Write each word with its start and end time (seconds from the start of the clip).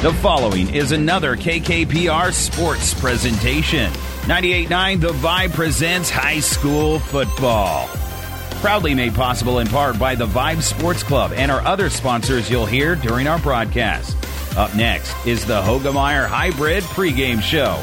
The 0.00 0.12
following 0.12 0.72
is 0.72 0.92
another 0.92 1.34
KKPR 1.34 2.32
sports 2.32 2.94
presentation. 2.94 3.90
98.9 4.28 5.00
The 5.00 5.08
Vibe 5.08 5.52
presents 5.52 6.08
high 6.08 6.38
school 6.38 7.00
football. 7.00 7.88
Proudly 8.60 8.94
made 8.94 9.16
possible 9.16 9.58
in 9.58 9.66
part 9.66 9.98
by 9.98 10.14
the 10.14 10.28
Vibe 10.28 10.62
Sports 10.62 11.02
Club 11.02 11.32
and 11.32 11.50
our 11.50 11.62
other 11.62 11.90
sponsors 11.90 12.48
you'll 12.48 12.64
hear 12.64 12.94
during 12.94 13.26
our 13.26 13.40
broadcast. 13.40 14.16
Up 14.56 14.72
next 14.76 15.16
is 15.26 15.44
the 15.44 15.60
Hoegemeyer 15.62 16.28
Hybrid 16.28 16.84
pregame 16.84 17.42
show. 17.42 17.82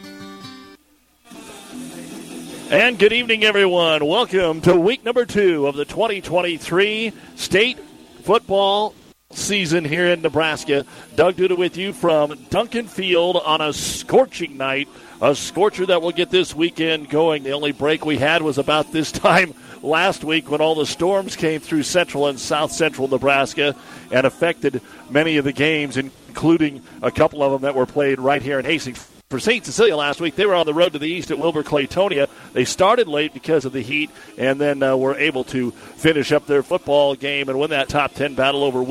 And 2.71 2.97
good 2.97 3.11
evening, 3.11 3.43
everyone. 3.43 4.05
Welcome 4.05 4.61
to 4.61 4.77
week 4.77 5.03
number 5.03 5.25
two 5.25 5.67
of 5.67 5.75
the 5.75 5.83
2023 5.83 7.11
state 7.35 7.77
football 8.23 8.95
season 9.29 9.83
here 9.83 10.05
in 10.05 10.21
Nebraska. 10.21 10.85
Doug 11.17 11.35
Duda 11.35 11.57
with 11.57 11.75
you 11.75 11.91
from 11.91 12.39
Duncan 12.49 12.87
Field 12.87 13.35
on 13.35 13.59
a 13.59 13.73
scorching 13.73 14.55
night, 14.55 14.87
a 15.21 15.35
scorcher 15.35 15.85
that 15.87 16.01
will 16.01 16.13
get 16.13 16.29
this 16.29 16.55
weekend 16.55 17.09
going. 17.09 17.43
The 17.43 17.51
only 17.51 17.73
break 17.73 18.05
we 18.05 18.17
had 18.17 18.41
was 18.41 18.57
about 18.57 18.93
this 18.93 19.11
time 19.11 19.53
last 19.83 20.23
week 20.23 20.49
when 20.49 20.61
all 20.61 20.75
the 20.75 20.85
storms 20.85 21.35
came 21.35 21.59
through 21.59 21.83
central 21.83 22.27
and 22.27 22.39
south 22.39 22.71
central 22.71 23.09
Nebraska 23.09 23.75
and 24.11 24.25
affected 24.25 24.79
many 25.09 25.35
of 25.35 25.43
the 25.43 25.51
games, 25.51 25.97
including 25.97 26.81
a 27.01 27.11
couple 27.11 27.43
of 27.43 27.51
them 27.51 27.63
that 27.63 27.75
were 27.75 27.85
played 27.85 28.17
right 28.17 28.41
here 28.41 28.59
in 28.59 28.63
Hastings 28.63 29.10
for 29.31 29.39
St. 29.39 29.65
Cecilia 29.65 29.95
last 29.95 30.19
week. 30.19 30.35
They 30.35 30.45
were 30.45 30.53
on 30.53 30.65
the 30.65 30.73
road 30.73 30.91
to 30.93 30.99
the 30.99 31.07
east 31.07 31.31
at 31.31 31.39
Wilber 31.39 31.63
Clatonia. 31.63 32.29
They 32.51 32.65
started 32.65 33.07
late 33.07 33.33
because 33.33 33.63
of 33.63 33.71
the 33.71 33.81
heat 33.81 34.11
and 34.37 34.59
then 34.59 34.83
uh, 34.83 34.97
were 34.97 35.15
able 35.15 35.45
to 35.45 35.71
finish 35.71 36.33
up 36.33 36.45
their 36.45 36.61
football 36.61 37.15
game 37.15 37.47
and 37.47 37.57
win 37.57 37.69
that 37.69 37.87
top 37.87 38.13
10 38.13 38.35
battle 38.35 38.63
over 38.63 38.83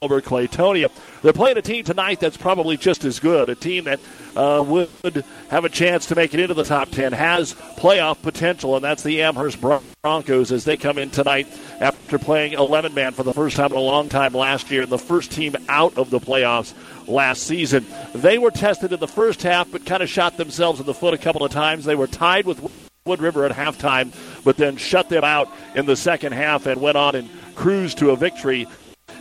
Wilber 0.00 0.20
Clatonia. 0.20 0.92
They're 1.22 1.32
playing 1.32 1.58
a 1.58 1.62
team 1.62 1.82
tonight 1.82 2.20
that's 2.20 2.36
probably 2.36 2.76
just 2.76 3.04
as 3.04 3.18
good, 3.18 3.48
a 3.48 3.56
team 3.56 3.82
that 3.84 3.98
uh, 4.36 4.62
would 4.64 5.24
have 5.48 5.64
a 5.64 5.68
chance 5.68 6.06
to 6.06 6.14
make 6.14 6.32
it 6.34 6.38
into 6.38 6.54
the 6.54 6.62
top 6.62 6.90
10, 6.90 7.10
has 7.10 7.54
playoff 7.76 8.22
potential, 8.22 8.76
and 8.76 8.84
that's 8.84 9.02
the 9.02 9.22
Amherst 9.22 9.60
Broncos 9.60 10.52
as 10.52 10.64
they 10.64 10.76
come 10.76 10.98
in 10.98 11.10
tonight 11.10 11.48
after 11.80 12.16
playing 12.16 12.52
11 12.52 12.94
man 12.94 13.10
for 13.10 13.24
the 13.24 13.34
first 13.34 13.56
time 13.56 13.72
in 13.72 13.76
a 13.76 13.80
long 13.80 14.08
time 14.08 14.34
last 14.34 14.70
year 14.70 14.86
the 14.86 14.98
first 14.98 15.32
team 15.32 15.56
out 15.68 15.98
of 15.98 16.10
the 16.10 16.20
playoffs 16.20 16.74
last 17.08 17.42
season. 17.42 17.84
They 18.14 18.38
were 18.38 18.52
tested 18.52 18.92
in 18.92 19.00
the 19.00 19.08
first 19.08 19.42
half, 19.42 19.68
but 19.72 19.84
kind 19.84 20.04
of 20.04 20.08
shot 20.08 20.36
themselves 20.36 20.78
in 20.78 20.86
the 20.86 20.94
foot 20.94 21.12
a 21.12 21.18
couple 21.18 21.44
of 21.44 21.50
times. 21.50 21.84
They 21.84 21.96
were 21.96 22.06
tied 22.06 22.46
with 22.46 22.62
Wood 23.04 23.20
River 23.20 23.44
at 23.44 23.50
halftime, 23.50 24.14
but 24.44 24.56
then 24.58 24.76
shut 24.76 25.08
them 25.08 25.24
out 25.24 25.48
in 25.74 25.86
the 25.86 25.96
second 25.96 26.34
half 26.34 26.66
and 26.66 26.80
went 26.80 26.96
on 26.96 27.16
and 27.16 27.28
cruised 27.56 27.98
to 27.98 28.10
a 28.10 28.16
victory 28.16 28.68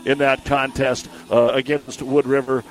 in 0.06 0.20
that 0.20 0.46
contest 0.46 1.10
uh, 1.32 1.48
against 1.54 2.02
Wood 2.02 2.26
River 2.26 2.64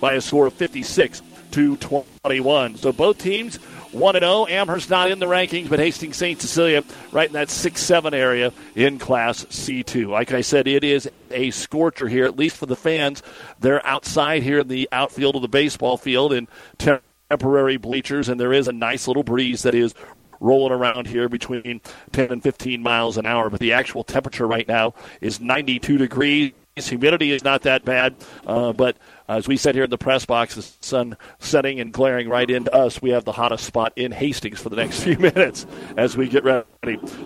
by 0.00 0.14
a 0.14 0.20
score 0.20 0.46
of 0.46 0.54
56 0.54 1.22
to 1.52 1.76
21. 1.76 2.76
So 2.76 2.92
both 2.92 3.18
teams 3.18 3.56
1 3.92 4.14
0. 4.14 4.46
Amherst 4.46 4.88
not 4.88 5.10
in 5.10 5.18
the 5.18 5.26
rankings, 5.26 5.68
but 5.68 5.78
Hastings 5.78 6.16
St. 6.16 6.40
Cecilia 6.40 6.84
right 7.12 7.28
in 7.28 7.32
that 7.34 7.50
6 7.50 7.80
7 7.80 8.14
area 8.14 8.52
in 8.74 8.98
Class 8.98 9.44
C2. 9.46 10.08
Like 10.08 10.32
I 10.32 10.40
said, 10.42 10.68
it 10.68 10.84
is 10.84 11.10
a 11.30 11.50
scorcher 11.50 12.08
here, 12.08 12.24
at 12.24 12.36
least 12.36 12.56
for 12.56 12.66
the 12.66 12.76
fans. 12.76 13.22
They're 13.58 13.84
outside 13.84 14.42
here 14.42 14.60
in 14.60 14.68
the 14.68 14.88
outfield 14.92 15.36
of 15.36 15.42
the 15.42 15.48
baseball 15.48 15.96
field 15.96 16.32
in 16.32 16.48
temporary 16.78 17.76
bleachers, 17.76 18.28
and 18.28 18.38
there 18.38 18.52
is 18.52 18.68
a 18.68 18.72
nice 18.72 19.08
little 19.08 19.24
breeze 19.24 19.62
that 19.62 19.74
is 19.74 19.94
rolling 20.38 20.72
around 20.72 21.06
here 21.06 21.28
between 21.28 21.80
10 22.12 22.32
and 22.32 22.42
15 22.42 22.82
miles 22.82 23.18
an 23.18 23.26
hour. 23.26 23.50
But 23.50 23.60
the 23.60 23.72
actual 23.72 24.04
temperature 24.04 24.46
right 24.46 24.66
now 24.66 24.94
is 25.20 25.40
92 25.40 25.98
degrees. 25.98 26.52
Humidity 26.88 27.32
is 27.32 27.44
not 27.44 27.62
that 27.62 27.84
bad, 27.84 28.14
uh, 28.46 28.72
but 28.72 28.96
as 29.28 29.46
we 29.46 29.56
sit 29.56 29.76
here 29.76 29.84
in 29.84 29.90
the 29.90 29.98
press 29.98 30.26
box, 30.26 30.56
the 30.56 30.62
sun 30.80 31.16
setting 31.38 31.78
and 31.78 31.92
glaring 31.92 32.28
right 32.28 32.50
into 32.50 32.74
us, 32.74 33.00
we 33.00 33.10
have 33.10 33.24
the 33.24 33.32
hottest 33.32 33.64
spot 33.64 33.92
in 33.94 34.10
Hastings 34.10 34.60
for 34.60 34.68
the 34.70 34.76
next 34.76 35.04
few 35.04 35.18
minutes 35.20 35.66
as 35.96 36.16
we 36.16 36.28
get 36.28 36.42
ready 36.42 36.66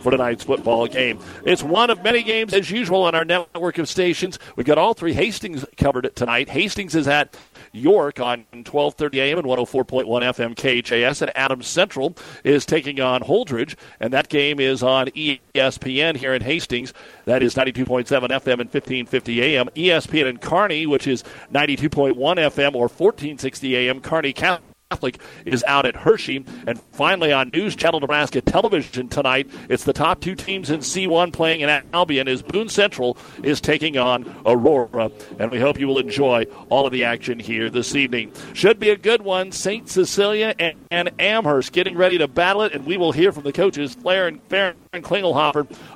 for 0.00 0.10
tonight's 0.10 0.44
football 0.44 0.86
game. 0.86 1.18
It's 1.46 1.62
one 1.62 1.88
of 1.88 2.02
many 2.02 2.22
games, 2.22 2.52
as 2.52 2.70
usual, 2.70 3.04
on 3.04 3.14
our 3.14 3.24
network 3.24 3.78
of 3.78 3.88
stations. 3.88 4.38
We've 4.56 4.66
got 4.66 4.76
all 4.76 4.92
three 4.92 5.14
Hastings 5.14 5.64
covered 5.76 6.14
tonight. 6.14 6.50
Hastings 6.50 6.94
is 6.94 7.08
at 7.08 7.36
York 7.74 8.20
on 8.20 8.46
12:30 8.52 9.14
a.m. 9.16 9.38
and 9.38 9.46
104.1 9.46 10.06
FM 10.06 10.54
KHAS, 10.54 11.22
and 11.22 11.36
Adams 11.36 11.66
Central 11.66 12.16
is 12.42 12.64
taking 12.64 13.00
on 13.00 13.22
Holdrege, 13.22 13.76
and 14.00 14.12
that 14.12 14.28
game 14.28 14.60
is 14.60 14.82
on 14.82 15.08
ESPN 15.08 16.16
here 16.16 16.34
in 16.34 16.42
Hastings. 16.42 16.92
That 17.24 17.42
is 17.42 17.54
92.7 17.54 18.06
FM 18.06 18.60
and 18.60 18.70
1550 18.70 19.42
AM. 19.42 19.68
ESPN 19.74 20.26
in 20.26 20.38
Kearney, 20.38 20.86
which 20.86 21.06
is 21.06 21.24
92.1 21.52 22.14
FM 22.14 22.74
or 22.74 22.88
1460 22.88 23.76
AM. 23.76 24.00
Kearney 24.00 24.32
Catholic 24.32 24.73
Catholic 24.90 25.18
is 25.46 25.64
out 25.66 25.86
at 25.86 25.96
Hershey. 25.96 26.44
And 26.66 26.80
finally, 26.92 27.32
on 27.32 27.48
News 27.48 27.74
Channel 27.74 28.00
Nebraska 28.00 28.40
television 28.40 29.08
tonight, 29.08 29.50
it's 29.68 29.84
the 29.84 29.92
top 29.92 30.20
two 30.20 30.34
teams 30.34 30.70
in 30.70 30.80
C1 30.80 31.32
playing 31.32 31.62
in 31.62 31.82
Albion 31.92 32.28
as 32.28 32.42
Boone 32.42 32.68
Central 32.68 33.16
is 33.42 33.60
taking 33.60 33.96
on 33.96 34.24
Aurora. 34.44 35.10
And 35.38 35.50
we 35.50 35.58
hope 35.58 35.80
you 35.80 35.88
will 35.88 35.98
enjoy 35.98 36.44
all 36.68 36.86
of 36.86 36.92
the 36.92 37.04
action 37.04 37.38
here 37.38 37.70
this 37.70 37.94
evening. 37.96 38.32
Should 38.52 38.78
be 38.78 38.90
a 38.90 38.96
good 38.96 39.22
one. 39.22 39.52
St. 39.52 39.88
Cecilia 39.88 40.54
and, 40.58 40.76
and 40.90 41.10
Amherst 41.18 41.72
getting 41.72 41.96
ready 41.96 42.18
to 42.18 42.28
battle 42.28 42.62
it, 42.62 42.72
and 42.72 42.84
we 42.84 42.96
will 42.96 43.12
hear 43.12 43.32
from 43.32 43.44
the 43.44 43.52
coaches, 43.52 43.94
Flair 43.94 44.28
and 44.28 44.40
Farron 44.44 44.74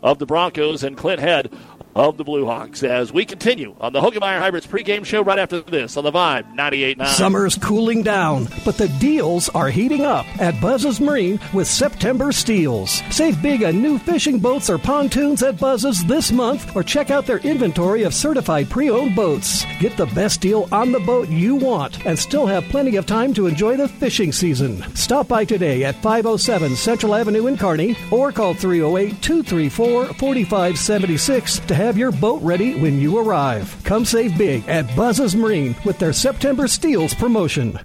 of 0.02 0.18
the 0.18 0.26
Broncos 0.26 0.82
and 0.82 0.96
Clint 0.96 1.20
Head 1.20 1.52
of 1.98 2.16
the 2.16 2.22
Blue 2.22 2.46
Hawks 2.46 2.84
as 2.84 3.12
we 3.12 3.24
continue 3.24 3.74
on 3.80 3.92
the 3.92 4.00
Hoegemeyer 4.00 4.38
Hybrids 4.38 4.68
pregame 4.68 5.04
show 5.04 5.20
right 5.20 5.38
after 5.38 5.60
this 5.62 5.96
on 5.96 6.04
the 6.04 6.12
Vibe 6.12 6.54
98.9. 6.54 7.06
Summer's 7.08 7.56
cooling 7.56 8.04
down, 8.04 8.46
but 8.64 8.78
the 8.78 8.86
deals 9.00 9.48
are 9.48 9.68
heating 9.68 10.04
up 10.04 10.24
at 10.40 10.60
Buzz's 10.60 11.00
Marine 11.00 11.40
with 11.52 11.66
September 11.66 12.30
steals. 12.30 13.02
Save 13.10 13.42
big 13.42 13.64
on 13.64 13.82
new 13.82 13.98
fishing 13.98 14.38
boats 14.38 14.70
or 14.70 14.78
pontoons 14.78 15.42
at 15.42 15.58
Buzz's 15.58 16.04
this 16.04 16.30
month 16.30 16.76
or 16.76 16.84
check 16.84 17.10
out 17.10 17.26
their 17.26 17.38
inventory 17.38 18.04
of 18.04 18.14
certified 18.14 18.70
pre-owned 18.70 19.16
boats. 19.16 19.64
Get 19.80 19.96
the 19.96 20.06
best 20.06 20.40
deal 20.40 20.68
on 20.70 20.92
the 20.92 21.00
boat 21.00 21.28
you 21.28 21.56
want 21.56 22.06
and 22.06 22.16
still 22.16 22.46
have 22.46 22.62
plenty 22.66 22.94
of 22.94 23.06
time 23.06 23.34
to 23.34 23.48
enjoy 23.48 23.76
the 23.76 23.88
fishing 23.88 24.30
season. 24.30 24.84
Stop 24.94 25.26
by 25.26 25.44
today 25.44 25.82
at 25.82 25.96
507 25.96 26.76
Central 26.76 27.16
Avenue 27.16 27.48
in 27.48 27.56
Kearney 27.56 27.96
or 28.12 28.30
call 28.30 28.54
308 28.54 29.20
234 29.20 30.06
4576 30.14 31.58
to 31.58 31.74
have 31.74 31.87
have 31.88 31.96
your 31.96 32.12
boat 32.12 32.42
ready 32.42 32.78
when 32.78 33.00
you 33.00 33.16
arrive. 33.16 33.74
Come 33.82 34.04
save 34.04 34.36
big 34.36 34.68
at 34.68 34.94
Buzz's 34.94 35.34
Marine 35.34 35.74
with 35.86 35.98
their 35.98 36.12
September 36.12 36.68
Steals 36.68 37.14
promotion. 37.14 37.78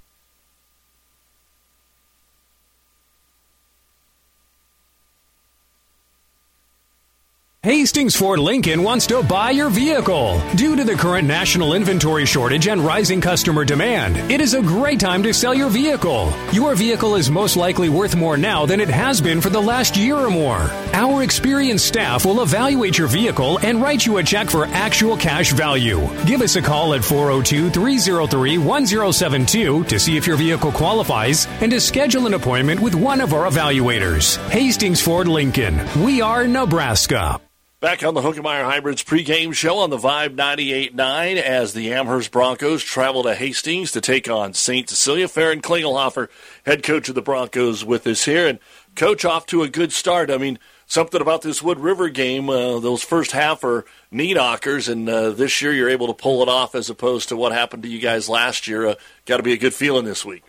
Hastings 7.64 8.14
Ford 8.14 8.40
Lincoln 8.40 8.82
wants 8.82 9.06
to 9.06 9.22
buy 9.22 9.50
your 9.50 9.70
vehicle. 9.70 10.38
Due 10.54 10.76
to 10.76 10.84
the 10.84 10.94
current 10.94 11.26
national 11.26 11.72
inventory 11.72 12.26
shortage 12.26 12.68
and 12.68 12.78
rising 12.78 13.22
customer 13.22 13.64
demand, 13.64 14.18
it 14.30 14.42
is 14.42 14.52
a 14.52 14.60
great 14.60 15.00
time 15.00 15.22
to 15.22 15.32
sell 15.32 15.54
your 15.54 15.70
vehicle. 15.70 16.30
Your 16.52 16.74
vehicle 16.74 17.16
is 17.16 17.30
most 17.30 17.56
likely 17.56 17.88
worth 17.88 18.16
more 18.16 18.36
now 18.36 18.66
than 18.66 18.80
it 18.80 18.90
has 18.90 19.18
been 19.18 19.40
for 19.40 19.48
the 19.48 19.62
last 19.62 19.96
year 19.96 20.14
or 20.14 20.28
more. 20.28 20.68
Our 20.92 21.22
experienced 21.22 21.86
staff 21.86 22.26
will 22.26 22.42
evaluate 22.42 22.98
your 22.98 23.08
vehicle 23.08 23.58
and 23.60 23.80
write 23.80 24.04
you 24.04 24.18
a 24.18 24.22
check 24.22 24.50
for 24.50 24.66
actual 24.66 25.16
cash 25.16 25.54
value. 25.54 26.06
Give 26.26 26.42
us 26.42 26.56
a 26.56 26.60
call 26.60 26.92
at 26.92 27.02
402 27.02 27.70
303 27.70 28.58
1072 28.58 29.84
to 29.84 29.98
see 29.98 30.18
if 30.18 30.26
your 30.26 30.36
vehicle 30.36 30.70
qualifies 30.70 31.46
and 31.62 31.72
to 31.72 31.80
schedule 31.80 32.26
an 32.26 32.34
appointment 32.34 32.80
with 32.80 32.94
one 32.94 33.22
of 33.22 33.32
our 33.32 33.50
evaluators. 33.50 34.36
Hastings 34.50 35.00
Ford 35.00 35.28
Lincoln. 35.28 35.80
We 36.04 36.20
are 36.20 36.46
Nebraska. 36.46 37.40
Back 37.84 38.02
on 38.02 38.14
the 38.14 38.22
Hoegemeyer 38.22 38.64
Hybrids 38.64 39.04
pregame 39.04 39.52
show 39.52 39.76
on 39.76 39.90
the 39.90 39.98
Vibe 39.98 40.36
98.9 40.36 41.36
as 41.36 41.74
the 41.74 41.92
Amherst 41.92 42.30
Broncos 42.30 42.82
travel 42.82 43.24
to 43.24 43.34
Hastings 43.34 43.92
to 43.92 44.00
take 44.00 44.26
on 44.26 44.54
St. 44.54 44.88
Cecilia. 44.88 45.28
Farron 45.28 45.60
Klingelhofer, 45.60 46.28
head 46.64 46.82
coach 46.82 47.10
of 47.10 47.14
the 47.14 47.20
Broncos, 47.20 47.84
with 47.84 48.06
us 48.06 48.24
here. 48.24 48.48
And, 48.48 48.58
coach, 48.94 49.26
off 49.26 49.44
to 49.48 49.62
a 49.62 49.68
good 49.68 49.92
start. 49.92 50.30
I 50.30 50.38
mean, 50.38 50.58
something 50.86 51.20
about 51.20 51.42
this 51.42 51.62
Wood 51.62 51.78
River 51.78 52.08
game. 52.08 52.48
Uh, 52.48 52.78
those 52.78 53.02
first 53.02 53.32
half 53.32 53.62
are 53.64 53.84
knee 54.10 54.32
knockers, 54.32 54.88
and 54.88 55.06
uh, 55.06 55.32
this 55.32 55.60
year 55.60 55.74
you're 55.74 55.90
able 55.90 56.06
to 56.06 56.14
pull 56.14 56.40
it 56.40 56.48
off 56.48 56.74
as 56.74 56.88
opposed 56.88 57.28
to 57.28 57.36
what 57.36 57.52
happened 57.52 57.82
to 57.82 57.90
you 57.90 57.98
guys 57.98 58.30
last 58.30 58.66
year. 58.66 58.86
Uh, 58.86 58.94
Got 59.26 59.36
to 59.36 59.42
be 59.42 59.52
a 59.52 59.58
good 59.58 59.74
feeling 59.74 60.06
this 60.06 60.24
week. 60.24 60.42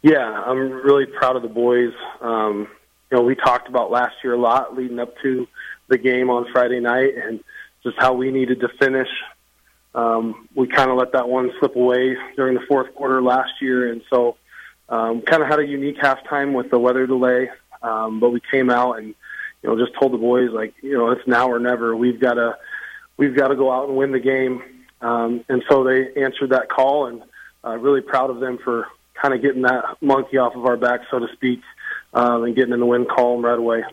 Yeah, 0.00 0.44
I'm 0.46 0.60
really 0.60 1.04
proud 1.04 1.36
of 1.36 1.42
the 1.42 1.48
boys. 1.48 1.92
Um, 2.22 2.68
you 3.10 3.18
know, 3.18 3.22
we 3.22 3.34
talked 3.34 3.68
about 3.68 3.90
last 3.90 4.14
year 4.24 4.32
a 4.32 4.40
lot 4.40 4.74
leading 4.74 4.98
up 4.98 5.14
to 5.20 5.46
the 5.88 5.98
game 5.98 6.30
on 6.30 6.46
Friday 6.52 6.80
night, 6.80 7.14
and 7.16 7.42
just 7.82 7.96
how 7.98 8.14
we 8.14 8.30
needed 8.30 8.60
to 8.60 8.68
finish. 8.80 9.08
Um, 9.94 10.48
we 10.54 10.66
kind 10.66 10.90
of 10.90 10.96
let 10.96 11.12
that 11.12 11.28
one 11.28 11.52
slip 11.58 11.76
away 11.76 12.16
during 12.36 12.54
the 12.54 12.64
fourth 12.66 12.94
quarter 12.94 13.22
last 13.22 13.52
year, 13.60 13.92
and 13.92 14.02
so 14.10 14.36
um, 14.88 15.22
kind 15.22 15.42
of 15.42 15.48
had 15.48 15.60
a 15.60 15.66
unique 15.66 15.98
halftime 15.98 16.52
with 16.52 16.70
the 16.70 16.78
weather 16.78 17.06
delay. 17.06 17.50
Um, 17.82 18.18
but 18.18 18.30
we 18.30 18.40
came 18.50 18.70
out 18.70 18.98
and 18.98 19.08
you 19.62 19.68
know 19.68 19.78
just 19.78 19.98
told 19.98 20.12
the 20.12 20.18
boys 20.18 20.50
like 20.50 20.74
you 20.82 20.96
know 20.96 21.10
it's 21.10 21.26
now 21.26 21.50
or 21.50 21.58
never. 21.58 21.94
We've 21.94 22.18
got 22.18 22.34
to 22.34 22.56
we've 23.16 23.36
got 23.36 23.48
to 23.48 23.56
go 23.56 23.70
out 23.70 23.88
and 23.88 23.96
win 23.96 24.12
the 24.12 24.20
game. 24.20 24.62
Um, 25.00 25.44
and 25.48 25.62
so 25.68 25.84
they 25.84 26.14
answered 26.14 26.50
that 26.50 26.68
call, 26.68 27.06
and 27.06 27.22
uh, 27.64 27.76
really 27.76 28.00
proud 28.00 28.30
of 28.30 28.40
them 28.40 28.58
for 28.58 28.88
kind 29.14 29.34
of 29.34 29.42
getting 29.42 29.62
that 29.62 29.84
monkey 30.00 30.38
off 30.38 30.54
of 30.54 30.64
our 30.66 30.76
back, 30.76 31.00
so 31.10 31.18
to 31.18 31.28
speak, 31.34 31.60
um, 32.14 32.44
and 32.44 32.56
getting 32.56 32.72
in 32.72 32.80
the 32.80 32.86
win 32.86 33.06
column 33.06 33.44
right 33.44 33.58
away. 33.58 33.84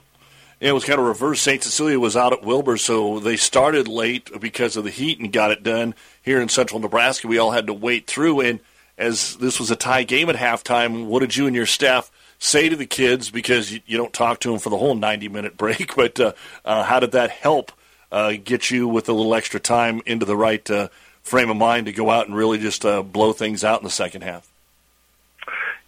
It 0.61 0.73
was 0.73 0.85
kind 0.85 0.99
of 0.99 1.07
reverse. 1.07 1.41
St. 1.41 1.63
Cecilia 1.63 1.99
was 1.99 2.15
out 2.15 2.33
at 2.33 2.43
Wilber, 2.43 2.77
so 2.77 3.19
they 3.19 3.35
started 3.35 3.87
late 3.87 4.29
because 4.39 4.77
of 4.77 4.83
the 4.83 4.91
heat 4.91 5.19
and 5.19 5.33
got 5.33 5.49
it 5.49 5.63
done. 5.63 5.95
Here 6.21 6.39
in 6.39 6.49
central 6.49 6.79
Nebraska, 6.79 7.27
we 7.27 7.39
all 7.39 7.49
had 7.49 7.65
to 7.65 7.73
wait 7.73 8.05
through. 8.05 8.41
And 8.41 8.59
as 8.95 9.37
this 9.37 9.59
was 9.59 9.71
a 9.71 9.75
tie 9.75 10.03
game 10.03 10.29
at 10.29 10.35
halftime, 10.35 11.07
what 11.07 11.21
did 11.21 11.35
you 11.35 11.47
and 11.47 11.55
your 11.55 11.65
staff 11.65 12.11
say 12.37 12.69
to 12.69 12.75
the 12.75 12.85
kids 12.85 13.31
because 13.31 13.71
you, 13.71 13.79
you 13.87 13.97
don't 13.97 14.13
talk 14.13 14.39
to 14.41 14.51
them 14.51 14.59
for 14.59 14.69
the 14.69 14.77
whole 14.77 14.93
90 14.93 15.29
minute 15.29 15.57
break, 15.57 15.95
but 15.95 16.19
uh, 16.19 16.33
uh, 16.63 16.83
how 16.83 16.99
did 16.99 17.13
that 17.13 17.31
help 17.31 17.71
uh, 18.11 18.33
get 18.43 18.69
you 18.69 18.87
with 18.87 19.09
a 19.09 19.13
little 19.13 19.33
extra 19.33 19.59
time 19.59 19.99
into 20.05 20.27
the 20.27 20.37
right 20.37 20.69
uh, 20.69 20.89
frame 21.23 21.49
of 21.49 21.57
mind 21.57 21.87
to 21.87 21.91
go 21.91 22.11
out 22.11 22.27
and 22.27 22.35
really 22.35 22.59
just 22.59 22.85
uh, 22.85 23.01
blow 23.01 23.33
things 23.33 23.63
out 23.63 23.79
in 23.79 23.83
the 23.83 23.89
second 23.89 24.21
half? 24.21 24.50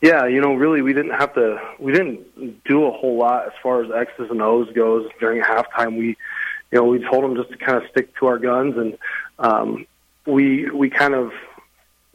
Yeah, 0.03 0.25
you 0.27 0.41
know, 0.41 0.53
really, 0.53 0.81
we 0.81 0.91
didn't 0.91 1.13
have 1.13 1.33
to. 1.35 1.61
We 1.79 1.93
didn't 1.93 2.65
do 2.65 2.83
a 2.83 2.91
whole 2.91 3.17
lot 3.17 3.45
as 3.45 3.53
far 3.63 3.81
as 3.81 3.89
X's 3.89 4.29
and 4.29 4.41
O's 4.41 4.69
goes 4.73 5.09
during 5.17 5.41
halftime. 5.41 5.97
We, 5.97 6.07
you 6.07 6.79
know, 6.79 6.83
we 6.83 6.99
told 6.99 7.23
them 7.23 7.37
just 7.37 7.51
to 7.51 7.57
kind 7.57 7.81
of 7.81 7.89
stick 7.89 8.13
to 8.17 8.25
our 8.25 8.37
guns, 8.37 8.75
and 8.75 8.97
um, 9.39 9.87
we 10.25 10.69
we 10.71 10.89
kind 10.89 11.13
of 11.13 11.31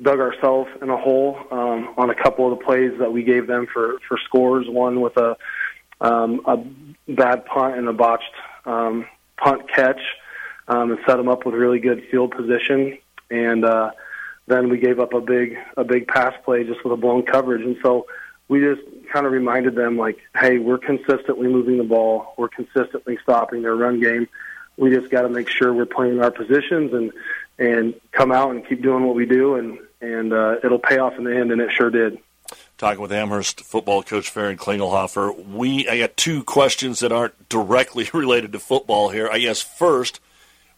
dug 0.03 0.21
ourselves 0.21 0.69
in 0.83 0.91
a 0.91 0.99
hole 0.99 1.39
um, 1.51 1.95
on 1.97 2.11
a 2.11 2.15
couple 2.15 2.53
of 2.53 2.59
the 2.59 2.63
plays 2.63 2.93
that 2.99 3.11
we 3.11 3.23
gave 3.23 3.47
them 3.47 3.67
for 3.73 3.99
for 4.07 4.19
scores. 4.19 4.69
One 4.69 5.01
with 5.01 5.17
a 5.17 5.39
um, 6.03 6.43
a 6.45 6.59
bad 7.11 7.47
punt 7.47 7.79
and 7.79 7.89
a 7.89 7.95
botched 7.95 8.35
um, 8.67 9.07
punt 9.39 9.63
catch, 9.75 10.03
um, 10.69 10.91
and 10.91 11.01
set 11.07 11.17
them 11.17 11.31
up 11.31 11.47
with 11.47 11.55
really 11.55 11.79
good 11.79 12.07
field 12.11 12.33
position. 12.33 12.99
And 13.31 13.65
uh, 13.65 13.93
then 14.49 14.69
we 14.69 14.79
gave 14.79 14.99
up 14.99 15.13
a 15.15 15.21
big 15.21 15.57
a 15.77 15.85
big 15.85 16.09
pass 16.09 16.35
play 16.45 16.65
just 16.65 16.83
with 16.85 16.93
a 16.93 16.97
blown 16.97 17.23
coverage. 17.23 17.63
And 17.63 17.77
so 17.83 18.07
we 18.49 18.61
just 18.61 18.81
kind 19.13 19.27
of 19.27 19.33
reminded 19.33 19.75
them 19.75 19.97
like, 19.97 20.19
hey, 20.35 20.59
we're 20.59 20.79
consistently 20.79 21.49
moving 21.49 21.77
the 21.79 21.85
ball. 21.85 22.35
We're 22.37 22.49
consistently 22.49 23.19
stopping 23.23 23.63
their 23.63 23.77
run 23.77 24.01
game. 24.01 24.29
We 24.77 24.91
just 24.91 25.11
got 25.11 25.23
to 25.23 25.29
make 25.29 25.49
sure 25.49 25.73
we're 25.73 25.87
playing 25.87 26.21
our 26.23 26.31
positions 26.31 26.93
and 26.93 27.13
and 27.59 27.95
come 28.13 28.33
out 28.33 28.51
and 28.53 28.67
keep 28.67 28.83
doing 28.83 29.05
what 29.05 29.15
we 29.15 29.27
do 29.27 29.57
and 29.57 29.79
and 30.01 30.33
uh, 30.33 30.57
it'll 30.63 30.79
pay 30.79 30.99
off 30.99 31.15
in 31.19 31.25
the 31.25 31.37
end, 31.37 31.51
and 31.51 31.61
it 31.61 31.73
sure 31.73 31.91
did. 31.91 32.19
Talking 32.77 33.03
with 33.03 33.11
Amherst 33.11 33.63
football 33.63 34.05
coach 34.05 34.31
Farron 34.31 34.57
Klingelhofer, 34.57 35.47
we 35.49 35.89
I 35.89 35.99
got 35.99 36.17
two 36.17 36.45
questions 36.45 37.01
that 37.01 37.13
aren't 37.13 37.49
directly 37.49 38.09
related 38.15 38.53
to 38.53 38.59
football 38.59 39.11
here. 39.11 39.29
I 39.31 39.39
guess 39.39 39.61
first, 39.61 40.21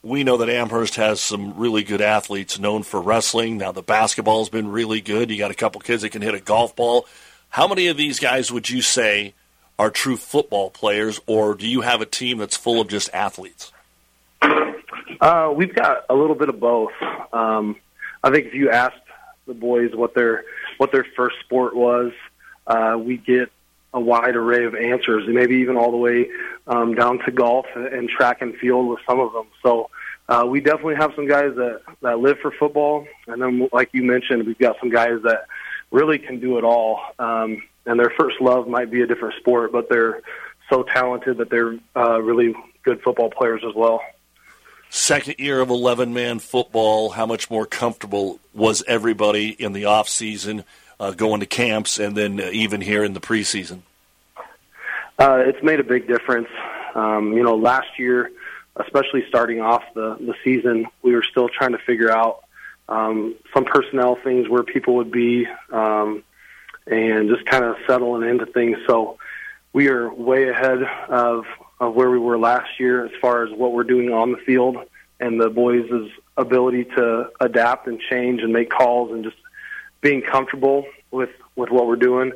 we 0.03 0.25
know 0.25 0.39
that 0.39 0.49
Amherst 0.49 0.97
has 0.97 1.21
some 1.21 1.57
really 1.57 1.83
good 1.83 2.01
athletes 2.01 2.59
known 2.59 2.83
for 2.83 3.01
wrestling. 3.01 3.59
Now 3.59 3.73
the 3.73 3.83
basketball's 3.83 4.49
been 4.49 4.69
really 4.69 5.01
good. 5.01 5.31
You 5.31 5.39
got 5.39 5.51
a 5.51 5.55
couple 5.55 5.81
kids 5.81 6.03
that 6.03 6.11
can 6.11 6.23
hit 6.23 6.35
a 6.35 6.41
golf 6.41 6.75
ball. 6.75 7.07
How 7.49 7.69
many 7.69 7.89
of 7.89 7.97
these 7.97 8.19
guys 8.19 8.51
would 8.53 8.71
you 8.71 8.83
say 8.83 9.35
are 9.79 9.91
true 9.91 10.17
football 10.17 10.71
players, 10.71 11.21
or 11.27 11.55
do 11.55 11.67
you 11.67 11.81
have 11.81 12.01
a 12.01 12.07
team 12.07 12.39
that's 12.39 12.57
full 12.57 12.81
of 12.81 12.89
just 12.89 13.11
athletes? 13.13 13.73
Uh, 15.21 15.53
we've 15.55 15.75
got 15.75 16.05
a 16.09 16.15
little 16.15 16.35
bit 16.35 16.49
of 16.49 16.61
both. 16.61 16.93
Um, 17.33 17.77
I 18.23 18.31
think 18.31 18.47
if 18.47 18.55
you 18.55 18.71
asked 18.71 18.97
the 19.47 19.55
boys 19.55 19.95
what 19.95 20.15
their 20.15 20.45
what 20.79 20.93
their 20.93 21.07
first 21.17 21.37
sport 21.41 21.75
was. 21.77 22.13
Uh, 22.67 22.97
we 22.99 23.17
get 23.17 23.51
a 23.93 24.01
wide 24.01 24.37
array 24.37 24.65
of 24.65 24.75
answers, 24.75 25.25
and 25.27 25.35
maybe 25.35 25.57
even 25.57 25.77
all 25.77 25.91
the 25.91 25.97
way 25.97 26.29
um, 26.67 26.95
down 26.95 27.19
to 27.25 27.31
golf 27.31 27.67
and 27.75 28.09
track 28.09 28.41
and 28.43 28.57
field 28.57 28.89
with 28.89 29.01
some 29.09 29.21
of 29.21 29.33
them. 29.33 29.47
So 29.63 29.91
uh, 30.29 30.47
we 30.49 30.61
definitely 30.61 30.97
have 30.97 31.13
some 31.17 31.27
guys 31.27 31.55
that 31.57 31.83
that 32.03 32.19
live 32.21 32.39
for 32.41 32.53
football, 32.53 33.07
and 33.27 33.43
then 33.43 33.69
like 33.73 33.91
you 33.93 34.03
mentioned, 34.03 34.47
we've 34.47 34.59
got 34.59 34.77
some 34.79 34.91
guys 34.91 35.23
that 35.25 35.47
really 35.91 36.19
can 36.19 36.39
do 36.41 36.59
it 36.59 36.65
all. 36.65 37.01
Um, 37.19 37.63
and 37.87 37.99
their 37.99 38.13
first 38.17 38.41
love 38.41 38.69
might 38.69 38.91
be 38.91 39.01
a 39.03 39.07
different 39.07 39.35
sport, 39.41 39.73
but 39.73 39.89
they're 39.89 40.23
so 40.69 40.85
talented 40.85 41.39
that 41.39 41.51
they're 41.51 41.79
uh, 41.97 42.21
really 42.21 42.55
good 42.85 43.03
football 43.03 43.31
players 43.31 43.63
as 43.69 43.75
well 43.75 44.01
second 44.91 45.37
year 45.39 45.61
of 45.61 45.71
11 45.71 46.13
man 46.13 46.39
football, 46.41 47.11
how 47.11 47.25
much 47.25 47.49
more 47.49 47.65
comfortable 47.65 48.39
was 48.53 48.83
everybody 48.87 49.49
in 49.51 49.73
the 49.73 49.87
off 49.87 50.09
season, 50.09 50.65
uh, 51.01 51.11
going 51.13 51.41
to 51.41 51.47
camps, 51.47 51.99
and 51.99 52.17
then 52.17 52.39
uh, 52.39 52.51
even 52.53 52.81
here 52.81 53.03
in 53.03 53.15
the 53.15 53.21
preseason? 53.21 53.81
Uh, 55.19 55.43
it's 55.45 55.63
made 55.63 55.81
a 55.81 55.85
big 55.85 56.07
difference. 56.07 56.49
Um, 56.95 57.33
you 57.33 57.43
know, 57.43 57.57
last 57.57 57.99
year, 57.99 58.31
especially 58.77 59.25
starting 59.29 59.61
off 59.61 59.83
the, 59.95 60.17
the 60.21 60.35
season, 60.45 60.87
we 61.03 61.15
were 61.15 61.25
still 61.29 61.49
trying 61.49 61.73
to 61.73 61.79
figure 61.79 62.11
out 62.11 62.45
um, 62.89 63.35
some 63.55 63.65
personnel 63.65 64.17
things 64.23 64.49
where 64.49 64.63
people 64.63 64.97
would 64.97 65.11
be 65.11 65.47
um, 65.73 66.23
and 66.87 67.29
just 67.29 67.47
kind 67.47 67.65
of 67.65 67.77
settling 67.87 68.29
into 68.29 68.47
things. 68.47 68.77
So 68.87 69.19
we 69.73 69.89
are 69.89 70.13
way 70.13 70.49
ahead 70.49 70.83
of 71.09 71.45
of 71.81 71.95
where 71.95 72.11
we 72.11 72.19
were 72.19 72.39
last 72.39 72.79
year 72.79 73.07
as 73.07 73.11
far 73.23 73.43
as 73.43 73.51
what 73.53 73.73
we're 73.73 73.85
doing 73.85 74.13
on 74.13 74.33
the 74.33 74.37
field 74.39 74.77
and 75.19 75.41
the 75.41 75.49
boys' 75.49 76.11
ability 76.37 76.85
to 76.85 77.31
adapt 77.41 77.87
and 77.87 77.99
change 78.01 78.43
and 78.43 78.53
make 78.53 78.69
calls 78.69 79.13
and 79.13 79.25
just 79.25 79.37
being 80.01 80.23
comfortable 80.23 80.87
with 81.11 81.31
with 81.57 81.71
what 81.71 81.87
we're 81.87 81.97
doing. 81.97 82.33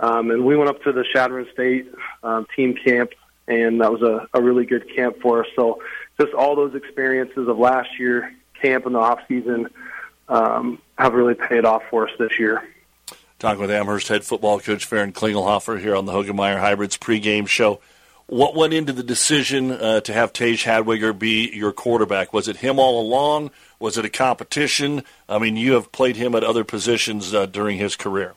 Um, 0.00 0.30
and 0.30 0.44
we 0.44 0.56
went 0.56 0.70
up 0.70 0.82
to 0.84 0.92
the 0.92 1.04
Chadron 1.12 1.46
State 1.52 1.92
um, 2.22 2.46
team 2.54 2.74
camp, 2.84 3.10
and 3.48 3.80
that 3.80 3.90
was 3.90 4.02
a, 4.02 4.28
a 4.32 4.40
really 4.40 4.64
good 4.64 4.94
camp 4.94 5.20
for 5.20 5.44
us. 5.44 5.50
So 5.56 5.82
just 6.20 6.32
all 6.34 6.54
those 6.54 6.74
experiences 6.74 7.48
of 7.48 7.58
last 7.58 7.88
year, 7.98 8.32
camp 8.62 8.86
in 8.86 8.92
the 8.92 8.98
off 8.98 9.20
season, 9.26 9.68
um, 10.28 10.80
have 10.96 11.14
really 11.14 11.34
paid 11.34 11.64
off 11.64 11.82
for 11.90 12.08
us 12.08 12.14
this 12.18 12.38
year. 12.38 12.62
Talking 13.38 13.60
with 13.60 13.70
Amherst 13.70 14.08
head 14.08 14.24
football 14.24 14.58
coach 14.60 14.84
Farron 14.84 15.12
Klingelhofer 15.12 15.80
here 15.80 15.94
on 15.94 16.06
the 16.06 16.12
Hoegemeyer 16.12 16.58
Hybrids 16.58 16.98
pregame 16.98 17.46
show. 17.46 17.80
What 18.26 18.54
went 18.54 18.74
into 18.74 18.92
the 18.92 19.02
decision 19.02 19.70
uh, 19.70 20.00
to 20.00 20.12
have 20.12 20.32
Tage 20.32 20.64
Hadwiger 20.64 21.18
be 21.18 21.48
your 21.54 21.72
quarterback? 21.72 22.32
Was 22.32 22.46
it 22.46 22.56
him 22.56 22.78
all 22.78 23.00
along? 23.00 23.52
Was 23.78 23.96
it 23.96 24.04
a 24.04 24.10
competition? 24.10 25.04
I 25.28 25.38
mean, 25.38 25.56
you 25.56 25.74
have 25.74 25.92
played 25.92 26.16
him 26.16 26.34
at 26.34 26.42
other 26.42 26.64
positions 26.64 27.32
uh, 27.32 27.46
during 27.46 27.78
his 27.78 27.96
career. 27.96 28.34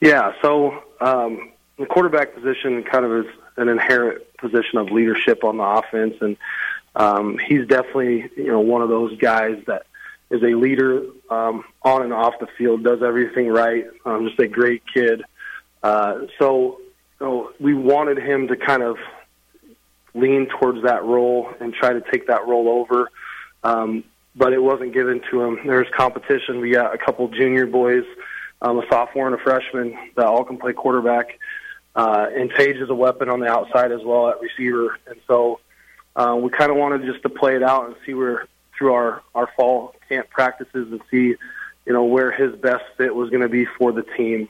Yeah, 0.00 0.32
so 0.42 0.82
um, 1.00 1.52
the 1.78 1.86
quarterback 1.86 2.34
position 2.34 2.82
kind 2.82 3.04
of 3.04 3.24
is 3.24 3.32
an 3.56 3.68
inherent 3.68 4.22
position 4.38 4.78
of 4.78 4.90
leadership 4.90 5.44
on 5.44 5.58
the 5.58 5.62
offense, 5.62 6.14
and 6.20 6.36
um, 6.96 7.38
he's 7.38 7.66
definitely 7.66 8.30
you 8.36 8.48
know 8.48 8.60
one 8.60 8.82
of 8.82 8.88
those 8.88 9.16
guys 9.18 9.62
that 9.66 9.86
is 10.30 10.42
a 10.42 10.54
leader 10.54 11.04
um, 11.30 11.64
on 11.82 12.02
and 12.02 12.12
off 12.12 12.34
the 12.40 12.48
field, 12.58 12.82
does 12.82 13.02
everything 13.02 13.48
right, 13.48 13.86
um, 14.04 14.26
just 14.26 14.38
a 14.40 14.48
great 14.48 14.82
kid. 14.92 15.22
Uh, 15.82 16.26
so 16.38 16.80
so 17.18 17.52
we 17.60 17.74
wanted 17.74 18.18
him 18.18 18.48
to 18.48 18.56
kind 18.56 18.82
of 18.82 18.96
lean 20.14 20.46
towards 20.46 20.82
that 20.82 21.04
role 21.04 21.52
and 21.60 21.74
try 21.74 21.92
to 21.92 22.00
take 22.12 22.26
that 22.26 22.46
role 22.46 22.68
over. 22.68 23.10
Um, 23.64 24.04
but 24.36 24.52
it 24.52 24.62
wasn't 24.62 24.92
given 24.92 25.20
to 25.30 25.42
him. 25.42 25.66
There's 25.66 25.88
competition. 25.90 26.60
We 26.60 26.70
got 26.70 26.94
a 26.94 26.98
couple 26.98 27.26
junior 27.28 27.66
boys, 27.66 28.04
um, 28.60 28.78
a 28.78 28.86
sophomore 28.88 29.26
and 29.26 29.34
a 29.34 29.42
freshman 29.42 29.96
that 30.16 30.26
all 30.26 30.44
can 30.44 30.58
play 30.58 30.72
quarterback. 30.72 31.38
Uh, 31.96 32.26
and 32.34 32.50
Tage 32.50 32.76
is 32.76 32.90
a 32.90 32.94
weapon 32.94 33.28
on 33.28 33.40
the 33.40 33.46
outside 33.46 33.92
as 33.92 34.02
well 34.04 34.28
at 34.28 34.40
receiver. 34.40 34.98
And 35.06 35.16
so 35.26 35.60
uh, 36.16 36.36
we 36.40 36.50
kind 36.50 36.70
of 36.70 36.76
wanted 36.76 37.04
just 37.04 37.22
to 37.22 37.28
play 37.28 37.56
it 37.56 37.62
out 37.62 37.86
and 37.86 37.96
see 38.04 38.14
where 38.14 38.46
through 38.76 38.92
our, 38.92 39.22
our 39.34 39.48
fall 39.56 39.94
camp 40.08 40.28
practices 40.30 40.90
and 40.90 41.00
see, 41.10 41.36
you 41.86 41.92
know, 41.92 42.04
where 42.04 42.32
his 42.32 42.54
best 42.56 42.84
fit 42.96 43.14
was 43.14 43.30
going 43.30 43.42
to 43.42 43.48
be 43.48 43.64
for 43.64 43.92
the 43.92 44.02
team. 44.02 44.48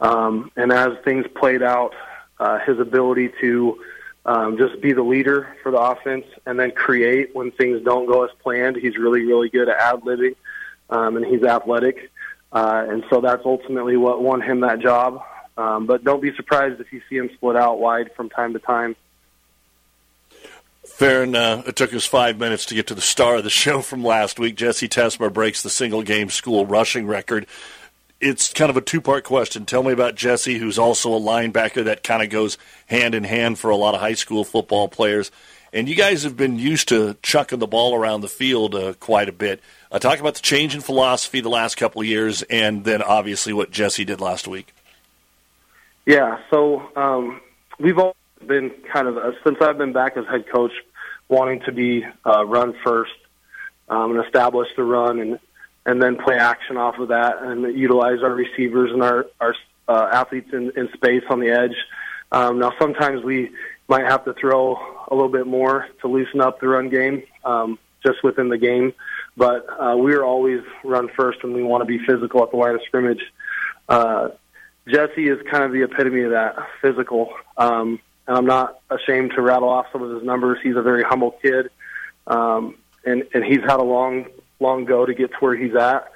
Um, 0.00 0.50
and 0.56 0.72
as 0.72 0.98
things 1.04 1.24
played 1.36 1.62
out, 1.62 1.94
uh, 2.40 2.58
his 2.58 2.80
ability 2.80 3.30
to 3.40 3.78
um, 4.26 4.56
just 4.56 4.80
be 4.80 4.92
the 4.92 5.02
leader 5.02 5.54
for 5.62 5.70
the 5.70 5.78
offense 5.78 6.24
and 6.46 6.58
then 6.58 6.70
create 6.70 7.34
when 7.34 7.50
things 7.50 7.82
don't 7.84 8.06
go 8.06 8.24
as 8.24 8.30
planned. 8.42 8.76
He's 8.76 8.96
really, 8.96 9.22
really 9.22 9.48
good 9.48 9.68
at 9.68 9.76
ad 9.76 10.00
libbing, 10.02 10.36
um, 10.90 11.16
and 11.16 11.26
he's 11.26 11.42
athletic. 11.42 12.10
Uh, 12.52 12.86
and 12.88 13.04
so 13.10 13.20
that's 13.20 13.44
ultimately 13.44 13.96
what 13.96 14.22
won 14.22 14.40
him 14.40 14.60
that 14.60 14.80
job. 14.80 15.22
Um, 15.56 15.86
but 15.86 16.04
don't 16.04 16.22
be 16.22 16.34
surprised 16.34 16.80
if 16.80 16.92
you 16.92 17.02
see 17.08 17.16
him 17.16 17.30
split 17.34 17.56
out 17.56 17.78
wide 17.78 18.12
from 18.14 18.30
time 18.30 18.54
to 18.54 18.58
time. 18.58 18.96
Farron, 20.86 21.34
uh, 21.34 21.62
it 21.66 21.76
took 21.76 21.94
us 21.94 22.04
five 22.04 22.38
minutes 22.38 22.66
to 22.66 22.74
get 22.74 22.88
to 22.88 22.94
the 22.94 23.00
star 23.00 23.36
of 23.36 23.44
the 23.44 23.50
show 23.50 23.80
from 23.80 24.04
last 24.04 24.38
week. 24.38 24.54
Jesse 24.54 24.88
Tesmer 24.88 25.32
breaks 25.32 25.62
the 25.62 25.70
single 25.70 26.02
game 26.02 26.30
school 26.30 26.66
rushing 26.66 27.06
record. 27.06 27.46
It's 28.24 28.54
kind 28.54 28.70
of 28.70 28.78
a 28.78 28.80
two 28.80 29.02
part 29.02 29.22
question. 29.24 29.66
Tell 29.66 29.82
me 29.82 29.92
about 29.92 30.14
Jesse, 30.14 30.56
who's 30.56 30.78
also 30.78 31.12
a 31.14 31.20
linebacker 31.20 31.84
that 31.84 32.02
kind 32.02 32.22
of 32.22 32.30
goes 32.30 32.56
hand 32.86 33.14
in 33.14 33.22
hand 33.22 33.58
for 33.58 33.68
a 33.68 33.76
lot 33.76 33.94
of 33.94 34.00
high 34.00 34.14
school 34.14 34.44
football 34.44 34.88
players. 34.88 35.30
And 35.74 35.90
you 35.90 35.94
guys 35.94 36.22
have 36.22 36.34
been 36.34 36.58
used 36.58 36.88
to 36.88 37.18
chucking 37.20 37.58
the 37.58 37.66
ball 37.66 37.94
around 37.94 38.22
the 38.22 38.28
field 38.28 38.74
uh, 38.74 38.94
quite 38.94 39.28
a 39.28 39.32
bit. 39.32 39.60
Uh, 39.92 39.98
talk 39.98 40.20
about 40.20 40.36
the 40.36 40.40
change 40.40 40.74
in 40.74 40.80
philosophy 40.80 41.42
the 41.42 41.50
last 41.50 41.76
couple 41.76 42.00
of 42.00 42.06
years, 42.06 42.40
and 42.44 42.84
then 42.84 43.02
obviously 43.02 43.52
what 43.52 43.70
Jesse 43.70 44.06
did 44.06 44.22
last 44.22 44.48
week. 44.48 44.72
Yeah, 46.06 46.38
so 46.50 46.80
um, 46.96 47.42
we've 47.78 47.98
all 47.98 48.16
been 48.46 48.70
kind 48.90 49.06
of 49.06 49.18
uh, 49.18 49.32
since 49.44 49.58
I've 49.60 49.76
been 49.76 49.92
back 49.92 50.16
as 50.16 50.24
head 50.26 50.46
coach, 50.50 50.72
wanting 51.28 51.60
to 51.66 51.72
be 51.72 52.06
uh, 52.24 52.46
run 52.46 52.74
first 52.82 53.12
um, 53.90 54.16
and 54.16 54.24
establish 54.24 54.68
the 54.76 54.82
run, 54.82 55.20
and 55.20 55.38
and 55.86 56.02
then 56.02 56.16
play 56.16 56.36
action 56.36 56.76
off 56.76 56.98
of 56.98 57.08
that, 57.08 57.42
and 57.42 57.78
utilize 57.78 58.22
our 58.22 58.32
receivers 58.32 58.90
and 58.92 59.02
our 59.02 59.26
our 59.40 59.54
uh, 59.88 60.08
athletes 60.12 60.50
in, 60.52 60.72
in 60.76 60.88
space 60.94 61.24
on 61.28 61.40
the 61.40 61.50
edge. 61.50 61.76
Um, 62.32 62.58
now, 62.58 62.72
sometimes 62.78 63.22
we 63.22 63.52
might 63.88 64.04
have 64.04 64.24
to 64.24 64.32
throw 64.34 64.76
a 65.08 65.14
little 65.14 65.30
bit 65.30 65.46
more 65.46 65.86
to 66.00 66.08
loosen 66.08 66.40
up 66.40 66.60
the 66.60 66.68
run 66.68 66.88
game 66.88 67.22
um, 67.44 67.78
just 68.04 68.24
within 68.24 68.48
the 68.48 68.58
game, 68.58 68.94
but 69.36 69.66
uh, 69.68 69.96
we 69.96 70.14
are 70.14 70.24
always 70.24 70.62
run 70.82 71.08
first, 71.16 71.40
and 71.42 71.54
we 71.54 71.62
want 71.62 71.82
to 71.82 71.86
be 71.86 71.98
physical 72.04 72.42
at 72.42 72.50
the 72.50 72.56
line 72.56 72.74
of 72.74 72.80
scrimmage. 72.86 73.22
Uh, 73.88 74.28
Jesse 74.88 75.28
is 75.28 75.40
kind 75.50 75.64
of 75.64 75.72
the 75.72 75.82
epitome 75.82 76.22
of 76.22 76.30
that, 76.32 76.56
physical. 76.82 77.32
Um, 77.56 78.00
and 78.26 78.36
I'm 78.36 78.46
not 78.46 78.80
ashamed 78.90 79.32
to 79.32 79.42
rattle 79.42 79.68
off 79.68 79.86
some 79.92 80.02
of 80.02 80.10
his 80.10 80.22
numbers. 80.22 80.58
He's 80.62 80.76
a 80.76 80.82
very 80.82 81.02
humble 81.02 81.32
kid, 81.42 81.70
um, 82.26 82.76
and 83.04 83.24
and 83.34 83.44
he's 83.44 83.60
had 83.60 83.80
a 83.80 83.84
long 83.84 84.26
long 84.60 84.84
go 84.84 85.06
to 85.06 85.14
get 85.14 85.30
to 85.30 85.36
where 85.40 85.56
he's 85.56 85.74
at. 85.74 86.10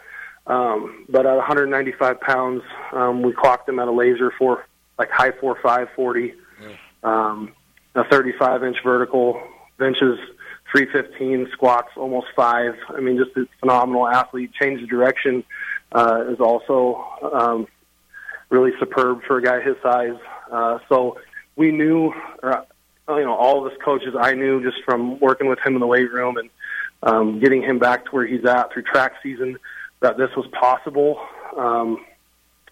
Um, 0.47 1.05
but 1.09 1.27
at 1.27 1.37
195 1.37 2.21
pounds, 2.21 2.63
um, 2.93 3.23
we 3.23 3.33
clocked 3.33 3.69
him 3.69 3.79
at 3.79 3.89
a 3.89 3.93
laser 3.93 4.33
for 4.39 4.65
like 4.99 5.11
high 5.11 5.33
four 5.33 5.59
five 5.63 5.89
forty, 5.95 6.35
um, 7.03 7.53
a 7.95 8.05
35 8.05 8.65
inch 8.65 8.79
vertical, 8.83 9.41
benches 9.79 10.19
315, 10.73 11.51
squats 11.53 11.89
almost 11.97 12.29
five. 12.35 12.75
I 12.89 13.01
mean, 13.01 13.17
just 13.17 13.37
a 13.37 13.47
phenomenal 13.61 14.07
athlete. 14.07 14.53
Change 14.53 14.83
of 14.83 14.89
direction 14.89 15.45
uh, 15.93 16.25
is 16.29 16.41
also 16.41 17.05
um, 17.33 17.69
really 18.51 18.73
superb 18.79 19.23
for 19.27 19.39
a 19.39 19.43
guy 19.43 19.61
his 19.61 19.77
size. 19.83 20.19
Uh, 20.51 20.79
so 20.89 21.19
we 21.57 21.71
knew, 21.71 22.13
or, 22.43 22.67
you 23.09 23.25
know, 23.25 23.35
all 23.35 23.65
of 23.65 23.73
us 23.73 23.79
coaches 23.85 24.15
I 24.19 24.35
knew 24.35 24.63
just 24.63 24.83
from 24.85 25.19
working 25.21 25.49
with 25.49 25.59
him 25.61 25.75
in 25.75 25.81
the 25.81 25.87
weight 25.87 26.13
room 26.13 26.37
and 26.37 26.51
um, 27.03 27.41
getting 27.41 27.63
him 27.63 27.79
back 27.79 28.05
to 28.07 28.11
where 28.11 28.27
he's 28.27 28.45
at 28.45 28.73
through 28.73 28.83
track 28.83 29.15
season 29.23 29.59
that 30.01 30.17
this 30.17 30.31
was 30.37 30.47
possible. 30.49 31.21
Um, 31.57 32.05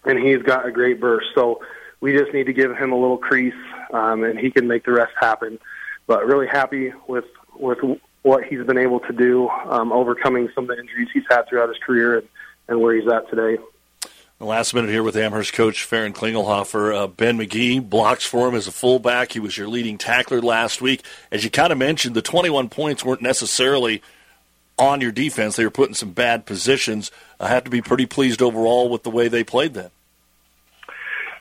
and 0.05 0.17
he's 0.19 0.41
got 0.41 0.65
a 0.65 0.71
great 0.71 0.99
burst. 0.99 1.27
So 1.35 1.61
we 1.99 2.17
just 2.17 2.33
need 2.33 2.45
to 2.45 2.53
give 2.53 2.75
him 2.75 2.91
a 2.91 2.97
little 2.97 3.17
crease, 3.17 3.53
um, 3.93 4.23
and 4.23 4.39
he 4.39 4.51
can 4.51 4.67
make 4.67 4.85
the 4.85 4.91
rest 4.91 5.13
happen. 5.19 5.59
But 6.07 6.25
really 6.25 6.47
happy 6.47 6.93
with 7.07 7.25
with 7.55 7.79
what 8.21 8.43
he's 8.43 8.63
been 8.63 8.77
able 8.77 8.99
to 9.01 9.13
do, 9.13 9.49
um, 9.49 9.91
overcoming 9.91 10.49
some 10.53 10.65
of 10.65 10.75
the 10.75 10.79
injuries 10.81 11.09
he's 11.13 11.23
had 11.29 11.47
throughout 11.47 11.69
his 11.69 11.77
career, 11.79 12.19
and, 12.19 12.27
and 12.67 12.81
where 12.81 12.95
he's 12.95 13.09
at 13.09 13.29
today. 13.29 13.61
The 14.39 14.45
last 14.45 14.75
minute 14.75 14.91
here 14.91 15.01
with 15.01 15.17
Amherst 15.17 15.53
coach 15.53 15.83
Farron 15.83 16.13
Klingelhofer. 16.13 16.95
Uh, 16.95 17.07
ben 17.07 17.39
McGee 17.39 17.87
blocks 17.87 18.23
for 18.23 18.47
him 18.47 18.53
as 18.53 18.67
a 18.67 18.71
fullback. 18.71 19.31
He 19.31 19.39
was 19.39 19.57
your 19.57 19.67
leading 19.67 19.97
tackler 19.97 20.41
last 20.41 20.79
week. 20.79 21.03
As 21.31 21.43
you 21.43 21.49
kind 21.49 21.71
of 21.71 21.79
mentioned, 21.79 22.15
the 22.15 22.21
21 22.21 22.69
points 22.69 23.03
weren't 23.03 23.23
necessarily 23.23 24.03
on 24.77 25.01
your 25.01 25.11
defense. 25.11 25.55
They 25.55 25.63
were 25.63 25.71
put 25.71 25.89
in 25.89 25.95
some 25.95 26.11
bad 26.11 26.45
positions. 26.45 27.11
I 27.39 27.49
have 27.49 27.63
to 27.65 27.69
be 27.69 27.81
pretty 27.81 28.05
pleased 28.05 28.41
overall 28.41 28.89
with 28.89 29.03
the 29.03 29.09
way 29.09 29.27
they 29.27 29.43
played 29.43 29.73
then. 29.73 29.89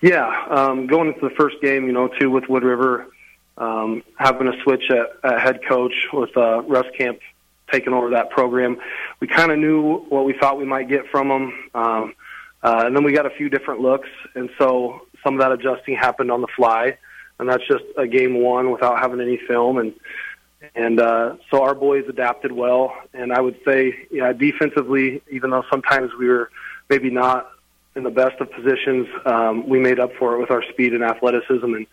Yeah, 0.02 0.47
um, 0.50 0.87
going 0.87 1.09
into 1.09 1.21
the 1.21 1.35
first 1.35 1.57
game, 1.62 1.87
you 1.87 1.93
know, 1.93 2.09
too 2.09 2.31
with 2.31 2.49
Wood 2.49 2.62
River, 2.62 3.07
um, 3.57 4.02
having 4.16 4.47
a 4.47 4.62
switch 4.62 4.90
at, 4.90 5.07
at 5.25 5.40
head 5.40 5.61
coach 5.66 5.95
with 6.12 6.37
uh, 6.37 6.62
Russ 6.62 6.87
Camp 6.97 7.19
taking 7.73 7.93
over 7.93 8.11
that 8.11 8.31
program, 8.31 8.78
we 9.21 9.26
kind 9.26 9.50
of 9.50 9.59
knew 9.59 9.99
what 10.09 10.25
we 10.25 10.35
thought 10.35 10.59
we 10.59 10.64
might 10.64 10.88
get 10.88 11.07
from 11.11 11.28
them. 11.28 11.71
Um, 11.75 12.14
uh, 12.62 12.85
and 12.87 12.97
then 12.97 13.05
we 13.05 13.12
got 13.12 13.26
a 13.26 13.31
few 13.31 13.49
different 13.49 13.81
looks, 13.81 14.09
and 14.35 14.50
so 14.59 15.07
some 15.23 15.35
of 15.35 15.40
that 15.40 15.52
adjusting 15.52 15.97
happened 15.97 16.31
on 16.31 16.40
the 16.40 16.49
fly, 16.57 16.97
and 17.38 17.49
that's 17.49 17.66
just 17.66 17.85
a 17.97 18.07
game 18.07 18.40
one 18.40 18.71
without 18.71 18.99
having 18.99 19.21
any 19.21 19.37
film, 19.37 19.78
and 19.78 19.95
and 20.75 21.00
uh, 21.00 21.36
so 21.50 21.62
our 21.62 21.75
boys 21.75 22.04
adapted 22.08 22.52
well. 22.52 22.94
And 23.12 23.32
I 23.32 23.40
would 23.40 23.58
say, 23.64 24.06
yeah, 24.10 24.32
defensively, 24.32 25.22
even 25.30 25.50
though 25.50 25.64
sometimes 25.70 26.12
we 26.18 26.28
were 26.28 26.50
maybe 26.88 27.10
not 27.10 27.50
in 27.94 28.02
the 28.02 28.10
best 28.10 28.40
of 28.40 28.50
positions, 28.52 29.08
um, 29.25 29.68
we 29.68 29.78
made 29.78 29.98
up 29.98 30.12
for 30.18 30.34
it 30.34 30.40
with 30.40 30.50
our 30.50 30.62
speed 30.70 30.92
and 30.92 31.02
athleticism. 31.02 31.64
And 31.64 31.86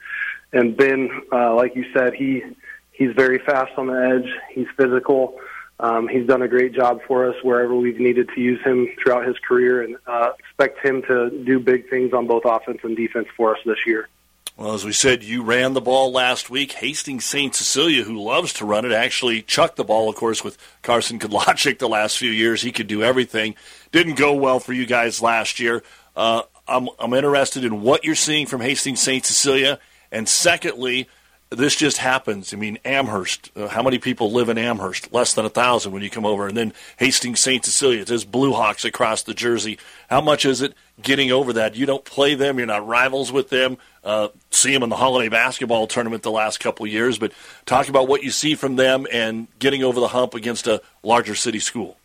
and 0.52 0.78
Ben, 0.78 1.10
uh, 1.32 1.56
like 1.56 1.76
you 1.76 1.86
said, 1.94 2.14
he 2.14 2.44
he's 2.92 3.14
very 3.16 3.40
fast 3.40 3.72
on 3.78 3.88
the 3.88 3.94
edge. 3.94 4.32
He's 4.54 4.68
physical. 4.78 5.40
Um, 5.80 6.08
he's 6.08 6.28
done 6.28 6.42
a 6.42 6.48
great 6.48 6.74
job 6.74 7.02
for 7.08 7.30
us 7.30 7.36
wherever 7.44 7.76
we've 7.76 8.00
needed 8.00 8.30
to 8.36 8.40
use 8.40 8.62
him 8.64 8.88
throughout 9.02 9.26
his 9.28 9.38
career, 9.40 9.82
and 9.82 9.98
uh, 10.06 10.32
expect 10.38 10.86
him 10.86 11.02
to 11.04 11.30
do 11.44 11.60
big 11.60 11.90
things 11.90 12.14
on 12.14 12.28
both 12.28 12.44
offense 12.46 12.80
and 12.84 12.96
defense 12.96 13.28
for 13.36 13.56
us 13.56 13.62
this 13.66 13.86
year. 13.86 14.08
Well, 14.56 14.76
as 14.76 14.86
we 14.86 14.94
said, 14.94 15.24
you 15.24 15.42
ran 15.42 15.74
the 15.74 15.82
ball 15.82 16.12
last 16.12 16.52
week. 16.52 16.74
Hastings 16.74 17.26
St. 17.26 17.56
Cecilia, 17.56 18.04
who 18.04 18.22
loves 18.22 18.54
to 18.54 18.66
run 18.66 18.86
it, 18.86 18.92
actually 18.92 19.42
chucked 19.42 19.78
the 19.78 19.84
ball, 19.84 20.10
of 20.10 20.16
course, 20.16 20.44
with 20.44 20.60
Carson 20.84 21.18
Kudlacek 21.20 21.80
the 21.80 21.90
last 21.90 22.20
few 22.20 22.30
years. 22.30 22.62
He 22.62 22.72
could 22.72 22.88
do 22.88 23.02
everything. 23.02 23.56
Didn't 23.92 24.16
go 24.16 24.34
well 24.34 24.60
for 24.60 24.74
you 24.74 24.86
guys 24.86 25.24
last 25.24 25.60
year. 25.60 25.82
Uh, 26.16 26.44
I'm, 26.68 26.88
I'm 27.00 27.14
interested 27.14 27.66
in 27.66 27.82
what 27.82 28.04
you're 28.04 28.14
seeing 28.14 28.46
from 28.46 28.62
Hastings 28.62 29.02
St. 29.02 29.26
Cecilia. 29.26 29.80
And 30.12 30.30
secondly, 30.30 31.10
this 31.50 31.76
just 31.76 31.98
happens. 31.98 32.54
I 32.54 32.58
mean, 32.58 32.78
Amherst. 32.86 33.52
Uh, 33.56 33.68
how 33.68 33.82
many 33.82 33.98
people 33.98 34.32
live 34.32 34.50
in 34.50 34.58
Amherst? 34.60 35.12
Less 35.12 35.34
than 35.34 35.46
a 35.46 35.50
thousand 35.50 35.92
when 35.92 36.04
you 36.04 36.10
come 36.10 36.26
over, 36.26 36.48
and 36.48 36.56
then 36.56 36.74
Hastings 36.98 37.40
St. 37.40 37.64
Cecilia. 37.66 38.06
There's 38.06 38.26
Blue 38.26 38.54
Hawks 38.54 38.86
across 38.86 39.24
the 39.24 39.34
Jersey. 39.34 39.78
How 40.10 40.22
much 40.22 40.46
is 40.46 40.62
it 40.62 40.74
getting 41.02 41.32
over 41.32 41.54
that? 41.54 41.76
You 41.76 41.86
don't 41.86 42.06
play 42.06 42.36
them. 42.36 42.58
You're 42.58 42.68
not 42.68 42.88
rivals 42.88 43.32
with 43.32 43.50
them. 43.50 43.78
Uh, 44.04 44.28
see 44.52 44.74
them 44.74 44.84
in 44.84 44.90
the 44.90 44.98
holiday 44.98 45.30
basketball 45.30 45.88
tournament 45.88 46.24
the 46.24 46.32
last 46.32 46.60
couple 46.60 46.86
years, 46.86 47.18
but 47.18 47.32
talk 47.66 47.88
about 47.88 48.08
what 48.08 48.22
you 48.22 48.32
see 48.32 48.54
from 48.56 48.76
them 48.76 49.08
and 49.12 49.48
getting 49.60 49.82
over 49.84 50.00
the 50.00 50.10
hump 50.10 50.34
against 50.34 50.68
a 50.68 50.82
larger 51.04 51.36
city 51.36 51.60
school. 51.60 51.98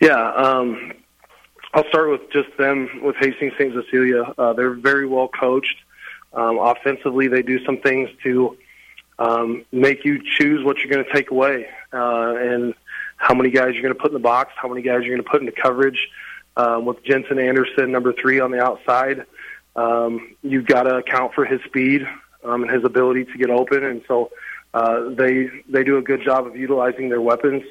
Yeah, 0.00 0.32
um, 0.32 0.92
I'll 1.72 1.88
start 1.88 2.10
with 2.10 2.30
just 2.30 2.54
them 2.58 3.00
with 3.02 3.16
Hastings 3.16 3.54
St. 3.58 3.72
Cecilia. 3.72 4.34
Uh, 4.36 4.52
they're 4.52 4.74
very 4.74 5.06
well 5.06 5.28
coached. 5.28 5.76
Um, 6.34 6.58
offensively, 6.58 7.28
they 7.28 7.42
do 7.42 7.64
some 7.64 7.78
things 7.78 8.10
to 8.22 8.56
um, 9.18 9.64
make 9.72 10.04
you 10.04 10.20
choose 10.22 10.64
what 10.64 10.78
you're 10.78 10.92
going 10.92 11.04
to 11.04 11.12
take 11.12 11.30
away 11.30 11.68
uh, 11.92 12.34
and 12.36 12.74
how 13.16 13.34
many 13.34 13.50
guys 13.50 13.72
you're 13.74 13.82
going 13.82 13.94
to 13.94 14.00
put 14.00 14.10
in 14.10 14.14
the 14.14 14.20
box, 14.20 14.52
how 14.56 14.68
many 14.68 14.82
guys 14.82 15.04
you're 15.04 15.16
going 15.16 15.24
to 15.24 15.30
put 15.30 15.40
into 15.40 15.52
coverage. 15.52 16.08
Um, 16.56 16.84
with 16.84 17.02
Jensen 17.02 17.40
Anderson, 17.40 17.90
number 17.90 18.12
three 18.12 18.38
on 18.38 18.52
the 18.52 18.62
outside, 18.62 19.26
um, 19.76 20.36
you've 20.42 20.66
got 20.66 20.84
to 20.84 20.96
account 20.96 21.34
for 21.34 21.44
his 21.44 21.60
speed 21.62 22.06
um, 22.44 22.62
and 22.62 22.70
his 22.70 22.84
ability 22.84 23.24
to 23.24 23.38
get 23.38 23.50
open, 23.50 23.84
and 23.84 24.02
so 24.06 24.30
uh, 24.72 25.10
they 25.10 25.48
they 25.68 25.84
do 25.84 25.98
a 25.98 26.02
good 26.02 26.22
job 26.22 26.46
of 26.46 26.56
utilizing 26.56 27.08
their 27.08 27.20
weapons. 27.20 27.62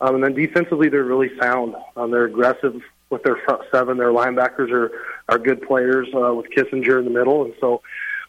Um, 0.00 0.14
and 0.16 0.24
then 0.24 0.34
defensively, 0.34 0.88
they're 0.88 1.02
really 1.04 1.36
sound. 1.40 1.74
Um, 1.96 2.12
they're 2.12 2.24
aggressive 2.24 2.80
with 3.10 3.22
their 3.24 3.36
front 3.44 3.62
seven. 3.72 3.96
Their 3.98 4.12
linebackers 4.12 4.70
are 4.70 4.90
are 5.28 5.38
good 5.38 5.62
players 5.62 6.08
uh, 6.14 6.34
with 6.34 6.46
Kissinger 6.50 6.98
in 6.98 7.04
the 7.04 7.10
middle, 7.10 7.44
and 7.44 7.54
so 7.60 7.82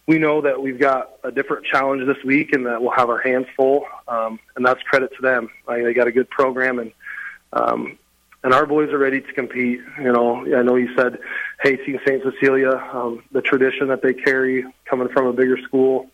we 0.07 0.17
know 0.17 0.41
that 0.41 0.59
we've 0.59 0.79
got 0.79 1.19
a 1.23 1.31
different 1.31 1.65
challenge 1.67 2.07
this 2.07 2.17
week 2.23 2.51
and 2.51 2.65
that 2.65 2.81
we'll 2.81 2.89
have 2.89 3.09
our 3.09 3.21
hands 3.21 3.45
full, 3.55 3.85
um, 4.07 4.39
and 4.55 4.65
that's 4.65 4.81
credit 4.81 5.11
to 5.15 5.21
them. 5.21 5.49
Like, 5.67 5.83
they 5.83 5.93
got 5.93 6.07
a 6.07 6.11
good 6.11 6.27
program, 6.31 6.79
and 6.79 6.91
um, 7.53 7.99
and 8.43 8.53
our 8.53 8.65
boys 8.65 8.91
are 8.91 8.97
ready 8.97 9.21
to 9.21 9.33
compete. 9.33 9.81
You 9.97 10.11
know, 10.11 10.45
I 10.55 10.61
know 10.61 10.75
you 10.75 10.93
said 10.95 11.19
Hastings 11.61 12.01
St. 12.05 12.23
Cecilia, 12.23 12.71
um, 12.93 13.23
the 13.31 13.41
tradition 13.41 13.87
that 13.87 14.01
they 14.01 14.13
carry 14.13 14.65
coming 14.85 15.09
from 15.09 15.27
a 15.27 15.33
bigger 15.33 15.57
school, 15.57 16.09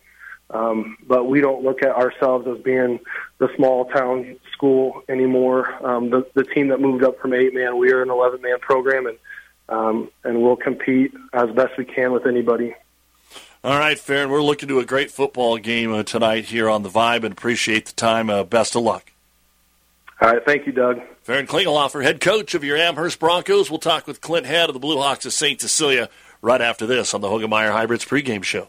um, 0.50 0.96
but 1.06 1.24
we 1.24 1.40
don't 1.40 1.62
look 1.62 1.82
at 1.82 1.90
ourselves 1.90 2.46
as 2.46 2.58
being 2.58 3.00
the 3.38 3.48
small 3.56 3.86
town 3.86 4.38
school 4.52 5.02
anymore. 5.08 5.72
Um, 5.86 6.10
the, 6.10 6.26
the 6.34 6.44
team 6.44 6.68
that 6.68 6.80
moved 6.80 7.04
up 7.04 7.18
from 7.20 7.32
eight 7.32 7.54
man, 7.54 7.78
we 7.78 7.92
are 7.92 8.02
an 8.02 8.10
11 8.10 8.42
man 8.42 8.58
program, 8.60 9.06
and 9.06 9.18
um, 9.68 10.10
and 10.22 10.42
we'll 10.42 10.54
compete 10.54 11.12
as 11.32 11.50
best 11.50 11.76
we 11.76 11.84
can 11.84 12.12
with 12.12 12.24
anybody. 12.24 12.76
All 13.64 13.76
right, 13.76 13.98
Farron, 13.98 14.30
we're 14.30 14.42
looking 14.42 14.68
to 14.68 14.78
a 14.78 14.84
great 14.84 15.10
football 15.10 15.58
game 15.58 15.92
uh, 15.92 16.04
tonight 16.04 16.44
here 16.44 16.70
on 16.70 16.84
the 16.84 16.88
Vibe, 16.88 17.24
and 17.24 17.32
appreciate 17.32 17.86
the 17.86 17.92
time. 17.94 18.30
Uh, 18.30 18.44
best 18.44 18.76
of 18.76 18.82
luck. 18.82 19.10
All 20.20 20.32
right, 20.32 20.44
thank 20.46 20.66
you, 20.66 20.72
Doug. 20.72 21.00
Farron 21.26 21.48
Klingelhofer, 21.48 22.04
head 22.04 22.20
coach 22.20 22.54
of 22.54 22.62
your 22.62 22.76
Amherst 22.76 23.18
Broncos. 23.18 23.68
We'll 23.68 23.80
talk 23.80 24.06
with 24.06 24.20
Clint 24.20 24.46
Head 24.46 24.70
of 24.70 24.74
the 24.74 24.78
Blue 24.78 24.98
Hawks 24.98 25.26
of 25.26 25.32
St. 25.32 25.60
Cecilia 25.60 26.08
right 26.40 26.60
after 26.60 26.86
this 26.86 27.14
on 27.14 27.20
the 27.20 27.26
Hoegemeyer 27.26 27.72
Hybrids 27.72 28.04
pregame 28.04 28.44
show. 28.44 28.68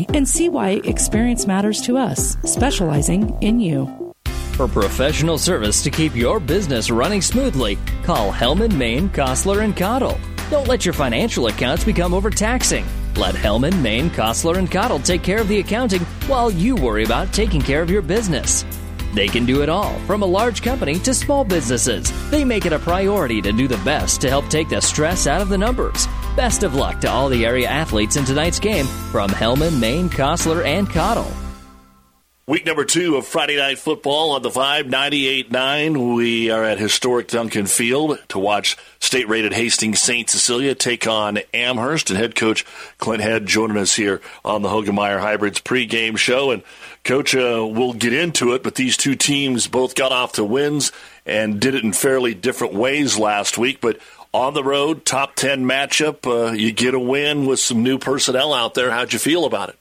and 0.09 0.27
see 0.27 0.49
why 0.49 0.81
experience 0.83 1.47
matters 1.47 1.81
to 1.81 1.97
us, 1.97 2.37
specializing 2.43 3.37
in 3.41 3.59
you. 3.59 3.87
For 4.53 4.67
professional 4.67 5.37
service 5.37 5.81
to 5.83 5.89
keep 5.89 6.15
your 6.15 6.39
business 6.39 6.91
running 6.91 7.21
smoothly, 7.21 7.77
call 8.03 8.31
Hellman, 8.31 8.75
Maine, 8.75 9.09
Kostler, 9.09 9.63
and 9.63 9.75
Cottle. 9.75 10.19
Don't 10.49 10.67
let 10.67 10.85
your 10.85 10.93
financial 10.93 11.47
accounts 11.47 11.83
become 11.83 12.13
overtaxing. 12.13 12.85
Let 13.15 13.35
Hellman, 13.35 13.81
Maine, 13.81 14.09
Kostler, 14.09 14.57
and 14.57 14.69
Cottle 14.69 14.99
take 14.99 15.23
care 15.23 15.39
of 15.39 15.47
the 15.47 15.59
accounting 15.59 16.01
while 16.27 16.51
you 16.51 16.75
worry 16.75 17.03
about 17.03 17.33
taking 17.33 17.61
care 17.61 17.81
of 17.81 17.89
your 17.89 18.01
business. 18.01 18.65
They 19.13 19.27
can 19.27 19.45
do 19.45 19.61
it 19.61 19.69
all, 19.69 19.97
from 20.07 20.21
a 20.21 20.25
large 20.25 20.61
company 20.61 20.99
to 20.99 21.13
small 21.13 21.43
businesses. 21.43 22.11
They 22.31 22.45
make 22.45 22.65
it 22.65 22.73
a 22.73 22.79
priority 22.79 23.41
to 23.41 23.51
do 23.51 23.67
the 23.67 23.77
best 23.77 24.21
to 24.21 24.29
help 24.29 24.47
take 24.47 24.69
the 24.69 24.81
stress 24.81 25.27
out 25.27 25.41
of 25.41 25.49
the 25.49 25.57
numbers. 25.57 26.07
Best 26.35 26.63
of 26.63 26.75
luck 26.75 27.01
to 27.01 27.09
all 27.09 27.29
the 27.29 27.45
area 27.45 27.67
athletes 27.67 28.15
in 28.15 28.25
tonight's 28.25 28.59
game 28.59 28.85
from 28.85 29.29
Hellman, 29.29 29.79
Maine, 29.79 30.09
Kostler, 30.09 30.63
and 30.63 30.89
Cottle. 30.89 31.31
Week 32.47 32.65
number 32.65 32.83
two 32.83 33.15
of 33.15 33.25
Friday 33.25 33.55
Night 33.55 33.77
Football 33.77 34.31
on 34.31 34.41
the 34.41 34.49
Vibe 34.49 34.89
98.9. 34.89 36.15
We 36.15 36.49
are 36.49 36.65
at 36.65 36.79
historic 36.79 37.27
Duncan 37.27 37.65
Field 37.65 38.17
to 38.29 38.39
watch 38.39 38.75
state 38.99 39.29
rated 39.29 39.53
Hastings 39.53 40.01
St. 40.01 40.29
Cecilia 40.29 40.75
take 40.75 41.07
on 41.07 41.39
Amherst. 41.53 42.09
And 42.09 42.19
head 42.19 42.35
coach 42.35 42.65
Clint 42.97 43.21
Head 43.21 43.45
joining 43.45 43.77
us 43.77 43.95
here 43.95 44.21
on 44.43 44.63
the 44.63 44.69
Hoegemeyer 44.69 45.19
Hybrids 45.19 45.61
pregame 45.61 46.17
show. 46.17 46.51
And 46.51 46.63
coach, 47.03 47.35
uh, 47.35 47.65
we'll 47.69 47.93
get 47.93 48.13
into 48.13 48.53
it, 48.53 48.63
but 48.63 48.75
these 48.75 48.97
two 48.97 49.15
teams 49.15 49.67
both 49.67 49.95
got 49.95 50.11
off 50.11 50.33
to 50.33 50.43
wins 50.43 50.91
and 51.25 51.59
did 51.59 51.75
it 51.75 51.83
in 51.83 51.93
fairly 51.93 52.33
different 52.33 52.73
ways 52.73 53.17
last 53.17 53.57
week. 53.57 53.81
But 53.81 53.99
on 54.33 54.53
the 54.53 54.63
road, 54.63 55.05
top 55.05 55.35
10 55.35 55.65
matchup. 55.65 56.25
Uh, 56.25 56.51
you 56.53 56.71
get 56.71 56.93
a 56.93 56.99
win 56.99 57.45
with 57.45 57.59
some 57.59 57.83
new 57.83 57.97
personnel 57.97 58.53
out 58.53 58.73
there. 58.73 58.91
How'd 58.91 59.13
you 59.13 59.19
feel 59.19 59.45
about 59.45 59.69
it? 59.69 59.77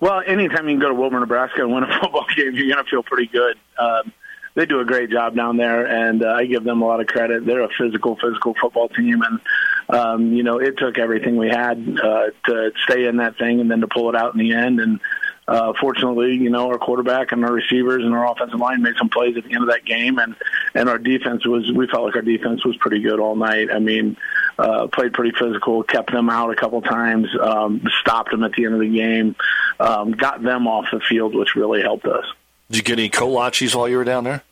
Well, 0.00 0.22
anytime 0.26 0.68
you 0.68 0.74
can 0.74 0.80
go 0.80 0.88
to 0.88 0.94
Wilber, 0.94 1.20
Nebraska 1.20 1.62
and 1.62 1.72
win 1.72 1.84
a 1.84 1.86
football 2.00 2.26
game, 2.36 2.54
you're 2.54 2.72
going 2.72 2.84
to 2.84 2.90
feel 2.90 3.02
pretty 3.02 3.26
good. 3.26 3.56
Um, 3.78 4.12
they 4.54 4.66
do 4.66 4.80
a 4.80 4.84
great 4.84 5.10
job 5.10 5.34
down 5.34 5.56
there, 5.56 5.84
and 5.86 6.24
uh, 6.24 6.28
I 6.28 6.46
give 6.46 6.62
them 6.62 6.80
a 6.80 6.86
lot 6.86 7.00
of 7.00 7.08
credit. 7.08 7.44
They're 7.44 7.64
a 7.64 7.68
physical, 7.76 8.16
physical 8.16 8.54
football 8.54 8.88
team, 8.88 9.22
and 9.22 9.40
um, 9.88 10.32
you 10.32 10.44
know 10.44 10.58
it 10.58 10.78
took 10.78 10.96
everything 10.96 11.36
we 11.36 11.48
had 11.48 11.98
uh, 12.00 12.26
to 12.46 12.70
stay 12.84 13.06
in 13.06 13.16
that 13.16 13.36
thing, 13.36 13.60
and 13.60 13.68
then 13.68 13.80
to 13.80 13.88
pull 13.88 14.08
it 14.10 14.14
out 14.14 14.32
in 14.32 14.38
the 14.38 14.54
end. 14.54 14.78
And 14.78 15.00
uh, 15.46 15.72
fortunately, 15.80 16.34
you 16.34 16.50
know, 16.50 16.68
our 16.68 16.78
quarterback 16.78 17.32
and 17.32 17.44
our 17.44 17.52
receivers 17.52 18.02
and 18.02 18.14
our 18.14 18.30
offensive 18.30 18.58
line 18.58 18.82
made 18.82 18.94
some 18.96 19.08
plays 19.10 19.36
at 19.36 19.44
the 19.44 19.52
end 19.52 19.62
of 19.62 19.68
that 19.68 19.84
game, 19.84 20.18
and 20.18 20.34
and 20.74 20.88
our 20.88 20.98
defense 20.98 21.46
was 21.46 21.70
we 21.72 21.86
felt 21.86 22.04
like 22.04 22.16
our 22.16 22.22
defense 22.22 22.64
was 22.64 22.76
pretty 22.78 23.00
good 23.00 23.20
all 23.20 23.36
night. 23.36 23.70
I 23.70 23.78
mean, 23.78 24.16
uh, 24.58 24.86
played 24.86 25.12
pretty 25.12 25.36
physical, 25.38 25.82
kept 25.82 26.12
them 26.12 26.30
out 26.30 26.50
a 26.50 26.56
couple 26.56 26.80
times, 26.80 27.28
um, 27.40 27.82
stopped 28.00 28.30
them 28.30 28.42
at 28.42 28.52
the 28.52 28.64
end 28.64 28.74
of 28.74 28.80
the 28.80 28.88
game, 28.88 29.36
um, 29.78 30.12
got 30.12 30.42
them 30.42 30.66
off 30.66 30.86
the 30.90 31.00
field, 31.00 31.34
which 31.34 31.54
really 31.54 31.82
helped 31.82 32.06
us. 32.06 32.24
Did 32.70 32.78
you 32.78 32.82
get 32.82 32.98
any 32.98 33.10
kolaches 33.10 33.74
while 33.74 33.88
you 33.88 33.98
were 33.98 34.04
down 34.04 34.24
there? 34.24 34.42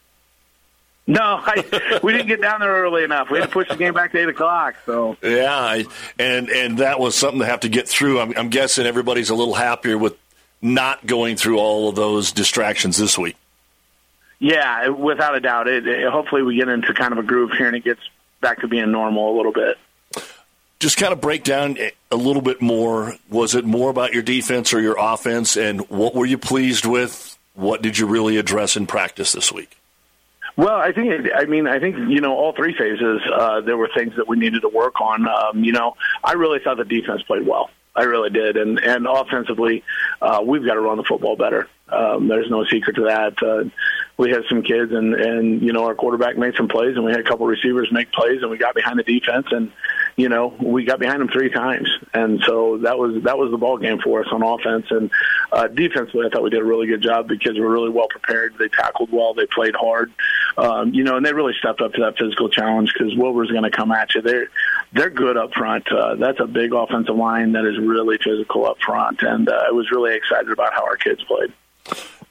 No, 1.07 1.41
I, 1.43 2.01
we 2.03 2.13
didn't 2.13 2.29
get 2.29 2.41
down 2.41 2.61
there 2.61 2.71
early 2.71 3.03
enough. 3.03 3.29
We 3.31 3.39
had 3.39 3.47
to 3.47 3.53
push 3.53 3.69
the 3.69 3.77
game 3.77 3.95
back 3.95 4.13
to 4.13 4.19
eight 4.19 4.29
o'clock. 4.29 4.77
So 4.87 5.17
yeah, 5.23 5.83
and 6.19 6.49
and 6.49 6.79
that 6.79 7.01
was 7.01 7.15
something 7.15 7.41
to 7.41 7.47
have 7.47 7.61
to 7.61 7.69
get 7.69 7.89
through. 7.89 8.21
I'm, 8.21 8.35
I'm 8.37 8.51
guessing 8.51 8.87
everybody's 8.87 9.31
a 9.31 9.35
little 9.35 9.55
happier 9.55 9.99
with 9.99 10.17
not 10.63 11.05
going 11.05 11.37
through 11.37 11.59
all 11.59 11.89
of 11.89 11.97
those 11.97 12.33
distractions 12.33 12.97
this 12.97 13.19
week. 13.19 13.37
Yeah, 14.39 14.89
without 14.89 15.37
a 15.37 15.41
doubt. 15.41 15.69
It, 15.69 15.87
it, 15.87 16.11
hopefully, 16.11 16.43
we 16.43 16.57
get 16.57 16.69
into 16.69 16.95
kind 16.95 17.13
of 17.13 17.19
a 17.19 17.23
groove 17.23 17.53
here 17.53 17.67
and 17.67 17.77
it 17.77 17.85
gets 17.85 18.01
back 18.41 18.61
to 18.61 18.69
being 18.69 18.91
normal 18.91 19.35
a 19.35 19.37
little 19.37 19.53
bit. 19.53 19.79
Just 20.81 20.97
kind 20.97 21.13
of 21.13 21.21
break 21.21 21.45
down 21.45 21.79
a 22.11 22.17
little 22.17 22.43
bit 22.43 22.61
more. 22.61 23.15
Was 23.31 23.55
it 23.55 23.65
more 23.65 23.89
about 23.89 24.13
your 24.13 24.23
defense 24.23 24.73
or 24.73 24.81
your 24.81 24.97
offense, 24.99 25.57
and 25.57 25.89
what 25.89 26.15
were 26.15 26.27
you 26.27 26.39
pleased 26.39 26.87
with? 26.87 27.39
What 27.55 27.83
did 27.83 27.99
you 27.99 28.07
really 28.07 28.37
address 28.37 28.77
in 28.77 28.87
practice 28.87 29.33
this 29.33 29.53
week? 29.53 29.77
Well, 30.57 30.75
I 30.75 30.93
think 30.93 31.29
I 31.35 31.45
mean 31.45 31.67
I 31.67 31.79
think 31.79 31.97
you 32.11 32.21
know 32.21 32.35
all 32.35 32.53
three 32.53 32.77
phases 32.77 33.21
uh, 33.33 33.61
there 33.61 33.77
were 33.77 33.91
things 33.95 34.15
that 34.17 34.29
we 34.29 34.37
needed 34.37 34.63
to 34.63 34.69
work 34.69 35.01
on. 35.01 35.29
Um, 35.29 35.65
you 35.65 35.73
know, 35.73 35.95
I 36.23 36.33
really 36.33 36.59
thought 36.59 36.77
the 36.79 36.85
defense 36.85 37.23
played 37.23 37.47
well. 37.47 37.71
I 37.95 38.05
really 38.05 38.31
did, 38.31 38.57
and 38.57 38.79
and 38.79 39.07
offensively, 39.07 39.85
uh, 40.21 40.41
we've 40.45 40.65
got 40.65 40.75
to 40.75 40.81
run 40.81 40.97
the 40.97 41.05
football 41.05 41.37
better. 41.37 41.69
Um, 41.89 42.27
there's 42.27 42.49
no 42.49 42.65
secret 42.65 42.97
to 42.97 43.03
that. 43.05 43.43
Uh, 43.43 43.69
we 44.17 44.31
had 44.31 44.45
some 44.49 44.63
kids, 44.63 44.93
and 44.93 45.15
and 45.15 45.63
you 45.63 45.73
know 45.73 45.85
our 45.85 45.95
quarterback 45.95 46.39
made 46.39 46.55
some 46.57 46.69
plays, 46.69 46.97
and 46.97 47.05
we 47.05 47.11
had 47.11 47.21
a 47.21 47.25
couple 47.25 47.47
receivers 47.47 47.89
make 47.93 48.11
plays, 48.13 48.41
and 48.41 48.51
we 48.51 48.57
got 48.57 48.75
behind 48.75 48.99
the 48.99 49.03
defense, 49.03 49.47
and 49.51 49.71
you 50.17 50.29
know 50.29 50.55
we 50.61 50.85
got 50.85 50.99
behind 50.99 51.21
them 51.21 51.29
three 51.29 51.51
times, 51.51 51.89
and 52.13 52.41
so 52.47 52.79
that 52.79 52.99
was 52.99 53.23
that 53.25 53.39
was 53.39 53.51
the 53.51 53.57
ball 53.57 53.79
game 53.79 53.99
for 54.01 54.21
us 54.21 54.29
on 54.31 54.43
offense 54.43 54.87
and 54.91 55.11
uh, 55.53 55.69
defensively. 55.69 56.27
I 56.27 56.31
thought 56.31 56.43
we 56.43 56.51
did 56.51 56.61
a 56.61 56.65
really 56.65 56.87
good 56.87 57.03
job. 57.03 57.29
The 57.29 57.39
kids 57.39 57.59
were 57.59 57.71
really 57.71 57.91
well 57.91 58.09
prepared. 58.09 58.55
They 58.59 58.69
tackled 58.69 59.11
well. 59.13 59.35
They 59.35 59.47
played 59.47 59.75
hard, 59.75 60.13
um, 60.57 60.93
you 60.93 61.05
know, 61.05 61.17
and 61.17 61.25
they 61.25 61.33
really 61.33 61.55
stepped 61.59 61.81
up 61.81 61.95
to 61.95 62.01
that 62.03 62.19
physical 62.19 62.49
challenge 62.49 62.93
because 62.93 63.17
Wilber's 63.17 63.51
going 63.51 63.65
to 63.65 63.71
come 63.71 63.93
at 63.93 64.15
you. 64.15 64.23
They're 64.23 64.49
they're 64.93 65.11
good 65.11 65.37
up 65.37 65.55
front. 65.55 65.91
Uh, 65.91 66.17
that's 66.17 66.41
a 66.41 66.47
big 66.47 66.75
offensive 66.75 67.17
line 67.17 67.53
that 67.53 67.65
is 67.65 67.79
really 67.79 68.19
physical 68.23 68.67
up 68.67 68.79
front, 68.85 69.23
and 69.23 69.49
uh, 69.49 69.65
I 69.69 69.71
was 69.71 69.91
really 69.91 70.15
excited 70.15 70.51
about 70.51 70.73
how 70.75 70.85
our 70.85 70.97
kids 70.97 71.23
played. 71.25 71.53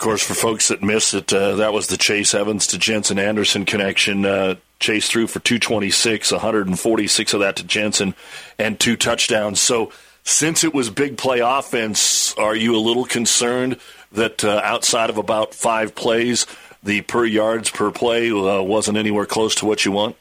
Course, 0.01 0.25
for 0.25 0.33
folks 0.33 0.69
that 0.69 0.81
missed 0.81 1.13
it, 1.13 1.31
uh, 1.31 1.57
that 1.57 1.73
was 1.73 1.85
the 1.85 1.95
Chase 1.95 2.33
Evans 2.33 2.65
to 2.67 2.79
Jensen 2.79 3.19
Anderson 3.19 3.65
connection. 3.65 4.25
Uh, 4.25 4.55
Chase 4.79 5.07
threw 5.07 5.27
for 5.27 5.39
226, 5.39 6.31
146 6.31 7.33
of 7.35 7.39
that 7.41 7.57
to 7.57 7.63
Jensen, 7.63 8.15
and 8.57 8.79
two 8.79 8.97
touchdowns. 8.97 9.59
So, 9.59 9.91
since 10.23 10.63
it 10.63 10.73
was 10.73 10.89
big 10.89 11.19
play 11.19 11.41
offense, 11.41 12.33
are 12.33 12.55
you 12.55 12.75
a 12.75 12.81
little 12.81 13.05
concerned 13.05 13.79
that 14.11 14.43
uh, 14.43 14.59
outside 14.63 15.11
of 15.11 15.19
about 15.19 15.53
five 15.53 15.93
plays, 15.93 16.47
the 16.81 17.01
per 17.01 17.23
yards 17.23 17.69
per 17.69 17.91
play 17.91 18.31
uh, 18.31 18.59
wasn't 18.59 18.97
anywhere 18.97 19.27
close 19.27 19.53
to 19.55 19.67
what 19.67 19.85
you 19.85 19.91
want? 19.91 20.15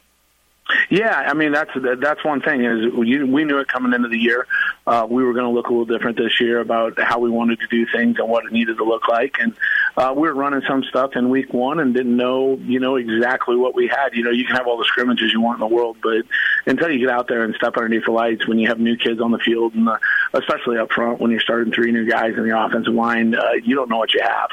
Yeah, 0.89 1.15
I 1.15 1.33
mean 1.33 1.51
that's 1.51 1.71
that's 1.99 2.23
one 2.23 2.41
thing 2.41 2.63
is 2.63 2.93
we, 2.93 3.43
knew 3.43 3.59
it 3.59 3.67
coming 3.67 3.93
into 3.93 4.09
the 4.09 4.17
year. 4.17 4.47
Uh, 4.85 5.07
we 5.09 5.23
were 5.23 5.33
going 5.33 5.45
to 5.45 5.51
look 5.51 5.67
a 5.67 5.69
little 5.69 5.85
different 5.85 6.17
this 6.17 6.39
year 6.39 6.59
about 6.59 6.99
how 6.99 7.19
we 7.19 7.29
wanted 7.29 7.59
to 7.59 7.67
do 7.67 7.85
things 7.91 8.17
and 8.19 8.29
what 8.29 8.45
it 8.45 8.51
needed 8.51 8.77
to 8.77 8.83
look 8.83 9.07
like, 9.07 9.37
and 9.39 9.53
uh, 9.97 10.13
we 10.15 10.27
were 10.27 10.33
running 10.33 10.61
some 10.67 10.83
stuff 10.83 11.11
in 11.15 11.29
week 11.29 11.53
one 11.53 11.79
and 11.79 11.93
didn't 11.93 12.15
know 12.15 12.57
you 12.63 12.79
know 12.79 12.95
exactly 12.95 13.55
what 13.55 13.75
we 13.75 13.87
had. 13.87 14.13
You 14.13 14.23
know, 14.23 14.31
you 14.31 14.45
can 14.45 14.55
have 14.55 14.67
all 14.67 14.77
the 14.77 14.85
scrimmages 14.85 15.31
you 15.31 15.41
want 15.41 15.61
in 15.61 15.69
the 15.69 15.75
world, 15.75 15.97
but 16.01 16.23
until 16.65 16.89
you 16.89 16.99
get 16.99 17.09
out 17.09 17.27
there 17.27 17.43
and 17.43 17.55
step 17.55 17.77
underneath 17.77 18.05
the 18.05 18.11
lights, 18.11 18.47
when 18.47 18.59
you 18.59 18.67
have 18.67 18.79
new 18.79 18.97
kids 18.97 19.21
on 19.21 19.31
the 19.31 19.39
field 19.39 19.73
and 19.73 19.87
the, 19.87 19.99
especially 20.33 20.77
up 20.77 20.91
front 20.91 21.19
when 21.19 21.31
you're 21.31 21.39
starting 21.39 21.73
three 21.73 21.91
new 21.91 22.07
guys 22.07 22.33
in 22.35 22.47
the 22.47 22.57
offensive 22.57 22.93
line, 22.93 23.35
uh, 23.35 23.53
you 23.63 23.75
don't 23.75 23.89
know 23.89 23.97
what 23.97 24.13
you 24.13 24.21
have. 24.23 24.49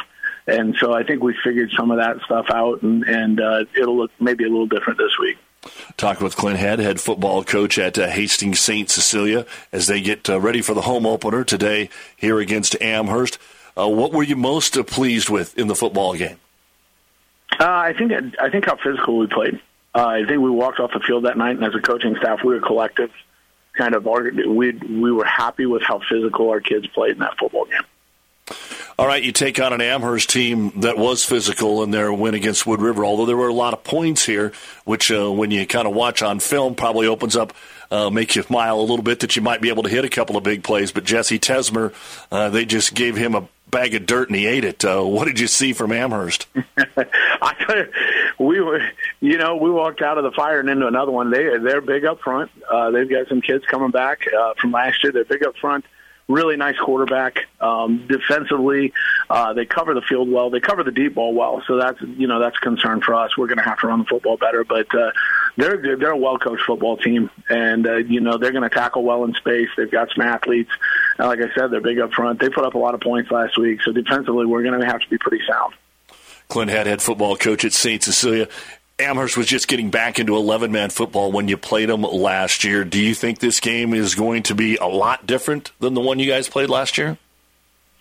And 0.46 0.74
so 0.80 0.94
I 0.94 1.04
think 1.04 1.22
we 1.22 1.34
figured 1.44 1.70
some 1.76 1.90
of 1.90 1.98
that 1.98 2.16
stuff 2.24 2.46
out, 2.50 2.82
and, 2.82 3.04
and 3.04 3.40
uh, 3.40 3.64
it'll 3.78 3.96
look 3.96 4.10
maybe 4.18 4.44
a 4.44 4.48
little 4.48 4.66
different 4.66 4.98
this 4.98 5.12
week. 5.20 5.36
Talking 5.96 6.24
with 6.24 6.36
Clint 6.36 6.58
Head, 6.58 6.78
head 6.78 7.00
football 7.00 7.42
coach 7.42 7.78
at 7.78 7.98
uh, 7.98 8.08
Hastings 8.08 8.60
St. 8.60 8.88
Cecilia, 8.88 9.44
as 9.72 9.86
they 9.86 10.00
get 10.00 10.30
uh, 10.30 10.40
ready 10.40 10.62
for 10.62 10.74
the 10.74 10.82
home 10.82 11.04
opener 11.04 11.44
today 11.44 11.90
here 12.16 12.38
against 12.38 12.80
Amherst. 12.80 13.38
Uh, 13.76 13.88
what 13.88 14.12
were 14.12 14.22
you 14.22 14.36
most 14.36 14.76
uh, 14.76 14.82
pleased 14.82 15.28
with 15.28 15.58
in 15.58 15.66
the 15.66 15.74
football 15.74 16.14
game? 16.14 16.38
Uh, 17.58 17.64
I 17.66 17.92
think 17.92 18.12
I 18.40 18.50
think 18.50 18.66
how 18.66 18.76
physical 18.76 19.18
we 19.18 19.26
played. 19.26 19.60
Uh, 19.94 20.06
I 20.06 20.24
think 20.24 20.40
we 20.40 20.50
walked 20.50 20.80
off 20.80 20.92
the 20.92 21.00
field 21.00 21.24
that 21.24 21.36
night, 21.36 21.56
and 21.56 21.64
as 21.64 21.74
a 21.74 21.80
coaching 21.80 22.14
staff, 22.16 22.40
we 22.44 22.54
were 22.54 22.60
collective. 22.60 23.10
Kind 23.72 23.94
of, 23.94 24.04
we 24.04 24.72
we 24.72 25.12
were 25.12 25.24
happy 25.24 25.66
with 25.66 25.82
how 25.82 26.00
physical 26.08 26.50
our 26.50 26.60
kids 26.60 26.86
played 26.88 27.12
in 27.12 27.18
that 27.18 27.38
football 27.38 27.64
game. 27.64 28.56
All 28.98 29.06
right, 29.06 29.22
you 29.22 29.30
take 29.30 29.60
on 29.60 29.72
an 29.72 29.80
Amherst 29.80 30.28
team 30.28 30.72
that 30.80 30.98
was 30.98 31.24
physical 31.24 31.84
in 31.84 31.92
their 31.92 32.12
win 32.12 32.34
against 32.34 32.66
Wood 32.66 32.82
River, 32.82 33.04
although 33.04 33.26
there 33.26 33.36
were 33.36 33.46
a 33.46 33.54
lot 33.54 33.72
of 33.72 33.84
points 33.84 34.26
here, 34.26 34.52
which 34.84 35.12
uh, 35.12 35.30
when 35.30 35.52
you 35.52 35.64
kind 35.68 35.86
of 35.86 35.94
watch 35.94 36.20
on 36.20 36.40
film 36.40 36.74
probably 36.74 37.06
opens 37.06 37.36
up, 37.36 37.52
uh, 37.92 38.10
make 38.10 38.34
you 38.34 38.42
smile 38.42 38.80
a 38.80 38.82
little 38.82 39.04
bit 39.04 39.20
that 39.20 39.36
you 39.36 39.42
might 39.42 39.60
be 39.60 39.68
able 39.68 39.84
to 39.84 39.88
hit 39.88 40.04
a 40.04 40.08
couple 40.08 40.36
of 40.36 40.42
big 40.42 40.64
plays. 40.64 40.90
But 40.90 41.04
Jesse 41.04 41.38
Tesmer, 41.38 41.94
uh, 42.32 42.48
they 42.48 42.64
just 42.64 42.92
gave 42.92 43.14
him 43.14 43.36
a 43.36 43.48
bag 43.70 43.94
of 43.94 44.04
dirt 44.04 44.30
and 44.30 44.36
he 44.36 44.48
ate 44.48 44.64
it. 44.64 44.84
Uh, 44.84 45.04
what 45.04 45.26
did 45.26 45.38
you 45.38 45.46
see 45.46 45.72
from 45.72 45.92
Amherst? 45.92 46.48
I 46.96 47.54
you, 47.68 48.46
we 48.46 48.60
were 48.60 48.80
you 49.20 49.38
know, 49.38 49.56
we 49.56 49.70
walked 49.70 50.02
out 50.02 50.18
of 50.18 50.24
the 50.24 50.32
fire 50.32 50.58
and 50.58 50.68
into 50.68 50.88
another 50.88 51.12
one. 51.12 51.30
They 51.30 51.56
they're 51.58 51.80
big 51.80 52.04
up 52.04 52.20
front. 52.20 52.50
Uh, 52.68 52.90
they've 52.90 53.08
got 53.08 53.28
some 53.28 53.42
kids 53.42 53.64
coming 53.66 53.92
back 53.92 54.26
uh, 54.36 54.54
from 54.60 54.72
last 54.72 55.04
year. 55.04 55.12
They're 55.12 55.24
big 55.24 55.44
up 55.44 55.56
front. 55.56 55.84
Really 56.28 56.56
nice 56.56 56.76
quarterback. 56.76 57.46
Um, 57.58 58.06
defensively, 58.06 58.92
uh, 59.30 59.54
they 59.54 59.64
cover 59.64 59.94
the 59.94 60.02
field 60.02 60.30
well. 60.30 60.50
They 60.50 60.60
cover 60.60 60.84
the 60.84 60.90
deep 60.90 61.14
ball 61.14 61.32
well. 61.32 61.62
So 61.66 61.78
that's 61.78 61.98
you 62.02 62.26
know 62.26 62.38
that's 62.38 62.58
a 62.58 62.60
concern 62.60 63.00
for 63.00 63.14
us. 63.14 63.36
We're 63.38 63.46
going 63.46 63.58
to 63.58 63.64
have 63.64 63.80
to 63.80 63.86
run 63.86 64.00
the 64.00 64.04
football 64.04 64.36
better, 64.36 64.62
but 64.62 64.94
uh, 64.94 65.12
they're 65.56 65.96
they're 65.96 66.10
a 66.10 66.16
well 66.16 66.38
coached 66.38 66.64
football 66.66 66.98
team, 66.98 67.30
and 67.48 67.86
uh, 67.86 67.96
you 67.96 68.20
know 68.20 68.36
they're 68.36 68.52
going 68.52 68.68
to 68.68 68.74
tackle 68.74 69.04
well 69.04 69.24
in 69.24 69.32
space. 69.34 69.70
They've 69.76 69.90
got 69.90 70.10
some 70.14 70.22
athletes. 70.22 70.70
And 71.16 71.28
like 71.28 71.40
I 71.40 71.52
said, 71.54 71.70
they're 71.70 71.80
big 71.80 71.98
up 71.98 72.12
front. 72.12 72.40
They 72.40 72.50
put 72.50 72.64
up 72.64 72.74
a 72.74 72.78
lot 72.78 72.94
of 72.94 73.00
points 73.00 73.30
last 73.30 73.56
week. 73.58 73.80
So 73.82 73.92
defensively, 73.92 74.44
we're 74.44 74.62
going 74.62 74.78
to 74.78 74.86
have 74.86 75.00
to 75.00 75.08
be 75.08 75.16
pretty 75.16 75.44
sound. 75.48 75.74
Clint 76.48 76.70
Head, 76.70 76.86
head 76.86 77.02
football 77.02 77.36
coach 77.36 77.64
at 77.64 77.72
St. 77.72 78.02
Cecilia. 78.02 78.48
Amherst 79.00 79.36
was 79.36 79.46
just 79.46 79.68
getting 79.68 79.90
back 79.90 80.18
into 80.18 80.36
11 80.36 80.72
man 80.72 80.90
football 80.90 81.30
when 81.30 81.46
you 81.46 81.56
played 81.56 81.88
them 81.88 82.02
last 82.02 82.64
year. 82.64 82.84
Do 82.84 83.00
you 83.00 83.14
think 83.14 83.38
this 83.38 83.60
game 83.60 83.94
is 83.94 84.14
going 84.14 84.42
to 84.44 84.54
be 84.54 84.76
a 84.76 84.86
lot 84.86 85.26
different 85.26 85.70
than 85.78 85.94
the 85.94 86.00
one 86.00 86.18
you 86.18 86.28
guys 86.28 86.48
played 86.48 86.68
last 86.68 86.98
year? 86.98 87.16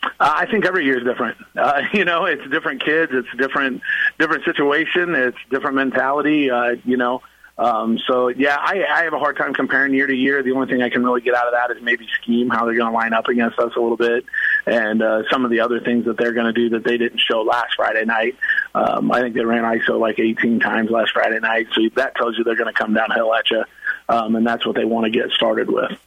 Uh, 0.04 0.10
I 0.20 0.46
think 0.50 0.66
every 0.66 0.86
year 0.86 0.98
is 0.98 1.04
different. 1.04 1.38
Uh, 1.58 1.82
you 1.92 2.06
know, 2.06 2.26
it's 2.26 2.48
different 2.52 2.86
kids, 2.86 3.12
it's 3.16 3.28
different 3.36 3.82
different 4.20 4.46
situation, 4.46 5.16
it's 5.16 5.38
different 5.50 5.76
mentality. 5.76 6.52
Uh, 6.52 6.76
you 6.86 6.96
know, 6.96 7.24
um, 7.58 7.98
so 8.06 8.28
yeah, 8.28 8.56
I, 8.60 8.84
I 8.84 9.04
have 9.04 9.14
a 9.14 9.20
hard 9.20 9.36
time 9.36 9.54
comparing 9.54 9.94
year 9.94 10.06
to 10.06 10.14
year. 10.14 10.44
The 10.44 10.52
only 10.52 10.68
thing 10.68 10.84
I 10.84 10.90
can 10.90 11.04
really 11.04 11.22
get 11.22 11.34
out 11.34 11.48
of 11.48 11.54
that 11.54 11.76
is 11.76 11.82
maybe 11.82 12.08
scheme 12.22 12.50
how 12.50 12.66
they're 12.66 12.76
going 12.76 12.92
to 12.92 12.96
line 12.96 13.14
up 13.14 13.28
against 13.28 13.58
us 13.58 13.74
a 13.76 13.80
little 13.80 13.98
bit, 13.98 14.26
and 14.68 15.02
uh, 15.02 15.24
some 15.32 15.44
of 15.44 15.50
the 15.50 15.62
other 15.62 15.80
things 15.80 16.06
that 16.06 16.18
they're 16.18 16.34
going 16.34 16.46
to 16.46 16.54
do 16.54 16.70
that 16.70 16.84
they 16.84 16.98
didn't 16.98 17.20
show 17.20 17.42
last 17.42 17.74
Friday 17.76 18.06
night. 18.06 18.36
Um, 18.76 19.12
I 19.12 19.22
think 19.22 19.34
they 19.34 19.44
ran 19.44 19.64
ISO 19.64 20.00
like 20.00 20.20
18 20.20 20.60
times 20.60 20.92
last 20.92 21.14
Friday 21.14 21.40
night, 21.40 21.68
so 21.74 21.82
that 21.96 22.16
tells 22.16 22.38
you 22.38 22.44
they're 22.44 22.56
going 22.56 22.72
to 22.72 22.80
come 22.80 22.94
downhill 22.94 23.34
at 23.34 23.50
you, 23.50 23.64
um, 24.08 24.36
and 24.36 24.46
that's 24.46 24.66
what 24.66 24.76
they 24.76 24.86
want 24.86 25.06
to 25.06 25.10
get 25.10 25.32
started 25.32 25.72
with. 25.72 25.98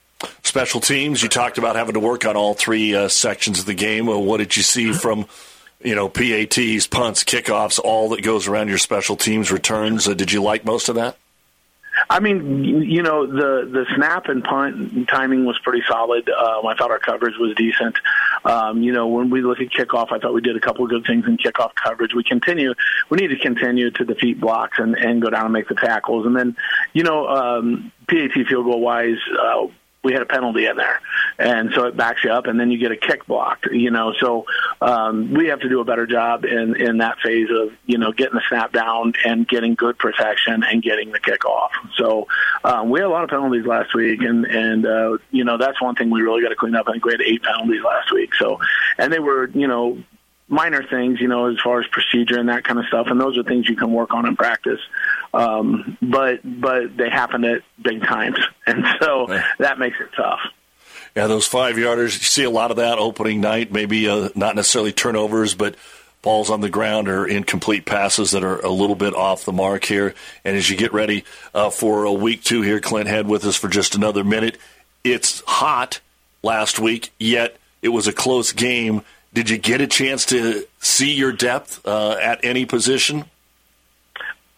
Special 0.42 0.80
teams. 0.80 1.20
You 1.20 1.28
talked 1.28 1.58
about 1.58 1.74
having 1.74 1.94
to 1.94 2.00
work 2.00 2.24
on 2.26 2.36
all 2.36 2.54
three 2.54 2.94
uh, 2.94 3.08
sections 3.08 3.58
of 3.58 3.66
the 3.66 3.74
game. 3.74 4.06
Well, 4.06 4.22
what 4.22 4.36
did 4.36 4.56
you 4.56 4.62
see 4.62 4.92
from? 4.92 5.26
You 5.82 5.94
know, 5.94 6.10
PATs, 6.10 6.86
punts, 6.86 7.24
kickoffs, 7.24 7.80
all 7.82 8.10
that 8.10 8.22
goes 8.22 8.46
around 8.46 8.68
your 8.68 8.76
special 8.76 9.16
teams 9.16 9.50
returns. 9.50 10.06
Uh, 10.06 10.12
did 10.12 10.30
you 10.30 10.42
like 10.42 10.62
most 10.62 10.90
of 10.90 10.96
that? 10.96 11.16
I 12.08 12.20
mean, 12.20 12.64
you 12.64 13.02
know, 13.02 13.26
the 13.26 13.68
the 13.70 13.86
snap 13.94 14.26
and 14.28 14.42
punt 14.42 15.08
timing 15.08 15.44
was 15.44 15.58
pretty 15.58 15.82
solid. 15.88 16.28
Um, 16.30 16.66
I 16.66 16.74
thought 16.74 16.90
our 16.90 16.98
coverage 16.98 17.36
was 17.38 17.54
decent. 17.56 17.96
Um, 18.44 18.82
you 18.82 18.92
know, 18.92 19.06
when 19.08 19.30
we 19.30 19.42
look 19.42 19.60
at 19.60 19.68
kickoff, 19.68 20.12
I 20.12 20.18
thought 20.18 20.32
we 20.32 20.40
did 20.40 20.56
a 20.56 20.60
couple 20.60 20.84
of 20.84 20.90
good 20.90 21.04
things 21.04 21.26
in 21.26 21.36
kickoff 21.36 21.74
coverage. 21.74 22.14
We 22.14 22.24
continue, 22.24 22.74
we 23.10 23.18
need 23.18 23.28
to 23.28 23.38
continue 23.38 23.90
to 23.90 24.04
defeat 24.04 24.40
blocks 24.40 24.78
and 24.78 24.96
and 24.96 25.20
go 25.20 25.30
down 25.30 25.44
and 25.44 25.52
make 25.52 25.68
the 25.68 25.74
tackles. 25.74 26.26
And 26.26 26.36
then, 26.36 26.56
you 26.92 27.02
know, 27.02 27.26
um, 27.28 27.92
PAT 28.08 28.32
field 28.32 28.64
goal 28.64 28.80
wise, 28.80 29.18
uh, 29.38 29.66
we 30.02 30.12
had 30.12 30.22
a 30.22 30.26
penalty 30.26 30.66
in 30.66 30.76
there, 30.76 31.00
and 31.38 31.72
so 31.74 31.84
it 31.84 31.96
backs 31.96 32.24
you 32.24 32.30
up, 32.30 32.46
and 32.46 32.58
then 32.58 32.70
you 32.70 32.78
get 32.78 32.90
a 32.90 32.96
kick 32.96 33.26
blocked. 33.26 33.66
You 33.66 33.90
know, 33.90 34.14
so 34.18 34.46
um, 34.80 35.34
we 35.34 35.48
have 35.48 35.60
to 35.60 35.68
do 35.68 35.80
a 35.80 35.84
better 35.84 36.06
job 36.06 36.44
in 36.44 36.76
in 36.76 36.98
that 36.98 37.18
phase 37.20 37.48
of 37.50 37.72
you 37.84 37.98
know 37.98 38.12
getting 38.12 38.34
the 38.34 38.42
snap 38.48 38.72
down 38.72 39.12
and 39.24 39.46
getting 39.46 39.74
good 39.74 39.98
protection 39.98 40.64
and 40.64 40.82
getting 40.82 41.12
the 41.12 41.20
kick 41.20 41.44
off. 41.44 41.72
So 41.96 42.28
um, 42.64 42.88
we 42.88 43.00
had 43.00 43.06
a 43.06 43.10
lot 43.10 43.24
of 43.24 43.30
penalties 43.30 43.66
last 43.66 43.94
week, 43.94 44.22
and 44.22 44.46
and 44.46 44.86
uh, 44.86 45.18
you 45.30 45.44
know 45.44 45.58
that's 45.58 45.80
one 45.82 45.94
thing 45.94 46.10
we 46.10 46.22
really 46.22 46.42
got 46.42 46.48
to 46.48 46.56
clean 46.56 46.74
up. 46.74 46.88
I 46.88 46.92
think 46.92 47.04
we 47.04 47.12
had 47.12 47.22
eight 47.22 47.42
penalties 47.42 47.82
last 47.82 48.10
week. 48.10 48.34
So, 48.36 48.58
and 48.96 49.12
they 49.12 49.18
were 49.18 49.48
you 49.50 49.66
know 49.66 50.02
minor 50.50 50.82
things, 50.82 51.20
you 51.20 51.28
know, 51.28 51.46
as 51.46 51.58
far 51.62 51.80
as 51.80 51.86
procedure 51.86 52.38
and 52.38 52.48
that 52.48 52.64
kind 52.64 52.78
of 52.78 52.84
stuff. 52.86 53.06
And 53.08 53.20
those 53.20 53.38
are 53.38 53.44
things 53.44 53.68
you 53.68 53.76
can 53.76 53.92
work 53.92 54.12
on 54.12 54.26
in 54.26 54.36
practice. 54.36 54.80
Um, 55.32 55.96
but 56.02 56.40
but 56.44 56.96
they 56.96 57.08
happen 57.08 57.44
at 57.44 57.62
big 57.80 58.02
times, 58.02 58.38
and 58.66 58.84
so 59.00 59.26
that 59.58 59.78
makes 59.78 59.96
it 60.00 60.08
tough. 60.16 60.40
Yeah, 61.14 61.26
those 61.26 61.46
five 61.46 61.76
yarders. 61.76 62.18
You 62.18 62.24
see 62.24 62.44
a 62.44 62.50
lot 62.50 62.70
of 62.70 62.76
that 62.78 62.98
opening 62.98 63.40
night. 63.40 63.72
Maybe 63.72 64.08
uh, 64.08 64.30
not 64.34 64.56
necessarily 64.56 64.92
turnovers, 64.92 65.54
but 65.54 65.74
balls 66.22 66.50
on 66.50 66.60
the 66.60 66.68
ground 66.68 67.08
or 67.08 67.26
incomplete 67.26 67.84
passes 67.84 68.32
that 68.32 68.44
are 68.44 68.60
a 68.60 68.68
little 68.70 68.96
bit 68.96 69.14
off 69.14 69.44
the 69.44 69.52
mark 69.52 69.84
here. 69.84 70.14
And 70.44 70.56
as 70.56 70.68
you 70.68 70.76
get 70.76 70.92
ready 70.92 71.24
uh, 71.54 71.70
for 71.70 72.04
a 72.04 72.12
week 72.12 72.42
two 72.42 72.62
here, 72.62 72.80
Clint 72.80 73.08
Head 73.08 73.26
with 73.26 73.44
us 73.44 73.56
for 73.56 73.68
just 73.68 73.94
another 73.94 74.22
minute. 74.22 74.58
It's 75.02 75.42
hot 75.46 76.00
last 76.42 76.78
week, 76.78 77.10
yet 77.18 77.56
it 77.82 77.88
was 77.88 78.06
a 78.06 78.12
close 78.12 78.52
game. 78.52 79.02
Did 79.32 79.48
you 79.48 79.58
get 79.58 79.80
a 79.80 79.86
chance 79.86 80.26
to 80.26 80.66
see 80.80 81.12
your 81.12 81.32
depth 81.32 81.86
uh, 81.86 82.16
at 82.20 82.44
any 82.44 82.66
position? 82.66 83.24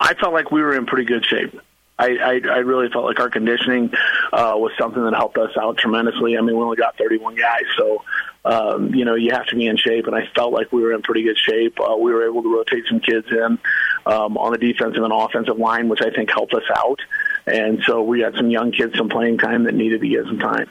I 0.03 0.15
felt 0.15 0.33
like 0.33 0.51
we 0.51 0.61
were 0.61 0.77
in 0.77 0.85
pretty 0.87 1.05
good 1.05 1.25
shape. 1.25 1.59
I, 1.99 2.17
I, 2.17 2.31
I 2.33 2.59
really 2.59 2.89
felt 2.89 3.05
like 3.05 3.21
our 3.21 3.31
conditioning 3.31 3.93
uh, 4.33 4.55
was 4.57 4.73
something 4.77 5.03
that 5.05 5.15
helped 5.15 5.39
us 5.39 5.53
out 5.57 5.79
tremendously. 5.79 6.37
I 6.37 6.41
mean, 6.41 6.57
we 6.57 6.63
only 6.63 6.77
got 6.77 6.99
31 6.99 7.37
guys, 7.37 7.63
so 7.77 8.03
um, 8.45 8.93
you 8.93 9.05
know 9.05 9.15
you 9.15 9.31
have 9.31 9.47
to 9.47 9.57
be 9.57 9.67
in 9.67 9.77
shape. 9.77 10.07
And 10.09 10.17
I 10.17 10.27
felt 10.35 10.53
like 10.53 10.73
we 10.73 10.83
were 10.83 10.93
in 10.93 11.03
pretty 11.03 11.23
good 11.23 11.39
shape. 11.39 11.79
Uh, 11.79 11.97
we 11.97 12.13
were 12.13 12.27
able 12.27 12.43
to 12.43 12.53
rotate 12.53 12.85
some 12.89 12.99
kids 12.99 13.29
in 13.31 13.59
um, 14.07 14.37
on 14.37 14.51
the 14.51 14.59
defensive 14.59 15.05
and 15.05 15.13
offensive 15.13 15.59
line, 15.59 15.89
which 15.89 16.01
I 16.03 16.11
think 16.11 16.31
helped 16.31 16.55
us 16.55 16.65
out. 16.75 16.99
And 17.47 17.83
so 17.87 18.03
we 18.03 18.21
got 18.21 18.35
some 18.35 18.51
young 18.51 18.73
kids 18.73 18.97
some 18.97 19.09
playing 19.09 19.39
time 19.39 19.65
that 19.65 19.75
needed 19.75 20.01
to 20.01 20.09
get 20.09 20.25
some 20.25 20.41
time. 20.41 20.69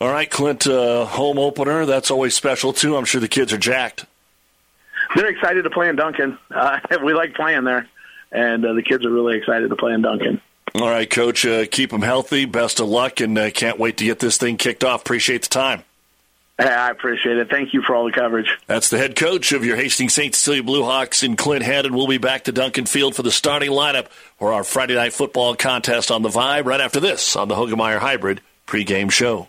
All 0.00 0.10
right, 0.10 0.30
Clint, 0.30 0.66
uh, 0.66 1.06
home 1.06 1.38
opener. 1.38 1.86
That's 1.86 2.10
always 2.10 2.34
special 2.34 2.74
too. 2.74 2.96
I'm 2.96 3.06
sure 3.06 3.20
the 3.20 3.28
kids 3.28 3.52
are 3.54 3.58
jacked. 3.58 4.04
They're 5.16 5.28
excited 5.28 5.62
to 5.62 5.70
play 5.70 5.88
in 5.88 5.96
Duncan. 5.96 6.38
Uh, 6.50 6.80
we 7.02 7.14
like 7.14 7.32
playing 7.34 7.64
there 7.64 7.88
and 8.32 8.64
uh, 8.64 8.72
the 8.74 8.82
kids 8.82 9.04
are 9.04 9.10
really 9.10 9.36
excited 9.36 9.68
to 9.70 9.76
play 9.76 9.92
in 9.92 10.02
Duncan. 10.02 10.40
All 10.74 10.88
right, 10.88 11.08
Coach, 11.08 11.46
uh, 11.46 11.66
keep 11.70 11.90
them 11.90 12.02
healthy. 12.02 12.44
Best 12.44 12.80
of 12.80 12.88
luck, 12.88 13.20
and 13.20 13.36
uh, 13.38 13.50
can't 13.50 13.78
wait 13.78 13.96
to 13.98 14.04
get 14.04 14.18
this 14.18 14.36
thing 14.36 14.56
kicked 14.56 14.84
off. 14.84 15.00
Appreciate 15.00 15.42
the 15.42 15.48
time. 15.48 15.82
I 16.58 16.90
appreciate 16.90 17.38
it. 17.38 17.48
Thank 17.48 17.72
you 17.72 17.82
for 17.82 17.94
all 17.94 18.04
the 18.04 18.12
coverage. 18.12 18.48
That's 18.66 18.90
the 18.90 18.98
head 18.98 19.14
coach 19.14 19.52
of 19.52 19.64
your 19.64 19.76
Hastings 19.76 20.14
St. 20.14 20.34
Cecilia 20.34 20.62
Bluehawks 20.62 21.22
in 21.22 21.36
Clint 21.36 21.64
Head, 21.64 21.86
and 21.86 21.94
we'll 21.94 22.08
be 22.08 22.18
back 22.18 22.44
to 22.44 22.52
Duncan 22.52 22.86
Field 22.86 23.14
for 23.14 23.22
the 23.22 23.30
starting 23.30 23.70
lineup 23.70 24.08
for 24.38 24.52
our 24.52 24.64
Friday 24.64 24.96
night 24.96 25.12
football 25.12 25.54
contest 25.54 26.10
on 26.10 26.22
the 26.22 26.28
Vibe 26.28 26.64
right 26.64 26.80
after 26.80 26.98
this 26.98 27.36
on 27.36 27.46
the 27.46 27.54
Hoegemeyer 27.54 27.98
Hybrid 27.98 28.40
pregame 28.66 29.10
show. 29.10 29.48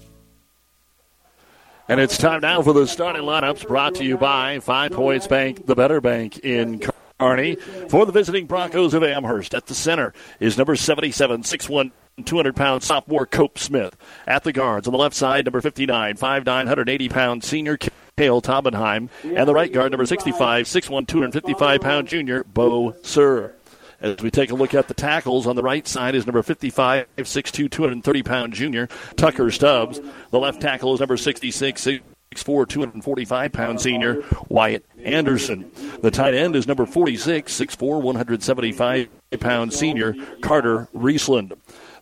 And 1.91 1.99
it's 1.99 2.17
time 2.17 2.39
now 2.39 2.61
for 2.61 2.71
the 2.71 2.87
starting 2.87 3.23
lineups 3.23 3.67
brought 3.67 3.95
to 3.95 4.05
you 4.05 4.17
by 4.17 4.59
Five 4.61 4.93
Points 4.93 5.27
Bank, 5.27 5.65
the 5.65 5.75
better 5.75 5.99
bank 5.99 6.37
in 6.37 6.81
Kearney. 7.19 7.55
For 7.89 8.05
the 8.05 8.13
visiting 8.13 8.45
Broncos 8.45 8.93
of 8.93 9.03
Amherst, 9.03 9.53
at 9.53 9.65
the 9.65 9.75
center 9.75 10.13
is 10.39 10.57
number 10.57 10.77
77, 10.77 11.43
6'1. 11.43 11.91
200 12.23 12.55
pound 12.55 12.83
sophomore 12.83 13.25
Cope 13.25 13.59
Smith. 13.59 13.97
At 14.25 14.45
the 14.45 14.53
guards 14.53 14.87
on 14.87 14.93
the 14.93 14.97
left 14.97 15.15
side, 15.15 15.43
number 15.43 15.59
59, 15.59 16.15
5'9, 16.15 16.45
180 16.45 17.09
pound 17.09 17.43
senior 17.43 17.77
Kale 17.77 18.41
Taubenheim. 18.41 19.09
And 19.25 19.45
the 19.45 19.53
right 19.53 19.73
guard, 19.73 19.91
number 19.91 20.05
65, 20.05 20.67
6'1, 20.67 21.07
255 21.07 21.81
pound 21.81 22.07
junior 22.07 22.45
Bo 22.45 22.95
Sir. 23.01 23.53
As 24.01 24.17
we 24.21 24.31
take 24.31 24.49
a 24.49 24.55
look 24.55 24.73
at 24.73 24.87
the 24.87 24.95
tackles, 24.95 25.45
on 25.45 25.55
the 25.55 25.61
right 25.61 25.87
side 25.87 26.15
is 26.15 26.25
number 26.25 26.41
55, 26.41 27.05
6'2, 27.17 27.69
230 27.69 28.23
pound 28.23 28.53
junior 28.53 28.87
Tucker 29.15 29.51
Stubbs. 29.51 30.01
The 30.31 30.39
left 30.39 30.59
tackle 30.59 30.95
is 30.95 30.99
number 30.99 31.17
66, 31.17 31.85
6'4, 32.33 32.67
245 32.67 33.51
pound 33.51 33.79
senior 33.79 34.23
Wyatt 34.49 34.83
Anderson. 35.03 35.71
The 36.01 36.09
tight 36.09 36.33
end 36.33 36.55
is 36.55 36.67
number 36.67 36.87
46, 36.87 37.53
6'4, 37.59 38.01
175 38.01 39.09
pound 39.39 39.71
senior 39.71 40.15
Carter 40.41 40.87
Riesland. 40.95 41.53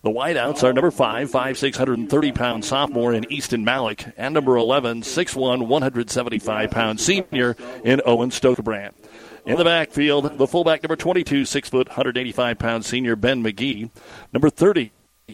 The 0.02 0.10
wideouts 0.10 0.64
are 0.64 0.72
number 0.72 0.92
5, 0.92 1.30
5, 1.30 1.58
630 1.58 2.32
pound 2.32 2.64
sophomore 2.64 3.14
in 3.14 3.30
Easton 3.30 3.66
Malik, 3.66 4.06
and 4.16 4.34
number 4.34 4.56
11, 4.56 5.02
6'1, 5.02 5.68
175 5.68 6.72
pound 6.72 7.02
senior 7.02 7.58
in 7.84 8.02
Owen 8.06 8.30
Stokebrand. 8.30 8.94
In 9.50 9.58
the 9.58 9.64
backfield, 9.64 10.38
the 10.38 10.46
fullback 10.46 10.84
number 10.84 10.96
22, 10.96 11.44
6 11.44 11.70
foot, 11.70 11.88
185 11.88 12.60
pound 12.60 12.86
senior 12.86 13.16
Ben 13.16 13.44
McGee. 13.44 13.90
Number 14.32 14.48
30 14.48 14.92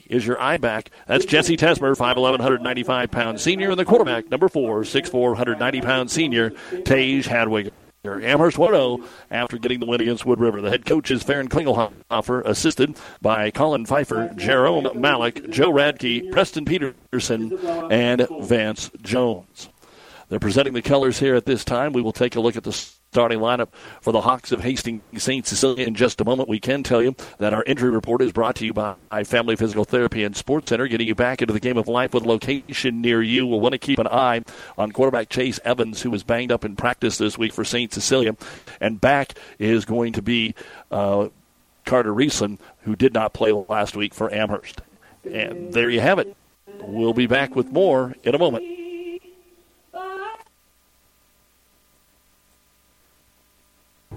is 0.08 0.26
your 0.26 0.42
I 0.42 0.56
back. 0.56 0.90
That's 1.06 1.26
Jesse 1.26 1.58
Tesmer, 1.58 1.98
5'11, 1.98 2.16
195 2.16 3.12
pound 3.12 3.42
senior. 3.42 3.72
And 3.72 3.78
the 3.78 3.84
quarterback, 3.84 4.32
number 4.32 4.48
4, 4.48 4.84
6'4, 4.84 5.14
190 5.14 5.82
pound 5.82 6.10
senior, 6.10 6.52
Tage 6.86 7.28
Hadwiger. 7.28 7.72
Amherst 8.06 8.58
1 8.58 9.04
after 9.32 9.58
getting 9.58 9.82
the 9.82 9.86
win 9.86 10.00
against 10.00 10.26
Wood 10.26 10.40
River. 10.40 10.62
The 10.62 10.70
head 10.70 10.86
coach 10.86 11.12
is 11.12 11.22
Farron 11.22 11.50
Klingelhofer, 11.50 12.46
assisted 12.46 12.98
by 13.22 13.52
Colin 13.52 13.86
Pfeiffer, 13.86 14.32
Jerome 14.38 14.88
Malik, 14.96 15.50
Joe 15.50 15.74
Radke, 15.74 16.32
Preston 16.32 16.64
Peterson, 16.64 17.52
and 17.92 18.26
Vance 18.40 18.92
Jones. 19.02 19.68
They're 20.30 20.40
presenting 20.40 20.74
the 20.74 20.82
colors 20.82 21.20
here 21.20 21.36
at 21.36 21.46
this 21.46 21.66
time. 21.66 21.92
We 21.92 22.02
will 22.02 22.14
take 22.14 22.36
a 22.38 22.40
look 22.40 22.56
at 22.56 22.64
the 22.64 22.95
starting 23.16 23.40
lineup 23.40 23.70
for 24.02 24.12
the 24.12 24.20
Hawks 24.20 24.52
of 24.52 24.60
Hastings 24.60 25.02
St. 25.16 25.48
Cecilia 25.48 25.88
in 25.88 25.96
just 25.96 26.20
a 26.20 26.26
moment. 26.26 26.50
We 26.50 26.60
can 26.60 26.84
tell 26.84 27.02
you 27.02 27.16
that 27.38 27.54
our 27.54 27.64
injury 27.64 27.90
report 27.90 28.22
is 28.22 28.34
brought 28.34 28.58
to 28.58 28.66
you 28.66 28.74
by 28.74 29.24
Family 29.24 29.56
Physical 29.56 29.86
Therapy 29.86 30.26
and 30.26 30.36
Sports 30.36 30.68
Center, 30.68 30.86
getting 30.90 31.08
you 31.08 31.16
back 31.16 31.42
into 31.42 31.54
the 31.54 31.62
game 31.62 31.78
of 31.78 31.88
life 31.88 32.14
with 32.14 32.26
a 32.26 32.28
location 32.28 33.00
near 33.00 33.22
you. 33.22 33.48
We'll 33.48 33.62
want 33.62 33.72
to 33.72 33.78
keep 33.78 34.00
an 34.00 34.08
eye 34.08 34.44
on 34.78 34.92
quarterback 34.92 35.30
Chase 35.30 35.62
Evans, 35.64 36.02
who 36.02 36.12
was 36.12 36.24
banged 36.24 36.52
up 36.52 36.66
in 36.66 36.76
practice 36.76 37.18
this 37.18 37.38
week 37.38 37.54
for 37.54 37.64
St. 37.64 37.94
Cecilia. 37.94 38.36
And 38.82 39.00
back 39.00 39.36
is 39.60 39.86
going 39.86 40.12
to 40.12 40.22
be 40.22 40.54
uh, 40.92 41.30
Carter 41.86 42.14
Riesland, 42.14 42.60
who 42.82 42.98
did 42.98 43.14
not 43.14 43.32
play 43.32 43.54
last 43.54 43.96
week 43.96 44.14
for 44.14 44.30
Amherst. 44.34 44.82
And 45.24 45.72
there 45.72 45.90
you 45.90 46.02
have 46.02 46.20
it. 46.20 46.36
We'll 46.82 47.14
be 47.14 47.28
back 47.28 47.56
with 47.56 47.72
more 47.72 48.14
in 48.26 48.36
a 48.36 48.38
moment. 48.38 48.85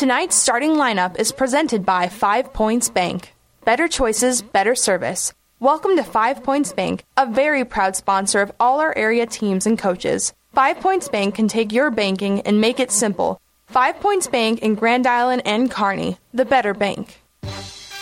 Tonight's 0.00 0.34
starting 0.34 0.76
lineup 0.76 1.18
is 1.18 1.30
presented 1.30 1.84
by 1.84 2.08
Five 2.08 2.54
Points 2.54 2.88
Bank. 2.88 3.34
Better 3.66 3.86
choices, 3.86 4.40
better 4.40 4.74
service. 4.74 5.34
Welcome 5.58 5.94
to 5.96 6.02
Five 6.02 6.42
Points 6.42 6.72
Bank, 6.72 7.04
a 7.18 7.26
very 7.26 7.66
proud 7.66 7.96
sponsor 7.96 8.40
of 8.40 8.50
all 8.58 8.80
our 8.80 8.96
area 8.96 9.26
teams 9.26 9.66
and 9.66 9.78
coaches. 9.78 10.32
Five 10.54 10.80
Points 10.80 11.10
Bank 11.10 11.34
can 11.34 11.48
take 11.48 11.70
your 11.70 11.90
banking 11.90 12.40
and 12.46 12.62
make 12.62 12.80
it 12.80 12.90
simple. 12.90 13.42
Five 13.66 14.00
Points 14.00 14.26
Bank 14.26 14.60
in 14.60 14.74
Grand 14.74 15.06
Island 15.06 15.42
and 15.44 15.70
Kearney, 15.70 16.16
the 16.32 16.46
better 16.46 16.72
bank. 16.72 17.20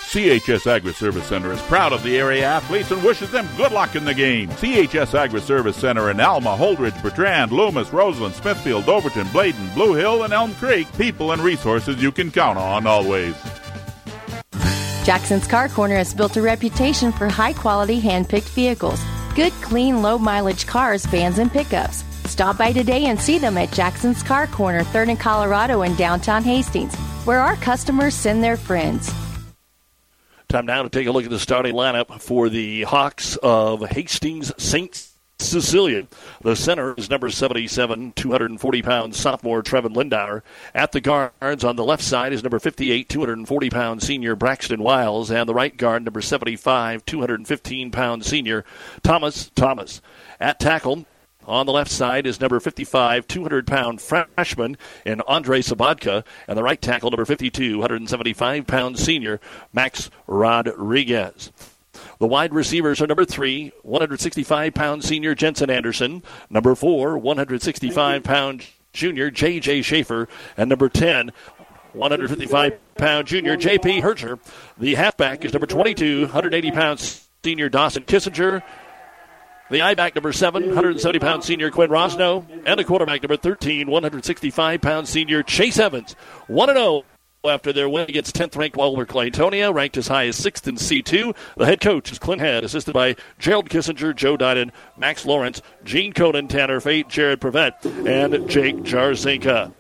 CHS 0.09 0.67
Agri 0.67 0.95
Service 0.95 1.27
Center 1.27 1.53
is 1.53 1.61
proud 1.63 1.93
of 1.93 2.03
the 2.03 2.17
area 2.17 2.43
athletes 2.43 2.91
and 2.91 3.05
wishes 3.05 3.31
them 3.31 3.47
good 3.59 3.73
luck 3.73 3.95
in 3.95 4.07
the 4.07 4.15
game. 4.15 4.49
CHS 4.49 5.13
Agri 5.13 5.43
Service 5.43 5.77
Center 5.77 6.11
in 6.11 6.19
Alma, 6.19 6.57
Holdrege, 6.57 7.03
Bertrand, 7.03 7.53
Loomis, 7.53 7.93
Roseland, 7.93 8.35
Smithfield, 8.35 8.89
Overton, 8.89 9.29
Bladen, 9.33 9.69
Blue 9.75 9.93
Hill, 9.93 10.23
and 10.23 10.33
Elm 10.33 10.55
Creek. 10.55 10.91
People 10.97 11.33
and 11.33 11.43
resources 11.43 12.03
you 12.03 12.11
can 12.11 12.31
count 12.31 12.59
on 12.59 12.87
always. 12.87 13.35
Jackson's 15.05 15.47
Car 15.47 15.69
Corner 15.69 15.97
has 15.97 16.15
built 16.15 16.39
a 16.39 16.43
reputation 16.43 17.13
for 17.13 17.29
high 17.29 17.53
quality 17.53 18.01
hand 18.01 18.31
picked 18.31 18.49
vehicles. 18.49 19.03
Good, 19.35 19.53
clean, 19.61 20.01
low 20.01 20.17
mileage 20.17 20.67
cars, 20.67 21.05
vans, 21.05 21.37
and 21.37 21.53
pickups. 21.53 22.03
Stop 22.25 22.57
by 22.57 22.73
today 22.73 23.05
and 23.05 23.21
see 23.21 23.37
them 23.37 23.59
at 23.59 23.73
Jackson's 23.73 24.23
Car 24.23 24.47
Corner, 24.47 24.85
3rd 24.85 25.11
and 25.11 25.21
Colorado 25.21 25.83
in 25.83 25.95
downtown 25.97 26.43
Hastings, 26.43 26.95
where 27.27 27.41
our 27.41 27.57
customers 27.57 28.15
send 28.15 28.43
their 28.43 28.57
friends. 28.57 29.13
Time 30.49 30.65
now 30.65 30.83
to 30.83 30.89
take 30.89 31.07
a 31.07 31.13
look 31.13 31.25
at 31.25 31.31
the 31.31 31.39
starting 31.39 31.75
lineup 31.75 32.23
for 32.23 32.49
the 32.49 32.85
Hawks 32.85 33.37
of 33.43 33.87
Hastings 33.91 34.51
St. 34.57 35.09
Cecilia. 35.39 36.07
The 36.41 36.57
center 36.57 36.95
is 36.97 37.11
number 37.11 37.29
77, 37.29 38.13
240 38.13 38.81
pounds 38.81 39.19
sophomore 39.19 39.63
Trevin 39.63 39.95
Lindauer. 39.95 40.41
At 40.75 40.93
the 40.93 41.03
guards 41.03 41.65
on 41.65 41.77
the 41.77 41.85
left 41.85 42.03
side 42.03 42.33
is 42.33 42.43
number 42.43 42.59
58, 42.59 43.11
240 43.11 43.69
pound 43.69 44.03
senior 44.03 44.35
Braxton 44.35 44.83
Wiles. 44.83 45.31
And 45.31 45.47
the 45.47 45.53
right 45.53 45.77
guard, 45.77 46.07
number 46.07 46.23
75, 46.23 47.05
215 47.05 47.91
pound 47.91 48.25
senior 48.25 48.65
Thomas 49.03 49.51
Thomas. 49.55 50.01
At 50.41 50.59
tackle, 50.59 51.05
on 51.49 51.67
the 51.67 51.73
left 51.73 51.91
side 51.91 52.27
is 52.27 52.41
number 52.41 52.61
55, 52.61 53.27
200 53.27 53.67
pound 53.67 54.01
freshman 54.01 54.77
in 55.05 55.21
Andre 55.23 55.61
Sabatka, 55.63 56.25
and 56.47 56.59
the 56.59 56.63
right 56.63 56.81
tackle, 56.81 57.11
number 57.11 57.25
52, 57.25 57.79
175 57.79 58.67
pound 58.67 58.99
senior 58.99 59.41
Max 59.73 60.11
Rodriguez. 60.27 61.51
The 62.19 62.27
wide 62.27 62.53
receivers 62.53 63.01
are 63.01 63.07
number 63.07 63.25
three, 63.25 63.73
165 63.83 64.75
pound 64.75 65.05
senior 65.05 65.35
Jensen 65.35 65.71
Anderson, 65.71 66.23
number 66.51 66.75
four, 66.75 67.17
165 67.19 68.23
pound 68.23 68.67
junior 68.93 69.31
J.J. 69.31 69.83
Schaefer, 69.83 70.29
and 70.57 70.69
number 70.69 70.89
10, 70.89 71.33
155 71.93 72.79
pound 72.97 73.27
junior 73.27 73.57
J.P. 73.57 74.01
Hercher. 74.01 74.39
The 74.77 74.95
halfback 74.95 75.45
is 75.45 75.53
number 75.53 75.67
22, 75.67 76.23
180 76.23 76.71
pound 76.73 77.23
senior 77.43 77.69
Dawson 77.69 78.03
Kissinger, 78.05 78.63
the 79.71 79.83
I 79.83 79.95
back 79.95 80.15
number 80.15 80.33
seven, 80.33 80.67
170 80.67 81.19
pound 81.19 81.45
senior 81.45 81.71
Quinn 81.71 81.91
Rosno, 81.91 82.45
and 82.65 82.79
the 82.79 82.85
quarterback 82.85 83.23
number 83.23 83.37
13, 83.37 83.89
165 83.91 84.81
pound 84.81 85.09
senior 85.09 85.43
Chase 85.43 85.79
Evans. 85.79 86.15
1 86.47 86.69
0 86.69 87.05
after 87.45 87.73
their 87.73 87.89
win 87.89 88.09
against 88.09 88.37
10th 88.37 88.57
ranked 88.57 88.77
Wilber 88.77 89.07
Clatonia, 89.07 89.73
ranked 89.73 89.97
as 89.97 90.09
high 90.09 90.27
as 90.27 90.39
6th 90.41 90.67
in 90.67 90.75
C2. 90.75 91.35
The 91.57 91.67
head 91.67 91.81
coach 91.81 92.11
is 92.11 92.19
Clint 92.19 92.41
Head, 92.41 92.65
assisted 92.65 92.93
by 92.93 93.17
Gerald 93.39 93.71
Kissinger, 93.71 94.15
Joe 94.15 94.37
Dyden, 94.37 94.71
Max 94.97 95.25
Lawrence, 95.25 95.63
Gene 95.85 96.13
Conan, 96.13 96.49
Tanner 96.49 96.81
Fate, 96.81 97.09
Jared 97.09 97.41
Prevent, 97.41 97.75
and 97.85 98.49
Jake 98.49 98.77
Jarzinka. 98.79 99.73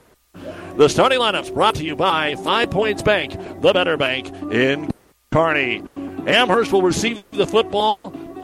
The 0.77 0.89
starting 0.89 1.19
lineups 1.19 1.53
brought 1.53 1.75
to 1.77 1.85
you 1.85 1.97
by 1.97 2.37
Five 2.37 2.71
Points 2.71 3.03
Bank, 3.03 3.33
the 3.61 3.73
better 3.73 3.97
bank 3.97 4.29
in 4.53 4.91
Kearney. 5.33 5.83
Amherst 6.27 6.73
will 6.73 6.83
receive 6.83 7.25
the 7.33 7.47
football 7.47 7.99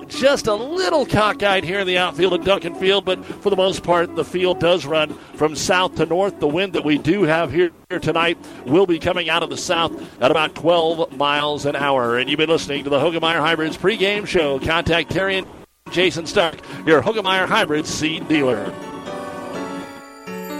just 0.08 0.46
a 0.46 0.54
little 0.54 1.06
cockeyed 1.06 1.64
here 1.64 1.80
in 1.80 1.86
the 1.86 1.98
outfield 1.98 2.34
at 2.34 2.44
Duncan 2.44 2.74
Field, 2.74 3.04
but 3.04 3.24
for 3.24 3.50
the 3.50 3.56
most 3.56 3.82
part, 3.82 4.14
the 4.14 4.24
field 4.24 4.60
does 4.60 4.86
run 4.86 5.14
from 5.34 5.56
south 5.56 5.96
to 5.96 6.06
north. 6.06 6.40
The 6.40 6.48
wind 6.48 6.72
that 6.74 6.84
we 6.84 6.98
do 6.98 7.22
have 7.22 7.52
here 7.52 7.70
tonight 8.00 8.38
will 8.66 8.86
be 8.86 8.98
coming 8.98 9.28
out 9.28 9.42
of 9.42 9.50
the 9.50 9.56
south 9.56 9.92
at 10.22 10.30
about 10.30 10.54
12 10.54 11.16
miles 11.16 11.66
an 11.66 11.76
hour. 11.76 12.18
And 12.18 12.28
you've 12.30 12.38
been 12.38 12.48
listening 12.48 12.84
to 12.84 12.90
the 12.90 12.98
Hoegemeyer 12.98 13.40
Hybrids 13.40 13.76
pregame 13.76 14.26
show. 14.26 14.58
Contact 14.58 15.10
Terry 15.10 15.38
and 15.38 15.46
Jason 15.90 16.26
Stark, 16.26 16.60
your 16.86 17.02
Hoegemeyer 17.02 17.46
Hybrids 17.46 17.88
seed 17.88 18.26
dealer. 18.28 18.72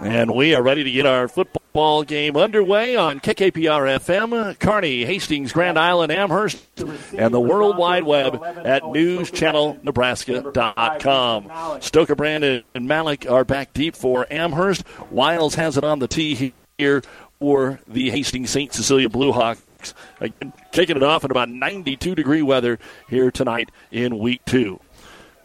And 0.00 0.32
we 0.32 0.54
are 0.54 0.62
ready 0.62 0.84
to 0.84 0.90
get 0.90 1.06
our 1.06 1.26
football 1.26 2.04
game 2.04 2.36
underway 2.36 2.94
on 2.94 3.18
KKPR 3.18 3.98
FM, 3.98 4.56
Kearney, 4.60 5.04
Hastings, 5.04 5.52
Grand 5.52 5.76
Island, 5.76 6.12
Amherst, 6.12 6.64
and 7.16 7.34
the 7.34 7.40
World 7.40 7.76
Wide 7.76 8.04
Web 8.04 8.40
at 8.64 8.82
newschannelnebraska.com. 8.82 11.44
Stokebrand 11.44 12.62
and 12.74 12.88
Malik 12.88 13.28
are 13.28 13.44
back 13.44 13.72
deep 13.72 13.96
for 13.96 14.24
Amherst. 14.30 14.84
Wiles 15.10 15.56
has 15.56 15.76
it 15.76 15.82
on 15.82 15.98
the 15.98 16.06
tee 16.06 16.54
here 16.78 17.02
for 17.40 17.80
the 17.88 18.10
Hastings 18.10 18.50
St. 18.50 18.72
Cecilia 18.72 19.08
Blue 19.08 19.32
Hawks. 19.32 19.94
Kicking 20.70 20.96
it 20.96 21.02
off 21.02 21.24
in 21.24 21.32
about 21.32 21.48
92 21.48 22.14
degree 22.14 22.42
weather 22.42 22.78
here 23.08 23.32
tonight 23.32 23.70
in 23.90 24.18
week 24.18 24.44
two. 24.44 24.78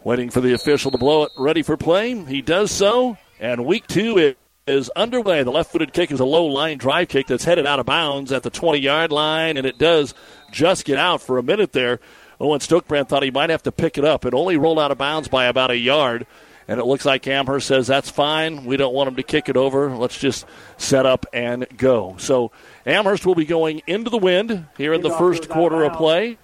Waiting 0.04 0.30
for 0.30 0.40
the 0.40 0.52
official 0.52 0.92
to 0.92 0.98
blow 0.98 1.24
it 1.24 1.32
ready 1.36 1.62
for 1.62 1.76
play. 1.76 2.14
He 2.24 2.40
does 2.40 2.70
so. 2.70 3.18
And 3.40 3.66
week 3.66 3.88
two 3.88 4.36
is 4.66 4.90
underway. 4.96 5.42
The 5.42 5.50
left 5.50 5.72
footed 5.72 5.92
kick 5.92 6.10
is 6.10 6.20
a 6.20 6.24
low 6.24 6.46
line 6.46 6.78
drive 6.78 7.08
kick 7.08 7.26
that's 7.26 7.44
headed 7.44 7.66
out 7.66 7.80
of 7.80 7.86
bounds 7.86 8.32
at 8.32 8.42
the 8.42 8.50
20 8.50 8.78
yard 8.78 9.12
line, 9.12 9.56
and 9.56 9.66
it 9.66 9.78
does 9.78 10.14
just 10.50 10.84
get 10.84 10.98
out 10.98 11.20
for 11.20 11.38
a 11.38 11.42
minute 11.42 11.72
there. 11.72 12.00
Owen 12.40 12.60
Stokebrand 12.60 13.08
thought 13.08 13.22
he 13.22 13.30
might 13.30 13.50
have 13.50 13.62
to 13.64 13.72
pick 13.72 13.98
it 13.98 14.04
up. 14.04 14.24
It 14.24 14.34
only 14.34 14.56
rolled 14.56 14.78
out 14.78 14.90
of 14.90 14.98
bounds 14.98 15.28
by 15.28 15.46
about 15.46 15.70
a 15.70 15.76
yard, 15.76 16.26
And 16.66 16.80
it 16.80 16.84
looks 16.84 17.04
like 17.04 17.26
Amherst 17.26 17.66
says 17.66 17.86
that's 17.86 18.10
fine. 18.10 18.64
We 18.64 18.76
don't 18.76 18.94
want 18.94 19.08
him 19.08 19.16
to 19.16 19.22
kick 19.22 19.48
it 19.48 19.56
over. 19.56 19.94
Let's 19.94 20.18
just 20.18 20.46
set 20.78 21.04
up 21.04 21.26
and 21.32 21.66
go. 21.76 22.16
So 22.18 22.52
Amherst 22.86 23.26
will 23.26 23.34
be 23.34 23.44
going 23.44 23.82
into 23.86 24.10
the 24.10 24.18
wind 24.18 24.66
here 24.78 24.94
in 24.94 25.02
the 25.02 25.10
first 25.10 25.48
quarter 25.48 25.84
of 25.84 25.92
play. 25.92 26.38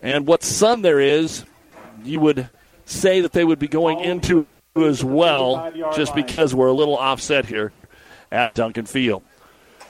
And 0.00 0.26
what 0.26 0.42
sun 0.42 0.82
there 0.82 1.00
is, 1.00 1.44
you 2.04 2.20
would 2.20 2.48
say 2.84 3.22
that 3.22 3.32
they 3.32 3.44
would 3.44 3.58
be 3.58 3.68
going 3.68 4.00
into 4.00 4.46
as 4.76 5.04
well, 5.04 5.72
just 5.94 6.14
because 6.14 6.54
we're 6.54 6.68
a 6.68 6.72
little 6.72 6.96
offset 6.96 7.46
here 7.46 7.72
at 8.32 8.54
Duncan 8.54 8.86
Field. 8.86 9.22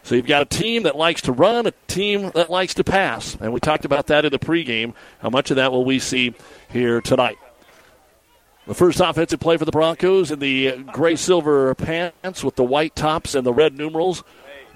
So 0.03 0.15
you've 0.15 0.27
got 0.27 0.43
a 0.43 0.45
team 0.45 0.83
that 0.83 0.97
likes 0.97 1.23
to 1.23 1.33
run, 1.33 1.67
a 1.67 1.73
team 1.89 2.31
that 2.35 2.51
likes 2.51 2.75
to 2.75 2.85
pass. 2.85 3.35
And 3.41 3.55
we 3.55 3.61
talked 3.61 3.87
about 3.87 4.09
that 4.09 4.27
in 4.27 4.31
the 4.31 4.39
pregame. 4.39 4.93
How 5.21 5.31
much 5.31 5.51
of 5.51 5.57
that 5.57 5.73
will 5.73 5.87
we 5.87 5.99
see 5.99 6.35
here 6.69 7.01
tonight? 7.01 7.39
The 8.67 8.75
first 8.75 9.01
offensive 9.01 9.41
play 9.41 9.57
for 9.57 9.65
the 9.65 9.73
Broncos 9.73 10.31
in 10.31 10.39
the 10.39 10.85
gray 10.93 11.17
silver 11.17 11.75
pants 11.75 12.45
with 12.45 12.57
the 12.57 12.65
white 12.65 12.95
tops 12.95 13.35
and 13.35 13.47
the 13.47 13.53
red 13.53 13.79
numerals. 13.79 14.23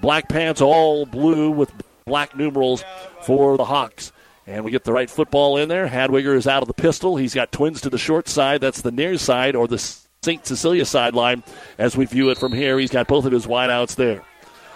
Black 0.01 0.27
pants 0.29 0.61
all 0.61 1.05
blue 1.05 1.51
with 1.51 1.71
black 2.05 2.35
numerals 2.35 2.83
for 3.21 3.57
the 3.57 3.65
Hawks. 3.65 4.11
And 4.47 4.65
we 4.65 4.71
get 4.71 4.83
the 4.83 4.93
right 4.93 5.09
football 5.09 5.57
in 5.57 5.69
there. 5.69 5.87
Hadwiger 5.87 6.35
is 6.35 6.47
out 6.47 6.63
of 6.63 6.67
the 6.67 6.73
pistol. 6.73 7.17
He's 7.17 7.35
got 7.35 7.51
twins 7.51 7.81
to 7.81 7.89
the 7.91 7.99
short 7.99 8.27
side. 8.27 8.61
That's 8.61 8.81
the 8.81 8.91
near 8.91 9.15
side 9.19 9.55
or 9.55 9.67
the 9.67 9.77
St. 10.21 10.45
Cecilia 10.45 10.83
sideline 10.83 11.43
as 11.77 11.95
we 11.95 12.03
view 12.03 12.29
it 12.29 12.37
from 12.37 12.51
here. 12.51 12.77
He's 12.77 12.91
got 12.91 13.07
both 13.07 13.23
of 13.23 13.31
his 13.31 13.47
wideouts 13.47 13.95
there. 13.95 14.21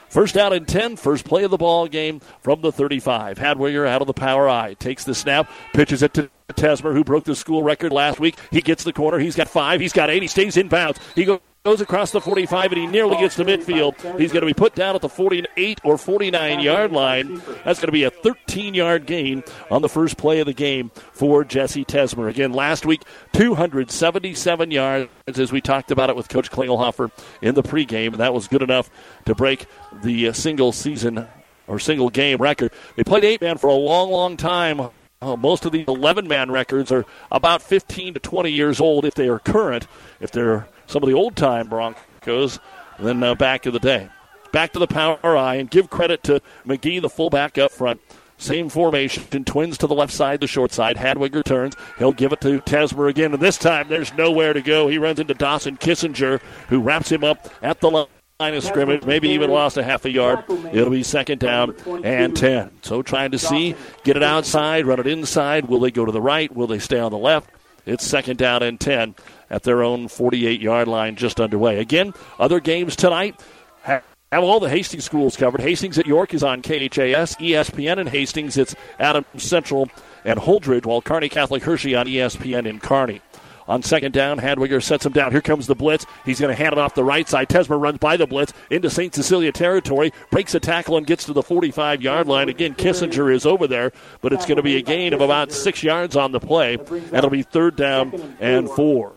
First 0.07 0.37
out 0.37 0.53
and 0.53 0.65
10, 0.65 0.95
first 0.95 1.25
play 1.25 1.43
of 1.43 1.51
the 1.51 1.57
ball 1.57 1.85
game 1.87 2.21
from 2.39 2.61
the 2.61 2.71
35. 2.71 3.37
Hadwiger 3.37 3.85
out 3.85 3.99
of 3.99 4.07
the 4.07 4.13
power 4.13 4.47
eye, 4.47 4.75
Takes 4.75 5.03
the 5.03 5.13
snap, 5.13 5.49
pitches 5.73 6.01
it 6.01 6.13
to 6.13 6.29
Tesmer, 6.53 6.93
who 6.93 7.03
broke 7.03 7.25
the 7.25 7.35
school 7.35 7.61
record 7.61 7.91
last 7.91 8.21
week. 8.21 8.37
He 8.51 8.61
gets 8.61 8.85
the 8.85 8.93
corner. 8.93 9.19
He's 9.19 9.35
got 9.35 9.49
five. 9.49 9.81
He's 9.81 9.91
got 9.91 10.09
eight. 10.09 10.21
He 10.21 10.29
stays 10.29 10.55
in 10.55 10.69
bounds. 10.69 10.99
He 11.13 11.25
goes 11.25 11.41
goes 11.65 11.79
across 11.79 12.11
the 12.11 12.19
45 12.19 12.73
and 12.73 12.81
he 12.81 12.87
nearly 12.87 13.15
gets 13.15 13.37
to 13.37 13.45
midfield. 13.45 13.95
He's 14.19 14.33
going 14.33 14.41
to 14.41 14.45
be 14.45 14.53
put 14.53 14.75
down 14.75 14.95
at 14.95 15.01
the 15.01 15.07
48 15.07 15.79
or 15.85 15.97
49 15.97 16.59
yard 16.59 16.91
line. 16.91 17.41
That's 17.63 17.79
going 17.79 17.87
to 17.87 17.93
be 17.93 18.03
a 18.03 18.09
13 18.09 18.73
yard 18.73 19.05
gain 19.05 19.45
on 19.71 19.81
the 19.81 19.87
first 19.87 20.17
play 20.17 20.41
of 20.41 20.45
the 20.45 20.53
game 20.53 20.91
for 21.13 21.45
Jesse 21.45 21.85
Tesmer. 21.85 22.29
Again, 22.29 22.51
last 22.51 22.85
week, 22.85 23.03
277 23.31 24.71
yards 24.71 25.09
as 25.25 25.53
we 25.53 25.61
talked 25.61 25.89
about 25.89 26.09
it 26.09 26.17
with 26.17 26.27
Coach 26.27 26.51
Klingelhofer 26.51 27.09
in 27.41 27.55
the 27.55 27.63
pregame. 27.63 28.17
That 28.17 28.33
was 28.33 28.49
good 28.49 28.61
enough 28.61 28.89
to 29.23 29.33
break 29.33 29.65
the 30.03 30.27
uh, 30.27 30.33
single 30.33 30.73
season 30.73 31.29
or 31.67 31.79
single 31.79 32.09
game 32.09 32.39
record. 32.39 32.73
They 32.97 33.05
played 33.05 33.23
eight 33.23 33.39
man 33.39 33.57
for 33.57 33.67
a 33.67 33.73
long, 33.73 34.11
long 34.11 34.35
time. 34.35 34.89
Uh, 35.21 35.37
most 35.37 35.63
of 35.63 35.71
the 35.71 35.85
11 35.87 36.27
man 36.27 36.51
records 36.51 36.91
are 36.91 37.05
about 37.31 37.61
15 37.61 38.15
to 38.15 38.19
20 38.19 38.51
years 38.51 38.81
old 38.81 39.05
if 39.05 39.15
they 39.15 39.29
are 39.29 39.39
current. 39.39 39.87
If 40.19 40.31
they're 40.31 40.67
some 40.93 41.01
of 41.01 41.09
the 41.09 41.15
old 41.15 41.35
time 41.35 41.67
Broncos 41.67 42.59
than 42.99 43.23
uh, 43.23 43.33
back 43.33 43.65
in 43.65 43.73
the 43.73 43.79
day. 43.79 44.09
Back 44.51 44.73
to 44.73 44.79
the 44.79 44.85
power 44.85 45.35
eye 45.35 45.55
and 45.55 45.67
give 45.69 45.89
credit 45.89 46.21
to 46.25 46.39
McGee, 46.67 47.01
the 47.01 47.09
fullback 47.09 47.57
up 47.57 47.71
front. 47.71 47.99
Same 48.37 48.69
formation, 48.69 49.43
twins 49.43 49.79
to 49.79 49.87
the 49.87 49.95
left 49.95 50.13
side, 50.13 50.39
the 50.39 50.45
short 50.45 50.71
side. 50.71 50.97
Hadwiger 50.97 51.43
turns. 51.43 51.75
He'll 51.97 52.11
give 52.11 52.31
it 52.31 52.41
to 52.41 52.61
Tesmer 52.61 53.09
again, 53.09 53.33
and 53.33 53.41
this 53.41 53.57
time 53.57 53.87
there's 53.87 54.13
nowhere 54.13 54.53
to 54.53 54.61
go. 54.61 54.87
He 54.87 54.99
runs 54.99 55.19
into 55.19 55.33
Dawson 55.33 55.77
Kissinger, 55.77 56.39
who 56.69 56.79
wraps 56.79 57.11
him 57.11 57.23
up 57.23 57.49
at 57.63 57.79
the 57.79 57.89
line 57.89 58.53
of 58.53 58.63
scrimmage, 58.63 59.03
maybe 59.03 59.29
even 59.29 59.49
lost 59.49 59.77
a 59.77 59.83
half 59.83 60.05
a 60.05 60.11
yard. 60.11 60.43
It'll 60.71 60.91
be 60.91 61.01
second 61.01 61.39
down 61.39 61.75
and 62.03 62.37
10. 62.37 62.69
So 62.83 63.01
trying 63.01 63.31
to 63.31 63.39
see, 63.39 63.75
get 64.03 64.15
it 64.15 64.23
outside, 64.23 64.85
run 64.85 64.99
it 64.99 65.07
inside. 65.07 65.65
Will 65.65 65.79
they 65.79 65.91
go 65.91 66.05
to 66.05 66.11
the 66.11 66.21
right? 66.21 66.53
Will 66.55 66.67
they 66.67 66.79
stay 66.79 66.99
on 66.99 67.11
the 67.11 67.17
left? 67.17 67.49
It's 67.85 68.05
second 68.05 68.37
down 68.37 68.63
and 68.63 68.79
10 68.79 69.15
at 69.53 69.61
their 69.61 69.83
own 69.83 70.07
48 70.07 70.59
yard 70.59 70.87
line 70.87 71.15
just 71.15 71.39
underway. 71.39 71.77
Again, 71.77 72.13
other 72.39 72.59
games 72.59 72.95
tonight 72.95 73.39
have 73.83 74.03
all 74.31 74.59
the 74.59 74.67
Hastings 74.67 75.05
schools 75.05 75.37
covered. 75.37 75.61
Hastings 75.61 75.99
at 75.99 76.07
York 76.07 76.33
is 76.33 76.41
on 76.41 76.63
KHAS, 76.63 77.35
ESPN 77.35 77.99
in 77.99 78.07
Hastings. 78.07 78.57
It's 78.57 78.73
Adams 78.99 79.27
Central 79.37 79.89
and 80.25 80.39
Holdrege, 80.39 80.87
while 80.87 81.03
Kearney 81.03 81.29
Catholic 81.29 81.61
Hershey 81.61 81.93
on 81.93 82.07
ESPN 82.07 82.65
in 82.65 82.79
Kearney. 82.79 83.21
On 83.67 83.83
second 83.83 84.11
down, 84.11 84.39
Hadwiger 84.39 84.81
sets 84.81 85.05
him 85.05 85.13
down. 85.13 85.31
Here 85.31 85.39
comes 85.39 85.67
the 85.67 85.75
blitz. 85.75 86.05
He's 86.25 86.39
going 86.39 86.49
to 86.49 86.61
hand 86.61 86.73
it 86.73 86.79
off 86.79 86.95
the 86.95 87.03
right 87.03 87.29
side. 87.29 87.47
Tesmer 87.47 87.79
runs 87.79 87.99
by 87.99 88.17
the 88.17 88.25
blitz 88.25 88.53
into 88.71 88.89
St. 88.89 89.13
Cecilia 89.13 89.51
territory, 89.51 90.11
breaks 90.31 90.55
a 90.55 90.59
tackle, 90.59 90.97
and 90.97 91.05
gets 91.05 91.25
to 91.25 91.33
the 91.33 91.43
45 91.43 92.01
yard 92.01 92.27
line. 92.27 92.49
Again, 92.49 92.73
Kissinger 92.73 93.31
is 93.31 93.45
over 93.45 93.67
there, 93.67 93.91
but 94.21 94.33
it's 94.33 94.47
going 94.47 94.57
to 94.57 94.63
be 94.63 94.77
a 94.77 94.81
gain 94.81 95.13
of 95.13 95.21
about 95.21 95.51
six 95.51 95.83
yards 95.83 96.15
on 96.15 96.31
the 96.31 96.39
play. 96.39 96.73
It'll 97.13 97.29
be 97.29 97.43
third 97.43 97.75
down 97.75 98.35
and 98.39 98.67
four. 98.67 99.13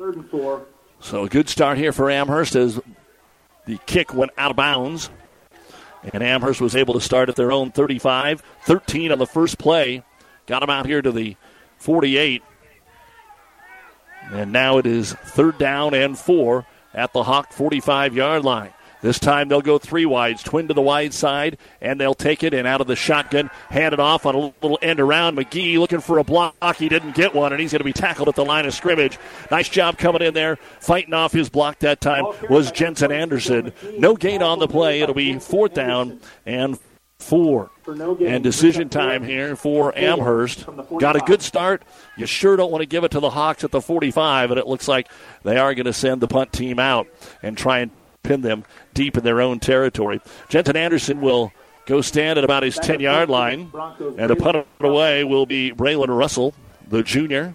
Third 0.00 0.16
and 0.16 0.30
four. 0.30 0.64
So 1.00 1.24
a 1.24 1.28
good 1.28 1.50
start 1.50 1.76
here 1.76 1.92
for 1.92 2.10
Amherst 2.10 2.56
as 2.56 2.80
the 3.66 3.76
kick 3.84 4.14
went 4.14 4.30
out 4.38 4.50
of 4.50 4.56
bounds. 4.56 5.10
And 6.14 6.22
Amherst 6.22 6.58
was 6.62 6.74
able 6.74 6.94
to 6.94 7.02
start 7.02 7.28
at 7.28 7.36
their 7.36 7.52
own 7.52 7.70
35. 7.70 8.42
13 8.62 9.12
on 9.12 9.18
the 9.18 9.26
first 9.26 9.58
play. 9.58 10.02
Got 10.46 10.60
them 10.60 10.70
out 10.70 10.86
here 10.86 11.02
to 11.02 11.12
the 11.12 11.36
48. 11.76 12.42
And 14.30 14.52
now 14.52 14.78
it 14.78 14.86
is 14.86 15.12
third 15.12 15.58
down 15.58 15.92
and 15.92 16.18
four 16.18 16.64
at 16.94 17.12
the 17.12 17.24
Hawk 17.24 17.52
45 17.52 18.16
yard 18.16 18.42
line. 18.42 18.72
This 19.02 19.18
time 19.18 19.48
they'll 19.48 19.62
go 19.62 19.78
three 19.78 20.06
wides, 20.06 20.42
twin 20.42 20.68
to 20.68 20.74
the 20.74 20.82
wide 20.82 21.14
side, 21.14 21.58
and 21.80 22.00
they'll 22.00 22.14
take 22.14 22.42
it 22.42 22.52
and 22.52 22.66
out 22.66 22.80
of 22.80 22.86
the 22.86 22.96
shotgun, 22.96 23.50
hand 23.70 23.94
it 23.94 24.00
off 24.00 24.26
on 24.26 24.34
a 24.34 24.38
little 24.60 24.78
end 24.82 25.00
around. 25.00 25.36
McGee 25.36 25.78
looking 25.78 26.00
for 26.00 26.18
a 26.18 26.24
block. 26.24 26.54
He 26.76 26.88
didn't 26.88 27.14
get 27.14 27.34
one, 27.34 27.52
and 27.52 27.60
he's 27.60 27.72
going 27.72 27.80
to 27.80 27.84
be 27.84 27.92
tackled 27.92 28.28
at 28.28 28.34
the 28.34 28.44
line 28.44 28.66
of 28.66 28.74
scrimmage. 28.74 29.18
Nice 29.50 29.68
job 29.68 29.98
coming 29.98 30.22
in 30.22 30.34
there, 30.34 30.56
fighting 30.80 31.14
off 31.14 31.32
his 31.32 31.48
block 31.48 31.78
that 31.80 32.00
time 32.00 32.24
was 32.48 32.70
Jensen 32.72 33.12
Anderson. 33.12 33.72
No 33.98 34.14
gain 34.14 34.42
on 34.42 34.58
the 34.58 34.68
play. 34.68 35.00
It'll 35.00 35.14
be 35.14 35.38
fourth 35.38 35.74
down 35.74 36.20
and 36.44 36.78
four. 37.18 37.70
And 37.86 38.42
decision 38.42 38.88
time 38.88 39.24
here 39.24 39.56
for 39.56 39.96
Amherst. 39.96 40.64
Got 40.98 41.16
a 41.16 41.20
good 41.20 41.42
start. 41.42 41.82
You 42.16 42.26
sure 42.26 42.56
don't 42.56 42.70
want 42.70 42.82
to 42.82 42.86
give 42.86 43.04
it 43.04 43.10
to 43.12 43.20
the 43.20 43.30
Hawks 43.30 43.64
at 43.64 43.70
the 43.72 43.80
45, 43.80 44.52
and 44.52 44.60
it 44.60 44.66
looks 44.66 44.86
like 44.86 45.08
they 45.42 45.56
are 45.56 45.74
going 45.74 45.86
to 45.86 45.92
send 45.92 46.20
the 46.20 46.28
punt 46.28 46.52
team 46.52 46.78
out 46.78 47.08
and 47.42 47.58
try 47.58 47.80
and 47.80 47.90
pin 48.22 48.40
them 48.42 48.64
deep 48.94 49.16
in 49.16 49.24
their 49.24 49.40
own 49.40 49.60
territory. 49.60 50.20
Jensen 50.48 50.76
Anderson 50.76 51.20
will 51.20 51.52
go 51.86 52.00
stand 52.00 52.38
at 52.38 52.44
about 52.44 52.62
his 52.62 52.76
10 52.76 53.00
yard 53.00 53.28
line, 53.28 53.70
and 54.18 54.28
to 54.28 54.36
punt 54.36 54.66
away 54.80 55.24
will 55.24 55.46
be 55.46 55.72
Braylon 55.72 56.16
Russell, 56.16 56.54
the 56.88 57.02
junior. 57.02 57.54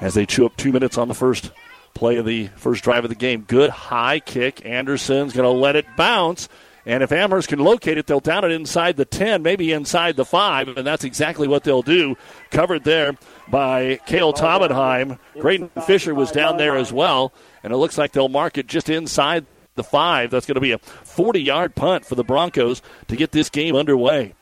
As 0.00 0.14
they 0.14 0.26
chew 0.26 0.46
up 0.46 0.56
two 0.56 0.72
minutes 0.72 0.98
on 0.98 1.08
the 1.08 1.14
first 1.14 1.52
play 1.94 2.16
of 2.16 2.26
the 2.26 2.48
first 2.56 2.82
drive 2.82 3.04
of 3.04 3.10
the 3.10 3.16
game. 3.16 3.42
Good 3.42 3.70
high 3.70 4.18
kick. 4.18 4.64
Anderson's 4.64 5.32
going 5.32 5.44
to 5.44 5.60
let 5.60 5.76
it 5.76 5.86
bounce. 5.96 6.48
And 6.84 7.02
if 7.02 7.12
Amherst 7.12 7.48
can 7.48 7.60
locate 7.60 7.96
it, 7.96 8.08
they'll 8.08 8.18
down 8.18 8.44
it 8.44 8.50
inside 8.50 8.96
the 8.96 9.04
10, 9.04 9.42
maybe 9.42 9.70
inside 9.70 10.16
the 10.16 10.24
5, 10.24 10.68
and 10.68 10.84
that's 10.84 11.04
exactly 11.04 11.46
what 11.46 11.62
they'll 11.62 11.82
do. 11.82 12.16
Covered 12.50 12.82
there 12.82 13.16
by 13.48 14.00
Kale 14.06 14.32
Tomenheim. 14.32 15.18
Graydon 15.38 15.70
Fisher 15.86 16.12
was 16.12 16.32
down 16.32 16.56
there 16.56 16.76
as 16.76 16.92
well 16.92 17.32
and 17.62 17.72
it 17.72 17.76
looks 17.76 17.98
like 17.98 18.12
they'll 18.12 18.28
mark 18.28 18.58
it 18.58 18.66
just 18.66 18.88
inside 18.88 19.46
the 19.74 19.84
five. 19.84 20.30
That's 20.30 20.46
going 20.46 20.56
to 20.56 20.60
be 20.60 20.72
a 20.72 20.78
40 20.78 21.40
yard 21.40 21.74
punt 21.74 22.04
for 22.04 22.14
the 22.14 22.24
Broncos 22.24 22.82
to 23.08 23.16
get 23.16 23.32
this 23.32 23.48
game 23.48 23.76
underway. 23.76 24.34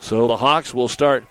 So 0.00 0.28
the 0.28 0.36
Hawks 0.36 0.72
will 0.72 0.88
start 0.88 1.24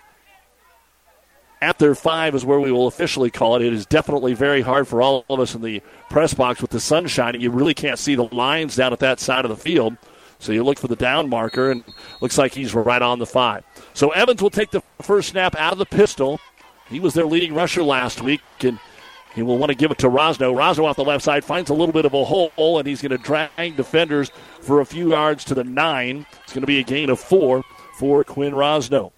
at 1.62 1.80
their 1.80 1.96
five, 1.96 2.36
is 2.36 2.46
where 2.46 2.60
we 2.60 2.72
will 2.72 2.88
officially 2.88 3.32
call 3.32 3.56
it. 3.56 3.62
It 3.62 3.74
is 3.74 3.86
definitely 3.86 4.34
very 4.34 4.62
hard 4.62 4.88
for 4.88 5.02
all 5.02 5.26
of 5.30 5.40
us 5.40 5.56
in 5.56 5.62
the 5.62 5.82
press 6.10 6.34
box 6.34 6.62
with 6.62 6.72
the 6.72 6.80
sun 6.80 7.08
shining. 7.08 7.42
You 7.42 7.50
really 7.50 7.74
can't 7.74 7.98
see 7.98 8.16
the 8.16 8.26
lines 8.26 8.76
down 8.76 8.94
at 8.94 9.00
that 9.00 9.20
side 9.20 9.46
of 9.46 9.50
the 9.50 9.58
field. 9.58 9.98
So 10.40 10.52
you 10.52 10.64
look 10.64 10.78
for 10.78 10.88
the 10.88 10.96
down 10.96 11.30
marker, 11.30 11.72
and 11.72 11.84
looks 12.22 12.38
like 12.38 12.54
he's 12.54 12.76
right 12.76 13.02
on 13.02 13.18
the 13.18 13.26
five. 13.26 13.64
So 13.96 14.12
Evans 14.12 14.42
will 14.42 14.52
take 14.52 14.70
the 14.70 14.84
first 15.02 15.30
snap 15.30 15.56
out 15.56 15.74
of 15.74 15.80
the 15.80 15.86
pistol. 15.86 16.40
He 16.90 17.00
was 17.00 17.16
their 17.16 17.26
leading 17.26 17.56
rusher 17.56 17.82
last 17.82 18.22
week, 18.22 18.42
and 18.60 18.78
he 19.38 19.44
will 19.44 19.60
want 19.60 19.70
to 19.70 19.76
give 19.76 19.92
it 19.92 20.00
to 20.00 20.10
Rosno. 20.10 20.52
Rosno 20.52 20.86
off 20.86 20.96
the 20.96 21.04
left 21.04 21.24
side 21.24 21.46
finds 21.46 21.70
a 21.70 21.74
little 21.76 21.94
bit 21.94 22.06
of 22.06 22.14
a 22.16 22.26
hole, 22.26 22.80
and 22.80 22.88
he's 22.88 23.04
going 23.04 23.12
to 23.12 23.20
drag 23.20 23.78
defenders 23.78 24.32
for 24.62 24.82
a 24.82 24.86
few 24.86 25.12
yards 25.12 25.44
to 25.46 25.54
the 25.54 25.64
nine. 25.64 26.26
It's 26.44 26.54
going 26.54 26.64
to 26.64 26.68
be 26.68 26.80
a 26.80 26.84
gain 26.84 27.12
of 27.12 27.20
four 27.20 27.64
for 28.00 28.24
Quinn 28.24 28.54
Rosno. 28.54 29.12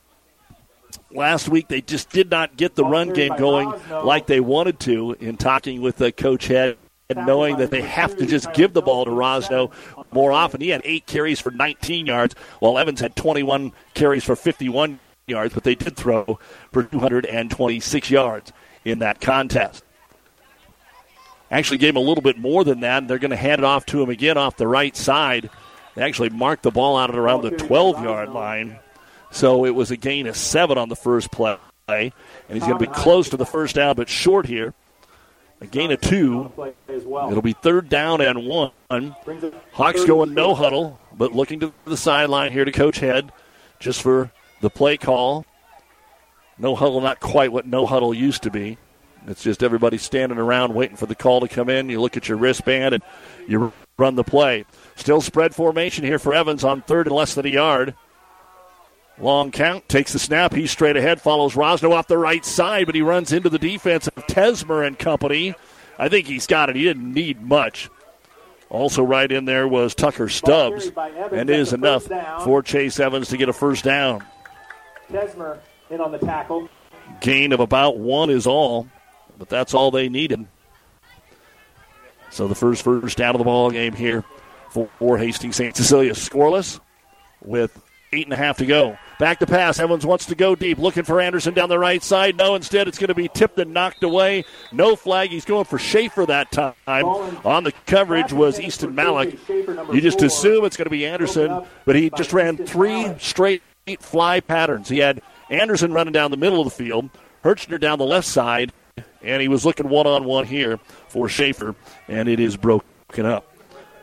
Last 1.09 1.47
week, 1.47 1.69
they 1.69 1.79
just 1.79 2.09
did 2.09 2.29
not 2.29 2.57
get 2.57 2.75
the 2.75 2.83
run 2.83 3.13
game 3.13 3.33
going 3.37 3.71
like 3.89 4.27
they 4.27 4.41
wanted 4.41 4.81
to 4.81 5.15
in 5.21 5.37
talking 5.37 5.79
with 5.79 5.95
the 5.95 6.11
coach 6.11 6.47
head 6.47 6.75
and 7.09 7.25
knowing 7.25 7.55
that 7.55 7.71
they 7.71 7.81
have 7.81 8.17
to 8.17 8.25
just 8.25 8.51
give 8.51 8.73
the 8.73 8.81
ball 8.81 9.05
to 9.05 9.11
Rosno 9.11 9.71
more 10.11 10.33
often. 10.33 10.59
He 10.59 10.67
had 10.67 10.81
eight 10.83 11.05
carries 11.05 11.39
for 11.39 11.51
19 11.51 12.05
yards, 12.05 12.35
while 12.59 12.77
Evans 12.77 12.99
had 12.99 13.15
21 13.15 13.71
carries 13.93 14.25
for 14.25 14.35
51 14.35 14.99
yards, 15.27 15.53
but 15.53 15.63
they 15.63 15.75
did 15.75 15.95
throw 15.95 16.37
for 16.73 16.83
226 16.83 18.11
yards 18.11 18.51
in 18.83 18.99
that 18.99 19.21
contest 19.21 19.85
actually 21.57 21.77
gave 21.79 21.91
him 21.91 21.97
a 21.97 22.01
little 22.01 22.21
bit 22.21 22.37
more 22.37 22.63
than 22.63 22.81
that. 22.81 22.99
and 22.99 23.09
They're 23.09 23.17
going 23.19 23.31
to 23.31 23.37
hand 23.37 23.59
it 23.59 23.65
off 23.65 23.85
to 23.87 24.01
him 24.01 24.09
again 24.09 24.37
off 24.37 24.57
the 24.57 24.67
right 24.67 24.95
side. 24.95 25.49
They 25.95 26.03
actually 26.03 26.29
marked 26.29 26.63
the 26.63 26.71
ball 26.71 26.97
out 26.97 27.09
at 27.09 27.15
around 27.17 27.41
the 27.41 27.51
12 27.51 28.03
yard 28.03 28.29
line. 28.29 28.79
So 29.31 29.65
it 29.65 29.71
was 29.71 29.91
a 29.91 29.97
gain 29.97 30.27
of 30.27 30.35
seven 30.35 30.77
on 30.77 30.89
the 30.89 30.95
first 30.95 31.31
play. 31.31 31.57
and 31.87 32.11
he's 32.49 32.61
going 32.63 32.77
to 32.77 32.85
be 32.87 32.91
close 32.93 33.29
to 33.29 33.37
the 33.37 33.45
first 33.45 33.75
down, 33.75 33.95
but 33.95 34.09
short 34.09 34.45
here. 34.45 34.73
A 35.61 35.67
gain 35.67 35.91
of 35.91 35.99
two. 35.99 36.51
It'll 37.31 37.41
be 37.41 37.53
third 37.53 37.89
down 37.89 38.21
and 38.21 38.47
one. 38.47 38.71
Hawks 39.73 40.05
going 40.05 40.33
no 40.33 40.55
huddle, 40.55 40.99
but 41.13 41.33
looking 41.33 41.59
to 41.59 41.73
the 41.85 41.97
sideline 41.97 42.51
here 42.53 42.63
to 42.63 42.71
Coach 42.71 42.99
Head 42.99 43.31
just 43.79 44.01
for 44.01 44.31
the 44.61 44.69
play 44.69 44.97
call. 44.97 45.45
No 46.57 46.75
huddle, 46.75 47.01
not 47.01 47.19
quite 47.19 47.51
what 47.51 47.65
no 47.65 47.85
huddle 47.85 48.13
used 48.13 48.43
to 48.43 48.51
be. 48.51 48.77
It's 49.27 49.43
just 49.43 49.63
everybody 49.63 49.97
standing 49.97 50.37
around 50.37 50.73
waiting 50.73 50.95
for 50.95 51.05
the 51.05 51.15
call 51.15 51.41
to 51.41 51.47
come 51.47 51.69
in. 51.69 51.89
You 51.89 52.01
look 52.01 52.17
at 52.17 52.27
your 52.27 52.37
wristband 52.37 52.95
and 52.95 53.03
you 53.47 53.71
run 53.97 54.15
the 54.15 54.23
play. 54.23 54.65
Still 54.95 55.21
spread 55.21 55.53
formation 55.53 56.03
here 56.03 56.19
for 56.19 56.33
Evans 56.33 56.63
on 56.63 56.81
third 56.81 57.07
and 57.07 57.15
less 57.15 57.35
than 57.35 57.45
a 57.45 57.49
yard. 57.49 57.95
Long 59.19 59.51
count, 59.51 59.89
takes 59.89 60.13
the 60.13 60.19
snap. 60.19 60.53
He's 60.53 60.71
straight 60.71 60.95
ahead, 60.95 61.19
follows 61.21 61.55
Rosno 61.55 61.91
off 61.91 62.07
the 62.07 62.17
right 62.17 62.45
side, 62.45 62.85
but 62.85 62.95
he 62.95 63.01
runs 63.01 63.33
into 63.33 63.49
the 63.49 63.59
defense 63.59 64.07
of 64.07 64.15
Tesmer 64.27 64.87
and 64.87 64.97
company. 64.97 65.55
I 65.97 66.07
think 66.07 66.25
he's 66.27 66.47
got 66.47 66.69
it. 66.69 66.77
He 66.77 66.83
didn't 66.83 67.13
need 67.13 67.41
much. 67.41 67.89
Also, 68.69 69.03
right 69.03 69.29
in 69.29 69.45
there 69.45 69.67
was 69.67 69.93
Tucker 69.93 70.29
Stubbs, 70.29 70.91
and 71.31 71.49
it 71.49 71.59
is 71.59 71.73
enough 71.73 72.07
for 72.43 72.61
Chase 72.61 72.99
Evans 72.99 73.27
to 73.29 73.37
get 73.37 73.49
a 73.49 73.53
first 73.53 73.83
down. 73.83 74.23
Tesmer 75.11 75.57
in 75.89 75.99
on 75.99 76.11
the 76.11 76.19
tackle. 76.19 76.69
Gain 77.19 77.51
of 77.51 77.59
about 77.59 77.97
one 77.97 78.29
is 78.29 78.45
all, 78.47 78.87
but 79.39 79.49
that's 79.49 79.73
all 79.73 79.89
they 79.89 80.09
needed. 80.09 80.45
So 82.29 82.47
the 82.47 82.55
first 82.55 82.83
first 82.83 83.17
down 83.17 83.33
of 83.33 83.39
the 83.39 83.45
ball 83.45 83.71
game 83.71 83.93
here 83.93 84.23
for 84.69 85.17
Hastings 85.17 85.55
St. 85.55 85.75
Cecilia. 85.75 86.11
Scoreless 86.13 86.79
with 87.43 87.81
eight 88.13 88.25
and 88.25 88.33
a 88.33 88.37
half 88.37 88.57
to 88.57 88.65
go. 88.65 88.97
Back 89.19 89.39
to 89.39 89.47
pass. 89.47 89.79
Evans 89.79 90.05
wants 90.05 90.27
to 90.27 90.35
go 90.35 90.55
deep, 90.55 90.77
looking 90.77 91.03
for 91.03 91.19
Anderson 91.19 91.53
down 91.53 91.69
the 91.69 91.77
right 91.79 92.01
side. 92.01 92.37
No, 92.37 92.55
instead 92.55 92.87
it's 92.87 92.97
going 92.97 93.09
to 93.09 93.15
be 93.15 93.27
tipped 93.27 93.59
and 93.59 93.73
knocked 93.73 94.03
away. 94.03 94.45
No 94.71 94.95
flag. 94.95 95.29
He's 95.29 95.43
going 95.43 95.65
for 95.65 95.77
Schaefer 95.77 96.25
that 96.27 96.51
time. 96.51 96.73
On 96.87 97.63
the 97.63 97.73
coverage 97.85 98.31
was 98.31 98.59
Easton 98.59 98.95
Malik. 98.95 99.37
You 99.49 99.99
just 99.99 100.21
assume 100.21 100.65
it's 100.65 100.77
going 100.77 100.85
to 100.85 100.91
be 100.91 101.05
Anderson, 101.05 101.65
but 101.85 101.95
he 101.95 102.09
just 102.11 102.31
ran 102.31 102.57
three 102.57 103.13
straight 103.19 103.61
fly 103.99 104.39
patterns. 104.39 104.87
He 104.87 104.99
had 104.99 105.21
Anderson 105.49 105.91
running 105.91 106.13
down 106.13 106.31
the 106.31 106.37
middle 106.37 106.61
of 106.61 106.65
the 106.65 106.83
field, 106.83 107.09
Hirchner 107.43 107.79
down 107.79 107.97
the 107.99 108.05
left 108.05 108.27
side, 108.27 108.71
and 109.21 109.41
he 109.41 109.47
was 109.47 109.65
looking 109.65 109.89
one 109.89 110.07
on 110.07 110.23
one 110.25 110.45
here 110.45 110.79
for 111.07 111.29
Schaefer, 111.29 111.75
and 112.07 112.27
it 112.29 112.39
is 112.39 112.57
broken 112.57 113.25
up. 113.25 113.45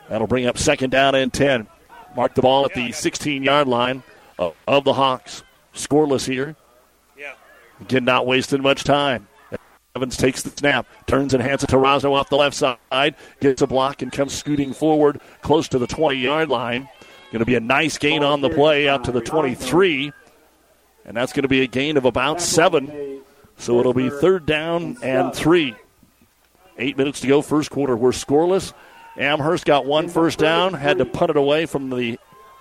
That'll 0.09 0.27
bring 0.27 0.45
up 0.45 0.57
second 0.57 0.91
down 0.91 1.15
and 1.15 1.33
10. 1.33 1.67
Mark 2.15 2.33
the 2.33 2.41
ball 2.41 2.65
at 2.65 2.73
the 2.73 2.91
16 2.91 3.43
yard 3.43 3.67
line 3.67 4.03
of 4.39 4.83
the 4.83 4.93
Hawks. 4.93 5.43
Scoreless 5.73 6.25
here. 6.25 6.55
Again, 7.81 8.05
not 8.05 8.25
wasting 8.25 8.61
much 8.61 8.83
time. 8.83 9.27
Evans 9.95 10.17
takes 10.17 10.43
the 10.43 10.51
snap, 10.51 10.85
turns 11.07 11.33
and 11.33 11.41
hands 11.41 11.63
it 11.63 11.67
to 11.67 11.75
Rosno 11.75 12.13
off 12.13 12.29
the 12.29 12.37
left 12.37 12.55
side, 12.55 13.15
gets 13.39 13.61
a 13.63 13.67
block 13.67 14.03
and 14.03 14.11
comes 14.11 14.33
scooting 14.33 14.71
forward 14.71 15.19
close 15.41 15.67
to 15.69 15.79
the 15.79 15.87
20 15.87 16.17
yard 16.17 16.49
line. 16.49 16.87
Going 17.31 17.39
to 17.39 17.45
be 17.45 17.55
a 17.55 17.59
nice 17.59 17.97
gain 17.97 18.23
on 18.23 18.41
the 18.41 18.49
play 18.49 18.87
out 18.87 19.03
to 19.05 19.11
the 19.11 19.21
23, 19.21 20.13
and 21.03 21.17
that's 21.17 21.33
going 21.33 21.43
to 21.43 21.49
be 21.49 21.61
a 21.61 21.67
gain 21.67 21.97
of 21.97 22.05
about 22.05 22.41
seven. 22.41 23.21
So 23.57 23.79
it'll 23.79 23.93
be 23.93 24.09
third 24.09 24.45
down 24.45 24.97
and 25.01 25.33
three. 25.33 25.75
Eight 26.77 26.97
minutes 26.97 27.21
to 27.21 27.27
go, 27.27 27.41
first 27.41 27.71
quarter. 27.71 27.95
We're 27.95 28.11
scoreless. 28.11 28.73
Amherst 29.17 29.65
got 29.65 29.85
one 29.85 30.09
first 30.09 30.37
down, 30.37 30.75
had 30.75 30.99
to 30.99 31.05
punt 31.05 31.31
it 31.31 31.37
away 31.37 31.65
from 31.65 31.89
the 31.89 32.19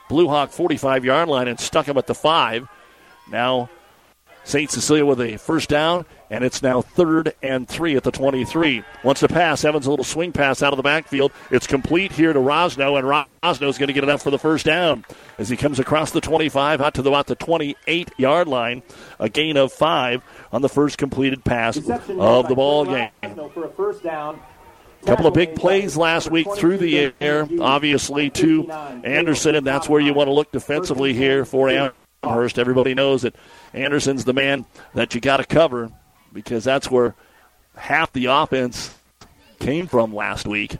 Blue 0.08 0.28
Hawk 0.28 0.50
45 0.50 1.04
yard 1.04 1.28
line 1.28 1.48
and 1.48 1.60
stuck 1.60 1.86
him 1.86 1.98
at 1.98 2.06
the 2.06 2.14
five. 2.14 2.66
Now, 3.30 3.68
St. 4.44 4.70
Cecilia 4.70 5.04
with 5.04 5.20
a 5.20 5.36
first 5.36 5.68
down, 5.68 6.06
and 6.30 6.44
it's 6.44 6.62
now 6.62 6.82
third 6.82 7.34
and 7.42 7.68
three 7.68 7.96
at 7.96 8.02
the 8.02 8.10
23. 8.10 8.82
Wants 9.04 9.20
to 9.20 9.28
pass. 9.28 9.64
Evans 9.64 9.86
a 9.86 9.90
little 9.90 10.04
swing 10.04 10.32
pass 10.32 10.62
out 10.62 10.72
of 10.72 10.76
the 10.76 10.82
backfield. 10.82 11.32
It's 11.50 11.66
complete 11.66 12.12
here 12.12 12.32
to 12.32 12.38
Rosno, 12.38 12.98
and 12.98 13.06
Rosno's 13.06 13.78
going 13.78 13.88
to 13.88 13.92
get 13.92 14.04
it 14.04 14.10
up 14.10 14.20
for 14.20 14.30
the 14.30 14.38
first 14.38 14.66
down 14.66 15.04
as 15.38 15.48
he 15.48 15.56
comes 15.56 15.78
across 15.78 16.10
the 16.10 16.20
25 16.20 16.80
out 16.80 16.94
to 16.94 17.02
the, 17.02 17.10
about 17.10 17.26
the 17.26 17.36
28 17.36 18.10
yard 18.16 18.48
line. 18.48 18.82
A 19.18 19.28
gain 19.28 19.56
of 19.56 19.72
five 19.72 20.22
on 20.52 20.62
the 20.62 20.68
first 20.68 20.98
completed 20.98 21.44
pass 21.44 21.76
of 21.76 21.84
the 22.48 22.54
ball 22.54 22.84
game. 22.84 23.10
For 23.54 23.64
a 23.64 23.70
first 23.70 24.02
down. 24.02 24.40
Couple 25.04 25.28
of 25.28 25.34
big 25.34 25.54
plays 25.54 25.96
last 25.96 26.32
week 26.32 26.48
through 26.56 26.78
the 26.78 27.12
air, 27.20 27.46
obviously, 27.60 28.28
to 28.30 28.68
Anderson, 29.04 29.54
and 29.54 29.64
that's 29.64 29.88
where 29.88 30.00
you 30.00 30.12
want 30.12 30.26
to 30.26 30.32
look 30.32 30.50
defensively 30.50 31.14
here 31.14 31.44
for 31.44 31.68
Amherst. 32.24 32.58
Everybody 32.58 32.92
knows 32.92 33.22
that 33.22 33.36
Anderson's 33.72 34.24
the 34.24 34.32
man 34.32 34.66
that 34.94 35.14
you 35.14 35.20
got 35.20 35.36
to 35.36 35.44
cover 35.44 35.92
because 36.32 36.64
that's 36.64 36.90
where 36.90 37.14
half 37.76 38.12
the 38.12 38.26
offense 38.26 38.94
came 39.58 39.86
from 39.86 40.14
last 40.14 40.46
week. 40.46 40.78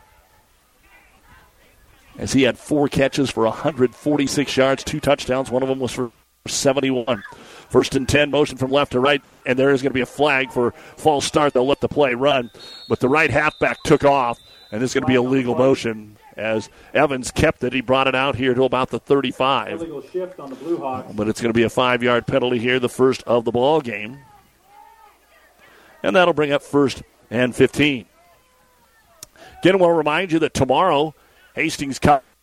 As 2.19 2.33
he 2.33 2.43
had 2.43 2.59
four 2.59 2.89
catches 2.89 3.31
for 3.31 3.45
146 3.45 4.57
yards, 4.57 4.85
two 4.85 5.01
touchdowns. 5.01 5.51
One 5.51 5.63
of 5.63 5.69
them 5.69 5.79
was 5.79 5.93
for 5.93 6.11
71. 6.47 7.23
First 7.69 7.95
and 7.95 8.09
10, 8.09 8.31
motion 8.31 8.57
from 8.57 8.71
left 8.71 8.93
to 8.93 9.01
right, 9.01 9.21
and 9.45 9.59
there 9.59 9.71
is 9.71 9.83
going 9.83 9.91
to 9.91 9.95
be 9.95 10.01
a 10.01 10.07
flag 10.07 10.51
for 10.51 10.73
false 10.97 11.27
start. 11.27 11.53
They'll 11.53 11.67
let 11.67 11.81
the 11.81 11.89
play 11.89 12.15
run, 12.15 12.51
but 12.89 13.01
the 13.01 13.09
right 13.09 13.31
halfback 13.31 13.83
took 13.83 14.05
off, 14.05 14.39
and 14.71 14.81
this 14.81 14.91
is 14.91 14.95
going 14.95 15.03
to 15.03 15.09
be 15.09 15.17
a 15.17 15.23
legal 15.23 15.55
motion 15.57 16.17
as 16.37 16.69
Evans 16.95 17.31
kept 17.31 17.65
it. 17.65 17.73
He 17.73 17.81
brought 17.81 18.07
it 18.07 18.15
out 18.15 18.37
here 18.37 18.55
to 18.55 18.65
about 18.65 18.91
the 18.91 18.99
35. 18.99 19.73
Illegal 19.73 20.03
shift 20.03 20.39
on 20.39 20.51
the 20.51 20.57
Blue 20.57 20.79
Hawks. 20.79 21.13
But 21.15 21.29
it's 21.29 21.41
going 21.41 21.53
to 21.53 21.57
be 21.57 21.65
a 21.65 21.71
five 21.71 22.03
yard 22.03 22.27
penalty 22.27 22.59
here, 22.59 22.79
the 22.79 22.89
first 22.89 23.23
of 23.25 23.45
the 23.45 23.53
ball 23.53 23.81
game. 23.81 24.19
And 26.07 26.15
that'll 26.15 26.35
bring 26.35 26.53
up 26.53 26.63
first 26.63 27.03
and 27.31 27.55
15. 27.55 28.07
Again, 29.59 29.79
to 29.79 29.87
remind 29.89 30.31
you 30.31 30.39
that 30.39 30.55
tomorrow, 30.55 31.17
Hastings 31.57 31.99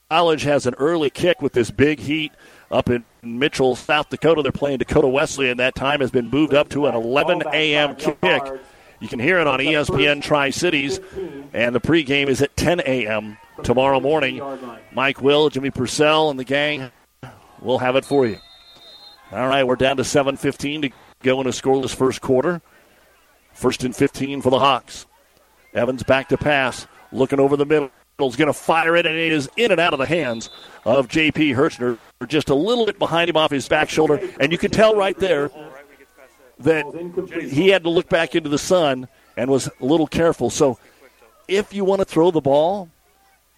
College 0.09 0.43
has 0.43 0.66
an 0.66 0.74
early 0.74 1.09
kick 1.09 1.41
with 1.41 1.53
this 1.53 1.72
big 1.72 1.99
heat 1.99 2.34
up 2.70 2.89
in 2.89 3.05
Mitchell, 3.22 3.78
South 3.78 4.09
Dakota. 4.09 4.41
They're 4.41 4.51
playing 4.51 4.80
Dakota 4.80 5.07
Wesleyan, 5.07 5.51
and 5.51 5.59
that 5.61 5.76
time 5.76 6.01
has 6.01 6.11
been 6.11 6.30
moved 6.30 6.53
up 6.53 6.68
to 6.70 6.88
an 6.88 6.95
11 6.95 7.43
a.m. 7.53 7.95
kick. 7.95 8.43
You 8.99 9.07
can 9.07 9.20
hear 9.20 9.39
it 9.39 9.47
on 9.47 9.59
ESPN 9.59 10.22
Tri 10.22 10.49
Cities, 10.49 10.99
and 11.53 11.74
the 11.74 11.80
pregame 11.80 12.28
is 12.28 12.41
at 12.41 12.57
10 12.57 12.82
a.m. 12.82 13.38
tomorrow 13.64 14.01
morning. 14.01 14.41
Mike 14.91 15.22
Will, 15.22 15.49
Jimmy 15.49 15.70
Purcell, 15.70 16.30
and 16.30 16.38
the 16.38 16.43
gang 16.43 16.91
will 17.61 17.80
have 17.80 17.95
it 17.95 18.03
for 18.03 18.26
you. 18.26 18.39
All 19.32 19.47
right, 19.47 19.66
we're 19.66 19.78
down 19.78 19.95
to 19.97 20.03
7:15 20.03 20.82
to 20.82 20.89
go 21.22 21.39
in 21.39 21.47
a 21.47 21.51
scoreless 21.51 21.95
first 21.95 22.20
quarter. 22.20 22.61
First 23.64 23.86
and 23.86 23.95
15 23.95 24.41
for 24.41 24.49
the 24.49 24.59
Hawks. 24.59 25.05
Evans 25.74 26.03
back 26.03 26.28
to 26.28 26.38
pass, 26.38 26.86
looking 27.14 27.39
over 27.39 27.55
the 27.55 27.66
middle. 27.66 27.91
Is 28.20 28.36
going 28.36 28.47
to 28.47 28.53
fire 28.53 28.97
it, 28.97 29.05
and 29.05 29.16
it 29.16 29.32
is 29.32 29.49
in 29.55 29.72
and 29.72 29.80
out 29.80 29.93
of 29.93 29.99
the 29.99 30.05
hands 30.05 30.49
of 30.84 31.07
J.P. 31.07 31.53
Hirchner, 31.53 31.97
just 32.28 32.49
a 32.49 32.55
little 32.55 32.86
bit 32.86 32.99
behind 32.99 33.30
him 33.30 33.38
off 33.38 33.51
his 33.51 33.70
back 33.70 33.89
shoulder. 33.89 34.20
And 34.38 34.51
you 34.51 34.57
can 34.57 34.70
tell 34.70 34.95
right 34.97 35.18
there 35.18 35.49
that 36.59 36.86
he 37.49 37.70
had 37.70 37.84
to 37.84 37.89
look 37.89 38.09
back 38.09 38.36
into 38.36 38.49
the 38.49 38.57
sun 38.57 39.07
and 39.38 39.49
was 39.49 39.70
a 39.80 39.86
little 39.86 40.07
careful. 40.07 40.49
So 40.49 40.78
if 41.47 41.74
you 41.74 41.86
want 41.86 41.99
to 41.99 42.05
throw 42.05 42.32
the 42.32 42.41
ball, 42.41 42.89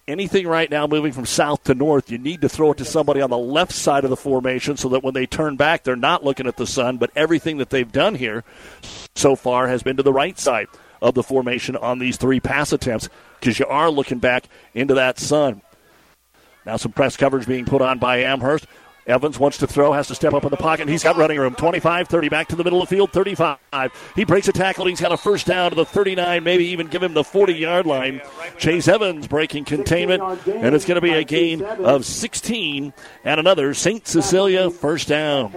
anything 0.08 0.46
right 0.46 0.70
now 0.70 0.86
moving 0.86 1.12
from 1.12 1.26
south 1.26 1.64
to 1.64 1.74
north, 1.74 2.10
you 2.10 2.18
need 2.18 2.40
to 2.42 2.48
throw 2.48 2.72
it 2.72 2.78
to 2.78 2.84
somebody 2.84 3.20
on 3.20 3.30
the 3.30 3.38
left 3.38 3.72
side 3.72 4.04
of 4.04 4.10
the 4.10 4.16
formation 4.16 4.76
so 4.76 4.88
that 4.90 5.02
when 5.02 5.14
they 5.14 5.26
turn 5.26 5.56
back, 5.56 5.82
they're 5.82 5.96
not 5.96 6.24
looking 6.24 6.46
at 6.46 6.56
the 6.56 6.66
sun. 6.66 6.96
But 6.96 7.10
everything 7.16 7.58
that 7.58 7.70
they've 7.70 7.90
done 7.90 8.14
here 8.14 8.44
so 9.14 9.36
far 9.36 9.68
has 9.68 9.82
been 9.82 9.96
to 9.96 10.02
the 10.02 10.12
right 10.12 10.38
side 10.38 10.68
of 11.02 11.14
the 11.14 11.22
formation 11.22 11.76
on 11.76 11.98
these 11.98 12.16
three 12.16 12.40
pass 12.40 12.72
attempts 12.72 13.08
because 13.38 13.58
you 13.58 13.66
are 13.66 13.90
looking 13.90 14.18
back 14.18 14.48
into 14.74 14.94
that 14.94 15.18
sun. 15.18 15.62
Now 16.64 16.76
some 16.76 16.92
press 16.92 17.16
coverage 17.16 17.46
being 17.46 17.64
put 17.64 17.82
on 17.82 17.98
by 17.98 18.18
Amherst. 18.18 18.66
Evans 19.06 19.38
wants 19.38 19.58
to 19.58 19.68
throw, 19.68 19.92
has 19.92 20.08
to 20.08 20.16
step 20.16 20.34
up 20.34 20.44
in 20.44 20.50
the 20.50 20.56
pocket. 20.56 20.88
He's 20.88 21.04
got 21.04 21.16
running 21.16 21.38
room. 21.38 21.54
25, 21.54 22.08
30, 22.08 22.28
back 22.28 22.48
to 22.48 22.56
the 22.56 22.64
middle 22.64 22.82
of 22.82 22.88
the 22.88 22.96
field, 22.96 23.12
35. 23.12 23.58
He 24.16 24.24
breaks 24.24 24.48
a 24.48 24.52
tackle. 24.52 24.86
He's 24.86 25.00
got 25.00 25.12
a 25.12 25.16
first 25.16 25.46
down 25.46 25.70
to 25.70 25.76
the 25.76 25.84
39, 25.84 26.42
maybe 26.42 26.66
even 26.66 26.88
give 26.88 27.02
him 27.02 27.14
the 27.14 27.22
40 27.22 27.54
yard 27.54 27.86
line. 27.86 28.20
Chase 28.58 28.88
Evans 28.88 29.28
breaking 29.28 29.64
containment, 29.64 30.22
and 30.48 30.74
it's 30.74 30.84
going 30.84 30.96
to 30.96 31.00
be 31.00 31.12
a 31.12 31.22
gain 31.22 31.62
of 31.62 32.04
16 32.04 32.92
and 33.24 33.40
another 33.40 33.74
St. 33.74 34.06
Cecilia 34.06 34.70
first 34.70 35.06
down. 35.06 35.54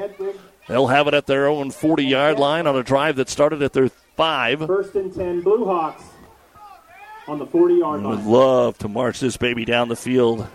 They'll 0.67 0.87
have 0.87 1.07
it 1.07 1.15
at 1.15 1.25
their 1.25 1.47
own 1.47 1.71
40 1.71 2.05
yard 2.05 2.37
line 2.37 2.67
on 2.67 2.75
a 2.75 2.83
drive 2.83 3.15
that 3.15 3.29
started 3.29 3.63
at 3.63 3.73
their 3.73 3.89
five. 4.15 4.59
First 4.67 4.93
and 4.93 5.13
10, 5.13 5.41
Blue 5.41 5.65
Hawks 5.65 6.03
on 7.27 7.39
the 7.39 7.47
40 7.47 7.73
yard 7.75 8.03
line. 8.03 8.15
Would 8.15 8.25
love 8.25 8.77
to 8.79 8.87
march 8.87 9.19
this 9.19 9.37
baby 9.37 9.65
down 9.65 9.89
the 9.89 9.95
field 9.95 10.47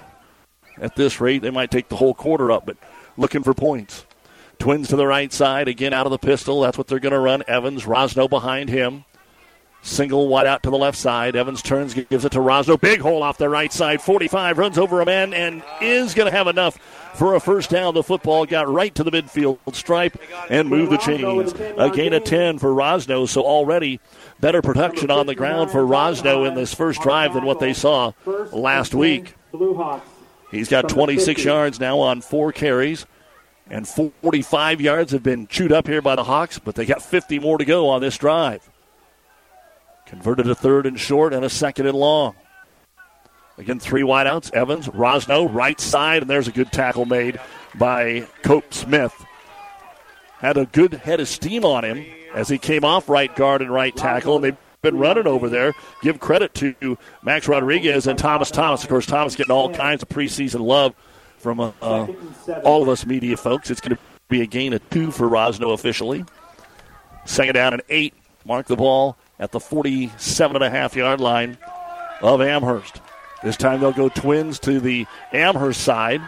at 0.81 0.97
this 0.97 1.21
rate, 1.21 1.43
they 1.43 1.51
might 1.51 1.71
take 1.71 1.89
the 1.89 1.97
whole 1.97 2.15
quarter 2.15 2.51
up, 2.51 2.67
but 2.67 2.77
looking 3.17 3.43
for 3.43 3.55
points. 3.55 4.05
Twins 4.59 4.89
to 4.89 4.97
the 4.97 5.07
right 5.07 5.33
side, 5.33 5.69
again 5.69 5.93
out 5.93 6.07
of 6.07 6.11
the 6.13 6.19
pistol. 6.19 6.61
That's 6.61 6.79
what 6.79 6.87
they're 6.87 7.01
going 7.01 7.13
to 7.13 7.19
run. 7.19 7.43
Evans, 7.47 7.85
Rosno 7.85 8.29
behind 8.29 8.69
him. 8.69 9.05
Single 9.83 10.29
wide 10.29 10.47
out 10.47 10.63
to 10.63 10.71
the 10.71 10.79
left 10.79 10.97
side. 10.97 11.37
Evans 11.37 11.61
turns, 11.61 11.93
gives 11.93 12.25
it 12.25 12.33
to 12.33 12.39
Rosno. 12.39 12.81
Big 12.81 13.01
hole 13.01 13.23
off 13.23 13.37
the 13.37 13.51
right 13.51 13.71
side. 13.71 14.01
45 14.01 14.57
runs 14.57 14.79
over 14.79 15.03
a 15.03 15.05
man 15.05 15.35
and 15.35 15.63
is 15.83 16.15
going 16.15 16.31
to 16.31 16.35
have 16.35 16.47
enough 16.47 16.79
for 17.15 17.35
a 17.35 17.41
first 17.41 17.69
down. 17.69 17.93
The 17.93 18.03
football 18.03 18.47
got 18.47 18.67
right 18.67 18.95
to 18.95 19.05
the 19.05 19.11
midfield 19.11 19.59
stripe 19.75 20.17
and 20.49 20.71
moved 20.71 20.91
the 20.91 20.97
chains. 20.97 21.53
A 21.77 21.91
gain 21.91 22.15
of 22.15 22.25
10 22.25 22.59
for 22.61 22.71
Rosno. 22.71 23.29
So 23.29 23.43
already 23.43 24.01
better 24.41 24.63
production 24.63 25.11
on 25.11 25.27
the 25.27 25.35
ground 25.35 25.71
for 25.71 25.83
Rosno 25.85 26.49
in 26.49 26.55
this 26.55 26.73
first 26.73 27.03
drive 27.03 27.35
than 27.35 27.45
what 27.45 27.61
they 27.61 27.75
saw 27.75 28.13
last 28.53 28.95
week. 28.95 29.35
He's 30.55 30.69
got 30.69 30.89
26 30.89 31.45
yards 31.45 31.81
now 31.81 31.99
on 31.99 32.21
four 32.21 32.53
carries. 32.53 33.07
And 33.69 33.89
45 33.89 34.81
yards 34.81 35.13
have 35.13 35.23
been 35.23 35.47
chewed 35.47 35.73
up 35.73 35.87
here 35.87 36.03
by 36.03 36.17
the 36.17 36.25
Hawks, 36.25 36.59
but 36.59 36.75
they 36.75 36.85
got 36.85 37.03
50 37.03 37.39
more 37.39 37.59
to 37.59 37.65
go 37.65 37.89
on 37.89 38.01
this 38.03 38.19
drive. 38.19 38.71
Converted 40.07 40.49
a 40.49 40.55
third 40.55 40.87
and 40.87 41.01
short 41.01 41.33
and 41.33 41.45
a 41.45 41.51
second 41.51 41.87
and 41.87 41.97
long. 41.97 42.35
Again, 43.57 43.79
three 43.79 44.03
wideouts. 44.03 44.53
Evans, 44.53 44.89
Rosno, 44.89 45.53
right 45.53 45.81
side, 45.81 46.23
and 46.23 46.31
there's 46.31 46.49
a 46.49 46.53
good 46.53 46.73
tackle 46.73 47.07
made 47.07 47.41
by 47.77 48.27
Cope 48.43 48.75
Smith. 48.75 49.15
Had 50.39 50.59
a 50.59 50.67
good 50.67 50.95
head 50.95 51.21
of 51.21 51.29
steam 51.29 51.65
on 51.65 51.85
him 51.85 52.05
as 52.35 52.49
he 52.49 52.59
came 52.59 52.85
off 52.85 53.09
right 53.09 53.35
guard 53.35 53.63
and 53.63 53.73
right 53.73 53.97
tackle, 53.97 54.37
and 54.37 54.45
they've 54.45 54.57
been 54.85 54.99
running 54.99 55.27
over 55.27 55.49
there. 55.49 55.75
Give 56.03 56.21
credit 56.21 56.55
to 56.55 56.97
Max 57.25 57.49
Rodriguez 57.49 58.07
and 58.07 58.17
Thomas 58.17 58.53
Thomas. 58.53 58.85
Of 58.85 58.89
course, 58.89 59.07
Thomas 59.07 59.35
getting 59.35 59.53
all 59.53 59.75
kinds 59.75 60.03
of 60.03 60.09
preseason 60.09 60.61
love 60.61 60.95
from 61.39 61.59
uh, 61.59 61.73
uh, 61.83 62.07
all 62.63 62.83
of 62.83 62.89
us 62.89 63.05
media 63.05 63.37
folks. 63.37 63.71
It's 63.71 63.81
going 63.81 63.97
to 63.97 64.03
be 64.29 64.43
a 64.43 64.47
gain 64.47 64.73
of 64.73 64.89
two 64.91 65.11
for 65.11 65.29
Rosno 65.29 65.73
officially. 65.73 66.25
Second 67.25 67.55
down 67.55 67.73
and 67.73 67.83
eight. 67.89 68.15
Mark 68.47 68.67
the 68.67 68.77
ball 68.77 69.17
at 69.39 69.53
the 69.53 69.61
47 69.61 70.57
and 70.57 70.65
a 70.65 70.71
half 70.71 70.95
yard 70.95 71.21
line 71.21 71.57
of 72.21 72.43
Amherst. 72.43 73.01
This 73.43 73.57
time 73.57 73.81
they'll 73.81 73.93
go 73.93 74.09
twins 74.11 74.59
to 74.61 74.81
the 74.81 75.07
Amherst 75.33 75.81
side. 75.81 76.21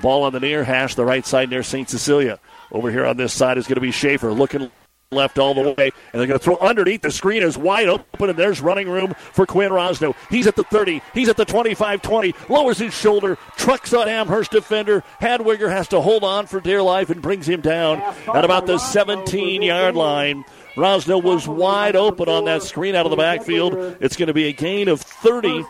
Ball 0.00 0.24
on 0.24 0.32
the 0.32 0.40
near 0.40 0.64
hash, 0.64 0.94
the 0.94 1.04
right 1.04 1.26
side 1.26 1.50
near 1.50 1.62
St. 1.62 1.88
Cecilia. 1.88 2.38
Over 2.72 2.90
here 2.90 3.06
on 3.06 3.16
this 3.16 3.32
side 3.32 3.58
is 3.58 3.66
going 3.66 3.76
to 3.76 3.80
be 3.80 3.90
Schaefer 3.90 4.32
looking 4.32 4.70
left 5.12 5.38
all 5.38 5.54
the 5.54 5.60
way, 5.60 5.92
and 6.12 6.20
they're 6.20 6.26
going 6.26 6.38
to 6.38 6.44
throw 6.44 6.56
underneath. 6.56 7.02
The 7.02 7.12
screen 7.12 7.42
is 7.42 7.56
wide 7.56 7.88
open, 7.88 8.28
and 8.28 8.36
there's 8.36 8.60
running 8.60 8.88
room 8.88 9.14
for 9.14 9.46
Quinn 9.46 9.70
Rosno. 9.70 10.16
He's 10.30 10.48
at 10.48 10.56
the 10.56 10.64
30, 10.64 11.00
he's 11.14 11.28
at 11.28 11.36
the 11.36 11.44
25 11.44 12.02
20, 12.02 12.34
lowers 12.48 12.78
his 12.78 12.92
shoulder, 12.92 13.38
trucks 13.56 13.94
on 13.94 14.08
Amherst 14.08 14.50
defender. 14.50 15.04
Hadwiger 15.20 15.70
has 15.70 15.86
to 15.88 16.00
hold 16.00 16.24
on 16.24 16.46
for 16.46 16.60
dear 16.60 16.82
life 16.82 17.08
and 17.08 17.22
brings 17.22 17.48
him 17.48 17.60
down 17.60 18.02
at 18.34 18.44
about 18.44 18.66
the 18.66 18.78
17 18.78 19.62
yard 19.62 19.94
line. 19.94 20.44
Rosno 20.74 21.22
was 21.22 21.46
wide 21.46 21.94
open 21.94 22.28
on 22.28 22.44
that 22.46 22.64
screen 22.64 22.96
out 22.96 23.06
of 23.06 23.10
the 23.10 23.16
backfield. 23.16 23.96
It's 24.00 24.16
going 24.16 24.26
to 24.26 24.34
be 24.34 24.48
a 24.48 24.52
gain 24.52 24.88
of 24.88 25.00
30. 25.00 25.64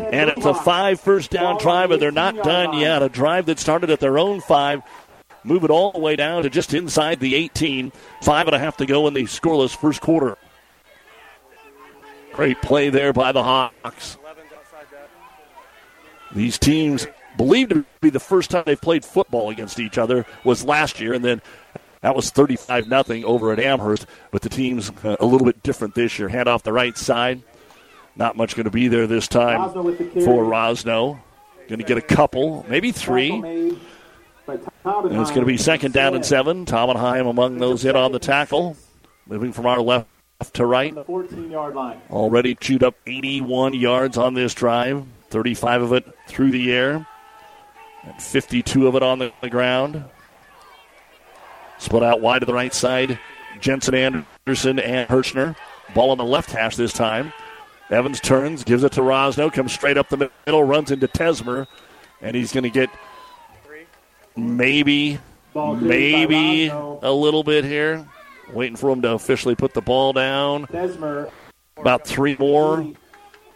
And 0.00 0.30
it's 0.30 0.46
a 0.46 0.54
five 0.54 0.98
first 0.98 1.30
down 1.30 1.58
drive, 1.58 1.90
and 1.90 2.00
they're 2.00 2.10
not 2.10 2.34
done 2.36 2.78
yet. 2.78 3.02
A 3.02 3.10
drive 3.10 3.44
that 3.46 3.58
started 3.58 3.90
at 3.90 4.00
their 4.00 4.18
own 4.18 4.40
five, 4.40 4.80
move 5.46 5.64
it 5.64 5.70
all 5.70 5.92
the 5.92 5.98
way 5.98 6.16
down 6.16 6.42
to 6.42 6.50
just 6.50 6.74
inside 6.74 7.20
the 7.20 7.34
18. 7.34 7.92
Five 8.22 8.46
and 8.46 8.54
a 8.54 8.58
half 8.58 8.76
to 8.78 8.86
go 8.86 9.06
in 9.06 9.14
the 9.14 9.22
scoreless 9.22 9.74
first 9.74 10.00
quarter. 10.00 10.36
Great 12.32 12.60
play 12.60 12.90
there 12.90 13.12
by 13.12 13.32
the 13.32 13.42
Hawks. 13.42 14.18
These 16.34 16.58
teams 16.58 17.06
believed 17.36 17.70
to 17.70 17.84
be 18.00 18.10
the 18.10 18.20
first 18.20 18.50
time 18.50 18.64
they've 18.66 18.80
played 18.80 19.04
football 19.04 19.50
against 19.50 19.78
each 19.78 19.96
other 19.96 20.26
was 20.44 20.64
last 20.64 21.00
year, 21.00 21.14
and 21.14 21.24
then 21.24 21.40
that 22.02 22.14
was 22.14 22.30
35 22.30 22.88
nothing 22.88 23.24
over 23.24 23.52
at 23.52 23.58
Amherst. 23.58 24.06
But 24.30 24.42
the 24.42 24.48
team's 24.48 24.90
uh, 25.02 25.16
a 25.18 25.26
little 25.26 25.46
bit 25.46 25.62
different 25.62 25.94
this 25.94 26.18
year. 26.18 26.28
Hand 26.28 26.48
off 26.48 26.62
the 26.62 26.72
right 26.72 26.96
side. 26.96 27.42
Not 28.16 28.36
much 28.36 28.54
going 28.54 28.64
to 28.64 28.70
be 28.70 28.88
there 28.88 29.06
this 29.06 29.28
time 29.28 29.72
for 29.72 30.44
Rosno. 30.44 31.20
Going 31.68 31.78
to 31.80 31.84
get 31.84 31.98
a 31.98 32.02
couple, 32.02 32.64
maybe 32.68 32.92
three. 32.92 33.76
And 34.86 35.20
it's 35.20 35.30
going 35.30 35.40
to 35.40 35.46
be 35.46 35.56
second 35.56 35.92
down 35.92 36.14
and 36.14 36.24
seven. 36.24 36.64
Taubenheim 36.64 37.28
among 37.28 37.58
those 37.58 37.82
hit 37.82 37.96
on 37.96 38.12
the 38.12 38.20
tackle. 38.20 38.76
Moving 39.26 39.52
from 39.52 39.66
our 39.66 39.80
left 39.80 40.08
to 40.52 40.64
right. 40.64 40.94
14 41.06 41.50
yard 41.50 41.74
line. 41.74 42.00
Already 42.08 42.54
chewed 42.54 42.84
up 42.84 42.94
81 43.06 43.74
yards 43.74 44.16
on 44.16 44.34
this 44.34 44.54
drive. 44.54 45.04
35 45.30 45.82
of 45.82 45.92
it 45.92 46.06
through 46.28 46.52
the 46.52 46.72
air. 46.72 47.06
And 48.04 48.22
52 48.22 48.86
of 48.86 48.94
it 48.94 49.02
on 49.02 49.18
the, 49.18 49.32
the 49.40 49.50
ground. 49.50 50.04
Split 51.78 52.04
out 52.04 52.20
wide 52.20 52.40
to 52.40 52.46
the 52.46 52.54
right 52.54 52.72
side. 52.72 53.18
Jensen 53.58 53.94
Anderson 53.94 54.78
and 54.78 55.08
Hirschner. 55.08 55.56
Ball 55.94 56.10
on 56.10 56.18
the 56.18 56.24
left 56.24 56.52
hash 56.52 56.76
this 56.76 56.92
time. 56.92 57.32
Evans 57.90 58.20
turns, 58.20 58.64
gives 58.64 58.82
it 58.82 58.92
to 58.92 59.00
Rosno, 59.00 59.52
comes 59.52 59.72
straight 59.72 59.96
up 59.96 60.08
the 60.08 60.30
middle, 60.44 60.64
runs 60.64 60.90
into 60.90 61.06
Tesmer, 61.06 61.68
and 62.20 62.34
he's 62.34 62.52
going 62.52 62.64
to 62.64 62.70
get 62.70 62.90
maybe, 64.36 65.18
maybe 65.54 66.68
a 66.68 67.12
little 67.12 67.42
bit 67.42 67.64
here. 67.64 68.06
Waiting 68.52 68.76
for 68.76 68.90
him 68.90 69.02
to 69.02 69.12
officially 69.12 69.54
put 69.54 69.74
the 69.74 69.80
ball 69.80 70.12
down. 70.12 70.66
Tesmer. 70.66 71.30
About 71.76 72.06
three 72.06 72.36
more. 72.38 72.80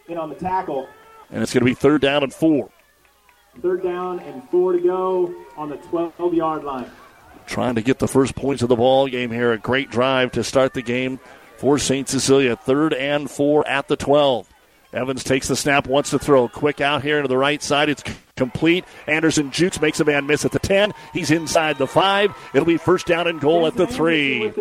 In 0.09 0.19
on 0.19 0.29
the 0.29 0.35
tackle. 0.35 0.89
And 1.31 1.43
it's 1.43 1.55
going 1.55 1.61
to 1.61 1.65
be 1.65 1.75
third 1.75 2.01
down 2.01 2.25
and 2.25 2.35
four. 2.35 2.71
Third 3.63 3.83
down 3.83 4.21
and 4.21 4.43
four 4.51 4.73
to 4.73 4.81
go 4.81 5.35
on 5.57 5.69
the 5.69 5.77
12 5.77 6.35
yard 6.35 6.65
line. 6.65 6.91
Trying 7.47 7.77
to 7.77 7.83
get 7.83 7.99
the 7.99 8.09
first 8.09 8.35
points 8.35 8.63
of 8.63 8.69
the 8.69 8.77
ball 8.77 9.07
game 9.09 9.31
here. 9.31 9.53
A 9.53 9.59
great 9.59 9.91
drive 9.91 10.33
to 10.33 10.43
start 10.43 10.75
the 10.75 10.83
game 10.83 11.21
for 11.59 11.79
St. 11.79 12.09
Cecilia. 12.09 12.57
Third 12.57 12.95
and 12.95 13.31
four 13.31 13.67
at 13.69 13.87
the 13.87 13.97
12. 13.97 14.50
Evans 14.93 15.23
takes 15.23 15.49
the 15.49 15.57
snap, 15.57 15.87
wants 15.87 16.11
to 16.11 16.19
throw. 16.19 16.49
Quick 16.49 16.81
out 16.81 17.03
here 17.03 17.23
to 17.23 17.29
the 17.29 17.37
right 17.37 17.63
side. 17.63 17.89
It's 17.89 18.03
complete. 18.37 18.85
Anderson 19.07 19.51
Jukes 19.51 19.81
makes 19.81 20.01
a 20.01 20.05
man 20.05 20.27
miss 20.27 20.45
at 20.45 20.53
the 20.53 20.59
10. 20.59 20.93
He's 21.13 21.31
inside 21.31 21.79
the 21.79 21.87
5. 21.87 22.35
It'll 22.55 22.67
be 22.67 22.77
first 22.77 23.07
down 23.07 23.27
and 23.29 23.41
goal 23.41 23.67
at 23.67 23.75
the 23.77 23.87
3. 23.87 24.53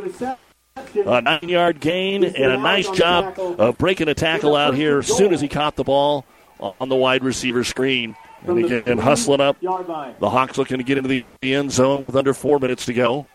A 1.06 1.22
nine 1.22 1.50
yard 1.50 1.80
gain 1.80 2.24
and 2.24 2.52
a 2.52 2.58
nice 2.58 2.90
job 2.92 3.38
of 3.38 3.78
breaking 3.78 4.08
a 4.08 4.14
tackle 4.14 4.56
out 4.56 4.76
here 4.76 5.00
as 5.00 5.08
soon 5.08 5.34
as 5.34 5.42
he 5.42 5.48
caught 5.48 5.76
the 5.76 5.84
ball 5.84 6.26
on 6.60 6.90
the 6.90 6.96
wide 6.96 7.24
receiver 7.24 7.64
screen. 7.64 8.16
And 8.46 8.66
again, 8.66 8.98
hustling 8.98 9.42
up. 9.42 9.60
The 9.60 10.30
Hawks 10.30 10.58
looking 10.58 10.78
to 10.78 10.84
get 10.84 10.98
into 10.98 11.10
the 11.10 11.26
end 11.42 11.72
zone 11.72 12.06
with 12.06 12.16
under 12.16 12.34
four 12.34 12.60
minutes 12.60 12.86
to 12.86 12.94
go. 12.94 13.28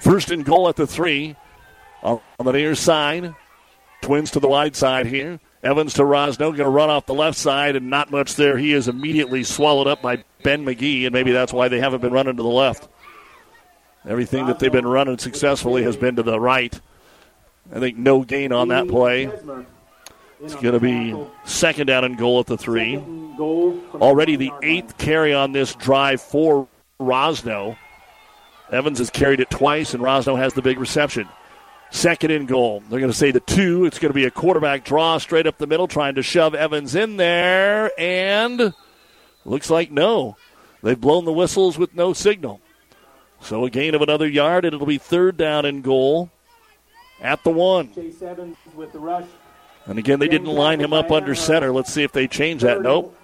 First 0.00 0.30
and 0.30 0.44
goal 0.44 0.68
at 0.68 0.76
the 0.76 0.86
three. 0.86 1.36
On 2.02 2.20
the 2.38 2.52
near 2.52 2.74
side. 2.74 3.34
Twins 4.02 4.30
to 4.32 4.40
the 4.40 4.48
wide 4.48 4.76
side 4.76 5.06
here. 5.06 5.40
Evans 5.62 5.94
to 5.94 6.02
Rosno, 6.02 6.38
going 6.38 6.56
to 6.56 6.68
run 6.68 6.88
off 6.88 7.06
the 7.06 7.14
left 7.14 7.36
side, 7.36 7.76
and 7.76 7.90
not 7.90 8.10
much 8.10 8.34
there. 8.34 8.56
He 8.56 8.72
is 8.72 8.88
immediately 8.88 9.44
swallowed 9.44 9.86
up 9.86 10.00
by 10.00 10.24
Ben 10.42 10.64
McGee, 10.64 11.04
and 11.04 11.12
maybe 11.12 11.32
that's 11.32 11.52
why 11.52 11.68
they 11.68 11.80
haven't 11.80 12.00
been 12.00 12.12
running 12.12 12.36
to 12.36 12.42
the 12.42 12.48
left. 12.48 12.88
Everything 14.08 14.46
that 14.46 14.58
they've 14.58 14.72
been 14.72 14.86
running 14.86 15.18
successfully 15.18 15.82
has 15.82 15.96
been 15.96 16.16
to 16.16 16.22
the 16.22 16.40
right. 16.40 16.78
I 17.74 17.78
think 17.78 17.98
no 17.98 18.24
gain 18.24 18.52
on 18.52 18.68
that 18.68 18.88
play. 18.88 19.30
It's 20.42 20.54
going 20.54 20.72
to 20.72 20.80
be 20.80 21.14
second 21.44 21.88
down 21.88 22.04
and 22.04 22.16
goal 22.16 22.40
at 22.40 22.46
the 22.46 22.56
three. 22.56 22.96
Already 22.96 24.36
the 24.36 24.52
eighth 24.62 24.96
carry 24.96 25.34
on 25.34 25.52
this 25.52 25.74
drive 25.74 26.22
for 26.22 26.66
Rosno. 26.98 27.76
Evans 28.72 28.98
has 28.98 29.10
carried 29.10 29.40
it 29.40 29.50
twice, 29.50 29.92
and 29.92 30.02
Rosno 30.02 30.38
has 30.38 30.54
the 30.54 30.62
big 30.62 30.80
reception. 30.80 31.28
Second 31.90 32.30
and 32.30 32.46
goal. 32.46 32.82
They're 32.88 33.00
going 33.00 33.12
to 33.12 33.16
say 33.16 33.32
the 33.32 33.40
two. 33.40 33.84
It's 33.84 33.98
going 33.98 34.10
to 34.10 34.14
be 34.14 34.24
a 34.24 34.30
quarterback 34.30 34.84
draw 34.84 35.18
straight 35.18 35.46
up 35.46 35.58
the 35.58 35.66
middle, 35.66 35.88
trying 35.88 36.14
to 36.14 36.22
shove 36.22 36.54
Evans 36.54 36.94
in 36.94 37.16
there, 37.16 37.90
and 37.98 38.72
looks 39.44 39.70
like 39.70 39.90
no. 39.90 40.36
They've 40.82 41.00
blown 41.00 41.24
the 41.24 41.32
whistles 41.32 41.76
with 41.76 41.94
no 41.94 42.12
signal. 42.12 42.60
So 43.40 43.64
a 43.64 43.70
gain 43.70 43.94
of 43.94 44.02
another 44.02 44.28
yard, 44.28 44.64
and 44.64 44.74
it'll 44.74 44.86
be 44.86 44.98
third 44.98 45.36
down 45.36 45.64
and 45.64 45.82
goal 45.82 46.30
at 47.20 47.42
the 47.42 47.50
one. 47.50 47.92
Chase 47.92 48.22
Evans 48.22 48.56
with 48.74 48.92
the 48.92 48.98
rush. 48.98 49.26
And 49.86 49.98
again, 49.98 50.20
they 50.20 50.28
didn't 50.28 50.46
line 50.46 50.80
him 50.80 50.92
up 50.92 51.10
under 51.10 51.34
center. 51.34 51.72
Let's 51.72 51.92
see 51.92 52.02
if 52.02 52.12
they 52.12 52.28
change 52.28 52.62
that. 52.62 52.82
Nope. 52.82 53.16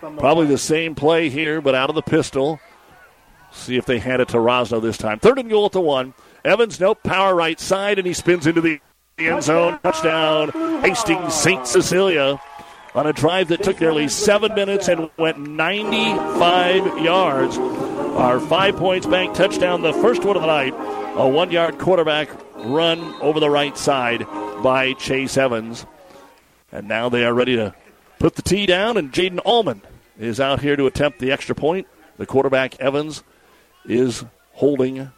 Probably 0.00 0.46
the 0.46 0.58
same 0.58 0.94
play 0.94 1.30
here, 1.30 1.60
but 1.60 1.74
out 1.74 1.88
of 1.88 1.94
the 1.94 2.02
pistol. 2.02 2.60
See 3.52 3.76
if 3.76 3.86
they 3.86 3.98
hand 3.98 4.20
it 4.20 4.28
to 4.28 4.36
Rosno 4.38 4.82
this 4.82 4.98
time. 4.98 5.20
Third 5.20 5.38
and 5.38 5.48
goal 5.48 5.66
at 5.66 5.72
the 5.72 5.80
one. 5.80 6.12
Evans, 6.44 6.78
nope, 6.78 7.02
power 7.02 7.34
right 7.34 7.58
side, 7.58 7.98
and 7.98 8.06
he 8.06 8.12
spins 8.12 8.46
into 8.46 8.60
the 8.60 8.80
end 9.18 9.42
zone. 9.42 9.78
Touchdown, 9.82 10.50
Hastings 10.82 11.34
St. 11.34 11.66
Cecilia 11.66 12.40
on 12.94 13.06
a 13.06 13.12
drive 13.12 13.48
that 13.48 13.62
took 13.62 13.80
nearly 13.80 14.08
seven 14.08 14.54
minutes 14.54 14.88
and 14.88 15.10
went 15.16 15.38
95 15.38 16.98
yards. 17.00 17.58
Our 17.58 18.38
five 18.40 18.76
points 18.76 19.06
bank 19.06 19.34
touchdown, 19.34 19.82
the 19.82 19.92
first 19.94 20.24
one 20.24 20.36
of 20.36 20.42
the 20.42 20.48
night. 20.48 20.74
A 21.16 21.28
one 21.28 21.50
yard 21.50 21.78
quarterback 21.78 22.28
run 22.56 23.00
over 23.20 23.40
the 23.40 23.50
right 23.50 23.76
side 23.78 24.26
by 24.62 24.92
Chase 24.94 25.36
Evans. 25.36 25.86
And 26.72 26.88
now 26.88 27.08
they 27.08 27.24
are 27.24 27.34
ready 27.34 27.56
to 27.56 27.74
put 28.18 28.34
the 28.34 28.42
tee 28.42 28.66
down, 28.66 28.96
and 28.96 29.12
Jaden 29.12 29.40
Allman 29.44 29.82
is 30.18 30.40
out 30.40 30.60
here 30.60 30.76
to 30.76 30.86
attempt 30.86 31.20
the 31.20 31.32
extra 31.32 31.54
point. 31.54 31.86
The 32.16 32.26
quarterback, 32.26 32.78
Evans, 32.80 33.22
is 33.84 34.24
holding 34.52 35.10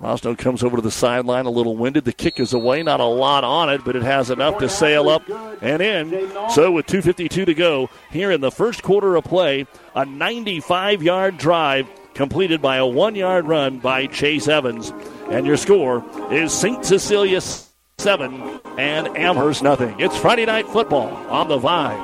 Rosno 0.00 0.36
comes 0.36 0.62
over 0.62 0.76
to 0.76 0.82
the 0.82 0.90
sideline 0.90 1.46
a 1.46 1.50
little 1.50 1.76
winded. 1.76 2.04
The 2.04 2.12
kick 2.12 2.38
is 2.38 2.52
away, 2.52 2.82
not 2.82 3.00
a 3.00 3.04
lot 3.04 3.44
on 3.44 3.70
it, 3.70 3.82
but 3.84 3.96
it 3.96 4.02
has 4.02 4.30
enough 4.30 4.58
to 4.58 4.68
sail 4.68 5.08
up 5.08 5.22
and 5.62 5.80
in. 5.80 6.30
So 6.50 6.70
with 6.70 6.86
2.52 6.86 7.46
to 7.46 7.54
go 7.54 7.88
here 8.10 8.30
in 8.30 8.42
the 8.42 8.50
first 8.50 8.82
quarter 8.82 9.16
of 9.16 9.24
play, 9.24 9.66
a 9.94 10.04
95 10.04 11.02
yard 11.02 11.38
drive 11.38 11.88
completed 12.12 12.60
by 12.60 12.76
a 12.76 12.86
one 12.86 13.14
yard 13.14 13.46
run 13.46 13.78
by 13.78 14.06
Chase 14.06 14.48
Evans. 14.48 14.92
And 15.30 15.46
your 15.46 15.56
score 15.56 16.04
is 16.30 16.52
St. 16.52 16.84
Cecilia 16.84 17.40
7 17.40 18.60
and 18.76 19.08
Amherst 19.16 19.62
nothing. 19.62 19.98
It's 19.98 20.16
Friday 20.16 20.44
Night 20.44 20.66
Football 20.68 21.08
on 21.30 21.48
the 21.48 21.58
Vibe. 21.58 22.02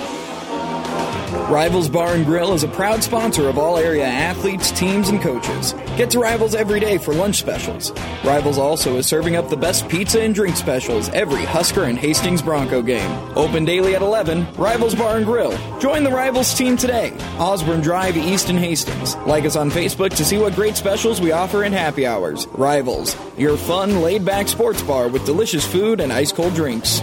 Rivals 1.50 1.88
Bar 1.88 2.14
and 2.14 2.24
Grill 2.24 2.52
is 2.54 2.62
a 2.62 2.68
proud 2.68 3.02
sponsor 3.02 3.48
of 3.48 3.58
all 3.58 3.76
area 3.78 4.04
athletes, 4.04 4.70
teams, 4.70 5.08
and 5.08 5.20
coaches. 5.20 5.74
Get 5.96 6.10
to 6.12 6.18
Rivals 6.18 6.54
every 6.54 6.80
day 6.80 6.96
for 6.96 7.12
lunch 7.12 7.36
specials. 7.36 7.92
Rivals 8.24 8.56
also 8.56 8.96
is 8.96 9.06
serving 9.06 9.36
up 9.36 9.50
the 9.50 9.58
best 9.58 9.86
pizza 9.90 10.22
and 10.22 10.34
drink 10.34 10.56
specials 10.56 11.10
every 11.10 11.44
Husker 11.44 11.84
and 11.84 11.98
Hastings 11.98 12.40
Bronco 12.40 12.80
game. 12.80 13.10
Open 13.36 13.66
daily 13.66 13.94
at 13.94 14.00
11, 14.00 14.54
Rivals 14.54 14.94
Bar 14.94 15.18
and 15.18 15.26
Grill. 15.26 15.54
Join 15.80 16.02
the 16.02 16.10
Rivals 16.10 16.54
team 16.54 16.78
today. 16.78 17.12
Osborne 17.38 17.82
Drive, 17.82 18.16
East 18.16 18.48
and 18.48 18.58
Hastings. 18.58 19.16
Like 19.26 19.44
us 19.44 19.54
on 19.54 19.70
Facebook 19.70 20.16
to 20.16 20.24
see 20.24 20.38
what 20.38 20.54
great 20.54 20.78
specials 20.78 21.20
we 21.20 21.32
offer 21.32 21.62
in 21.64 21.74
happy 21.74 22.06
hours. 22.06 22.46
Rivals, 22.52 23.14
your 23.36 23.58
fun, 23.58 24.00
laid 24.00 24.24
back 24.24 24.48
sports 24.48 24.82
bar 24.82 25.08
with 25.08 25.26
delicious 25.26 25.66
food 25.70 26.00
and 26.00 26.10
ice 26.10 26.32
cold 26.32 26.54
drinks. 26.54 27.02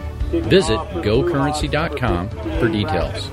Visit 0.31 0.77
gocurrency.com 1.03 2.29
for 2.59 2.69
details. 2.69 3.29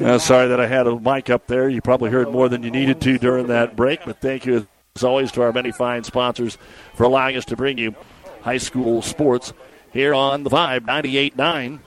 Uh, 0.00 0.18
sorry 0.18 0.48
that 0.48 0.60
I 0.60 0.66
had 0.66 0.86
a 0.86 0.98
mic 1.00 1.30
up 1.30 1.46
there. 1.46 1.68
You 1.68 1.80
probably 1.80 2.10
heard 2.10 2.30
more 2.30 2.48
than 2.48 2.62
you 2.62 2.70
needed 2.70 3.00
to 3.02 3.18
during 3.18 3.46
that 3.46 3.76
break, 3.76 4.00
but 4.04 4.20
thank 4.20 4.44
you 4.46 4.66
as 4.96 5.04
always 5.04 5.32
to 5.32 5.42
our 5.42 5.52
many 5.52 5.72
fine 5.72 6.04
sponsors 6.04 6.58
for 6.94 7.04
allowing 7.04 7.36
us 7.36 7.44
to 7.46 7.56
bring 7.56 7.78
you 7.78 7.94
high 8.42 8.58
school 8.58 9.00
sports 9.02 9.52
here 9.92 10.12
on 10.12 10.42
the 10.44 10.50
Vibe 10.50 10.80
98.9. 10.80 11.78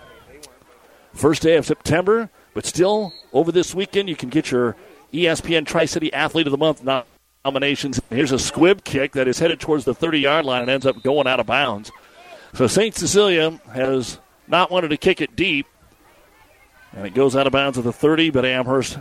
First 1.13 1.41
day 1.43 1.57
of 1.57 1.65
September, 1.65 2.29
but 2.53 2.65
still 2.65 3.13
over 3.31 3.51
this 3.51 3.73
weekend 3.73 4.09
you 4.09 4.15
can 4.15 4.29
get 4.29 4.51
your 4.51 4.75
ESPN 5.13 5.65
Tri 5.65 5.85
City 5.85 6.11
Athlete 6.13 6.47
of 6.47 6.51
the 6.51 6.57
Month 6.57 6.83
nominations. 7.45 8.01
Here's 8.09 8.31
a 8.31 8.39
squib 8.39 8.83
kick 8.83 9.13
that 9.13 9.27
is 9.27 9.39
headed 9.39 9.59
towards 9.59 9.85
the 9.85 9.93
30 9.93 10.19
yard 10.19 10.45
line 10.45 10.61
and 10.61 10.71
ends 10.71 10.85
up 10.85 11.01
going 11.03 11.27
out 11.27 11.39
of 11.39 11.45
bounds. 11.45 11.91
So 12.53 12.67
St. 12.67 12.95
Cecilia 12.95 13.59
has 13.73 14.19
not 14.47 14.71
wanted 14.71 14.89
to 14.89 14.97
kick 14.97 15.21
it 15.21 15.35
deep. 15.35 15.67
And 16.93 17.07
it 17.07 17.13
goes 17.15 17.35
out 17.35 17.47
of 17.47 17.53
bounds 17.53 17.77
at 17.77 17.83
the 17.83 17.93
30, 17.93 18.29
but 18.29 18.45
Amherst 18.45 18.99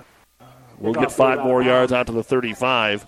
will 0.78 0.94
get 0.94 1.12
five 1.12 1.40
more 1.40 1.62
yards 1.62 1.92
out 1.92 2.06
to 2.06 2.12
the 2.12 2.22
35. 2.22 3.06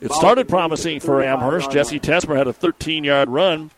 It 0.00 0.12
started 0.12 0.48
promising 0.48 1.00
for 1.00 1.22
Amherst. 1.22 1.70
Jesse 1.70 1.98
Tesmer 1.98 2.36
had 2.36 2.46
a 2.46 2.52
13 2.52 3.04
yard 3.04 3.28
run 3.28 3.70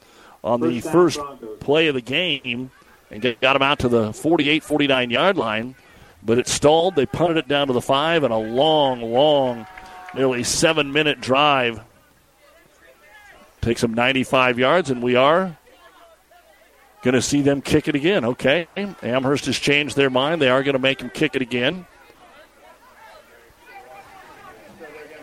on 0.44 0.60
the 0.60 0.80
first 0.80 1.20
play 1.60 1.88
of 1.88 1.94
the 1.94 2.00
game 2.00 2.70
and 3.10 3.36
got 3.40 3.56
him 3.56 3.62
out 3.62 3.78
to 3.80 3.88
the 3.88 4.12
48 4.12 4.62
49 4.62 5.10
yard 5.10 5.36
line, 5.36 5.74
but 6.22 6.38
it 6.38 6.48
stalled. 6.48 6.96
They 6.96 7.06
punted 7.06 7.36
it 7.36 7.48
down 7.48 7.68
to 7.68 7.72
the 7.72 7.80
five, 7.80 8.24
and 8.24 8.32
a 8.32 8.38
long, 8.38 9.00
long, 9.00 9.66
nearly 10.14 10.42
seven 10.44 10.92
minute 10.92 11.20
drive 11.20 11.80
takes 13.60 13.80
them 13.80 13.94
95 13.94 14.58
yards, 14.58 14.90
and 14.90 15.02
we 15.02 15.16
are 15.16 15.56
going 17.02 17.14
to 17.14 17.22
see 17.22 17.42
them 17.42 17.60
kick 17.62 17.88
it 17.88 17.94
again. 17.94 18.24
Okay. 18.24 18.68
Amherst 19.02 19.46
has 19.46 19.58
changed 19.58 19.96
their 19.96 20.10
mind. 20.10 20.40
They 20.40 20.48
are 20.48 20.62
going 20.62 20.74
to 20.74 20.80
make 20.80 21.00
him 21.00 21.10
kick 21.10 21.36
it 21.36 21.42
again. 21.42 21.86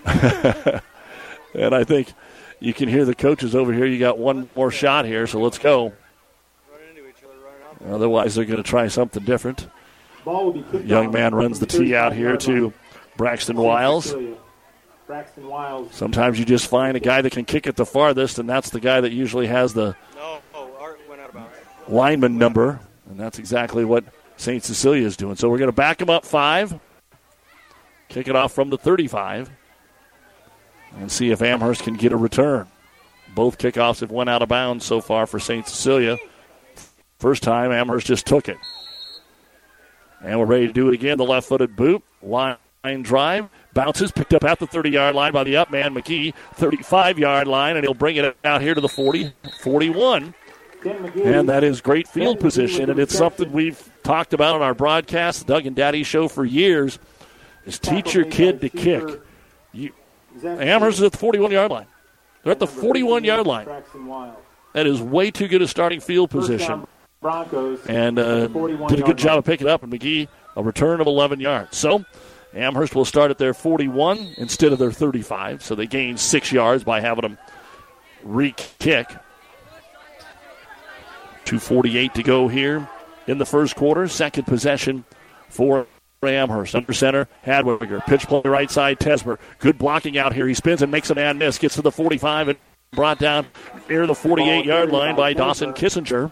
and 1.54 1.74
I 1.74 1.84
think 1.86 2.14
you 2.60 2.74
can 2.74 2.90
hear 2.90 3.06
the 3.06 3.16
coaches 3.16 3.56
over 3.56 3.72
here. 3.72 3.86
You 3.86 4.00
got 4.00 4.18
one 4.18 4.50
more 4.56 4.72
shot 4.72 5.06
here, 5.06 5.28
so 5.28 5.40
let's 5.40 5.58
go. 5.58 5.94
Otherwise, 7.88 8.36
they're 8.36 8.46
going 8.46 8.58
to 8.58 8.64
try 8.64 8.88
something 8.88 9.24
different. 9.24 9.68
Ball 10.24 10.52
will 10.52 10.64
be 10.64 10.88
Young 10.88 11.12
man 11.12 11.36
runs 11.36 11.60
the 11.60 11.66
tee 11.66 11.96
out 11.96 12.14
here 12.14 12.38
to. 12.38 12.74
Braxton 13.18 13.56
St. 13.56 13.66
Wiles. 13.66 14.16
Braxton 15.06 15.48
Wiles. 15.48 15.94
Sometimes 15.94 16.40
you 16.40 16.46
just 16.46 16.68
find 16.68 16.98
a 16.98 17.00
guy 17.00 17.22
that 17.22 17.32
can 17.32 17.46
kick 17.46 17.68
it 17.68 17.76
the 17.76 17.86
farthest, 17.86 18.40
and 18.40 18.50
that's 18.50 18.70
the 18.70 18.80
guy 18.80 19.02
that 19.02 19.12
usually 19.12 19.48
has 19.48 19.74
the 19.74 19.96
lineman 21.88 22.38
number, 22.38 22.80
and 23.10 23.20
that's 23.20 23.40
exactly 23.40 23.86
what 23.86 24.06
St. 24.38 24.64
Cecilia 24.64 25.06
is 25.06 25.18
doing. 25.18 25.36
So 25.36 25.50
we're 25.50 25.58
going 25.58 25.70
to 25.70 25.76
back 25.76 26.02
him 26.02 26.10
up 26.10 26.26
five, 26.26 26.80
kick 28.10 28.28
it 28.28 28.36
off 28.36 28.54
from 28.54 28.70
the 28.70 28.78
35, 28.78 29.52
and 31.00 31.12
see 31.12 31.32
if 31.32 31.42
Amherst 31.42 31.84
can 31.84 31.96
get 31.96 32.12
a 32.12 32.18
return. 32.18 32.68
Both 33.36 33.58
kickoffs 33.58 34.02
have 34.02 34.12
went 34.12 34.30
out 34.30 34.42
of 34.42 34.50
bounds 34.50 34.86
so 34.86 35.02
far 35.02 35.26
for 35.26 35.40
St. 35.40 35.68
Cecilia. 35.68 36.18
First 37.24 37.42
time, 37.42 37.72
Amherst 37.72 38.06
just 38.06 38.26
took 38.26 38.50
it. 38.50 38.58
And 40.22 40.38
we're 40.38 40.46
ready 40.46 40.68
to 40.68 40.74
do 40.74 40.90
it 40.90 40.94
again. 40.94 41.18
The 41.18 41.24
left 41.24 41.48
footed 41.48 41.74
boot, 41.74 42.04
line 42.22 42.58
drive, 43.02 43.48
bounces, 43.74 44.12
picked 44.12 44.34
up 44.34 44.44
at 44.44 44.60
the 44.60 44.68
30 44.68 44.90
yard 44.90 45.16
line 45.16 45.32
by 45.32 45.46
the 45.46 45.56
up 45.56 45.72
man, 45.72 45.96
McGee, 45.96 46.34
35 46.56 47.18
yard 47.18 47.48
line, 47.48 47.78
and 47.78 47.86
he'll 47.86 47.94
bring 47.94 48.18
it 48.18 48.36
out 48.44 48.62
here 48.62 48.74
to 48.74 48.82
the 48.82 48.90
40, 48.90 49.32
41. 49.62 50.34
And 51.24 51.48
that 51.48 51.64
is 51.64 51.80
great 51.80 52.10
field 52.10 52.42
position, 52.42 52.90
and 52.90 53.00
it's 53.00 53.18
something 53.18 53.54
we've 53.54 53.90
talked 54.04 54.34
about 54.34 54.56
on 54.56 54.62
our 54.62 54.74
broadcast, 54.74 55.48
the 55.48 55.54
Doug 55.54 55.66
and 55.66 55.78
Daddy 55.78 56.04
show 56.04 56.28
for 56.28 56.44
years, 56.44 57.00
is 57.66 57.80
teach 57.80 58.14
your 58.14 58.26
kid 58.26 58.60
to 58.60 58.68
kick. 58.68 59.22
You, 59.72 59.94
Amherst 60.44 60.98
is 60.98 61.04
at 61.06 61.14
the 61.14 61.18
41 61.18 61.52
yard 61.52 61.72
line. 61.72 61.88
They're 62.44 62.52
at 62.52 62.60
the 62.60 62.68
41 62.68 63.24
yard 63.24 63.48
line. 63.48 63.70
That 64.74 64.88
is 64.88 65.02
way 65.02 65.32
too 65.32 65.48
good 65.48 65.62
a 65.62 65.70
starting 65.70 66.02
field 66.02 66.30
position. 66.30 66.86
Broncos. 67.24 67.84
And 67.88 68.20
uh, 68.20 68.48
did 68.48 69.00
a 69.00 69.04
good 69.04 69.18
job 69.18 69.40
of 69.40 69.46
picking 69.46 69.68
up, 69.68 69.82
and 69.82 69.92
McGee, 69.92 70.28
a 70.56 70.62
return 70.62 71.02
of 71.02 71.08
11 71.08 71.40
yards. 71.40 71.76
So 71.76 72.06
Amherst 72.54 72.94
will 72.94 73.06
start 73.06 73.32
at 73.32 73.40
their 73.40 73.56
41 73.56 74.36
instead 74.38 74.72
of 74.72 74.78
their 74.78 74.92
35, 74.92 75.64
so 75.64 75.74
they 75.74 75.88
gain 75.88 76.18
six 76.18 76.52
yards 76.52 76.84
by 76.84 77.00
having 77.00 77.24
them 77.24 77.38
re 78.24 78.54
kick. 78.78 79.10
248 81.46 82.14
to 82.14 82.24
go 82.24 82.48
here 82.48 82.88
in 83.28 83.38
the 83.38 83.46
first 83.46 83.76
quarter. 83.76 84.08
Second 84.08 84.46
possession 84.46 85.04
for 85.50 85.88
Amherst. 86.22 86.76
Under 86.76 86.94
center, 86.94 87.28
Hadwiger. 87.46 88.06
Pitch 88.06 88.28
play 88.28 88.42
right 88.46 88.72
side, 88.72 89.00
Tesmer. 89.00 89.38
Good 89.60 89.78
blocking 89.78 90.18
out 90.18 90.34
here. 90.34 90.48
He 90.48 90.54
spins 90.54 90.82
and 90.82 90.92
makes 90.92 91.10
an 91.10 91.16
man 91.16 91.38
miss. 91.38 91.58
Gets 91.58 91.76
to 91.76 91.82
the 91.82 91.92
45 91.92 92.50
and 92.50 92.58
brought 92.92 93.20
down 93.20 93.48
near 93.90 94.08
the 94.08 94.16
48 94.16 94.66
yard 94.66 94.92
line 94.92 95.16
by 95.16 95.34
Dawson 95.34 95.74
Kissinger. 95.74 96.32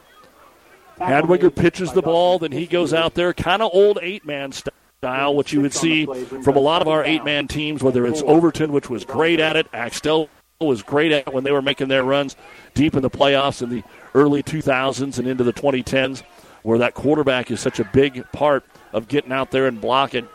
Hadwiger 1.01 1.53
pitches 1.53 1.91
the 1.93 2.01
ball, 2.01 2.39
then 2.39 2.51
he 2.51 2.67
goes 2.67 2.93
out 2.93 3.15
there, 3.15 3.33
kind 3.33 3.61
of 3.61 3.71
old 3.73 3.99
eight 4.01 4.25
man 4.25 4.51
style, 4.51 5.35
which 5.35 5.51
you 5.51 5.61
would 5.61 5.73
see 5.73 6.05
from 6.05 6.55
a 6.55 6.59
lot 6.59 6.81
of 6.81 6.87
our 6.87 7.03
eight 7.03 7.25
man 7.25 7.47
teams, 7.47 7.81
whether 7.83 8.05
it's 8.05 8.21
Overton, 8.21 8.71
which 8.71 8.89
was 8.89 9.03
great 9.03 9.39
at 9.39 9.55
it, 9.55 9.67
Axtell 9.73 10.29
was 10.59 10.83
great 10.83 11.11
at 11.11 11.27
it 11.27 11.33
when 11.33 11.43
they 11.43 11.51
were 11.51 11.61
making 11.61 11.87
their 11.87 12.03
runs 12.03 12.35
deep 12.73 12.95
in 12.95 13.01
the 13.01 13.09
playoffs 13.09 13.61
in 13.61 13.69
the 13.69 13.83
early 14.13 14.43
2000s 14.43 15.17
and 15.17 15.27
into 15.27 15.43
the 15.43 15.53
2010s, 15.53 16.23
where 16.63 16.77
that 16.77 16.93
quarterback 16.93 17.49
is 17.49 17.59
such 17.59 17.79
a 17.79 17.83
big 17.85 18.23
part 18.31 18.63
of 18.93 19.07
getting 19.07 19.31
out 19.31 19.51
there 19.51 19.67
and 19.67 19.81
blocking. 19.81 20.27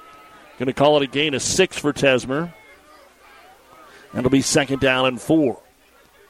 Going 0.59 0.67
to 0.67 0.73
call 0.73 0.97
it 0.97 1.03
a 1.03 1.07
gain 1.07 1.35
of 1.35 1.43
six 1.43 1.79
for 1.79 1.93
Tesmer. 1.93 2.53
And 4.11 4.19
it'll 4.21 4.31
be 4.31 4.43
second 4.43 4.81
down 4.81 5.07
and 5.07 5.21
four. 5.21 5.61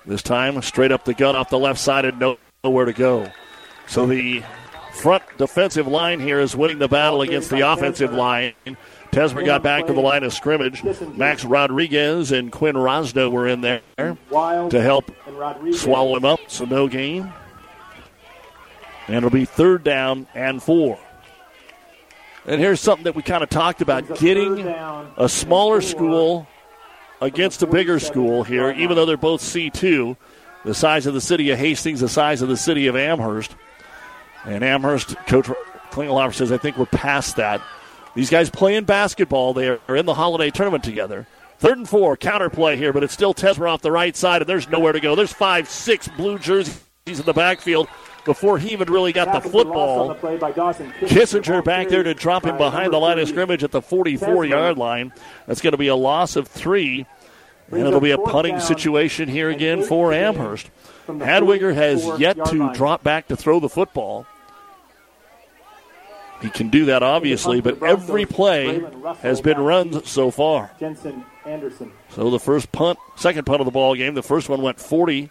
This 0.04 0.22
time, 0.22 0.60
straight 0.62 0.92
up 0.92 1.04
the 1.04 1.14
gun 1.14 1.36
off 1.36 1.50
the 1.50 1.58
left 1.58 1.80
side 1.80 2.04
and 2.04 2.18
no, 2.18 2.38
nowhere 2.62 2.84
to 2.84 2.92
go. 2.92 3.30
So 3.88 4.06
the 4.06 4.42
front 4.92 5.22
defensive 5.38 5.86
line 5.86 6.20
here 6.20 6.40
is 6.40 6.56
winning 6.56 6.78
the 6.78 6.88
battle 6.88 7.22
against 7.22 7.50
the 7.50 7.60
offensive 7.60 8.12
line. 8.12 8.54
Tesmer 9.10 9.44
got 9.44 9.62
back 9.62 9.86
to 9.86 9.92
the 9.92 10.00
line 10.00 10.24
of 10.24 10.32
scrimmage. 10.32 10.82
Max 11.14 11.44
Rodriguez 11.44 12.32
and 12.32 12.52
Quinn 12.52 12.76
Rosno 12.76 13.30
were 13.30 13.46
in 13.46 13.60
there 13.60 13.80
to 13.98 14.82
help 14.82 15.10
swallow 15.72 16.16
him 16.16 16.24
up. 16.24 16.40
So 16.48 16.64
no 16.64 16.88
gain. 16.88 17.32
And 19.06 19.16
it'll 19.16 19.30
be 19.30 19.44
third 19.44 19.84
down 19.84 20.26
and 20.34 20.62
four. 20.62 20.98
And 22.44 22.60
here's 22.60 22.80
something 22.80 23.04
that 23.04 23.14
we 23.14 23.22
kind 23.22 23.42
of 23.42 23.48
talked 23.48 23.80
about 23.80 24.18
getting 24.18 24.66
a 25.16 25.28
smaller 25.28 25.80
school 25.80 26.46
against 27.20 27.62
a 27.62 27.66
bigger 27.66 27.98
school 27.98 28.44
here, 28.44 28.70
even 28.70 28.96
though 28.96 29.06
they're 29.06 29.16
both 29.16 29.40
C2. 29.40 30.16
The 30.64 30.74
size 30.74 31.06
of 31.06 31.14
the 31.14 31.20
city 31.20 31.50
of 31.50 31.58
Hastings, 31.58 32.00
the 32.00 32.08
size 32.08 32.42
of 32.42 32.48
the 32.48 32.56
city 32.56 32.88
of 32.88 32.96
Amherst. 32.96 33.54
And 34.46 34.64
Amherst, 34.64 35.16
Coach 35.26 35.46
Klingelhofer 35.90 36.34
says, 36.34 36.52
I 36.52 36.56
think 36.56 36.78
we're 36.78 36.86
past 36.86 37.36
that. 37.36 37.60
These 38.14 38.30
guys 38.30 38.48
playing 38.48 38.84
basketball. 38.84 39.52
They 39.52 39.68
are 39.68 39.96
in 39.96 40.06
the 40.06 40.14
holiday 40.14 40.50
tournament 40.50 40.84
together. 40.84 41.26
Third 41.58 41.78
and 41.78 41.88
four, 41.88 42.16
counter 42.16 42.50
play 42.50 42.76
here, 42.76 42.92
but 42.92 43.02
it's 43.02 43.12
still 43.12 43.34
Tesmer 43.34 43.68
off 43.70 43.82
the 43.82 43.90
right 43.92 44.14
side, 44.14 44.42
and 44.42 44.48
there's 44.48 44.68
nowhere 44.68 44.92
to 44.92 45.00
go. 45.00 45.14
There's 45.14 45.32
five, 45.32 45.68
six 45.68 46.06
blue 46.08 46.38
jerseys 46.38 46.80
in 47.06 47.24
the 47.24 47.32
backfield 47.32 47.88
before 48.24 48.58
he 48.58 48.70
even 48.70 48.90
really 48.90 49.12
got 49.12 49.32
the 49.32 49.48
football. 49.48 50.14
Kissinger 51.00 51.64
back 51.64 51.88
there 51.88 52.02
to 52.02 52.14
drop 52.14 52.44
him 52.44 52.56
behind 52.58 52.92
the 52.92 52.98
line 52.98 53.18
of 53.18 53.28
scrimmage 53.28 53.64
at 53.64 53.70
the 53.70 53.80
44 53.80 54.44
yard 54.44 54.76
line. 54.78 55.12
That's 55.46 55.60
going 55.60 55.72
to 55.72 55.78
be 55.78 55.88
a 55.88 55.96
loss 55.96 56.36
of 56.36 56.46
three. 56.48 57.06
And 57.70 57.80
it'll 57.80 58.00
be 58.00 58.12
a 58.12 58.18
punting 58.18 58.60
situation 58.60 59.28
here 59.28 59.50
again 59.50 59.82
for 59.82 60.12
Amherst. 60.12 60.70
Hadwiger 61.08 61.74
has 61.74 62.04
yet 62.20 62.36
to 62.46 62.72
drop 62.74 63.02
back 63.02 63.28
to 63.28 63.36
throw 63.36 63.60
the 63.60 63.68
football. 63.68 64.26
He 66.46 66.50
can 66.50 66.68
do 66.68 66.84
that, 66.84 67.02
obviously, 67.02 67.60
but 67.60 67.82
every 67.82 68.24
play 68.24 68.80
has 69.18 69.40
been 69.40 69.58
run 69.58 70.04
so 70.04 70.30
far. 70.30 70.70
Jensen 70.78 71.24
Anderson. 71.44 71.90
So 72.10 72.30
the 72.30 72.38
first 72.38 72.70
punt, 72.70 73.00
second 73.16 73.46
punt 73.46 73.60
of 73.60 73.64
the 73.64 73.72
ball 73.72 73.96
game, 73.96 74.14
the 74.14 74.22
first 74.22 74.48
one 74.48 74.62
went 74.62 74.78
40. 74.78 75.28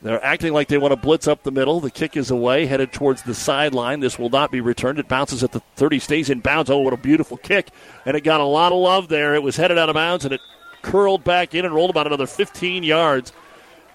They're 0.00 0.24
acting 0.24 0.54
like 0.54 0.68
they 0.68 0.78
want 0.78 0.92
to 0.92 0.96
blitz 0.96 1.28
up 1.28 1.42
the 1.42 1.50
middle. 1.50 1.80
The 1.80 1.90
kick 1.90 2.16
is 2.16 2.30
away, 2.30 2.64
headed 2.64 2.90
towards 2.90 3.22
the 3.22 3.34
sideline. 3.34 4.00
This 4.00 4.18
will 4.18 4.30
not 4.30 4.50
be 4.50 4.62
returned. 4.62 4.98
It 4.98 5.08
bounces 5.08 5.44
at 5.44 5.52
the 5.52 5.60
30, 5.76 5.98
stays 5.98 6.30
in 6.30 6.40
bounds. 6.40 6.70
Oh, 6.70 6.78
what 6.78 6.94
a 6.94 6.96
beautiful 6.96 7.36
kick. 7.36 7.68
And 8.06 8.16
it 8.16 8.22
got 8.22 8.40
a 8.40 8.44
lot 8.44 8.72
of 8.72 8.78
love 8.78 9.08
there. 9.08 9.34
It 9.34 9.42
was 9.42 9.56
headed 9.56 9.76
out 9.76 9.90
of 9.90 9.94
bounds, 9.94 10.24
and 10.24 10.32
it 10.32 10.40
curled 10.80 11.22
back 11.22 11.54
in 11.54 11.66
and 11.66 11.74
rolled 11.74 11.90
about 11.90 12.06
another 12.06 12.26
15 12.26 12.82
yards 12.82 13.34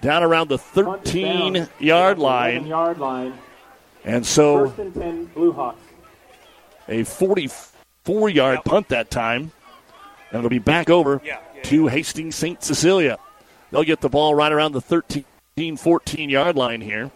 down 0.00 0.22
around 0.22 0.48
the 0.48 0.58
13 0.58 1.68
yard 1.80 2.20
line. 2.20 2.66
Yard 2.66 2.98
line. 2.98 3.36
And 4.04 4.24
so 4.24 4.66
and 4.78 4.94
10, 4.94 5.24
Blue 5.34 5.50
Hawks. 5.50 5.80
A 6.88 7.04
44 7.04 8.30
yard 8.30 8.60
punt 8.64 8.88
that 8.88 9.10
time. 9.10 9.52
And 10.30 10.38
it'll 10.38 10.50
be 10.50 10.58
back 10.58 10.90
over 10.90 11.22
to 11.64 11.86
Hastings 11.86 12.34
St. 12.34 12.62
Cecilia. 12.62 13.18
They'll 13.70 13.84
get 13.84 14.00
the 14.00 14.08
ball 14.08 14.34
right 14.34 14.52
around 14.52 14.72
the 14.72 14.80
13 14.80 15.24
14 15.76 16.30
yard 16.30 16.56
line 16.56 16.80
here. 16.80 17.10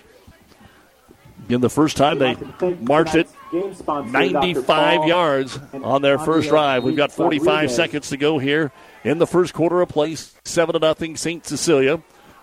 In 1.48 1.60
the 1.60 1.70
first 1.70 1.96
time 1.96 2.18
they 2.18 2.36
marched 2.80 3.14
it 3.14 3.28
Game 3.50 3.74
sponsor, 3.74 4.12
Dr. 4.12 4.32
95 4.32 5.04
yards 5.04 5.58
on 5.72 6.02
their 6.02 6.18
first 6.18 6.50
drive. 6.50 6.84
We've 6.84 6.96
got 6.96 7.10
45 7.10 7.70
seconds 7.70 8.10
to 8.10 8.16
go 8.16 8.38
here 8.38 8.70
in 9.04 9.18
the 9.18 9.26
first 9.26 9.54
quarter 9.54 9.80
of 9.80 9.88
play. 9.88 10.16
7 10.44 10.72
to 10.74 10.78
nothing 10.78 11.16
St. 11.16 11.46
Cecilia. 11.46 12.02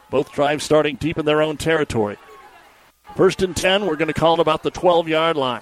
Both 0.10 0.32
drives 0.32 0.64
starting 0.64 0.96
deep 0.96 1.18
in 1.18 1.26
their 1.26 1.42
own 1.42 1.58
territory. 1.58 2.18
First 3.16 3.42
and 3.44 3.56
10, 3.56 3.86
we're 3.86 3.96
going 3.96 4.08
to 4.08 4.14
call 4.14 4.36
it 4.36 4.40
about 4.40 4.64
the 4.64 4.72
12 4.72 5.08
yard 5.08 5.38
line. 5.38 5.62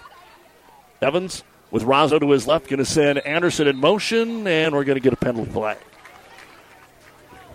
Evans 1.02 1.44
with 1.74 1.84
Rosno 1.84 2.20
to 2.20 2.30
his 2.30 2.46
left, 2.46 2.70
going 2.70 2.78
to 2.78 2.86
send 2.86 3.18
Anderson 3.26 3.68
in 3.68 3.78
motion, 3.78 4.46
and 4.46 4.76
we're 4.76 4.84
going 4.84 4.96
to 4.96 5.02
get 5.02 5.12
a 5.12 5.18
penalty 5.18 5.52
flag. 5.52 5.78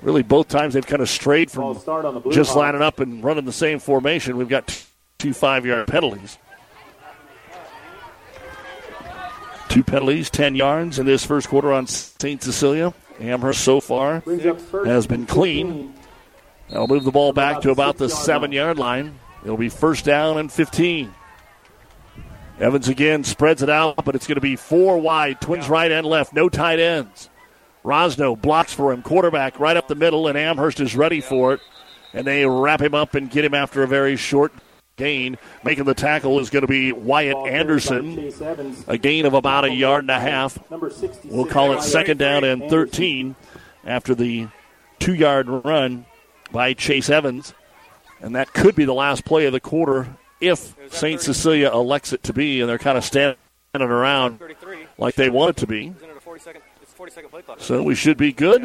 Really, 0.03 0.25
both 0.25 0.49
times 0.49 0.75
they've 0.75 0.87
kind 0.87 1.01
of 1.01 1.09
strayed 1.09 1.53
from 1.53 1.79
start 1.79 2.05
on 2.05 2.15
the 2.15 2.21
just 2.31 2.51
Hawks. 2.51 2.57
lining 2.57 2.83
up 2.83 2.99
and 2.99 3.23
running 3.23 3.45
the 3.45 3.53
same 3.53 3.79
formation. 3.79 4.37
We've 4.37 4.49
got 4.49 4.85
two 5.19 5.33
five 5.33 5.65
yard 5.65 5.87
penalties. 5.87 6.37
Two 9.69 9.85
penalties, 9.85 10.31
10 10.31 10.57
yards 10.57 10.99
in 10.99 11.07
this 11.07 11.25
first 11.25 11.49
quarter 11.49 11.73
on 11.73 11.87
St. 11.87 12.43
Cecilia. 12.43 12.95
Amherst 13.21 13.63
so 13.63 13.81
far 13.81 14.21
Brings 14.21 14.47
up 14.47 14.61
first 14.61 14.89
has 14.89 15.07
been 15.07 15.27
clean. 15.27 15.93
15. 15.93 15.95
They'll 16.71 16.87
move 16.87 17.05
the 17.05 17.11
ball 17.11 17.33
back 17.33 17.61
to 17.63 17.71
about 17.71 17.99
the 17.99 18.09
seven 18.09 18.51
yard 18.51 18.79
line. 18.79 19.19
It'll 19.45 19.57
be 19.57 19.69
first 19.69 20.05
down 20.05 20.39
and 20.39 20.51
15. 20.51 21.15
Evans 22.61 22.89
again 22.89 23.23
spreads 23.23 23.63
it 23.63 23.71
out, 23.71 24.05
but 24.05 24.17
it's 24.17 24.27
going 24.27 24.37
to 24.37 24.41
be 24.41 24.57
four 24.57 24.99
wide, 24.99 25.41
twins 25.41 25.69
right 25.69 25.91
and 25.91 26.07
left, 26.07 26.33
no 26.33 26.49
tight 26.49 26.81
ends. 26.81 27.31
Rosno 27.85 28.41
blocks 28.41 28.75
for 28.75 28.93
him, 28.93 29.03
quarterback 29.03 29.61
right 29.61 29.77
up 29.77 29.89
the 29.89 29.95
middle, 29.95 30.27
and 30.27 30.37
Amherst 30.37 30.81
is 30.81 30.97
ready 30.97 31.21
for 31.21 31.55
it. 31.55 31.61
And 32.13 32.27
they 32.27 32.45
wrap 32.47 32.81
him 32.81 32.95
up 32.95 33.15
and 33.15 33.31
get 33.31 33.45
him 33.45 33.55
after 33.55 33.83
a 33.83 33.87
very 33.87 34.17
short 34.17 34.53
gain. 34.97 35.39
Making 35.63 35.85
the 35.85 35.95
tackle 35.95 36.41
is 36.41 36.51
going 36.51 36.63
to 36.63 36.69
be 36.69 36.93
Wyatt 36.93 37.37
Anderson. 37.47 38.33
A 38.89 38.99
gain 38.99 39.25
of 39.25 39.35
about 39.35 39.65
a 39.65 39.73
yard 39.73 40.05
and 40.05 40.11
a 40.11 40.19
half. 40.19 40.59
We'll 41.25 41.47
call 41.47 41.73
it 41.73 41.83
second 41.83 42.19
down 42.19 42.45
and 42.45 42.69
13 42.69 43.37
after 43.85 44.15
the 44.15 44.49
two 44.99 45.15
yard 45.15 45.49
run 45.49 46.07
by 46.51 46.75
Chase 46.75 47.09
Evans. 47.09 47.55
And 48.21 48.35
that 48.35 48.53
could 48.53 48.75
be 48.75 48.85
the 48.85 48.95
last 48.95 49.25
play 49.25 49.47
of 49.47 49.53
the 49.53 49.61
quarter 49.61 50.18
if 50.41 50.77
St. 50.93 51.21
Cecilia 51.21 51.71
elects 51.73 52.13
it 52.13 52.23
to 52.25 52.33
be, 52.33 52.61
and 52.61 52.69
they're 52.69 52.79
kind 52.79 52.99
of 52.99 53.05
standing 53.05 53.37
around 53.75 54.41
like 54.97 55.15
they 55.15 55.31
want 55.31 55.51
it 55.51 55.57
to 55.59 55.67
be. 55.67 55.95
So 57.59 57.83
we 57.83 57.95
should 57.95 58.17
be 58.17 58.33
good. 58.33 58.63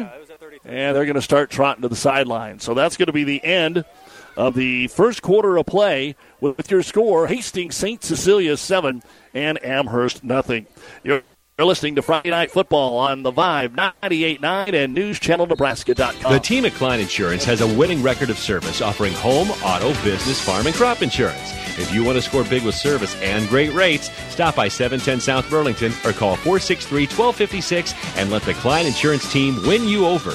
And 0.64 0.96
they're 0.96 1.04
going 1.04 1.14
to 1.14 1.22
start 1.22 1.50
trotting 1.50 1.82
to 1.82 1.88
the 1.88 1.96
sideline. 1.96 2.58
So 2.58 2.74
that's 2.74 2.96
going 2.96 3.06
to 3.06 3.12
be 3.12 3.24
the 3.24 3.44
end 3.44 3.84
of 4.36 4.54
the 4.54 4.88
first 4.88 5.22
quarter 5.22 5.56
of 5.56 5.66
play 5.66 6.16
with 6.40 6.70
your 6.70 6.82
score 6.82 7.26
Hastings 7.26 7.76
St. 7.76 8.02
Cecilia 8.02 8.56
7 8.56 9.02
and 9.34 9.64
Amherst 9.64 10.24
nothing. 10.24 10.66
You're 11.56 11.66
listening 11.68 11.94
to 11.94 12.02
Friday 12.02 12.30
Night 12.30 12.50
Football 12.50 12.96
on 12.96 13.22
the 13.22 13.30
Vibe 13.30 13.76
98.9 13.76 14.74
and 14.74 14.96
NewsChannelNebraska.com. 14.96 16.32
The 16.32 16.40
team 16.40 16.64
at 16.64 16.72
Klein 16.72 16.98
Insurance 16.98 17.44
has 17.44 17.60
a 17.60 17.66
winning 17.78 18.02
record 18.02 18.28
of 18.28 18.38
service 18.38 18.82
offering 18.82 19.12
home, 19.12 19.50
auto, 19.62 19.94
business, 20.02 20.44
farm, 20.44 20.66
and 20.66 20.74
crop 20.74 21.00
insurance. 21.00 21.52
If 21.78 21.94
you 21.94 22.02
want 22.02 22.16
to 22.16 22.22
score 22.22 22.42
big 22.42 22.64
with 22.64 22.74
service 22.74 23.14
and 23.22 23.48
great 23.48 23.72
rates, 23.72 24.10
stop 24.30 24.56
by 24.56 24.66
710 24.66 25.20
South 25.20 25.48
Burlington 25.48 25.92
or 26.04 26.12
call 26.12 26.34
463 26.34 27.02
1256 27.02 27.94
and 28.16 28.32
let 28.32 28.42
the 28.42 28.54
Klein 28.54 28.86
Insurance 28.86 29.30
team 29.32 29.54
win 29.62 29.86
you 29.86 30.06
over. 30.06 30.34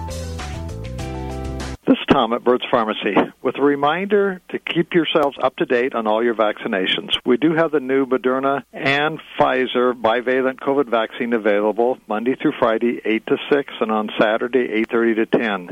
Tom 2.11 2.33
at 2.33 2.43
Bird's 2.43 2.65
Pharmacy 2.69 3.15
with 3.41 3.57
a 3.57 3.61
reminder 3.61 4.41
to 4.49 4.59
keep 4.59 4.93
yourselves 4.93 5.37
up 5.41 5.55
to 5.57 5.65
date 5.65 5.95
on 5.95 6.07
all 6.07 6.21
your 6.21 6.35
vaccinations. 6.35 7.11
We 7.25 7.37
do 7.37 7.53
have 7.53 7.71
the 7.71 7.79
new 7.79 8.05
Moderna 8.05 8.63
and 8.73 9.19
Pfizer 9.39 9.93
bivalent 9.93 10.59
COVID 10.59 10.89
vaccine 10.89 11.31
available 11.31 11.99
Monday 12.09 12.35
through 12.35 12.53
Friday, 12.59 13.01
8 13.05 13.25
to 13.27 13.37
6, 13.49 13.73
and 13.79 13.91
on 13.91 14.09
Saturday, 14.19 14.67
8.30 14.91 15.15
to 15.15 15.25
10. 15.25 15.69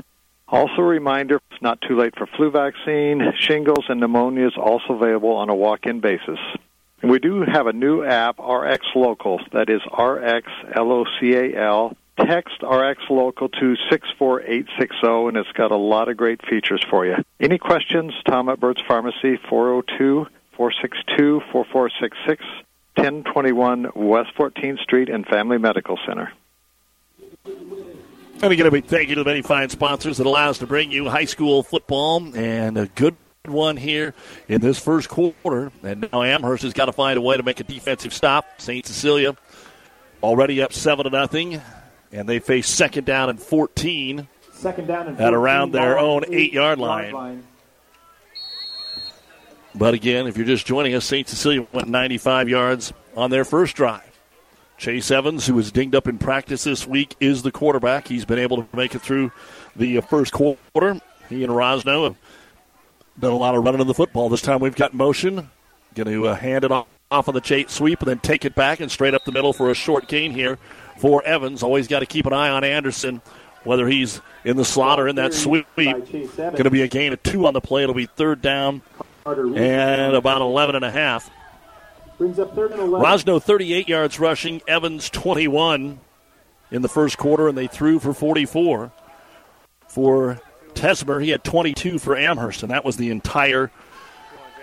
Also 0.48 0.76
a 0.78 0.84
reminder, 0.84 1.42
it's 1.52 1.62
not 1.62 1.82
too 1.82 1.98
late 2.00 2.14
for 2.18 2.26
flu 2.38 2.52
vaccine, 2.52 3.22
shingles, 3.38 3.86
and 3.90 4.00
pneumonia 4.00 4.48
is 4.48 4.58
also 4.58 4.94
available 4.94 5.36
on 5.36 5.50
a 5.50 5.56
walk-in 5.56 6.00
basis. 6.00 6.40
We 7.04 7.20
do 7.20 7.44
have 7.52 7.68
a 7.68 7.74
new 7.74 8.04
app, 8.04 8.40
RX 8.40 8.86
Local, 8.96 9.42
that 9.52 9.70
is 9.70 9.82
RX 9.86 10.48
L-O-C-A-L. 10.74 11.98
Text 12.26 12.62
RX 12.62 13.02
Local 13.10 13.50
to 13.50 13.76
64860, 13.90 15.28
and 15.28 15.38
it's 15.38 15.52
got 15.54 15.72
a 15.72 15.78
lot 15.78 16.10
of 16.10 16.18
great 16.18 16.46
features 16.46 16.84
for 16.90 17.06
you. 17.06 17.16
Any 17.40 17.58
questions? 17.58 18.14
Tom 18.26 18.50
at 18.50 18.60
Bird's 18.60 18.82
Pharmacy, 18.88 19.38
402 19.50 20.28
462 20.52 21.42
4466, 21.52 22.44
1021 22.96 23.92
West 23.96 24.32
14th 24.38 24.80
Street, 24.80 25.10
and 25.10 25.26
Family 25.26 25.58
Medical 25.58 25.98
Center. 26.06 26.34
And 28.42 28.54
again, 28.54 28.68
a 28.68 28.72
big 28.72 28.86
thank 28.86 29.10
you 29.10 29.16
to 29.16 29.24
the 29.24 29.30
many 29.30 29.42
fine 29.42 29.70
sponsors 29.70 30.18
that 30.18 30.26
allow 30.26 30.50
us 30.50 30.60
to 30.60 30.68
bring 30.68 30.92
you 30.92 31.10
high 31.10 31.26
school 31.26 31.64
football 31.64 32.36
and 32.36 32.78
a 32.78 32.88
good 32.88 33.16
one 33.46 33.78
here 33.78 34.14
in 34.48 34.62
this 34.62 34.80
first 34.80 35.10
quarter. 35.10 35.72
And 35.84 36.10
now 36.12 36.24
Amherst 36.24 36.64
has 36.64 36.74
got 36.74 36.86
to 36.86 36.94
find 36.94 37.18
a 37.18 37.22
way 37.22 37.38
to 37.38 37.44
make 37.44 37.60
a 37.60 37.64
defensive 37.64 38.14
stop. 38.14 38.46
St. 38.60 38.86
Cecilia 38.86 39.36
already 40.22 40.62
up 40.62 40.74
7 40.74 41.06
to 41.06 41.10
nothing, 41.10 41.62
and 42.12 42.28
they 42.28 42.40
face 42.40 42.68
second 42.68 43.06
down 43.06 43.30
and 43.30 43.40
14 43.40 44.28
Second 44.52 44.88
down 44.88 45.08
and 45.08 45.22
at 45.22 45.34
around 45.34 45.72
their 45.72 45.98
own 45.98 46.24
eight 46.34 46.52
yard 46.52 46.80
line. 46.80 47.44
But 49.74 49.94
again, 49.94 50.28
if 50.28 50.36
you're 50.36 50.46
just 50.46 50.66
joining 50.66 50.96
us, 50.96 51.06
St. 51.06 51.28
Cecilia 51.28 51.66
went 51.72 51.88
95 51.88 52.50
yards 52.50 52.92
on 53.16 53.30
their 53.30 53.46
first 53.46 53.76
drive. 53.76 54.04
Chase 54.78 55.12
Evans, 55.12 55.46
who 55.46 55.54
was 55.54 55.72
dinged 55.72 55.96
up 55.96 56.08
in 56.08 56.18
practice 56.18 56.64
this 56.64 56.88
week, 56.88 57.16
is 57.20 57.44
the 57.44 57.52
quarterback. 57.52 58.08
He's 58.08 58.26
been 58.26 58.40
able 58.40 58.64
to 58.64 58.76
make 58.76 58.96
it 58.96 59.02
through 59.02 59.32
the 59.76 60.02
first 60.02 60.34
quarter. 60.34 61.00
He 61.30 61.44
and 61.44 61.54
Rosno 61.54 62.06
have 62.06 62.16
done 63.20 63.32
a 63.32 63.38
lot 63.38 63.56
of 63.56 63.64
running 63.64 63.82
of 63.82 63.88
the 63.88 63.94
football. 63.94 64.30
This 64.30 64.42
time 64.42 64.60
we've 64.60 64.76
got 64.76 64.94
motion. 64.94 65.50
Going 65.96 66.08
to 66.08 66.28
uh, 66.28 66.36
hand 66.36 66.64
it 66.64 66.72
off, 66.72 66.88
off 67.12 67.28
of 67.28 67.34
the 67.34 67.42
chase 67.42 67.72
sweep 67.72 68.00
and 68.00 68.08
then 68.08 68.20
take 68.20 68.46
it 68.46 68.56
back 68.56 68.80
and 68.80 68.92
straight 68.92 69.14
up 69.14 69.26
the 69.26 69.32
middle 69.32 69.54
for 69.54 69.70
a 69.70 69.74
short 69.74 70.08
gain 70.08 70.32
here 70.32 70.58
for 71.00 71.24
Evans. 71.24 71.64
Always 71.64 71.88
got 71.88 72.00
to 72.00 72.06
keep 72.06 72.26
an 72.26 72.34
eye 72.34 72.50
on 72.50 72.64
Anderson, 72.64 73.22
whether 73.64 73.88
he's 73.88 74.22
in 74.44 74.58
the 74.58 74.66
slot 74.66 75.00
or 75.00 75.08
in 75.08 75.16
that 75.16 75.34
sweep. 75.34 75.66
Going 75.76 76.06
to 76.06 76.70
be 76.70 76.82
a 76.82 76.88
gain 76.88 77.14
of 77.14 77.24
two 77.24 77.48
on 77.48 77.54
the 77.54 77.62
play. 77.62 77.84
It'll 77.84 77.96
be 77.96 78.06
third 78.06 78.42
down 78.42 78.82
and 79.26 80.16
about 80.16 80.42
11 80.42 80.76
and 80.76 80.86
a 80.86 80.92
half. 80.92 81.30
Brings 82.18 82.38
up 82.38 82.54
third 82.54 82.72
and 82.72 82.82
11. 82.82 83.06
Rosno 83.06 83.42
38 83.42 83.88
yards 83.88 84.20
rushing, 84.20 84.62
Evans 84.68 85.10
21 85.10 86.00
in 86.72 86.82
the 86.82 86.90
first 86.90 87.18
quarter, 87.18 87.48
and 87.48 87.58
they 87.58 87.68
threw 87.68 88.00
for 88.00 88.14
44. 88.14 88.92
For 89.88 90.42
Tesmer, 90.74 91.24
he 91.24 91.30
had 91.30 91.44
22 91.44 91.98
for 91.98 92.18
Amherst, 92.18 92.62
and 92.62 92.72
that 92.72 92.84
was 92.84 92.98
the 92.98 93.10
entire 93.10 93.72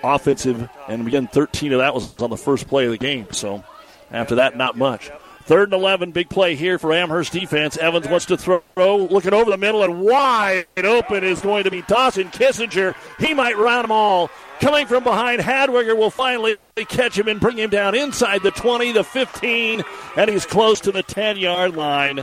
offensive. 0.05 0.69
And 0.87 1.07
again, 1.07 1.27
13 1.29 1.73
of 1.73 1.79
that 1.79 1.95
was 1.95 2.15
on 2.21 2.31
the 2.31 2.37
first 2.37 2.69
play 2.69 2.85
of 2.85 2.91
the 2.91 2.99
game. 2.99 3.29
So 3.33 3.65
after 4.11 4.37
that, 4.37 4.57
not 4.57 4.77
much. 4.77 5.11
Third 5.47 5.73
and 5.73 5.81
11, 5.81 6.11
big 6.11 6.29
play 6.29 6.57
here 6.57 6.77
for 6.77 6.93
Amherst 6.93 7.33
defense. 7.33 7.77
Evans 7.77 8.09
wants 8.09 8.27
to 8.27 8.37
throw, 8.37 8.63
looking 8.77 9.33
over 9.33 9.49
the 9.49 9.57
middle, 9.57 9.85
and 9.85 10.01
wide 10.01 10.67
open 10.77 11.23
is 11.23 11.41
going 11.41 11.63
to 11.63 11.71
be 11.71 11.83
Dawson 11.83 12.31
Kissinger. 12.31 12.97
He 13.21 13.33
might 13.33 13.57
round 13.57 13.85
them 13.85 13.93
all. 13.93 14.29
Coming 14.61 14.89
from 14.89 15.05
behind, 15.05 15.41
Hadwiger 15.41 15.97
will 15.97 16.11
finally 16.11 16.57
catch 16.89 17.17
him 17.17 17.29
and 17.29 17.39
bring 17.39 17.59
him 17.59 17.71
down 17.71 17.95
inside 17.95 18.43
the 18.43 18.51
20, 18.51 18.91
the 18.91 19.05
15, 19.05 19.85
and 20.17 20.31
he's 20.31 20.45
close 20.45 20.81
to 20.81 20.91
the 20.91 21.05
10 21.05 21.37
yard 21.37 21.77
line. 21.77 22.17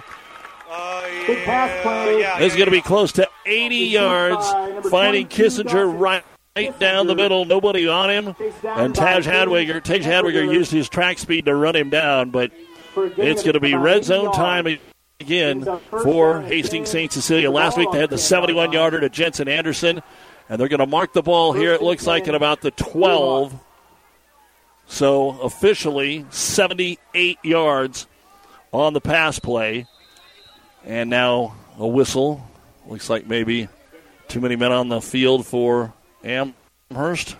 Big 1.26 1.46
pass 1.46 1.82
play. 1.82 2.24
This 2.40 2.52
is 2.52 2.58
going 2.58 2.66
to 2.66 2.72
be 2.72 2.82
close 2.82 3.14
to 3.14 3.30
80 3.46 3.76
yards, 3.76 4.90
finding 4.90 5.28
Kissinger 5.28 5.98
right 5.98 6.26
right 6.56 6.78
down 6.80 7.08
the 7.08 7.16
middle, 7.16 7.46
nobody 7.46 7.88
on 7.88 8.10
him. 8.10 8.36
And 8.64 8.94
Taj 8.94 9.26
Hadwiger, 9.26 9.82
Taj 9.82 10.06
Hadwiger 10.06 10.52
used 10.52 10.72
his 10.72 10.88
track 10.88 11.18
speed 11.18 11.46
to 11.46 11.56
run 11.56 11.76
him 11.76 11.90
down, 11.90 12.30
but 12.30 12.52
it's 12.96 13.44
going 13.44 13.54
to 13.54 13.60
be 13.60 13.76
red 13.76 14.06
zone 14.06 14.32
time 14.34 14.80
again 15.20 15.66
for 15.90 16.42
Hastings 16.42 16.90
St. 16.90 17.12
Cecilia. 17.12 17.50
Last 17.52 17.78
week 17.78 17.92
they 17.92 18.00
had 18.00 18.10
the 18.10 18.18
71 18.18 18.72
yarder 18.72 19.00
to 19.00 19.10
Jensen 19.10 19.48
Anderson, 19.48 20.02
and 20.50 20.60
they're 20.60 20.68
going 20.68 20.80
to 20.80 20.88
mark 20.88 21.14
the 21.14 21.22
ball 21.22 21.54
here, 21.54 21.74
it 21.74 21.82
looks 21.82 22.06
like, 22.06 22.28
at 22.28 22.36
about 22.36 22.62
the 22.62 22.72
12. 22.72 23.60
So 24.86 25.40
officially 25.42 26.26
78 26.30 27.40
yards 27.44 28.08
on 28.72 28.94
the 28.94 29.02
pass 29.02 29.40
play. 29.40 29.88
And 30.86 31.10
now 31.10 31.56
a 31.78 31.88
whistle. 31.88 32.46
Looks 32.86 33.10
like 33.10 33.26
maybe 33.26 33.70
too 34.28 34.42
many 34.42 34.56
men 34.58 34.72
on 34.74 34.90
the 34.90 35.00
field 35.00 35.48
for 35.48 35.94
Amherst 36.24 37.38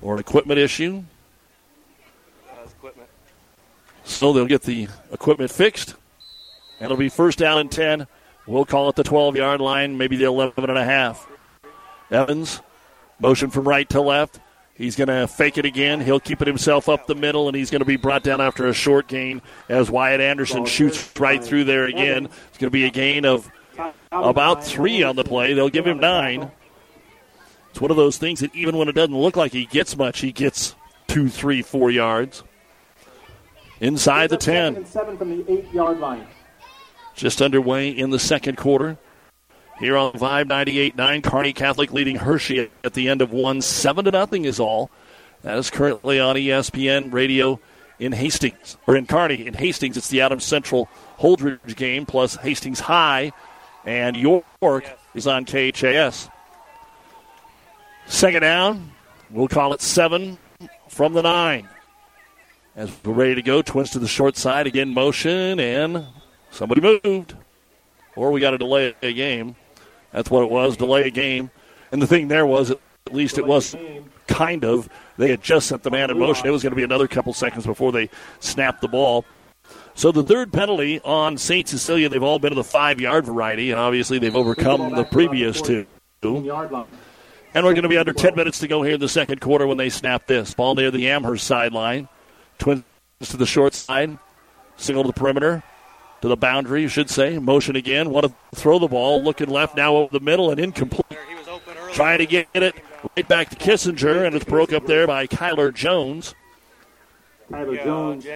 or 0.00 0.14
an 0.14 0.20
equipment 0.20 0.58
issue. 0.58 1.04
So 4.08 4.32
they'll 4.32 4.46
get 4.46 4.62
the 4.62 4.88
equipment 5.12 5.50
fixed. 5.50 5.94
It'll 6.80 6.96
be 6.96 7.08
first 7.08 7.38
down 7.38 7.58
and 7.58 7.70
10. 7.70 8.06
We'll 8.46 8.64
call 8.64 8.88
it 8.88 8.96
the 8.96 9.04
12 9.04 9.36
yard 9.36 9.60
line, 9.60 9.98
maybe 9.98 10.16
the 10.16 10.24
11 10.24 10.68
and 10.68 10.78
a 10.78 10.84
half. 10.84 11.28
Evans, 12.10 12.60
motion 13.20 13.50
from 13.50 13.68
right 13.68 13.88
to 13.90 14.00
left. 14.00 14.40
He's 14.74 14.96
going 14.96 15.08
to 15.08 15.26
fake 15.26 15.58
it 15.58 15.66
again. 15.66 16.00
He'll 16.00 16.20
keep 16.20 16.40
it 16.40 16.46
himself 16.46 16.88
up 16.88 17.06
the 17.06 17.14
middle, 17.14 17.48
and 17.48 17.56
he's 17.56 17.68
going 17.68 17.80
to 17.80 17.84
be 17.84 17.96
brought 17.96 18.22
down 18.22 18.40
after 18.40 18.66
a 18.66 18.72
short 18.72 19.08
gain 19.08 19.42
as 19.68 19.90
Wyatt 19.90 20.20
Anderson 20.20 20.64
shoots 20.64 21.12
right 21.18 21.42
through 21.42 21.64
there 21.64 21.84
again. 21.84 22.26
It's 22.48 22.58
going 22.58 22.68
to 22.68 22.70
be 22.70 22.84
a 22.84 22.90
gain 22.90 23.24
of 23.24 23.50
about 24.10 24.64
three 24.64 25.02
on 25.02 25.16
the 25.16 25.24
play. 25.24 25.52
They'll 25.52 25.68
give 25.68 25.86
him 25.86 25.98
nine. 25.98 26.50
It's 27.70 27.80
one 27.80 27.90
of 27.90 27.96
those 27.96 28.18
things 28.18 28.40
that 28.40 28.54
even 28.54 28.76
when 28.76 28.88
it 28.88 28.94
doesn't 28.94 29.16
look 29.16 29.36
like 29.36 29.52
he 29.52 29.66
gets 29.66 29.96
much, 29.96 30.20
he 30.20 30.32
gets 30.32 30.74
two, 31.08 31.28
three, 31.28 31.60
four 31.60 31.90
yards. 31.90 32.42
Inside 33.80 34.30
the 34.30 34.36
10. 34.36 34.84
Seven 34.86 35.16
from 35.16 35.30
the 35.30 35.50
eight 35.50 35.72
yard 35.72 36.00
line. 36.00 36.26
Just 37.14 37.42
underway 37.42 37.88
in 37.90 38.10
the 38.10 38.18
second 38.18 38.56
quarter. 38.56 38.98
Here 39.78 39.96
on 39.96 40.12
Vibe 40.12 40.46
98.9, 40.48 41.22
Kearney 41.22 41.52
Catholic 41.52 41.92
leading 41.92 42.16
Hershey 42.16 42.68
at 42.82 42.94
the 42.94 43.08
end 43.08 43.22
of 43.22 43.30
one. 43.30 43.62
Seven 43.62 44.04
to 44.06 44.10
nothing 44.10 44.44
is 44.44 44.58
all. 44.58 44.90
That 45.42 45.56
is 45.56 45.70
currently 45.70 46.18
on 46.18 46.34
ESPN 46.34 47.12
radio 47.12 47.60
in 48.00 48.12
Hastings, 48.12 48.76
or 48.86 48.96
in 48.96 49.06
Kearney. 49.06 49.46
In 49.46 49.54
Hastings, 49.54 49.96
it's 49.96 50.08
the 50.08 50.20
Adams 50.20 50.44
Central 50.44 50.88
Holdrege 51.18 51.76
game, 51.76 52.06
plus 52.06 52.36
Hastings 52.36 52.80
High, 52.80 53.32
and 53.84 54.16
York 54.16 54.84
is 55.14 55.26
on 55.28 55.44
KHAS. 55.44 56.28
Second 58.06 58.40
down, 58.40 58.92
we'll 59.30 59.48
call 59.48 59.72
it 59.74 59.80
seven 59.80 60.38
from 60.88 61.12
the 61.12 61.22
nine. 61.22 61.68
As 62.78 62.92
we're 63.04 63.12
ready 63.12 63.34
to 63.34 63.42
go, 63.42 63.60
twins 63.60 63.90
to 63.90 63.98
the 63.98 64.06
short 64.06 64.36
side, 64.36 64.68
again 64.68 64.94
motion, 64.94 65.58
and 65.58 66.06
somebody 66.52 66.80
moved. 66.80 67.34
Or 68.14 68.30
we 68.30 68.40
got 68.40 68.52
to 68.52 68.58
delay 68.58 68.94
a 69.02 69.12
game. 69.12 69.56
That's 70.12 70.30
what 70.30 70.44
it 70.44 70.50
was, 70.50 70.76
delay 70.76 71.08
a 71.08 71.10
game. 71.10 71.50
And 71.90 72.00
the 72.00 72.06
thing 72.06 72.28
there 72.28 72.46
was, 72.46 72.70
at 72.70 72.78
least 73.10 73.36
it 73.36 73.44
was 73.44 73.74
kind 74.28 74.64
of, 74.64 74.88
they 75.16 75.28
had 75.28 75.42
just 75.42 75.66
sent 75.66 75.82
the 75.82 75.90
man 75.90 76.08
in 76.08 76.20
motion. 76.20 76.46
It 76.46 76.50
was 76.52 76.62
going 76.62 76.70
to 76.70 76.76
be 76.76 76.84
another 76.84 77.08
couple 77.08 77.32
seconds 77.32 77.66
before 77.66 77.90
they 77.90 78.10
snapped 78.38 78.80
the 78.80 78.86
ball. 78.86 79.24
So 79.96 80.12
the 80.12 80.22
third 80.22 80.52
penalty 80.52 81.00
on 81.00 81.36
St. 81.36 81.66
Cecilia, 81.66 82.08
they've 82.08 82.22
all 82.22 82.38
been 82.38 82.52
of 82.52 82.56
the 82.56 82.62
five 82.62 83.00
yard 83.00 83.26
variety, 83.26 83.72
and 83.72 83.80
obviously 83.80 84.20
they've 84.20 84.36
overcome 84.36 84.94
the 84.94 85.02
previous 85.02 85.60
two. 85.60 85.84
And 87.54 87.66
we're 87.66 87.72
going 87.72 87.82
to 87.82 87.88
be 87.88 87.98
under 87.98 88.12
10 88.12 88.36
minutes 88.36 88.60
to 88.60 88.68
go 88.68 88.84
here 88.84 88.94
in 88.94 89.00
the 89.00 89.08
second 89.08 89.40
quarter 89.40 89.66
when 89.66 89.78
they 89.78 89.88
snap 89.88 90.28
this. 90.28 90.54
Ball 90.54 90.76
near 90.76 90.92
the 90.92 91.08
Amherst 91.08 91.44
sideline. 91.44 92.08
Twins 92.58 92.84
to 93.22 93.36
the 93.36 93.46
short 93.46 93.74
side. 93.74 94.18
Single 94.76 95.04
to 95.04 95.08
the 95.08 95.12
perimeter. 95.12 95.62
To 96.22 96.28
the 96.28 96.36
boundary, 96.36 96.82
you 96.82 96.88
should 96.88 97.10
say. 97.10 97.38
Motion 97.38 97.76
again. 97.76 98.10
Want 98.10 98.26
to 98.26 98.34
throw 98.54 98.78
the 98.78 98.88
ball. 98.88 99.22
Looking 99.22 99.48
left 99.48 99.76
now 99.76 99.96
over 99.96 100.10
the 100.12 100.24
middle 100.24 100.50
and 100.50 100.58
incomplete. 100.58 101.18
Trying 101.92 102.18
to 102.18 102.26
get 102.26 102.48
it 102.54 102.74
right 103.16 103.28
back 103.28 103.50
to 103.50 103.56
Kissinger, 103.56 104.26
and 104.26 104.34
it's 104.34 104.44
broke 104.44 104.72
up 104.72 104.86
there 104.86 105.06
by 105.06 105.26
Kyler 105.26 105.72
Jones. 105.72 106.34
Tyler 107.50 107.76
Jones. 107.76 108.26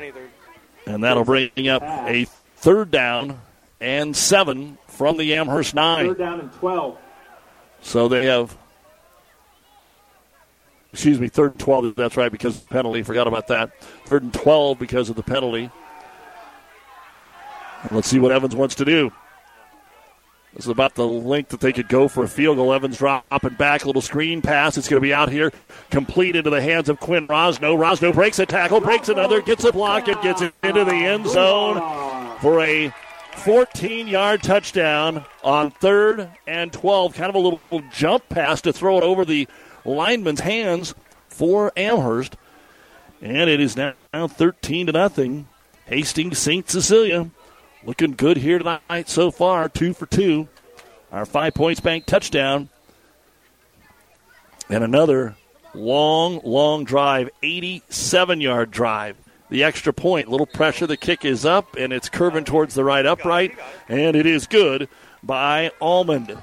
And 0.86 1.04
that'll 1.04 1.24
bring 1.24 1.68
up 1.68 1.82
a 1.82 2.26
third 2.56 2.90
down 2.90 3.40
and 3.80 4.16
seven 4.16 4.78
from 4.86 5.16
the 5.16 5.34
Amherst 5.34 5.74
nine. 5.74 6.06
Third 6.06 6.18
down 6.18 6.40
and 6.40 6.52
12. 6.54 6.98
So 7.82 8.08
they 8.08 8.26
have, 8.26 8.56
excuse 10.92 11.18
me, 11.18 11.28
third 11.28 11.52
and 11.52 11.60
12. 11.60 11.94
That's 11.94 12.16
right, 12.16 12.30
because 12.30 12.56
of 12.56 12.68
the 12.68 12.74
penalty. 12.74 13.02
Forgot 13.02 13.26
about 13.26 13.48
that. 13.48 13.80
Third 14.06 14.22
and 14.22 14.34
12 14.34 14.78
because 14.78 15.08
of 15.08 15.16
the 15.16 15.22
penalty. 15.22 15.70
And 17.82 17.92
let's 17.92 18.08
see 18.08 18.18
what 18.18 18.32
Evans 18.32 18.54
wants 18.54 18.74
to 18.76 18.84
do. 18.84 19.12
This 20.54 20.66
is 20.66 20.70
about 20.70 20.94
the 20.96 21.06
length 21.06 21.48
that 21.50 21.60
they 21.60 21.72
could 21.72 21.88
go 21.88 22.08
for 22.08 22.24
a 22.24 22.28
field 22.28 22.58
goal. 22.58 22.74
Evans 22.74 22.98
dropping 22.98 23.54
back, 23.54 23.84
a 23.84 23.86
little 23.86 24.02
screen 24.02 24.42
pass. 24.42 24.76
It's 24.76 24.86
going 24.86 25.00
to 25.00 25.06
be 25.06 25.14
out 25.14 25.30
here, 25.30 25.50
complete 25.90 26.36
into 26.36 26.50
the 26.50 26.60
hands 26.60 26.90
of 26.90 27.00
Quinn 27.00 27.26
Rosno. 27.26 27.74
Rosno 27.74 28.12
breaks 28.12 28.38
a 28.38 28.44
tackle, 28.44 28.80
breaks 28.80 29.08
another, 29.08 29.40
gets 29.40 29.64
a 29.64 29.72
block, 29.72 30.08
and 30.08 30.20
gets 30.20 30.42
it 30.42 30.52
into 30.62 30.84
the 30.84 30.92
end 30.92 31.26
zone 31.26 31.80
for 32.40 32.60
a 32.60 32.92
14 33.36 34.06
yard 34.06 34.42
touchdown 34.42 35.24
on 35.42 35.70
third 35.70 36.30
and 36.46 36.70
12. 36.70 37.14
Kind 37.14 37.30
of 37.30 37.34
a 37.34 37.38
little 37.38 37.60
jump 37.90 38.28
pass 38.28 38.60
to 38.60 38.74
throw 38.74 38.98
it 38.98 39.04
over 39.04 39.24
the 39.24 39.48
lineman's 39.84 40.40
hands 40.40 40.94
for 41.28 41.72
Amherst. 41.76 42.36
And 43.20 43.48
it 43.48 43.60
is 43.60 43.76
now 43.76 43.94
13 44.12 44.86
to 44.86 44.92
nothing. 44.92 45.48
Hastings 45.86 46.38
St. 46.38 46.68
Cecilia 46.68 47.30
looking 47.84 48.12
good 48.12 48.36
here 48.38 48.58
tonight 48.58 49.08
so 49.08 49.30
far. 49.30 49.68
Two 49.68 49.92
for 49.92 50.06
two. 50.06 50.48
Our 51.10 51.26
five 51.26 51.54
points 51.54 51.80
bank 51.80 52.06
touchdown. 52.06 52.68
And 54.68 54.82
another 54.82 55.36
long, 55.74 56.40
long 56.44 56.84
drive, 56.84 57.30
87 57.42 58.40
yard 58.40 58.70
drive. 58.70 59.16
The 59.50 59.64
extra 59.64 59.92
point, 59.92 60.28
little 60.28 60.46
pressure. 60.46 60.86
The 60.86 60.96
kick 60.96 61.26
is 61.26 61.44
up, 61.44 61.76
and 61.76 61.92
it's 61.92 62.08
curving 62.08 62.44
towards 62.44 62.74
the 62.74 62.84
right 62.84 63.04
upright, 63.04 63.54
and 63.86 64.16
it 64.16 64.24
is 64.24 64.46
good 64.46 64.88
by 65.22 65.72
Almond. 65.78 66.38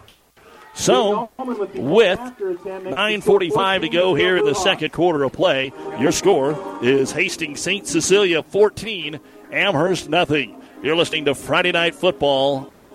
So, 0.73 1.29
with 1.37 2.19
9.45 2.19 3.81
to 3.81 3.89
go 3.89 4.15
here 4.15 4.37
in 4.37 4.45
the 4.45 4.53
second 4.55 4.93
quarter 4.93 5.23
of 5.23 5.33
play, 5.33 5.73
your 5.99 6.11
score 6.11 6.57
is 6.81 7.11
Hastings 7.11 7.59
St. 7.59 7.85
Cecilia 7.85 8.43
14, 8.43 9.19
Amherst 9.51 10.09
nothing. 10.09 10.61
You're 10.81 10.95
listening 10.95 11.25
to 11.25 11.35
Friday 11.35 11.73
Night 11.73 11.95
Football 11.95 12.71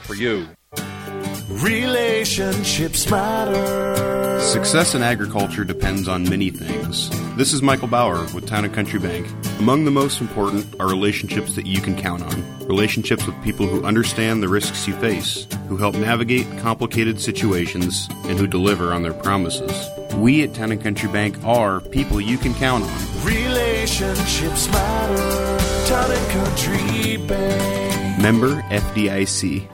for 0.00 0.14
you. 0.14 0.46
Relationships 1.48 3.10
matter. 3.10 4.40
Success 4.40 4.94
in 4.94 5.02
agriculture 5.02 5.64
depends 5.64 6.08
on 6.08 6.28
many 6.28 6.50
things. 6.50 7.10
This 7.36 7.52
is 7.52 7.60
Michael 7.60 7.88
Bauer 7.88 8.22
with 8.32 8.46
Town 8.46 8.64
and 8.64 8.72
Country 8.72 8.98
Bank. 8.98 9.28
Among 9.58 9.84
the 9.84 9.90
most 9.90 10.20
important 10.20 10.64
are 10.80 10.88
relationships 10.88 11.56
that 11.56 11.66
you 11.66 11.80
can 11.80 11.94
count 11.96 12.22
on. 12.22 12.66
Relationships 12.66 13.26
with 13.26 13.40
people 13.42 13.66
who 13.66 13.84
understand 13.84 14.42
the 14.42 14.48
risks 14.48 14.88
you 14.88 14.94
face, 14.94 15.46
who 15.68 15.76
help 15.76 15.94
navigate 15.96 16.46
complicated 16.60 17.20
situations, 17.20 18.08
and 18.24 18.38
who 18.38 18.46
deliver 18.46 18.92
on 18.92 19.02
their 19.02 19.12
promises. 19.12 19.88
We 20.14 20.42
at 20.42 20.54
Town 20.54 20.72
and 20.72 20.82
Country 20.82 21.10
Bank 21.10 21.36
are 21.44 21.80
people 21.80 22.20
you 22.20 22.38
can 22.38 22.54
count 22.54 22.84
on. 22.84 23.24
Relationships 23.24 24.68
matter. 24.68 25.86
Town 25.86 26.10
and 26.10 26.30
Country 26.30 27.16
Bank. 27.26 28.22
Member 28.22 28.62
FDIC. 28.70 29.68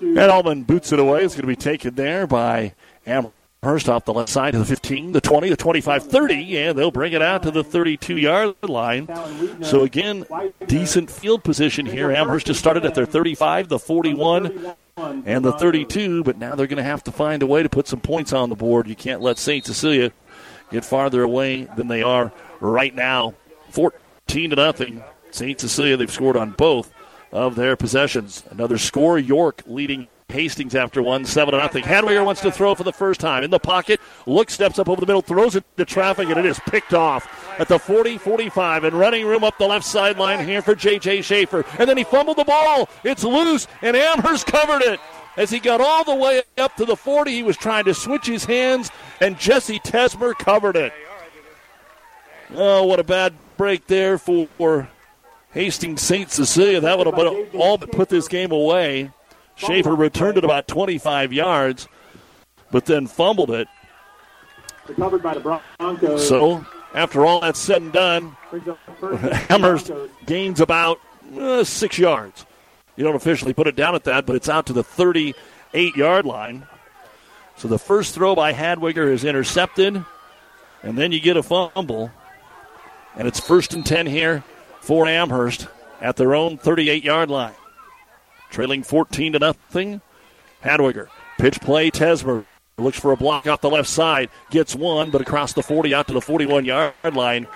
And 0.00 0.18
Allman 0.18 0.64
boots 0.64 0.92
it 0.92 0.98
away. 0.98 1.24
It's 1.24 1.34
going 1.34 1.42
to 1.42 1.48
be 1.48 1.56
taken 1.56 1.94
there 1.94 2.26
by 2.26 2.74
Amherst 3.06 3.88
off 3.88 4.04
the 4.04 4.14
left 4.14 4.28
side 4.28 4.52
to 4.52 4.58
the 4.58 4.64
15, 4.64 5.12
the 5.12 5.20
20, 5.20 5.48
the 5.50 5.56
25, 5.56 6.04
30, 6.04 6.58
and 6.58 6.78
they'll 6.78 6.90
bring 6.90 7.12
it 7.12 7.22
out 7.22 7.42
to 7.42 7.50
the 7.50 7.64
32 7.64 8.16
yard 8.16 8.54
line. 8.62 9.08
So, 9.62 9.82
again, 9.82 10.26
decent 10.66 11.10
field 11.10 11.44
position 11.44 11.86
here. 11.86 12.10
Amherst 12.10 12.46
has 12.48 12.58
started 12.58 12.84
at 12.84 12.94
their 12.94 13.06
35, 13.06 13.68
the 13.68 13.78
41, 13.78 14.74
and 14.96 15.44
the 15.44 15.52
32, 15.52 16.24
but 16.24 16.38
now 16.38 16.54
they're 16.54 16.66
going 16.66 16.78
to 16.78 16.82
have 16.82 17.04
to 17.04 17.12
find 17.12 17.42
a 17.42 17.46
way 17.46 17.62
to 17.62 17.68
put 17.68 17.88
some 17.88 18.00
points 18.00 18.32
on 18.32 18.48
the 18.48 18.56
board. 18.56 18.88
You 18.88 18.96
can't 18.96 19.20
let 19.20 19.38
St. 19.38 19.64
Cecilia 19.64 20.12
get 20.70 20.84
farther 20.84 21.22
away 21.22 21.64
than 21.76 21.88
they 21.88 22.02
are 22.02 22.32
right 22.60 22.94
now. 22.94 23.34
14 23.70 24.50
to 24.50 24.56
nothing. 24.56 25.02
St. 25.30 25.60
Cecilia, 25.60 25.96
they've 25.96 26.10
scored 26.10 26.36
on 26.36 26.52
both 26.52 26.92
of 27.32 27.54
their 27.54 27.76
possessions. 27.76 28.42
Another 28.50 28.78
score, 28.78 29.18
York 29.18 29.62
leading 29.66 30.08
Hastings 30.30 30.74
after 30.74 31.02
one, 31.02 31.24
seven 31.24 31.52
to 31.52 31.58
nothing. 31.58 31.84
Hadwiger 31.84 32.22
wants 32.22 32.42
to 32.42 32.52
throw 32.52 32.74
for 32.74 32.84
the 32.84 32.92
first 32.92 33.18
time 33.18 33.42
in 33.42 33.50
the 33.50 33.58
pocket. 33.58 33.98
Look 34.26 34.50
steps 34.50 34.78
up 34.78 34.86
over 34.86 35.00
the 35.00 35.06
middle, 35.06 35.22
throws 35.22 35.56
it 35.56 35.64
to 35.78 35.86
traffic, 35.86 36.28
and 36.28 36.36
it 36.36 36.44
is 36.44 36.60
picked 36.66 36.92
off 36.92 37.26
at 37.58 37.66
the 37.68 37.78
40 37.78 38.18
45 38.18 38.84
and 38.84 38.98
running 38.98 39.24
room 39.24 39.42
up 39.42 39.56
the 39.56 39.66
left 39.66 39.86
sideline 39.86 40.46
here 40.46 40.60
for 40.60 40.74
J.J. 40.74 41.22
Schaefer. 41.22 41.64
And 41.78 41.88
then 41.88 41.96
he 41.96 42.04
fumbled 42.04 42.36
the 42.36 42.44
ball. 42.44 42.90
It's 43.04 43.24
loose, 43.24 43.66
and 43.80 43.96
Amherst 43.96 44.46
covered 44.46 44.82
it. 44.82 45.00
As 45.38 45.48
he 45.48 45.60
got 45.60 45.80
all 45.80 46.04
the 46.04 46.14
way 46.14 46.42
up 46.58 46.76
to 46.76 46.84
the 46.84 46.96
40, 46.96 47.30
he 47.30 47.42
was 47.42 47.56
trying 47.56 47.84
to 47.84 47.94
switch 47.94 48.26
his 48.26 48.44
hands, 48.44 48.90
and 49.22 49.38
Jesse 49.38 49.78
Tesmer 49.78 50.34
covered 50.34 50.76
it. 50.76 50.92
Oh, 52.54 52.84
what 52.84 53.00
a 53.00 53.04
bad 53.04 53.32
break 53.56 53.86
there 53.86 54.18
for 54.18 54.88
Hastings 55.52 56.02
St. 56.02 56.30
Cecilia. 56.30 56.80
That 56.80 56.98
would 56.98 57.06
have 57.06 57.54
all 57.54 57.78
but 57.78 57.92
put 57.92 58.08
this 58.08 58.28
game 58.28 58.52
away. 58.52 59.10
Schaefer 59.56 59.94
returned 59.94 60.38
it 60.38 60.44
about 60.44 60.68
25 60.68 61.32
yards, 61.32 61.88
but 62.70 62.86
then 62.86 63.06
fumbled 63.06 63.50
it. 63.50 63.66
Recovered 64.86 65.22
by 65.22 65.34
the 65.34 65.60
Broncos. 65.78 66.28
So, 66.28 66.64
after 66.94 67.26
all 67.26 67.40
that's 67.40 67.58
said 67.58 67.82
and 67.82 67.92
done, 67.92 68.36
Amherst 69.50 69.90
gains 70.26 70.60
about 70.60 71.00
uh, 71.38 71.64
six 71.64 71.98
yards. 71.98 72.46
You 72.96 73.04
don't 73.04 73.16
officially 73.16 73.52
put 73.52 73.66
it 73.66 73.76
down 73.76 73.94
at 73.94 74.04
that, 74.04 74.26
but 74.26 74.36
it's 74.36 74.48
out 74.48 74.66
to 74.66 74.72
the 74.72 74.84
38 74.84 75.96
yard 75.96 76.24
line. 76.24 76.66
So 77.56 77.68
the 77.68 77.78
first 77.78 78.14
throw 78.14 78.34
by 78.34 78.52
Hadwiger 78.52 79.10
is 79.10 79.24
intercepted, 79.24 80.04
and 80.82 80.96
then 80.96 81.10
you 81.10 81.20
get 81.20 81.36
a 81.36 81.42
fumble. 81.42 82.10
And 83.16 83.26
it's 83.26 83.40
first 83.40 83.74
and 83.74 83.84
10 83.84 84.06
here 84.06 84.44
for 84.80 85.06
Amherst 85.06 85.66
at 86.00 86.16
their 86.16 86.34
own 86.34 86.58
38 86.58 87.04
yard 87.04 87.30
line. 87.30 87.54
Trailing 88.50 88.82
14 88.82 89.34
to 89.34 89.38
nothing. 89.38 90.00
Hadwiger. 90.62 91.08
Pitch 91.38 91.60
play, 91.60 91.90
Tesmer 91.90 92.44
looks 92.78 92.98
for 92.98 93.12
a 93.12 93.16
block 93.16 93.46
off 93.46 93.60
the 93.60 93.70
left 93.70 93.88
side. 93.88 94.30
Gets 94.50 94.74
one, 94.74 95.10
but 95.10 95.20
across 95.20 95.52
the 95.52 95.62
40 95.62 95.94
out 95.94 96.08
to 96.08 96.14
the 96.14 96.20
41 96.20 96.64
yard 96.64 96.94
line. 97.12 97.46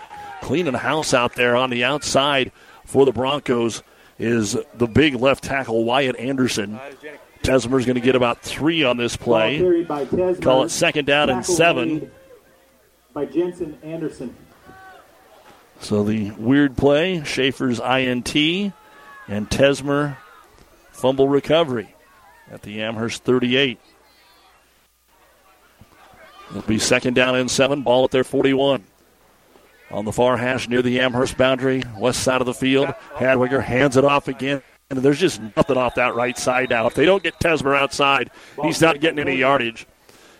Cleaning 0.40 0.74
house 0.74 1.14
out 1.14 1.34
there 1.34 1.56
on 1.56 1.70
the 1.70 1.84
outside 1.84 2.52
for 2.84 3.04
the 3.04 3.12
Broncos 3.12 3.82
is 4.18 4.56
the 4.74 4.86
big 4.86 5.14
left 5.14 5.44
tackle, 5.44 5.84
Wyatt 5.84 6.16
Anderson. 6.16 6.78
Tesmer's 7.42 7.86
going 7.86 7.96
to 7.96 8.00
get 8.00 8.14
about 8.14 8.40
three 8.42 8.84
on 8.84 8.96
this 8.96 9.16
play. 9.16 9.84
Call 10.40 10.64
it 10.64 10.70
second 10.70 11.06
down 11.06 11.30
and 11.30 11.44
seven. 11.44 12.10
By 13.12 13.26
Jensen 13.26 13.78
Anderson. 13.82 14.34
So 15.82 16.04
the 16.04 16.30
weird 16.30 16.76
play, 16.76 17.22
Schaefer's 17.24 17.80
INT, 17.80 18.34
and 19.26 19.50
Tesmer 19.50 20.16
fumble 20.92 21.28
recovery 21.28 21.96
at 22.52 22.62
the 22.62 22.82
Amherst 22.82 23.24
38. 23.24 23.80
It'll 26.50 26.62
be 26.62 26.78
second 26.78 27.14
down 27.14 27.34
and 27.34 27.50
seven, 27.50 27.82
ball 27.82 28.04
at 28.04 28.12
their 28.12 28.22
41. 28.22 28.84
On 29.90 30.04
the 30.04 30.12
far 30.12 30.36
hash 30.36 30.68
near 30.68 30.82
the 30.82 31.00
Amherst 31.00 31.36
boundary, 31.36 31.82
west 31.98 32.22
side 32.22 32.40
of 32.40 32.46
the 32.46 32.54
field, 32.54 32.94
Hadwiger 33.14 33.62
hands 33.62 33.96
it 33.96 34.04
off 34.04 34.28
again. 34.28 34.62
And 34.88 35.00
there's 35.00 35.18
just 35.18 35.40
nothing 35.56 35.76
off 35.76 35.96
that 35.96 36.14
right 36.14 36.38
side 36.38 36.70
now. 36.70 36.86
If 36.86 36.94
they 36.94 37.06
don't 37.06 37.24
get 37.24 37.40
Tesmer 37.40 37.76
outside, 37.76 38.30
he's 38.62 38.80
not 38.80 39.00
getting 39.00 39.18
any 39.18 39.36
yardage. 39.36 39.86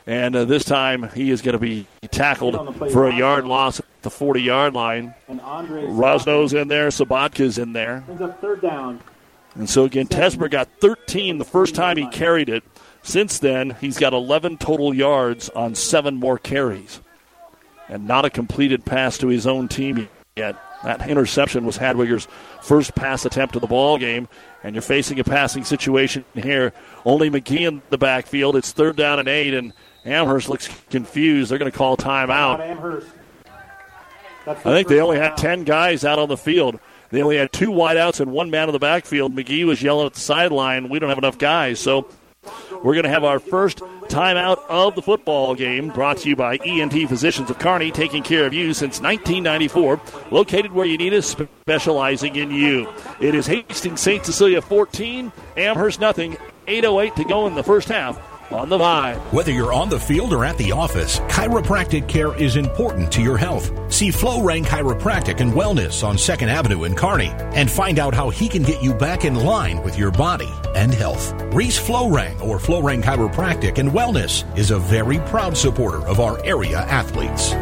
And 0.07 0.35
uh, 0.35 0.45
this 0.45 0.65
time 0.65 1.11
he 1.15 1.31
is 1.31 1.43
going 1.43 1.53
to 1.53 1.59
be 1.59 1.87
tackled 2.11 2.77
for 2.93 3.07
a 3.07 3.15
yard 3.15 3.45
loss 3.45 3.79
at 3.81 3.87
the 4.03 4.11
40 4.11 4.43
yard 4.43 4.75
line. 4.75 5.15
Rosno's 5.29 6.53
in 6.53 6.69
there, 6.69 6.89
Sabatka's 6.89 7.59
in 7.59 7.73
there. 7.73 8.05
Third 8.41 8.61
down. 8.61 9.01
And 9.55 9.69
so 9.69 9.85
again, 9.85 10.07
Tesmer 10.07 10.51
got 10.51 10.69
13 10.81 11.39
the 11.39 11.45
first 11.45 11.75
time 11.75 11.97
he 11.97 12.09
carried 12.09 12.49
it. 12.49 12.65
Since 13.03 13.39
then, 13.41 13.77
he's 13.81 13.99
got 13.99 14.13
11 14.13 14.59
total 14.59 14.95
yards 14.95 15.49
on 15.51 15.75
seven 15.75 16.17
more 16.17 16.39
carries. 16.39 17.01
And 17.89 18.07
not 18.07 18.25
a 18.25 18.31
completed 18.31 18.85
pass 18.85 19.19
to 19.19 19.29
his 19.29 19.47
own 19.47 19.69
team 19.69 20.09
yet. 20.37 20.57
That 20.85 21.09
interception 21.09 21.65
was 21.65 21.79
Hadwiger's 21.79 22.27
first 22.61 22.95
pass 22.95 23.25
attempt 23.25 23.55
of 23.55 23.61
the 23.61 23.69
ball 23.69 23.99
game, 23.99 24.29
and 24.65 24.75
you're 24.75 24.83
facing 24.83 25.21
a 25.21 25.25
passing 25.25 25.65
situation 25.65 26.25
here. 26.35 26.73
Only 27.05 27.31
McGee 27.31 27.69
in 27.69 27.83
the 27.91 27.99
backfield. 27.99 28.57
It's 28.57 28.73
third 28.73 28.97
down 28.97 29.21
and 29.21 29.29
eight, 29.29 29.55
and 29.55 29.73
Amherst 30.05 30.49
looks 30.49 30.69
confused. 30.91 31.51
They're 31.51 31.59
going 31.59 31.71
to 31.71 31.77
call 31.77 31.97
timeout. 31.97 33.05
I 34.47 34.55
think 34.55 34.89
they 34.89 35.01
only 35.01 35.19
had 35.19 35.37
10 35.37 35.65
guys 35.65 36.05
out 36.05 36.19
on 36.19 36.29
the 36.29 36.37
field. 36.37 36.81
They 37.11 37.23
only 37.23 37.37
had 37.37 37.53
two 37.53 37.71
wideouts 37.71 38.21
and 38.21 38.33
one 38.33 38.51
man 38.51 38.69
in 38.69 38.73
the 38.73 38.79
backfield. 38.79 39.35
McGee 39.35 39.65
was 39.65 39.83
yelling 39.83 40.07
at 40.07 40.15
the 40.15 40.21
sideline, 40.21 40.89
we 40.89 40.99
don't 40.99 41.11
have 41.11 41.19
enough 41.19 41.39
guys. 41.39 41.79
So 41.79 42.09
we're 42.83 42.95
going 42.95 43.05
to 43.05 43.11
have 43.11 43.23
our 43.23 43.39
first 43.39 43.79
timeout 44.09 44.59
of 44.69 44.97
the 44.97 45.03
football 45.03 45.55
game 45.55 45.91
brought 45.91 46.19
to 46.19 46.29
you 46.29 46.35
by 46.35 46.57
ENT 46.57 47.09
Physicians 47.09 47.51
of 47.51 47.59
Kearney, 47.59 47.93
taking 47.93 48.25
care 48.25 48.47
of 48.47 48.53
you 48.53 48.73
since 48.73 49.01
1994. 49.01 50.01
Located 50.33 50.73
where 50.73 50.87
you 50.87 50.99
need 50.99 51.15
us, 51.15 51.37
specializing 51.61 52.35
in 52.35 52.51
you. 52.51 52.89
It 53.21 53.37
is 53.37 53.47
Hastings 53.47 54.01
St. 54.01 54.25
Cecilia 54.25 54.61
14, 54.61 55.31
Amherst 55.57 56.01
nothing. 56.01 56.37
8.08 56.67 57.15
to 57.17 57.25
go 57.25 57.47
in 57.47 57.55
the 57.55 57.63
first 57.63 57.89
half 57.89 58.32
on 58.55 58.69
the 58.69 58.79
Vibe. 58.79 59.19
Whether 59.33 59.53
you're 59.53 59.73
on 59.73 59.89
the 59.89 59.99
field 59.99 60.33
or 60.33 60.45
at 60.45 60.57
the 60.59 60.73
office, 60.73 61.19
chiropractic 61.21 62.09
care 62.09 62.37
is 62.37 62.57
important 62.57 63.11
to 63.13 63.23
your 63.23 63.37
health. 63.37 63.71
See 63.93 64.11
Flow 64.11 64.43
Rank 64.43 64.67
Chiropractic 64.67 65.41
and 65.41 65.53
Wellness 65.53 66.07
on 66.07 66.17
2nd 66.17 66.49
Avenue 66.49 66.85
in 66.85 66.95
Kearney 66.95 67.31
and 67.55 67.71
find 67.71 67.99
out 67.99 68.15
how 68.15 68.31
he 68.31 68.49
can 68.49 68.63
get 68.63 68.83
you 68.83 68.95
back 68.95 69.25
in 69.25 69.35
line 69.35 69.83
with 69.83 69.99
your 69.99 70.11
body 70.11 70.51
and 70.75 70.93
health. 70.93 71.33
Reese 71.55 71.79
Flowrang 71.79 72.41
or 72.43 72.59
Flowrang 72.59 73.03
Chiropractic 73.03 73.79
and 73.79 73.91
Wellness 73.91 74.45
is 74.57 74.71
a 74.71 74.79
very 74.79 75.19
proud 75.21 75.57
supporter 75.57 76.07
of 76.07 76.21
our 76.21 76.45
area 76.45 76.79
athletes. 76.79 77.53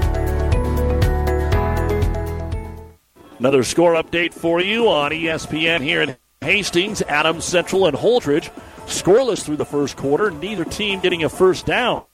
Another 3.39 3.65
score 3.65 3.95
update 3.95 4.35
for 4.35 4.61
you 4.61 4.89
on 4.89 5.13
ESPN 5.13 5.81
here 5.81 6.03
in 6.03 6.17
Hastings, 6.43 7.01
Adams 7.03 7.45
Central, 7.45 7.87
and 7.87 7.97
Holdrege. 7.97 8.51
Scoreless 8.91 9.45
through 9.45 9.57
the 9.57 9.65
first 9.65 9.97
quarter. 9.97 10.31
Neither 10.31 10.65
team 10.65 11.01
getting 11.01 11.23
a 11.25 11.29
first 11.29 11.65
down 11.65 12.05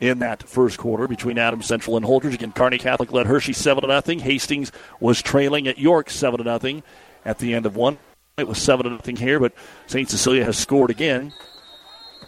in 0.00 0.18
that 0.20 0.42
first 0.42 0.78
quarter 0.78 1.08
between 1.08 1.38
Adams 1.38 1.66
Central 1.66 1.96
and 1.96 2.04
Holdrege. 2.04 2.34
Again, 2.34 2.52
Kearney 2.52 2.78
Catholic 2.78 3.10
led 3.10 3.26
Hershey 3.26 3.52
7 3.52 3.82
0. 3.84 4.18
Hastings 4.20 4.70
was 5.00 5.22
trailing 5.22 5.66
at 5.66 5.78
York 5.78 6.10
7 6.10 6.44
0 6.44 6.82
at 7.24 7.38
the 7.38 7.54
end 7.54 7.66
of 7.66 7.74
one. 7.74 7.98
It 8.36 8.46
was 8.46 8.58
7 8.58 9.00
0 9.02 9.16
here, 9.16 9.40
but 9.40 9.54
St. 9.86 10.08
Cecilia 10.08 10.44
has 10.44 10.58
scored 10.58 10.90
again. 10.90 11.32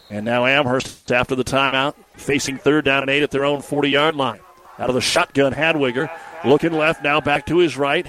And 0.09 0.25
now 0.25 0.47
Amherst, 0.47 1.13
after 1.13 1.37
the 1.37 1.45
timeout, 1.45 1.95
facing 2.15 2.57
third 2.57 2.87
down 2.87 3.03
and 3.03 3.11
eight 3.11 3.23
at 3.23 3.31
their 3.31 3.45
own 3.45 3.63
40 3.63 3.91
yard 3.91 4.17
line. 4.17 4.41
Out 4.79 4.89
of 4.89 4.95
the 4.95 5.01
shotgun, 5.01 5.53
Hadwiger 5.53 6.11
looking 6.45 6.73
left, 6.73 7.05
now 7.05 7.21
back 7.21 7.47
to 7.47 7.59
his 7.59 7.77
right. 7.77 8.07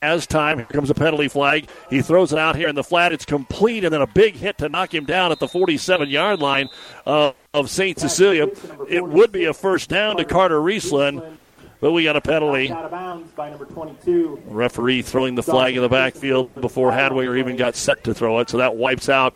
Has 0.00 0.28
time. 0.28 0.58
Here 0.58 0.66
comes 0.66 0.90
a 0.90 0.94
penalty 0.94 1.26
flag. 1.26 1.68
He 1.90 2.02
throws 2.02 2.32
it 2.32 2.38
out 2.38 2.54
here 2.54 2.68
in 2.68 2.76
the 2.76 2.84
flat. 2.84 3.12
It's 3.12 3.24
complete, 3.24 3.82
and 3.82 3.92
then 3.92 4.00
a 4.00 4.06
big 4.06 4.36
hit 4.36 4.58
to 4.58 4.68
knock 4.68 4.94
him 4.94 5.04
down 5.04 5.32
at 5.32 5.40
the 5.40 5.48
47 5.48 6.08
yard 6.08 6.38
line 6.38 6.68
uh, 7.04 7.32
of 7.52 7.68
St. 7.68 7.98
Cecilia. 7.98 8.46
It 8.88 9.04
would 9.04 9.32
be 9.32 9.46
a 9.46 9.52
first 9.52 9.88
down 9.88 10.16
to 10.18 10.24
Carter 10.24 10.60
Riesland, 10.60 11.36
but 11.80 11.90
we 11.90 12.04
got 12.04 12.14
a 12.14 12.20
penalty. 12.20 12.68
by 12.68 13.50
number 13.50 13.64
22 13.64 14.42
Referee 14.46 15.02
throwing 15.02 15.34
the 15.34 15.42
flag 15.42 15.74
in 15.74 15.82
the 15.82 15.88
backfield 15.88 16.54
before 16.60 16.92
Hadwiger 16.92 17.36
even 17.36 17.56
got 17.56 17.74
set 17.74 18.04
to 18.04 18.14
throw 18.14 18.38
it, 18.38 18.48
so 18.48 18.58
that 18.58 18.76
wipes 18.76 19.08
out 19.08 19.34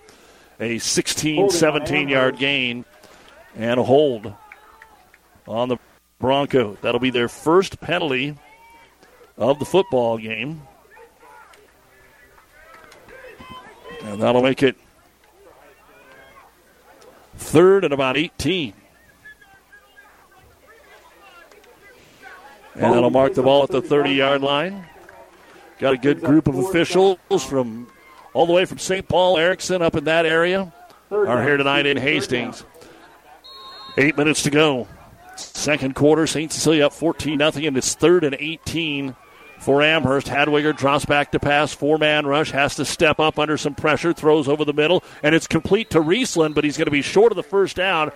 a 0.61 0.79
16 0.79 1.51
17 1.51 2.09
yard 2.09 2.39
gain 2.39 2.85
and 3.57 3.81
a 3.81 3.83
hold 3.83 4.33
on 5.49 5.69
the 5.69 5.77
Bronco. 6.21 6.79
That'll 6.83 7.01
be 7.01 7.11
their 7.11 7.29
first 7.29 7.81
penalty 7.81 8.37
of 9.51 9.59
the 9.59 9.65
football 9.65 10.19
game. 10.19 10.63
And 14.05 14.21
that'll 14.21 14.43
make 14.43 14.63
it 14.63 14.77
third 17.37 17.85
and 17.85 17.93
about 17.93 18.17
18. 18.17 18.75
And 22.75 22.83
that'll 22.83 23.05
oh. 23.05 23.11
mark 23.11 23.35
the 23.35 23.43
ball 23.43 23.63
at 23.63 23.71
the 23.71 23.83
30 23.83 24.11
yard 24.11 24.43
line. 24.43 24.87
Got 25.79 25.95
a 25.95 25.99
good 25.99 26.21
group 26.21 26.49
of 26.49 26.57
officials 26.57 27.19
from 27.47 27.89
all 28.33 28.47
the 28.47 28.53
way 28.53 28.65
from 28.65 28.79
St. 28.79 29.07
Paul, 29.07 29.37
Erickson 29.37 29.83
up 29.83 29.95
in 29.95 30.05
that 30.05 30.25
area 30.25 30.73
are 31.13 31.43
here 31.43 31.57
tonight 31.57 31.87
in 31.87 31.97
Hastings. 31.97 32.65
Eight 33.99 34.17
minutes 34.17 34.43
to 34.45 34.51
go. 34.51 34.89
Second 35.37 35.95
quarter, 35.95 36.27
St. 36.27 36.51
Cecilia 36.53 36.87
up 36.87 36.93
14 36.93 37.39
0, 37.39 37.67
and 37.67 37.77
it's 37.77 37.95
third 37.95 38.25
and 38.25 38.37
18 38.39 39.15
for 39.63 39.83
Amherst. 39.83 40.27
Hadwiger 40.27 40.77
drops 40.77 41.05
back 41.05 41.33
to 41.33 41.41
pass. 41.41 41.73
Four 41.73 41.99
man 41.99 42.27
rush. 42.27 42.51
Has 42.51 42.75
to 42.77 42.85
step 42.85 43.21
up 43.21 43.39
under 43.39 43.57
some 43.57 43.75
pressure. 43.75 44.13
Throws 44.13 44.49
over 44.49 44.65
the 44.65 44.73
middle. 44.73 45.03
And 45.23 45.35
it's 45.35 45.47
complete 45.47 45.91
to 45.91 46.01
Riesland, 46.01 46.55
but 46.55 46.65
he's 46.65 46.77
going 46.77 46.87
to 46.87 46.91
be 46.93 47.03
short 47.03 47.33
of 47.33 47.37
the 47.37 47.43
first 47.43 47.77
down 47.77 48.13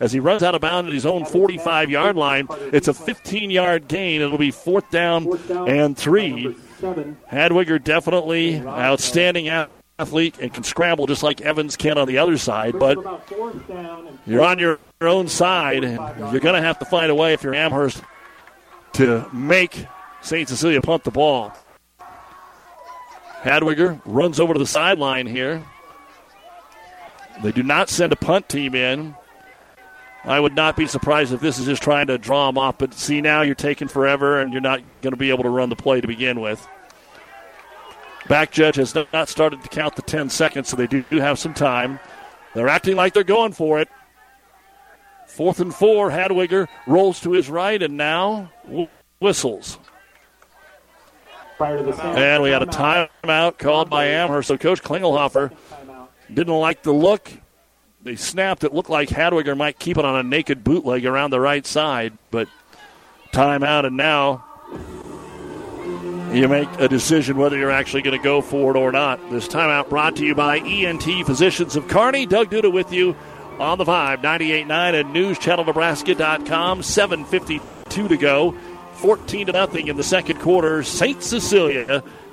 as 0.00 0.12
he 0.12 0.20
runs 0.20 0.42
out 0.42 0.54
of 0.54 0.60
bounds 0.60 0.88
at 0.88 0.94
his 0.94 1.06
own 1.06 1.24
45 1.24 1.90
yard 1.90 2.16
line. 2.16 2.46
It's 2.72 2.88
a 2.88 2.94
15 2.94 3.50
yard 3.50 3.88
gain. 3.88 4.20
It'll 4.20 4.38
be 4.38 4.50
fourth 4.50 4.90
down 4.90 5.26
and 5.50 5.96
three. 5.96 6.54
Hadwiger 6.80 7.82
definitely 7.82 8.60
outstanding 8.60 9.48
athlete 9.98 10.36
and 10.40 10.52
can 10.52 10.62
scramble 10.62 11.06
just 11.06 11.22
like 11.22 11.40
Evans 11.40 11.76
can 11.76 11.96
on 11.96 12.06
the 12.06 12.18
other 12.18 12.36
side, 12.36 12.78
but 12.78 12.98
you're 14.26 14.44
on 14.44 14.58
your 14.58 14.78
own 15.00 15.28
side, 15.28 15.84
and 15.84 15.98
you're 16.32 16.40
going 16.40 16.54
to 16.54 16.60
have 16.60 16.78
to 16.80 16.84
find 16.84 17.10
a 17.10 17.14
way 17.14 17.32
if 17.32 17.42
you're 17.42 17.54
Amherst 17.54 18.02
to 18.94 19.26
make 19.32 19.86
St. 20.26 20.48
Cecilia 20.48 20.82
punt 20.82 21.04
the 21.04 21.12
ball. 21.12 21.52
Hadwiger 23.42 24.00
runs 24.04 24.40
over 24.40 24.54
to 24.54 24.58
the 24.58 24.66
sideline 24.66 25.28
here. 25.28 25.64
They 27.44 27.52
do 27.52 27.62
not 27.62 27.88
send 27.88 28.12
a 28.12 28.16
punt 28.16 28.48
team 28.48 28.74
in. 28.74 29.14
I 30.24 30.40
would 30.40 30.56
not 30.56 30.76
be 30.76 30.88
surprised 30.88 31.32
if 31.32 31.40
this 31.40 31.60
is 31.60 31.66
just 31.66 31.80
trying 31.80 32.08
to 32.08 32.18
draw 32.18 32.48
them 32.48 32.58
off, 32.58 32.78
but 32.78 32.92
see 32.92 33.20
now 33.20 33.42
you're 33.42 33.54
taking 33.54 33.86
forever 33.86 34.40
and 34.40 34.52
you're 34.52 34.60
not 34.60 34.80
going 35.00 35.12
to 35.12 35.16
be 35.16 35.30
able 35.30 35.44
to 35.44 35.48
run 35.48 35.68
the 35.68 35.76
play 35.76 36.00
to 36.00 36.08
begin 36.08 36.40
with. 36.40 36.66
Back 38.28 38.50
judge 38.50 38.74
has 38.76 38.96
not 39.12 39.28
started 39.28 39.62
to 39.62 39.68
count 39.68 39.94
the 39.94 40.02
10 40.02 40.28
seconds, 40.28 40.68
so 40.68 40.76
they 40.76 40.88
do 40.88 41.04
have 41.12 41.38
some 41.38 41.54
time. 41.54 42.00
They're 42.54 42.68
acting 42.68 42.96
like 42.96 43.14
they're 43.14 43.22
going 43.22 43.52
for 43.52 43.78
it. 43.78 43.88
Fourth 45.28 45.60
and 45.60 45.72
four, 45.72 46.10
Hadwiger 46.10 46.66
rolls 46.88 47.20
to 47.20 47.30
his 47.30 47.48
right 47.48 47.80
and 47.80 47.96
now 47.96 48.50
whistles. 49.20 49.78
And 51.60 52.42
we 52.42 52.50
had 52.50 52.62
a 52.62 52.66
timeout 52.66 53.58
called 53.58 53.90
by 53.90 54.06
Amherst. 54.06 54.48
So 54.48 54.58
Coach 54.58 54.82
Klingelhofer 54.82 55.52
didn't 56.32 56.54
like 56.54 56.82
the 56.82 56.92
look. 56.92 57.30
They 58.02 58.16
snapped. 58.16 58.62
It 58.62 58.72
looked 58.72 58.90
like 58.90 59.08
Hadwiger 59.08 59.56
might 59.56 59.78
keep 59.78 59.98
it 59.98 60.04
on 60.04 60.16
a 60.16 60.22
naked 60.22 60.62
bootleg 60.62 61.04
around 61.04 61.30
the 61.30 61.40
right 61.40 61.66
side, 61.66 62.16
but 62.30 62.48
timeout. 63.32 63.84
And 63.84 63.96
now 63.96 64.44
you 66.32 66.46
make 66.48 66.68
a 66.78 66.88
decision 66.88 67.36
whether 67.36 67.56
you're 67.56 67.70
actually 67.70 68.02
going 68.02 68.16
to 68.16 68.22
go 68.22 68.40
for 68.40 68.76
it 68.76 68.78
or 68.78 68.92
not. 68.92 69.30
This 69.30 69.48
timeout 69.48 69.88
brought 69.88 70.16
to 70.16 70.24
you 70.24 70.34
by 70.34 70.58
ENT 70.58 71.26
Physicians 71.26 71.76
of 71.76 71.88
Kearney. 71.88 72.26
Doug 72.26 72.50
Duda 72.50 72.72
with 72.72 72.92
you 72.92 73.16
on 73.58 73.78
the 73.78 73.84
5, 73.84 74.20
98.9 74.20 75.00
and 75.00 75.14
newschannelnebraska.com. 75.14 76.80
7.52 76.82 78.08
to 78.08 78.16
go. 78.16 78.54
14 78.96 79.46
to 79.46 79.52
nothing 79.52 79.88
in 79.88 79.96
the 79.96 80.02
second 80.02 80.40
quarter. 80.40 80.82
St. 80.82 81.22
Cecilia 81.22 82.02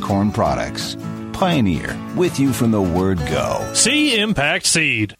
corn 0.00 0.32
products. 0.32 0.96
Pioneer, 1.32 1.98
with 2.16 2.38
you 2.38 2.52
from 2.52 2.70
the 2.70 2.82
word 2.82 3.18
go. 3.28 3.70
See 3.74 4.18
Impact 4.18 4.66
Seed. 4.66 5.16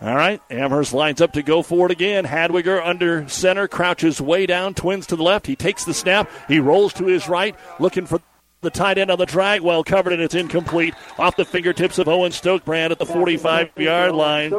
All 0.00 0.14
right, 0.14 0.40
Amherst 0.48 0.92
lines 0.92 1.20
up 1.20 1.32
to 1.32 1.42
go 1.42 1.62
for 1.62 1.86
it 1.86 1.92
again. 1.92 2.24
Hadwiger 2.24 2.80
under 2.84 3.28
center, 3.28 3.66
crouches 3.66 4.20
way 4.20 4.46
down, 4.46 4.74
twins 4.74 5.08
to 5.08 5.16
the 5.16 5.24
left. 5.24 5.48
He 5.48 5.56
takes 5.56 5.84
the 5.84 5.92
snap, 5.92 6.30
he 6.46 6.60
rolls 6.60 6.92
to 6.94 7.06
his 7.06 7.28
right, 7.28 7.56
looking 7.80 8.06
for 8.06 8.20
the 8.60 8.70
tight 8.70 8.98
end 8.98 9.10
on 9.10 9.18
the 9.18 9.26
drag, 9.26 9.60
well 9.60 9.84
covered, 9.84 10.12
and 10.12 10.22
it's 10.22 10.34
incomplete. 10.34 10.94
Off 11.18 11.36
the 11.36 11.44
fingertips 11.44 11.98
of 11.98 12.08
Owen 12.08 12.32
Stokebrand 12.32 12.90
at 12.90 12.98
the 12.98 13.06
45 13.06 13.70
yard 13.76 14.12
line. 14.12 14.52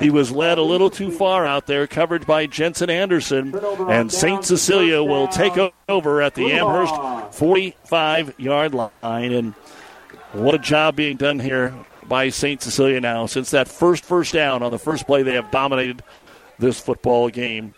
He 0.00 0.10
was 0.10 0.32
led 0.32 0.58
a 0.58 0.62
little 0.62 0.90
too 0.90 1.10
far 1.10 1.46
out 1.46 1.66
there, 1.66 1.86
covered 1.86 2.26
by 2.26 2.46
Jensen 2.46 2.90
Anderson, 2.90 3.54
and 3.88 4.10
St. 4.10 4.44
Cecilia 4.44 5.02
will 5.02 5.28
take 5.28 5.54
over 5.88 6.20
at 6.20 6.34
the 6.34 6.52
Amherst 6.52 6.94
45 7.36 8.38
yard 8.40 8.74
line. 8.74 9.32
And 9.32 9.54
what 10.32 10.54
a 10.54 10.58
job 10.58 10.96
being 10.96 11.16
done 11.16 11.38
here 11.38 11.72
by 12.08 12.30
St. 12.30 12.60
Cecilia 12.60 13.00
now. 13.00 13.26
Since 13.26 13.50
that 13.52 13.68
first 13.68 14.04
first 14.04 14.32
down 14.32 14.62
on 14.62 14.72
the 14.72 14.78
first 14.78 15.06
play, 15.06 15.22
they 15.22 15.34
have 15.34 15.50
dominated 15.50 16.02
this 16.58 16.80
football 16.80 17.28
game. 17.28 17.74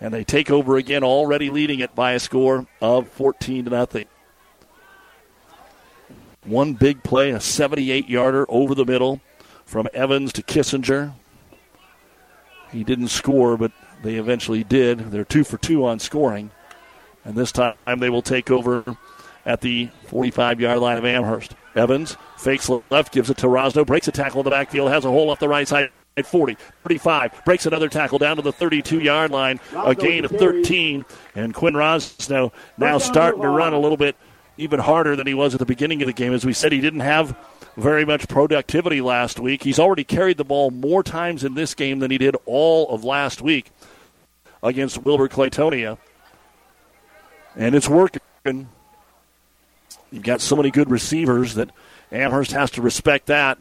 And 0.00 0.14
they 0.14 0.22
take 0.24 0.50
over 0.50 0.76
again, 0.76 1.02
already 1.02 1.50
leading 1.50 1.80
it 1.80 1.94
by 1.94 2.12
a 2.12 2.20
score 2.20 2.66
of 2.80 3.08
14 3.08 3.64
to 3.64 3.70
nothing. 3.70 4.06
One 6.44 6.74
big 6.74 7.02
play, 7.02 7.30
a 7.30 7.40
78 7.40 8.08
yarder 8.08 8.46
over 8.48 8.74
the 8.74 8.84
middle 8.84 9.20
from 9.64 9.88
Evans 9.92 10.32
to 10.34 10.42
Kissinger. 10.42 11.12
He 12.70 12.84
didn't 12.84 13.08
score, 13.08 13.56
but 13.56 13.72
they 14.02 14.14
eventually 14.16 14.64
did. 14.64 15.10
They're 15.10 15.24
two 15.24 15.44
for 15.44 15.58
two 15.58 15.84
on 15.84 15.98
scoring. 15.98 16.50
And 17.24 17.34
this 17.34 17.52
time 17.52 17.74
they 17.98 18.10
will 18.10 18.22
take 18.22 18.50
over 18.50 18.96
at 19.44 19.60
the 19.60 19.88
45 20.06 20.60
yard 20.60 20.78
line 20.78 20.98
of 20.98 21.04
Amherst. 21.04 21.54
Evans 21.74 22.16
fakes 22.36 22.68
left, 22.90 23.12
gives 23.12 23.30
it 23.30 23.38
to 23.38 23.46
Rosno, 23.46 23.84
breaks 23.84 24.08
a 24.08 24.12
tackle 24.12 24.40
in 24.40 24.44
the 24.44 24.50
backfield, 24.50 24.90
has 24.90 25.04
a 25.04 25.10
hole 25.10 25.30
off 25.30 25.38
the 25.38 25.48
right 25.48 25.66
side 25.66 25.90
at 26.16 26.26
40, 26.26 26.56
35, 26.82 27.44
breaks 27.44 27.64
another 27.66 27.88
tackle 27.88 28.18
down 28.18 28.36
to 28.36 28.42
the 28.42 28.52
32 28.52 29.00
yard 29.00 29.30
line, 29.30 29.60
a 29.74 29.94
gain 29.94 30.24
of 30.24 30.30
13. 30.32 31.04
And 31.34 31.54
Quinn 31.54 31.74
Rosno 31.74 32.52
now 32.76 32.98
starting 32.98 33.42
to 33.42 33.48
run 33.48 33.72
a 33.72 33.78
little 33.78 33.96
bit 33.96 34.16
even 34.58 34.80
harder 34.80 35.16
than 35.16 35.26
he 35.26 35.34
was 35.34 35.54
at 35.54 35.60
the 35.60 35.66
beginning 35.66 36.02
of 36.02 36.06
the 36.06 36.12
game. 36.12 36.32
As 36.32 36.44
we 36.44 36.52
said, 36.52 36.72
he 36.72 36.80
didn't 36.80 37.00
have 37.00 37.36
very 37.76 38.04
much 38.04 38.28
productivity 38.28 39.00
last 39.00 39.38
week. 39.38 39.62
He's 39.62 39.78
already 39.78 40.04
carried 40.04 40.36
the 40.36 40.44
ball 40.44 40.70
more 40.70 41.02
times 41.02 41.44
in 41.44 41.54
this 41.54 41.74
game 41.74 42.00
than 42.00 42.10
he 42.10 42.18
did 42.18 42.36
all 42.44 42.88
of 42.90 43.04
last 43.04 43.40
week 43.40 43.70
against 44.62 44.98
Wilber 45.04 45.28
Clatonia. 45.28 45.96
And 47.56 47.74
it's 47.74 47.88
working. 47.88 48.20
You've 50.10 50.22
got 50.22 50.40
so 50.40 50.56
many 50.56 50.70
good 50.70 50.90
receivers 50.90 51.54
that 51.54 51.70
Amherst 52.10 52.52
has 52.52 52.70
to 52.72 52.82
respect 52.82 53.26
that. 53.26 53.58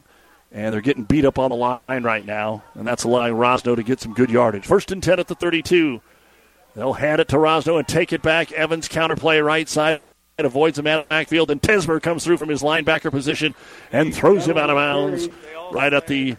And 0.51 0.73
they're 0.73 0.81
getting 0.81 1.03
beat 1.03 1.25
up 1.25 1.37
on 1.37 1.49
the 1.49 1.55
line 1.57 2.03
right 2.03 2.25
now. 2.25 2.63
And 2.73 2.87
that's 2.87 3.03
allowing 3.03 3.33
Rosno 3.33 3.75
to 3.75 3.83
get 3.83 3.99
some 3.99 4.13
good 4.13 4.29
yardage. 4.29 4.65
First 4.65 4.91
and 4.91 5.03
10 5.03 5.19
at 5.19 5.27
the 5.27 5.35
32. 5.35 6.01
They'll 6.73 6.93
hand 6.93 7.19
it 7.19 7.27
to 7.29 7.37
Rosno 7.37 7.77
and 7.77 7.87
take 7.87 8.13
it 8.13 8.21
back. 8.21 8.51
Evans 8.51 8.87
counterplay 8.87 9.43
right 9.43 9.67
side. 9.67 9.99
Avoids 10.45 10.77
a 10.77 10.83
man 10.83 10.99
at 10.99 11.09
backfield, 11.09 11.49
and 11.49 11.59
Tesmer 11.59 11.99
comes 11.99 12.23
through 12.23 12.37
from 12.37 12.49
his 12.49 12.61
linebacker 12.61 13.09
position 13.09 13.55
and 13.91 14.13
throws 14.13 14.47
him 14.47 14.55
out 14.55 14.69
of 14.69 14.75
bounds 14.75 15.29
right 15.71 15.91
at 15.91 16.05
the 16.05 16.37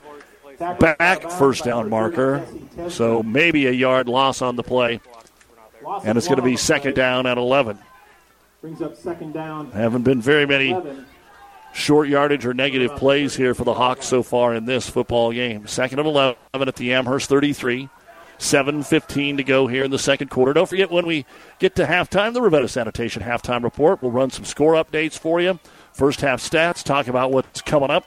back 0.78 1.28
first 1.32 1.64
down 1.64 1.90
marker. 1.90 2.46
So 2.90 3.24
maybe 3.24 3.66
a 3.66 3.72
yard 3.72 4.08
loss 4.08 4.40
on 4.40 4.54
the 4.54 4.62
play. 4.62 5.00
And 6.04 6.16
it's 6.16 6.28
going 6.28 6.38
to 6.38 6.44
be 6.44 6.56
second 6.56 6.94
down 6.94 7.26
at 7.26 7.38
11. 7.38 7.76
Brings 8.60 8.80
up 8.82 8.96
second 8.96 9.32
down. 9.32 9.72
Haven't 9.72 10.04
been 10.04 10.22
very 10.22 10.46
many 10.46 10.76
short 11.74 12.08
yardage 12.08 12.46
or 12.46 12.54
negative 12.54 12.94
plays 12.94 13.34
here 13.34 13.52
for 13.52 13.64
the 13.64 13.74
Hawks 13.74 14.06
so 14.06 14.22
far 14.22 14.54
in 14.54 14.64
this 14.64 14.88
football 14.88 15.32
game. 15.32 15.66
Second 15.66 15.98
and 15.98 16.06
11 16.06 16.36
at 16.54 16.76
the 16.76 16.92
Amherst 16.92 17.28
33. 17.28 17.88
7.15 18.38 19.36
to 19.38 19.44
go 19.44 19.66
here 19.66 19.84
in 19.84 19.90
the 19.90 19.98
second 19.98 20.28
quarter. 20.28 20.52
Don't 20.52 20.68
forget 20.68 20.90
when 20.90 21.06
we 21.06 21.26
get 21.58 21.74
to 21.76 21.84
halftime, 21.84 22.32
the 22.32 22.42
Ravenna 22.42 22.68
Sanitation 22.68 23.22
halftime 23.22 23.64
report. 23.64 24.02
We'll 24.02 24.12
run 24.12 24.30
some 24.30 24.44
score 24.44 24.74
updates 24.74 25.18
for 25.18 25.40
you. 25.40 25.58
First 25.92 26.20
half 26.20 26.40
stats, 26.40 26.82
talk 26.82 27.08
about 27.08 27.32
what's 27.32 27.60
coming 27.62 27.90
up 27.90 28.04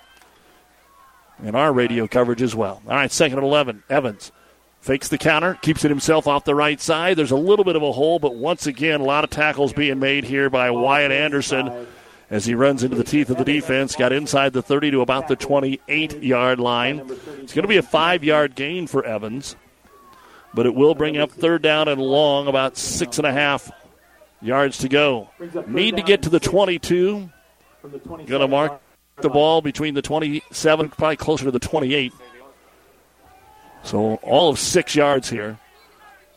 in 1.43 1.55
our 1.55 1.73
radio 1.73 2.07
coverage 2.07 2.41
as 2.41 2.55
well. 2.55 2.81
All 2.87 2.95
right, 2.95 3.11
second 3.11 3.39
and 3.39 3.47
11. 3.47 3.83
Evans 3.89 4.31
fakes 4.79 5.09
the 5.09 5.17
counter, 5.17 5.55
keeps 5.61 5.85
it 5.85 5.89
himself 5.89 6.27
off 6.27 6.43
the 6.43 6.55
right 6.55 6.81
side. 6.81 7.15
There's 7.15 7.31
a 7.31 7.35
little 7.35 7.63
bit 7.63 7.75
of 7.75 7.83
a 7.83 7.91
hole, 7.91 8.19
but 8.19 8.35
once 8.35 8.65
again, 8.65 8.99
a 8.99 9.03
lot 9.03 9.23
of 9.23 9.29
tackles 9.29 9.73
being 9.73 9.99
made 9.99 10.23
here 10.23 10.49
by 10.49 10.71
Wyatt 10.71 11.11
Anderson 11.11 11.87
as 12.31 12.45
he 12.45 12.55
runs 12.55 12.83
into 12.83 12.95
the 12.95 13.03
teeth 13.03 13.29
of 13.29 13.37
the 13.37 13.43
defense. 13.43 13.95
Got 13.95 14.11
inside 14.11 14.53
the 14.53 14.61
30 14.63 14.91
to 14.91 15.01
about 15.01 15.27
the 15.27 15.35
28 15.35 16.23
yard 16.23 16.59
line. 16.59 16.99
It's 17.39 17.53
going 17.53 17.63
to 17.63 17.67
be 17.67 17.77
a 17.77 17.83
five 17.83 18.23
yard 18.23 18.55
gain 18.55 18.87
for 18.87 19.05
Evans, 19.05 19.55
but 20.53 20.65
it 20.65 20.75
will 20.75 20.95
bring 20.95 21.17
up 21.17 21.31
third 21.31 21.61
down 21.61 21.87
and 21.87 22.01
long, 22.01 22.47
about 22.47 22.77
six 22.77 23.17
and 23.17 23.27
a 23.27 23.31
half 23.31 23.71
yards 24.41 24.79
to 24.79 24.89
go. 24.89 25.29
Need 25.67 25.97
to 25.97 26.03
get 26.03 26.23
to 26.23 26.29
the 26.29 26.39
22. 26.39 27.29
Going 28.07 28.27
to 28.27 28.47
mark 28.47 28.81
the 29.17 29.29
ball 29.29 29.61
between 29.61 29.93
the 29.93 30.01
27, 30.01 30.89
probably 30.89 31.15
closer 31.15 31.45
to 31.45 31.51
the 31.51 31.59
28. 31.59 32.13
So 33.83 34.15
all 34.15 34.49
of 34.49 34.59
six 34.59 34.95
yards 34.95 35.29
here. 35.29 35.57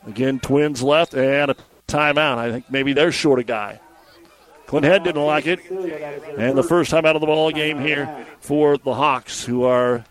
Again, 0.07 0.39
Twins 0.41 0.82
left 0.82 1.15
and 1.15 1.51
a 1.51 1.57
timeout. 1.89 2.39
I 2.39 2.51
think 2.51 2.70
maybe 2.70 2.93
they're 2.93 3.12
short 3.12 3.39
a 3.39 3.45
guy. 3.45 3.81
Clint 4.66 4.85
Head 4.85 5.05
didn't 5.05 5.23
like 5.23 5.47
it. 5.47 5.61
And 6.39 6.57
the 6.57 6.62
first 6.62 6.91
time 6.91 7.05
out 7.05 7.16
of 7.16 7.20
the 7.20 7.27
ball 7.27 7.51
game 7.51 7.81
here 7.81 8.27
for 8.41 8.78
the 8.78 8.95
Hawks, 8.95 9.45
who 9.45 9.65
are 9.65 10.05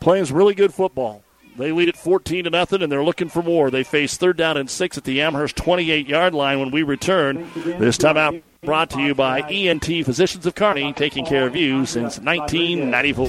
playing 0.00 0.26
some 0.26 0.36
really 0.36 0.54
good 0.54 0.72
football. 0.72 1.22
They 1.58 1.72
lead 1.72 1.88
at 1.88 1.96
14 1.96 2.44
to 2.44 2.50
nothing, 2.50 2.82
and 2.82 2.92
they're 2.92 3.04
looking 3.04 3.30
for 3.30 3.42
more. 3.42 3.70
They 3.70 3.82
face 3.82 4.16
third 4.16 4.36
down 4.36 4.58
and 4.58 4.68
six 4.68 4.98
at 4.98 5.04
the 5.04 5.22
Amherst 5.22 5.56
28 5.56 6.06
yard 6.06 6.34
line 6.34 6.60
when 6.60 6.70
we 6.70 6.82
return. 6.82 7.50
This 7.54 7.96
timeout 7.96 8.42
brought 8.62 8.90
to 8.90 9.00
you 9.00 9.14
by 9.14 9.40
ENT 9.40 9.84
Physicians 9.84 10.44
of 10.44 10.54
Kearney, 10.54 10.92
taking 10.92 11.24
care 11.24 11.46
of 11.46 11.56
you 11.56 11.86
since 11.86 12.18
1994. 12.18 13.28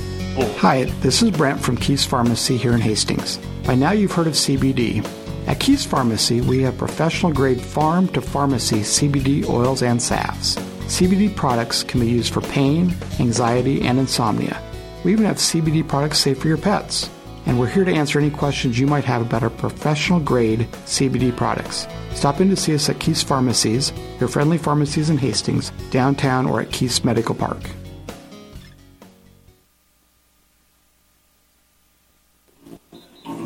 Hi, 0.60 0.84
this 1.02 1.22
is 1.22 1.32
Brent 1.32 1.62
from 1.62 1.78
Keys 1.78 2.06
Pharmacy 2.06 2.58
here 2.58 2.74
in 2.74 2.82
Hastings. 2.82 3.38
By 3.66 3.76
now 3.76 3.92
you've 3.92 4.12
heard 4.12 4.28
of 4.28 4.34
CBD. 4.34 5.08
At 5.48 5.62
Keys 5.62 5.86
Pharmacy, 5.86 6.42
we 6.42 6.62
have 6.64 6.78
professional 6.78 7.32
grade 7.32 7.62
farm 7.62 8.10
to 8.10 8.20
pharmacy 8.20 8.80
CBD 8.82 9.48
oils 9.48 9.84
and 9.84 10.02
salves. 10.02 10.58
CBD 10.88 11.34
products 11.34 11.84
can 11.84 12.02
be 12.02 12.08
used 12.08 12.34
for 12.34 12.42
pain, 12.42 12.94
anxiety, 13.20 13.82
and 13.84 14.00
insomnia. 14.00 14.62
We 15.06 15.14
even 15.14 15.26
have 15.26 15.38
CBD 15.38 15.88
products 15.88 16.20
safe 16.20 16.40
for 16.40 16.50
your 16.50 16.58
pets. 16.58 17.10
And 17.48 17.58
we're 17.58 17.68
here 17.68 17.86
to 17.86 17.94
answer 17.94 18.20
any 18.20 18.30
questions 18.30 18.78
you 18.78 18.86
might 18.88 19.06
have 19.06 19.22
about 19.22 19.42
our 19.42 19.50
professional 19.50 20.20
grade 20.20 20.68
CBD 20.86 21.34
products. 21.36 21.88
Stop 22.14 22.42
in 22.42 22.50
to 22.50 22.58
see 22.58 22.76
us 22.76 22.90
at 22.90 23.00
Keys 23.00 23.24
Pharmacies, 23.24 23.94
your 24.20 24.28
friendly 24.28 24.58
pharmacies 24.58 25.10
in 25.10 25.18
Hastings, 25.18 25.72
downtown, 25.90 26.46
or 26.46 26.60
at 26.60 26.74
Keys 26.74 27.06
Medical 27.06 27.34
Park. 27.34 27.62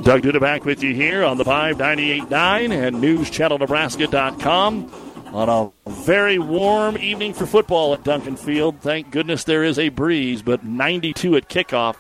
Doug 0.02 0.24
Duda 0.24 0.40
back 0.40 0.66
with 0.66 0.82
you 0.82 0.96
here 0.96 1.24
on 1.24 1.38
the 1.38 1.46
5989 1.46 2.72
and 2.72 2.96
NewsChannelNebraska.com 2.96 4.92
on 5.32 5.48
a 5.48 5.92
very 5.92 6.40
warm 6.40 6.98
evening 6.98 7.36
for 7.36 7.46
football 7.46 7.94
at 7.94 8.04
Duncan 8.04 8.36
Field. 8.36 8.82
Thank 8.82 9.12
goodness 9.12 9.44
there 9.44 9.64
is 9.64 9.78
a 9.78 9.90
breeze, 9.90 10.42
but 10.42 10.66
92 10.66 11.36
at 11.36 11.50
kickoff. 11.50 11.98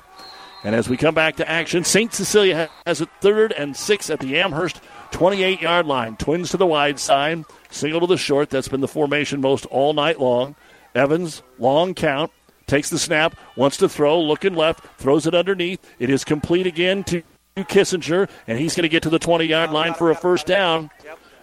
And 0.64 0.76
as 0.76 0.88
we 0.88 0.98
come 0.98 1.16
back 1.16 1.38
to 1.38 1.50
action, 1.50 1.84
St. 1.84 2.14
Cecilia 2.14 2.70
has 2.86 3.02
it 3.02 3.10
third 3.20 3.52
and 3.52 3.76
six 3.76 4.10
at 4.10 4.20
the 4.20 4.40
Amherst 4.40 4.80
28 5.12 5.62
yard 5.62 5.86
line. 5.86 6.16
Twins 6.18 6.52
to 6.52 6.58
the 6.58 6.68
wide 6.68 7.00
side, 7.00 7.46
single 7.70 8.02
to 8.02 8.08
the 8.08 8.18
short. 8.18 8.50
That's 8.50 8.68
been 8.68 8.82
the 8.82 8.88
formation 8.88 9.42
most 9.42 9.66
all 9.68 9.94
night 9.94 10.20
long. 10.20 10.56
Evans, 10.94 11.42
long 11.58 11.94
count, 11.94 12.32
takes 12.68 12.90
the 12.90 13.00
snap, 13.00 13.36
wants 13.56 13.78
to 13.78 13.90
throw, 13.90 14.22
looking 14.22 14.56
left, 14.56 14.84
throws 15.00 15.26
it 15.26 15.34
underneath. 15.34 15.80
It 16.00 16.10
is 16.10 16.24
complete 16.24 16.68
again 16.68 17.04
to 17.06 17.24
Kissinger, 17.58 18.30
and 18.48 18.60
he's 18.60 18.76
going 18.76 18.84
to 18.84 18.90
get 18.90 19.04
to 19.04 19.10
the 19.10 19.20
20 19.20 19.46
yard 19.46 19.72
line 19.72 19.94
for 19.94 20.12
a 20.12 20.16
first 20.16 20.46
down. 20.46 20.90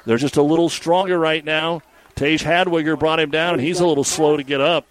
They're 0.05 0.16
just 0.16 0.36
a 0.36 0.43
little 0.43 0.69
stronger 0.69 1.19
right 1.19 1.45
now. 1.45 1.82
Tage 2.15 2.43
Hadwiger 2.43 2.99
brought 2.99 3.20
him 3.20 3.31
down, 3.31 3.55
and 3.55 3.62
he's 3.62 3.78
a 3.81 3.86
little 3.86 4.05
slow 4.05 4.36
to 4.36 4.43
get 4.43 4.61
up. 4.61 4.86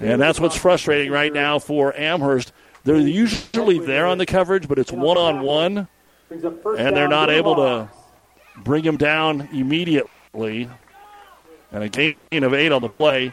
And 0.00 0.20
that's 0.20 0.38
what's 0.40 0.56
frustrating 0.56 1.10
right 1.10 1.32
now 1.32 1.58
for 1.58 1.96
Amherst. 1.96 2.52
They're 2.84 2.96
usually 2.96 3.78
there 3.78 4.06
on 4.06 4.18
the 4.18 4.26
coverage, 4.26 4.68
but 4.68 4.78
it's 4.78 4.92
one 4.92 5.18
on 5.18 5.42
one, 5.42 5.88
and 6.30 6.96
they're 6.96 7.08
not 7.08 7.30
able 7.30 7.56
to 7.56 7.90
bring 8.56 8.84
him 8.84 8.96
down 8.96 9.48
immediately. 9.52 10.68
And 11.70 11.84
a 11.84 11.88
gain 11.88 12.16
of 12.44 12.54
eight 12.54 12.72
on 12.72 12.80
the 12.80 12.88
play, 12.88 13.32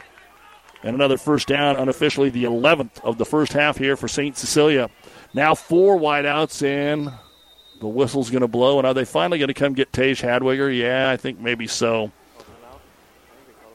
and 0.82 0.94
another 0.94 1.16
first 1.16 1.48
down, 1.48 1.76
unofficially 1.76 2.28
the 2.28 2.44
11th 2.44 3.02
of 3.02 3.16
the 3.16 3.24
first 3.24 3.52
half 3.54 3.78
here 3.78 3.96
for 3.96 4.08
St. 4.08 4.36
Cecilia. 4.36 4.90
Now 5.32 5.54
four 5.54 5.96
wideouts, 5.98 6.62
and 6.62 7.10
the 7.80 7.88
whistle's 7.88 8.30
going 8.30 8.42
to 8.42 8.48
blow. 8.48 8.78
And 8.78 8.86
are 8.86 8.94
they 8.94 9.04
finally 9.04 9.38
going 9.38 9.48
to 9.48 9.54
come 9.54 9.72
get 9.72 9.92
Tage 9.92 10.20
Hadwiger? 10.20 10.76
Yeah, 10.76 11.10
I 11.10 11.16
think 11.16 11.40
maybe 11.40 11.66
so. 11.66 12.12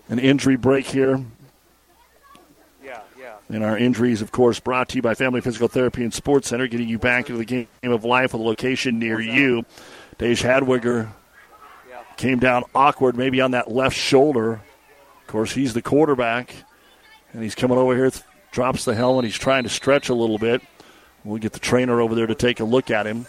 An 0.10 0.20
injury 0.20 0.58
break 0.58 0.86
here. 0.86 1.24
And 3.52 3.66
our 3.66 3.78
injuries, 3.78 4.22
of 4.22 4.32
course, 4.32 4.62
brought 4.62 4.88
to 4.90 4.96
you 4.96 5.02
by 5.02 5.14
Family 5.14 5.42
Physical 5.42 5.68
Therapy 5.68 6.04
and 6.04 6.14
Sports 6.14 6.48
Center, 6.48 6.68
getting 6.68 6.88
you 6.88 6.98
back 6.98 7.30
into 7.30 7.38
the 7.38 7.46
game 7.46 7.68
of 7.84 8.06
life 8.06 8.32
with 8.32 8.42
a 8.42 8.46
location 8.46 8.98
near 8.98 9.20
you. 9.20 9.66
Tage 10.18 10.42
Hadwiger 10.42 11.10
came 12.16 12.40
down 12.40 12.64
awkward, 12.74 13.18
maybe 13.18 13.42
on 13.42 13.52
that 13.52 13.70
left 13.70 13.98
shoulder. 13.98 14.54
Of 14.54 15.28
course, 15.28 15.52
he's 15.52 15.74
the 15.74 15.82
quarterback, 15.82 16.56
and 17.34 17.44
he's 17.44 17.54
coming 17.54 17.78
over 17.78 17.94
here, 17.94 18.10
drops 18.52 18.86
the 18.86 18.96
helmet. 18.96 19.26
He's 19.26 19.38
trying 19.38 19.64
to 19.64 19.70
stretch 19.70 20.08
a 20.08 20.14
little 20.14 20.38
bit. 20.38 20.62
We'll 21.26 21.38
get 21.38 21.52
the 21.52 21.60
trainer 21.60 22.00
over 22.00 22.16
there 22.16 22.28
to 22.28 22.36
take 22.36 22.62
a 22.62 22.64
look 22.64 22.90
at 22.90 23.06
him. 23.06 23.26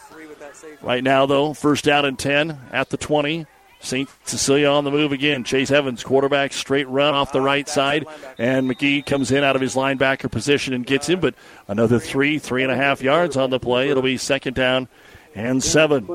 Right 0.83 1.03
now, 1.03 1.27
though, 1.27 1.53
first 1.53 1.85
down 1.85 2.05
and 2.05 2.17
10 2.17 2.59
at 2.71 2.91
the 2.91 2.97
20. 2.97 3.47
St. 3.83 4.09
Cecilia 4.25 4.69
on 4.69 4.85
the 4.85 4.91
move 4.91 5.13
again. 5.13 5.45
Chase 5.45 5.71
Evans, 5.71 6.05
quarterback, 6.05 6.53
straight 6.53 6.89
run 6.89 7.15
off 7.15 7.33
the 7.33 7.41
right 7.41 7.69
side. 7.69 8.07
And 8.39 8.71
McGee 8.71 9.05
comes 9.05 9.31
in 9.31 9.45
out 9.45 9.57
of 9.57 9.63
his 9.63 9.75
linebacker 9.75 10.31
position 10.31 10.73
and 10.73 10.87
gets 10.87 11.09
him, 11.09 11.21
but 11.21 11.35
another 11.69 11.99
three, 11.99 12.39
three 12.39 12.63
and 12.63 12.73
a 12.73 12.77
half 12.77 13.03
yards 13.03 13.37
on 13.37 13.51
the 13.51 13.59
play. 13.59 13.91
It'll 13.91 14.03
be 14.03 14.17
second 14.17 14.55
down 14.55 14.89
and 15.35 15.63
seven. 15.63 16.07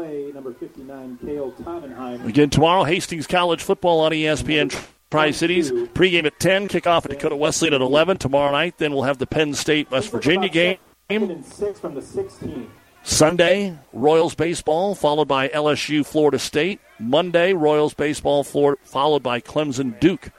Again, 2.26 2.50
tomorrow, 2.50 2.84
Hastings 2.84 3.28
College 3.28 3.64
football 3.64 4.00
on 4.02 4.12
ESPN 4.12 4.74
Tri 5.10 5.32
Cities. 5.32 5.72
Pregame 5.72 6.26
at 6.26 6.40
10, 6.40 6.68
kickoff 6.68 7.06
at 7.06 7.12
Dakota 7.12 7.36
Wesleyan 7.36 7.74
at 7.74 7.82
11. 7.82 8.18
Tomorrow 8.18 8.52
night, 8.52 8.78
then 8.78 8.94
we'll 8.94 9.04
have 9.04 9.18
the 9.18 9.28
Penn 9.28 9.54
State 9.54 9.90
West 9.92 10.12
Virginia 10.12 10.50
game. 10.50 10.78
Sunday, 13.08 13.74
Royals 13.94 14.36
baseball, 14.36 14.94
followed 14.94 15.30
by 15.30 15.48
LSU 15.48 16.06
Florida 16.06 16.38
State. 16.38 16.82
Monday, 17.00 17.54
Royals 17.54 17.94
baseball, 17.94 18.44
followed 18.44 19.24
by 19.24 19.40
Clemson 19.40 19.98
Duke. 19.98 20.30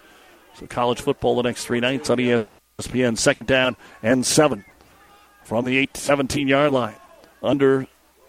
So 0.55 0.67
college 0.67 1.01
football 1.01 1.35
the 1.35 1.43
next 1.43 1.65
three 1.65 1.81
nights 1.81 2.11
on 2.11 2.19
ESPN. 2.19 3.17
Second 3.17 3.47
down 3.47 3.77
and 4.03 4.25
seven 4.25 4.67
from 5.45 5.65
the 5.65 5.79
8 5.79 5.97
17 5.97 6.47
yard 6.47 6.73
line. 6.73 6.95
Under 7.43 7.87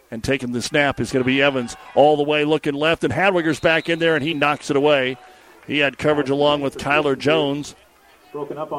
and 0.10 0.24
taking 0.24 0.53
the 0.53 0.61
snap 0.61 1.02
is 1.02 1.11
going 1.11 1.22
to 1.22 1.28
be 1.28 1.41
Evans 1.41 1.76
all 1.94 2.16
the 2.16 2.24
way 2.24 2.45
looking 2.45 2.74
left, 2.74 3.03
and 3.03 3.14
Hadwiger's 3.14 3.60
back 3.60 3.90
in 3.90 3.99
there 3.99 4.16
and 4.16 4.24
he 4.24 4.34
knocks 4.34 4.70
it 4.70 4.78
away. 4.78 5.18
He 5.68 5.80
had 5.80 5.98
coverage 5.98 6.30
along 6.30 6.61
with 6.61 6.78
Kyler 6.78 7.20
Jones. 7.20 7.76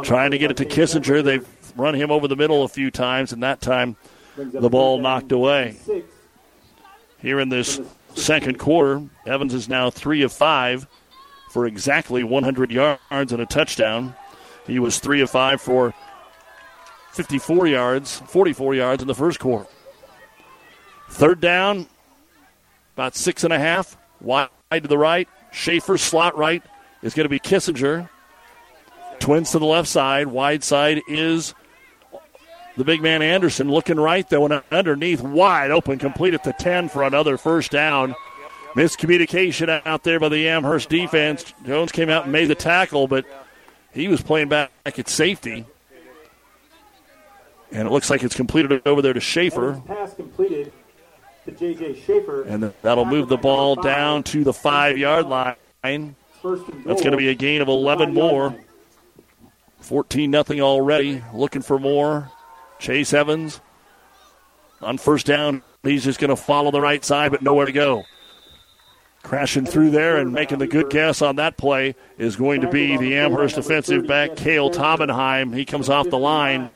Trying 0.05 0.31
to 0.31 0.39
get 0.39 0.51
it 0.51 0.57
to 0.57 0.65
Kissinger. 0.65 1.23
They've 1.23 1.47
run 1.77 1.95
him 1.95 2.11
over 2.11 2.27
the 2.29 2.37
middle 2.37 2.63
a 2.63 2.69
few 2.69 2.91
times, 2.91 3.33
and 3.33 3.43
that 3.43 3.61
time 3.61 3.97
the 4.45 4.69
ball 4.69 4.99
knocked 4.99 5.33
away. 5.33 5.77
Here 7.19 7.41
in 7.41 7.49
this 7.49 7.81
second 8.15 8.59
quarter, 8.59 9.03
Evans 9.27 9.55
is 9.55 9.69
now 9.69 9.91
three 9.91 10.23
of 10.23 10.33
five 10.33 10.87
for 11.51 11.67
exactly 11.67 12.23
100 12.25 12.71
yards 12.71 13.33
and 13.33 13.43
a 13.43 13.47
touchdown. 13.47 14.15
He 14.67 14.79
was 14.79 14.99
3 15.01 15.21
of 15.23 15.31
5 15.31 15.61
for 15.61 15.95
54 17.13 17.67
yards, 17.67 18.21
44 18.29 18.75
yards 18.75 19.03
in 19.03 19.09
the 19.09 19.15
first 19.15 19.41
quarter. 19.41 19.67
Third 21.09 21.41
down, 21.41 21.87
about 22.95 23.17
six 23.17 23.43
and 23.43 23.53
a 23.53 23.59
half, 23.59 23.97
wide 24.21 24.49
to 24.71 24.81
the 24.87 24.97
right. 24.97 25.29
Schaefer, 25.51 25.99
slot 25.99 26.39
right, 26.39 26.63
is 27.03 27.15
going 27.15 27.25
to 27.25 27.29
be 27.29 27.41
Kissinger. 27.41 28.09
Twins 29.19 29.51
to 29.51 29.59
the 29.59 29.67
left 29.67 29.89
side. 29.89 30.29
Wide 30.29 30.63
side 30.63 31.03
is 31.09 31.55
the 32.77 32.85
big 32.85 33.03
man 33.03 33.23
Anderson 33.23 33.71
looking 33.71 33.99
right, 33.99 34.29
though, 34.29 34.47
and 34.47 34.63
underneath, 34.71 35.21
wide 35.21 35.71
open, 35.71 35.99
complete 35.99 36.35
at 36.35 36.45
the 36.45 36.53
10 36.53 36.89
for 36.89 37.03
another 37.03 37.37
first 37.37 37.71
down. 37.71 38.15
Miscommunication 38.75 39.83
out 39.85 40.05
there 40.05 40.21
by 40.21 40.29
the 40.29 40.49
Amherst 40.49 40.89
defense. 40.89 41.53
Jones 41.67 41.91
came 41.91 42.09
out 42.09 42.25
and 42.25 42.33
made 42.33 42.47
the 42.47 42.55
tackle, 42.55 43.09
but 43.09 43.25
he 43.93 44.07
was 44.07 44.23
playing 44.23 44.49
back 44.49 44.71
at 44.85 45.09
safety. 45.09 45.67
And 47.73 47.87
it 47.87 47.91
looks 47.91 48.11
like 48.11 48.23
it's 48.23 48.35
completed 48.35 48.83
over 48.87 49.03
there 49.03 49.13
to 49.13 49.21
Schaefer. 49.21 49.83
Pass 49.87 50.15
completed 50.15 50.73
to 51.45 51.53
J.J. 51.53 52.01
Schaefer. 52.01 52.43
And 52.43 52.73
that'll 52.83 53.05
move 53.05 53.29
the 53.29 53.37
ball 53.37 53.77
down 53.77 54.23
to 54.25 54.45
the 54.45 54.53
five 54.53 54.99
yard 54.99 55.27
line. 55.27 55.57
That's 55.83 57.03
going 57.03 57.13
to 57.13 57.17
be 57.17 57.29
a 57.29 57.35
gain 57.35 57.61
of 57.63 57.69
11 57.69 58.15
more. 58.15 58.57
14 59.81 60.31
nothing 60.31 60.61
already. 60.61 61.23
Looking 61.33 61.63
for 61.63 61.79
more. 61.79 62.31
Chase 62.81 63.13
Evans 63.13 63.61
on 64.81 64.99
first 64.99 65.27
down. 65.27 65.63
He's 65.83 66.05
just 66.05 66.19
going 66.19 66.31
to 66.31 66.37
follow 66.37 66.71
the 66.71 66.81
right 66.81 67.05
side, 67.05 67.31
but 67.31 67.43
nowhere 67.43 67.67
to 67.67 67.73
go. 67.73 68.05
Crashing 69.23 69.67
through 69.67 69.91
there 69.91 70.17
and 70.17 70.33
making 70.33 70.59
the 70.59 70.67
good 70.67 70.89
guess 70.89 71.21
on 71.21 71.37
that 71.37 71.59
play 71.59 71.95
is 72.17 72.37
going 72.37 72.63
to 72.63 72.71
be 72.71 72.97
the 72.97 73.17
Amherst 73.17 73.55
defensive 73.55 74.07
back, 74.07 74.35
Kale 74.35 74.71
Tobenheim. 74.71 75.55
He 75.55 75.67
comes 75.67 75.91
off 75.91 76.09
the 76.09 76.19
line 76.19 76.71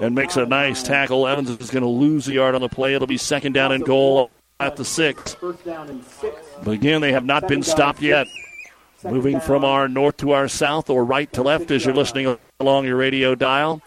and 0.00 0.14
makes 0.14 0.36
a 0.36 0.44
nice 0.46 0.82
tackle. 0.82 1.28
Evans 1.28 1.48
is 1.48 1.70
going 1.70 1.84
to 1.84 1.88
lose 1.88 2.26
the 2.26 2.34
yard 2.34 2.56
on 2.56 2.60
the 2.60 2.68
play. 2.68 2.94
It'll 2.94 3.06
be 3.06 3.16
second 3.16 3.52
down 3.52 3.70
and 3.70 3.84
goal 3.84 4.30
at 4.58 4.74
the 4.76 4.84
six. 4.84 5.36
But 5.40 6.72
again, 6.72 7.00
they 7.00 7.12
have 7.12 7.24
not 7.24 7.46
been 7.46 7.62
stopped 7.62 8.02
yet. 8.02 8.26
Moving 9.04 9.38
from 9.38 9.64
our 9.64 9.88
north 9.88 10.16
to 10.18 10.32
our 10.32 10.48
south 10.48 10.90
or 10.90 11.04
right 11.04 11.32
to 11.34 11.42
left 11.42 11.70
as 11.70 11.84
you're 11.84 11.94
listening 11.94 12.36
along 12.58 12.86
your 12.86 12.96
radio 12.96 13.36
dial. 13.36 13.80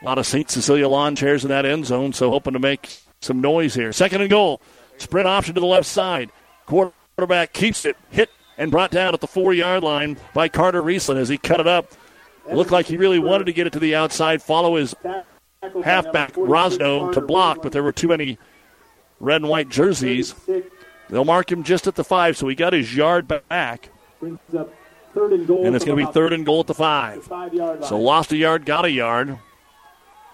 A 0.00 0.04
lot 0.04 0.18
of 0.18 0.26
St. 0.26 0.48
Cecilia 0.50 0.88
lawn 0.88 1.16
chairs 1.16 1.44
in 1.44 1.50
that 1.50 1.66
end 1.66 1.86
zone, 1.86 2.12
so 2.12 2.30
hoping 2.30 2.52
to 2.52 2.58
make 2.58 3.00
some 3.20 3.40
noise 3.40 3.74
here. 3.74 3.92
Second 3.92 4.20
and 4.20 4.30
goal. 4.30 4.60
Sprint 4.96 5.26
option 5.26 5.54
to 5.54 5.60
the 5.60 5.66
left 5.66 5.86
side. 5.86 6.30
Quarterback 6.66 7.52
keeps 7.52 7.84
it, 7.84 7.96
hit 8.10 8.30
and 8.56 8.70
brought 8.70 8.90
down 8.90 9.14
at 9.14 9.20
the 9.20 9.26
four 9.26 9.54
yard 9.54 9.82
line 9.82 10.16
by 10.34 10.48
Carter 10.48 10.82
Riesland 10.82 11.16
as 11.16 11.28
he 11.28 11.38
cut 11.38 11.60
it 11.60 11.66
up. 11.66 11.92
Looked 12.50 12.70
like 12.70 12.86
he 12.86 12.96
really 12.96 13.18
wanted 13.18 13.44
to 13.44 13.52
get 13.52 13.66
it 13.66 13.72
to 13.74 13.78
the 13.78 13.94
outside, 13.94 14.42
follow 14.42 14.76
his 14.76 14.94
halfback 15.84 16.32
Rosno 16.32 17.12
to 17.12 17.20
block, 17.20 17.62
but 17.62 17.72
there 17.72 17.82
were 17.82 17.92
too 17.92 18.08
many 18.08 18.38
red 19.20 19.42
and 19.42 19.50
white 19.50 19.68
jerseys. 19.68 20.34
They'll 21.10 21.24
mark 21.24 21.52
him 21.52 21.62
just 21.62 21.86
at 21.86 21.94
the 21.94 22.04
five, 22.04 22.36
so 22.36 22.48
he 22.48 22.54
got 22.54 22.72
his 22.72 22.94
yard 22.94 23.28
back. 23.28 23.90
And. 24.20 24.38
And 25.14 25.74
it's 25.74 25.84
going 25.84 25.98
to 25.98 26.06
be 26.06 26.12
third 26.12 26.32
and 26.32 26.46
goal 26.46 26.60
at 26.60 26.68
the 26.68 26.74
five. 26.74 27.24
So 27.82 27.98
lost 27.98 28.30
a 28.30 28.36
yard, 28.36 28.64
got 28.64 28.84
a 28.84 28.90
yard 28.90 29.38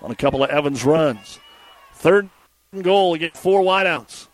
on 0.04 0.10
a 0.10 0.14
couple 0.14 0.44
of 0.44 0.50
Evans 0.50 0.84
runs. 0.84 1.40
Third 1.94 2.28
goal, 2.82 3.16
get 3.16 3.36
four 3.36 3.62
wideouts. 3.62 4.28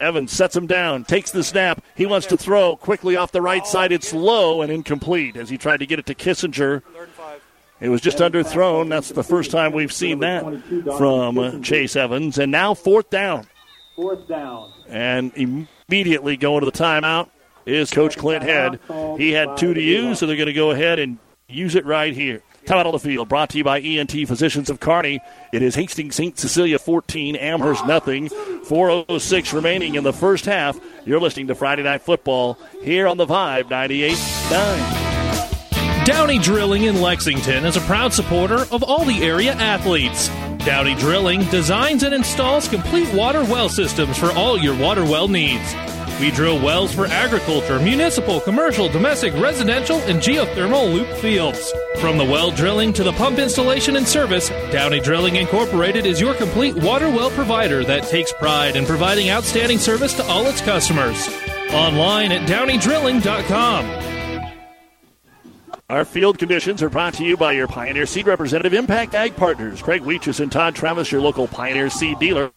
Evans 0.00 0.32
sets 0.32 0.56
him 0.56 0.66
down, 0.66 1.04
takes 1.04 1.30
the 1.30 1.42
snap. 1.42 1.84
He 1.96 2.06
wants 2.06 2.26
to 2.28 2.36
throw 2.36 2.76
quickly 2.76 3.16
off 3.16 3.32
the 3.32 3.42
right 3.42 3.66
side. 3.66 3.92
It's 3.92 4.14
low 4.14 4.62
and 4.62 4.72
incomplete 4.72 5.36
as 5.36 5.50
he 5.50 5.58
tried 5.58 5.78
to 5.78 5.86
get 5.86 5.98
it 5.98 6.06
to 6.06 6.14
Kissinger. 6.14 6.82
It 7.80 7.88
was 7.90 8.00
just 8.00 8.18
underthrown. 8.18 8.88
That's 8.88 9.10
the 9.10 9.22
first 9.22 9.50
time 9.50 9.72
we've 9.72 9.92
seen 9.92 10.20
that 10.20 10.44
from 10.96 11.38
uh, 11.38 11.58
Chase 11.60 11.96
Evans. 11.96 12.38
And 12.38 12.50
now 12.50 12.74
fourth 12.74 13.10
down. 13.10 13.46
Fourth 13.94 14.26
down. 14.28 14.72
And 14.88 15.32
immediately 15.34 16.36
going 16.36 16.60
to 16.60 16.66
the 16.66 16.72
timeout 16.72 17.28
is 17.66 17.90
Coach 17.90 18.16
Clint 18.16 18.42
Head. 18.42 18.80
He 19.18 19.32
had 19.32 19.56
two 19.56 19.74
to 19.74 19.82
use, 19.82 20.20
so 20.20 20.26
they're 20.26 20.36
going 20.36 20.46
to 20.46 20.52
go 20.52 20.70
ahead 20.70 20.98
and 20.98 21.18
use 21.48 21.74
it 21.74 21.84
right 21.84 22.14
here. 22.14 22.42
Timeout 22.68 22.84
on 22.84 22.92
the 22.92 22.98
field, 22.98 23.30
brought 23.30 23.48
to 23.48 23.56
you 23.56 23.64
by 23.64 23.80
ENT 23.80 24.10
Physicians 24.10 24.68
of 24.68 24.78
Kearney. 24.78 25.22
It 25.54 25.62
is 25.62 25.74
Hastings 25.74 26.16
St. 26.16 26.38
Cecilia 26.38 26.78
14, 26.78 27.34
Amherst 27.34 27.86
nothing. 27.86 28.28
406 28.28 29.54
remaining 29.54 29.94
in 29.94 30.04
the 30.04 30.12
first 30.12 30.44
half. 30.44 30.78
You're 31.06 31.18
listening 31.18 31.46
to 31.46 31.54
Friday 31.54 31.82
Night 31.82 32.02
Football 32.02 32.58
here 32.82 33.08
on 33.08 33.16
the 33.16 33.24
Vibe 33.24 33.70
98.9. 33.70 36.04
Downey 36.04 36.38
Drilling 36.38 36.82
in 36.82 37.00
Lexington 37.00 37.64
is 37.64 37.78
a 37.78 37.82
proud 37.82 38.12
supporter 38.12 38.66
of 38.70 38.82
all 38.82 39.06
the 39.06 39.22
area 39.22 39.54
athletes. 39.54 40.28
Downey 40.66 40.94
Drilling 40.96 41.44
designs 41.44 42.02
and 42.02 42.12
installs 42.12 42.68
complete 42.68 43.10
water 43.14 43.44
well 43.44 43.70
systems 43.70 44.18
for 44.18 44.30
all 44.32 44.58
your 44.58 44.76
water 44.76 45.04
well 45.04 45.28
needs. 45.28 45.74
We 46.20 46.32
drill 46.32 46.60
wells 46.60 46.92
for 46.92 47.06
agriculture, 47.06 47.78
municipal, 47.78 48.40
commercial, 48.40 48.88
domestic, 48.88 49.32
residential, 49.34 49.98
and 50.00 50.20
geothermal 50.20 50.92
loop 50.92 51.06
fields. 51.18 51.72
From 52.00 52.18
the 52.18 52.24
well 52.24 52.50
drilling 52.50 52.92
to 52.94 53.04
the 53.04 53.12
pump 53.12 53.38
installation 53.38 53.96
and 53.96 54.06
service, 54.06 54.48
Downey 54.72 54.98
Drilling 55.00 55.36
Incorporated 55.36 56.06
is 56.06 56.20
your 56.20 56.34
complete 56.34 56.74
water 56.74 57.08
well 57.08 57.30
provider 57.30 57.84
that 57.84 58.04
takes 58.04 58.32
pride 58.32 58.74
in 58.74 58.84
providing 58.84 59.30
outstanding 59.30 59.78
service 59.78 60.14
to 60.14 60.24
all 60.24 60.46
its 60.46 60.60
customers. 60.60 61.28
Online 61.72 62.32
at 62.32 62.48
downeydrilling.com. 62.48 64.08
Our 65.88 66.04
field 66.04 66.38
conditions 66.38 66.82
are 66.82 66.90
brought 66.90 67.14
to 67.14 67.24
you 67.24 67.36
by 67.36 67.52
your 67.52 67.66
Pioneer 67.66 68.06
Seed 68.06 68.26
representative, 68.26 68.74
Impact 68.74 69.14
Ag 69.14 69.36
Partners. 69.36 69.80
Craig 69.80 70.02
Weeches 70.02 70.40
and 70.40 70.52
Todd 70.52 70.74
Travis, 70.74 71.10
your 71.12 71.20
local 71.20 71.46
Pioneer 71.46 71.88
Seed 71.88 72.18
dealer. 72.18 72.52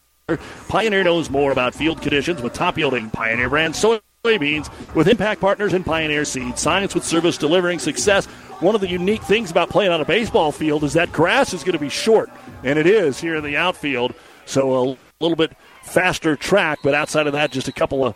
Pioneer 0.67 1.03
knows 1.03 1.29
more 1.29 1.51
about 1.51 1.73
field 1.73 2.01
conditions 2.01 2.41
with 2.41 2.53
top 2.53 2.77
yielding 2.77 3.09
Pioneer 3.09 3.49
brand 3.49 3.73
soybeans 3.73 4.69
with 4.95 5.07
Impact 5.07 5.41
Partners 5.41 5.73
and 5.73 5.85
Pioneer 5.85 6.25
Seed. 6.25 6.57
Science 6.57 6.93
with 6.93 7.03
service 7.03 7.37
delivering 7.37 7.79
success. 7.79 8.25
One 8.59 8.75
of 8.75 8.81
the 8.81 8.89
unique 8.89 9.23
things 9.23 9.49
about 9.49 9.69
playing 9.69 9.91
on 9.91 10.01
a 10.01 10.05
baseball 10.05 10.51
field 10.51 10.83
is 10.83 10.93
that 10.93 11.11
grass 11.11 11.53
is 11.53 11.63
going 11.63 11.73
to 11.73 11.79
be 11.79 11.89
short, 11.89 12.29
and 12.63 12.77
it 12.77 12.85
is 12.85 13.19
here 13.19 13.35
in 13.35 13.43
the 13.43 13.57
outfield. 13.57 14.13
So 14.45 14.73
a 14.73 14.97
little 15.19 15.35
bit 15.35 15.55
faster 15.83 16.35
track, 16.35 16.79
but 16.83 16.93
outside 16.93 17.25
of 17.25 17.33
that, 17.33 17.51
just 17.51 17.67
a 17.67 17.71
couple 17.71 18.05
of 18.05 18.15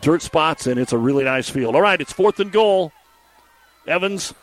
dirt 0.00 0.22
spots, 0.22 0.66
and 0.66 0.80
it's 0.80 0.92
a 0.92 0.98
really 0.98 1.24
nice 1.24 1.48
field. 1.48 1.76
All 1.76 1.82
right, 1.82 2.00
it's 2.00 2.12
fourth 2.12 2.40
and 2.40 2.50
goal. 2.50 2.92
Evans 3.86 4.34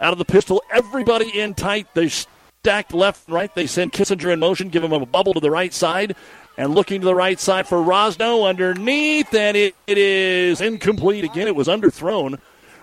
out 0.00 0.12
of 0.12 0.18
the 0.18 0.24
pistol. 0.24 0.62
Everybody 0.72 1.38
in 1.38 1.54
tight. 1.54 1.86
They 1.94 2.08
stacked 2.08 2.94
left 2.94 3.26
and 3.26 3.34
right. 3.34 3.54
They 3.54 3.66
send 3.66 3.92
Kissinger 3.92 4.32
in 4.32 4.40
motion, 4.40 4.68
give 4.68 4.84
him 4.84 4.92
a 4.92 5.04
bubble 5.04 5.34
to 5.34 5.40
the 5.40 5.50
right 5.50 5.72
side. 5.72 6.16
And 6.56 6.74
looking 6.74 7.00
to 7.00 7.04
the 7.04 7.14
right 7.14 7.38
side 7.40 7.66
for 7.66 7.78
Rosno 7.78 8.48
underneath, 8.48 9.34
and 9.34 9.56
it, 9.56 9.74
it 9.86 9.98
is 9.98 10.60
incomplete. 10.60 11.24
Again, 11.24 11.48
it 11.48 11.56
was 11.56 11.66
underthrown. 11.66 12.38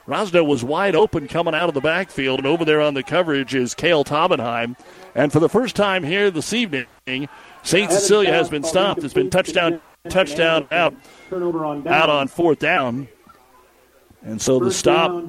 Rosno 0.08 0.46
was 0.46 0.64
wide 0.64 0.96
open 0.96 1.28
coming 1.28 1.56
out 1.56 1.70
of 1.70 1.74
the 1.74 1.80
backfield, 1.82 2.40
and 2.40 2.48
over 2.48 2.66
there 2.66 2.82
on 2.82 2.96
the 2.96 3.04
coverage 3.04 3.56
is 3.56 3.74
Kale 3.74 4.04
Tobenheim. 4.04 4.76
And 5.16 5.32
for 5.32 5.40
the 5.40 5.48
first 5.48 5.76
time 5.76 6.04
here 6.04 6.30
this 6.32 6.52
evening, 6.52 6.86
St. 7.64 7.92
Cecilia 7.92 8.32
has 8.34 8.50
been 8.50 8.64
stopped. 8.64 9.04
It's 9.04 9.14
been 9.14 9.30
touchdown, 9.30 9.80
touchdown 10.10 10.68
out, 10.72 10.94
Turnover 11.30 11.64
on 11.64 11.84
down. 11.84 11.94
out 11.94 12.10
on 12.10 12.28
fourth 12.28 12.60
down. 12.60 13.08
And 14.22 14.42
so 14.42 14.60
the 14.60 14.72
stop 14.72 15.26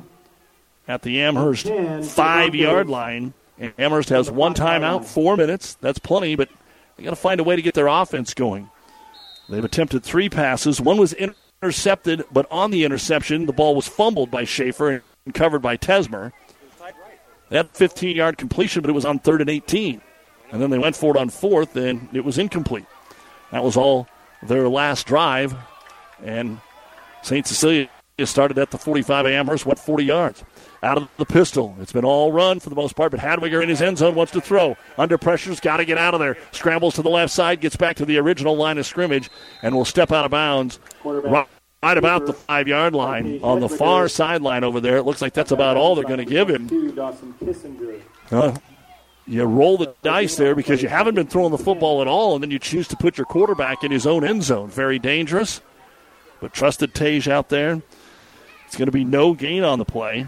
at 0.88 1.02
the 1.02 1.20
Amherst 1.22 1.68
five 2.10 2.54
yard 2.54 2.88
line. 2.88 3.34
Amherst 3.78 4.08
has 4.08 4.30
one 4.30 4.54
timeout, 4.54 5.04
four 5.04 5.36
minutes. 5.36 5.74
That's 5.80 5.98
plenty, 5.98 6.34
but 6.34 6.48
they 7.02 7.06
got 7.06 7.16
to 7.16 7.20
find 7.20 7.40
a 7.40 7.44
way 7.44 7.56
to 7.56 7.62
get 7.62 7.74
their 7.74 7.88
offense 7.88 8.32
going. 8.32 8.70
They've 9.48 9.64
attempted 9.64 10.04
three 10.04 10.28
passes. 10.28 10.80
One 10.80 10.98
was 10.98 11.12
intercepted, 11.12 12.24
but 12.30 12.46
on 12.48 12.70
the 12.70 12.84
interception, 12.84 13.46
the 13.46 13.52
ball 13.52 13.74
was 13.74 13.88
fumbled 13.88 14.30
by 14.30 14.44
Schaefer 14.44 15.02
and 15.24 15.34
covered 15.34 15.58
by 15.58 15.76
Tesmer. 15.76 16.30
They 17.48 17.56
had 17.56 17.70
15 17.70 18.14
yard 18.14 18.38
completion, 18.38 18.82
but 18.82 18.88
it 18.88 18.92
was 18.92 19.04
on 19.04 19.18
third 19.18 19.40
and 19.40 19.50
18. 19.50 20.00
And 20.52 20.62
then 20.62 20.70
they 20.70 20.78
went 20.78 20.94
for 20.94 21.16
it 21.16 21.18
on 21.18 21.28
fourth, 21.28 21.74
and 21.74 22.08
it 22.12 22.24
was 22.24 22.38
incomplete. 22.38 22.86
That 23.50 23.64
was 23.64 23.76
all 23.76 24.06
their 24.40 24.68
last 24.68 25.04
drive. 25.08 25.56
And 26.22 26.60
St. 27.22 27.44
Cecilia 27.44 27.88
started 28.24 28.58
at 28.58 28.70
the 28.70 28.78
45 28.78 29.26
of 29.26 29.32
Amherst, 29.32 29.66
went 29.66 29.80
40 29.80 30.04
yards. 30.04 30.44
Out 30.82 30.98
of 30.98 31.08
the 31.16 31.24
pistol. 31.24 31.76
It's 31.80 31.92
been 31.92 32.04
all 32.04 32.32
run 32.32 32.58
for 32.58 32.68
the 32.68 32.74
most 32.74 32.96
part, 32.96 33.12
but 33.12 33.20
Hadwiger 33.20 33.62
in 33.62 33.68
his 33.68 33.80
end 33.80 33.98
zone 33.98 34.16
wants 34.16 34.32
to 34.32 34.40
throw. 34.40 34.76
Under 34.98 35.16
pressure's 35.16 35.60
got 35.60 35.76
to 35.76 35.84
get 35.84 35.96
out 35.96 36.12
of 36.12 36.18
there. 36.18 36.36
Scrambles 36.50 36.94
to 36.96 37.02
the 37.02 37.08
left 37.08 37.32
side, 37.32 37.60
gets 37.60 37.76
back 37.76 37.94
to 37.96 38.04
the 38.04 38.18
original 38.18 38.56
line 38.56 38.78
of 38.78 38.86
scrimmage, 38.86 39.30
and 39.62 39.76
will 39.76 39.84
step 39.84 40.10
out 40.10 40.24
of 40.24 40.32
bounds 40.32 40.80
right, 41.04 41.46
right 41.84 41.98
about 41.98 42.26
the 42.26 42.32
five 42.32 42.66
yard 42.66 42.94
line 42.94 43.38
on 43.44 43.60
the 43.60 43.68
far 43.68 44.08
sideline 44.08 44.64
over 44.64 44.80
there. 44.80 44.96
It 44.96 45.04
looks 45.04 45.22
like 45.22 45.34
that's 45.34 45.52
about 45.52 45.76
all 45.76 45.94
they're 45.94 46.02
going 46.02 46.18
to 46.18 46.24
give 46.24 46.50
him. 46.50 46.68
Two, 46.68 46.90
Dawson 46.90 47.32
Kissinger. 47.40 48.00
Uh, 48.32 48.56
you 49.28 49.44
roll 49.44 49.78
the 49.78 49.94
dice 50.02 50.34
there 50.34 50.56
because 50.56 50.82
you 50.82 50.88
haven't 50.88 51.14
been 51.14 51.28
throwing 51.28 51.52
the 51.52 51.58
football 51.58 52.02
at 52.02 52.08
all, 52.08 52.34
and 52.34 52.42
then 52.42 52.50
you 52.50 52.58
choose 52.58 52.88
to 52.88 52.96
put 52.96 53.18
your 53.18 53.24
quarterback 53.24 53.84
in 53.84 53.92
his 53.92 54.04
own 54.04 54.24
end 54.24 54.42
zone. 54.42 54.68
Very 54.68 54.98
dangerous. 54.98 55.60
But 56.40 56.52
trusted 56.52 56.92
Tage 56.92 57.28
out 57.28 57.50
there. 57.50 57.80
It's 58.66 58.76
going 58.76 58.86
to 58.86 58.92
be 58.92 59.04
no 59.04 59.32
gain 59.32 59.62
on 59.62 59.78
the 59.78 59.84
play. 59.84 60.26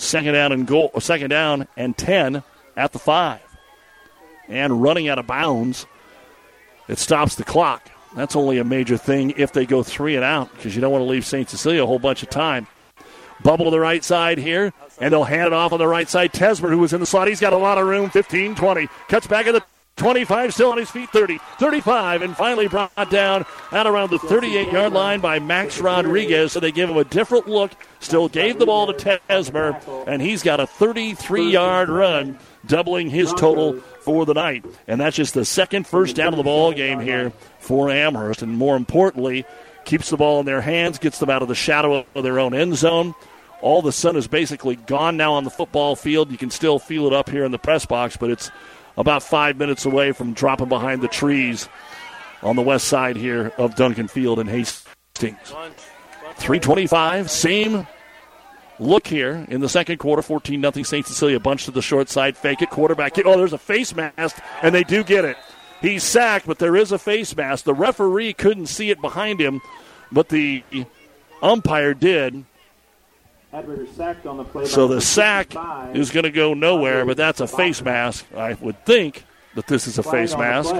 Second 0.00 0.32
down 0.32 0.50
and 0.50 0.66
goal, 0.66 0.90
second 0.98 1.28
down 1.28 1.68
and 1.76 1.96
10 1.96 2.42
at 2.74 2.92
the 2.92 2.98
five. 2.98 3.40
And 4.48 4.82
running 4.82 5.08
out 5.08 5.18
of 5.18 5.26
bounds, 5.26 5.86
it 6.88 6.98
stops 6.98 7.34
the 7.34 7.44
clock. 7.44 7.90
That's 8.16 8.34
only 8.34 8.56
a 8.58 8.64
major 8.64 8.96
thing 8.96 9.34
if 9.36 9.52
they 9.52 9.66
go 9.66 9.82
three 9.82 10.16
and 10.16 10.24
out 10.24 10.50
because 10.54 10.74
you 10.74 10.80
don't 10.80 10.90
want 10.90 11.02
to 11.02 11.06
leave 11.06 11.26
St. 11.26 11.48
Cecilia 11.48 11.82
a 11.84 11.86
whole 11.86 11.98
bunch 11.98 12.22
of 12.22 12.30
time. 12.30 12.66
Bubble 13.42 13.66
to 13.66 13.70
the 13.70 13.78
right 13.78 14.02
side 14.02 14.38
here, 14.38 14.72
and 15.00 15.12
they'll 15.12 15.24
hand 15.24 15.48
it 15.48 15.52
off 15.52 15.72
on 15.72 15.78
the 15.78 15.86
right 15.86 16.08
side. 16.08 16.32
Tesmer, 16.32 16.70
who 16.70 16.78
was 16.78 16.94
in 16.94 17.00
the 17.00 17.06
slot, 17.06 17.28
he's 17.28 17.40
got 17.40 17.52
a 17.52 17.58
lot 17.58 17.76
of 17.76 17.86
room. 17.86 18.08
15 18.08 18.54
20. 18.54 18.88
Cuts 19.08 19.26
back 19.26 19.46
at 19.46 19.52
the 19.52 19.62
25, 20.00 20.54
still 20.54 20.72
on 20.72 20.78
his 20.78 20.90
feet, 20.90 21.10
30, 21.10 21.38
35, 21.58 22.22
and 22.22 22.34
finally 22.34 22.66
brought 22.66 23.10
down 23.10 23.44
at 23.70 23.86
around 23.86 24.10
the 24.10 24.18
38 24.18 24.72
yard 24.72 24.94
line 24.94 25.20
by 25.20 25.38
Max 25.38 25.78
Rodriguez. 25.78 26.52
So 26.52 26.60
they 26.60 26.72
give 26.72 26.88
him 26.88 26.96
a 26.96 27.04
different 27.04 27.46
look. 27.46 27.72
Still 28.00 28.26
gave 28.28 28.58
the 28.58 28.64
ball 28.64 28.90
to 28.90 28.94
Tesmer, 28.94 29.78
and 30.08 30.22
he's 30.22 30.42
got 30.42 30.58
a 30.58 30.66
33 30.66 31.50
yard 31.50 31.90
run, 31.90 32.38
doubling 32.66 33.10
his 33.10 33.30
total 33.34 33.78
for 34.00 34.24
the 34.24 34.32
night. 34.32 34.64
And 34.88 34.98
that's 34.98 35.16
just 35.16 35.34
the 35.34 35.44
second 35.44 35.86
first 35.86 36.16
down 36.16 36.32
of 36.32 36.38
the 36.38 36.44
ball 36.44 36.72
game 36.72 37.00
here 37.00 37.30
for 37.58 37.90
Amherst. 37.90 38.40
And 38.40 38.56
more 38.56 38.76
importantly, 38.76 39.44
keeps 39.84 40.08
the 40.08 40.16
ball 40.16 40.40
in 40.40 40.46
their 40.46 40.62
hands, 40.62 40.98
gets 40.98 41.18
them 41.18 41.28
out 41.28 41.42
of 41.42 41.48
the 41.48 41.54
shadow 41.54 42.06
of 42.14 42.22
their 42.22 42.40
own 42.40 42.54
end 42.54 42.74
zone. 42.74 43.14
All 43.60 43.82
the 43.82 43.92
sun 43.92 44.16
is 44.16 44.26
basically 44.26 44.76
gone 44.76 45.18
now 45.18 45.34
on 45.34 45.44
the 45.44 45.50
football 45.50 45.94
field. 45.94 46.30
You 46.30 46.38
can 46.38 46.50
still 46.50 46.78
feel 46.78 47.06
it 47.06 47.12
up 47.12 47.28
here 47.28 47.44
in 47.44 47.52
the 47.52 47.58
press 47.58 47.84
box, 47.84 48.16
but 48.16 48.30
it's 48.30 48.50
about 49.00 49.22
five 49.22 49.56
minutes 49.56 49.86
away 49.86 50.12
from 50.12 50.32
dropping 50.34 50.68
behind 50.68 51.02
the 51.02 51.08
trees 51.08 51.68
on 52.42 52.56
the 52.56 52.62
west 52.62 52.86
side 52.86 53.16
here 53.16 53.52
of 53.58 53.74
Duncan 53.74 54.08
Field 54.08 54.38
in 54.38 54.46
Hastings. 54.46 55.36
325, 56.36 57.30
same 57.30 57.86
look 58.78 59.06
here 59.06 59.46
in 59.48 59.60
the 59.60 59.68
second 59.68 59.98
quarter. 59.98 60.22
14 60.22 60.60
nothing 60.60 60.84
St. 60.84 61.06
Cecilia. 61.06 61.38
Bunch 61.38 61.66
to 61.66 61.70
the 61.70 61.82
short 61.82 62.08
side. 62.08 62.36
Fake 62.36 62.62
it. 62.62 62.70
Quarterback. 62.70 63.18
Oh, 63.24 63.36
there's 63.36 63.52
a 63.52 63.58
face 63.58 63.94
mask, 63.94 64.40
and 64.62 64.74
they 64.74 64.84
do 64.84 65.04
get 65.04 65.24
it. 65.24 65.36
He's 65.80 66.04
sacked, 66.04 66.46
but 66.46 66.58
there 66.58 66.76
is 66.76 66.92
a 66.92 66.98
face 66.98 67.34
mask. 67.34 67.64
The 67.64 67.74
referee 67.74 68.34
couldn't 68.34 68.66
see 68.66 68.90
it 68.90 69.00
behind 69.00 69.40
him, 69.40 69.60
but 70.12 70.28
the 70.28 70.62
umpire 71.42 71.94
did. 71.94 72.44
So 74.66 74.88
the 74.88 75.00
sack 75.00 75.54
is 75.94 76.10
going 76.10 76.24
to 76.24 76.30
go 76.30 76.54
nowhere, 76.54 77.04
but 77.04 77.16
that's 77.16 77.40
a 77.40 77.46
face 77.46 77.82
mask. 77.82 78.26
I 78.36 78.54
would 78.54 78.84
think 78.84 79.24
that 79.54 79.66
this 79.66 79.86
is 79.86 79.98
a 79.98 80.02
face 80.02 80.36
mask. 80.36 80.74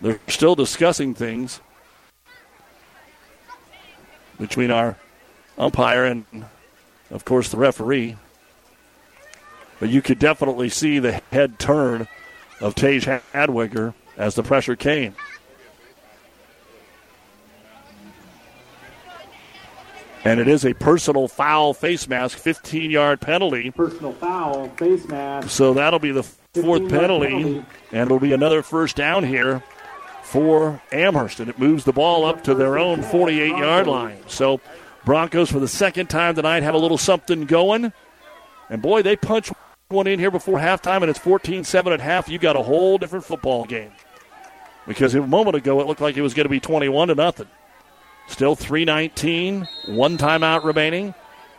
They're 0.00 0.20
still 0.28 0.54
discussing 0.54 1.14
things 1.14 1.60
between 4.40 4.70
our 4.70 4.96
umpire 5.58 6.04
and, 6.04 6.24
of 7.10 7.24
course, 7.24 7.50
the 7.50 7.58
referee. 7.58 8.16
But 9.78 9.90
you 9.90 10.00
could 10.00 10.18
definitely 10.18 10.70
see 10.70 10.98
the 10.98 11.20
head 11.30 11.58
turn 11.58 12.08
of 12.60 12.74
Tage 12.74 13.04
Hadwiger 13.04 13.94
as 14.16 14.34
the 14.34 14.42
pressure 14.42 14.76
came. 14.76 15.14
And 20.24 20.38
it 20.38 20.46
is 20.46 20.64
a 20.64 20.74
personal 20.74 21.26
foul 21.26 21.74
face 21.74 22.06
mask, 22.08 22.38
15 22.38 22.90
yard 22.90 23.20
penalty. 23.20 23.70
Personal 23.70 24.12
foul, 24.12 24.68
face 24.70 25.06
mask. 25.08 25.50
So 25.50 25.74
that'll 25.74 25.98
be 25.98 26.12
the 26.12 26.22
fourth 26.22 26.88
penalty, 26.88 27.28
penalty, 27.28 27.64
and 27.90 28.02
it'll 28.06 28.20
be 28.20 28.32
another 28.32 28.62
first 28.62 28.94
down 28.94 29.24
here 29.24 29.64
for 30.22 30.80
Amherst. 30.92 31.40
And 31.40 31.48
it 31.48 31.58
moves 31.58 31.84
the 31.84 31.92
ball 31.92 32.24
up 32.24 32.44
to 32.44 32.54
their 32.54 32.78
own 32.78 33.02
48 33.02 33.48
yard 33.48 33.86
line. 33.86 34.18
So 34.28 34.60
Broncos, 35.04 35.50
for 35.50 35.58
the 35.58 35.68
second 35.68 36.08
time 36.08 36.36
tonight, 36.36 36.62
have 36.62 36.74
a 36.74 36.78
little 36.78 36.98
something 36.98 37.44
going. 37.46 37.92
And 38.70 38.80
boy, 38.80 39.02
they 39.02 39.16
punch 39.16 39.50
one 39.88 40.06
in 40.06 40.18
here 40.18 40.30
before 40.30 40.58
halftime, 40.58 41.02
and 41.02 41.10
it's 41.10 41.18
14 41.18 41.64
7 41.64 41.92
at 41.92 42.00
half. 42.00 42.28
You've 42.28 42.40
got 42.40 42.56
a 42.56 42.62
whole 42.62 42.96
different 42.96 43.24
football 43.24 43.64
game. 43.64 43.90
Because 44.86 45.14
a 45.14 45.20
moment 45.20 45.56
ago, 45.56 45.80
it 45.80 45.86
looked 45.86 46.00
like 46.00 46.16
it 46.16 46.22
was 46.22 46.34
going 46.34 46.44
to 46.44 46.50
be 46.50 46.60
21 46.60 47.08
to 47.08 47.14
nothing. 47.14 47.48
Still 48.28 48.54
319, 48.54 49.68
one 49.88 50.16
timeout 50.16 50.64
remaining, 50.64 51.14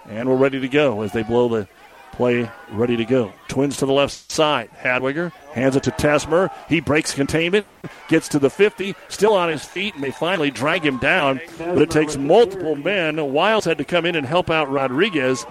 and 0.10 0.28
we're 0.28 0.36
ready 0.36 0.60
to 0.60 0.68
go 0.68 1.02
as 1.02 1.12
they 1.12 1.24
blow 1.24 1.48
the 1.48 1.68
play 2.14 2.50
ready 2.72 2.96
to 2.96 3.06
go. 3.06 3.34
Twins 3.48 3.78
to 3.78 3.86
the 3.86 3.92
left 3.92 4.32
side. 4.32 4.70
Hadwiger 4.80 5.32
hands 5.54 5.76
it 5.76 5.84
to 5.84 5.92
Tesmer. 5.92 6.52
He 6.70 6.80
breaks 6.80 7.14
containment, 7.14 7.66
gets 8.08 8.28
to 8.30 8.40
the 8.40 8.50
50, 8.50 8.96
still 9.10 9.34
on 9.34 9.50
his 9.50 9.66
feet, 9.66 9.96
and 9.96 10.04
they 10.04 10.12
finally 10.12 10.52
drag 10.52 10.86
him 10.86 11.00
down. 11.00 11.42
But 11.58 11.82
it 11.82 11.92
takes 11.92 12.16
multiple 12.16 12.76
men. 12.76 13.34
Wiles 13.34 13.66
had 13.66 13.80
to 13.80 13.84
come 13.84 14.06
in 14.06 14.16
and 14.16 14.26
help 14.26 14.50
out 14.50 14.72
Rodriguez. 14.72 15.46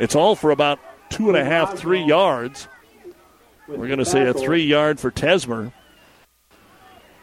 It's 0.00 0.14
all 0.16 0.34
for 0.34 0.50
about 0.50 0.78
two 1.10 1.28
and 1.28 1.36
a 1.36 1.44
half, 1.44 1.78
three 1.78 2.02
yards. 2.02 2.68
We're 3.68 3.86
going 3.86 3.98
to 3.98 4.04
say 4.04 4.26
a 4.26 4.32
three 4.32 4.64
yard 4.64 4.98
for 4.98 5.10
Tesmer. 5.10 5.72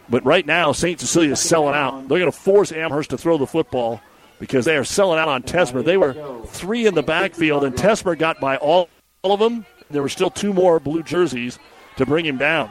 But 0.09 0.25
right 0.25 0.45
now, 0.45 0.71
St. 0.71 0.99
Cecilia 0.99 1.31
is 1.31 1.39
selling 1.39 1.75
out. 1.75 2.07
They're 2.07 2.19
going 2.19 2.31
to 2.31 2.37
force 2.37 2.71
Amherst 2.71 3.09
to 3.09 3.17
throw 3.17 3.37
the 3.37 3.47
football 3.47 4.01
because 4.39 4.65
they 4.65 4.77
are 4.77 4.83
selling 4.83 5.19
out 5.19 5.27
on 5.27 5.43
Tesmer. 5.43 5.83
They 5.83 5.97
were 5.97 6.43
three 6.47 6.85
in 6.85 6.93
the 6.93 7.03
backfield, 7.03 7.63
and 7.63 7.75
Tesmer 7.75 8.17
got 8.17 8.39
by 8.39 8.57
all, 8.57 8.89
all 9.23 9.33
of 9.33 9.39
them. 9.39 9.65
There 9.89 10.01
were 10.01 10.09
still 10.09 10.29
two 10.29 10.53
more 10.53 10.79
blue 10.79 11.03
jerseys 11.03 11.57
to 11.97 12.05
bring 12.05 12.25
him 12.25 12.37
down. 12.37 12.69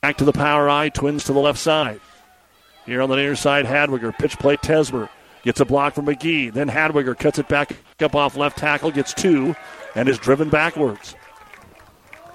Back 0.00 0.18
to 0.18 0.24
the 0.24 0.32
power 0.32 0.68
eye, 0.68 0.90
twins 0.90 1.24
to 1.24 1.32
the 1.32 1.40
left 1.40 1.58
side. 1.58 2.00
Here 2.86 3.00
on 3.00 3.08
the 3.08 3.16
near 3.16 3.34
side, 3.34 3.64
Hadwiger, 3.64 4.16
pitch 4.16 4.38
play 4.38 4.56
Tesmer. 4.56 5.08
Gets 5.42 5.60
a 5.60 5.64
block 5.64 5.94
from 5.94 6.06
McGee. 6.06 6.52
Then 6.52 6.68
Hadwiger 6.68 7.18
cuts 7.18 7.38
it 7.38 7.48
back 7.48 7.76
up 8.00 8.14
off 8.14 8.36
left 8.36 8.58
tackle, 8.58 8.90
gets 8.90 9.12
two, 9.12 9.54
and 9.94 10.08
is 10.08 10.18
driven 10.18 10.48
backwards. 10.48 11.14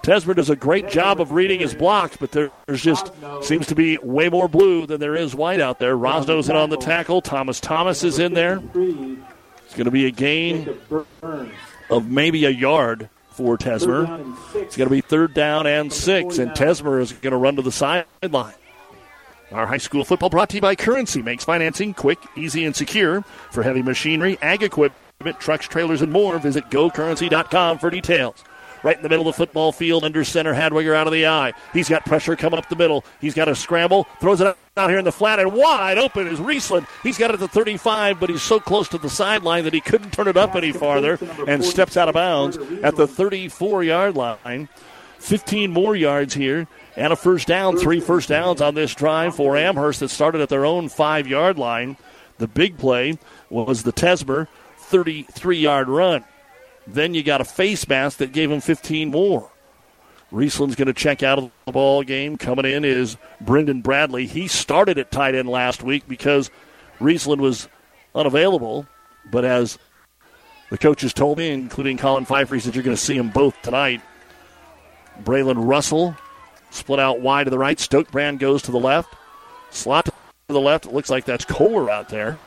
Tesmer 0.01 0.35
does 0.35 0.49
a 0.49 0.55
great 0.55 0.89
job 0.89 1.19
of 1.19 1.31
reading 1.31 1.59
his 1.59 1.73
blocks, 1.73 2.17
but 2.17 2.31
there's 2.31 2.81
just 2.81 3.11
seems 3.41 3.67
to 3.67 3.75
be 3.75 3.97
way 3.99 4.29
more 4.29 4.47
blue 4.47 4.85
than 4.85 4.99
there 4.99 5.15
is 5.15 5.35
white 5.35 5.59
out 5.59 5.79
there. 5.79 5.95
Rosno's 5.95 6.49
in 6.49 6.55
on 6.55 6.69
the 6.69 6.77
tackle. 6.77 7.21
Thomas 7.21 7.59
Thomas 7.59 8.03
is 8.03 8.19
in 8.19 8.33
there. 8.33 8.61
It's 8.73 9.75
going 9.75 9.85
to 9.85 9.91
be 9.91 10.05
a 10.05 10.11
gain 10.11 10.77
of 11.89 12.09
maybe 12.09 12.45
a 12.45 12.49
yard 12.49 13.09
for 13.31 13.57
Tesmer. 13.57 14.35
It's 14.55 14.77
going 14.77 14.89
to 14.89 14.93
be 14.93 15.01
third 15.01 15.33
down 15.33 15.67
and 15.67 15.91
six, 15.91 16.37
and 16.37 16.51
Tesmer 16.51 17.01
is 17.01 17.11
going 17.13 17.31
to 17.31 17.37
run 17.37 17.55
to 17.57 17.61
the 17.61 17.71
sideline. 17.71 18.55
Our 19.51 19.65
high 19.65 19.77
school 19.77 20.03
football 20.03 20.29
brought 20.29 20.49
to 20.49 20.57
you 20.57 20.61
by 20.61 20.75
Currency 20.75 21.21
makes 21.21 21.43
financing 21.43 21.93
quick, 21.93 22.19
easy, 22.35 22.65
and 22.65 22.75
secure 22.75 23.23
for 23.51 23.63
heavy 23.63 23.81
machinery, 23.81 24.37
ag 24.41 24.61
equipment, 24.61 25.39
trucks, 25.39 25.67
trailers, 25.67 26.01
and 26.01 26.11
more. 26.11 26.37
Visit 26.37 26.69
gocurrency.com 26.69 27.79
for 27.79 27.89
details 27.89 28.43
right 28.83 28.97
in 28.97 29.03
the 29.03 29.09
middle 29.09 29.27
of 29.27 29.35
the 29.35 29.37
football 29.37 29.71
field 29.71 30.03
under 30.03 30.23
center. 30.23 30.53
Hadwiger 30.53 30.95
out 30.95 31.07
of 31.07 31.13
the 31.13 31.27
eye. 31.27 31.53
He's 31.73 31.89
got 31.89 32.05
pressure 32.05 32.35
coming 32.35 32.57
up 32.57 32.69
the 32.69 32.75
middle. 32.75 33.03
He's 33.21 33.33
got 33.33 33.47
a 33.47 33.55
scramble, 33.55 34.05
throws 34.19 34.41
it 34.41 34.55
out 34.77 34.89
here 34.89 34.99
in 34.99 35.05
the 35.05 35.11
flat, 35.11 35.39
and 35.39 35.53
wide 35.53 35.97
open 35.97 36.27
is 36.27 36.39
Riesland. 36.39 36.87
He's 37.03 37.17
got 37.17 37.31
it 37.31 37.35
at 37.35 37.39
the 37.39 37.47
35, 37.47 38.19
but 38.19 38.29
he's 38.29 38.41
so 38.41 38.59
close 38.59 38.87
to 38.89 38.97
the 38.97 39.09
sideline 39.09 39.63
that 39.65 39.73
he 39.73 39.81
couldn't 39.81 40.11
turn 40.11 40.27
it 40.27 40.37
up 40.37 40.55
any 40.55 40.71
farther 40.71 41.19
and 41.47 41.63
steps 41.63 41.97
out 41.97 42.07
of 42.07 42.13
bounds 42.13 42.57
at 42.83 42.95
the 42.95 43.07
34 43.07 43.83
yard 43.83 44.15
line. 44.15 44.69
15 45.19 45.71
more 45.71 45.95
yards 45.95 46.33
here 46.33 46.67
and 46.95 47.13
a 47.13 47.15
first 47.15 47.47
down. 47.47 47.77
Three 47.77 47.99
first 47.99 48.29
downs 48.29 48.61
on 48.61 48.75
this 48.75 48.95
drive 48.95 49.35
for 49.35 49.57
Amherst 49.57 49.99
that 49.99 50.09
started 50.09 50.41
at 50.41 50.49
their 50.49 50.65
own 50.65 50.89
five 50.89 51.27
yard 51.27 51.57
line. 51.57 51.97
The 52.37 52.47
big 52.47 52.77
play 52.77 53.17
was 53.49 53.83
the 53.83 53.91
Tesmer 53.91 54.47
33 54.77 55.57
yard 55.57 55.89
run. 55.89 56.23
Then 56.93 57.13
you 57.13 57.23
got 57.23 57.41
a 57.41 57.45
face 57.45 57.87
mask 57.87 58.17
that 58.17 58.31
gave 58.31 58.49
him 58.49 58.61
15 58.61 59.11
more. 59.11 59.51
Riesland's 60.31 60.75
going 60.75 60.87
to 60.87 60.93
check 60.93 61.23
out 61.23 61.37
of 61.39 61.51
the 61.65 61.71
ball 61.71 62.03
game. 62.03 62.37
Coming 62.37 62.65
in 62.65 62.85
is 62.85 63.17
Brendan 63.41 63.81
Bradley. 63.81 64.25
He 64.25 64.47
started 64.47 64.97
at 64.97 65.11
tight 65.11 65.35
end 65.35 65.49
last 65.49 65.83
week 65.83 66.07
because 66.07 66.51
Riesland 66.99 67.39
was 67.39 67.67
unavailable. 68.13 68.87
But 69.31 69.45
as 69.45 69.77
the 70.69 70.77
coaches 70.77 71.13
told 71.13 71.37
me, 71.37 71.49
including 71.49 71.97
Colin 71.97 72.25
Pfeiffer, 72.25 72.59
said 72.59 72.75
you're 72.75 72.83
going 72.83 72.95
to 72.95 73.01
see 73.01 73.17
them 73.17 73.29
both 73.29 73.59
tonight. 73.61 74.01
Braylon 75.23 75.67
Russell 75.67 76.15
split 76.69 76.99
out 76.99 77.21
wide 77.21 77.45
to 77.45 77.49
the 77.49 77.57
right. 77.57 77.77
Stokebrand 77.77 78.39
goes 78.39 78.61
to 78.63 78.71
the 78.71 78.79
left. 78.79 79.13
Slot 79.71 80.05
to 80.05 80.13
the 80.47 80.59
left. 80.59 80.85
It 80.85 80.93
looks 80.93 81.09
like 81.09 81.25
that's 81.25 81.45
Kohler 81.45 81.89
out 81.89 82.09
there. 82.09 82.37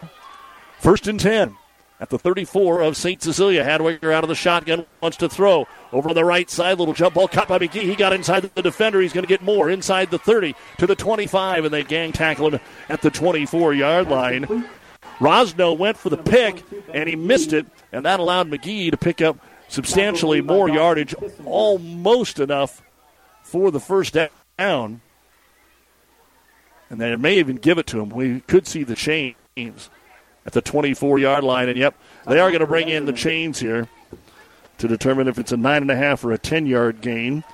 First 0.79 1.07
and 1.07 1.19
10 1.19 1.57
at 2.03 2.11
the 2.11 2.19
34 2.19 2.81
of 2.81 2.97
St. 2.97 3.23
Cecilia. 3.23 3.65
Hadwiger 3.65 4.13
out 4.13 4.25
of 4.25 4.29
the 4.29 4.35
shotgun, 4.35 4.87
wants 5.01 5.17
to 5.19 5.29
throw. 5.29 5.69
Over 5.93 6.09
on 6.09 6.17
the 6.17 6.25
right 6.25 6.51
side, 6.51 6.81
little 6.81 6.95
jump 6.95 7.15
ball 7.15 7.29
caught 7.29 7.47
by 7.47 7.61
McGee. 7.61 7.83
He 7.83 7.95
got 7.95 8.13
inside 8.13 8.51
the 8.57 8.63
defender. 8.63 9.01
He's 9.01 9.13
going 9.13 9.23
to 9.23 9.29
get 9.29 9.41
more 9.41 9.71
inside 9.71 10.11
the 10.11 10.19
30 10.19 10.57
to 10.79 10.89
the 10.89 10.97
25, 10.97 11.65
and 11.65 11.73
they 11.73 11.85
gang 11.85 12.11
tackle 12.11 12.51
him 12.51 12.61
at 12.89 13.03
the 13.03 13.11
24 13.11 13.75
yard 13.75 14.09
line. 14.09 14.67
Rosno 15.21 15.79
went 15.79 15.97
for 15.97 16.11
the 16.11 16.17
pick, 16.17 16.65
and 16.93 17.09
he 17.09 17.15
missed 17.15 17.53
it, 17.53 17.67
and 17.93 18.05
that 18.05 18.19
allowed 18.19 18.51
McGee 18.51 18.91
to 18.91 18.97
pick 18.97 19.21
up 19.23 19.39
substantially 19.69 20.41
more 20.41 20.69
yardage, 20.69 21.15
almost 21.45 22.41
enough 22.41 22.83
for 23.45 23.71
the 23.71 23.79
first 23.79 24.17
down. 24.59 25.01
And 26.91 27.01
they 27.01 27.15
may 27.15 27.39
even 27.39 27.57
give 27.57 27.79
it 27.79 27.87
to 27.89 28.01
him. 28.01 28.09
We 28.09 28.41
could 28.41 28.67
see 28.67 28.83
the 28.83 28.97
chains 28.97 29.37
at 30.47 30.53
the 30.53 30.61
24 30.61 31.19
yard 31.19 31.45
line. 31.45 31.69
And 31.69 31.79
yep, 31.79 31.95
they 32.27 32.41
are 32.41 32.51
going 32.51 32.61
to 32.61 32.67
bring 32.67 32.89
in 32.89 33.07
the 33.07 33.13
chains 33.13 33.61
here 33.61 33.89
to 34.79 34.89
determine 34.89 35.29
if 35.29 35.39
it's 35.39 35.53
a 35.53 35.57
9.5 35.57 36.25
or 36.25 36.33
a 36.33 36.39
10 36.39 36.67
yard 36.67 37.01
gain. 37.01 37.45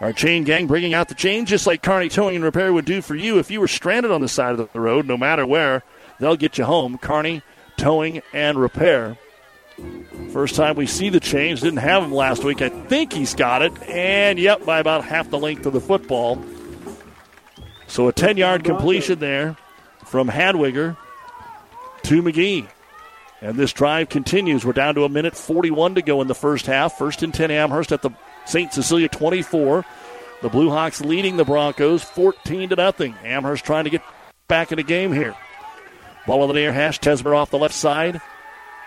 Our 0.00 0.12
chain 0.12 0.44
gang 0.44 0.66
bringing 0.66 0.92
out 0.92 1.08
the 1.08 1.14
chain 1.14 1.46
just 1.46 1.66
like 1.66 1.82
Kearney 1.82 2.10
Towing 2.10 2.36
and 2.36 2.44
Repair 2.44 2.72
would 2.72 2.84
do 2.84 3.00
for 3.00 3.14
you 3.14 3.38
if 3.38 3.50
you 3.50 3.60
were 3.60 3.68
stranded 3.68 4.12
on 4.12 4.20
the 4.20 4.28
side 4.28 4.58
of 4.58 4.70
the 4.72 4.80
road, 4.80 5.06
no 5.06 5.16
matter 5.16 5.46
where. 5.46 5.82
They'll 6.18 6.36
get 6.36 6.58
you 6.58 6.64
home. 6.64 6.98
Kearney 6.98 7.42
Towing 7.78 8.22
and 8.32 8.58
Repair. 8.58 9.16
First 10.32 10.54
time 10.54 10.76
we 10.76 10.86
see 10.86 11.08
the 11.08 11.20
change. 11.20 11.60
Didn't 11.60 11.78
have 11.78 12.02
him 12.02 12.12
last 12.12 12.44
week. 12.44 12.62
I 12.62 12.68
think 12.68 13.12
he's 13.12 13.34
got 13.34 13.62
it. 13.62 13.72
And, 13.82 14.38
yep, 14.38 14.64
by 14.64 14.80
about 14.80 15.04
half 15.04 15.30
the 15.30 15.38
length 15.38 15.66
of 15.66 15.72
the 15.72 15.80
football. 15.80 16.42
So 17.86 18.08
a 18.08 18.12
10 18.12 18.36
yard 18.36 18.64
completion 18.64 19.18
there 19.18 19.56
from 20.04 20.28
Hadwiger 20.28 20.96
to 22.06 22.22
McGee. 22.22 22.68
And 23.40 23.56
this 23.56 23.72
drive 23.72 24.08
continues. 24.08 24.64
We're 24.64 24.72
down 24.72 24.94
to 24.94 25.04
a 25.04 25.08
minute 25.08 25.36
41 25.36 25.96
to 25.96 26.02
go 26.02 26.22
in 26.22 26.28
the 26.28 26.34
first 26.34 26.66
half. 26.66 26.96
First 26.96 27.22
and 27.22 27.34
10 27.34 27.50
Amherst 27.50 27.90
at 27.90 28.02
the 28.02 28.10
St. 28.46 28.72
Cecilia 28.72 29.08
24. 29.08 29.84
The 30.40 30.48
Blue 30.48 30.70
Hawks 30.70 31.00
leading 31.00 31.36
the 31.36 31.44
Broncos 31.44 32.04
14 32.04 32.68
to 32.68 32.76
nothing. 32.76 33.14
Amherst 33.24 33.64
trying 33.64 33.84
to 33.84 33.90
get 33.90 34.02
back 34.46 34.70
in 34.70 34.76
the 34.76 34.84
game 34.84 35.12
here. 35.12 35.34
Ball 36.26 36.42
in 36.44 36.48
the 36.48 36.54
near 36.54 36.72
hash. 36.72 37.00
Tesmer 37.00 37.36
off 37.36 37.50
the 37.50 37.58
left 37.58 37.74
side 37.74 38.20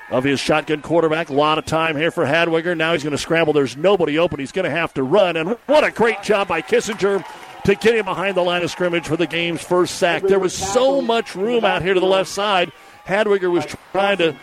of 0.09 0.23
his 0.23 0.39
shotgun 0.39 0.81
quarterback. 0.81 1.29
A 1.29 1.33
lot 1.33 1.57
of 1.57 1.65
time 1.65 1.97
here 1.97 2.11
for 2.11 2.25
Hadwiger. 2.25 2.75
Now 2.75 2.93
he's 2.93 3.03
going 3.03 3.11
to 3.11 3.17
scramble. 3.17 3.51
There's 3.51 3.75
nobody 3.75 4.17
open. 4.17 4.39
He's 4.39 4.53
going 4.53 4.63
to 4.65 4.71
have 4.71 4.93
to 4.93 5.03
run. 5.03 5.35
And 5.35 5.57
what 5.65 5.83
a 5.83 5.91
great 5.91 6.23
job 6.23 6.47
by 6.47 6.61
Kissinger 6.61 7.25
to 7.65 7.75
get 7.75 7.95
him 7.95 8.05
behind 8.05 8.37
the 8.37 8.41
line 8.41 8.63
of 8.63 8.71
scrimmage 8.71 9.07
for 9.07 9.17
the 9.17 9.27
game's 9.27 9.61
first 9.61 9.97
sack. 9.97 10.23
There 10.23 10.39
was 10.39 10.53
so 10.53 11.01
much 11.01 11.35
room 11.35 11.65
out 11.65 11.81
here 11.81 11.93
to 11.93 11.99
the 11.99 12.05
left 12.05 12.29
side. 12.29 12.71
Hadwiger 13.10 13.52
was 13.52 13.65
trying 13.91 14.18
to 14.18 14.34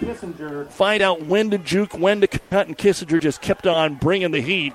find 0.71 1.01
out 1.01 1.25
when 1.25 1.51
to 1.51 1.59
juke, 1.59 1.97
when 1.97 2.21
to 2.21 2.27
cut, 2.27 2.67
and 2.67 2.77
Kissinger 2.77 3.21
just 3.21 3.41
kept 3.41 3.67
on 3.67 3.95
bringing 3.95 4.33
the 4.33 4.41
heat. 4.41 4.75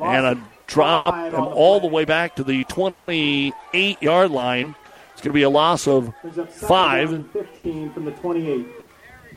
And 0.00 0.26
a 0.26 0.44
drop 0.66 1.06
him 1.06 1.34
all 1.34 1.80
the 1.80 1.86
way 1.86 2.04
back 2.04 2.36
to 2.36 2.44
the 2.44 2.64
28 2.64 4.02
yard 4.02 4.30
line. 4.30 4.74
It's 5.12 5.22
going 5.22 5.30
to 5.30 5.34
be 5.34 5.42
a 5.42 5.50
loss 5.50 5.86
of 5.86 6.12
five. 6.50 7.30
15 7.32 7.92
from 7.92 8.04
the 8.04 8.10
28. 8.10 8.66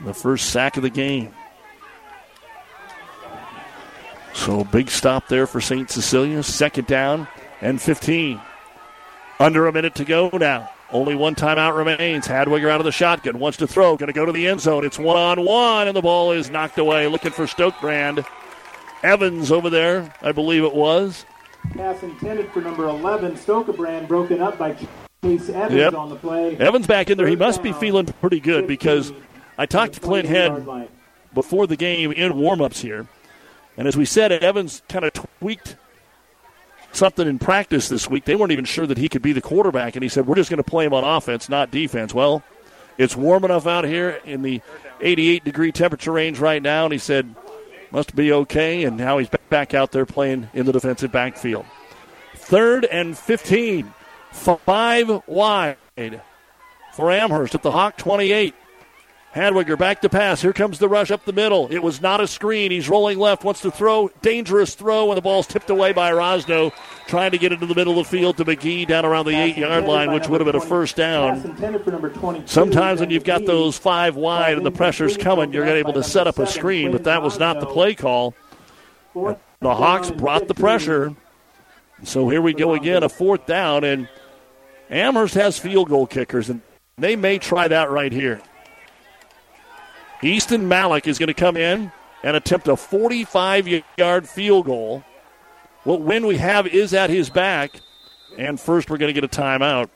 The 0.04 0.14
first 0.14 0.50
sack 0.50 0.76
of 0.76 0.84
the 0.84 0.90
game. 0.90 1.34
So 4.34 4.64
big 4.66 4.90
stop 4.90 5.28
there 5.28 5.48
for 5.48 5.62
St. 5.62 5.90
Cecilia. 5.90 6.44
Second 6.44 6.88
down 6.88 7.28
and 7.62 7.82
15. 7.82 8.40
Under 9.40 9.68
a 9.68 9.74
minute 9.74 9.96
to 9.96 10.06
go 10.06 10.30
now. 10.34 10.70
Only 10.92 11.16
one 11.16 11.36
timeout 11.36 11.76
remains. 11.76 12.28
Hadwiger 12.28 12.70
out 12.70 12.80
of 12.80 12.86
the 12.86 12.92
shotgun. 12.92 13.40
Wants 13.40 13.58
to 13.58 13.68
throw. 13.68 13.98
Going 13.98 14.08
to 14.08 14.14
go 14.14 14.26
to 14.26 14.32
the 14.32 14.48
end 14.48 14.62
zone. 14.62 14.86
It's 14.86 14.98
one 14.98 15.18
on 15.18 15.44
one, 15.46 15.88
and 15.88 15.98
the 15.98 16.02
ball 16.02 16.32
is 16.32 16.50
knocked 16.50 16.78
away. 16.78 17.08
Looking 17.08 17.32
for 17.32 17.46
Stokebrand. 17.46 18.26
Evans 19.04 19.52
over 19.52 19.70
there, 19.70 20.14
I 20.22 20.32
believe 20.32 20.64
it 20.64 20.74
was. 20.74 21.26
Pass 21.74 22.02
intended 22.04 22.50
for 22.52 22.62
number 22.62 22.88
11, 22.88 23.34
Stokebrand, 23.36 24.08
broken 24.08 24.42
up 24.42 24.58
by 24.58 24.74
Chase 25.24 25.50
Evans 25.50 25.74
Yep. 25.74 25.94
on 25.94 26.10
the 26.10 26.16
play. 26.16 26.56
Evans 26.58 26.88
back 26.88 27.10
in 27.10 27.18
there. 27.18 27.28
He 27.28 27.36
must 27.36 27.62
be 27.62 27.74
feeling 27.74 28.06
pretty 28.06 28.40
good 28.40 28.66
because 28.66 29.12
I 29.58 29.66
talked 29.66 29.94
to 29.94 30.00
Clint 30.00 30.28
Head 30.28 30.66
before 31.34 31.68
the 31.68 31.76
game 31.76 32.12
in 32.12 32.34
warmups 32.34 32.80
here. 32.82 33.08
And 33.76 33.88
as 33.88 33.96
we 33.98 34.06
said, 34.06 34.32
Evans 34.32 34.82
kind 34.90 35.06
of 35.06 35.14
tweaked 35.14 35.76
something 36.92 37.28
in 37.28 37.40
practice 37.40 37.90
this 37.90 38.10
week. 38.10 38.26
They 38.26 38.36
weren't 38.36 38.52
even 38.52 38.66
sure 38.66 38.88
that 38.88 38.98
he 38.98 39.10
could 39.10 39.22
be 39.22 39.34
the 39.34 39.42
quarterback. 39.42 39.96
And 39.96 40.04
he 40.04 40.10
said, 40.10 40.28
We're 40.28 40.36
just 40.36 40.50
going 40.50 40.58
to 40.58 40.64
play 40.64 40.86
him 40.86 40.94
on 40.94 41.04
offense, 41.04 41.50
not 41.50 41.72
defense. 41.72 42.14
Well, 42.14 42.44
it's 42.98 43.16
warm 43.16 43.46
enough 43.46 43.68
out 43.68 43.86
here 43.86 44.22
in 44.26 44.42
the 44.42 44.62
88 45.02 45.44
degree 45.44 45.72
temperature 45.72 46.12
range 46.12 46.40
right 46.40 46.62
now. 46.62 46.86
And 46.86 46.94
he 46.94 47.00
said, 47.00 47.34
Must 47.92 48.16
be 48.16 48.32
okay. 48.32 48.84
And 48.84 48.98
now 48.98 49.18
he's 49.18 49.30
back 49.50 49.74
out 49.74 49.92
there 49.92 50.06
playing 50.06 50.50
in 50.54 50.66
the 50.66 50.72
defensive 50.72 51.12
backfield. 51.12 51.66
Third 52.36 52.86
and 52.86 53.18
15. 53.18 53.94
Five 54.32 55.24
wide 55.26 55.78
for 56.94 57.12
Amherst 57.12 57.56
at 57.56 57.64
the 57.64 57.72
Hawk 57.72 57.98
28. 57.98 58.54
Hadwiger 59.36 59.78
back 59.78 60.02
to 60.02 60.10
pass. 60.10 60.42
Here 60.42 60.54
comes 60.54 60.80
the 60.80 60.90
rush 60.90 61.12
up 61.12 61.26
the 61.26 61.34
middle. 61.34 61.68
It 61.72 61.80
was 61.80 62.02
not 62.02 62.22
a 62.22 62.28
screen. 62.28 62.72
He's 62.72 62.90
rolling 62.90 63.20
left, 63.20 63.44
wants 63.44 63.62
to 63.62 63.70
throw. 63.70 64.10
Dangerous 64.22 64.74
throw, 64.74 65.10
and 65.10 65.18
the 65.18 65.22
ball's 65.22 65.46
tipped 65.46 65.70
away 65.70 65.94
by 65.94 66.12
Rosno, 66.12 66.72
trying 67.08 67.32
to 67.32 67.38
get 67.38 67.52
into 67.52 67.66
the 67.66 67.76
middle 67.76 68.00
of 68.00 68.10
the 68.10 68.18
field 68.18 68.38
to 68.38 68.46
McGee 68.46 68.88
down 68.88 69.06
around 69.06 69.26
the 69.26 69.36
eight 69.36 69.58
yard 69.58 69.84
line, 69.84 70.12
which 70.12 70.28
would 70.28 70.42
have 70.42 70.52
been 70.52 70.60
a 70.60 70.66
first 70.66 70.96
down. 70.96 71.42
intended 71.42 71.84
for 71.84 71.92
number 71.92 72.10
22. 72.10 72.48
Sometimes 72.48 73.00
when 73.00 73.10
you've 73.10 73.24
got 73.24 73.46
those 73.46 73.78
five 73.78 74.16
wide 74.16 74.58
and 74.58 74.66
the 74.66 74.72
pressure's 74.72 75.18
coming, 75.18 75.54
you're 75.54 75.66
able 75.68 75.94
to 75.94 76.04
set 76.04 76.26
up 76.26 76.40
a 76.40 76.48
screen, 76.48 76.92
but 76.92 77.04
that 77.04 77.22
was 77.22 77.38
not 77.38 77.60
the 77.60 77.68
play 77.68 77.94
call. 77.94 78.34
The 79.14 79.38
Hawks 79.76 80.10
brought 80.10 80.48
the 80.48 80.54
pressure. 80.54 81.16
So 82.04 82.30
here 82.30 82.42
we 82.42 82.54
go 82.54 82.74
again, 82.74 83.04
a 83.04 83.10
fourth 83.10 83.46
down, 83.46 83.84
and 83.84 84.08
Amherst 84.90 85.34
has 85.34 85.60
field 85.60 85.90
goal 85.90 86.08
kickers, 86.08 86.50
and 86.50 86.62
they 86.98 87.16
may 87.16 87.40
try 87.40 87.68
that 87.68 87.90
right 87.90 88.12
here. 88.12 88.42
Easton 90.24 90.68
Malik 90.68 91.08
is 91.08 91.20
going 91.20 91.28
to 91.28 91.34
come 91.34 91.58
in 91.58 91.92
and 92.24 92.36
attempt 92.36 92.68
a 92.68 92.76
45 92.76 93.84
yard 93.98 94.28
field 94.28 94.66
goal. 94.66 95.04
What 95.84 96.02
win 96.02 96.26
we 96.26 96.38
have 96.38 96.68
is 96.68 96.94
at 96.94 97.10
his 97.10 97.30
back. 97.30 97.80
And 98.38 98.60
first, 98.60 98.90
we're 98.90 98.98
going 98.98 99.14
to 99.14 99.20
get 99.20 99.24
a 99.24 99.42
timeout 99.42 99.90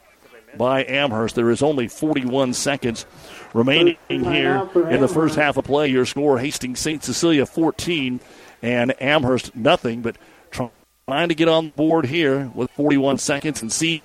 by 0.58 0.84
Amherst. 0.86 1.36
There 1.36 1.50
is 1.50 1.62
only 1.62 1.88
41 1.88 2.54
seconds 2.54 3.06
remaining 3.54 3.98
here 4.08 4.70
in 4.90 5.02
the 5.02 5.08
first 5.08 5.36
half 5.36 5.58
of 5.58 5.66
play. 5.66 5.88
Your 5.88 6.06
score 6.06 6.40
Hastings 6.40 6.80
St. 6.80 7.04
Cecilia 7.04 7.46
14 7.46 8.20
and 8.62 9.02
Amherst 9.02 9.56
nothing, 9.56 10.02
but 10.02 10.18
trying 10.52 11.30
to 11.30 11.36
get 11.36 11.48
on 11.48 11.70
board 11.70 12.06
here 12.06 12.52
with 12.54 12.70
41 12.72 13.18
seconds 13.18 13.62
and 13.62 13.72
see 13.72 14.02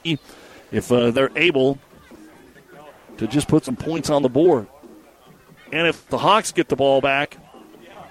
if 0.73 0.91
uh, 0.91 1.11
they're 1.11 1.31
able 1.37 1.79
to 3.19 3.27
just 3.27 3.49
put 3.49 3.65
some 3.65 3.77
points 3.77 4.11
on 4.11 4.23
the 4.23 4.29
board. 4.29 4.67
And 5.77 5.87
if 5.87 6.09
the 6.09 6.17
Hawks 6.17 6.53
get 6.53 6.71
the 6.71 6.77
ball 6.77 7.03
back, 7.03 7.37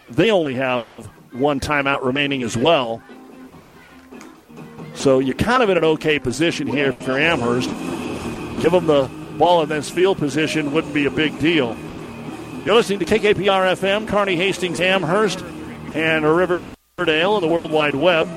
they 0.08 0.30
only 0.30 0.54
have 0.54 0.86
one 1.32 1.60
timeout 1.60 2.04
remaining 2.04 2.44
as 2.44 2.56
well. 2.56 3.02
So 4.94 5.18
you're 5.18 5.34
kind 5.34 5.64
of 5.64 5.72
in 5.72 5.78
an 5.78 5.84
okay 5.84 6.20
position 6.20 6.68
here 6.68 6.94
for 6.94 7.18
Amherst. 7.18 7.70
Give 8.62 8.72
them 8.72 8.86
the 8.86 9.10
ball 9.40 9.64
in 9.64 9.70
this 9.70 9.90
field 9.90 10.20
position 10.20 10.74
wouldn't 10.74 10.94
be 10.94 11.08
a 11.08 11.12
big 11.12 11.40
deal. 11.40 11.76
You're 12.66 12.76
listening 12.76 13.00
to 13.00 13.06
KKPR 13.06 13.76
FM, 13.76 14.08
Kearney 14.08 14.36
Hastings, 14.36 14.80
Amherst, 14.80 15.44
and 15.96 16.24
Riverdale 16.24 17.34
on 17.34 17.42
the 17.42 17.48
World 17.48 17.72
Wide 17.72 17.96
Web 17.96 18.28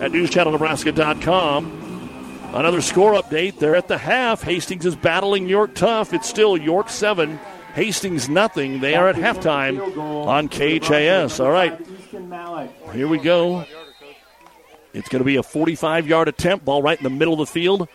at 0.00 0.10
newschannelnebraska.com. 0.10 2.50
Another 2.52 2.80
score 2.80 3.12
update. 3.12 3.60
They're 3.60 3.76
at 3.76 3.86
the 3.86 3.98
half. 3.98 4.42
Hastings 4.42 4.84
is 4.84 4.96
battling 4.96 5.48
York 5.48 5.76
tough. 5.76 6.12
It's 6.12 6.28
still 6.28 6.56
York 6.56 6.90
7, 6.90 7.38
Hastings 7.74 8.28
nothing. 8.28 8.80
They 8.80 8.94
are 8.94 9.08
at 9.08 9.16
halftime 9.16 9.96
on 9.98 10.48
KHAS. 10.48 11.40
All 11.40 11.50
right, 11.50 11.78
here 12.92 13.08
we 13.08 13.18
go. 13.18 13.64
It's 14.92 15.08
going 15.08 15.20
to 15.20 15.24
be 15.24 15.36
a 15.36 15.42
45 15.42 16.06
yard 16.06 16.28
attempt. 16.28 16.64
Ball 16.64 16.82
right 16.82 16.98
in 16.98 17.04
the 17.04 17.10
middle 17.10 17.34
of 17.34 17.38
the 17.38 17.46
field. 17.46 17.88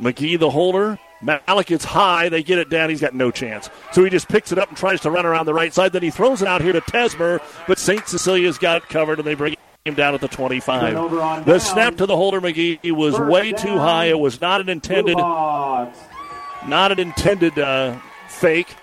McGee, 0.00 0.38
the 0.38 0.50
holder. 0.50 0.98
Malik 1.20 1.66
gets 1.66 1.84
high. 1.84 2.28
They 2.28 2.42
get 2.42 2.58
it 2.58 2.70
down. 2.70 2.90
He's 2.90 3.00
got 3.00 3.14
no 3.14 3.30
chance. 3.30 3.68
So 3.92 4.04
he 4.04 4.10
just 4.10 4.28
picks 4.28 4.52
it 4.52 4.58
up 4.58 4.68
and 4.68 4.76
tries 4.76 5.00
to 5.00 5.10
run 5.10 5.26
around 5.26 5.46
the 5.46 5.54
right 5.54 5.74
side. 5.74 5.92
Then 5.92 6.02
he 6.02 6.10
throws 6.10 6.42
it 6.42 6.48
out 6.48 6.62
here 6.62 6.72
to 6.72 6.80
Tesmer, 6.80 7.42
but 7.66 7.78
St. 7.78 8.06
Cecilia's 8.06 8.58
got 8.58 8.78
it 8.78 8.88
covered, 8.88 9.18
and 9.18 9.26
they 9.26 9.34
bring 9.34 9.56
him 9.84 9.94
down 9.94 10.14
at 10.14 10.20
the 10.20 10.28
25. 10.28 11.44
The 11.44 11.58
snap 11.58 11.96
to 11.96 12.06
the 12.06 12.16
holder, 12.16 12.40
McGee, 12.40 12.92
was 12.92 13.16
First 13.16 13.30
way 13.30 13.52
too 13.52 13.78
high. 13.78 14.06
It 14.06 14.18
was 14.18 14.40
not 14.40 14.60
an 14.60 14.68
intended, 14.68 15.18
not 15.18 16.92
an 16.92 17.00
intended 17.00 17.58
uh, 17.58 17.98
fake. 18.38 18.74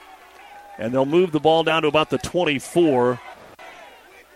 And 0.77 0.93
they'll 0.93 1.05
move 1.05 1.31
the 1.31 1.39
ball 1.39 1.63
down 1.63 1.83
to 1.83 1.87
about 1.87 2.09
the 2.09 2.17
24. 2.17 3.19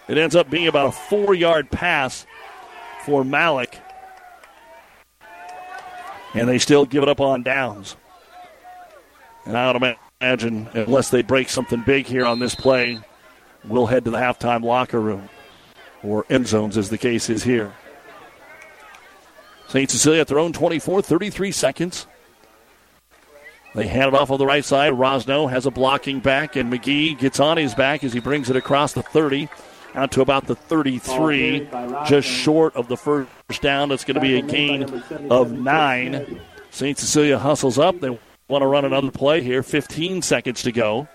It 0.07 0.17
ends 0.17 0.35
up 0.35 0.49
being 0.49 0.67
about 0.67 0.87
a 0.87 0.91
four 0.91 1.33
yard 1.33 1.69
pass 1.69 2.25
for 3.05 3.23
Malik. 3.23 3.77
And 6.33 6.47
they 6.47 6.59
still 6.59 6.85
give 6.85 7.03
it 7.03 7.09
up 7.09 7.19
on 7.19 7.43
downs. 7.43 7.95
And 9.45 9.57
I 9.57 9.71
would 9.71 9.95
imagine, 10.21 10.67
unless 10.73 11.09
they 11.09 11.23
break 11.23 11.49
something 11.49 11.81
big 11.81 12.05
here 12.05 12.25
on 12.25 12.39
this 12.39 12.55
play, 12.55 12.99
we'll 13.65 13.87
head 13.87 14.05
to 14.05 14.11
the 14.11 14.17
halftime 14.17 14.63
locker 14.63 14.99
room 14.99 15.29
or 16.03 16.25
end 16.29 16.47
zones, 16.47 16.77
as 16.77 16.89
the 16.89 16.97
case 16.97 17.29
is 17.29 17.43
here. 17.43 17.73
St. 19.67 19.89
Cecilia 19.89 20.21
at 20.21 20.27
their 20.27 20.39
own 20.39 20.53
24, 20.53 21.01
33 21.01 21.51
seconds. 21.51 22.07
They 23.75 23.87
hand 23.87 24.13
it 24.13 24.13
off 24.15 24.31
on 24.31 24.39
the 24.39 24.45
right 24.45 24.65
side. 24.65 24.93
Rosno 24.93 25.49
has 25.49 25.65
a 25.65 25.71
blocking 25.71 26.19
back, 26.19 26.55
and 26.55 26.71
McGee 26.71 27.17
gets 27.17 27.39
on 27.39 27.57
his 27.57 27.75
back 27.75 28.03
as 28.03 28.13
he 28.13 28.19
brings 28.19 28.49
it 28.49 28.55
across 28.55 28.93
the 28.93 29.03
30 29.03 29.47
out 29.95 30.11
to 30.11 30.21
about 30.21 30.45
the 30.45 30.55
33, 30.55 31.67
just 32.05 32.27
short 32.27 32.75
of 32.75 32.87
the 32.87 32.97
first 32.97 33.29
down. 33.61 33.89
That's 33.89 34.03
going 34.03 34.15
to 34.15 34.21
be 34.21 34.37
a 34.37 34.41
gain 34.41 34.83
of 35.29 35.51
nine. 35.51 36.39
St. 36.71 36.97
Cecilia 36.97 37.37
hustles 37.37 37.79
up. 37.79 37.99
They 37.99 38.09
want 38.47 38.61
to 38.61 38.67
run 38.67 38.85
another 38.85 39.11
play 39.11 39.41
here. 39.41 39.63
15 39.63 40.21
seconds 40.21 40.63
to 40.63 40.71
go. 40.71 41.07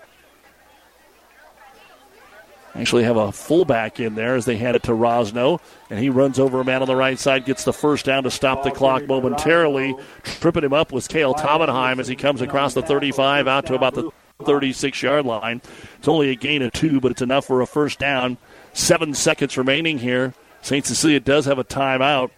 Actually, 2.75 3.05
have 3.05 3.15
a 3.15 3.31
fullback 3.31 4.01
in 4.01 4.15
there 4.15 4.35
as 4.35 4.43
they 4.43 4.57
hand 4.57 4.75
it 4.75 4.83
to 4.83 4.91
Rosno, 4.91 5.61
and 5.89 5.97
he 5.97 6.09
runs 6.09 6.39
over 6.39 6.59
a 6.59 6.65
man 6.65 6.81
on 6.81 6.89
the 6.89 6.95
right 6.95 7.17
side, 7.17 7.45
gets 7.45 7.63
the 7.63 7.71
first 7.71 8.05
down 8.05 8.23
to 8.23 8.31
stop 8.31 8.63
the 8.63 8.71
clock 8.71 9.07
momentarily. 9.07 9.95
Tripping 10.23 10.65
him 10.65 10.73
up 10.73 10.91
was 10.91 11.07
Kale 11.07 11.33
Tobenheim 11.33 11.99
as 11.99 12.07
he 12.09 12.17
comes 12.17 12.41
across 12.41 12.73
the 12.73 12.81
35 12.81 13.47
out 13.47 13.65
to 13.67 13.75
about 13.75 13.93
the 13.93 14.11
36 14.43 15.01
yard 15.01 15.25
line. 15.25 15.61
It's 15.97 16.07
only 16.09 16.29
a 16.31 16.35
gain 16.35 16.61
of 16.63 16.73
two, 16.73 16.99
but 16.99 17.11
it's 17.11 17.21
enough 17.21 17.45
for 17.45 17.61
a 17.61 17.65
first 17.65 17.97
down. 17.97 18.37
Seven 18.73 19.13
seconds 19.13 19.57
remaining 19.57 19.97
here. 19.97 20.33
St. 20.61 20.85
Cecilia 20.85 21.21
does 21.21 21.45
have 21.45 21.59
a 21.59 21.63
timeout, 21.63 22.31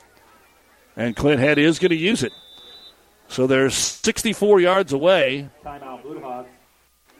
and 0.95 1.15
Clint 1.15 1.39
Head 1.39 1.57
is 1.57 1.79
going 1.79 1.89
to 1.89 1.95
use 1.95 2.21
it. 2.21 2.33
So 3.27 3.47
they're 3.47 3.71
64 3.71 4.59
yards 4.59 4.93
away. 4.93 5.49
timeout 5.65 6.45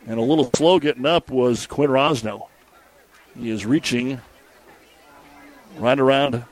And 0.05 0.19
a 0.19 0.21
little 0.21 0.51
slow 0.53 0.79
getting 0.79 1.05
up 1.07 1.31
was 1.31 1.65
Quinn 1.65 1.89
Rosno. 1.89 2.47
He 3.37 3.51
is 3.51 3.65
reaching 3.65 4.19
right 5.77 5.99
around 5.99 6.43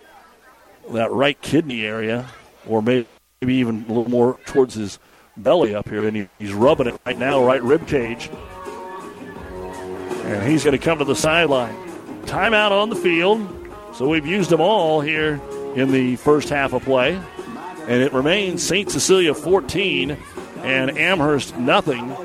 that 0.91 1.12
right 1.12 1.40
kidney 1.41 1.84
area, 1.84 2.28
or 2.68 2.82
maybe 2.82 3.07
even 3.41 3.86
a 3.86 3.88
little 3.88 4.10
more 4.10 4.40
towards 4.45 4.76
his 4.76 4.99
belly 5.38 5.74
up 5.74 5.90
here, 5.90 6.07
and 6.07 6.16
he, 6.16 6.30
he's 6.38 6.53
rubbing 6.53 6.88
it 6.88 6.99
right 7.06 7.18
now, 7.18 7.44
right 7.44 7.62
rib 7.64 7.88
cage. 7.88 8.30
And 10.26 10.49
he's 10.49 10.64
going 10.64 10.78
to 10.78 10.84
come 10.84 10.99
to 10.99 11.06
the 11.06 11.16
sideline. 11.16 11.76
Timeout 12.26 12.72
on 12.72 12.90
the 12.90 12.95
field. 12.95 13.48
So 13.94 14.07
we've 14.07 14.26
used 14.26 14.49
them 14.49 14.62
all 14.62 15.02
here 15.02 15.40
in 15.76 15.91
the 15.91 16.16
first 16.18 16.49
half 16.49 16.74
of 16.74 16.84
play. 16.84 17.20
And 17.88 18.02
it 18.02 18.14
remains 18.14 18.64
St. 18.64 18.90
Cecilia 18.90 19.34
14 19.34 20.18
and 20.64 20.98
Amherst 20.98 21.56
nothing. 21.57 22.16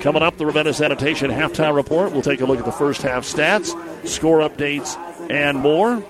Coming 0.00 0.22
up, 0.22 0.36
the 0.36 0.46
Ravenna 0.46 0.72
Sanitation 0.74 1.30
halftime 1.30 1.74
report. 1.74 2.12
We'll 2.12 2.22
take 2.22 2.40
a 2.40 2.44
look 2.44 2.58
at 2.58 2.64
the 2.64 2.72
first 2.72 3.02
half 3.02 3.24
stats, 3.24 3.74
score 4.06 4.40
updates, 4.40 4.98
and 5.30 5.58
more. 5.58 6.04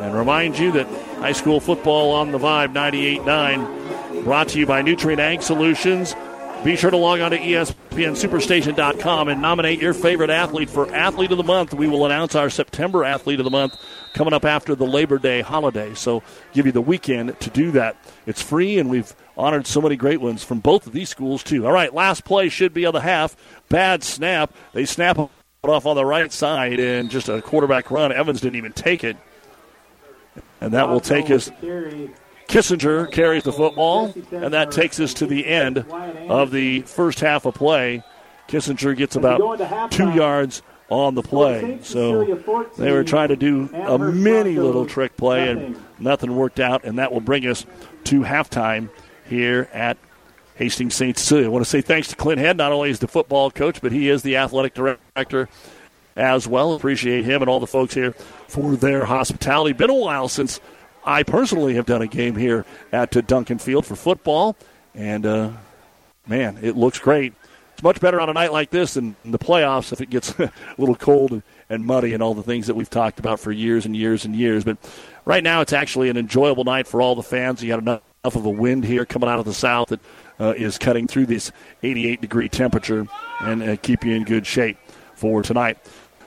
And 0.00 0.14
remind 0.14 0.58
you 0.58 0.70
that 0.72 0.86
high 1.18 1.32
school 1.32 1.60
football 1.60 2.12
on 2.12 2.30
the 2.30 2.38
Vibe 2.38 2.72
98 2.72 3.24
9 3.24 4.24
brought 4.24 4.48
to 4.48 4.58
you 4.58 4.66
by 4.66 4.82
Nutrient 4.82 5.20
Ag 5.20 5.42
Solutions. 5.42 6.14
Be 6.64 6.74
sure 6.74 6.90
to 6.90 6.96
log 6.96 7.20
on 7.20 7.30
to 7.30 7.38
ESPNSuperstation.com 7.38 9.28
and 9.28 9.40
nominate 9.40 9.80
your 9.80 9.94
favorite 9.94 10.28
athlete 10.28 10.68
for 10.68 10.92
Athlete 10.92 11.30
of 11.30 11.38
the 11.38 11.44
Month. 11.44 11.72
We 11.72 11.86
will 11.86 12.04
announce 12.04 12.34
our 12.34 12.50
September 12.50 13.04
Athlete 13.04 13.38
of 13.38 13.44
the 13.44 13.50
Month 13.50 13.76
coming 14.12 14.34
up 14.34 14.44
after 14.44 14.74
the 14.74 14.84
Labor 14.84 15.18
Day 15.18 15.40
holiday. 15.40 15.94
So 15.94 16.24
give 16.52 16.66
you 16.66 16.72
the 16.72 16.80
weekend 16.80 17.38
to 17.40 17.50
do 17.50 17.70
that. 17.72 17.96
It's 18.26 18.42
free, 18.42 18.78
and 18.80 18.90
we've 18.90 19.14
honored 19.38 19.66
so 19.66 19.80
many 19.80 19.96
great 19.96 20.20
ones 20.20 20.42
from 20.42 20.58
both 20.58 20.86
of 20.86 20.92
these 20.92 21.08
schools, 21.08 21.44
too. 21.44 21.64
All 21.64 21.72
right, 21.72 21.94
last 21.94 22.24
play 22.24 22.48
should 22.48 22.74
be 22.74 22.84
on 22.84 22.92
the 22.92 23.00
half. 23.00 23.36
Bad 23.68 24.02
snap. 24.02 24.52
They 24.72 24.84
snap 24.84 25.16
it 25.18 25.30
off 25.62 25.86
on 25.86 25.96
the 25.96 26.04
right 26.04 26.32
side, 26.32 26.80
and 26.80 27.08
just 27.08 27.28
a 27.28 27.40
quarterback 27.40 27.90
run. 27.90 28.12
Evans 28.12 28.40
didn't 28.40 28.56
even 28.56 28.72
take 28.72 29.04
it. 29.04 29.16
And 30.60 30.74
that 30.74 30.88
will 30.88 31.00
take 31.00 31.30
us. 31.30 31.50
Kissinger 32.48 33.10
carries 33.12 33.44
the 33.44 33.52
football, 33.52 34.12
and 34.32 34.52
that 34.54 34.72
takes 34.72 34.98
us 34.98 35.14
to 35.14 35.26
the 35.26 35.46
end 35.46 35.78
of 36.28 36.50
the 36.50 36.80
first 36.82 37.20
half 37.20 37.46
of 37.46 37.54
play. 37.54 38.02
Kissinger 38.48 38.96
gets 38.96 39.14
about 39.14 39.90
two 39.92 40.10
yards 40.10 40.62
on 40.88 41.14
the 41.14 41.22
play. 41.22 41.78
So 41.82 42.24
they 42.76 42.90
were 42.90 43.04
trying 43.04 43.28
to 43.28 43.36
do 43.36 43.68
a 43.72 43.98
mini 43.98 44.58
little 44.58 44.86
trick 44.86 45.16
play, 45.16 45.50
and 45.50 45.78
nothing 46.00 46.34
worked 46.34 46.58
out, 46.58 46.84
and 46.84 46.98
that 46.98 47.12
will 47.12 47.20
bring 47.20 47.46
us 47.46 47.66
to 48.04 48.22
halftime 48.22 48.88
here 49.28 49.68
at 49.72 49.96
Hastings 50.56 50.94
St. 50.94 51.16
Cecilia. 51.16 51.46
I 51.46 51.48
want 51.48 51.64
to 51.64 51.70
say 51.70 51.80
thanks 51.80 52.08
to 52.08 52.16
Clint 52.16 52.40
Head. 52.40 52.56
Not 52.56 52.72
only 52.72 52.90
is 52.90 52.98
the 52.98 53.08
football 53.08 53.50
coach, 53.50 53.80
but 53.80 53.92
he 53.92 54.08
is 54.08 54.22
the 54.22 54.36
athletic 54.36 54.74
director 54.74 55.48
as 56.16 56.48
well. 56.48 56.74
Appreciate 56.74 57.24
him 57.24 57.42
and 57.42 57.48
all 57.48 57.60
the 57.60 57.66
folks 57.66 57.94
here 57.94 58.12
for 58.48 58.74
their 58.76 59.04
hospitality. 59.04 59.72
Been 59.72 59.90
a 59.90 59.94
while 59.94 60.28
since 60.28 60.60
I 61.04 61.22
personally 61.22 61.74
have 61.74 61.86
done 61.86 62.02
a 62.02 62.06
game 62.06 62.34
here 62.34 62.66
at 62.92 63.10
Duncan 63.26 63.58
Field 63.58 63.86
for 63.86 63.94
football, 63.94 64.56
and 64.94 65.24
uh, 65.24 65.50
man, 66.26 66.58
it 66.60 66.76
looks 66.76 66.98
great. 66.98 67.34
It's 67.72 67.82
much 67.84 68.00
better 68.00 68.20
on 68.20 68.28
a 68.28 68.32
night 68.32 68.52
like 68.52 68.70
this 68.70 68.94
than 68.94 69.14
the 69.24 69.38
playoffs 69.38 69.92
if 69.92 70.00
it 70.00 70.10
gets 70.10 70.30
a 70.40 70.50
little 70.76 70.96
cold 70.96 71.40
and 71.70 71.84
muddy 71.84 72.12
and 72.12 72.22
all 72.22 72.34
the 72.34 72.42
things 72.42 72.66
that 72.66 72.74
we've 72.74 72.90
talked 72.90 73.20
about 73.20 73.38
for 73.38 73.52
years 73.52 73.86
and 73.86 73.94
years 73.94 74.24
and 74.24 74.34
years. 74.34 74.64
But 74.64 74.78
right 75.24 75.44
now, 75.44 75.60
it's 75.60 75.72
actually 75.72 76.08
an 76.08 76.16
enjoyable 76.16 76.64
night 76.64 76.88
for 76.88 77.00
all 77.00 77.14
the 77.14 77.22
fans. 77.22 77.62
You 77.62 77.68
got 77.68 78.02
enough 78.24 78.36
of 78.36 78.46
a 78.46 78.50
wind 78.50 78.84
here 78.84 79.04
coming 79.04 79.28
out 79.28 79.38
of 79.38 79.44
the 79.44 79.54
south 79.54 79.88
that 79.88 80.00
uh, 80.40 80.54
is 80.56 80.78
cutting 80.78 81.06
through 81.06 81.26
this 81.26 81.52
88 81.82 82.20
degree 82.20 82.48
temperature 82.48 83.06
and 83.40 83.62
uh, 83.62 83.76
keep 83.76 84.04
you 84.04 84.14
in 84.14 84.24
good 84.24 84.46
shape 84.46 84.76
for 85.14 85.42
tonight. 85.42 85.78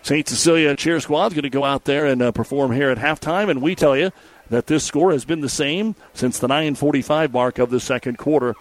St. 0.03 0.27
Cecilia 0.27 0.75
cheer 0.75 0.99
squad 0.99 1.27
is 1.27 1.33
going 1.33 1.43
to 1.43 1.49
go 1.49 1.63
out 1.63 1.85
there 1.85 2.05
and 2.05 2.21
uh, 2.21 2.31
perform 2.31 2.71
here 2.71 2.89
at 2.89 2.97
halftime, 2.97 3.49
and 3.49 3.61
we 3.61 3.75
tell 3.75 3.95
you 3.95 4.11
that 4.49 4.67
this 4.67 4.83
score 4.83 5.11
has 5.11 5.25
been 5.25 5.41
the 5.41 5.49
same 5.49 5.95
since 6.13 6.39
the 6.39 6.47
9:45 6.47 7.31
mark 7.31 7.59
of 7.59 7.69
the 7.69 7.79
second 7.79 8.17
quarter. 8.17 8.55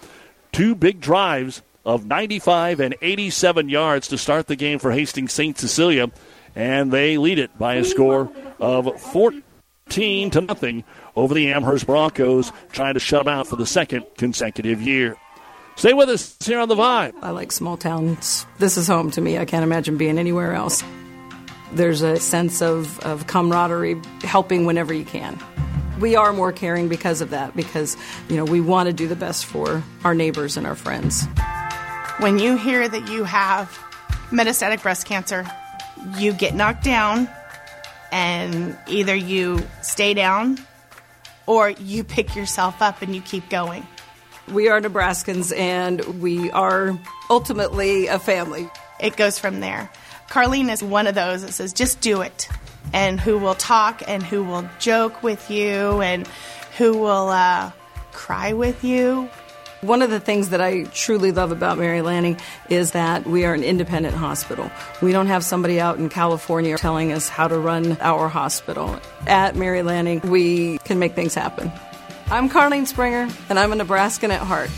Two 0.53 0.75
big 0.75 1.01
drives 1.01 1.63
of 1.85 2.07
95 2.07 2.81
and 2.81 2.95
87 3.01 3.69
yards 3.69 4.09
to 4.09 4.19
start 4.19 4.49
the 4.49 4.57
game 4.57 4.79
for 4.79 4.93
Hastings 4.93 5.33
St. 5.33 5.57
Cecilia, 5.57 6.11
and 6.55 6.93
they 6.93 7.17
lead 7.17 7.39
it 7.39 7.57
by 7.59 7.77
a 7.77 7.85
score 7.85 8.31
of 8.59 9.01
14 9.01 10.31
to 10.31 10.41
nothing 10.43 10.85
over 11.17 11.35
the 11.35 11.53
Amherst 11.53 11.87
Broncos, 11.87 12.53
trying 12.73 12.95
to 12.95 13.01
shut 13.01 13.25
them 13.25 13.33
out 13.33 13.47
for 13.47 13.57
the 13.57 13.67
second 13.67 14.07
consecutive 14.17 14.81
year. 14.81 15.17
Stay 15.77 15.95
with 15.95 16.11
us 16.11 16.37
here 16.45 16.61
on 16.61 16.69
the 16.69 16.75
Vibe. 16.75 17.15
I 17.23 17.31
like 17.31 17.53
small 17.53 17.77
towns. 17.77 18.47
This 18.59 18.77
is 18.77 18.87
home 18.87 19.11
to 19.13 19.21
me. 19.21 19.39
I 19.39 19.45
can't 19.47 19.65
imagine 19.65 19.97
being 19.97 20.19
anywhere 20.19 20.53
else. 20.53 20.85
There's 21.73 22.03
a 22.03 22.19
sense 22.19 22.61
of, 22.61 22.99
of 23.01 23.27
camaraderie, 23.27 24.01
helping 24.23 24.67
whenever 24.67 24.93
you 24.93 25.05
can. 25.05 25.39
We 26.01 26.17
are 26.17 26.33
more 26.33 26.53
caring 26.53 26.89
because 26.89 27.21
of 27.21 27.31
that, 27.31 27.55
because 27.55 27.97
you 28.29 28.37
know 28.37 28.45
we 28.45 28.61
want 28.61 28.89
to 28.89 28.93
do 28.93 29.07
the 29.07 29.17
best 29.17 29.47
for 29.47 29.83
our 30.05 30.15
neighbors 30.15 30.57
and 30.57 30.67
our 30.67 30.75
friends. 30.75 31.27
When 32.19 32.39
you 32.39 32.57
hear 32.57 32.87
that 32.89 33.09
you 33.09 33.25
have 33.25 33.69
metastatic 34.31 34.83
breast 34.83 35.07
cancer, 35.07 35.47
you 36.19 36.33
get 36.33 36.55
knocked 36.55 36.85
down, 36.85 37.29
and 38.13 38.77
either 38.89 39.15
you 39.15 39.63
stay 39.83 40.15
down 40.15 40.59
or 41.51 41.71
you 41.71 42.05
pick 42.05 42.37
yourself 42.37 42.81
up 42.81 43.03
and 43.03 43.13
you 43.13 43.21
keep 43.21 43.51
going. 43.51 43.85
We 44.53 44.69
are 44.69 44.81
Nebraskans 44.81 45.53
and 45.57 46.23
we 46.23 46.49
are 46.53 46.97
ultimately 47.29 48.07
a 48.07 48.21
family. 48.21 48.71
It 49.01 49.17
goes 49.17 49.37
from 49.37 49.59
there. 49.59 49.91
Carlene 50.29 50.71
is 50.71 50.81
one 50.81 51.09
of 51.09 51.17
those 51.17 51.43
that 51.43 51.51
says, 51.51 51.73
just 51.73 52.01
do 52.01 52.21
it. 52.21 52.49
And 52.93 53.19
who 53.19 53.37
will 53.37 53.57
talk 53.57 54.01
and 54.07 54.23
who 54.23 54.45
will 54.45 54.71
joke 54.79 55.25
with 55.25 55.51
you 55.51 56.01
and 56.01 56.25
who 56.79 56.97
will 56.97 57.31
uh, 57.31 57.73
cry 58.13 58.53
with 58.53 58.85
you. 58.85 59.29
One 59.83 60.03
of 60.03 60.11
the 60.11 60.21
things 60.21 60.51
that 60.51 60.61
I 60.61 60.83
truly 60.83 61.33
love 61.33 61.53
about 61.53 61.79
Mary 61.79 62.03
Lanning 62.03 62.39
is 62.69 62.91
that 62.91 63.27
we 63.27 63.47
are 63.47 63.55
an 63.55 63.65
independent 63.65 64.15
hospital. 64.15 64.71
We 65.01 65.11
don't 65.13 65.29
have 65.29 65.43
somebody 65.43 65.81
out 65.81 65.97
in 65.97 66.11
California 66.11 66.77
telling 66.77 67.13
us 67.13 67.31
how 67.31 67.49
to 67.49 67.59
run 67.59 67.97
our 68.03 68.29
hospital. 68.29 69.01
At 69.27 69.57
Mary 69.57 69.83
Lanning, 69.83 70.21
we 70.21 70.77
can 70.81 70.99
make 70.99 71.15
things 71.15 71.35
happen. 71.35 71.73
I'm 72.31 72.51
Carlene 72.51 72.87
Springer, 72.87 73.29
and 73.49 73.59
I'm 73.59 73.73
a 73.73 73.77
Nebraskan 73.77 74.31
at 74.31 74.43
heart. 74.43 74.69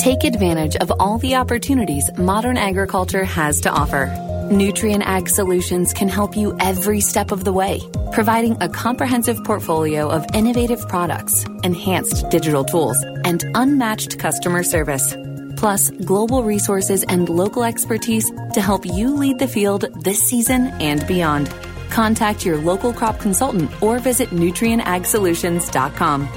Take 0.00 0.24
advantage 0.24 0.76
of 0.76 0.92
all 1.00 1.16
the 1.16 1.36
opportunities 1.36 2.10
modern 2.18 2.58
agriculture 2.58 3.24
has 3.24 3.62
to 3.62 3.70
offer. 3.70 4.31
Nutrient 4.50 5.04
Ag 5.04 5.28
Solutions 5.28 5.92
can 5.92 6.08
help 6.08 6.36
you 6.36 6.56
every 6.60 7.00
step 7.00 7.32
of 7.32 7.44
the 7.44 7.52
way, 7.52 7.80
providing 8.12 8.60
a 8.60 8.68
comprehensive 8.68 9.42
portfolio 9.44 10.08
of 10.08 10.26
innovative 10.34 10.86
products, 10.88 11.44
enhanced 11.62 12.28
digital 12.30 12.64
tools, 12.64 13.02
and 13.24 13.44
unmatched 13.54 14.18
customer 14.18 14.62
service. 14.62 15.16
Plus, 15.56 15.90
global 15.90 16.42
resources 16.42 17.04
and 17.04 17.28
local 17.28 17.62
expertise 17.62 18.30
to 18.54 18.60
help 18.60 18.84
you 18.84 19.14
lead 19.14 19.38
the 19.38 19.46
field 19.46 19.84
this 20.02 20.22
season 20.22 20.68
and 20.80 21.06
beyond. 21.06 21.50
Contact 21.90 22.44
your 22.44 22.56
local 22.56 22.92
crop 22.92 23.20
consultant 23.20 23.70
or 23.82 23.98
visit 23.98 24.30
nutrientagsolutions.com. 24.30 26.28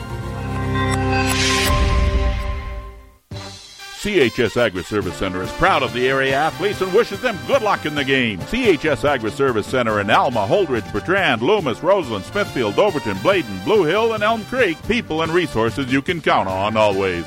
CHS 4.05 4.55
Agri 4.55 4.83
Service 4.83 5.15
Center 5.15 5.41
is 5.41 5.51
proud 5.53 5.81
of 5.81 5.91
the 5.91 6.07
area 6.07 6.35
athletes 6.35 6.79
and 6.79 6.93
wishes 6.93 7.19
them 7.21 7.39
good 7.47 7.63
luck 7.63 7.87
in 7.87 7.95
the 7.95 8.03
game. 8.03 8.37
CHS 8.41 9.03
Agri 9.03 9.31
Service 9.31 9.65
Center 9.65 9.99
in 9.99 10.11
Alma, 10.11 10.45
Holdrege, 10.45 10.93
Bertrand, 10.93 11.41
Loomis, 11.41 11.81
Roseland, 11.81 12.23
Smithfield, 12.23 12.77
Overton, 12.77 13.17
Bladen, 13.23 13.59
Blue 13.63 13.83
Hill, 13.83 14.13
and 14.13 14.21
Elm 14.21 14.45
Creek. 14.45 14.77
People 14.87 15.23
and 15.23 15.31
resources 15.31 15.91
you 15.91 16.03
can 16.03 16.21
count 16.21 16.47
on 16.47 16.77
always. 16.77 17.25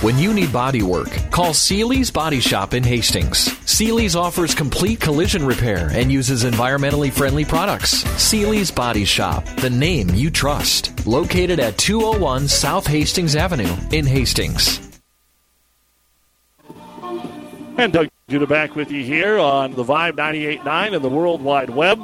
When 0.00 0.16
you 0.16 0.32
need 0.32 0.50
body 0.50 0.80
work, 0.80 1.10
call 1.30 1.52
Seely's 1.52 2.10
Body 2.10 2.40
Shop 2.40 2.72
in 2.72 2.82
Hastings. 2.82 3.50
Seely's 3.66 4.16
offers 4.16 4.54
complete 4.54 4.98
collision 4.98 5.44
repair 5.44 5.90
and 5.92 6.10
uses 6.10 6.44
environmentally 6.44 7.12
friendly 7.12 7.44
products. 7.44 8.02
Seely's 8.16 8.70
Body 8.70 9.04
Shop, 9.04 9.44
the 9.56 9.68
name 9.68 10.08
you 10.14 10.30
trust. 10.30 11.06
Located 11.06 11.60
at 11.60 11.76
201 11.76 12.48
South 12.48 12.86
Hastings 12.86 13.36
Avenue 13.36 13.76
in 13.92 14.06
Hastings. 14.06 14.89
And 17.80 17.92
Doug 17.94 18.08
Duda 18.28 18.46
back 18.46 18.76
with 18.76 18.90
you 18.90 19.02
here 19.02 19.38
on 19.38 19.72
the 19.72 19.82
Vibe 19.82 20.12
98.9 20.12 20.94
and 20.94 21.02
the 21.02 21.08
World 21.08 21.40
Wide 21.40 21.70
Web 21.70 21.98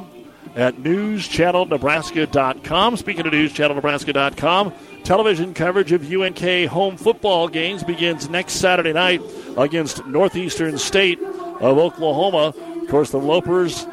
at 0.55 0.77
newschannelnebraska.com. 0.77 2.97
Speaking 2.97 3.27
of 3.27 3.32
newschannelnebraska.com, 3.35 4.73
television 5.05 5.53
coverage 5.53 5.93
of 5.93 6.11
UNK 6.11 6.69
home 6.69 6.97
football 6.97 7.48
games 7.48 7.85
begins 7.85 8.31
next 8.31 8.55
Saturday 8.55 8.94
night 8.94 9.20
against 9.59 10.07
Northeastern 10.07 10.78
State 10.78 11.20
of 11.20 11.77
Oklahoma. 11.77 12.55
Of 12.81 12.89
course, 12.89 13.11
the 13.11 13.20
Lopers 13.20 13.85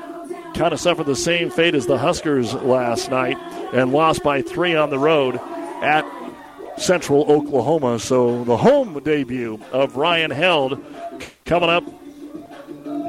kind 0.56 0.72
of 0.72 0.80
suffered 0.80 1.08
the 1.08 1.18
same 1.18 1.50
fate 1.50 1.76
as 1.76 1.86
the 1.86 1.98
Huskers 1.98 2.54
last 2.54 3.12
night 3.12 3.36
and 3.74 3.92
lost 3.92 4.24
by 4.24 4.42
three 4.42 4.74
on 4.74 4.90
the 4.90 5.00
road 5.00 5.38
at 5.82 6.06
Central 6.78 7.24
Oklahoma. 7.32 8.00
So 8.00 8.44
the 8.44 8.58
home 8.58 9.00
debut 9.04 9.60
of 9.72 9.96
Ryan 9.96 10.32
Held 10.32 10.84
coming 11.46 11.70
up 11.70 11.84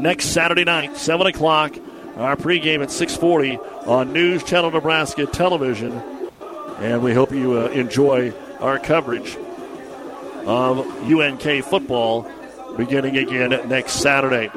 next 0.01 0.27
Saturday 0.27 0.65
night, 0.65 0.97
7 0.97 1.27
o'clock. 1.27 1.77
Our 2.17 2.37
pregame 2.37 2.81
at 2.81 2.93
640 2.93 3.59
on 3.87 4.13
News 4.13 4.45
Channel 4.45 4.71
Nebraska 4.71 5.27
Television. 5.27 5.93
And 6.79 7.03
we 7.03 7.13
hope 7.13 7.33
you 7.33 7.59
uh, 7.59 7.67
enjoy 7.69 8.33
our 8.61 8.79
coverage 8.79 9.37
of 10.47 10.79
UNK 11.11 11.65
football 11.65 12.31
beginning 12.77 13.17
again 13.17 13.51
next 13.69 13.95
Saturday. 13.95 14.51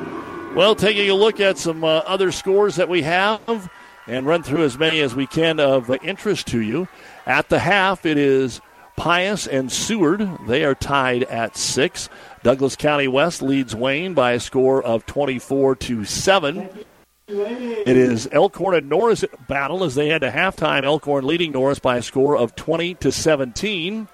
Well, 0.56 0.76
taking 0.76 1.10
a 1.10 1.14
look 1.14 1.40
at 1.40 1.58
some 1.58 1.84
uh, 1.84 2.00
other 2.00 2.32
scores 2.32 2.76
that 2.76 2.90
we 2.90 3.04
have 3.04 3.70
and 4.08 4.26
run 4.26 4.44
through 4.44 4.64
as 4.64 4.78
many 4.78 5.02
as 5.02 5.16
we 5.16 5.28
can 5.28 5.60
of 5.60 5.90
interest 6.04 6.48
to 6.48 6.62
you. 6.62 6.88
At 7.26 7.50
the 7.50 7.60
half, 7.60 8.06
it 8.06 8.18
is 8.18 8.62
Pius 8.98 9.48
and 9.48 9.72
Seward. 9.72 10.28
They 10.48 10.66
are 10.66 10.76
tied 10.76 11.24
at 11.24 11.56
six. 11.56 12.10
Douglas 12.44 12.76
County 12.76 13.08
West 13.08 13.42
leads 13.42 13.76
Wayne 13.76 14.14
by 14.14 14.32
a 14.34 14.40
score 14.40 14.84
of 14.84 15.06
24 15.06 15.76
to 15.78 16.04
7. 16.04 16.70
It 17.28 17.96
is 17.96 18.28
Elkhorn 18.32 18.76
and 18.76 18.90
Norris 18.90 19.24
battle 19.48 19.84
as 19.84 19.96
they 19.96 20.10
head 20.10 20.22
to 20.22 20.32
halftime. 20.32 20.84
Elkhorn 20.84 21.26
leading 21.26 21.52
Norris 21.52 21.80
by 21.80 21.98
a 21.98 22.02
score 22.02 22.36
of 22.36 22.56
20 22.56 22.96
to 22.96 23.12
17. 23.12 24.08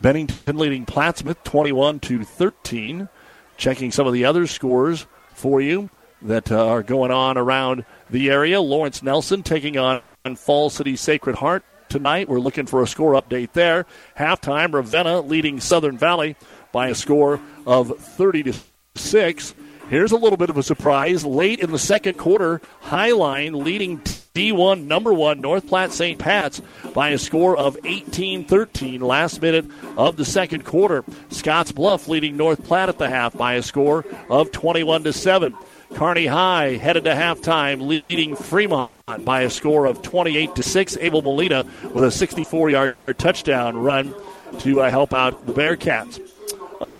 Bennington 0.00 0.56
leading 0.56 0.84
Plattsmouth 0.84 1.42
21 1.42 2.00
to 2.00 2.22
13. 2.22 3.08
Checking 3.56 3.90
some 3.90 4.06
of 4.06 4.12
the 4.12 4.24
other 4.26 4.46
scores 4.46 5.06
for 5.32 5.60
you 5.60 5.90
that 6.22 6.52
uh, 6.52 6.66
are 6.66 6.82
going 6.82 7.10
on 7.10 7.38
around 7.38 7.84
the 8.10 8.30
area. 8.30 8.60
Lawrence 8.60 9.02
Nelson 9.02 9.42
taking 9.42 9.78
on 9.78 10.02
Falls 10.36 10.74
City 10.74 10.96
Sacred 10.96 11.36
Heart 11.36 11.64
tonight. 11.90 12.28
We're 12.28 12.40
looking 12.40 12.66
for 12.66 12.82
a 12.82 12.86
score 12.86 13.12
update 13.12 13.52
there. 13.52 13.84
Halftime, 14.18 14.72
Ravenna 14.72 15.20
leading 15.20 15.60
Southern 15.60 15.98
Valley 15.98 16.36
by 16.72 16.88
a 16.88 16.94
score 16.94 17.40
of 17.66 17.98
30 17.98 18.44
to 18.44 18.54
6. 18.94 19.54
Here's 19.90 20.12
a 20.12 20.16
little 20.16 20.36
bit 20.36 20.50
of 20.50 20.56
a 20.56 20.62
surprise. 20.62 21.24
Late 21.24 21.58
in 21.58 21.72
the 21.72 21.78
second 21.78 22.16
quarter, 22.16 22.60
Hi-Line 22.82 23.52
leading 23.52 23.98
D1 24.34 24.84
number 24.84 25.12
one 25.12 25.40
North 25.40 25.66
Platte 25.66 25.92
St. 25.92 26.16
Pat's 26.16 26.62
by 26.94 27.08
a 27.08 27.18
score 27.18 27.56
of 27.56 27.76
18 27.84 28.44
13 28.44 29.00
last 29.00 29.42
minute 29.42 29.66
of 29.96 30.16
the 30.16 30.24
second 30.24 30.64
quarter. 30.64 31.04
Scotts 31.30 31.72
Bluff 31.72 32.06
leading 32.06 32.36
North 32.36 32.62
Platte 32.64 32.88
at 32.88 32.98
the 32.98 33.10
half 33.10 33.36
by 33.36 33.54
a 33.54 33.62
score 33.62 34.04
of 34.28 34.52
21 34.52 35.02
to 35.04 35.12
7. 35.12 35.56
Kearney 35.94 36.26
High 36.26 36.76
headed 36.76 37.04
to 37.04 37.10
halftime, 37.10 37.86
leading 37.86 38.36
Fremont 38.36 38.90
by 39.24 39.42
a 39.42 39.50
score 39.50 39.86
of 39.86 40.02
28 40.02 40.54
to 40.56 40.62
6. 40.62 40.96
Abel 41.00 41.22
Molina 41.22 41.64
with 41.92 42.04
a 42.04 42.10
64 42.10 42.70
yard 42.70 42.96
touchdown 43.18 43.76
run 43.76 44.14
to 44.60 44.80
uh, 44.80 44.90
help 44.90 45.12
out 45.12 45.46
the 45.46 45.52
Bearcats. 45.52 46.20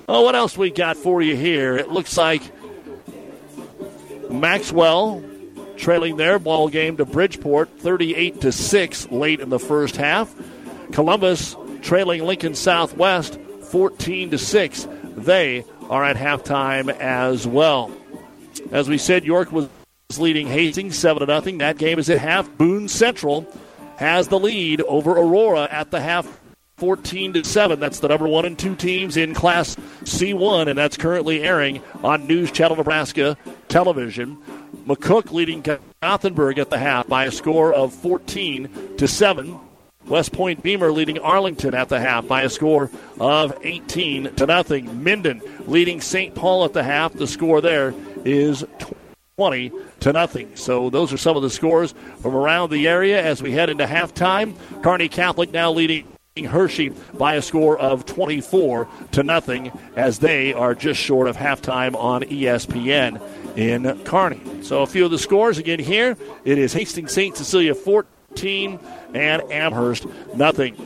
Oh, 0.08 0.22
what 0.22 0.34
else 0.34 0.58
we 0.58 0.70
got 0.70 0.96
for 0.96 1.22
you 1.22 1.36
here? 1.36 1.76
It 1.76 1.90
looks 1.90 2.16
like 2.16 2.42
Maxwell 4.30 5.22
trailing 5.76 6.16
their 6.16 6.38
ball 6.38 6.68
game 6.68 6.96
to 6.98 7.04
Bridgeport 7.04 7.70
38 7.78 8.40
to 8.42 8.52
6 8.52 9.10
late 9.10 9.40
in 9.40 9.48
the 9.50 9.58
first 9.58 9.96
half. 9.96 10.34
Columbus 10.92 11.56
trailing 11.82 12.24
Lincoln 12.24 12.54
Southwest 12.54 13.38
14 13.70 14.30
to 14.32 14.38
6. 14.38 14.88
They 15.16 15.64
are 15.88 16.04
at 16.04 16.16
halftime 16.16 16.90
as 16.98 17.46
well. 17.46 17.90
As 18.70 18.88
we 18.88 18.98
said, 18.98 19.24
York 19.24 19.50
was 19.52 19.68
leading 20.18 20.46
Hastings 20.46 20.96
7 20.98 21.20
to 21.20 21.26
nothing. 21.26 21.58
That 21.58 21.78
game 21.78 21.98
is 21.98 22.10
at 22.10 22.18
half. 22.18 22.50
Boone 22.56 22.88
Central 22.88 23.46
has 23.96 24.28
the 24.28 24.38
lead 24.38 24.80
over 24.82 25.12
Aurora 25.12 25.68
at 25.70 25.90
the 25.90 26.00
half 26.00 26.40
14 26.78 27.34
to 27.34 27.44
7. 27.44 27.78
That's 27.78 28.00
the 28.00 28.08
number 28.08 28.26
1 28.26 28.46
and 28.46 28.58
2 28.58 28.74
teams 28.74 29.16
in 29.16 29.34
class 29.34 29.76
C1 30.04 30.68
and 30.68 30.78
that's 30.78 30.96
currently 30.96 31.42
airing 31.42 31.82
on 32.02 32.26
News 32.26 32.50
Channel 32.50 32.76
Nebraska 32.76 33.36
television. 33.68 34.38
McCook 34.86 35.30
leading 35.30 35.62
Gothenburg 36.02 36.58
at 36.58 36.70
the 36.70 36.78
half 36.78 37.06
by 37.06 37.26
a 37.26 37.30
score 37.30 37.74
of 37.74 37.92
14 37.92 38.96
to 38.96 39.06
7. 39.06 39.60
West 40.06 40.32
Point 40.32 40.62
Beemer 40.62 40.92
leading 40.92 41.18
Arlington 41.18 41.74
at 41.74 41.90
the 41.90 42.00
half 42.00 42.26
by 42.26 42.42
a 42.42 42.48
score 42.48 42.90
of 43.20 43.56
18 43.62 44.34
to 44.36 44.46
nothing. 44.46 45.04
Minden 45.04 45.42
leading 45.66 46.00
St. 46.00 46.34
Paul 46.34 46.64
at 46.64 46.72
the 46.72 46.82
half. 46.82 47.12
The 47.12 47.26
score 47.26 47.60
there 47.60 47.94
is 48.24 48.64
20 49.36 49.72
to 50.00 50.12
nothing. 50.12 50.54
So 50.54 50.90
those 50.90 51.12
are 51.12 51.16
some 51.16 51.36
of 51.36 51.42
the 51.42 51.50
scores 51.50 51.94
from 52.18 52.36
around 52.36 52.70
the 52.70 52.86
area 52.86 53.22
as 53.22 53.42
we 53.42 53.52
head 53.52 53.70
into 53.70 53.86
halftime. 53.86 54.54
Kearney 54.82 55.08
Catholic 55.08 55.50
now 55.50 55.72
leading 55.72 56.06
Hershey 56.36 56.90
by 57.14 57.34
a 57.34 57.42
score 57.42 57.78
of 57.78 58.04
24 58.06 58.86
to 59.12 59.22
nothing 59.22 59.72
as 59.96 60.18
they 60.18 60.52
are 60.52 60.74
just 60.74 61.00
short 61.00 61.26
of 61.26 61.36
halftime 61.36 61.94
on 61.94 62.22
ESPN 62.22 63.20
in 63.56 64.04
Kearney. 64.04 64.62
So 64.62 64.82
a 64.82 64.86
few 64.86 65.06
of 65.06 65.10
the 65.10 65.18
scores 65.18 65.58
again 65.58 65.78
here. 65.78 66.16
It 66.44 66.58
is 66.58 66.72
Hastings 66.72 67.12
St. 67.12 67.36
Cecilia 67.36 67.74
14 67.74 68.78
and 69.14 69.42
Amherst 69.50 70.06
nothing. 70.34 70.76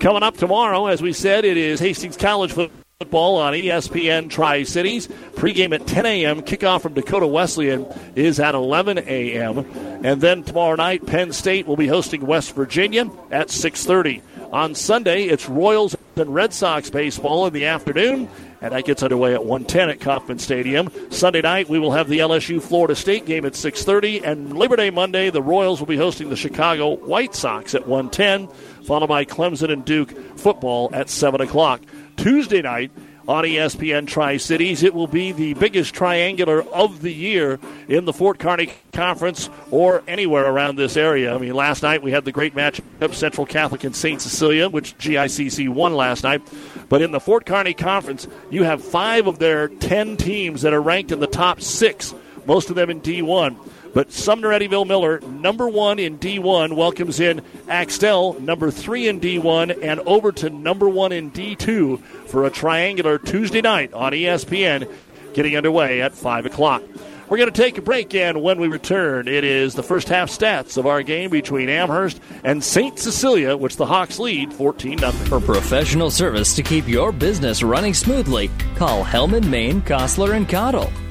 Coming 0.00 0.22
up 0.22 0.36
tomorrow, 0.36 0.86
as 0.86 1.00
we 1.00 1.12
said, 1.12 1.44
it 1.44 1.56
is 1.56 1.78
Hastings 1.78 2.16
College 2.16 2.52
football 2.52 2.79
on 3.02 3.54
ESPN 3.54 4.28
Tri 4.28 4.62
Cities. 4.62 5.08
Pregame 5.32 5.74
at 5.74 5.86
10 5.86 6.04
a.m. 6.04 6.42
Kickoff 6.42 6.82
from 6.82 6.92
Dakota 6.92 7.26
Wesleyan 7.26 7.86
is 8.14 8.38
at 8.38 8.54
11 8.54 8.98
a.m. 8.98 9.60
And 10.04 10.20
then 10.20 10.42
tomorrow 10.42 10.76
night, 10.76 11.06
Penn 11.06 11.32
State 11.32 11.66
will 11.66 11.78
be 11.78 11.86
hosting 11.86 12.26
West 12.26 12.54
Virginia 12.54 13.10
at 13.30 13.48
6:30. 13.48 14.20
On 14.52 14.74
Sunday, 14.74 15.24
it's 15.24 15.48
Royals 15.48 15.96
and 16.16 16.34
Red 16.34 16.52
Sox 16.52 16.90
baseball 16.90 17.46
in 17.46 17.54
the 17.54 17.64
afternoon, 17.64 18.28
and 18.60 18.74
that 18.74 18.84
gets 18.84 19.02
underway 19.02 19.32
at 19.32 19.46
1:10 19.46 19.88
at 19.88 20.00
Kauffman 20.00 20.38
Stadium. 20.38 20.90
Sunday 21.08 21.40
night, 21.40 21.70
we 21.70 21.78
will 21.78 21.92
have 21.92 22.06
the 22.06 22.18
LSU 22.18 22.60
Florida 22.60 22.94
State 22.94 23.24
game 23.24 23.46
at 23.46 23.54
6:30, 23.54 24.20
and 24.22 24.58
Labor 24.58 24.76
Day 24.76 24.90
Monday, 24.90 25.30
the 25.30 25.40
Royals 25.40 25.80
will 25.80 25.86
be 25.86 25.96
hosting 25.96 26.28
the 26.28 26.36
Chicago 26.36 26.96
White 26.96 27.34
Sox 27.34 27.74
at 27.74 27.88
1:10, 27.88 28.46
followed 28.84 29.06
by 29.06 29.24
Clemson 29.24 29.72
and 29.72 29.86
Duke 29.86 30.12
football 30.36 30.90
at 30.92 31.08
7 31.08 31.40
o'clock. 31.40 31.80
Tuesday 32.16 32.62
night, 32.62 32.90
on 33.30 33.44
ESPN 33.44 34.08
Tri 34.08 34.38
Cities. 34.38 34.82
It 34.82 34.92
will 34.92 35.06
be 35.06 35.30
the 35.30 35.54
biggest 35.54 35.94
triangular 35.94 36.62
of 36.62 37.00
the 37.00 37.12
year 37.12 37.60
in 37.86 38.04
the 38.04 38.12
Fort 38.12 38.40
Kearney 38.40 38.72
Conference 38.92 39.48
or 39.70 40.02
anywhere 40.08 40.46
around 40.46 40.74
this 40.74 40.96
area. 40.96 41.32
I 41.32 41.38
mean, 41.38 41.54
last 41.54 41.84
night 41.84 42.02
we 42.02 42.10
had 42.10 42.24
the 42.24 42.32
great 42.32 42.56
match 42.56 42.80
of 43.00 43.14
Central 43.14 43.46
Catholic 43.46 43.84
and 43.84 43.94
St. 43.94 44.20
Cecilia, 44.20 44.68
which 44.68 44.98
GICC 44.98 45.68
won 45.68 45.94
last 45.94 46.24
night. 46.24 46.42
But 46.88 47.02
in 47.02 47.12
the 47.12 47.20
Fort 47.20 47.46
Kearney 47.46 47.72
Conference, 47.72 48.26
you 48.50 48.64
have 48.64 48.82
five 48.82 49.28
of 49.28 49.38
their 49.38 49.68
ten 49.68 50.16
teams 50.16 50.62
that 50.62 50.72
are 50.72 50.82
ranked 50.82 51.12
in 51.12 51.20
the 51.20 51.28
top 51.28 51.60
six, 51.60 52.12
most 52.50 52.68
of 52.68 52.74
them 52.74 52.90
in 52.90 53.00
D1. 53.00 53.56
But 53.94 54.10
Sumner 54.10 54.48
Eddyville 54.48 54.84
Miller, 54.84 55.20
number 55.20 55.68
one 55.68 56.00
in 56.00 56.18
D1, 56.18 56.74
welcomes 56.74 57.20
in 57.20 57.42
Axtell, 57.68 58.40
number 58.40 58.72
three 58.72 59.06
in 59.06 59.20
D1, 59.20 59.78
and 59.80 60.00
Overton, 60.00 60.60
number 60.60 60.88
one 60.88 61.12
in 61.12 61.30
D2 61.30 62.02
for 62.26 62.44
a 62.44 62.50
triangular 62.50 63.18
Tuesday 63.18 63.60
night 63.60 63.92
on 63.92 64.10
ESPN, 64.10 64.92
getting 65.32 65.56
underway 65.56 66.02
at 66.02 66.12
5 66.12 66.46
o'clock. 66.46 66.82
We're 67.28 67.36
going 67.36 67.52
to 67.52 67.62
take 67.62 67.78
a 67.78 67.82
break, 67.82 68.12
and 68.16 68.42
when 68.42 68.58
we 68.58 68.66
return, 68.66 69.28
it 69.28 69.44
is 69.44 69.76
the 69.76 69.84
first 69.84 70.08
half 70.08 70.28
stats 70.28 70.76
of 70.76 70.88
our 70.88 71.04
game 71.04 71.30
between 71.30 71.68
Amherst 71.68 72.20
and 72.42 72.64
St. 72.64 72.98
Cecilia, 72.98 73.56
which 73.56 73.76
the 73.76 73.86
Hawks 73.86 74.18
lead 74.18 74.52
14 74.52 74.98
0. 74.98 75.12
For 75.12 75.38
professional 75.38 76.10
service 76.10 76.56
to 76.56 76.64
keep 76.64 76.88
your 76.88 77.12
business 77.12 77.62
running 77.62 77.94
smoothly, 77.94 78.50
call 78.74 79.04
Hellman, 79.04 79.48
Maine, 79.48 79.82
Kostler, 79.82 80.34
and 80.34 80.48
Cottle. 80.48 80.90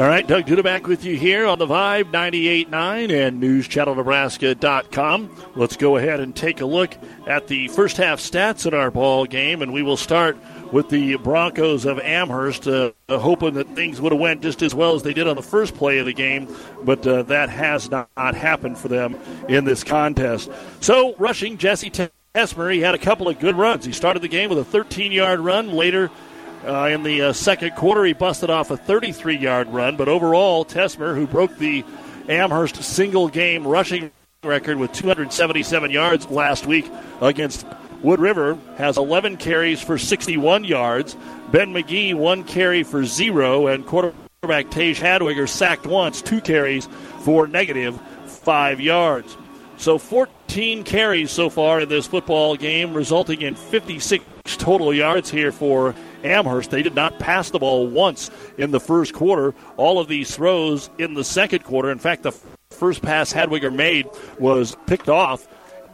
All 0.00 0.08
right, 0.08 0.26
Doug 0.26 0.46
Duda 0.46 0.64
back 0.64 0.86
with 0.86 1.04
you 1.04 1.14
here 1.14 1.44
on 1.44 1.58
the 1.58 1.66
Vibe 1.66 2.10
98.9 2.10 3.10
and 3.12 3.42
NewsChannelNebraska.com. 3.42 5.36
Let's 5.56 5.76
go 5.76 5.98
ahead 5.98 6.20
and 6.20 6.34
take 6.34 6.62
a 6.62 6.64
look 6.64 6.96
at 7.26 7.48
the 7.48 7.68
first 7.68 7.98
half 7.98 8.18
stats 8.18 8.64
in 8.64 8.72
our 8.72 8.90
ball 8.90 9.26
game, 9.26 9.60
and 9.60 9.74
we 9.74 9.82
will 9.82 9.98
start 9.98 10.38
with 10.72 10.88
the 10.88 11.16
Broncos 11.16 11.84
of 11.84 11.98
Amherst, 11.98 12.66
uh, 12.66 12.92
uh, 13.10 13.18
hoping 13.18 13.52
that 13.52 13.68
things 13.74 14.00
would 14.00 14.12
have 14.12 14.20
went 14.22 14.40
just 14.40 14.62
as 14.62 14.74
well 14.74 14.94
as 14.94 15.02
they 15.02 15.12
did 15.12 15.28
on 15.28 15.36
the 15.36 15.42
first 15.42 15.74
play 15.74 15.98
of 15.98 16.06
the 16.06 16.14
game, 16.14 16.48
but 16.82 17.06
uh, 17.06 17.24
that 17.24 17.50
has 17.50 17.90
not, 17.90 18.08
happened 18.16 18.78
for 18.78 18.88
them 18.88 19.20
in 19.50 19.66
this 19.66 19.84
contest. 19.84 20.50
So, 20.80 21.14
rushing 21.16 21.58
Jesse 21.58 21.90
Tesmer, 22.34 22.72
he 22.72 22.80
had 22.80 22.94
a 22.94 22.98
couple 22.98 23.28
of 23.28 23.38
good 23.38 23.54
runs. 23.54 23.84
He 23.84 23.92
started 23.92 24.22
the 24.22 24.28
game 24.28 24.48
with 24.48 24.60
a 24.60 24.78
13-yard 24.78 25.40
run. 25.40 25.72
Later, 25.72 26.10
uh, 26.66 26.86
in 26.86 27.02
the 27.02 27.22
uh, 27.22 27.32
second 27.32 27.74
quarter, 27.74 28.04
he 28.04 28.12
busted 28.12 28.50
off 28.50 28.70
a 28.70 28.76
33 28.76 29.36
yard 29.36 29.68
run, 29.68 29.96
but 29.96 30.08
overall, 30.08 30.64
Tesmer, 30.64 31.14
who 31.14 31.26
broke 31.26 31.56
the 31.56 31.84
Amherst 32.28 32.82
single 32.82 33.28
game 33.28 33.66
rushing 33.66 34.10
record 34.42 34.78
with 34.78 34.92
277 34.92 35.90
yards 35.90 36.30
last 36.30 36.66
week 36.66 36.90
against 37.20 37.66
Wood 38.02 38.20
River, 38.20 38.58
has 38.76 38.96
11 38.96 39.36
carries 39.36 39.82
for 39.82 39.98
61 39.98 40.64
yards. 40.64 41.16
Ben 41.50 41.74
McGee, 41.74 42.14
one 42.14 42.44
carry 42.44 42.82
for 42.82 43.04
zero, 43.04 43.66
and 43.66 43.86
quarterback 43.86 44.70
Tage 44.70 45.00
Hadwiger 45.00 45.48
sacked 45.48 45.86
once, 45.86 46.22
two 46.22 46.40
carries 46.40 46.88
for 47.20 47.46
negative 47.46 48.00
five 48.24 48.80
yards. 48.80 49.36
So 49.76 49.98
14 49.98 50.84
carries 50.84 51.30
so 51.30 51.48
far 51.50 51.80
in 51.80 51.88
this 51.88 52.06
football 52.06 52.56
game, 52.56 52.94
resulting 52.94 53.42
in 53.42 53.54
56 53.54 54.24
total 54.44 54.92
yards 54.92 55.30
here 55.30 55.52
for 55.52 55.94
Amherst. 56.24 56.70
They 56.70 56.82
did 56.82 56.94
not 56.94 57.18
pass 57.18 57.50
the 57.50 57.58
ball 57.58 57.86
once 57.86 58.30
in 58.58 58.70
the 58.70 58.80
first 58.80 59.14
quarter. 59.14 59.54
All 59.76 59.98
of 59.98 60.08
these 60.08 60.34
throws 60.34 60.90
in 60.98 61.14
the 61.14 61.24
second 61.24 61.64
quarter. 61.64 61.90
In 61.90 61.98
fact, 61.98 62.22
the 62.22 62.32
first 62.70 63.02
pass 63.02 63.32
Hadwiger 63.32 63.74
made 63.74 64.08
was 64.38 64.76
picked 64.86 65.08
off 65.08 65.46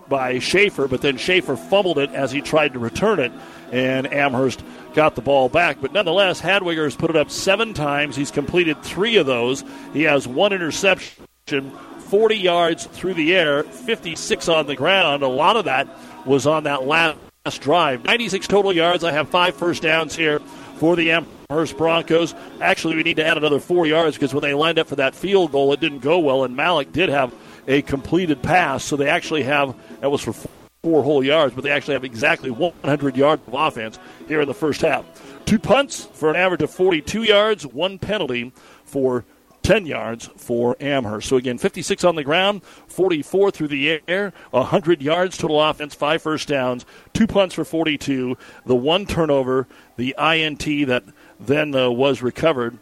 by 0.08 0.38
Schaefer, 0.38 0.88
but 0.88 1.02
then 1.02 1.16
Schaefer 1.16 1.56
fumbled 1.56 1.98
it 1.98 2.10
as 2.10 2.30
he 2.30 2.40
tried 2.40 2.72
to 2.74 2.78
return 2.78 3.18
it, 3.18 3.32
and 3.72 4.12
Amherst 4.12 4.62
got 4.94 5.14
the 5.14 5.20
ball 5.20 5.48
back. 5.48 5.80
But 5.80 5.92
nonetheless, 5.92 6.40
Hadwiger 6.40 6.84
has 6.84 6.96
put 6.96 7.10
it 7.10 7.16
up 7.16 7.30
seven 7.30 7.74
times. 7.74 8.16
He's 8.16 8.30
completed 8.30 8.82
three 8.82 9.16
of 9.16 9.26
those. 9.26 9.64
He 9.92 10.02
has 10.02 10.28
one 10.28 10.52
interception, 10.52 11.70
40 11.98 12.36
yards 12.36 12.86
through 12.86 13.14
the 13.14 13.34
air, 13.34 13.64
56 13.64 14.48
on 14.48 14.66
the 14.66 14.76
ground. 14.76 15.22
A 15.22 15.28
lot 15.28 15.56
of 15.56 15.64
that 15.64 15.88
was 16.24 16.46
on 16.46 16.64
that 16.64 16.86
last 16.86 17.18
drive. 17.54 18.04
96 18.04 18.46
total 18.48 18.72
yards. 18.72 19.04
I 19.04 19.12
have 19.12 19.28
five 19.28 19.54
first 19.54 19.82
downs 19.82 20.16
here 20.16 20.40
for 20.78 20.96
the 20.96 21.12
Amherst 21.12 21.76
Broncos. 21.76 22.34
Actually, 22.60 22.96
we 22.96 23.02
need 23.02 23.16
to 23.16 23.26
add 23.26 23.36
another 23.36 23.60
four 23.60 23.86
yards 23.86 24.16
because 24.16 24.34
when 24.34 24.42
they 24.42 24.54
lined 24.54 24.78
up 24.78 24.88
for 24.88 24.96
that 24.96 25.14
field 25.14 25.52
goal, 25.52 25.72
it 25.72 25.80
didn't 25.80 26.00
go 26.00 26.18
well, 26.18 26.44
and 26.44 26.56
Malik 26.56 26.92
did 26.92 27.08
have 27.08 27.34
a 27.68 27.82
completed 27.82 28.42
pass. 28.42 28.84
So 28.84 28.96
they 28.96 29.08
actually 29.08 29.44
have, 29.44 29.74
that 30.00 30.10
was 30.10 30.22
for 30.22 30.34
four 30.82 31.02
whole 31.02 31.24
yards, 31.24 31.54
but 31.54 31.64
they 31.64 31.70
actually 31.70 31.94
have 31.94 32.04
exactly 32.04 32.50
100 32.50 33.16
yards 33.16 33.42
of 33.46 33.54
offense 33.54 33.98
here 34.28 34.40
in 34.40 34.48
the 34.48 34.54
first 34.54 34.80
half. 34.80 35.04
Two 35.44 35.58
punts 35.58 36.04
for 36.12 36.30
an 36.30 36.36
average 36.36 36.62
of 36.62 36.70
42 36.70 37.22
yards, 37.22 37.66
one 37.66 37.98
penalty 37.98 38.52
for 38.84 39.24
10 39.66 39.84
yards 39.84 40.30
for 40.36 40.76
Amherst. 40.78 41.28
So 41.28 41.36
again, 41.36 41.58
56 41.58 42.04
on 42.04 42.14
the 42.14 42.22
ground, 42.22 42.62
44 42.62 43.50
through 43.50 43.66
the 43.66 44.00
air, 44.06 44.32
100 44.52 45.02
yards 45.02 45.36
total 45.36 45.60
offense, 45.60 45.92
five 45.92 46.22
first 46.22 46.46
downs, 46.46 46.86
two 47.12 47.26
punts 47.26 47.56
for 47.56 47.64
42, 47.64 48.38
the 48.64 48.76
one 48.76 49.06
turnover, 49.06 49.66
the 49.96 50.14
INT 50.20 50.64
that 50.86 51.02
then 51.40 51.74
uh, 51.74 51.90
was 51.90 52.22
recovered, 52.22 52.78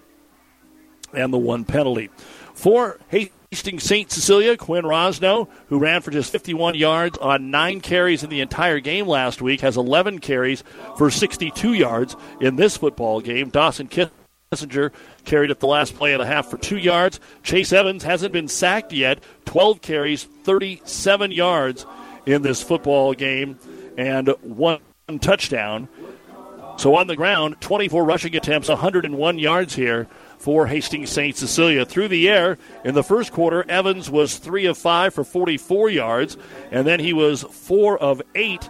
and 1.15 1.33
the 1.33 1.39
one 1.39 1.65
penalty. 1.65 2.11
For 2.53 2.99
Hastings 3.09 3.83
St. 3.83 4.13
Cecilia, 4.13 4.59
Quinn 4.59 4.85
Rosno, 4.85 5.49
who 5.69 5.79
ran 5.79 6.03
for 6.03 6.11
just 6.11 6.31
51 6.33 6.75
yards 6.75 7.17
on 7.17 7.51
nine 7.51 7.81
carries 7.81 8.23
in 8.23 8.29
the 8.29 8.43
entire 8.43 8.81
game 8.81 9.07
last 9.07 9.41
week, 9.41 9.63
has 9.63 9.79
11 9.79 10.19
carries 10.19 10.63
for 10.99 11.11
62 11.11 11.73
yards 11.73 12.15
in 12.43 12.57
this 12.57 12.77
football 12.77 13.23
game. 13.23 13.49
Dawson 13.49 13.89
Kiss 13.89 14.11
Messenger 14.55 14.93
carried 15.25 15.51
at 15.51 15.61
the 15.61 15.67
last 15.67 15.95
play 15.95 16.13
and 16.13 16.23
a 16.23 16.27
half 16.27 16.51
for 16.51 16.59
two 16.59 16.77
yards. 16.77 17.21
Chase 17.43 17.73
Evans 17.73 18.03
hasn't 18.03 18.33
been 18.33 18.49
sacked 18.49 18.93
yet. 18.93 19.23
12 19.47 19.81
carries, 19.81 20.25
37 20.25 21.33
yards 21.33 21.87
in 22.27 22.43
this 22.43 22.63
football 22.63 23.15
game, 23.15 23.59
and 23.97 24.29
one 24.43 24.81
touchdown. 25.21 25.89
So 26.77 26.97
on 26.97 27.07
the 27.07 27.17
ground, 27.17 27.61
24 27.61 28.05
rushing 28.05 28.35
attempts, 28.35 28.69
101 28.69 29.39
yards 29.39 29.75
here 29.75 30.09
for 30.39 30.67
Hastings 30.67 31.11
St. 31.11 31.37
Cecilia. 31.37 31.87
Through 31.87 32.09
the 32.09 32.29
air 32.29 32.59
in 32.85 32.95
the 32.95 33.05
first 33.05 33.33
quarter, 33.33 33.65
Evans 33.69 34.11
was 34.11 34.39
3 34.39 34.67
of 34.67 34.77
5 34.77 35.15
for 35.15 35.25
44 35.25 35.91
yards, 35.91 36.37
and 36.71 36.87
then 36.87 37.01
he 37.01 37.13
was 37.13 37.43
4 37.43 37.99
of 37.99 38.21
8 38.35 38.69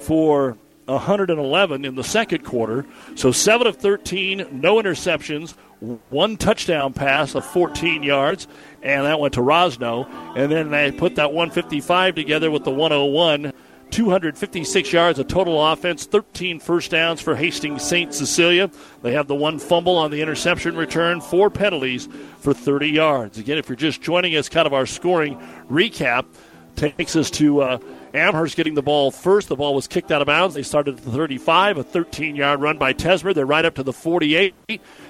for 0.00 0.58
111 0.84 1.84
in 1.84 1.94
the 1.94 2.04
second 2.04 2.44
quarter. 2.44 2.86
So 3.14 3.32
7 3.32 3.66
of 3.66 3.76
13, 3.76 4.46
no 4.52 4.76
interceptions, 4.76 5.54
one 5.80 6.36
touchdown 6.36 6.92
pass 6.92 7.34
of 7.34 7.44
14 7.44 8.02
yards, 8.02 8.48
and 8.82 9.06
that 9.06 9.20
went 9.20 9.34
to 9.34 9.40
Rosno. 9.40 10.08
And 10.36 10.50
then 10.50 10.70
they 10.70 10.92
put 10.92 11.16
that 11.16 11.32
155 11.32 12.14
together 12.14 12.50
with 12.50 12.64
the 12.64 12.70
101. 12.70 13.52
256 13.90 14.92
yards 14.92 15.20
of 15.20 15.28
total 15.28 15.64
offense, 15.64 16.06
13 16.06 16.58
first 16.58 16.90
downs 16.90 17.20
for 17.20 17.36
Hastings 17.36 17.84
St. 17.84 18.12
Cecilia. 18.12 18.68
They 19.02 19.12
have 19.12 19.28
the 19.28 19.34
one 19.36 19.60
fumble 19.60 19.96
on 19.96 20.10
the 20.10 20.20
interception 20.20 20.76
return, 20.76 21.20
four 21.20 21.50
penalties 21.50 22.08
for 22.40 22.52
30 22.52 22.88
yards. 22.88 23.38
Again, 23.38 23.58
if 23.58 23.68
you're 23.68 23.76
just 23.76 24.02
joining 24.02 24.34
us, 24.36 24.48
kind 24.48 24.66
of 24.66 24.74
our 24.74 24.86
scoring 24.86 25.38
recap 25.70 26.26
takes 26.74 27.16
us 27.16 27.30
to 27.30 27.62
uh, 27.62 27.78
Amherst 28.14 28.56
getting 28.56 28.74
the 28.74 28.82
ball 28.82 29.10
first. 29.10 29.48
The 29.48 29.56
ball 29.56 29.74
was 29.74 29.86
kicked 29.86 30.10
out 30.10 30.22
of 30.22 30.26
bounds. 30.26 30.54
They 30.54 30.62
started 30.62 30.98
at 30.98 31.04
the 31.04 31.10
35, 31.10 31.78
a 31.78 31.82
13 31.82 32.36
yard 32.36 32.60
run 32.60 32.78
by 32.78 32.92
Tesmer. 32.92 33.34
They're 33.34 33.46
right 33.46 33.64
up 33.64 33.74
to 33.76 33.82
the 33.82 33.92
48. 33.92 34.54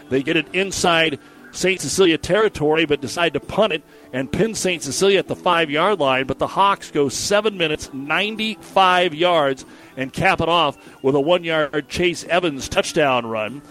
They 0.09 0.23
get 0.23 0.37
it 0.37 0.47
inside 0.55 1.19
St. 1.53 1.81
Cecilia 1.81 2.19
territory, 2.19 2.85
but 2.85 3.01
decide 3.01 3.33
to 3.33 3.41
punt 3.41 3.73
it 3.73 3.83
and 4.13 4.31
pin 4.31 4.55
St. 4.55 4.83
Cecilia 4.83 5.19
at 5.19 5.27
the 5.27 5.37
five 5.37 5.71
yard 5.71 5.99
line. 5.99 6.27
But 6.27 6.39
the 6.39 6.47
Hawks 6.47 6.91
go 6.91 7.09
seven 7.09 7.57
minutes, 7.57 7.93
95 7.93 9.15
yards, 9.15 9.65
and 9.97 10.13
cap 10.13 10.41
it 10.41 10.49
off 10.49 10.77
with 11.03 11.15
a 11.15 11.21
one 11.21 11.45
yard 11.45 11.89
Chase 11.89 12.25
Evans 12.25 12.69
touchdown 12.69 13.27
run. 13.27 13.63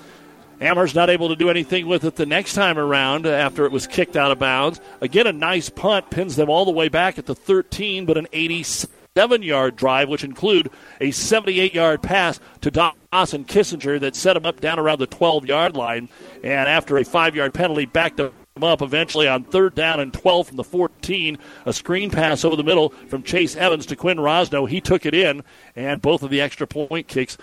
Amherst 0.61 0.95
not 0.95 1.09
able 1.09 1.29
to 1.29 1.35
do 1.35 1.49
anything 1.49 1.85
with 1.85 2.05
it 2.05 2.15
the 2.15 2.25
next 2.25 2.53
time 2.53 2.77
around 2.77 3.25
after 3.25 3.65
it 3.65 3.71
was 3.71 3.87
kicked 3.87 4.15
out 4.15 4.31
of 4.31 4.39
bounds. 4.39 4.79
Again, 5.01 5.27
a 5.27 5.33
nice 5.33 5.69
punt 5.69 6.09
pins 6.09 6.37
them 6.37 6.49
all 6.49 6.63
the 6.63 6.71
way 6.71 6.87
back 6.87 7.19
at 7.19 7.25
the 7.25 7.35
13, 7.35 8.05
but 8.05 8.17
an 8.17 8.27
87 8.31 8.89
seven 9.17 9.41
yard 9.41 9.77
drive, 9.77 10.09
which 10.09 10.25
include 10.25 10.69
a 10.99 11.09
78 11.09 11.73
yard 11.73 12.01
pass 12.01 12.37
to 12.59 12.69
Dawson 12.69 13.45
Kissinger 13.45 13.97
that 14.01 14.13
set 14.13 14.35
him 14.35 14.45
up 14.45 14.59
down 14.59 14.77
around 14.77 14.99
the 14.99 15.07
12 15.07 15.45
yard 15.45 15.77
line. 15.77 16.09
And 16.43 16.67
after 16.67 16.97
a 16.97 17.05
five 17.05 17.33
yard 17.33 17.53
penalty, 17.53 17.85
backed 17.85 18.19
him 18.19 18.33
up 18.61 18.81
eventually 18.81 19.25
on 19.25 19.45
third 19.45 19.73
down 19.73 20.01
and 20.01 20.13
12 20.13 20.47
from 20.49 20.57
the 20.57 20.65
14. 20.65 21.37
A 21.65 21.71
screen 21.71 22.11
pass 22.11 22.43
over 22.43 22.57
the 22.57 22.63
middle 22.63 22.89
from 23.07 23.23
Chase 23.23 23.55
Evans 23.55 23.85
to 23.85 23.95
Quinn 23.95 24.17
Rosno. 24.17 24.67
He 24.67 24.81
took 24.81 25.05
it 25.05 25.13
in, 25.13 25.43
and 25.77 26.01
both 26.01 26.21
of 26.21 26.29
the 26.29 26.41
extra 26.41 26.67
point 26.67 27.07
kicks 27.07 27.37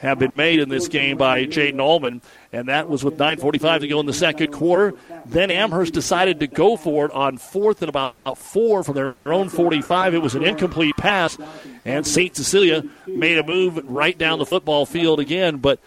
have 0.00 0.18
been 0.18 0.32
made 0.34 0.60
in 0.60 0.68
this 0.70 0.88
game 0.88 1.18
by 1.18 1.44
Jaden 1.44 1.78
Allman, 1.78 2.22
and 2.52 2.68
that 2.68 2.88
was 2.88 3.04
with 3.04 3.18
9.45 3.18 3.80
to 3.80 3.88
go 3.88 4.00
in 4.00 4.06
the 4.06 4.14
second 4.14 4.50
quarter. 4.50 4.94
Then 5.26 5.50
Amherst 5.50 5.92
decided 5.92 6.40
to 6.40 6.46
go 6.46 6.76
for 6.76 7.06
it 7.06 7.12
on 7.12 7.36
fourth 7.36 7.82
and 7.82 7.88
about 7.90 8.16
four 8.38 8.82
from 8.82 8.94
their 8.94 9.14
own 9.26 9.50
45. 9.50 10.14
It 10.14 10.22
was 10.22 10.34
an 10.34 10.42
incomplete 10.42 10.96
pass, 10.96 11.36
and 11.84 12.06
St. 12.06 12.34
Cecilia 12.34 12.82
made 13.06 13.36
a 13.38 13.46
move 13.46 13.78
right 13.84 14.16
down 14.16 14.38
the 14.38 14.46
football 14.46 14.86
field 14.86 15.20
again, 15.20 15.58
but 15.58 15.78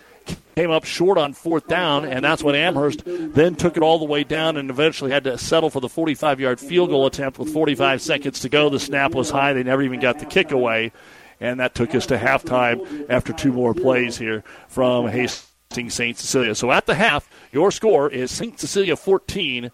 came 0.56 0.70
up 0.70 0.84
short 0.84 1.18
on 1.18 1.34
fourth 1.34 1.68
down, 1.68 2.06
and 2.06 2.24
that's 2.24 2.44
when 2.44 2.54
Amherst 2.54 3.02
then 3.06 3.56
took 3.56 3.76
it 3.76 3.84
all 3.84 3.98
the 3.98 4.06
way 4.06 4.24
down 4.24 4.58
and 4.58 4.70
eventually 4.70 5.12
had 5.12 5.24
to 5.24 5.38
settle 5.38 5.70
for 5.70 5.80
the 5.80 5.90
45 5.90 6.40
yard 6.40 6.60
field 6.60 6.90
goal 6.90 7.08
attempt 7.08 7.40
with 7.40 7.52
45 7.52 8.02
seconds 8.02 8.40
to 8.42 8.50
go. 8.50 8.70
The 8.70 8.80
snap 8.80 9.16
was 9.16 9.30
high, 9.32 9.54
they 9.54 9.64
never 9.64 9.82
even 9.82 10.00
got 10.00 10.20
the 10.20 10.26
kick 10.26 10.52
away, 10.52 10.92
and 11.40 11.60
that 11.60 11.76
took 11.76 11.94
us 11.96 12.06
to 12.08 12.18
halftime 12.18 13.06
after 13.10 13.34
two 13.34 13.52
more 13.52 13.74
plays 13.74 14.18
here 14.18 14.44
from 14.68 15.08
Hastings 15.08 15.94
St. 15.94 16.18
Cecilia. 16.18 16.56
So 16.56 16.72
at 16.72 16.86
the 16.86 16.96
half, 16.96 17.30
your 17.52 17.72
score 17.72 18.10
is 18.10 18.32
St. 18.32 18.60
Cecilia 18.60 18.96
14 18.96 19.72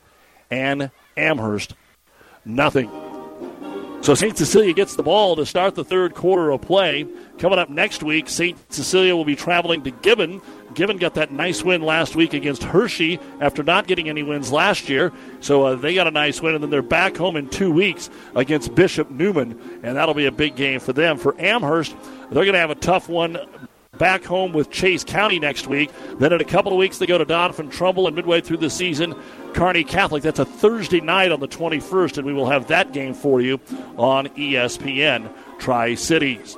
and 0.51 0.91
Amherst 1.17 1.73
nothing. 2.45 2.89
So 4.01 4.15
St. 4.15 4.37
Cecilia 4.37 4.73
gets 4.73 4.95
the 4.95 5.03
ball 5.03 5.35
to 5.35 5.45
start 5.45 5.75
the 5.75 5.83
third 5.83 6.15
quarter 6.15 6.51
of 6.51 6.61
play. 6.61 7.05
Coming 7.37 7.59
up 7.59 7.69
next 7.69 8.01
week, 8.01 8.29
St. 8.29 8.57
Cecilia 8.71 9.15
will 9.15 9.25
be 9.25 9.35
traveling 9.35 9.83
to 9.83 9.91
Gibbon. 9.91 10.41
Gibbon 10.73 10.97
got 10.97 11.15
that 11.15 11.31
nice 11.31 11.63
win 11.63 11.81
last 11.81 12.15
week 12.15 12.33
against 12.33 12.63
Hershey 12.63 13.19
after 13.39 13.63
not 13.63 13.87
getting 13.87 14.09
any 14.09 14.23
wins 14.23 14.51
last 14.51 14.89
year. 14.89 15.11
So 15.39 15.63
uh, 15.63 15.75
they 15.75 15.95
got 15.95 16.07
a 16.07 16.11
nice 16.11 16.41
win, 16.41 16.55
and 16.55 16.63
then 16.63 16.69
they're 16.69 16.81
back 16.81 17.17
home 17.17 17.35
in 17.35 17.49
two 17.49 17.71
weeks 17.71 18.09
against 18.35 18.75
Bishop 18.75 19.09
Newman, 19.09 19.79
and 19.83 19.97
that'll 19.97 20.13
be 20.13 20.25
a 20.25 20.31
big 20.31 20.55
game 20.55 20.79
for 20.79 20.93
them. 20.93 21.17
For 21.17 21.39
Amherst, 21.39 21.95
they're 22.31 22.45
going 22.45 22.53
to 22.53 22.59
have 22.59 22.69
a 22.69 22.75
tough 22.75 23.09
one 23.09 23.37
back 23.97 24.23
home 24.23 24.53
with 24.53 24.71
Chase 24.71 25.03
County 25.03 25.39
next 25.39 25.67
week. 25.67 25.91
Then 26.19 26.33
in 26.33 26.41
a 26.41 26.45
couple 26.45 26.71
of 26.71 26.77
weeks, 26.77 26.97
they 26.97 27.05
go 27.05 27.17
to 27.17 27.25
Doniphan 27.25 27.71
Trumbull, 27.71 28.07
and 28.07 28.15
midway 28.15 28.41
through 28.41 28.57
the 28.57 28.69
season, 28.69 29.13
Kearney 29.53 29.83
Catholic. 29.83 30.23
That's 30.23 30.39
a 30.39 30.45
Thursday 30.45 31.01
night 31.01 31.31
on 31.31 31.39
the 31.39 31.47
21st, 31.47 32.17
and 32.17 32.25
we 32.25 32.33
will 32.33 32.47
have 32.47 32.67
that 32.67 32.93
game 32.93 33.13
for 33.13 33.41
you 33.41 33.59
on 33.97 34.27
ESPN 34.29 35.31
Tri 35.59 35.95
Cities. 35.95 36.55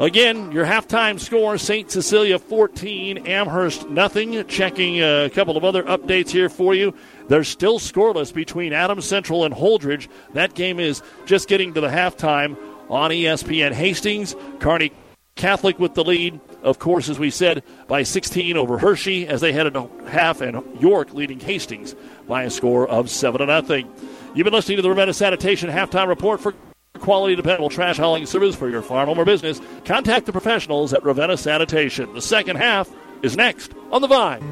Again, 0.00 0.50
your 0.50 0.64
halftime 0.64 1.20
score 1.20 1.58
St. 1.58 1.90
Cecilia 1.90 2.38
14, 2.38 3.26
Amherst 3.26 3.90
nothing. 3.90 4.46
Checking 4.46 5.02
a 5.02 5.28
couple 5.28 5.58
of 5.58 5.64
other 5.64 5.82
updates 5.82 6.30
here 6.30 6.48
for 6.48 6.74
you. 6.74 6.94
They're 7.28 7.44
still 7.44 7.78
scoreless 7.78 8.32
between 8.32 8.72
Adams 8.72 9.04
Central 9.04 9.44
and 9.44 9.54
Holdrege. 9.54 10.08
That 10.32 10.54
game 10.54 10.80
is 10.80 11.02
just 11.26 11.48
getting 11.48 11.74
to 11.74 11.82
the 11.82 11.88
halftime 11.88 12.56
on 12.88 13.10
ESPN 13.10 13.72
Hastings. 13.72 14.34
Kearney 14.58 14.90
Catholic 15.34 15.78
with 15.78 15.92
the 15.92 16.02
lead, 16.02 16.40
of 16.62 16.78
course, 16.78 17.10
as 17.10 17.18
we 17.18 17.28
said, 17.28 17.62
by 17.86 18.02
16 18.02 18.56
over 18.56 18.78
Hershey 18.78 19.28
as 19.28 19.42
they 19.42 19.52
head 19.52 19.66
into 19.66 19.90
half, 20.08 20.40
and 20.40 20.80
York 20.80 21.12
leading 21.12 21.40
Hastings 21.40 21.94
by 22.26 22.44
a 22.44 22.50
score 22.50 22.88
of 22.88 23.10
7 23.10 23.38
to 23.38 23.44
nothing. 23.44 23.92
You've 24.34 24.46
been 24.46 24.54
listening 24.54 24.76
to 24.76 24.82
the 24.82 24.88
Ravenna 24.88 25.12
Sanitation 25.12 25.68
halftime 25.68 26.08
report 26.08 26.40
for 26.40 26.54
quality, 26.98 27.36
dependable 27.36 27.70
trash 27.70 27.98
hauling 27.98 28.26
service 28.26 28.56
for 28.56 28.68
your 28.68 28.82
farm, 28.82 29.08
or 29.08 29.24
business. 29.24 29.60
Contact 29.84 30.26
the 30.26 30.32
professionals 30.32 30.92
at 30.92 31.04
Ravenna 31.04 31.36
Sanitation. 31.36 32.12
The 32.14 32.22
second 32.22 32.56
half 32.56 32.90
is 33.22 33.36
next 33.36 33.72
on 33.90 34.02
the 34.02 34.08
Vibe. 34.08 34.42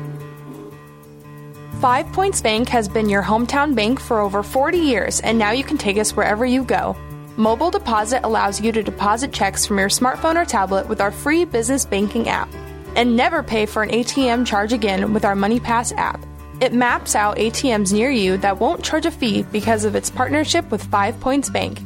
Five 1.80 2.06
Points 2.12 2.42
Bank 2.42 2.68
has 2.68 2.88
been 2.88 3.08
your 3.08 3.22
hometown 3.22 3.74
bank 3.74 4.00
for 4.00 4.18
over 4.18 4.42
40 4.42 4.78
years, 4.78 5.20
and 5.20 5.38
now 5.38 5.52
you 5.52 5.62
can 5.62 5.78
take 5.78 5.96
us 5.96 6.16
wherever 6.16 6.44
you 6.44 6.64
go. 6.64 6.96
Mobile 7.36 7.70
Deposit 7.70 8.24
allows 8.24 8.60
you 8.60 8.72
to 8.72 8.82
deposit 8.82 9.32
checks 9.32 9.64
from 9.64 9.78
your 9.78 9.88
smartphone 9.88 10.34
or 10.34 10.44
tablet 10.44 10.88
with 10.88 11.00
our 11.00 11.12
free 11.12 11.44
business 11.44 11.84
banking 11.84 12.28
app. 12.28 12.52
And 12.96 13.16
never 13.16 13.44
pay 13.44 13.64
for 13.64 13.84
an 13.84 13.90
ATM 13.90 14.44
charge 14.44 14.72
again 14.72 15.12
with 15.14 15.24
our 15.24 15.36
MoneyPass 15.36 15.96
app. 15.96 16.24
It 16.60 16.72
maps 16.72 17.14
out 17.14 17.36
ATMs 17.36 17.92
near 17.92 18.10
you 18.10 18.38
that 18.38 18.58
won't 18.58 18.82
charge 18.82 19.06
a 19.06 19.12
fee 19.12 19.44
because 19.52 19.84
of 19.84 19.94
its 19.94 20.10
partnership 20.10 20.68
with 20.72 20.82
Five 20.82 21.20
Points 21.20 21.48
Bank. 21.48 21.78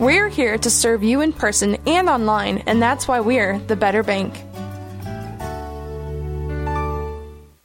We're 0.00 0.30
here 0.30 0.56
to 0.56 0.70
serve 0.70 1.02
you 1.02 1.20
in 1.20 1.34
person 1.34 1.76
and 1.86 2.08
online, 2.08 2.64
and 2.64 2.80
that's 2.80 3.06
why 3.06 3.20
we're 3.20 3.58
the 3.58 3.76
better 3.76 4.02
bank. 4.02 4.34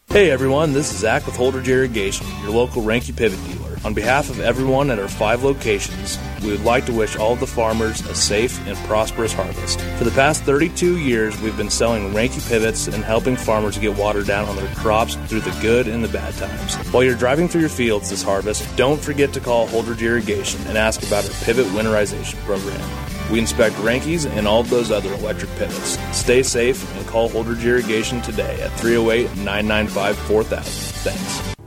Hey 0.09 0.31
everyone, 0.31 0.73
this 0.73 0.91
is 0.91 0.99
Zach 0.99 1.25
with 1.25 1.35
Holdrege 1.35 1.69
Irrigation, 1.69 2.27
your 2.41 2.51
local 2.51 2.81
Reinke 2.81 3.15
Pivot 3.15 3.39
dealer. 3.45 3.64
On 3.85 3.93
behalf 3.93 4.31
of 4.31 4.39
everyone 4.39 4.89
at 4.89 4.97
our 4.97 5.07
five 5.07 5.43
locations, 5.43 6.17
we 6.41 6.49
would 6.49 6.63
like 6.63 6.87
to 6.87 6.91
wish 6.91 7.17
all 7.17 7.33
of 7.33 7.39
the 7.39 7.45
farmers 7.45 8.01
a 8.07 8.15
safe 8.15 8.65
and 8.65 8.75
prosperous 8.87 9.31
harvest. 9.31 9.79
For 9.99 10.05
the 10.05 10.09
past 10.09 10.41
32 10.41 10.97
years, 10.97 11.39
we've 11.39 11.55
been 11.55 11.69
selling 11.69 12.11
Reinke 12.11 12.49
pivots 12.49 12.87
and 12.87 13.03
helping 13.03 13.35
farmers 13.35 13.77
get 13.77 13.95
water 13.95 14.23
down 14.23 14.49
on 14.49 14.55
their 14.55 14.73
crops 14.73 15.13
through 15.27 15.41
the 15.41 15.55
good 15.61 15.87
and 15.87 16.03
the 16.03 16.07
bad 16.07 16.33
times. 16.33 16.75
While 16.91 17.03
you're 17.03 17.13
driving 17.13 17.47
through 17.47 17.61
your 17.61 17.69
fields 17.69 18.09
this 18.09 18.23
harvest, 18.23 18.75
don't 18.75 18.99
forget 18.99 19.33
to 19.33 19.39
call 19.39 19.67
Holdrege 19.67 20.01
Irrigation 20.01 20.65
and 20.65 20.79
ask 20.79 21.03
about 21.03 21.23
our 21.23 21.43
pivot 21.43 21.67
winterization 21.67 22.37
program. 22.43 22.81
We 23.31 23.37
inspect 23.37 23.75
Reinkes 23.75 24.25
and 24.25 24.47
all 24.47 24.61
of 24.61 24.71
those 24.71 24.89
other 24.89 25.13
electric 25.13 25.51
pivots. 25.57 25.99
Stay 26.17 26.41
safe 26.41 26.91
and 26.97 27.05
call 27.05 27.29
Holdrege 27.29 27.63
Irrigation 27.63 28.19
today 28.23 28.59
at 28.63 28.71
308 28.79 29.37
995 29.37 30.17
4000. 30.17 30.63
Thanks. 31.03 31.54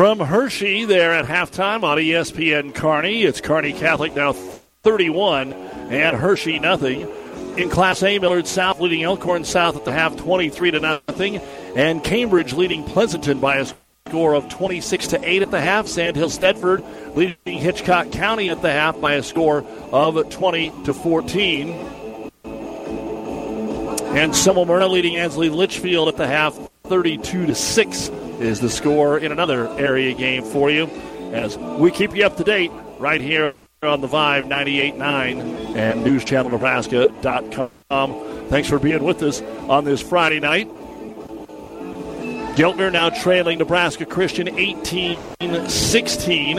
From 0.00 0.18
Hershey, 0.18 0.86
there 0.86 1.12
at 1.12 1.26
halftime 1.26 1.82
on 1.82 1.98
ESPN 1.98 2.74
Kearney. 2.74 3.24
It's 3.24 3.42
Kearney 3.42 3.74
Catholic 3.74 4.16
now 4.16 4.32
31 4.32 5.52
and 5.52 6.16
Hershey 6.16 6.58
nothing. 6.58 7.06
In 7.58 7.68
Class 7.68 8.02
A, 8.02 8.18
Millard 8.18 8.46
South 8.46 8.80
leading 8.80 9.02
Elkhorn 9.02 9.44
South 9.44 9.76
at 9.76 9.84
the 9.84 9.92
half 9.92 10.16
23 10.16 10.70
to 10.70 10.80
nothing, 10.80 11.36
and 11.76 12.02
Cambridge 12.02 12.54
leading 12.54 12.82
Pleasanton 12.82 13.40
by 13.40 13.56
a 13.56 13.66
score 14.08 14.32
of 14.32 14.48
26 14.48 15.08
to 15.08 15.20
8 15.22 15.42
at 15.42 15.50
the 15.50 15.60
half. 15.60 15.86
Sandhill 15.86 16.30
Thedford 16.30 16.82
leading 17.14 17.58
Hitchcock 17.58 18.10
County 18.10 18.48
at 18.48 18.62
the 18.62 18.72
half 18.72 18.98
by 19.02 19.16
a 19.16 19.22
score 19.22 19.66
of 19.92 20.30
20 20.30 20.72
to 20.84 20.94
14. 20.94 21.68
And 24.14 24.18
Anselmo-Merna 24.18 24.88
leading 24.88 25.18
Ansley 25.18 25.50
Litchfield 25.50 26.08
at 26.08 26.16
the 26.16 26.26
half 26.26 26.58
32 26.84 27.44
to 27.44 27.54
6 27.54 28.10
is 28.40 28.60
the 28.60 28.70
score 28.70 29.18
in 29.18 29.32
another 29.32 29.68
area 29.78 30.14
game 30.14 30.42
for 30.42 30.70
you 30.70 30.86
as 31.32 31.58
we 31.58 31.90
keep 31.90 32.16
you 32.16 32.24
up 32.24 32.36
to 32.36 32.44
date 32.44 32.70
right 32.98 33.20
here 33.20 33.52
on 33.82 34.00
the 34.00 34.08
Vibe 34.08 34.44
98.9 34.44 35.76
and 35.76 36.04
newschannelnebraska.com. 36.04 38.48
Thanks 38.48 38.68
for 38.68 38.78
being 38.78 39.04
with 39.04 39.22
us 39.22 39.42
on 39.68 39.84
this 39.84 40.02
Friday 40.02 40.40
night. 40.40 40.68
Giltner 42.56 42.92
now 42.92 43.10
trailing 43.10 43.58
Nebraska 43.58 44.04
Christian 44.04 44.48
18 44.48 45.16
16. 45.68 46.56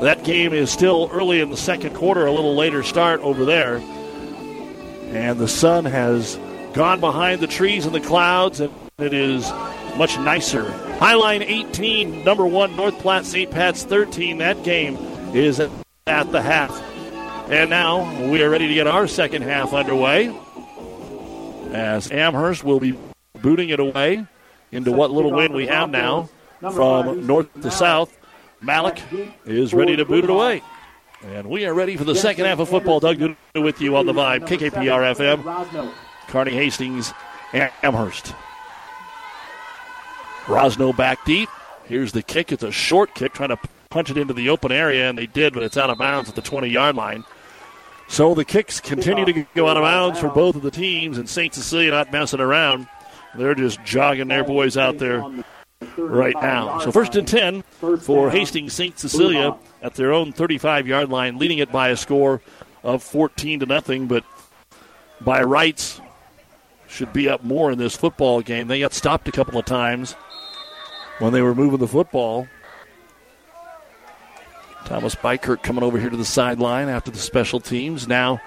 That 0.00 0.22
game 0.22 0.52
is 0.52 0.70
still 0.70 1.08
early 1.12 1.40
in 1.40 1.50
the 1.50 1.56
second 1.56 1.94
quarter, 1.94 2.26
a 2.26 2.32
little 2.32 2.54
later 2.54 2.82
start 2.82 3.20
over 3.20 3.44
there. 3.44 3.76
And 5.12 5.38
the 5.38 5.48
sun 5.48 5.84
has 5.86 6.38
gone 6.72 7.00
behind 7.00 7.40
the 7.40 7.46
trees 7.46 7.84
and 7.84 7.94
the 7.94 8.00
clouds, 8.00 8.60
and 8.60 8.72
it 8.98 9.12
is 9.12 9.50
much 9.96 10.16
nicer. 10.18 10.72
Hi-Line 11.00 11.42
18, 11.42 12.24
number 12.24 12.46
one, 12.46 12.76
North 12.76 12.98
Platte 12.98 13.24
St. 13.24 13.50
Pat's 13.50 13.84
13. 13.84 14.36
That 14.36 14.62
game 14.64 14.96
is 15.34 15.58
at 15.58 15.70
the 16.30 16.42
half. 16.42 16.70
And 17.50 17.70
now 17.70 18.30
we 18.30 18.42
are 18.42 18.50
ready 18.50 18.68
to 18.68 18.74
get 18.74 18.86
our 18.86 19.06
second 19.08 19.40
half 19.40 19.72
underway 19.72 20.28
as 21.72 22.10
Amherst 22.10 22.64
will 22.64 22.80
be 22.80 22.98
booting 23.40 23.70
it 23.70 23.80
away 23.80 24.26
into 24.72 24.92
what 24.92 25.10
little 25.10 25.32
wind 25.32 25.54
we 25.54 25.68
have 25.68 25.88
now 25.88 26.28
from 26.60 27.26
north 27.26 27.48
to 27.62 27.70
south. 27.70 28.14
Malik 28.60 29.02
is 29.46 29.72
ready 29.72 29.96
to 29.96 30.04
boot 30.04 30.24
it 30.24 30.30
away. 30.30 30.62
And 31.22 31.48
we 31.48 31.64
are 31.64 31.72
ready 31.72 31.96
for 31.96 32.04
the 32.04 32.14
second 32.14 32.44
half 32.44 32.58
of 32.58 32.68
football. 32.68 33.00
Doug 33.00 33.36
with 33.54 33.80
you 33.80 33.96
on 33.96 34.04
the 34.04 34.12
Vibe, 34.12 34.46
KKPR 34.46 35.16
FM, 35.16 35.94
Kearney 36.28 36.52
Hastings, 36.52 37.14
Amherst. 37.54 38.34
Rosno 40.50 40.96
back 40.96 41.24
deep. 41.24 41.48
Here's 41.84 42.12
the 42.12 42.22
kick. 42.22 42.52
It's 42.52 42.62
a 42.62 42.72
short 42.72 43.14
kick, 43.14 43.32
trying 43.32 43.50
to 43.50 43.58
punch 43.88 44.10
it 44.10 44.18
into 44.18 44.34
the 44.34 44.48
open 44.48 44.72
area, 44.72 45.08
and 45.08 45.16
they 45.16 45.26
did, 45.26 45.52
but 45.52 45.62
it's 45.62 45.76
out 45.76 45.90
of 45.90 45.98
bounds 45.98 46.28
at 46.28 46.34
the 46.34 46.42
20 46.42 46.68
yard 46.68 46.96
line. 46.96 47.24
So 48.08 48.34
the 48.34 48.44
kicks 48.44 48.80
continue 48.80 49.24
to 49.24 49.46
go 49.54 49.68
out 49.68 49.76
of 49.76 49.82
bounds 49.82 50.18
for 50.18 50.28
both 50.28 50.56
of 50.56 50.62
the 50.62 50.70
teams, 50.70 51.18
and 51.18 51.28
St. 51.28 51.54
Cecilia 51.54 51.92
not 51.92 52.12
messing 52.12 52.40
around. 52.40 52.88
They're 53.36 53.54
just 53.54 53.82
jogging 53.84 54.28
their 54.28 54.42
boys 54.42 54.76
out 54.76 54.98
there 54.98 55.24
right 55.96 56.34
now. 56.34 56.80
So 56.80 56.90
first 56.90 57.14
and 57.14 57.26
10 57.26 57.62
for 58.00 58.30
Hastings 58.30 58.72
St. 58.72 58.98
Cecilia 58.98 59.56
at 59.82 59.94
their 59.94 60.12
own 60.12 60.32
35 60.32 60.88
yard 60.88 61.08
line, 61.08 61.38
leading 61.38 61.58
it 61.58 61.70
by 61.70 61.90
a 61.90 61.96
score 61.96 62.42
of 62.82 63.04
14 63.04 63.60
to 63.60 63.66
nothing, 63.66 64.06
but 64.08 64.24
by 65.20 65.42
rights 65.42 66.00
should 66.88 67.12
be 67.12 67.28
up 67.28 67.44
more 67.44 67.70
in 67.70 67.78
this 67.78 67.96
football 67.96 68.40
game. 68.40 68.66
They 68.66 68.80
got 68.80 68.92
stopped 68.92 69.28
a 69.28 69.32
couple 69.32 69.58
of 69.58 69.64
times 69.64 70.16
when 71.20 71.32
they 71.32 71.42
were 71.42 71.54
moving 71.54 71.78
the 71.78 71.86
football. 71.86 72.48
Thomas 74.86 75.14
Bykirk 75.14 75.62
coming 75.62 75.84
over 75.84 76.00
here 76.00 76.10
to 76.10 76.16
the 76.16 76.24
sideline 76.24 76.88
after 76.88 77.12
the 77.12 77.18
special 77.18 77.60
teams. 77.60 78.08
Now 78.08 78.40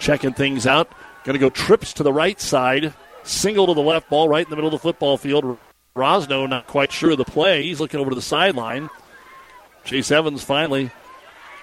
checking 0.00 0.32
things 0.32 0.66
out. 0.66 0.90
Going 1.22 1.34
to 1.34 1.38
go 1.38 1.50
trips 1.50 1.92
to 1.94 2.02
the 2.02 2.12
right 2.12 2.40
side, 2.40 2.92
single 3.22 3.66
to 3.68 3.74
the 3.74 3.80
left, 3.80 4.10
ball 4.10 4.28
right 4.28 4.44
in 4.44 4.50
the 4.50 4.56
middle 4.56 4.68
of 4.68 4.72
the 4.72 4.78
football 4.78 5.16
field. 5.16 5.58
Rosno 5.94 6.48
not 6.48 6.66
quite 6.66 6.90
sure 6.90 7.12
of 7.12 7.18
the 7.18 7.24
play. 7.24 7.62
He's 7.62 7.80
looking 7.80 8.00
over 8.00 8.10
to 8.10 8.16
the 8.16 8.22
sideline. 8.22 8.90
Chase 9.84 10.10
Evans 10.10 10.42
finally 10.42 10.90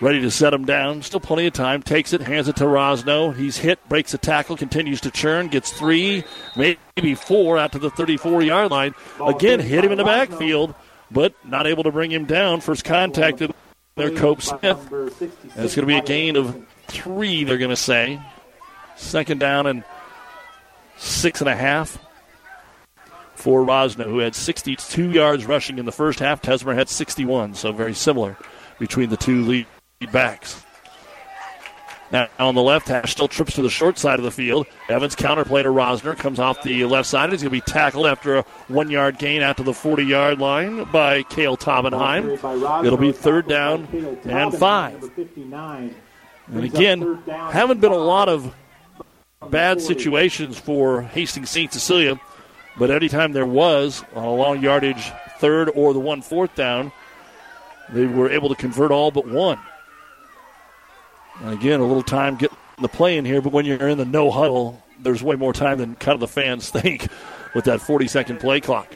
ready 0.02 0.20
to 0.20 0.32
set 0.32 0.54
him 0.54 0.66
down. 0.66 1.02
Still 1.04 1.20
plenty 1.20 1.48
of 1.48 1.54
time. 1.54 1.82
Takes 1.82 2.12
it, 2.12 2.22
hands 2.22 2.48
it 2.48 2.58
to 2.58 2.66
Rosno. 2.66 3.34
He's 3.34 3.58
hit, 3.58 3.88
breaks 3.88 4.14
a 4.14 4.18
tackle, 4.18 4.58
continues 4.58 5.00
to 5.02 5.12
churn, 5.12 5.48
gets 5.48 5.72
three, 5.72 6.24
maybe 6.58 7.16
four 7.16 7.58
out 7.58 7.72
to 7.74 7.80
the 7.80 7.92
34 7.92 8.42
yard 8.42 8.72
line. 8.72 8.94
Again, 9.26 9.60
hit 9.60 9.86
him 9.86 9.92
in 9.92 9.98
the 9.98 10.04
backfield, 10.04 10.74
but 11.10 11.34
not 11.46 11.68
able 11.68 11.84
to 11.84 11.92
bring 11.92 12.12
him 12.12 12.26
down. 12.26 12.60
First 12.60 12.84
contacted 12.84 13.54
there, 13.96 14.12
Cope 14.12 14.42
Smith. 14.42 14.92
And 14.92 15.66
it's 15.66 15.76
going 15.76 15.88
to 15.88 15.94
be 15.94 15.98
a 15.98 16.02
gain 16.02 16.36
of 16.36 16.66
three, 16.88 17.44
they're 17.44 17.58
going 17.58 17.70
to 17.70 17.76
say. 17.76 18.20
Second 18.98 19.40
down 19.40 19.68
and 19.68 19.84
six 20.98 21.42
and 21.42 21.50
a 21.50 21.56
half 21.56 21.98
for 23.36 23.66
Rosno, 23.66 24.06
who 24.06 24.20
had 24.20 24.36
62 24.36 25.12
yards 25.12 25.46
rushing 25.46 25.80
in 25.80 25.86
the 25.86 25.92
first 25.92 26.20
half. 26.20 26.42
Tesmer 26.42 26.76
had 26.76 26.90
61, 26.90 27.56
so 27.56 27.72
very 27.72 27.96
similar 27.96 28.38
between 28.78 29.10
the 29.10 29.18
two 29.18 29.44
backs. 30.08 30.64
Now 32.12 32.28
on 32.40 32.56
the 32.56 32.62
left 32.62 32.90
hash, 32.90 33.12
still 33.12 33.28
trips 33.30 33.56
to 33.56 33.62
the 33.62 33.70
short 33.70 33.98
side 33.98 34.20
of 34.20 34.26
the 34.26 34.32
field. 34.32 34.68
Evans 34.90 35.16
counterplay 35.16 35.64
to 35.64 35.70
Rosno 35.70 36.18
comes 36.18 36.40
off 36.40 36.62
the 36.62 36.84
left 36.86 37.08
side. 37.08 37.32
He's 37.32 37.42
going 37.42 37.50
to 37.50 37.66
be 37.66 37.72
tackled 37.72 38.06
after 38.06 38.38
a 38.38 38.42
one-yard 38.68 39.18
gain 39.18 39.42
out 39.42 39.58
to 39.58 39.64
the 39.64 39.72
40-yard 39.72 40.40
line 40.40 40.84
by 40.92 41.24
Kale 41.24 41.56
Tobenheim. 41.56 42.86
It'll 42.86 42.98
be 42.98 43.14
third 43.14 43.48
down 43.48 43.88
and 44.26 44.54
five. 44.54 45.10
And 46.48 46.66
again, 46.66 47.24
haven't 47.28 47.80
been 47.80 47.94
a 47.94 47.98
lot 47.98 48.28
of 48.28 48.54
bad 49.50 49.82
situations 49.82 50.60
for 50.60 51.02
Hastings 51.02 51.50
St. 51.50 51.72
Cecilia, 51.72 52.20
but 52.78 52.92
anytime 52.92 53.32
there 53.32 53.46
was 53.46 54.04
a 54.14 54.20
long 54.20 54.62
yardage 54.62 55.12
third 55.40 55.70
or 55.74 55.94
the 55.94 56.00
one 56.00 56.22
fourth 56.22 56.54
down, 56.56 56.92
they 57.90 58.06
were 58.06 58.30
able 58.30 58.50
to 58.50 58.56
convert 58.56 58.92
all 58.92 59.12
but 59.12 59.26
one. 59.28 59.60
Again, 61.46 61.80
a 61.80 61.86
little 61.86 62.04
time 62.04 62.36
getting 62.36 62.58
the 62.80 62.88
play 62.88 63.18
in 63.18 63.26
here, 63.26 63.42
but 63.42 63.52
when 63.52 63.66
you're 63.66 63.88
in 63.88 63.98
the 63.98 64.06
no 64.06 64.30
huddle, 64.30 64.82
there's 65.00 65.24
way 65.24 65.36
more 65.36 65.54
time 65.54 65.78
than 65.78 65.96
kind 65.96 66.14
of 66.14 66.20
the 66.20 66.28
fans 66.28 66.70
think 66.72 67.08
with 67.56 67.66
that 67.66 67.82
40 67.82 68.08
second 68.08 68.40
play 68.40 68.62
clock. 68.62 68.88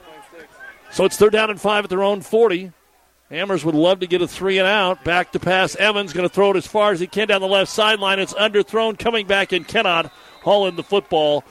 So 0.92 1.06
it's 1.06 1.18
third 1.18 1.34
down 1.34 1.50
and 1.50 1.60
five 1.60 1.84
at 1.84 1.90
their 1.90 2.04
own 2.04 2.22
40. 2.22 2.72
Hammers 3.30 3.66
would 3.66 3.76
love 3.76 4.02
to 4.02 4.08
get 4.08 4.22
a 4.22 4.28
three 4.28 4.60
and 4.60 4.68
out. 4.68 5.04
Back 5.04 5.32
to 5.32 5.40
pass. 5.40 5.76
Evans 5.76 6.14
going 6.14 6.28
to 6.30 6.34
throw 6.34 6.52
it 6.52 6.58
as 6.58 6.68
far 6.68 6.92
as 6.92 7.00
he 7.00 7.08
can 7.08 7.28
down 7.28 7.42
the 7.42 7.48
left 7.48 7.72
sideline. 7.72 8.20
It's 8.20 8.34
underthrown. 8.36 8.98
Coming 9.00 9.26
back 9.26 9.52
and 9.52 9.68
cannot 9.68 10.12
haul 10.44 10.68
in 10.68 10.76
the 10.76 10.84
football. 10.84 11.44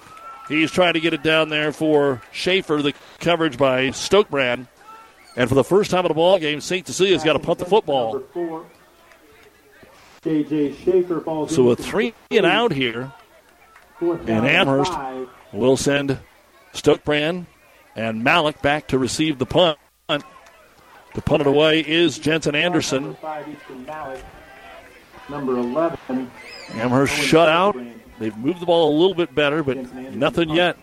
He's 0.48 0.70
trying 0.70 0.94
to 0.94 1.00
get 1.00 1.14
it 1.14 1.24
down 1.24 1.48
there 1.48 1.72
for 1.72 2.22
Schaefer. 2.30 2.80
The 2.80 2.94
coverage 3.18 3.58
by 3.58 3.88
Stokebrand. 3.88 4.68
And 5.36 5.48
for 5.48 5.56
the 5.56 5.64
first 5.64 5.90
time 5.90 6.04
in 6.04 6.08
the 6.08 6.14
ball 6.14 6.38
game, 6.38 6.60
St. 6.60 6.86
Cecilia's 6.86 7.24
got 7.24 7.32
to 7.32 7.40
punt 7.40 7.58
the 7.58 7.64
football. 7.64 8.22
JJ 10.24 10.84
Schaefer 10.84 11.20
falls 11.20 11.54
So 11.54 11.70
a 11.70 11.76
three 11.76 12.14
and 12.30 12.46
out 12.46 12.72
here. 12.72 13.12
And 14.00 14.46
Amherst 14.46 14.92
will 15.52 15.76
send 15.76 16.18
Stokebrand 16.72 17.46
and 17.94 18.24
Malik 18.24 18.60
back 18.62 18.88
to 18.88 18.98
receive 18.98 19.38
the 19.38 19.46
punt. 19.46 19.78
To 20.08 21.20
punt 21.20 21.42
it 21.42 21.46
away 21.46 21.80
is 21.80 22.18
Jensen 22.18 22.54
Anderson. 22.54 23.16
Number 25.28 25.58
11. 25.58 26.30
Amherst 26.72 27.14
shut 27.14 27.48
out. 27.48 27.76
They've 28.18 28.36
moved 28.36 28.60
the 28.60 28.66
ball 28.66 28.90
a 28.90 28.96
little 28.98 29.14
bit 29.14 29.34
better, 29.34 29.62
but 29.62 29.94
nothing 30.14 30.50
yet. 30.50 30.76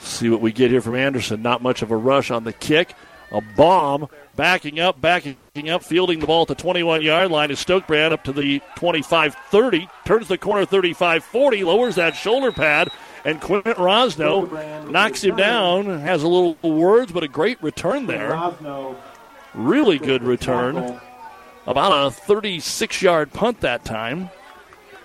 See 0.00 0.28
what 0.30 0.40
we 0.40 0.52
get 0.52 0.70
here 0.70 0.80
from 0.80 0.94
Anderson. 0.94 1.42
Not 1.42 1.62
much 1.62 1.82
of 1.82 1.90
a 1.90 1.96
rush 1.96 2.30
on 2.30 2.44
the 2.44 2.52
kick. 2.52 2.94
A 3.34 3.40
bomb 3.40 4.06
backing 4.36 4.78
up, 4.78 5.00
backing 5.00 5.36
up, 5.68 5.82
fielding 5.82 6.20
the 6.20 6.26
ball 6.26 6.42
at 6.42 6.48
the 6.48 6.54
21 6.54 7.02
yard 7.02 7.32
line 7.32 7.50
is 7.50 7.58
Stokebrand 7.58 8.12
up 8.12 8.22
to 8.24 8.32
the 8.32 8.62
25 8.76 9.34
30. 9.34 9.88
Turns 10.04 10.28
the 10.28 10.38
corner 10.38 10.64
35 10.64 11.24
40, 11.24 11.64
lowers 11.64 11.96
that 11.96 12.14
shoulder 12.14 12.52
pad, 12.52 12.90
and 13.24 13.40
Quint 13.40 13.64
Rosno 13.64 14.88
knocks 14.88 15.24
him 15.24 15.34
down. 15.34 15.98
Has 15.98 16.22
a 16.22 16.28
little 16.28 16.54
words, 16.62 17.10
but 17.10 17.24
a 17.24 17.28
great 17.28 17.60
return 17.60 18.06
there. 18.06 18.52
Really 19.52 19.98
good 19.98 20.22
return. 20.22 21.00
About 21.66 22.06
a 22.06 22.10
36 22.12 23.02
yard 23.02 23.32
punt 23.32 23.62
that 23.62 23.84
time. 23.84 24.30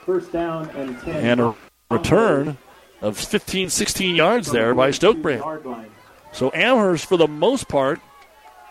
First 0.06 0.32
down 0.32 0.70
and 0.72 1.00
10. 1.02 1.16
And 1.16 1.42
a 1.42 1.56
return 1.90 2.60
of 3.02 3.18
15, 3.18 3.72
16 3.72 4.16
yards 4.16 4.52
there 4.52 4.76
by 4.76 4.92
Stokebrand. 4.92 5.90
So 6.32 6.52
Amherst, 6.54 7.08
for 7.08 7.18
the 7.18 7.28
most 7.28 7.68
part, 7.68 8.00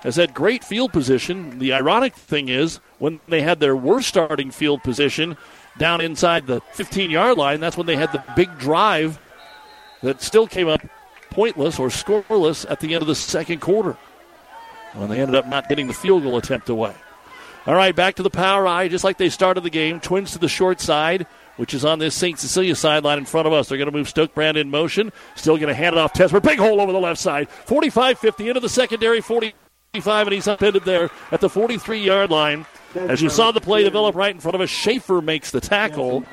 has 0.00 0.16
had 0.16 0.34
great 0.34 0.64
field 0.64 0.92
position. 0.92 1.58
The 1.58 1.72
ironic 1.72 2.14
thing 2.14 2.48
is, 2.48 2.80
when 2.98 3.20
they 3.28 3.42
had 3.42 3.60
their 3.60 3.76
worst 3.76 4.08
starting 4.08 4.50
field 4.50 4.82
position 4.82 5.36
down 5.78 6.00
inside 6.00 6.46
the 6.46 6.60
15 6.72 7.10
yard 7.10 7.36
line, 7.38 7.60
that's 7.60 7.76
when 7.76 7.86
they 7.86 7.96
had 7.96 8.12
the 8.12 8.24
big 8.36 8.58
drive 8.58 9.18
that 10.02 10.22
still 10.22 10.46
came 10.46 10.68
up 10.68 10.80
pointless 11.30 11.78
or 11.78 11.88
scoreless 11.88 12.68
at 12.70 12.80
the 12.80 12.94
end 12.94 13.02
of 13.02 13.08
the 13.08 13.14
second 13.14 13.60
quarter. 13.60 13.96
When 14.94 15.08
they 15.08 15.20
ended 15.20 15.34
up 15.34 15.46
not 15.46 15.68
getting 15.68 15.86
the 15.86 15.94
field 15.94 16.22
goal 16.22 16.38
attempt 16.38 16.68
away. 16.68 16.94
All 17.66 17.74
right, 17.74 17.94
back 17.94 18.14
to 18.14 18.22
the 18.22 18.30
power 18.30 18.66
eye, 18.66 18.88
just 18.88 19.04
like 19.04 19.18
they 19.18 19.28
started 19.28 19.62
the 19.62 19.70
game. 19.70 20.00
Twins 20.00 20.32
to 20.32 20.38
the 20.38 20.48
short 20.48 20.80
side, 20.80 21.26
which 21.56 21.74
is 21.74 21.84
on 21.84 21.98
this 21.98 22.14
St. 22.14 22.38
Cecilia 22.38 22.74
sideline 22.74 23.18
in 23.18 23.26
front 23.26 23.46
of 23.46 23.52
us. 23.52 23.68
They're 23.68 23.76
going 23.76 23.90
to 23.90 23.96
move 23.96 24.06
Stokebrand 24.06 24.56
in 24.56 24.70
motion. 24.70 25.12
Still 25.36 25.56
going 25.56 25.68
to 25.68 25.74
hand 25.74 25.94
it 25.94 25.98
off 25.98 26.14
Tesmer. 26.14 26.42
Big 26.42 26.58
hole 26.58 26.80
over 26.80 26.92
the 26.92 26.98
left 26.98 27.20
side. 27.20 27.50
45 27.50 28.18
50 28.18 28.48
into 28.48 28.60
the 28.60 28.70
secondary. 28.70 29.20
45, 29.20 29.52
and 29.94 30.32
he's 30.32 30.47
upended 30.47 30.85
there 30.85 31.10
at 31.32 31.40
the 31.40 31.48
43 31.48 32.01
yard 32.01 32.31
line. 32.31 32.66
As 32.94 33.20
you 33.20 33.28
saw 33.28 33.52
the 33.52 33.60
play 33.60 33.85
develop 33.85 34.15
right 34.15 34.35
in 34.35 34.40
front 34.40 34.55
of 34.55 34.60
us, 34.60 34.70
Schaefer 34.70 35.20
makes 35.20 35.51
the 35.51 35.60
tackle. 35.60 36.24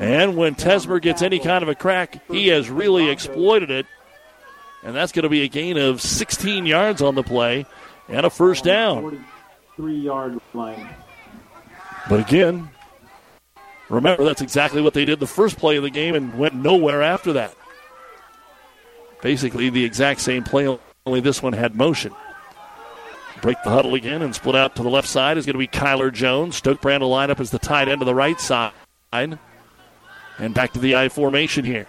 And 0.00 0.36
when 0.36 0.54
Tesmer 0.54 1.00
gets 1.00 1.22
any 1.22 1.38
kind 1.38 1.62
of 1.62 1.68
a 1.68 1.74
crack, 1.74 2.22
he 2.30 2.48
has 2.48 2.70
really 2.70 3.10
exploited 3.10 3.70
it. 3.70 3.86
And 4.82 4.94
that's 4.94 5.12
going 5.12 5.24
to 5.24 5.28
be 5.28 5.42
a 5.42 5.48
gain 5.48 5.76
of 5.76 6.00
16 6.00 6.64
yards 6.64 7.02
on 7.02 7.14
the 7.14 7.22
play 7.22 7.66
and 8.08 8.24
a 8.24 8.30
first 8.30 8.64
down. 8.64 9.24
Three 9.76 9.98
yard 9.98 10.38
line. 10.54 10.88
But 12.08 12.20
again, 12.20 12.70
remember 13.88 14.24
that's 14.24 14.40
exactly 14.40 14.80
what 14.80 14.94
they 14.94 15.04
did 15.04 15.20
the 15.20 15.26
first 15.26 15.58
play 15.58 15.76
of 15.76 15.82
the 15.82 15.90
game 15.90 16.14
and 16.14 16.38
went 16.38 16.54
nowhere 16.54 17.02
after 17.02 17.34
that. 17.34 17.54
Basically, 19.22 19.68
the 19.68 19.84
exact 19.84 20.20
same 20.20 20.44
play, 20.44 20.78
only 21.04 21.20
this 21.20 21.42
one 21.42 21.52
had 21.52 21.74
motion. 21.74 22.14
Break 23.42 23.62
the 23.64 23.70
huddle 23.70 23.94
again 23.94 24.22
and 24.22 24.34
split 24.34 24.54
out 24.54 24.76
to 24.76 24.82
the 24.82 24.90
left 24.90 25.08
side 25.08 25.38
is 25.38 25.46
going 25.46 25.54
to 25.54 25.58
be 25.58 25.66
Kyler 25.66 26.12
Jones. 26.12 26.60
Stokebrand 26.60 27.00
will 27.00 27.08
line 27.08 27.30
up 27.30 27.40
as 27.40 27.50
the 27.50 27.58
tight 27.58 27.88
end 27.88 28.00
to 28.00 28.04
the 28.04 28.14
right 28.14 28.38
side. 28.38 28.72
And 29.12 29.38
back 30.54 30.72
to 30.74 30.78
the 30.78 30.96
I 30.96 31.08
formation 31.08 31.64
here. 31.64 31.86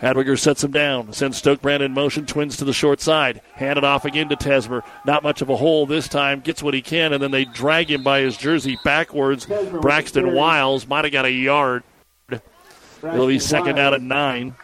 Hadwiger 0.00 0.36
sets 0.36 0.64
him 0.64 0.72
down, 0.72 1.12
sends 1.12 1.38
Stoke 1.38 1.60
Stokebrand 1.60 1.80
in 1.80 1.92
motion, 1.92 2.26
twins 2.26 2.56
to 2.56 2.64
the 2.64 2.72
short 2.72 3.00
side. 3.00 3.40
Hand 3.52 3.78
it 3.78 3.84
off 3.84 4.04
again 4.04 4.28
to 4.30 4.36
Tesmer. 4.36 4.82
Not 5.06 5.22
much 5.22 5.42
of 5.42 5.48
a 5.48 5.56
hole 5.56 5.86
this 5.86 6.08
time, 6.08 6.40
gets 6.40 6.60
what 6.60 6.74
he 6.74 6.82
can, 6.82 7.12
and 7.12 7.22
then 7.22 7.30
they 7.30 7.44
drag 7.44 7.88
him 7.88 8.02
by 8.02 8.20
his 8.20 8.36
jersey 8.36 8.76
backwards. 8.82 9.46
Braxton 9.46 10.34
Wiles 10.34 10.88
might 10.88 11.04
have 11.04 11.12
got 11.12 11.24
a 11.24 11.30
yard. 11.30 11.84
It'll 12.30 13.28
be 13.28 13.38
second 13.38 13.78
out 13.78 13.94
at 13.94 14.02
nine. 14.02 14.56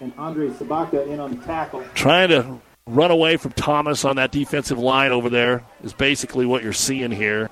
And 0.00 0.12
Andre 0.18 0.48
Sabaka 0.48 1.06
in 1.06 1.20
on 1.20 1.36
the 1.36 1.44
tackle. 1.44 1.84
Trying 1.94 2.30
to 2.30 2.60
run 2.94 3.10
away 3.10 3.36
from 3.36 3.52
Thomas 3.52 4.04
on 4.04 4.16
that 4.16 4.30
defensive 4.30 4.78
line 4.78 5.12
over 5.12 5.28
there 5.28 5.64
is 5.82 5.92
basically 5.92 6.46
what 6.46 6.62
you're 6.62 6.72
seeing 6.72 7.10
here. 7.10 7.50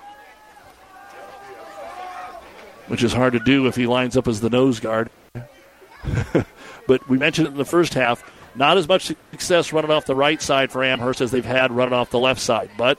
Which 2.89 3.03
is 3.03 3.13
hard 3.13 3.35
to 3.35 3.41
do 3.41 3.67
if 3.67 3.77
he 3.77 3.87
lines 3.87 4.17
up 4.17 4.29
as 4.29 4.41
the 4.41 4.51
nose 4.51 4.81
guard. 4.81 5.11
but 6.87 7.09
we 7.09 7.19
mentioned 7.19 7.47
it 7.47 7.51
in 7.51 7.57
the 7.57 7.65
first 7.65 7.95
half. 7.95 8.25
Not 8.55 8.79
as 8.79 8.89
much 8.89 9.13
success 9.31 9.73
running 9.73 9.91
off 9.91 10.07
the 10.07 10.17
right 10.17 10.41
side 10.41 10.73
for 10.73 10.83
Amherst 10.83 11.21
as 11.21 11.31
they've 11.31 11.45
had 11.45 11.71
running 11.71 11.95
off 11.95 12.11
the 12.11 12.19
left 12.19 12.41
side. 12.41 12.71
But 12.77 12.99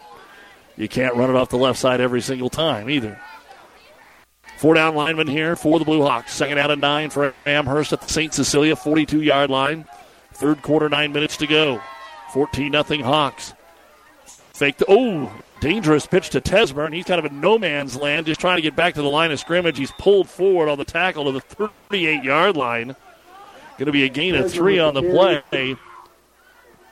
you 0.78 0.88
can't 0.88 1.16
run 1.16 1.30
it 1.30 1.36
off 1.36 1.50
the 1.50 1.58
left 1.58 1.80
side 1.80 2.00
every 2.00 2.22
single 2.22 2.50
time 2.50 2.90
either. 2.90 3.20
Four 4.58 4.76
down 4.76 4.94
lineman 4.94 5.28
here 5.28 5.56
for 5.56 5.80
the 5.80 5.86
Blue 5.86 6.02
Hawks. 6.02 6.34
Second 6.34 6.58
out 6.58 6.70
and 6.70 6.82
nine 6.82 7.10
for 7.10 7.34
Amherst 7.46 7.94
at 7.94 8.02
the 8.02 8.10
St. 8.10 8.34
Cecilia 8.34 8.76
42 8.76 9.22
yard 9.22 9.50
line. 9.50 9.86
Third 10.34 10.62
quarter, 10.62 10.88
nine 10.88 11.12
minutes 11.12 11.38
to 11.38 11.48
go. 11.48 11.82
14 12.34 12.72
nothing 12.72 13.02
Hawks. 13.02 13.54
Fake 14.26 14.78
the, 14.78 14.86
oh, 14.88 15.32
dangerous 15.62 16.06
pitch 16.06 16.30
to 16.32 16.42
Tesmer, 16.42 16.86
and 16.86 16.94
he's 16.94 17.06
kind 17.06 17.20
of 17.20 17.26
in 17.26 17.40
no 17.40 17.58
man's 17.58 17.96
land, 17.96 18.26
just 18.26 18.42
trying 18.42 18.58
to 18.58 18.62
get 18.62 18.76
back 18.76 18.94
to 18.96 19.02
the 19.02 19.10
line 19.10 19.32
of 19.32 19.40
scrimmage. 19.40 19.78
He's 19.78 19.92
pulled 19.92 20.30
forward 20.30 20.70
on 20.70 20.78
the 20.78 20.86
tackle 20.86 21.26
to 21.26 21.32
the 21.32 21.42
38 21.42 22.24
yard 22.24 22.58
line. 22.58 22.96
Going 23.78 23.86
to 23.86 23.92
be 23.92 24.04
a 24.04 24.10
gain 24.10 24.36
of 24.36 24.52
three 24.52 24.78
on 24.80 24.94
the 24.94 25.02
play. 25.02 25.78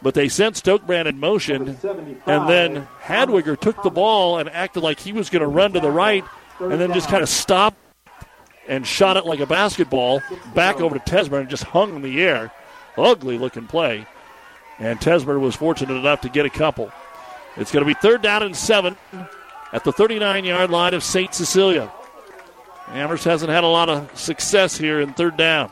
But 0.01 0.14
they 0.14 0.30
sent 0.30 0.55
Stokebrand 0.55 1.07
in 1.07 1.19
motion, 1.19 1.77
and 2.26 2.49
then 2.49 2.88
Hadwiger 3.01 3.59
took 3.59 3.81
the 3.84 3.89
ball 3.89 4.38
and 4.38 4.47
acted 4.49 4.84
like 4.84 4.99
he 4.99 5.11
was 5.11 5.30
going 5.30 5.41
to 5.41 5.47
run 5.47 5.73
to 5.73 5.80
the 5.80 5.91
right, 5.91 6.23
and 6.59 6.80
then 6.80 6.93
just 6.93 7.09
kind 7.09 7.23
of 7.23 7.30
stopped 7.30 7.77
and 8.68 8.85
shot 8.85 9.18
it 9.18 9.26
like 9.26 9.39
a 9.39 9.45
basketball 9.45 10.22
back 10.53 10.80
over 10.80 10.97
to 10.97 11.03
Tesmer 11.03 11.39
and 11.39 11.49
just 11.49 11.64
hung 11.64 11.95
in 11.95 12.01
the 12.01 12.22
air. 12.22 12.51
Ugly 12.97 13.38
looking 13.38 13.68
play. 13.68 14.05
And 14.79 14.99
Tesmer 14.99 15.39
was 15.39 15.55
fortunate 15.55 15.95
enough 15.95 16.21
to 16.21 16.29
get 16.29 16.45
a 16.45 16.49
couple. 16.49 16.91
It's 17.55 17.71
going 17.71 17.85
to 17.85 17.87
be 17.87 17.99
third 17.99 18.21
down 18.21 18.43
and 18.43 18.55
seven 18.55 18.95
at 19.73 19.83
the 19.83 19.91
39 19.91 20.45
yard 20.45 20.69
line 20.69 20.93
of 20.93 21.03
St. 21.03 21.33
Cecilia. 21.33 21.91
Amherst 22.89 23.25
hasn't 23.25 23.51
had 23.51 23.63
a 23.63 23.67
lot 23.67 23.89
of 23.89 24.17
success 24.17 24.77
here 24.77 25.01
in 25.01 25.13
third 25.13 25.35
down. 25.37 25.71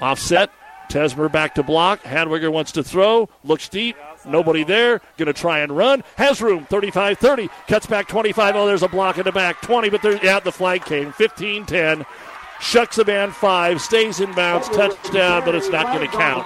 Offset. 0.00 0.50
Tesmer 0.88 1.30
back 1.30 1.56
to 1.56 1.62
block. 1.64 2.02
Hadwiger 2.02 2.52
wants 2.52 2.72
to 2.72 2.84
throw. 2.84 3.28
Looks 3.42 3.68
deep. 3.68 3.96
Nobody 4.24 4.62
there. 4.62 5.00
Going 5.16 5.26
to 5.26 5.32
try 5.32 5.60
and 5.60 5.76
run. 5.76 6.04
Has 6.16 6.40
room. 6.40 6.64
35 6.66 7.18
30. 7.18 7.48
Cuts 7.66 7.86
back 7.86 8.06
25. 8.06 8.54
Oh, 8.54 8.66
there's 8.66 8.82
a 8.82 8.88
block 8.88 9.18
in 9.18 9.24
the 9.24 9.32
back. 9.32 9.60
20, 9.62 9.90
but 9.90 10.02
there, 10.02 10.22
yeah, 10.24 10.38
the 10.38 10.52
flag 10.52 10.84
came. 10.84 11.12
15 11.12 11.66
10. 11.66 12.06
Shucks 12.60 12.98
a 12.98 13.04
man 13.04 13.30
five. 13.30 13.80
Stays 13.80 14.20
in 14.20 14.32
bounds. 14.32 14.68
Touchdown, 14.68 15.44
but 15.44 15.54
it's 15.54 15.68
not 15.68 15.86
going 15.86 16.08
to 16.08 16.16
count. 16.16 16.44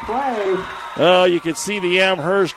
Oh, 0.97 1.25
you 1.25 1.41
can 1.41 1.55
see 1.55 1.79
the 1.79 2.01
Amherst 2.01 2.57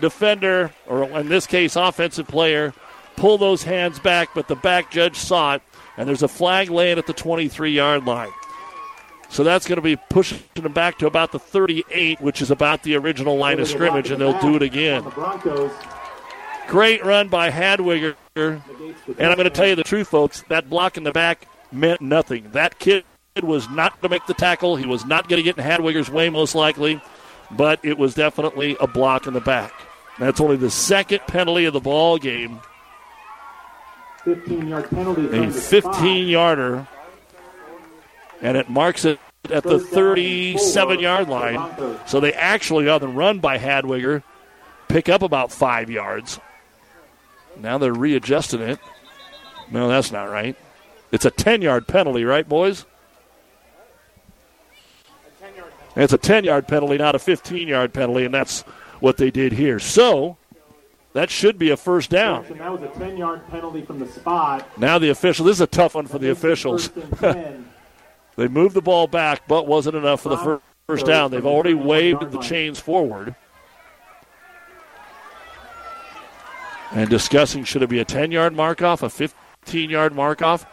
defender, 0.00 0.72
or 0.86 1.04
in 1.20 1.28
this 1.28 1.46
case, 1.46 1.76
offensive 1.76 2.28
player, 2.28 2.72
pull 3.16 3.38
those 3.38 3.62
hands 3.62 3.98
back, 3.98 4.30
but 4.34 4.48
the 4.48 4.56
back 4.56 4.90
judge 4.90 5.16
saw 5.16 5.54
it, 5.54 5.62
and 5.96 6.08
there's 6.08 6.22
a 6.22 6.28
flag 6.28 6.70
laying 6.70 6.98
at 6.98 7.06
the 7.06 7.12
23 7.12 7.72
yard 7.72 8.04
line. 8.04 8.30
So 9.28 9.44
that's 9.44 9.66
going 9.66 9.76
to 9.76 9.82
be 9.82 9.96
pushing 10.10 10.40
them 10.54 10.72
back 10.72 10.98
to 10.98 11.06
about 11.06 11.32
the 11.32 11.38
38, 11.38 12.20
which 12.20 12.42
is 12.42 12.50
about 12.50 12.82
the 12.82 12.96
original 12.96 13.38
line 13.38 13.60
of 13.60 13.68
scrimmage, 13.68 14.10
and 14.10 14.20
they'll 14.20 14.38
do 14.40 14.56
it 14.56 14.62
again. 14.62 15.04
Great 16.68 17.02
run 17.04 17.28
by 17.28 17.50
Hadwiger. 17.50 18.14
And 18.36 18.62
I'm 19.18 19.36
going 19.36 19.44
to 19.44 19.50
tell 19.50 19.66
you 19.66 19.74
the 19.74 19.84
truth, 19.84 20.08
folks. 20.08 20.44
That 20.48 20.68
block 20.68 20.98
in 20.98 21.04
the 21.04 21.12
back 21.12 21.48
meant 21.72 22.00
nothing. 22.00 22.50
That 22.52 22.78
kid 22.78 23.04
was 23.42 23.68
not 23.70 23.92
going 24.00 24.02
to 24.02 24.08
make 24.10 24.26
the 24.26 24.34
tackle. 24.34 24.76
He 24.76 24.86
was 24.86 25.04
not 25.04 25.28
going 25.28 25.38
to 25.38 25.42
get 25.42 25.58
in 25.58 25.64
Hadwiger's 25.64 26.10
way, 26.10 26.28
most 26.30 26.54
likely. 26.54 27.00
But 27.50 27.80
it 27.82 27.98
was 27.98 28.14
definitely 28.14 28.76
a 28.80 28.86
block 28.86 29.26
in 29.26 29.34
the 29.34 29.40
back. 29.40 29.72
That's 30.18 30.40
only 30.40 30.56
the 30.56 30.70
second 30.70 31.20
penalty 31.26 31.64
of 31.64 31.72
the 31.72 31.80
ball 31.80 32.18
game. 32.18 32.60
15 34.24 34.68
yard 34.68 34.88
penalty. 34.90 35.36
A 35.36 35.50
15 35.50 36.28
yarder 36.28 36.86
and 38.42 38.56
it 38.56 38.68
marks 38.68 39.04
it 39.04 39.18
at 39.50 39.62
the 39.62 39.78
37 39.78 41.00
yard 41.00 41.28
line. 41.28 41.98
So 42.06 42.20
they 42.20 42.32
actually, 42.32 42.88
on 42.88 43.00
the 43.00 43.08
run 43.08 43.38
by 43.38 43.58
Hadwiger, 43.58 44.22
pick 44.88 45.08
up 45.08 45.22
about 45.22 45.52
five 45.52 45.88
yards. 45.88 46.38
Now 47.56 47.78
they're 47.78 47.94
readjusting 47.94 48.60
it. 48.60 48.78
No, 49.70 49.88
that's 49.88 50.12
not 50.12 50.24
right. 50.24 50.56
It's 51.12 51.24
a 51.24 51.30
10 51.30 51.62
yard 51.62 51.86
penalty, 51.86 52.24
right, 52.24 52.48
boys? 52.48 52.86
It's 55.94 56.12
a 56.14 56.18
10 56.18 56.44
yard 56.44 56.66
penalty, 56.66 56.96
not 56.96 57.14
a 57.14 57.18
15 57.18 57.68
yard 57.68 57.92
penalty, 57.92 58.24
and 58.24 58.34
that's 58.34 58.62
what 59.00 59.18
they 59.18 59.30
did 59.30 59.52
here. 59.52 59.78
So 59.78 60.38
that 61.12 61.28
should 61.30 61.58
be 61.58 61.70
a 61.70 61.76
first 61.76 62.08
down. 62.08 62.46
That 62.56 62.72
was 62.72 62.82
a 62.82 62.88
10 62.98 63.18
yard 63.18 63.46
penalty 63.48 63.82
from 63.82 63.98
the 63.98 64.06
spot. 64.08 64.66
Now 64.78 64.98
the 64.98 65.10
official, 65.10 65.44
this 65.44 65.58
is 65.58 65.60
a 65.60 65.66
tough 65.66 65.94
one 65.94 66.06
for 66.06 66.18
the 66.18 66.30
officials. 66.30 66.90
They 68.36 68.48
moved 68.48 68.74
the 68.74 68.80
ball 68.82 69.06
back, 69.06 69.46
but 69.46 69.66
wasn't 69.66 69.96
enough 69.96 70.22
for 70.22 70.30
the 70.30 70.60
first 70.86 71.04
down. 71.04 71.30
They've 71.30 71.44
already 71.44 71.74
waved 71.74 72.30
the 72.30 72.38
chains 72.38 72.80
forward. 72.80 73.34
And 76.92 77.08
discussing 77.08 77.64
should 77.64 77.82
it 77.82 77.90
be 77.90 78.00
a 78.00 78.04
10 78.04 78.32
yard 78.32 78.54
mark 78.54 78.82
off, 78.82 79.02
a 79.02 79.10
15 79.10 79.90
yard 79.90 80.14
mark 80.14 80.42
off. 80.42 80.66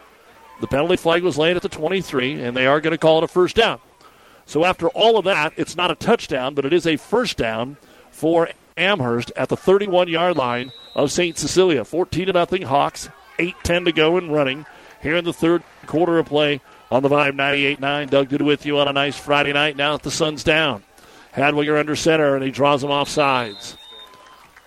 The 0.60 0.66
penalty 0.66 0.96
flag 0.96 1.22
was 1.22 1.38
laid 1.38 1.56
at 1.56 1.62
the 1.62 1.68
23, 1.68 2.42
and 2.42 2.56
they 2.56 2.66
are 2.66 2.80
going 2.80 2.92
to 2.92 2.98
call 2.98 3.18
it 3.18 3.24
a 3.24 3.28
first 3.28 3.56
down. 3.56 3.80
So 4.46 4.64
after 4.64 4.88
all 4.88 5.16
of 5.16 5.24
that, 5.24 5.52
it's 5.56 5.76
not 5.76 5.90
a 5.90 5.94
touchdown, 5.94 6.54
but 6.54 6.64
it 6.64 6.72
is 6.72 6.86
a 6.86 6.96
first 6.96 7.36
down 7.36 7.76
for 8.10 8.48
Amherst 8.76 9.32
at 9.36 9.48
the 9.48 9.56
31 9.56 10.08
yard 10.08 10.36
line 10.36 10.72
of 10.94 11.12
St. 11.12 11.38
Cecilia. 11.38 11.84
14 11.84 12.26
to 12.26 12.32
nothing 12.32 12.62
Hawks, 12.62 13.08
8 13.38 13.54
10 13.62 13.84
to 13.86 13.92
go 13.92 14.16
and 14.16 14.32
running 14.32 14.66
here 15.02 15.16
in 15.16 15.24
the 15.24 15.32
third 15.32 15.62
quarter 15.86 16.18
of 16.18 16.26
play 16.26 16.60
on 16.90 17.02
the 17.02 17.08
Vibe 17.08 17.36
98.9. 17.36 18.10
Doug 18.10 18.28
Duda 18.28 18.44
with 18.44 18.66
you 18.66 18.78
on 18.78 18.88
a 18.88 18.92
nice 18.92 19.16
Friday 19.16 19.52
night 19.52 19.76
now 19.76 19.92
that 19.92 20.02
the 20.02 20.10
sun's 20.10 20.44
down. 20.44 20.82
Hadwiger 21.34 21.78
under 21.78 21.94
center, 21.94 22.34
and 22.34 22.44
he 22.44 22.50
draws 22.50 22.82
them 22.82 22.90
off 22.90 23.08
sides. 23.08 23.76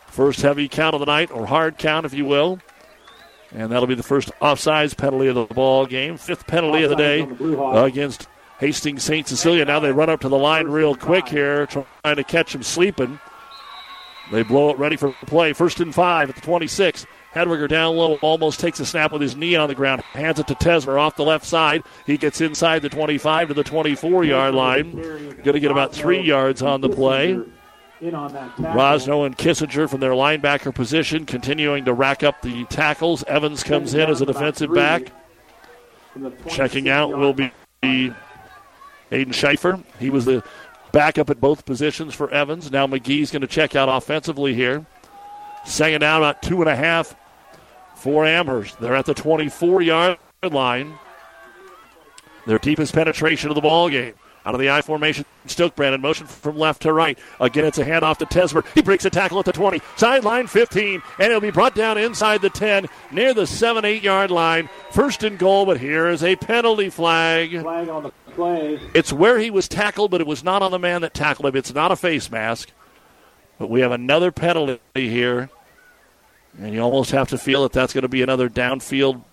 First 0.07 0.41
heavy 0.41 0.69
count 0.69 0.93
of 0.93 1.01
the 1.01 1.05
night, 1.05 1.29
or 1.31 1.45
hard 1.45 1.77
count, 1.77 2.05
if 2.05 2.13
you 2.13 2.25
will. 2.25 2.59
And 3.53 3.71
that'll 3.71 3.87
be 3.87 3.95
the 3.95 4.03
first 4.03 4.31
offsides 4.41 4.97
penalty 4.97 5.27
of 5.27 5.35
the 5.35 5.45
ball 5.45 5.85
game. 5.85 6.17
Fifth 6.17 6.47
penalty 6.47 6.83
of 6.83 6.89
the 6.89 6.95
day 6.95 7.21
against 7.73 8.27
Hastings 8.59 9.03
St. 9.03 9.27
Cecilia. 9.27 9.63
Now 9.65 9.79
they 9.79 9.91
run 9.91 10.09
up 10.09 10.21
to 10.21 10.29
the 10.29 10.37
line 10.37 10.67
real 10.67 10.95
quick 10.95 11.27
here, 11.27 11.67
trying 11.67 12.15
to 12.15 12.23
catch 12.23 12.55
him 12.55 12.63
sleeping. 12.63 13.19
They 14.31 14.41
blow 14.41 14.71
it 14.71 14.77
ready 14.79 14.95
for 14.95 15.11
play. 15.27 15.53
First 15.53 15.79
and 15.79 15.93
five 15.93 16.29
at 16.29 16.35
the 16.35 16.41
26. 16.41 17.05
Hadwiger 17.33 17.67
down 17.67 17.95
low, 17.95 18.15
almost 18.21 18.59
takes 18.59 18.79
a 18.79 18.85
snap 18.85 19.11
with 19.11 19.21
his 19.21 19.35
knee 19.35 19.55
on 19.55 19.67
the 19.67 19.73
ground, 19.73 20.01
hands 20.01 20.39
it 20.39 20.45
to 20.47 20.53
Tesmer 20.53 20.99
off 20.99 21.15
the 21.15 21.25
left 21.25 21.45
side. 21.45 21.83
He 22.05 22.15
gets 22.17 22.41
inside 22.41 22.83
the 22.83 22.89
25 22.89 23.47
to 23.47 23.53
the 23.55 23.63
24 23.63 24.23
yard 24.23 24.53
line. 24.53 24.91
Going 24.91 25.53
to 25.53 25.59
get 25.59 25.71
about 25.71 25.93
three 25.93 26.21
yards 26.21 26.61
on 26.61 26.81
the 26.81 26.89
play. 26.89 27.39
Rosno 28.11 29.25
and 29.25 29.37
Kissinger 29.37 29.89
from 29.89 29.99
their 29.99 30.11
linebacker 30.11 30.73
position 30.73 31.25
continuing 31.25 31.85
to 31.85 31.93
rack 31.93 32.23
up 32.23 32.41
the 32.41 32.65
tackles. 32.65 33.23
Evans 33.25 33.63
comes 33.63 33.93
in 33.93 34.09
as 34.09 34.21
a 34.21 34.25
defensive 34.25 34.73
back. 34.73 35.11
Checking 36.47 36.89
out 36.89 37.17
will 37.17 37.33
be 37.33 37.51
Aiden 37.83 39.33
Schaefer. 39.33 39.81
He 39.99 40.09
was 40.09 40.25
the 40.25 40.43
backup 40.91 41.29
at 41.29 41.41
both 41.41 41.65
positions 41.65 42.13
for 42.13 42.29
Evans. 42.31 42.71
Now 42.71 42.87
McGee's 42.87 43.31
going 43.31 43.41
to 43.41 43.47
check 43.47 43.75
out 43.75 43.89
offensively 43.89 44.53
here. 44.53 44.85
Second 45.65 46.01
down, 46.01 46.21
about 46.21 46.41
two 46.41 46.61
and 46.61 46.69
a 46.69 46.75
half 46.75 47.15
for 47.95 48.25
Amherst. 48.25 48.79
They're 48.79 48.95
at 48.95 49.05
the 49.05 49.13
24 49.13 49.81
yard 49.81 50.17
line. 50.43 50.93
Their 52.45 52.59
deepest 52.59 52.93
penetration 52.93 53.49
of 53.49 53.55
the 53.55 53.61
ball 53.61 53.89
game. 53.89 54.13
Out 54.45 54.53
of 54.53 54.59
the 54.59 54.69
I 54.69 54.81
formation, 54.81 55.25
Stokebrand 55.47 55.93
in 55.93 56.01
motion 56.01 56.27
from 56.27 56.57
left 56.57 56.81
to 56.81 56.91
right. 56.91 57.17
Again, 57.39 57.63
it's 57.65 57.77
a 57.77 57.85
handoff 57.85 58.17
to 58.17 58.25
Tesmer. 58.25 58.65
He 58.73 58.81
breaks 58.81 59.05
a 59.05 59.09
tackle 59.09 59.39
at 59.39 59.45
the 59.45 59.53
20, 59.53 59.81
sideline 59.95 60.47
15, 60.47 61.01
and 61.19 61.27
it'll 61.27 61.39
be 61.39 61.51
brought 61.51 61.75
down 61.75 61.97
inside 61.97 62.41
the 62.41 62.49
10, 62.49 62.87
near 63.11 63.33
the 63.33 63.47
7 63.47 63.85
8 63.85 64.03
yard 64.03 64.31
line. 64.31 64.69
First 64.91 65.23
and 65.23 65.39
goal, 65.39 65.65
but 65.65 65.79
here 65.79 66.07
is 66.07 66.23
a 66.23 66.35
penalty 66.35 66.89
flag. 66.89 67.61
Flag 67.61 67.87
on 67.87 68.03
the 68.03 68.11
play. 68.31 68.79
It's 68.93 69.13
where 69.13 69.39
he 69.39 69.49
was 69.49 69.69
tackled, 69.69 70.11
but 70.11 70.19
it 70.19 70.27
was 70.27 70.43
not 70.43 70.61
on 70.61 70.71
the 70.71 70.79
man 70.79 71.01
that 71.01 71.13
tackled 71.13 71.47
him. 71.47 71.55
It's 71.55 71.73
not 71.73 71.91
a 71.91 71.95
face 71.95 72.29
mask. 72.29 72.69
But 73.57 73.69
we 73.69 73.79
have 73.79 73.91
another 73.91 74.31
penalty 74.31 74.79
here. 74.93 75.49
And 76.57 76.73
you 76.73 76.81
almost 76.81 77.11
have 77.11 77.29
to 77.29 77.37
feel 77.37 77.63
that 77.63 77.71
that's 77.71 77.93
going 77.93 78.01
to 78.01 78.09
be 78.09 78.21
another 78.21 78.49
downfield 78.49 79.23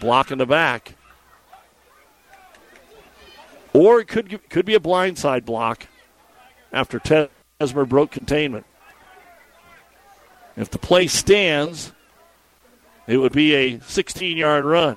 block 0.00 0.30
in 0.30 0.38
the 0.38 0.46
back. 0.46 0.95
Or 3.76 4.00
it 4.00 4.08
could, 4.08 4.48
could 4.48 4.64
be 4.64 4.74
a 4.74 4.80
blindside 4.80 5.44
block 5.44 5.86
after 6.72 6.98
Tesmer 6.98 7.86
broke 7.86 8.10
containment. 8.10 8.64
If 10.56 10.70
the 10.70 10.78
play 10.78 11.08
stands, 11.08 11.92
it 13.06 13.18
would 13.18 13.32
be 13.32 13.54
a 13.54 13.80
16 13.80 14.38
yard 14.38 14.64
run. 14.64 14.96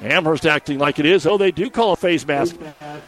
Amherst 0.00 0.46
acting 0.46 0.78
like 0.78 0.98
it 0.98 1.04
is. 1.04 1.26
Oh, 1.26 1.36
they 1.36 1.50
do 1.50 1.68
call 1.68 1.92
a 1.92 1.96
face 1.96 2.26
mask. 2.26 2.56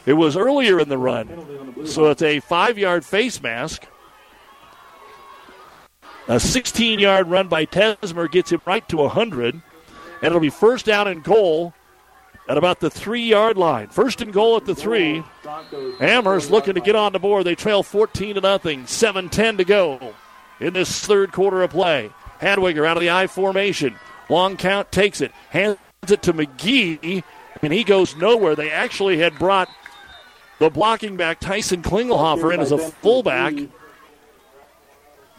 It 0.04 0.12
was 0.12 0.36
earlier 0.36 0.78
in 0.78 0.90
the 0.90 0.98
run. 0.98 1.86
So 1.86 2.10
it's 2.10 2.20
a 2.20 2.40
five 2.40 2.76
yard 2.76 3.06
face 3.06 3.42
mask. 3.42 3.86
A 6.28 6.38
16 6.38 6.98
yard 6.98 7.28
run 7.28 7.48
by 7.48 7.64
Tesmer 7.64 8.30
gets 8.30 8.52
him 8.52 8.60
right 8.66 8.86
to 8.90 8.98
100. 8.98 9.54
And 9.54 9.62
it'll 10.22 10.40
be 10.40 10.50
first 10.50 10.84
down 10.84 11.08
and 11.08 11.24
goal 11.24 11.72
at 12.48 12.56
about 12.56 12.80
the 12.80 12.90
three 12.90 13.22
yard 13.22 13.56
line. 13.56 13.88
First 13.88 14.20
and 14.20 14.32
goal 14.32 14.56
at 14.56 14.64
the 14.64 14.74
three. 14.74 15.22
Amherst 16.00 16.50
looking 16.50 16.74
to 16.74 16.80
get 16.80 16.96
on 16.96 17.12
the 17.12 17.18
board. 17.18 17.44
They 17.44 17.54
trail 17.54 17.82
14 17.82 18.36
to 18.36 18.40
nothing. 18.40 18.86
7 18.86 19.28
10 19.28 19.58
to 19.58 19.64
go 19.64 20.14
in 20.60 20.72
this 20.72 21.04
third 21.04 21.32
quarter 21.32 21.62
of 21.62 21.70
play. 21.70 22.10
Hadwiger 22.40 22.86
out 22.86 22.96
of 22.96 23.02
the 23.02 23.10
I 23.10 23.26
formation. 23.26 23.96
Long 24.28 24.56
count 24.56 24.92
takes 24.92 25.20
it, 25.20 25.32
hands 25.50 25.78
it 26.08 26.22
to 26.22 26.32
McGee, 26.32 27.22
and 27.62 27.72
he 27.72 27.82
goes 27.82 28.14
nowhere. 28.16 28.54
They 28.54 28.70
actually 28.70 29.18
had 29.18 29.38
brought 29.38 29.68
the 30.58 30.70
blocking 30.70 31.16
back 31.16 31.40
Tyson 31.40 31.82
Klingelhofer 31.82 32.52
in 32.52 32.60
as 32.60 32.72
a 32.72 32.78
fullback. 32.78 33.54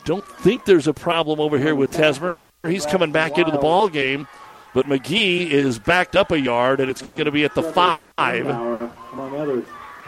Don't 0.05 0.27
think 0.39 0.65
there's 0.65 0.87
a 0.87 0.93
problem 0.93 1.39
over 1.39 1.57
here 1.57 1.75
with 1.75 1.91
Tesmer. 1.91 2.37
He's 2.65 2.85
coming 2.85 3.11
back 3.11 3.37
into 3.37 3.51
the 3.51 3.57
ball 3.57 3.89
game, 3.89 4.27
but 4.73 4.85
McGee 4.85 5.49
is 5.49 5.79
backed 5.79 6.15
up 6.15 6.31
a 6.31 6.39
yard, 6.39 6.79
and 6.79 6.89
it's 6.89 7.01
going 7.01 7.25
to 7.25 7.31
be 7.31 7.43
at 7.43 7.55
the 7.55 7.63
five. 7.63 7.99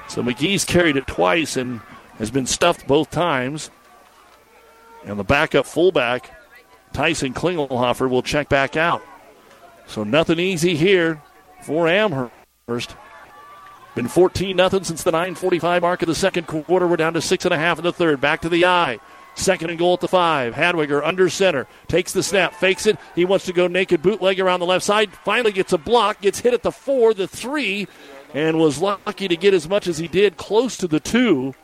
So 0.08 0.22
McGee's 0.22 0.66
carried 0.66 0.98
it 0.98 1.08
twice 1.08 1.58
and 1.58 1.80
has 2.18 2.32
been 2.32 2.46
stuffed 2.46 2.86
both 2.88 3.10
times. 3.12 3.72
And 5.06 5.18
the 5.18 5.24
backup 5.24 5.66
fullback, 5.66 6.32
Tyson 6.94 7.34
Klingelhofer, 7.34 8.10
will 8.10 8.22
check 8.22 8.50
back 8.50 8.78
out. 8.78 9.02
So 9.88 10.04
nothing 10.04 10.40
easy 10.40 10.76
here 10.76 11.22
for 11.64 11.88
Amherst. 11.88 12.96
Been 13.96 14.08
14 14.08 14.56
nothing 14.56 14.84
since 14.84 15.04
the 15.04 15.12
9:45 15.12 15.82
mark 15.82 16.02
of 16.02 16.08
the 16.08 16.16
second 16.16 16.48
quarter. 16.48 16.88
We're 16.88 16.96
down 16.96 17.14
to 17.14 17.22
six 17.22 17.44
and 17.44 17.54
a 17.54 17.58
half 17.58 17.78
in 17.78 17.84
the 17.84 17.92
third. 17.92 18.22
Back 18.22 18.42
to 18.42 18.50
the 18.50 18.66
eye. 18.66 19.00
Second 19.36 19.70
and 19.70 19.80
goal 19.80 19.94
at 19.94 20.02
the 20.02 20.08
five. 20.08 20.54
Hadwiger 20.54 21.02
under 21.04 21.30
center. 21.30 21.68
Takes 21.88 22.12
the 22.14 22.22
snap. 22.22 22.54
Fakes 22.54 22.86
it. 22.86 22.98
He 23.16 23.26
wants 23.26 23.46
to 23.46 23.54
go 23.54 23.68
naked 23.68 24.02
bootleg 24.02 24.40
around 24.40 24.60
the 24.60 24.66
left 24.66 24.86
side. 24.86 25.12
Finally 25.26 25.54
gets 25.54 25.74
a 25.74 25.78
block. 25.78 26.22
Gets 26.22 26.40
hit 26.40 26.54
at 26.54 26.64
the 26.64 26.72
four, 26.72 27.14
the 27.14 27.28
three, 27.28 27.88
and 28.34 28.60
was 28.60 28.80
lucky 28.80 29.28
to 29.28 29.38
get 29.38 29.54
as 29.54 29.68
much 29.68 29.88
as 29.88 29.98
he 29.98 30.08
did 30.08 30.38
close 30.38 30.78
to 30.78 30.88
the 30.88 31.00
two. 31.00 31.56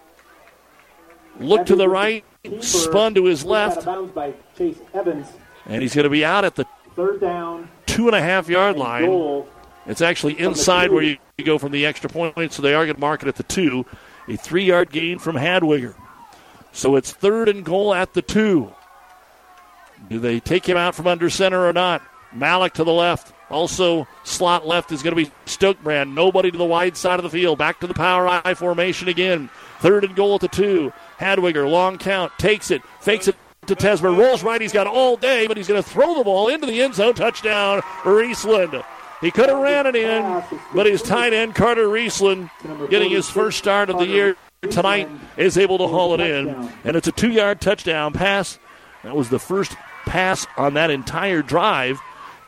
Look 1.40 1.66
to 1.68 1.76
the 1.76 1.90
right. 1.90 2.24
Spun 2.62 3.14
to 3.16 3.26
his 3.26 3.44
left. 3.44 3.86
And 3.86 5.82
he's 5.82 5.94
going 5.94 6.04
to 6.04 6.10
be 6.10 6.24
out 6.24 6.46
at 6.46 6.56
the 6.56 6.66
third 6.96 7.20
down 7.22 7.70
two 7.86 8.08
and 8.08 8.16
a 8.16 8.22
half 8.22 8.48
yard 8.48 8.78
line. 8.78 9.44
It's 9.86 10.02
actually 10.02 10.40
inside 10.40 10.92
where 10.92 11.04
you, 11.04 11.18
you 11.38 11.46
go 11.46 11.58
from 11.58 11.72
the 11.72 11.86
extra 11.86 12.10
point, 12.10 12.54
so 12.54 12.62
they 12.62 12.74
are 12.74 12.86
going 12.86 12.96
to 12.96 13.02
mark 13.02 13.22
it 13.24 13.28
at 13.28 13.36
the 13.36 13.44
two. 13.44 13.86
A 14.28 14.36
three 14.36 14.66
yard 14.66 14.90
gain 14.90 15.20
from 15.20 15.36
Hadwiger. 15.36 15.96
So 16.78 16.96
it's 16.96 17.12
third 17.12 17.50
and 17.50 17.66
goal 17.66 17.92
at 17.92 18.14
the 18.14 18.22
two. 18.22 18.72
Do 20.12 20.20
they 20.20 20.40
take 20.40 20.70
him 20.70 20.78
out 20.78 20.94
from 20.94 21.08
under 21.08 21.28
center 21.28 21.68
or 21.68 21.74
not? 21.74 22.04
Malik 22.32 22.74
to 22.74 22.84
the 22.84 22.94
left. 22.94 23.34
Also, 23.50 24.08
slot 24.24 24.68
left 24.68 24.92
is 24.92 25.02
going 25.02 25.16
to 25.16 25.24
be 25.24 25.32
Stokebrand. 25.48 26.14
Nobody 26.14 26.52
to 26.52 26.58
the 26.58 26.64
wide 26.64 26.96
side 26.96 27.18
of 27.18 27.24
the 27.24 27.32
field. 27.32 27.58
Back 27.58 27.80
to 27.80 27.88
the 27.88 27.96
power 27.96 28.28
I 28.28 28.54
formation 28.54 29.08
again. 29.08 29.50
Third 29.80 30.04
and 30.04 30.16
goal 30.16 30.36
at 30.36 30.42
the 30.42 30.50
two. 30.50 30.94
Hadwiger, 31.20 31.68
long 31.68 31.98
count, 31.98 32.32
takes 32.38 32.70
it, 32.70 32.84
fakes 33.00 33.28
it 33.28 33.36
to 33.66 33.76
Tesmer, 33.76 34.16
rolls 34.16 34.44
right. 34.44 34.62
He's 34.62 34.72
got 34.72 34.86
all 34.86 35.18
day, 35.18 35.48
but 35.48 35.58
he's 35.58 35.68
going 35.68 35.82
to 35.82 35.90
throw 35.90 36.14
the 36.14 36.24
ball 36.24 36.48
into 36.48 36.68
the 36.68 36.84
end 36.84 36.94
zone. 36.94 37.16
Touchdown, 37.16 37.82
Riesland. 38.04 38.86
He 39.20 39.32
could 39.32 39.50
have 39.50 39.58
ran 39.58 39.88
it 39.88 39.96
in, 39.96 40.44
but 40.76 40.86
his 40.86 41.02
tight 41.02 41.34
end, 41.34 41.56
Carter 41.56 41.88
Riesland, 41.88 42.52
getting 42.92 43.10
his 43.10 43.28
first 43.28 43.58
start 43.58 43.90
of 43.90 43.98
the 43.98 44.06
year 44.06 44.38
tonight, 44.64 45.10
is 45.38 45.58
able 45.58 45.78
to 45.78 45.88
haul 45.88 46.14
it 46.14 46.20
in. 46.20 46.50
And 46.84 46.96
it's 46.96 47.08
a 47.08 47.12
two 47.12 47.32
yard 47.32 47.62
touchdown 47.62 48.14
pass. 48.14 48.60
That 49.04 49.16
was 49.16 49.30
the 49.30 49.40
first 49.40 49.76
pass 50.06 50.48
on 50.58 50.74
that 50.74 50.90
entire 50.90 51.42
drive. 51.42 52.00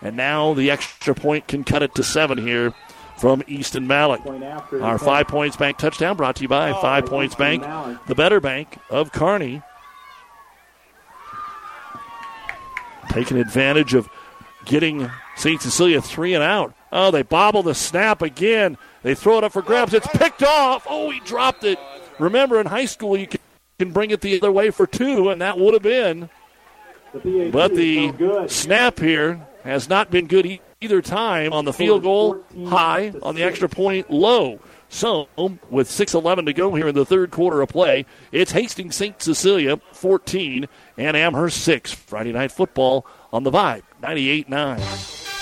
And 0.01 0.15
now 0.15 0.53
the 0.53 0.71
extra 0.71 1.13
point 1.13 1.47
can 1.47 1.63
cut 1.63 1.83
it 1.83 1.93
to 1.95 2.03
seven 2.03 2.37
here 2.37 2.73
from 3.17 3.43
Easton 3.47 3.85
Malik. 3.85 4.21
Our 4.81 4.97
Five 4.97 5.27
Points 5.27 5.57
Bank 5.57 5.77
touchdown 5.77 6.15
brought 6.15 6.37
to 6.37 6.43
you 6.43 6.47
by 6.47 6.71
Five 6.73 7.05
Points 7.05 7.35
Bank, 7.35 7.63
the 8.07 8.15
better 8.15 8.39
bank 8.39 8.77
of 8.89 9.11
Kearney. 9.11 9.61
Taking 13.09 13.37
advantage 13.37 13.93
of 13.93 14.07
getting 14.65 15.09
St. 15.35 15.61
Cecilia 15.61 16.01
three 16.01 16.33
and 16.33 16.43
out. 16.43 16.73
Oh, 16.91 17.11
they 17.11 17.23
bobble 17.23 17.63
the 17.63 17.75
snap 17.75 18.21
again. 18.21 18.77
They 19.03 19.15
throw 19.15 19.37
it 19.37 19.43
up 19.43 19.53
for 19.53 19.61
grabs. 19.61 19.93
It's 19.93 20.07
picked 20.07 20.43
off. 20.43 20.85
Oh, 20.89 21.09
he 21.09 21.19
dropped 21.21 21.63
it. 21.63 21.79
Remember, 22.19 22.59
in 22.59 22.65
high 22.67 22.85
school, 22.85 23.17
you 23.17 23.27
can 23.79 23.91
bring 23.91 24.11
it 24.11 24.21
the 24.21 24.37
other 24.37 24.51
way 24.51 24.71
for 24.71 24.85
two, 24.85 25.29
and 25.29 25.41
that 25.41 25.57
would 25.57 25.73
have 25.73 25.83
been. 25.83 26.29
But 27.51 27.73
the 27.75 28.47
snap 28.47 28.99
here 28.99 29.47
has 29.63 29.89
not 29.89 30.11
been 30.11 30.27
good 30.27 30.59
either 30.81 31.01
time 31.01 31.53
on 31.53 31.65
the 31.65 31.73
field 31.73 32.03
goal 32.03 32.43
high, 32.67 33.13
on 33.21 33.35
the 33.35 33.43
extra 33.43 33.69
point 33.69 34.11
low. 34.11 34.59
So, 34.91 35.27
with 35.69 35.87
6.11 35.87 36.47
to 36.47 36.53
go 36.53 36.73
here 36.73 36.87
in 36.87 36.95
the 36.95 37.05
third 37.05 37.29
quarter 37.29 37.61
of 37.61 37.69
play, 37.69 38.05
it's 38.31 38.51
Hastings 38.53 38.95
St. 38.95 39.21
Cecilia 39.21 39.77
14 39.93 40.67
and 40.97 41.15
Amherst 41.15 41.61
6. 41.61 41.93
Friday 41.93 42.31
Night 42.31 42.51
Football 42.51 43.05
on 43.31 43.43
the 43.43 43.51
Vibe 43.51 43.83
98 44.01 44.49
9. 44.49 44.81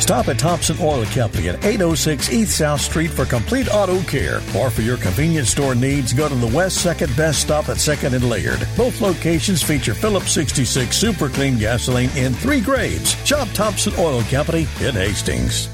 Stop 0.00 0.28
at 0.28 0.38
Thompson 0.38 0.76
Oil 0.80 1.04
Company 1.06 1.48
at 1.48 1.64
806 1.64 2.32
East 2.32 2.58
South 2.58 2.80
Street 2.80 3.10
for 3.10 3.24
complete 3.24 3.68
auto 3.72 4.00
care. 4.02 4.40
Or 4.56 4.70
for 4.70 4.82
your 4.82 4.96
convenience 4.96 5.50
store 5.50 5.74
needs, 5.74 6.12
go 6.12 6.28
to 6.28 6.34
the 6.34 6.54
West 6.54 6.84
2nd 6.84 7.16
Best 7.16 7.40
Stop 7.40 7.68
at 7.68 7.78
2nd 7.78 8.14
and 8.14 8.28
Laird. 8.28 8.66
Both 8.76 9.00
locations 9.00 9.62
feature 9.62 9.94
Phillips 9.94 10.32
66 10.32 10.96
Super 10.96 11.28
Clean 11.28 11.58
gasoline 11.58 12.10
in 12.16 12.34
three 12.34 12.60
grades. 12.60 13.14
Shop 13.24 13.48
Thompson 13.54 13.94
Oil 13.98 14.22
Company 14.24 14.68
in 14.80 14.94
Hastings. 14.94 15.73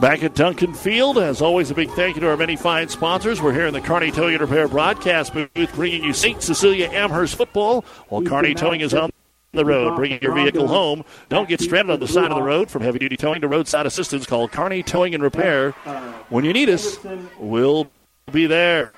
Back 0.00 0.22
at 0.22 0.34
Duncan 0.34 0.72
Field, 0.72 1.18
as 1.18 1.42
always, 1.42 1.70
a 1.70 1.74
big 1.74 1.90
thank 1.90 2.16
you 2.16 2.22
to 2.22 2.30
our 2.30 2.36
many 2.38 2.56
fine 2.56 2.88
sponsors. 2.88 3.42
We're 3.42 3.52
here 3.52 3.66
in 3.66 3.74
the 3.74 3.82
Kearney 3.82 4.10
Towing 4.10 4.32
and 4.32 4.40
Repair 4.40 4.66
broadcast 4.66 5.34
booth, 5.34 5.74
bringing 5.74 6.02
you 6.02 6.14
St. 6.14 6.40
Cecilia 6.40 6.88
Amherst 6.88 7.36
football, 7.36 7.84
while 8.08 8.22
Kearney 8.22 8.54
Towing 8.54 8.80
is 8.80 8.94
on 8.94 9.10
the 9.52 9.62
road, 9.62 9.96
bringing 9.96 10.18
your 10.22 10.34
vehicle 10.34 10.68
home. 10.68 11.04
Don't 11.28 11.50
get 11.50 11.60
stranded 11.60 11.92
on 11.92 12.00
the 12.00 12.08
side 12.08 12.30
of 12.30 12.36
the 12.36 12.42
road. 12.42 12.70
From 12.70 12.80
heavy 12.80 12.98
duty 12.98 13.18
towing 13.18 13.42
to 13.42 13.48
roadside 13.48 13.84
assistance, 13.84 14.24
call 14.24 14.48
Kearney 14.48 14.82
Towing 14.82 15.12
and 15.12 15.22
Repair. 15.22 15.72
When 16.30 16.46
you 16.46 16.54
need 16.54 16.70
us, 16.70 16.98
we'll 17.38 17.90
be 18.32 18.46
there. 18.46 18.92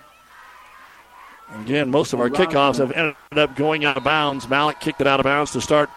Again, 1.62 1.91
most 1.91 2.12
of 2.12 2.20
our 2.20 2.31
kickoffs 2.31 2.79
have 2.79 2.93
ended 2.93 3.16
up 3.33 3.57
going 3.57 3.85
out 3.85 3.97
of 3.97 4.05
bounds. 4.05 4.49
Malik 4.49 4.79
kicked 4.79 5.01
it 5.01 5.09
out 5.09 5.19
of 5.19 5.24
bounds 5.24 5.51
to 5.51 5.61
start 5.61 5.91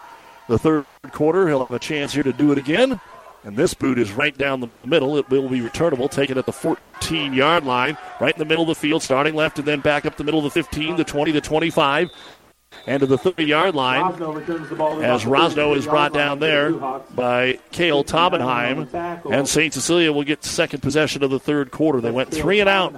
the 0.48 0.58
third 0.58 0.84
quarter. 1.12 1.46
He'll 1.46 1.60
have 1.60 1.70
a 1.70 1.78
chance 1.78 2.12
here 2.12 2.24
to 2.24 2.32
do 2.32 2.50
it 2.50 2.58
again. 2.58 3.00
And 3.46 3.56
this 3.56 3.74
boot 3.74 3.96
is 3.96 4.10
right 4.10 4.36
down 4.36 4.58
the 4.58 4.68
middle. 4.84 5.16
It 5.16 5.30
will 5.30 5.48
be 5.48 5.60
returnable, 5.60 6.08
taken 6.08 6.36
at 6.36 6.46
the 6.46 6.52
14 6.52 7.32
yard 7.32 7.64
line, 7.64 7.96
right 8.20 8.34
in 8.34 8.38
the 8.40 8.44
middle 8.44 8.64
of 8.64 8.68
the 8.68 8.74
field, 8.74 9.04
starting 9.04 9.36
left 9.36 9.60
and 9.60 9.68
then 9.68 9.78
back 9.78 10.04
up 10.04 10.16
the 10.16 10.24
middle 10.24 10.40
of 10.40 10.44
the 10.44 10.50
15, 10.50 10.96
the 10.96 11.04
20, 11.04 11.30
the 11.30 11.40
25, 11.40 12.10
and 12.88 13.00
to 13.00 13.06
the 13.06 13.16
30 13.16 13.44
yard 13.44 13.76
line. 13.76 14.04
As 15.04 15.24
Rosno 15.24 15.76
is 15.76 15.86
brought 15.86 16.12
down 16.12 16.40
there 16.40 16.72
by 16.72 17.60
Kale 17.70 18.02
Tobenheim. 18.02 18.92
And 19.32 19.48
St. 19.48 19.72
Cecilia 19.72 20.12
will 20.12 20.24
get 20.24 20.42
second 20.42 20.82
possession 20.82 21.22
of 21.22 21.30
the 21.30 21.38
third 21.38 21.70
quarter. 21.70 22.00
They 22.00 22.10
went 22.10 22.32
three 22.32 22.58
and 22.58 22.68
out. 22.68 22.96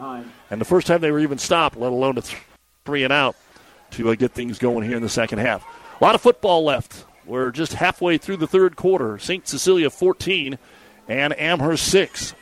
And 0.51 0.59
the 0.59 0.65
first 0.65 0.87
time 0.87 1.03
they 1.03 1.13
were 1.13 1.21
even 1.21 1.37
stopped, 1.37 1.77
let 1.77 1.93
alone 1.93 2.17
a 2.17 2.23
three 2.87 3.05
and 3.05 3.13
out, 3.13 3.37
to 3.91 4.09
uh, 4.09 4.15
get 4.15 4.33
things 4.33 4.59
going 4.59 4.89
here 4.89 4.97
in 4.97 5.03
the 5.03 5.11
second 5.11 5.41
half. 5.41 5.63
A 6.01 6.03
lot 6.03 6.15
of 6.15 6.23
football 6.23 6.65
left. 6.65 7.05
We're 7.29 7.51
just 7.51 7.75
halfway 7.75 8.17
through 8.17 8.39
the 8.39 8.47
third 8.47 8.75
quarter. 8.75 9.19
St. 9.19 9.47
Cecilia 9.47 9.91
14 9.91 10.59
and 11.09 11.39
Amherst 11.39 11.87
6. 11.89 12.35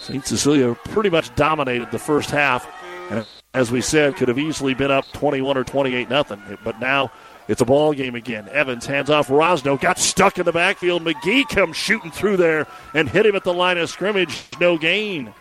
St. 0.00 0.26
Cecilia 0.26 0.74
pretty 0.84 1.10
much 1.10 1.34
dominated 1.34 1.90
the 1.90 1.98
first 1.98 2.30
half, 2.30 2.70
and 3.10 3.26
as 3.52 3.72
we 3.72 3.80
said, 3.80 4.16
could 4.16 4.28
have 4.28 4.38
easily 4.38 4.74
been 4.74 4.90
up 4.90 5.06
21 5.12 5.56
or 5.56 5.64
28 5.64 6.08
nothing. 6.08 6.40
But 6.62 6.78
now 6.78 7.10
it's 7.48 7.60
a 7.60 7.64
ball 7.64 7.94
game 7.94 8.14
again. 8.14 8.48
Evans 8.50 8.86
hands 8.86 9.10
off 9.10 9.28
Rosno, 9.28 9.80
got 9.80 9.98
stuck 9.98 10.38
in 10.38 10.44
the 10.44 10.52
backfield. 10.52 11.02
McGee 11.02 11.48
comes 11.48 11.76
shooting 11.76 12.10
through 12.10 12.36
there 12.36 12.66
and 12.92 13.08
hit 13.08 13.26
him 13.26 13.34
at 13.34 13.44
the 13.44 13.54
line 13.54 13.78
of 13.78 13.88
scrimmage. 13.88 14.42
No 14.60 14.78
gain. 14.78 15.32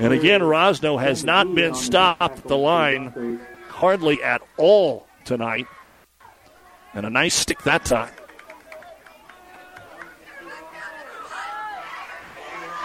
And 0.00 0.12
again, 0.12 0.40
Rosno 0.40 1.00
has 1.00 1.24
not 1.24 1.52
been 1.54 1.74
stopped 1.74 2.38
at 2.38 2.44
the 2.44 2.56
line 2.56 3.40
hardly 3.68 4.22
at 4.22 4.40
all 4.56 5.06
tonight. 5.24 5.66
And 6.94 7.04
a 7.04 7.10
nice 7.10 7.34
stick 7.34 7.62
that 7.62 7.84
time. 7.84 8.12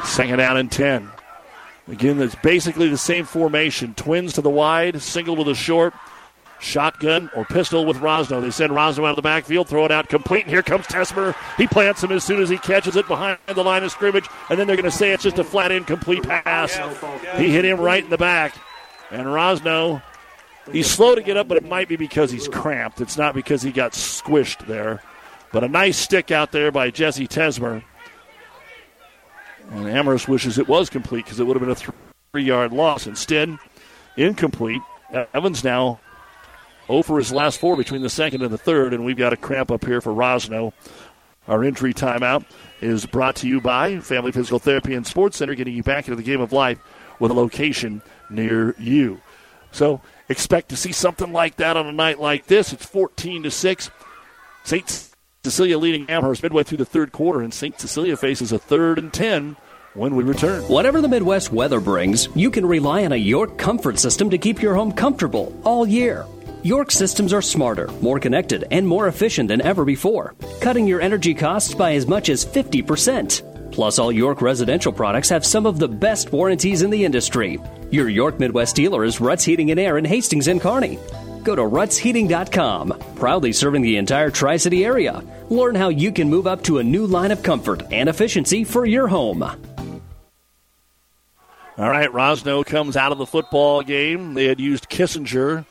Second 0.04 0.38
down 0.38 0.58
and 0.58 0.72
10. 0.72 1.10
Again, 1.88 2.22
it's 2.22 2.36
basically 2.36 2.90
the 2.90 2.98
same 2.98 3.26
formation. 3.26 3.94
Twins 3.94 4.34
to 4.34 4.42
the 4.42 4.50
wide, 4.50 5.02
single 5.02 5.36
with 5.36 5.48
a 5.48 5.56
short, 5.56 5.94
shotgun 6.60 7.30
or 7.36 7.46
pistol 7.46 7.86
with 7.86 7.98
Rosno. 7.98 8.42
They 8.42 8.52
send 8.52 8.72
Rosno 8.72 9.06
out 9.06 9.12
of 9.12 9.16
the 9.16 9.22
backfield, 9.22 9.68
throw 9.68 9.86
it 9.86 9.92
out 9.92 10.10
complete, 10.10 10.44
and 10.44 10.52
here 10.52 10.62
comes 10.62 10.86
Tesmer. 10.88 11.36
He 11.58 11.68
plants 11.68 12.04
him 12.04 12.12
as 12.12 12.24
soon 12.24 12.42
as 12.42 12.50
he 12.50 12.58
catches 12.58 12.96
it 12.96 13.08
behind 13.08 13.40
the 13.48 13.64
line 13.64 13.84
of 13.84 13.92
scrimmage, 13.92 14.28
and 14.50 14.60
then 14.60 14.68
they're 14.68 14.76
going 14.76 14.90
to 14.90 14.96
say 14.96 15.12
it's 15.12 15.24
just 15.24 15.40
a 15.40 15.44
flat 15.44 15.72
incomplete 15.72 16.24
pass. 16.24 16.76
He 17.38 17.50
hit 17.50 17.66
him 17.66 17.80
right 17.80 18.04
in 18.04 18.10
the 18.10 18.18
back, 18.18 18.56
and 19.10 19.26
Rosno, 19.26 20.02
he's 20.72 20.90
slow 20.90 21.16
to 21.16 21.22
get 21.22 21.38
up, 21.38 21.48
but 21.48 21.58
it 21.58 21.68
might 21.68 21.88
be 21.88 21.96
because 21.96 22.32
he's 22.32 22.48
cramped. 22.48 23.02
It's 23.02 23.18
not 23.18 23.34
because 23.34 23.62
he 23.62 23.72
got 23.72 23.94
squished 23.94 24.66
there. 24.68 25.02
But 25.52 25.64
a 25.64 25.68
nice 25.68 25.98
stick 25.98 26.32
out 26.32 26.52
there 26.52 26.72
by 26.72 26.92
Jesse 26.92 27.28
Tesmer. 27.28 27.84
And 29.72 29.88
Amherst 29.88 30.28
wishes 30.28 30.58
it 30.58 30.68
was 30.68 30.90
complete 30.90 31.26
because 31.26 31.40
it 31.40 31.46
would 31.46 31.56
have 31.56 31.62
been 31.62 31.72
a 31.72 31.94
three 32.32 32.44
yard 32.44 32.72
loss. 32.72 33.08
Instead, 33.08 33.58
incomplete. 34.18 34.82
Evans 35.34 35.64
now 35.64 36.00
0 36.88 37.04
for 37.04 37.18
his 37.18 37.32
last 37.32 37.60
four 37.60 37.76
between 37.76 38.02
the 38.02 38.10
second 38.10 38.42
and 38.42 38.52
the 38.52 38.58
third, 38.58 38.94
and 38.94 39.06
we've 39.06 39.18
got 39.18 39.34
a 39.34 39.38
cramp 39.38 39.72
up 39.72 39.86
here 39.86 40.02
for 40.02 40.14
Rosno. 40.14 40.74
Our 41.48 41.64
injury 41.64 41.94
timeout 41.94 42.46
is 42.82 43.06
brought 43.08 43.36
to 43.38 43.48
you 43.48 43.60
by 43.60 44.00
Family 44.00 44.32
Physical 44.32 44.60
Therapy 44.60 44.94
and 44.94 45.06
Sports 45.06 45.38
Center, 45.38 45.56
getting 45.56 45.76
you 45.76 45.84
back 45.84 46.08
into 46.08 46.16
the 46.16 46.24
game 46.24 46.42
of 46.42 46.54
life 46.54 46.80
with 47.20 47.32
a 47.32 47.34
location 47.34 48.02
near 48.30 48.76
you. 48.78 49.20
So 49.72 50.02
expect 50.30 50.70
to 50.70 50.78
see 50.78 50.92
something 50.92 51.34
like 51.34 51.58
that 51.58 51.76
on 51.76 51.88
a 51.88 51.92
night 51.92 52.20
like 52.20 52.46
this. 52.46 52.72
It's 52.72 52.86
14 52.86 53.44
to 53.44 53.52
6. 53.52 53.92
St. 54.64 55.10
Cecilia 55.44 55.78
leading 55.78 56.10
Amherst 56.10 56.44
midway 56.44 56.64
through 56.64 56.78
the 56.78 56.86
third 56.86 57.12
quarter, 57.12 57.42
and 57.42 57.54
St. 57.54 57.80
Cecilia 57.80 58.16
faces 58.16 58.52
a 58.52 58.60
third 58.60 59.00
and 59.00 59.12
10 59.12 59.56
when 59.94 60.16
we 60.16 60.24
return. 60.24 60.64
Whatever 60.64 61.02
the 61.02 61.08
Midwest 61.08 61.52
weather 61.52 61.80
brings, 61.80 62.28
you 62.36 62.52
can 62.52 62.66
rely 62.66 63.06
on 63.06 63.12
a 63.12 63.18
York 63.18 63.58
comfort 63.58 64.00
system 64.00 64.30
to 64.30 64.38
keep 64.38 64.62
your 64.62 64.76
home 64.76 64.92
comfortable 64.92 65.60
all 65.64 65.88
year. 65.88 66.26
York 66.62 66.92
systems 66.92 67.32
are 67.32 67.42
smarter, 67.42 67.88
more 68.02 68.20
connected, 68.20 68.66
and 68.70 68.86
more 68.86 69.08
efficient 69.08 69.48
than 69.48 69.62
ever 69.62 69.86
before, 69.86 70.36
cutting 70.60 70.86
your 70.86 71.00
energy 71.00 71.34
costs 71.34 71.74
by 71.74 71.94
as 71.94 72.06
much 72.06 72.28
as 72.30 72.46
50%. 72.46 73.49
Plus, 73.72 74.00
all 74.00 74.12
York 74.12 74.42
residential 74.42 74.92
products 74.92 75.30
have 75.30 75.46
some 75.46 75.66
of 75.66 75.80
the 75.80 75.88
best 75.88 76.32
warranties 76.32 76.82
in 76.82 76.90
the 76.90 77.06
industry. 77.06 77.60
Your 77.92 78.10
York 78.10 78.40
Midwest 78.40 78.76
dealer 78.76 79.04
is 79.04 79.22
Ruts 79.22 79.44
Heating 79.44 79.72
and 79.72 79.80
Air 79.80 79.98
in 79.98 80.06
Hastings 80.06 80.48
and 80.48 80.60
Kearney. 80.60 81.00
Go 81.44 81.56
to 81.56 81.62
rutsheating.com, 81.62 82.94
proudly 83.16 83.54
serving 83.54 83.82
the 83.82 83.98
entire 83.98 84.30
Tri 84.30 84.58
City 84.58 84.86
area. 84.86 85.24
Learn 85.50 85.76
how 85.76 85.90
you 85.90 86.12
can 86.12 86.30
move 86.30 86.48
up 86.48 86.64
to 86.64 86.80
a 86.80 86.84
new 86.84 87.08
line 87.08 87.32
of 87.32 87.44
comfort 87.44 87.84
and 87.92 88.10
efficiency 88.10 88.64
for 88.64 88.86
your 88.86 89.08
home. 89.08 89.44
All 91.80 91.90
right, 91.90 92.12
Rosno 92.12 92.66
comes 92.66 92.98
out 92.98 93.14
of 93.14 93.18
the 93.18 93.26
football 93.26 93.82
game. 93.84 94.34
They 94.34 94.46
had 94.46 94.60
used 94.60 94.90
Kissinger 94.90 95.66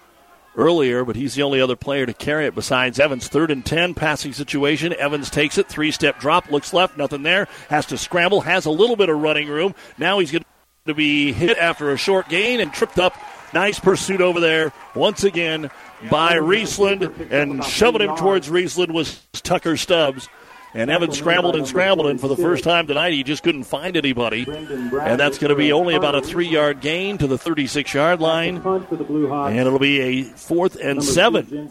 earlier, 0.59 1.05
but 1.05 1.17
he's 1.17 1.35
the 1.35 1.43
only 1.43 1.61
other 1.61 1.77
player 1.77 2.05
to 2.05 2.13
carry 2.13 2.45
it 2.45 2.55
besides 2.55 3.01
Evans. 3.01 3.29
Third 3.29 3.51
and 3.51 3.65
10, 3.65 3.95
passing 3.95 4.35
situation. 4.35 4.93
Evans 4.93 5.31
takes 5.31 5.57
it, 5.57 5.69
three 5.69 5.91
step 5.91 6.19
drop, 6.19 6.51
looks 6.51 6.75
left, 6.75 6.99
nothing 6.99 7.23
there. 7.23 7.49
Has 7.71 7.87
to 7.87 7.97
scramble, 7.97 8.43
has 8.43 8.67
a 8.67 8.71
little 8.71 8.97
bit 8.97 9.09
of 9.09 9.19
running 9.19 9.49
room. 9.49 9.75
Now 9.97 10.19
he's 10.19 10.33
going 10.33 10.45
to 10.87 10.95
be 10.95 11.33
hit 11.33 11.57
after 11.57 11.93
a 11.93 11.97
short 11.97 12.29
gain 12.29 12.61
and 12.61 12.73
tripped 12.73 12.99
up. 12.99 13.15
Nice 13.55 13.79
pursuit 13.79 14.21
over 14.21 14.41
there 14.41 14.75
once 14.95 15.25
again 15.25 15.71
by 16.11 16.35
Riesland, 16.35 17.31
and 17.31 17.65
shoving 17.65 18.03
him 18.03 18.15
towards 18.17 18.51
Riesland 18.51 18.93
was 18.93 19.23
Tucker 19.33 19.79
Stubbs. 19.79 20.29
And 20.75 20.91
Evans 20.91 21.17
scrambled 21.19 21.57
and 21.57 21.67
scrambled, 21.67 22.09
and 22.09 22.21
for 22.21 22.29
the 22.29 22.37
first 22.37 22.63
time 22.63 22.87
tonight, 22.87 23.15
he 23.15 23.23
just 23.23 23.43
couldn't 23.43 23.65
find 23.65 23.97
anybody. 23.97 24.45
And 24.47 25.19
that's 25.19 25.39
going 25.39 25.49
to 25.49 25.57
be 25.57 25.73
only 25.73 25.95
about 25.95 26.15
a 26.15 26.21
three 26.21 26.47
yard 26.49 26.81
gain 26.81 27.17
to 27.19 27.27
the 27.27 27.39
36 27.39 27.95
yard 27.95 28.21
line. 28.21 28.59
And 28.59 29.59
it'll 29.59 29.79
be 29.79 30.01
a 30.01 30.23
fourth 30.25 30.77
and 30.77 31.03
seven. 31.03 31.71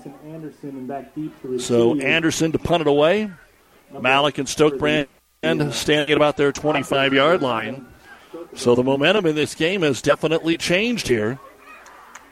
So 1.60 2.00
Anderson 2.00 2.52
to 2.54 2.60
punt 2.60 2.82
it 2.82 2.88
away. 2.88 3.32
Malik 3.92 4.38
and 4.40 4.48
Stokebrand 4.48 5.08
standing 5.74 6.10
at 6.10 6.18
about 6.18 6.38
their 6.38 6.52
25 6.52 7.14
yard 7.14 7.42
line. 7.42 7.86
So 8.56 8.76
the 8.76 8.84
momentum 8.84 9.26
in 9.28 9.36
this 9.36 9.56
game 9.56 9.84
has 9.84 10.02
definitely 10.02 10.58
changed 10.58 11.08
here. 11.08 11.40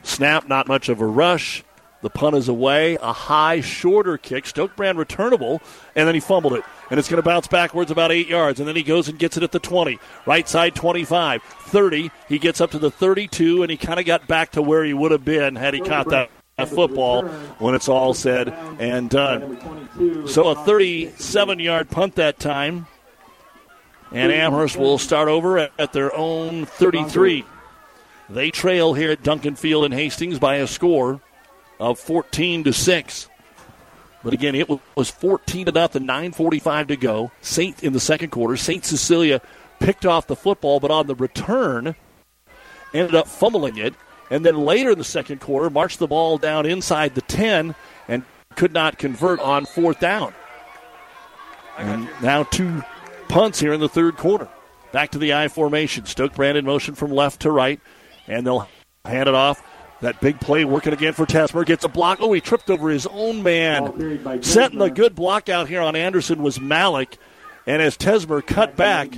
Snap, 0.02 0.48
not 0.48 0.68
much 0.68 0.88
of 0.88 1.00
a 1.00 1.06
rush. 1.06 1.64
The 2.02 2.10
punt 2.10 2.36
is 2.36 2.48
away. 2.48 2.96
A 3.00 3.12
high, 3.12 3.60
shorter 3.60 4.18
kick. 4.18 4.44
Stokebrand 4.44 4.96
returnable, 4.96 5.60
and 5.94 6.06
then 6.06 6.14
he 6.14 6.20
fumbled 6.20 6.52
it. 6.52 6.64
And 6.90 6.98
it's 6.98 7.08
going 7.08 7.20
to 7.20 7.28
bounce 7.28 7.48
backwards 7.48 7.90
about 7.90 8.12
eight 8.12 8.28
yards. 8.28 8.60
And 8.60 8.68
then 8.68 8.76
he 8.76 8.82
goes 8.82 9.08
and 9.08 9.18
gets 9.18 9.36
it 9.36 9.42
at 9.42 9.52
the 9.52 9.58
20. 9.58 9.98
Right 10.26 10.48
side 10.48 10.74
25. 10.74 11.42
30. 11.42 12.10
He 12.28 12.38
gets 12.38 12.60
up 12.60 12.70
to 12.72 12.78
the 12.78 12.90
32, 12.90 13.62
and 13.62 13.70
he 13.70 13.76
kind 13.76 13.98
of 13.98 14.06
got 14.06 14.26
back 14.26 14.52
to 14.52 14.62
where 14.62 14.84
he 14.84 14.94
would 14.94 15.10
have 15.10 15.24
been 15.24 15.56
had 15.56 15.74
he 15.74 15.80
caught 15.80 16.08
that 16.10 16.30
football 16.68 17.22
when 17.58 17.74
it's 17.74 17.88
all 17.88 18.14
said 18.14 18.48
and 18.78 19.10
done. 19.10 19.58
So 20.26 20.48
a 20.48 20.54
37 20.54 21.58
yard 21.58 21.90
punt 21.90 22.14
that 22.16 22.38
time. 22.38 22.86
And 24.12 24.30
Amherst 24.30 24.76
will 24.76 24.98
start 24.98 25.28
over 25.28 25.58
at, 25.58 25.72
at 25.78 25.92
their 25.92 26.14
own 26.14 26.64
33. 26.64 27.44
They 28.30 28.50
trail 28.50 28.94
here 28.94 29.10
at 29.10 29.22
Duncan 29.22 29.56
Field 29.56 29.84
in 29.84 29.92
Hastings 29.92 30.38
by 30.38 30.56
a 30.56 30.66
score 30.66 31.20
of 31.78 31.98
14 31.98 32.64
to 32.64 32.72
6. 32.72 33.28
But 34.22 34.34
again, 34.34 34.54
it 34.54 34.68
was 34.96 35.10
14 35.10 35.66
to 35.66 35.72
nothing, 35.72 36.04
9:45 36.04 36.88
to 36.88 36.96
go. 36.96 37.30
Saint 37.42 37.84
in 37.84 37.92
the 37.92 38.00
second 38.00 38.30
quarter. 38.30 38.56
Saint 38.56 38.84
Cecilia 38.84 39.40
picked 39.78 40.04
off 40.04 40.26
the 40.26 40.34
football, 40.34 40.80
but 40.80 40.90
on 40.90 41.06
the 41.06 41.14
return, 41.14 41.94
ended 42.92 43.14
up 43.14 43.28
fumbling 43.28 43.76
it. 43.78 43.94
And 44.30 44.44
then 44.44 44.56
later 44.56 44.90
in 44.90 44.98
the 44.98 45.04
second 45.04 45.40
quarter, 45.40 45.70
marched 45.70 46.00
the 46.00 46.08
ball 46.08 46.38
down 46.38 46.66
inside 46.66 47.14
the 47.14 47.20
10 47.20 47.76
and 48.08 48.24
could 48.56 48.72
not 48.72 48.98
convert 48.98 49.38
on 49.38 49.64
fourth 49.64 50.00
down. 50.00 50.34
And 51.78 52.08
now 52.20 52.42
two 52.42 52.82
punts 53.28 53.60
here 53.60 53.72
in 53.72 53.80
the 53.80 53.88
third 53.88 54.16
quarter. 54.16 54.48
Back 54.90 55.10
to 55.10 55.18
the 55.18 55.34
I 55.34 55.48
formation. 55.48 56.04
Stokebrand 56.04 56.56
in 56.56 56.64
motion 56.64 56.94
from 56.94 57.12
left 57.12 57.42
to 57.42 57.50
right, 57.50 57.80
and 58.26 58.46
they'll 58.46 58.68
hand 59.04 59.28
it 59.28 59.34
off 59.34 59.62
that 60.00 60.20
big 60.20 60.40
play 60.40 60.64
working 60.64 60.92
again 60.92 61.12
for 61.12 61.26
Tesmer. 61.26 61.64
Gets 61.64 61.84
a 61.84 61.88
block. 61.88 62.18
Oh, 62.20 62.32
he 62.32 62.40
tripped 62.40 62.70
over 62.70 62.88
his 62.90 63.06
own 63.06 63.42
man. 63.42 64.42
Setting 64.42 64.78
the 64.78 64.90
good 64.90 65.14
block 65.14 65.48
out 65.48 65.68
here 65.68 65.80
on 65.80 65.96
Anderson 65.96 66.42
was 66.42 66.60
Malik. 66.60 67.18
And 67.68 67.82
as 67.82 67.96
Tesmer 67.96 68.46
cut 68.46 68.76
back, 68.76 69.08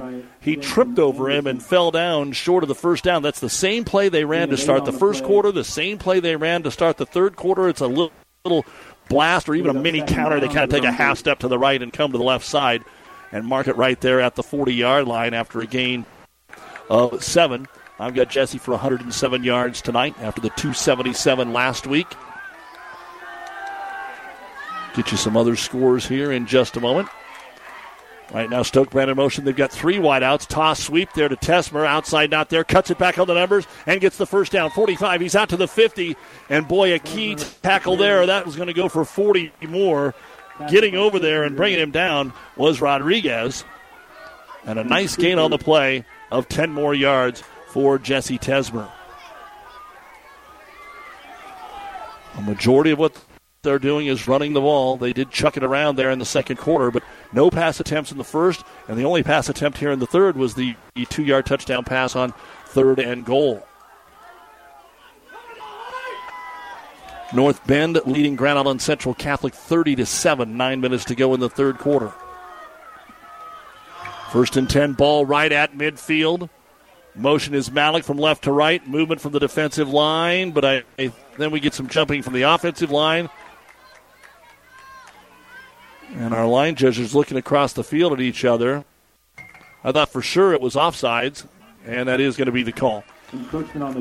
he 0.41 0.57
tripped 0.57 0.99
over 0.99 1.29
him 1.29 1.47
and 1.47 1.63
fell 1.63 1.91
down 1.91 2.33
short 2.33 2.65
of 2.65 2.69
the 2.69 2.75
first 2.75 3.05
down. 3.05 3.23
That's 3.23 3.41
the 3.41 3.51
same 3.51 3.85
play 3.85 4.09
they 4.09 4.25
ran 4.25 4.49
to 4.49 4.57
start 4.57 4.87
the 4.87 4.93
first 4.93 5.23
quarter, 5.23 5.53
the 5.53 5.65
same 5.65 5.99
play 5.99 6.21
they 6.21 6.35
ran 6.35 6.63
to 6.63 6.71
start 6.71 6.97
the 6.97 7.05
third 7.05 7.37
quarter. 7.37 7.69
It's 7.69 7.83
a 7.83 7.87
little, 7.87 8.13
little 8.45 8.65
blast 9.11 9.51
or 9.51 9.55
even 9.55 9.77
a 9.77 9.79
mini 9.79 10.01
counter. 10.01 10.41
They 10.41 10.47
kind 10.47 10.61
of 10.61 10.71
take 10.71 10.85
a 10.85 10.93
half 10.93 11.19
step 11.19 11.41
to 11.41 11.49
the 11.49 11.59
right 11.59 11.83
and 11.83 11.93
come 11.93 12.13
to 12.13 12.19
the 12.19 12.25
left 12.25 12.47
side 12.47 12.85
and 13.33 13.47
mark 13.47 13.69
it 13.69 13.77
right 13.77 14.01
there 14.01 14.21
at 14.21 14.35
the 14.35 14.43
40 14.43 14.73
yard 14.73 15.07
line 15.07 15.35
after 15.35 15.61
a 15.61 15.67
gain 15.67 16.07
of 16.89 17.23
seven. 17.23 17.67
I've 18.01 18.15
got 18.15 18.29
Jesse 18.29 18.59
for 18.59 18.73
107 18.73 19.43
yards 19.43 19.83
tonight 19.83 20.15
after 20.21 20.41
the 20.41 20.51
277 20.51 21.53
last 21.53 21.87
week. 21.87 22.07
Get 24.95 25.11
you 25.11 25.17
some 25.17 25.37
other 25.37 25.57
scores 25.57 26.07
here 26.07 26.31
in 26.31 26.47
just 26.47 26.77
a 26.77 26.81
moment. 26.81 27.09
Right 28.33 28.51
now, 28.51 28.61
Stokebrand 28.61 29.09
in 29.09 29.17
motion. 29.17 29.45
They've 29.45 29.57
got 29.57 29.73
three 29.73 29.97
wideouts. 29.97 30.47
Toss 30.47 30.83
sweep 30.83 31.13
there 31.15 31.29
to 31.29 31.37
Tesmer. 31.37 31.87
Outside, 31.87 32.31
not 32.31 32.51
there. 32.51 32.63
Cuts 32.63 32.91
it 32.91 32.99
back 32.99 33.19
on 33.19 33.27
the 33.27 33.35
numbers 33.35 33.67
and 33.87 34.01
gets 34.01 34.19
the 34.19 34.27
first 34.27 34.53
down. 34.53 34.71
45. 34.71 35.21
He's 35.21 35.35
out 35.35 35.49
to 35.49 35.57
the 35.57 35.67
50. 35.67 36.15
And 36.51 36.69
boy, 36.69 36.93
a 36.95 36.99
key 36.99 37.37
tackle 37.63 37.97
there. 37.97 38.27
That 38.27 38.45
was 38.45 38.55
going 38.55 38.67
to 38.67 38.75
go 38.75 38.89
for 38.89 39.05
40 39.05 39.53
more. 39.69 40.15
Getting 40.69 40.95
over 40.95 41.19
there 41.19 41.45
and 41.45 41.57
bringing 41.57 41.79
him 41.79 41.91
down 41.91 42.33
was 42.57 42.81
Rodriguez. 42.81 43.65
And 44.65 44.79
a 44.79 44.85
nice 44.85 45.17
gain 45.17 45.39
on 45.39 45.51
the 45.51 45.59
play 45.59 46.05
of 46.31 46.49
10 46.49 46.71
more 46.71 46.95
yards 46.95 47.43
for 47.79 47.97
Jesse 47.97 48.41
Tesmer. 48.41 48.91
A 52.37 52.43
majority 52.43 52.91
of 52.91 52.99
what 52.99 53.25
they're 53.63 53.79
doing 53.79 54.09
is 54.09 54.27
running 54.27 54.53
the 54.53 54.61
ball. 54.61 54.97
They 54.97 55.13
did 55.13 55.31
chuck 55.31 55.57
it 55.57 55.63
around 55.63 55.95
there 55.95 56.11
in 56.11 56.19
the 56.19 56.25
second 56.25 56.57
quarter, 56.57 56.91
but 56.91 57.05
no 57.33 57.51
pass 57.51 57.79
attempts 57.79 58.11
in 58.11 58.19
the 58.19 58.25
first, 58.25 58.65
and 58.89 58.99
the 58.99 59.05
only 59.05 59.23
pass 59.23 59.49
attempt 59.49 59.79
here 59.79 59.93
in 59.93 60.01
the 60.01 60.09
third 60.09 60.37
was 60.37 60.57
the 60.57 60.75
two 61.09 61.23
yard 61.23 61.47
touchdown 61.47 61.85
pass 61.85 62.17
on 62.17 62.35
third 62.67 62.99
and 62.99 63.25
goal. 63.25 63.65
North 67.33 67.65
Bend 67.65 68.01
leading 68.07 68.35
Grand 68.35 68.59
Island 68.59 68.83
Central 68.83 69.15
Catholic 69.15 69.55
30 69.55 69.95
to 69.95 70.07
7, 70.07 70.57
nine 70.57 70.81
minutes 70.81 71.05
to 71.05 71.15
go 71.15 71.33
in 71.33 71.39
the 71.39 71.49
third 71.49 71.79
quarter. 71.79 72.13
First 74.33 74.57
and 74.57 74.69
10 74.69 74.95
ball 74.95 75.25
right 75.25 75.53
at 75.53 75.75
midfield. 75.75 76.51
Motion 77.19 77.55
is 77.55 77.71
Malik 77.71 78.05
from 78.05 78.17
left 78.17 78.45
to 78.45 78.53
right. 78.53 78.87
Movement 78.87 79.21
from 79.21 79.33
the 79.33 79.41
defensive 79.41 79.89
line, 79.91 80.53
but 80.53 80.65
I, 80.65 80.83
I, 80.99 81.13
then 81.37 81.51
we 81.51 81.61
get 81.61 81.75
some 81.75 81.89
jumping 81.89 82.23
from 82.23 82.33
the 82.33 82.43
offensive 82.43 82.91
line. 82.91 83.29
And 86.15 86.33
our 86.33 86.47
line 86.47 86.75
judges 86.75 87.15
looking 87.15 87.37
across 87.37 87.73
the 87.73 87.85
field 87.85 88.13
at 88.13 88.21
each 88.21 88.45
other. 88.45 88.85
I 89.85 89.93
thought 89.93 90.09
for 90.11 90.23
sure 90.23 90.53
it 90.53 90.61
was 90.61 90.75
offsides. 90.75 91.47
And 91.85 92.09
that 92.09 92.21
is 92.21 92.37
going 92.37 92.47
to 92.47 92.53
be 92.53 92.63
the 92.63 92.73
call. 92.73 93.03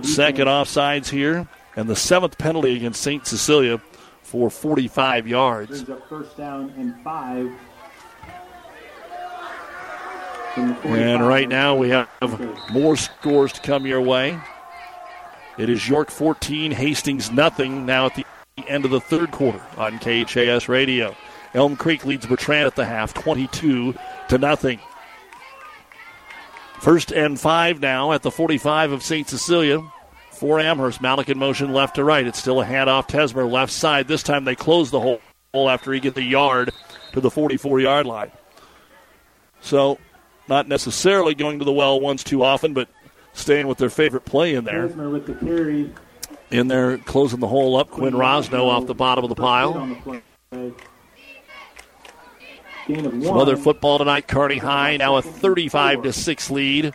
Second 0.03 0.48
offsides 0.48 1.10
here, 1.10 1.48
and 1.76 1.89
the 1.89 1.95
seventh 1.95 2.38
penalty 2.38 2.76
against 2.76 3.02
St. 3.02 3.26
Cecilia 3.26 3.81
for 4.23 4.49
45 4.49 5.27
yards. 5.27 5.84
Brings 5.84 5.89
up 5.89 6.10
first 6.10 6.38
down 6.38 6.73
and 6.77 7.02
five. 7.03 7.52
And 10.57 11.27
right 11.27 11.47
now 11.47 11.75
we 11.75 11.89
have 11.89 12.09
more 12.71 12.95
scores 12.95 13.53
to 13.53 13.61
come 13.61 13.85
your 13.85 14.01
way. 14.01 14.39
It 15.57 15.69
is 15.69 15.88
York 15.88 16.09
14, 16.09 16.71
Hastings 16.71 17.31
nothing 17.31 17.85
now 17.85 18.07
at 18.07 18.15
the 18.15 18.25
end 18.67 18.85
of 18.85 18.91
the 18.91 18.99
third 18.99 19.31
quarter 19.31 19.61
on 19.77 19.99
KHAS 19.99 20.67
Radio. 20.67 21.15
Elm 21.53 21.75
Creek 21.75 22.05
leads 22.05 22.25
Bertrand 22.25 22.67
at 22.67 22.75
the 22.75 22.85
half 22.85 23.13
22 23.13 23.93
to 24.29 24.38
nothing. 24.38 24.79
First 26.79 27.11
and 27.11 27.39
five 27.39 27.79
now 27.79 28.11
at 28.11 28.21
the 28.21 28.31
45 28.31 28.91
of 28.91 29.03
St. 29.03 29.27
Cecilia 29.27 29.81
for 30.31 30.59
Amherst. 30.59 31.01
Malik 31.01 31.29
in 31.29 31.38
motion 31.38 31.73
left 31.73 31.95
to 31.95 32.03
right. 32.03 32.25
It's 32.27 32.39
still 32.39 32.61
a 32.61 32.65
handoff. 32.65 33.07
Tesmer 33.07 33.49
left 33.49 33.71
side. 33.71 34.07
This 34.07 34.23
time 34.23 34.45
they 34.45 34.55
close 34.55 34.91
the 34.91 34.99
hole 34.99 35.21
after 35.53 35.91
he 35.91 35.99
gets 35.99 36.15
the 36.15 36.23
yard 36.23 36.71
to 37.13 37.21
the 37.21 37.31
44 37.31 37.79
yard 37.79 38.05
line. 38.05 38.31
So, 39.59 39.97
not 40.48 40.68
necessarily 40.68 41.36
going 41.36 41.60
to 41.60 41.65
the 41.65 41.72
well 41.72 41.99
once 41.99 42.24
too 42.24 42.44
often, 42.44 42.74
but 42.74 42.88
staying 43.34 43.68
with 43.68 43.78
their 43.78 43.90
favorite 43.90 44.26
play 44.26 44.56
in 44.56 44.64
there. 44.64 44.88
With 44.88 45.26
the 45.26 45.36
carry. 45.36 45.94
In 46.49 46.68
there, 46.68 46.98
closing 46.99 47.40
the 47.40 47.48
hole 47.48 47.76
up. 47.76 47.90
Quinn 47.90 48.14
Rosno 48.14 48.68
off 48.68 48.88
the 48.88 48.95
bottom 48.95 49.24
of 49.24 49.30
the 49.30 49.36
pile. 49.36 49.74
On 49.74 49.90
the 49.90 49.95
play. 49.95 50.22
Gain 52.88 53.06
of 53.06 53.24
Some 53.24 53.38
other 53.38 53.57
football 53.57 53.98
tonight. 53.98 54.28
Kearney 54.28 54.57
High 54.57 54.95
now 54.95 55.18
a 55.18 55.22
35 55.22 56.03
to 56.03 56.14
six 56.14 56.49
lead 56.49 56.94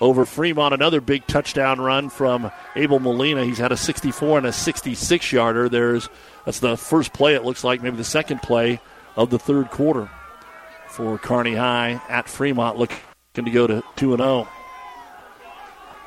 over 0.00 0.24
Fremont. 0.24 0.72
Another 0.72 1.00
big 1.00 1.26
touchdown 1.26 1.80
run 1.80 2.10
from 2.10 2.52
Abel 2.76 3.00
Molina. 3.00 3.44
He's 3.44 3.58
had 3.58 3.72
a 3.72 3.76
64 3.76 4.38
and 4.38 4.46
a 4.46 4.52
66 4.52 5.32
yarder. 5.32 5.68
There's 5.68 6.08
that's 6.44 6.60
the 6.60 6.76
first 6.76 7.12
play. 7.12 7.34
It 7.34 7.44
looks 7.44 7.64
like 7.64 7.82
maybe 7.82 7.96
the 7.96 8.04
second 8.04 8.40
play 8.40 8.80
of 9.16 9.30
the 9.30 9.38
third 9.38 9.70
quarter 9.70 10.08
for 10.92 11.18
Kearney 11.18 11.54
High 11.54 12.00
at 12.08 12.28
Fremont, 12.28 12.78
looking 12.78 12.98
to 13.34 13.50
go 13.50 13.66
to 13.66 13.82
two 13.96 14.12
and 14.12 14.20
zero. 14.20 14.48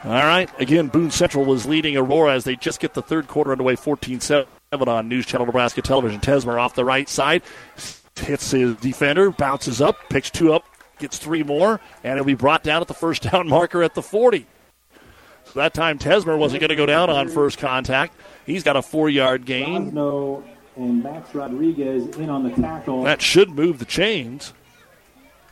All 0.03 0.11
right. 0.11 0.49
Again, 0.59 0.87
Boone 0.87 1.09
Central 1.09 1.45
was 1.45 1.65
leading 1.65 1.97
Aurora 1.97 2.33
as 2.33 2.43
they 2.43 2.55
just 2.55 2.79
get 2.79 2.93
the 2.93 3.01
third 3.01 3.27
quarter 3.27 3.51
underway 3.51 3.75
14 3.75 4.19
7 4.19 4.47
on 4.71 5.09
News 5.09 5.25
Channel 5.25 5.47
Nebraska 5.47 5.81
Television. 5.81 6.19
Tesmer 6.21 6.61
off 6.61 6.75
the 6.75 6.85
right 6.85 7.09
side. 7.09 7.41
Hits 8.15 8.51
his 8.51 8.75
defender, 8.77 9.31
bounces 9.31 9.81
up, 9.81 9.97
picks 10.09 10.29
two 10.29 10.53
up, 10.53 10.63
gets 10.99 11.17
three 11.17 11.43
more, 11.43 11.81
and 12.03 12.13
it'll 12.13 12.25
be 12.25 12.35
brought 12.35 12.63
down 12.63 12.81
at 12.81 12.87
the 12.87 12.93
first 12.93 13.23
down 13.23 13.47
marker 13.49 13.83
at 13.83 13.95
the 13.95 14.01
40. 14.01 14.45
So 15.45 15.59
that 15.59 15.73
time 15.73 15.97
Tesmer 15.97 16.37
wasn't 16.37 16.61
going 16.61 16.69
to 16.69 16.75
go 16.75 16.85
down 16.85 17.09
on 17.09 17.27
first 17.29 17.57
contact. 17.57 18.15
He's 18.45 18.63
got 18.63 18.75
a 18.75 18.81
four 18.81 19.09
yard 19.09 19.45
gain. 19.45 19.91
Rosno 19.91 20.43
and 20.75 21.01
Max 21.01 21.33
Rodriguez 21.33 22.15
in 22.17 22.29
on 22.29 22.43
the 22.43 22.51
tackle. 22.51 23.03
That 23.03 23.21
should 23.21 23.49
move 23.49 23.79
the 23.79 23.85
chains. 23.85 24.53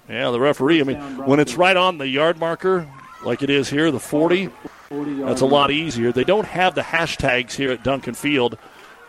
Yeah, 0.10 0.32
the 0.32 0.40
referee, 0.40 0.82
I 0.82 0.84
mean, 0.84 0.98
when 1.26 1.40
it's 1.40 1.56
right 1.56 1.78
on 1.78 1.98
the 1.98 2.08
yard 2.08 2.38
marker, 2.38 2.88
like 3.24 3.42
it 3.42 3.50
is 3.50 3.70
here, 3.70 3.90
the 3.90 4.00
40, 4.00 4.50
that's 4.90 5.42
a 5.42 5.46
lot 5.46 5.72
easier. 5.72 6.12
They 6.12 6.26
don't 6.26 6.46
have 6.46 6.76
the 6.76 6.82
hashtags 6.82 7.54
here 7.54 7.72
at 7.72 7.84
Duncan 7.84 8.14
Field 8.14 8.58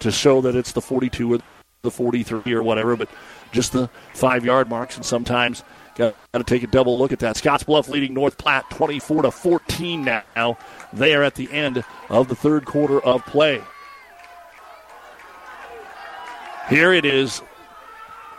to 0.00 0.10
show 0.12 0.40
that 0.42 0.54
it's 0.54 0.72
the 0.72 0.80
42 0.80 1.34
or 1.34 1.38
the 1.82 1.90
43 1.90 2.52
or 2.52 2.62
whatever, 2.62 2.96
but 2.96 3.08
just 3.52 3.72
the 3.72 3.90
five 4.14 4.44
yard 4.44 4.68
marks, 4.68 4.96
and 4.96 5.04
sometimes 5.04 5.64
got 5.96 6.14
to 6.32 6.44
take 6.44 6.62
a 6.62 6.66
double 6.66 6.98
look 6.98 7.12
at 7.12 7.20
that. 7.20 7.36
Scotts 7.36 7.64
Bluff 7.64 7.88
leading 7.88 8.14
North 8.14 8.38
Platte 8.38 8.68
24 8.70 9.22
to 9.22 9.30
14 9.30 10.04
now. 10.04 10.58
They 10.92 11.14
are 11.14 11.22
at 11.22 11.34
the 11.34 11.50
end 11.52 11.84
of 12.08 12.28
the 12.28 12.34
third 12.34 12.64
quarter 12.66 13.00
of 13.00 13.24
play. 13.26 13.62
Here 16.68 16.92
it 16.92 17.04
is 17.04 17.42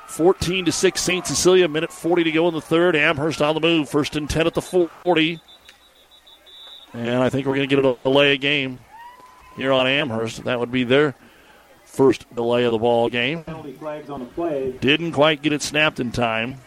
14 0.08 0.66
to 0.66 0.72
6 0.72 1.02
St. 1.02 1.28
Cecilia, 1.28 1.68
minute 1.68 1.92
40 1.92 2.24
to 2.24 2.32
go 2.32 2.48
in 2.48 2.54
the 2.54 2.62
third. 2.62 2.96
Amherst 2.96 3.42
on 3.42 3.56
the 3.56 3.62
move, 3.62 3.90
first 3.90 4.16
and 4.16 4.30
10 4.30 4.48
at 4.48 4.54
the 4.54 4.62
40. 4.62 5.40
And 6.94 7.24
I 7.24 7.30
think 7.30 7.46
we're 7.46 7.56
going 7.56 7.68
to 7.68 7.76
get 7.76 7.84
a 7.84 7.98
delay 8.04 8.36
of 8.36 8.42
game 8.42 8.80
here 9.58 9.72
on 9.72 9.88
Amherst. 9.88 10.44
That 10.46 10.60
would 10.60 10.72
be 10.72 10.84
their 10.84 11.16
first 11.84 12.34
delay 12.34 12.64
of 12.64 12.72
the 12.72 12.78
ball 12.78 13.10
game. 13.10 13.44
The. 13.46 14.78
Didn't 14.80 15.12
quite 15.12 15.42
get 15.42 15.54
it 15.54 15.62
snapped 15.62 16.00
in 16.00 16.12
time. 16.12 16.58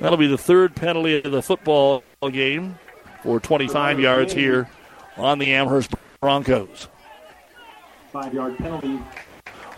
That'll 0.00 0.18
be 0.18 0.26
the 0.26 0.38
third 0.38 0.74
penalty 0.74 1.22
of 1.22 1.32
the 1.32 1.42
football 1.42 2.02
game 2.30 2.78
for 3.22 3.40
25 3.40 3.98
yards 3.98 4.32
here 4.32 4.68
on 5.16 5.38
the 5.38 5.54
Amherst 5.54 5.94
Broncos. 6.20 6.88
Five 8.12 8.32
yard 8.32 8.56
penalty. 8.58 9.00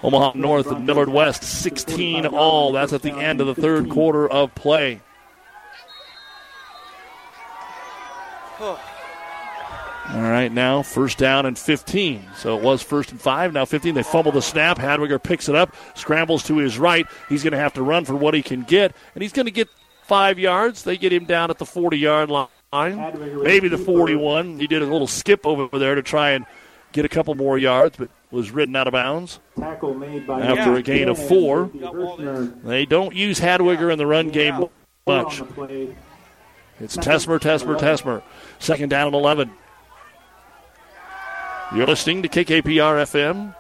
Omaha 0.03 0.33
North 0.35 0.69
and 0.69 0.87
Millard 0.87 1.09
West 1.09 1.43
16 1.43 2.27
all. 2.27 2.73
That's 2.73 2.93
at 2.93 3.03
the 3.03 3.13
end 3.13 3.41
of 3.41 3.47
the 3.47 3.55
third 3.55 3.91
quarter 3.91 4.29
of 4.29 4.55
play. 4.55 5.01
All 10.11 10.23
right, 10.23 10.51
now 10.51 10.83
first 10.83 11.19
down 11.19 11.45
and 11.45 11.59
15. 11.59 12.31
So 12.37 12.57
it 12.57 12.63
was 12.63 12.83
first 12.83 13.11
and 13.11 13.21
five, 13.21 13.53
now 13.53 13.67
15. 13.67 13.95
They 13.95 14.03
fumble 14.03 14.33
the 14.33 14.41
snap. 14.41 14.79
Hadwiger 14.79 15.23
picks 15.23 15.49
it 15.49 15.55
up, 15.55 15.77
scrambles 15.95 16.43
to 16.45 16.57
his 16.57 16.79
right. 16.79 17.07
He's 17.29 17.43
going 17.43 17.53
to 17.53 17.59
have 17.59 17.75
to 17.75 17.83
run 17.83 18.05
for 18.07 18.15
what 18.15 18.33
he 18.35 18.43
can 18.43 18.63
get, 18.63 18.95
and 19.15 19.23
he's 19.23 19.33
going 19.33 19.47
to 19.47 19.53
get 19.53 19.69
five 20.05 20.39
yards. 20.39 20.83
They 20.85 20.97
get 20.97 21.13
him 21.13 21.27
down 21.27 21.51
at 21.51 21.59
the 21.59 21.67
40 21.67 21.99
yard 21.99 22.31
line, 22.31 22.49
maybe 22.73 23.69
the 23.69 23.77
41. 23.77 24.59
He 24.59 24.67
did 24.67 24.81
a 24.81 24.87
little 24.87 25.07
skip 25.07 25.47
over 25.47 25.79
there 25.79 25.95
to 25.95 26.03
try 26.03 26.31
and 26.31 26.47
get 26.93 27.05
a 27.05 27.09
couple 27.09 27.35
more 27.35 27.59
yards, 27.59 27.99
but 27.99 28.09
was 28.31 28.51
ridden 28.51 28.77
out 28.77 28.87
of 28.87 28.93
bounds 28.93 29.41
Tackle 29.59 29.95
made 29.95 30.27
by 30.27 30.43
after 30.43 30.75
a 30.75 30.83
gain 30.83 31.09
of 31.09 31.19
four. 31.19 31.71
They 32.65 32.85
don't 32.85 33.15
use 33.15 33.41
Hadwiger 33.41 33.91
in 33.93 33.99
the 33.99 34.07
run 34.07 34.29
game 34.31 34.69
much. 35.07 35.41
on 35.41 35.47
the 35.47 35.53
play. 35.53 35.97
It's 36.81 36.97
Tesmer, 36.97 37.41
Tesmer, 37.41 37.79
Tesmer. 37.79 38.23
Second 38.59 38.91
down 38.91 39.09
and 39.09 39.17
11. 39.17 39.51
You're 41.75 41.87
listening 41.87 42.23
to 42.23 42.29
KKPR 42.29 43.03
FM. 43.03 43.55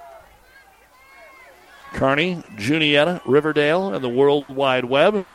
Kearney, 1.94 2.42
Juniata, 2.56 3.20
Riverdale, 3.26 3.92
and 3.94 4.04
the 4.04 4.08
World 4.08 4.48
Wide 4.48 4.84
Web 4.84 5.26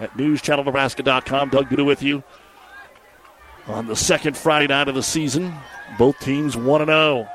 at 0.00 0.16
newschannelnebraska.com. 0.16 1.50
Doug 1.50 1.68
Duda 1.68 1.84
with 1.84 2.02
you 2.02 2.24
on 3.66 3.86
the 3.86 3.96
second 3.96 4.36
Friday 4.36 4.66
night 4.66 4.88
of 4.88 4.94
the 4.94 5.02
season. 5.02 5.54
Both 5.98 6.18
teams 6.20 6.56
1 6.56 6.86
0. 6.86 7.28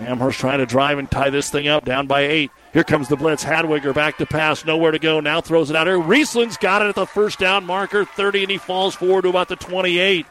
Amherst 0.00 0.38
trying 0.38 0.58
to 0.58 0.66
drive 0.66 0.98
and 0.98 1.10
tie 1.10 1.30
this 1.30 1.50
thing 1.50 1.68
up, 1.68 1.84
down 1.84 2.06
by 2.06 2.22
eight. 2.22 2.50
Here 2.72 2.84
comes 2.84 3.08
the 3.08 3.16
blitz. 3.16 3.44
Hadwiger 3.44 3.94
back 3.94 4.18
to 4.18 4.26
pass, 4.26 4.64
nowhere 4.64 4.92
to 4.92 4.98
go. 4.98 5.20
Now 5.20 5.40
throws 5.40 5.70
it 5.70 5.76
out 5.76 5.86
here. 5.86 5.98
Riesland's 5.98 6.56
got 6.56 6.82
it 6.82 6.88
at 6.88 6.94
the 6.94 7.06
first 7.06 7.38
down 7.38 7.64
marker, 7.64 8.04
30, 8.04 8.42
and 8.42 8.50
he 8.50 8.58
falls 8.58 8.94
forward 8.94 9.22
to 9.22 9.28
about 9.28 9.48
the 9.48 9.56
28. 9.56 10.26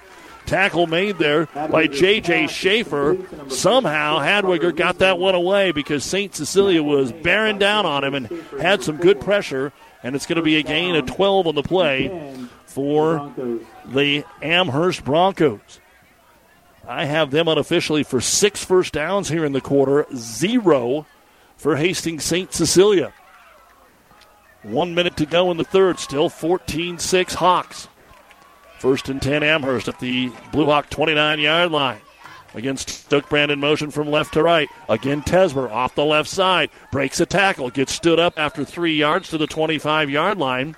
Tackle 0.46 0.88
made 0.88 1.18
there 1.18 1.48
by 1.48 1.88
J.J. 1.88 2.48
Schaefer. 2.48 3.18
Somehow 3.50 4.20
Hadwiger 4.20 4.74
got 4.74 5.00
that 5.00 5.20
one 5.20 5.36
away 5.36 5.74
because 5.74 6.06
St. 6.06 6.34
Cecilia 6.34 6.82
was 6.82 7.12
bearing 7.12 7.58
down 7.58 7.86
on 7.86 8.06
him 8.06 8.14
and 8.14 8.28
had 8.62 8.82
some 8.82 8.96
good 8.96 9.20
pressure, 9.20 9.74
and 10.04 10.16
it's 10.16 10.26
going 10.26 10.38
to 10.38 10.42
be 10.42 10.56
a 10.56 10.64
gain 10.64 10.96
of 10.96 11.06
12 11.06 11.48
on 11.48 11.56
the 11.56 11.64
play 11.64 12.48
for 12.66 13.34
the 13.86 14.24
Amherst 14.42 15.04
Broncos. 15.04 15.82
I 16.88 17.06
have 17.06 17.32
them 17.32 17.48
unofficially 17.48 18.04
for 18.04 18.22
six 18.22 18.64
first 18.64 18.94
downs 18.94 19.28
here 19.28 19.44
in 19.44 19.52
the 19.52 19.62
quarter, 19.62 20.06
zero 20.16 21.06
for 21.58 21.76
Hastings 21.76 22.24
St. 22.24 22.54
Cecilia. 22.54 23.14
One 24.64 24.96
minute 24.96 25.18
to 25.18 25.26
go 25.26 25.52
in 25.52 25.58
the 25.58 25.64
third, 25.64 26.00
still 26.00 26.30
14 26.30 26.98
6 26.98 27.34
Hawks. 27.36 27.90
First 28.80 29.10
and 29.10 29.22
10 29.22 29.44
Amherst 29.44 29.88
at 29.88 30.00
the 30.00 30.32
Blue 30.52 30.66
Hawk 30.66 30.90
29 30.90 31.40
yard 31.40 31.72
line. 31.72 32.00
Against 32.54 32.88
Stokebrand 32.88 33.50
in 33.50 33.60
motion 33.60 33.92
from 33.92 34.10
left 34.10 34.34
to 34.34 34.44
right. 34.44 34.70
Again, 34.88 35.22
Tesmer 35.22 35.70
off 35.70 35.96
the 35.96 36.06
left 36.06 36.30
side. 36.30 36.70
Breaks 36.92 37.20
a 37.20 37.26
tackle. 37.26 37.70
Gets 37.70 37.94
stood 37.94 38.20
up 38.20 38.34
after 38.38 38.64
three 38.64 38.96
yards 38.96 39.30
to 39.30 39.38
the 39.38 39.48
25 39.48 40.10
yard 40.10 40.38
line. 40.38 40.76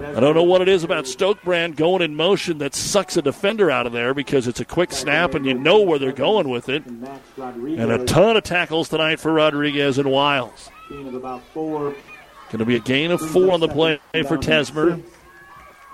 I 0.00 0.20
don't 0.20 0.34
know 0.34 0.42
what 0.42 0.62
it 0.62 0.68
is 0.68 0.84
about 0.84 1.04
Stokebrand 1.04 1.76
going 1.76 2.00
in 2.00 2.14
motion 2.14 2.58
that 2.58 2.74
sucks 2.74 3.16
a 3.16 3.22
defender 3.22 3.70
out 3.70 3.86
of 3.86 3.92
there 3.92 4.14
because 4.14 4.48
it's 4.48 4.60
a 4.60 4.64
quick 4.64 4.90
snap 4.90 5.34
and 5.34 5.44
you 5.44 5.52
know 5.52 5.82
where 5.82 5.98
they're 5.98 6.12
going 6.12 6.48
with 6.48 6.70
it. 6.70 6.84
And 6.86 7.92
a 7.92 8.04
ton 8.06 8.36
of 8.36 8.42
tackles 8.42 8.88
tonight 8.88 9.20
for 9.20 9.32
Rodriguez 9.32 9.98
and 9.98 10.10
Wiles. 10.10 10.70
Going 10.88 12.58
to 12.58 12.64
be 12.64 12.76
a 12.76 12.80
gain 12.80 13.10
of 13.10 13.20
four 13.20 13.52
on 13.52 13.60
the 13.60 13.68
play 13.68 14.00
for 14.12 14.38
Tesmer. 14.38 15.02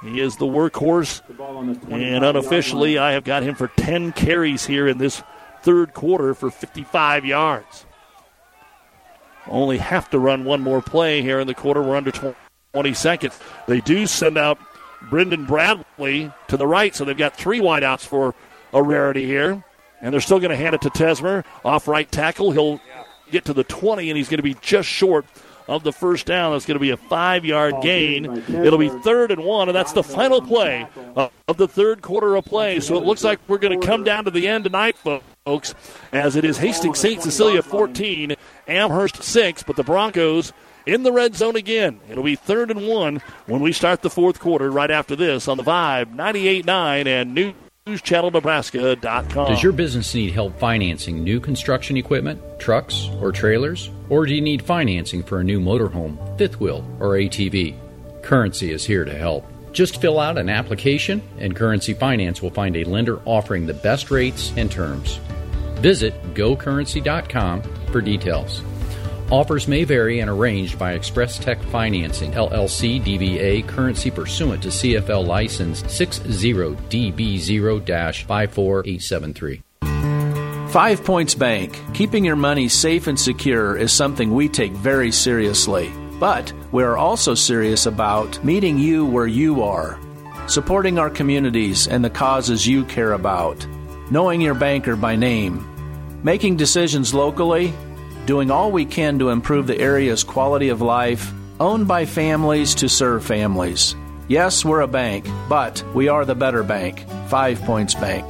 He 0.03 0.21
is 0.21 0.37
the 0.37 0.47
workhorse. 0.47 1.27
The 1.27 1.35
ball 1.35 1.57
on 1.57 1.67
the 1.67 1.75
25 1.75 2.01
And 2.01 2.25
unofficially, 2.25 2.99
I 2.99 3.13
have 3.13 3.25
got 3.25 3.43
him 3.43 3.57
for 3.57 3.69
10 3.69 4.13
carries 4.13 4.65
here 4.65 4.87
in 4.87 4.99
this 4.99 5.23
third 5.63 5.93
quarter 5.93 6.35
for 6.35 6.53
55 6.53 7.25
yards. 7.25 7.85
Only 9.49 9.79
have 9.79 10.09
to 10.11 10.19
run 10.21 10.45
one 10.45 10.61
more 10.61 10.83
play 10.83 11.23
here 11.23 11.41
in 11.41 11.49
the 11.49 11.55
quarter. 11.55 11.83
We're 11.83 11.97
under 11.97 12.13
20 12.13 12.37
seconds. 12.95 13.39
They 13.67 13.81
do 13.81 14.07
send 14.07 14.39
out 14.39 14.59
Brendan 15.11 15.47
Bradley 15.47 16.33
to 16.49 16.57
the 16.57 16.67
right. 16.67 16.95
So 16.95 17.05
they've 17.05 17.17
got 17.17 17.37
three 17.37 17.61
wideouts 17.61 18.07
for 18.07 18.35
a 18.73 18.83
rarity 18.83 19.27
here. 19.27 19.65
And 20.01 20.13
they're 20.13 20.21
still 20.21 20.39
going 20.39 20.51
to 20.51 20.57
hand 20.57 20.75
it 20.75 20.83
to 20.83 20.91
Tesmer. 20.91 21.45
Off 21.65 21.89
right 21.89 22.11
tackle. 22.11 22.53
He'll 22.53 22.81
get 23.31 23.47
to 23.47 23.53
the 23.53 23.65
20, 23.65 24.11
and 24.11 24.17
he's 24.17 24.29
going 24.29 24.39
to 24.39 24.45
be 24.45 24.55
just 24.61 24.89
short 24.89 25.27
of 25.67 25.83
the 25.83 25.93
first 25.93 26.27
down. 26.27 26.53
That's 26.53 26.67
going 26.67 26.77
to 26.77 26.81
be 26.81 26.91
a 26.91 26.97
five 26.97 27.45
yard 27.45 27.75
gain. 27.83 28.25
It'll 28.49 28.79
be 28.79 28.89
third 28.89 29.31
and 29.31 29.45
one, 29.45 29.69
and 29.69 29.77
that's 29.77 29.93
the 29.93 30.03
final 30.03 30.41
play 30.41 30.87
of 31.17 31.57
the 31.57 31.69
third 31.69 32.01
quarter 32.01 32.37
of 32.37 32.45
play. 32.45 32.81
So 32.81 32.97
it 32.97 33.05
looks 33.05 33.23
like 33.23 33.39
we're 33.49 33.59
going 33.59 33.79
to 33.79 33.87
come 33.87 34.05
down 34.05 34.25
to 34.25 34.31
the 34.31 34.49
end 34.49 34.65
tonight, 34.65 34.97
folks, 34.97 35.75
as 36.13 36.37
it 36.37 36.45
is 36.45 36.59
Hastings 36.59 36.99
St. 36.99 37.23
Cecilia 37.23 37.63
14, 37.63 38.35
Amherst 38.67 39.23
6, 39.23 39.63
but 39.65 39.77
the 39.77 39.85
Broncos 39.85 40.53
in 40.89 41.03
the 41.03 41.13
red 41.13 41.37
zone 41.37 41.57
again. 41.57 42.01
It'll 42.11 42.25
be 42.25 42.37
third 42.37 42.71
and 42.71 42.89
one 42.89 43.21
when 43.47 43.61
we 43.61 43.73
start 43.73 44.03
the 44.03 44.11
fourth 44.11 44.41
quarter 44.41 44.71
right 44.71 44.91
after 44.91 45.15
this 45.15 45.47
on 45.47 45.57
the 45.57 45.63
Vibe 45.63 46.15
98.9 46.15 47.07
and 47.07 47.35
New. 47.35 47.55
NewsChannelNebraska.com. 47.87 49.49
Does 49.49 49.63
your 49.63 49.73
business 49.73 50.15
need 50.15 50.33
help 50.33 50.59
financing 50.59 51.25
new 51.25 51.41
construction 51.41 51.97
equipment, 51.97 52.39
trucks, 52.59 53.09
or 53.23 53.33
trailers? 53.33 53.91
Or 54.11 54.27
do 54.27 54.35
you 54.35 54.43
need 54.43 54.61
financing 54.63 55.23
for 55.23 55.41
a 55.41 55.45
new 55.45 55.59
motorhome, 55.59 56.37
fifth 56.37 56.61
wheel, 56.61 56.87
or 57.01 57.13
ATV? 57.13 57.75
Currency 58.23 58.73
is 58.73 58.85
here 58.85 59.07
to 59.07 59.15
help. 59.15 59.47
Just 59.73 60.03
fill 60.03 60.21
out 60.21 60.37
an 60.37 60.51
application, 60.51 61.23
and 61.39 61.57
Currency 61.57 61.95
Finance 61.95 62.43
will 62.43 62.51
find 62.51 62.77
a 62.77 62.85
lender 62.85 63.21
offering 63.25 63.67
the 63.67 63.75
best 63.75 64.11
rates 64.11 64.53
and 64.57 64.71
terms. 64.71 65.19
Visit 65.77 66.35
gocurrency.com 66.35 67.63
for 67.91 68.01
details. 68.01 68.63
Offers 69.31 69.69
may 69.69 69.85
vary 69.85 70.21
and 70.21 70.31
arranged 70.31 70.79
by 70.79 70.93
Express 70.93 71.39
Tech 71.39 71.63
Financing, 71.65 72.33
LLC 72.33 72.99
DBA, 72.99 73.69
currency 73.69 74.11
pursuant 74.11 74.63
to 74.63 74.71
CFL 74.71 75.27
license 75.27 75.83
60DB0 75.83 78.27
54873. 78.27 79.63
Five 80.71 81.05
Points 81.05 81.35
Bank. 81.35 81.79
Keeping 81.93 82.25
your 82.25 82.37
money 82.37 82.71
safe 82.71 83.07
and 83.07 83.21
secure 83.21 83.77
is 83.77 83.93
something 83.93 84.33
we 84.33 84.49
take 84.49 84.73
very 84.73 85.13
seriously. 85.13 85.93
But 86.19 86.51
we 86.73 86.83
are 86.83 86.97
also 86.97 87.35
serious 87.35 87.85
about 87.85 88.43
meeting 88.43 88.79
you 88.79 89.05
where 89.05 89.27
you 89.27 89.63
are, 89.63 90.01
supporting 90.47 90.99
our 90.99 91.11
communities 91.11 91.87
and 91.87 92.03
the 92.03 92.09
causes 92.09 92.67
you 92.67 92.87
care 92.87 93.13
about, 93.13 93.67
knowing 94.11 94.41
your 94.41 94.55
banker 94.55 94.97
by 94.97 95.17
name, 95.17 95.69
making 96.25 96.57
decisions 96.57 97.13
locally 97.13 97.75
doing 98.29 98.51
all 98.51 98.71
we 98.71 98.85
can 98.85 99.19
to 99.19 99.31
improve 99.31 99.67
the 99.67 99.81
area's 99.81 100.23
quality 100.23 100.69
of 100.69 100.83
life, 100.83 101.33
owned 101.61 101.89
by 101.89 102.05
families 102.05 102.75
to 102.75 102.87
serve 102.87 103.25
families. 103.25 103.97
Yes, 104.29 104.67
we're 104.67 104.83
a 104.83 104.87
bank, 104.87 105.27
but 105.49 105.83
we 105.95 106.09
are 106.09 106.27
the 106.27 106.35
better 106.35 106.63
bank. 106.63 107.07
Five 107.29 107.59
Points 107.63 107.95
Bank. 107.95 108.29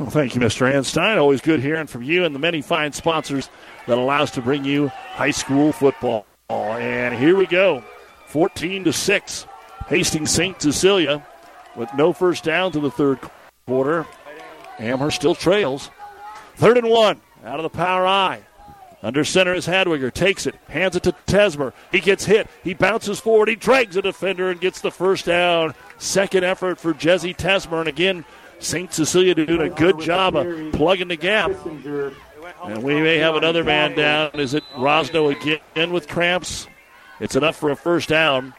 Well, 0.00 0.10
thank 0.10 0.34
you, 0.34 0.40
Mr. 0.40 0.68
Anstein. 0.68 1.16
Always 1.16 1.40
good 1.40 1.60
hearing 1.60 1.86
from 1.86 2.02
you 2.02 2.24
and 2.24 2.34
the 2.34 2.40
many 2.40 2.60
fine 2.60 2.92
sponsors 2.92 3.48
that 3.86 3.98
allow 3.98 4.24
us 4.24 4.32
to 4.32 4.42
bring 4.42 4.64
you 4.64 4.88
high 4.88 5.30
school 5.30 5.70
football. 5.70 6.26
And 6.50 7.14
here 7.14 7.36
we 7.36 7.46
go 7.46 7.84
14 8.26 8.82
to 8.82 8.92
6. 8.92 9.46
Hastings 9.86 10.32
St. 10.32 10.60
Cecilia 10.60 11.24
with 11.76 11.88
no 11.94 12.12
first 12.12 12.42
down 12.42 12.72
to 12.72 12.80
the 12.80 12.90
third 12.90 13.20
quarter. 13.68 14.06
Amherst 14.80 15.18
still 15.18 15.36
trails. 15.36 15.88
Third 16.56 16.76
and 16.76 16.88
one. 16.88 17.20
Out 17.44 17.58
of 17.58 17.62
the 17.62 17.70
power 17.70 18.06
eye. 18.06 18.42
Under 19.02 19.24
center 19.24 19.54
is 19.54 19.66
Hadwiger. 19.66 20.12
Takes 20.12 20.46
it. 20.46 20.56
Hands 20.68 20.94
it 20.96 21.04
to 21.04 21.12
Tesmer. 21.26 21.72
He 21.92 22.00
gets 22.00 22.24
hit. 22.24 22.48
He 22.64 22.74
bounces 22.74 23.20
forward. 23.20 23.48
He 23.48 23.54
drags 23.54 23.96
a 23.96 24.02
defender 24.02 24.50
and 24.50 24.60
gets 24.60 24.80
the 24.80 24.90
first 24.90 25.24
down. 25.24 25.74
Second 25.98 26.44
effort 26.44 26.80
for 26.80 26.92
Jesse 26.92 27.34
Tesmer. 27.34 27.78
And 27.78 27.88
again, 27.88 28.24
St. 28.58 28.92
Cecilia 28.92 29.34
doing 29.34 29.60
a 29.60 29.68
good 29.68 30.00
job 30.00 30.34
of 30.34 30.72
plugging 30.72 31.08
the 31.08 31.16
gap. 31.16 31.52
And 32.64 32.82
we 32.82 33.00
may 33.00 33.18
have 33.18 33.36
another 33.36 33.62
man 33.62 33.94
down. 33.94 34.30
Is 34.34 34.54
it 34.54 34.64
Rosno 34.74 35.30
again 35.30 35.92
with 35.92 36.08
cramps? 36.08 36.66
It's 37.20 37.36
enough 37.36 37.56
for 37.56 37.70
a 37.70 37.76
first 37.76 38.08
down. 38.08 38.52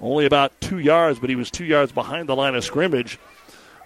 Only 0.00 0.26
about 0.26 0.60
two 0.60 0.78
yards, 0.78 1.18
but 1.18 1.30
he 1.30 1.36
was 1.36 1.50
two 1.50 1.64
yards 1.64 1.90
behind 1.90 2.28
the 2.28 2.36
line 2.36 2.54
of 2.54 2.64
scrimmage 2.64 3.18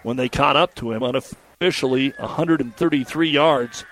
when 0.03 0.17
they 0.17 0.29
caught 0.29 0.55
up 0.55 0.75
to 0.75 0.91
him. 0.91 1.01
Unofficially, 1.01 2.09
133 2.19 3.29
yards 3.29 3.85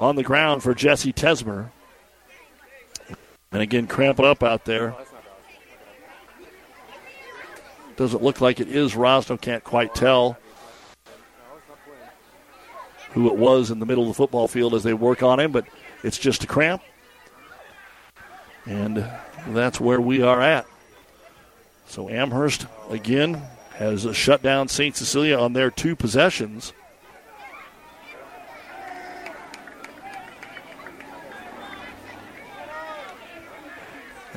on 0.00 0.16
the 0.16 0.22
ground 0.22 0.62
for 0.62 0.74
Jesse 0.74 1.12
Tesmer. 1.12 1.70
And 3.50 3.62
again, 3.62 3.86
cramp 3.86 4.18
it 4.18 4.24
up 4.24 4.42
out 4.42 4.64
there. 4.64 4.94
Doesn't 7.96 8.22
look 8.22 8.40
like 8.40 8.60
it 8.60 8.68
is 8.68 8.94
Rosno. 8.94 9.40
Can't 9.40 9.64
quite 9.64 9.94
tell 9.94 10.38
who 13.10 13.26
it 13.28 13.36
was 13.36 13.70
in 13.70 13.80
the 13.80 13.86
middle 13.86 14.04
of 14.04 14.08
the 14.08 14.14
football 14.14 14.46
field 14.46 14.74
as 14.74 14.82
they 14.82 14.94
work 14.94 15.22
on 15.22 15.40
him, 15.40 15.50
but 15.50 15.64
it's 16.04 16.18
just 16.18 16.44
a 16.44 16.46
cramp. 16.46 16.82
And 18.66 19.04
that's 19.48 19.80
where 19.80 20.00
we 20.00 20.22
are 20.22 20.40
at. 20.40 20.66
So 21.86 22.10
Amherst, 22.10 22.66
again, 22.90 23.42
has 23.72 24.06
shut 24.14 24.42
down 24.42 24.68
St. 24.68 24.94
Cecilia 24.94 25.38
on 25.38 25.54
their 25.54 25.70
two 25.70 25.96
possessions. 25.96 26.72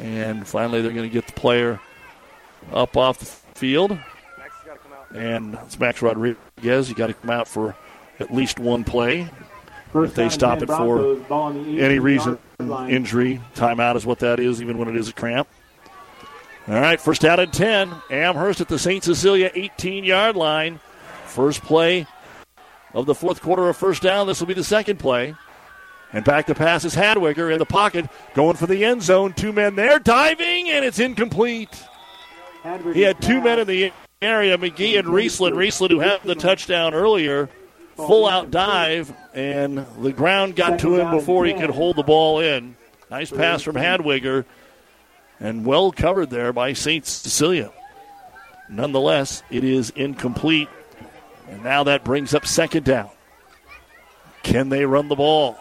And 0.01 0.47
finally, 0.47 0.81
they're 0.81 0.91
going 0.91 1.07
to 1.07 1.13
get 1.13 1.27
the 1.27 1.33
player 1.33 1.79
up 2.73 2.97
off 2.97 3.19
the 3.19 3.25
field. 3.25 3.97
And 5.13 5.55
it's 5.65 5.79
Max 5.79 6.01
Rodriguez. 6.01 6.89
You 6.89 6.95
got 6.95 7.07
to 7.07 7.13
come 7.13 7.29
out 7.29 7.47
for 7.47 7.75
at 8.19 8.33
least 8.33 8.59
one 8.59 8.83
play. 8.83 9.29
First 9.91 10.11
if 10.11 10.15
they 10.15 10.29
stop 10.29 10.61
it 10.61 10.67
for 10.67 11.17
any 11.29 11.99
reason, 11.99 12.39
injury, 12.59 13.41
timeout 13.55 13.95
is 13.95 14.05
what 14.05 14.19
that 14.19 14.39
is, 14.39 14.61
even 14.61 14.77
when 14.77 14.87
it 14.87 14.95
is 14.95 15.09
a 15.09 15.13
cramp. 15.13 15.47
All 16.67 16.75
right, 16.75 16.99
first 16.99 17.25
out 17.25 17.39
and 17.39 17.51
10. 17.51 17.91
Amherst 18.09 18.61
at 18.61 18.69
the 18.69 18.79
St. 18.79 19.03
Cecilia 19.03 19.51
18 19.53 20.03
yard 20.03 20.35
line. 20.35 20.79
First 21.25 21.61
play 21.63 22.07
of 22.93 23.05
the 23.05 23.15
fourth 23.15 23.41
quarter 23.41 23.67
of 23.67 23.77
first 23.77 24.01
down. 24.01 24.27
This 24.27 24.39
will 24.39 24.47
be 24.47 24.53
the 24.53 24.63
second 24.63 24.97
play. 24.97 25.35
And 26.13 26.25
back 26.25 26.47
to 26.47 26.55
pass 26.55 26.83
is 26.83 26.95
Hadwiger 26.95 27.51
in 27.51 27.59
the 27.59 27.65
pocket, 27.65 28.09
going 28.33 28.57
for 28.57 28.67
the 28.67 28.83
end 28.83 29.01
zone. 29.01 29.33
Two 29.33 29.53
men 29.53 29.75
there, 29.75 29.97
diving, 29.97 30.69
and 30.69 30.83
it's 30.83 30.99
incomplete. 30.99 31.69
He 32.93 33.01
had 33.01 33.21
two 33.21 33.41
men 33.41 33.59
in 33.59 33.67
the 33.67 33.93
area, 34.21 34.57
McGee 34.57 34.99
and 34.99 35.07
Riesland. 35.07 35.53
Riesland, 35.53 35.89
who 35.89 35.99
had 35.99 36.21
the 36.23 36.35
touchdown 36.35 36.93
earlier, 36.93 37.49
full 37.95 38.27
out 38.27 38.51
dive, 38.51 39.13
and 39.33 39.85
the 39.99 40.11
ground 40.11 40.55
got 40.55 40.79
to 40.79 40.99
him 40.99 41.11
before 41.11 41.45
he 41.45 41.53
could 41.53 41.69
hold 41.69 41.95
the 41.95 42.03
ball 42.03 42.39
in. 42.39 42.75
Nice 43.09 43.31
pass 43.31 43.61
from 43.61 43.75
Hadwiger, 43.75 44.45
and 45.39 45.65
well 45.65 45.91
covered 45.91 46.29
there 46.29 46.53
by 46.53 46.73
St. 46.73 47.05
Cecilia. 47.05 47.71
Nonetheless, 48.69 49.43
it 49.49 49.63
is 49.63 49.89
incomplete, 49.91 50.69
and 51.49 51.63
now 51.63 51.83
that 51.85 52.03
brings 52.03 52.33
up 52.33 52.45
second 52.45 52.85
down. 52.85 53.09
Can 54.43 54.69
they 54.69 54.85
run 54.85 55.07
the 55.07 55.15
ball? 55.15 55.57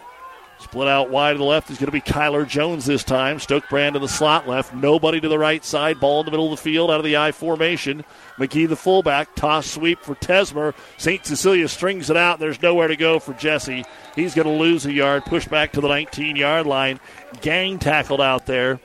Split 0.61 0.87
out 0.87 1.09
wide 1.09 1.33
to 1.33 1.37
the 1.39 1.43
left 1.43 1.71
is 1.71 1.79
going 1.79 1.87
to 1.87 1.91
be 1.91 2.01
Kyler 2.01 2.47
Jones 2.47 2.85
this 2.85 3.03
time. 3.03 3.37
Stokebrand 3.37 3.95
in 3.95 4.01
the 4.01 4.07
slot 4.07 4.47
left. 4.47 4.75
Nobody 4.75 5.19
to 5.19 5.27
the 5.27 5.39
right 5.39 5.65
side. 5.65 5.99
Ball 5.99 6.19
in 6.19 6.25
the 6.25 6.31
middle 6.31 6.53
of 6.53 6.57
the 6.57 6.61
field 6.61 6.91
out 6.91 6.99
of 6.99 7.03
the 7.03 7.17
I 7.17 7.31
formation. 7.31 8.05
McGee, 8.37 8.69
the 8.69 8.75
fullback. 8.75 9.35
Toss 9.35 9.65
sweep 9.65 9.99
for 10.01 10.13
Tesmer. 10.15 10.75
St. 10.97 11.25
Cecilia 11.25 11.67
strings 11.67 12.11
it 12.11 12.17
out. 12.17 12.39
There's 12.39 12.61
nowhere 12.61 12.87
to 12.87 12.95
go 12.95 13.17
for 13.17 13.33
Jesse. 13.33 13.83
He's 14.15 14.35
going 14.35 14.47
to 14.47 14.53
lose 14.53 14.85
a 14.85 14.93
yard. 14.93 15.25
Push 15.25 15.47
back 15.47 15.71
to 15.71 15.81
the 15.81 15.87
19 15.87 16.35
yard 16.35 16.67
line. 16.67 16.99
Gang 17.41 17.79
tackled 17.79 18.21
out 18.21 18.45
there. 18.45 18.79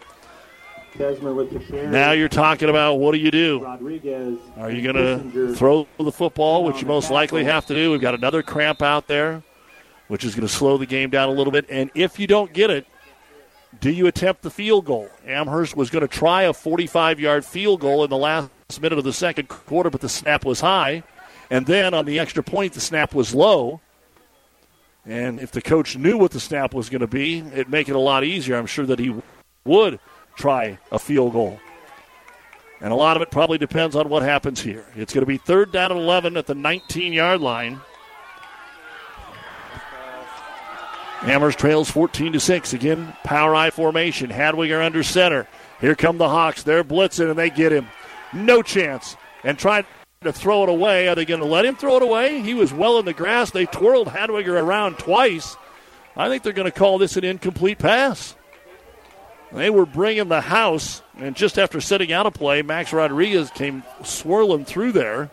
Tesmer 0.95 1.37
with 1.37 1.53
the 1.53 1.59
chance. 1.59 1.93
Now 1.93 2.13
you're 2.13 2.31
talking 2.31 2.71
about 2.71 2.95
what 2.95 3.13
do 3.13 3.19
you 3.19 3.31
do? 3.31 3.63
Rodriguez 3.63 4.39
Are 4.57 4.71
you 4.71 4.81
going 4.81 5.31
to 5.31 5.55
throw 5.55 5.87
the 5.99 6.11
football, 6.11 6.65
which 6.65 6.81
you 6.81 6.87
most 6.87 7.11
likely 7.11 7.45
have 7.45 7.67
to 7.67 7.75
do? 7.75 7.91
We've 7.91 8.01
got 8.01 8.15
another 8.15 8.43
cramp 8.43 8.81
out 8.81 9.09
there 9.09 9.43
which 10.09 10.25
is 10.25 10.35
going 10.35 10.47
to 10.47 10.53
slow 10.53 10.79
the 10.79 10.87
game 10.87 11.11
down 11.11 11.29
a 11.29 11.33
little 11.33 11.53
bit. 11.53 11.67
And 11.69 11.91
if 11.95 12.19
you 12.19 12.27
don't 12.27 12.53
get 12.53 12.71
it, 12.71 12.87
do 13.81 13.91
you 13.91 14.07
attempt 14.07 14.43
the 14.43 14.51
field 14.51 14.85
goal? 14.85 15.09
Amherst 15.27 15.77
was 15.77 15.91
going 15.91 16.03
to 16.03 16.09
try 16.09 16.43
a 16.43 16.53
45 16.53 17.21
yard 17.21 17.45
field 17.45 17.81
goal 17.81 18.05
in 18.05 18.11
the 18.11 18.17
last 18.17 18.51
minute 18.81 18.99
of 18.99 19.05
the 19.05 19.13
second 19.13 19.49
quarter, 19.49 19.91
but 19.91 20.01
the 20.01 20.09
snap 20.09 20.45
was 20.45 20.61
high. 20.61 21.03
And 21.51 21.67
then 21.67 21.95
on 21.95 22.05
the 22.05 22.19
extra 22.19 22.43
point, 22.43 22.73
the 22.73 22.81
snap 22.81 23.15
was 23.15 23.35
low. 23.35 23.81
And 25.05 25.39
if 25.39 25.53
the 25.53 25.63
coach 25.63 25.97
knew 25.97 26.19
what 26.19 26.33
the 26.33 26.41
snap 26.41 26.75
was 26.75 26.89
going 26.89 27.01
to 27.01 27.07
be, 27.07 27.39
it'd 27.39 27.69
make 27.69 27.89
it 27.89 27.95
a 27.95 28.01
lot 28.01 28.25
easier. 28.25 28.57
I'm 28.57 28.67
sure 28.67 28.87
that 28.87 28.99
he 28.99 29.15
would 29.65 30.01
try 30.35 30.79
a 30.91 30.99
field 30.99 31.33
goal. 31.33 31.61
And 32.81 32.93
a 32.93 32.97
lot 32.97 33.17
of 33.17 33.23
it 33.23 33.31
probably 33.31 33.59
depends 33.59 33.97
on 33.97 34.09
what 34.09 34.23
happens 34.23 34.61
here. 34.61 34.85
It's 34.97 35.15
going 35.15 35.23
to 35.23 35.27
be 35.27 35.39
third 35.39 35.73
down 35.73 35.93
and 35.93 36.01
11 36.01 36.37
at 36.37 36.47
the 36.47 36.55
19 36.55 37.13
yard 37.13 37.41
line. 37.41 37.81
Amherst 41.23 41.59
trails 41.59 41.91
14 41.91 42.35
to 42.35 42.41
6. 42.41 42.73
Again, 42.73 43.15
power 43.25 43.55
I 43.55 43.71
formation. 43.71 44.31
Hadwiger 44.31 44.85
under 44.85 45.03
center. 45.03 45.47
Here 45.81 45.95
come 45.95 46.19
the 46.19 46.29
Hawks. 46.29 46.63
They're 46.63 46.85
blitzing 46.85 47.31
and 47.31 47.39
they 47.39 47.51
get 47.51 47.73
him. 47.73 47.89
No 48.33 48.63
chance. 48.63 49.17
And 49.43 49.59
try 49.59 49.85
to 50.23 50.33
throw 50.33 50.63
it 50.65 50.69
away. 50.69 51.09
Are 51.09 51.15
they 51.15 51.25
going 51.25 51.41
to 51.41 51.47
let 51.47 51.65
him 51.65 51.77
throw 51.77 51.97
it 51.97 52.03
away? 52.03 52.41
He 52.41 52.55
was 52.55 52.73
well 52.73 52.99
in 52.99 53.05
the 53.05 53.13
grass. 53.13 53.51
They 53.51 53.67
twirled 53.67 54.09
Hadwiger 54.09 54.61
around 54.61 54.99
twice. 54.99 55.57
I 56.17 56.29
think 56.29 56.43
they're 56.43 56.53
going 56.53 56.71
to 56.71 56.77
call 56.77 56.99
this 56.99 57.17
an 57.17 57.25
incomplete 57.25 57.79
pass. 57.79 58.35
They 59.53 59.71
were 59.71 59.87
bringing 59.87 60.29
the 60.29 60.41
house, 60.41 61.03
and 61.17 61.37
just 61.37 61.59
after 61.59 61.81
setting 61.81 62.13
out 62.13 62.27
a 62.27 62.31
play, 62.31 62.63
Max 62.63 62.93
Rodriguez 62.93 63.51
came 63.51 63.85
swirling 64.03 64.65
through 64.65 64.93
there. 64.93 65.31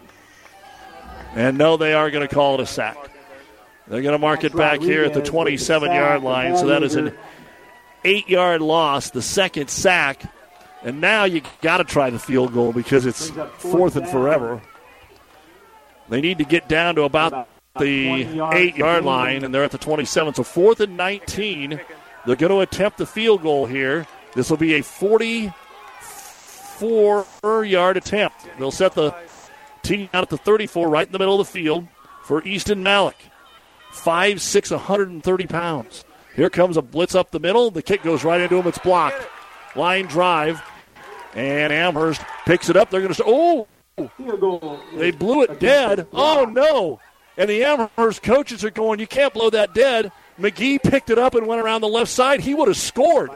And 1.36 1.58
no, 1.58 1.78
they 1.78 1.94
are 1.94 2.12
going 2.12 2.28
to 2.28 2.34
call 2.34 2.56
it 2.56 2.60
a 2.60 2.66
sack. 2.66 2.98
They're 3.88 4.02
going 4.02 4.14
to 4.14 4.20
mark 4.20 4.44
it 4.44 4.56
back 4.56 4.82
here 4.82 5.04
at 5.04 5.14
the 5.14 5.22
27 5.22 5.92
yard 5.92 6.24
line. 6.24 6.58
So 6.58 6.68
that 6.68 6.84
is 6.84 6.96
an 6.96 7.16
eight 8.04 8.30
yard 8.30 8.62
loss, 8.62 9.10
the 9.10 9.22
second 9.22 9.70
sack. 9.70 10.24
And 10.84 11.02
now 11.02 11.26
you 11.26 11.42
got 11.62 11.78
to 11.78 11.84
try 11.84 12.10
the 12.10 12.20
field 12.20 12.54
goal 12.54 12.74
because 12.74 13.06
it's 13.06 13.30
fourth 13.58 13.96
and 13.96 14.08
forever. 14.08 14.62
They 16.10 16.22
need 16.22 16.40
to 16.40 16.44
get 16.44 16.68
down 16.68 16.96
to 16.96 17.04
about 17.04 17.48
the 17.80 18.24
eight 18.54 18.76
yard 18.76 19.06
line, 19.06 19.44
and 19.44 19.54
they're 19.54 19.64
at 19.64 19.72
the 19.72 19.78
27. 19.78 20.34
So 20.36 20.44
fourth 20.44 20.80
and 20.80 20.98
19. 20.98 21.80
They're 22.26 22.36
going 22.36 22.52
to 22.52 22.62
attempt 22.62 22.98
the 22.98 23.06
field 23.06 23.42
goal 23.42 23.66
here. 23.66 24.08
This 24.34 24.50
will 24.50 24.58
be 24.58 24.76
a 24.76 24.82
44 24.82 27.66
yard 27.66 27.98
attempt. 27.98 28.48
They'll 28.58 28.72
set 28.72 28.94
the 28.94 29.14
tee 29.82 30.10
out 30.14 30.24
at 30.24 30.30
the 30.30 30.38
34, 30.38 30.90
right 30.90 31.06
in 31.06 31.12
the 31.12 31.20
middle 31.20 31.40
of 31.40 31.48
the 31.48 31.52
field 31.52 31.88
for 32.24 32.44
Easton 32.44 32.84
Malik. 32.84 33.18
5'6, 33.94 34.72
130 34.72 35.48
pounds. 35.48 36.04
Here 36.36 36.50
comes 36.50 36.78
a 36.78 36.82
blitz 36.82 37.16
up 37.16 37.32
the 37.32 37.40
middle. 37.40 37.72
The 37.72 37.82
kick 37.82 38.04
goes 38.04 38.24
right 38.24 38.42
into 38.42 38.58
him. 38.58 38.68
It's 38.68 38.80
blocked. 38.80 39.28
Line 39.76 40.08
drive. 40.08 40.62
And 41.36 41.72
Amherst 41.72 42.22
picks 42.46 42.70
it 42.70 42.76
up. 42.76 42.90
They're 42.90 43.02
going 43.02 43.14
to. 43.14 43.24
Oh! 43.26 43.68
They 44.96 45.12
blew 45.12 45.44
it 45.44 45.60
dead. 45.60 46.08
Oh, 46.12 46.46
no. 46.46 47.00
And 47.38 47.50
the 47.50 47.64
Amherst 47.64 48.24
coaches 48.24 48.64
are 48.64 48.72
going, 48.72 49.00
you 49.00 49.08
can't 49.08 49.34
blow 49.34 49.50
that 49.52 49.74
dead. 49.74 50.12
McGee 50.40 50.82
picked 50.82 51.12
it 51.12 51.20
up 51.20 51.36
and 51.36 51.46
went 51.46 51.62
around 51.62 51.82
the 51.82 51.88
left 51.88 52.10
side. 52.10 52.40
He 52.40 52.56
would 52.56 52.68
have 52.68 52.78
scored. 52.78 53.30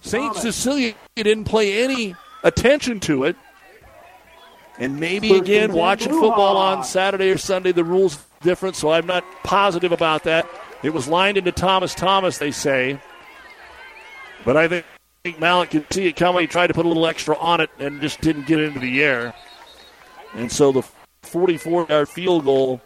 St. 0.00 0.34
Cecilia 0.36 0.94
didn't 1.14 1.44
pay 1.44 1.84
any 1.84 2.16
attention 2.42 3.00
to 3.00 3.24
it. 3.24 3.36
And 4.78 4.98
maybe 4.98 5.34
again, 5.34 5.74
watching 5.74 6.12
football 6.12 6.56
on 6.56 6.84
Saturday 6.84 7.30
or 7.30 7.36
Sunday, 7.36 7.72
the 7.72 7.84
rules 7.84 8.18
different, 8.40 8.74
so 8.74 8.90
I'm 8.90 9.06
not 9.06 9.24
positive 9.44 9.92
about 9.92 10.24
that. 10.24 10.48
It 10.82 10.90
was 10.90 11.06
lined 11.06 11.36
into 11.36 11.52
Thomas 11.52 11.94
Thomas, 11.94 12.38
they 12.38 12.50
say. 12.50 12.98
But 14.44 14.56
I 14.56 14.66
think 14.66 15.38
Malik 15.38 15.70
could 15.70 15.92
see 15.92 16.06
it 16.06 16.16
coming. 16.16 16.42
He 16.42 16.46
tried 16.46 16.68
to 16.68 16.74
put 16.74 16.86
a 16.86 16.88
little 16.88 17.06
extra 17.06 17.36
on 17.36 17.60
it 17.60 17.70
and 17.78 18.00
just 18.00 18.20
didn't 18.22 18.46
get 18.46 18.58
into 18.58 18.80
the 18.80 19.02
air. 19.02 19.34
And 20.34 20.50
so 20.50 20.72
the 20.72 20.82
44 21.22 21.86
yard 21.90 22.08
field 22.08 22.44
goal 22.44 22.80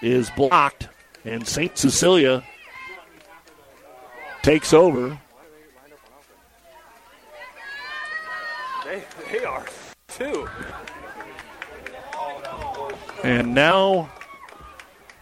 is 0.00 0.30
blocked, 0.30 0.88
and 1.24 1.46
St. 1.46 1.76
Cecilia 1.76 2.44
takes 4.42 4.72
over. 4.72 5.18
They, 8.84 9.02
they 9.30 9.44
are, 9.44 9.66
too. 10.08 10.48
And 13.24 13.54
now 13.54 14.10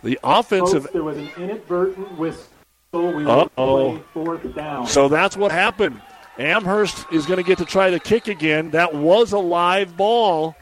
the 0.03 0.19
offensive. 0.25 0.83
Folks, 0.83 0.93
there 0.93 1.03
was 1.05 1.17
an 1.19 1.31
inadvertent 1.37 2.17
whistle. 2.19 2.45
We 2.93 3.25
Uh-oh. 3.25 3.99
fourth 4.13 4.55
down. 4.55 4.87
So 4.87 5.09
that's 5.09 5.37
what 5.37 5.53
happened. 5.53 6.01
Amherst 6.39 7.07
is 7.13 7.27
going 7.27 7.37
to 7.37 7.43
get 7.45 7.59
to 7.59 7.65
try 7.65 7.91
the 7.91 8.01
kick 8.01 8.27
again. 8.27 8.71
That 8.71 8.95
was 8.95 9.33
a 9.33 9.39
live 9.39 9.97
ball. 9.97 10.57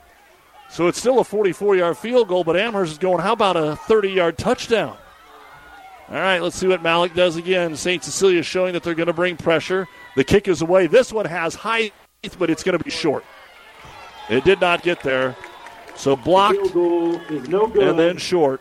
So 0.69 0.89
it's 0.89 0.99
still 0.99 1.21
a 1.21 1.25
44 1.25 1.77
yard 1.77 1.97
field 1.97 2.29
goal, 2.29 2.45
but 2.45 2.57
Amherst 2.57 2.93
is 2.93 2.99
going, 2.99 3.21
how 3.21 3.33
about 3.33 3.57
a 3.57 3.77
30 3.77 4.11
yard 4.11 4.37
touchdown? 4.37 4.97
All 6.11 6.15
right, 6.15 6.41
let's 6.41 6.57
see 6.57 6.67
what 6.67 6.83
Malik 6.83 7.15
does 7.15 7.37
again. 7.37 7.77
St. 7.77 8.03
Cecilia 8.03 8.43
showing 8.43 8.73
that 8.73 8.83
they're 8.83 8.95
going 8.95 9.09
to 9.09 9.13
bring 9.13 9.37
pressure. 9.37 9.87
The 10.17 10.25
kick 10.25 10.49
is 10.49 10.61
away. 10.63 10.87
This 10.87 11.13
one 11.13 11.27
has 11.27 11.55
height, 11.55 11.93
but 12.39 12.51
it's 12.51 12.63
going 12.63 12.77
to 12.77 12.83
be 12.85 12.91
short. 12.91 13.25
It 14.29 14.45
did 14.45 14.61
not 14.61 14.83
get 14.83 15.03
there. 15.03 15.37
So 15.97 16.17
blocked 16.17 16.57
Field 16.59 16.73
goal 16.73 17.17
is 17.31 17.49
no 17.49 17.67
good. 17.67 17.89
and 17.89 17.99
then 17.99 18.17
short. 18.19 18.61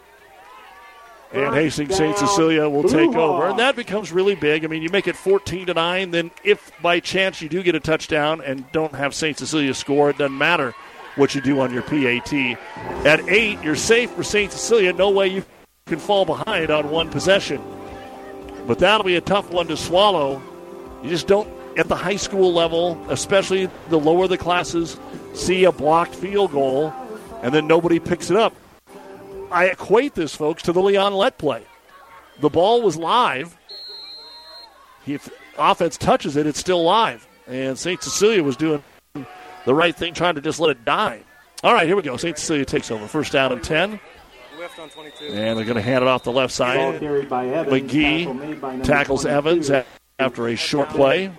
And 1.33 1.53
Hastings 1.53 1.95
St. 1.95 2.17
Cecilia 2.17 2.69
will 2.69 2.83
take 2.83 3.13
over. 3.15 3.47
And 3.47 3.59
that 3.59 3.75
becomes 3.75 4.11
really 4.11 4.35
big. 4.35 4.63
I 4.63 4.67
mean, 4.67 4.81
you 4.81 4.89
make 4.89 5.07
it 5.07 5.15
14 5.15 5.67
to 5.67 5.73
9, 5.73 6.11
then 6.11 6.31
if 6.43 6.71
by 6.81 6.99
chance 6.99 7.41
you 7.41 7.49
do 7.49 7.61
get 7.63 7.75
a 7.75 7.79
touchdown 7.79 8.41
and 8.41 8.69
don't 8.71 8.95
have 8.95 9.13
St. 9.13 9.37
Cecilia 9.37 9.73
score, 9.73 10.09
it 10.09 10.17
doesn't 10.17 10.37
matter 10.37 10.73
what 11.15 11.35
you 11.35 11.41
do 11.41 11.59
on 11.59 11.73
your 11.73 11.83
PAT. 11.83 12.33
At 13.05 13.27
8, 13.27 13.61
you're 13.61 13.75
safe 13.75 14.11
for 14.11 14.23
St. 14.23 14.51
Cecilia. 14.51 14.93
No 14.93 15.09
way 15.09 15.27
you 15.27 15.43
can 15.85 15.99
fall 15.99 16.25
behind 16.25 16.69
on 16.69 16.89
one 16.89 17.09
possession. 17.09 17.61
But 18.65 18.79
that'll 18.79 19.05
be 19.05 19.15
a 19.15 19.21
tough 19.21 19.49
one 19.51 19.67
to 19.67 19.77
swallow. 19.77 20.41
You 21.03 21.09
just 21.09 21.27
don't, 21.27 21.49
at 21.77 21.87
the 21.87 21.95
high 21.95 22.15
school 22.15 22.53
level, 22.53 22.97
especially 23.09 23.69
the 23.89 23.99
lower 23.99 24.27
the 24.27 24.37
classes, 24.37 24.97
see 25.33 25.65
a 25.65 25.71
blocked 25.71 26.15
field 26.15 26.51
goal 26.51 26.93
and 27.41 27.53
then 27.53 27.67
nobody 27.67 27.99
picks 27.99 28.29
it 28.29 28.37
up. 28.37 28.53
I 29.51 29.65
equate 29.65 30.15
this, 30.15 30.35
folks, 30.35 30.63
to 30.63 30.73
the 30.73 30.81
Leon 30.81 31.13
Lett 31.13 31.37
play. 31.37 31.63
The 32.39 32.49
ball 32.49 32.81
was 32.81 32.97
live. 32.97 33.57
If 35.05 35.29
offense 35.57 35.97
touches 35.97 36.35
it, 36.35 36.45
it's 36.45 36.59
still 36.59 36.83
live. 36.83 37.27
And 37.47 37.77
St. 37.77 38.01
Cecilia 38.03 38.43
was 38.43 38.57
doing 38.57 38.83
the 39.65 39.73
right 39.73 39.95
thing, 39.95 40.13
trying 40.13 40.35
to 40.35 40.41
just 40.41 40.59
let 40.59 40.71
it 40.71 40.85
die. 40.85 41.21
All 41.63 41.73
right, 41.73 41.87
here 41.87 41.95
we 41.95 42.01
go. 42.01 42.17
St. 42.17 42.37
Cecilia 42.37 42.65
takes 42.65 42.91
over. 42.91 43.07
First 43.07 43.31
down 43.31 43.51
and 43.51 43.63
10. 43.63 43.99
Left 44.59 44.79
on 44.79 44.89
22. 44.89 45.25
And 45.25 45.57
they're 45.57 45.65
going 45.65 45.75
to 45.75 45.81
hand 45.81 46.03
it 46.03 46.07
off 46.07 46.23
the 46.23 46.31
left 46.31 46.53
side. 46.53 46.99
carried 46.99 47.29
by 47.29 47.47
Evans. 47.47 47.91
Tackle 47.91 48.33
by 48.55 48.75
McGee 48.75 48.83
tackles 48.83 49.21
22. 49.21 49.29
Evans 49.29 49.85
after 50.19 50.47
a 50.47 50.55
short 50.55 50.89
play 50.89 51.31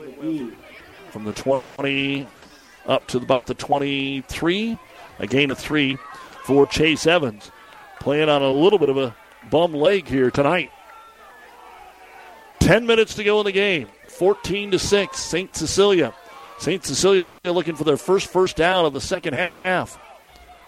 from 1.11 1.25
the 1.25 1.33
20 1.33 2.27
up 2.87 3.07
to 3.09 3.19
about 3.19 3.47
the 3.47 3.55
23. 3.55 4.79
A 5.21 5.27
gain 5.27 5.51
of 5.51 5.59
three 5.59 5.99
for 6.45 6.67
Chase 6.67 7.07
Evans. 7.07 7.51
Playing 8.09 8.31
on 8.31 8.41
a 8.41 8.51
little 8.51 8.79
bit 8.79 8.89
of 8.89 8.97
a 8.97 9.15
bum 9.51 9.75
leg 9.75 10.09
here 10.09 10.31
tonight. 10.31 10.71
10 12.61 12.87
minutes 12.87 13.17
to 13.17 13.23
go 13.23 13.39
in 13.41 13.45
the 13.45 13.53
game. 13.53 13.87
14 14.09 14.71
to 14.71 14.79
6. 14.79 15.19
St. 15.19 15.55
Cecilia. 15.55 16.15
St. 16.59 16.83
Cecilia 16.83 17.27
looking 17.45 17.77
for 17.77 17.85
their 17.85 17.99
first 17.99 18.29
first 18.29 18.57
down 18.57 18.87
of 18.87 18.95
the 18.95 19.01
second 19.03 19.35
half. 19.63 19.99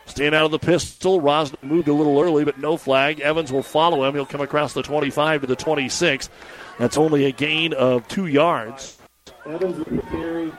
Staying 0.04 0.34
out 0.34 0.44
of 0.44 0.50
the 0.50 0.58
pistol. 0.58 1.18
Rosno 1.22 1.56
moved 1.62 1.88
a 1.88 1.94
little 1.94 2.20
early, 2.20 2.44
but 2.44 2.58
no 2.58 2.76
flag. 2.76 3.20
Evans 3.20 3.50
will 3.50 3.62
follow 3.62 4.04
him. 4.04 4.12
He'll 4.14 4.26
come 4.26 4.42
across 4.42 4.74
the 4.74 4.82
25 4.82 5.40
to 5.40 5.46
the 5.46 5.56
26. 5.56 6.28
That's 6.78 6.98
only 6.98 7.24
a 7.24 7.32
gain 7.32 7.72
of 7.72 8.06
two 8.06 8.26
yards. 8.26 8.98
Evans 9.46 9.78
with 9.78 9.96
the 9.96 10.02
carry. 10.10 10.52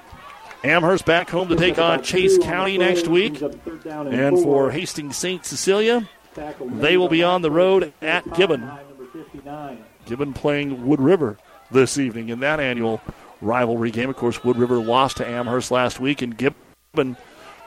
Amherst 0.64 1.06
back 1.06 1.30
home 1.30 1.48
to 1.50 1.56
take 1.56 1.78
on 1.78 2.02
Chase 2.02 2.40
County 2.40 2.80
next 2.80 3.08
week. 3.08 3.40
And 3.86 4.40
for 4.40 4.72
Hastings 4.72 5.16
St. 5.16 5.46
Cecilia, 5.46 6.10
they 6.36 6.98
will 6.98 7.10
be 7.10 7.24
on 7.24 7.42
the 7.42 7.52
road 7.52 7.94
at 8.02 8.34
Gibbon. 8.34 8.70
Gibbon 10.06 10.34
playing 10.34 10.86
Wood 10.86 11.02
River 11.02 11.38
this 11.72 11.98
evening 11.98 12.30
in 12.30 12.40
that 12.40 12.60
annual 12.60 13.02
rivalry 13.42 13.92
game. 13.92 14.10
Of 14.10 14.18
course, 14.18 14.44
Wood 14.44 14.58
River 14.58 14.78
lost 14.78 15.18
to 15.18 15.28
Amherst 15.28 15.72
last 15.72 16.00
week, 16.00 16.22
and 16.22 16.38
Gibbon 16.38 17.18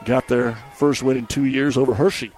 got 0.05 0.27
their 0.27 0.57
first 0.75 1.03
win 1.03 1.17
in 1.17 1.27
two 1.27 1.45
years 1.45 1.77
over 1.77 1.93
Hershey. 1.93 2.31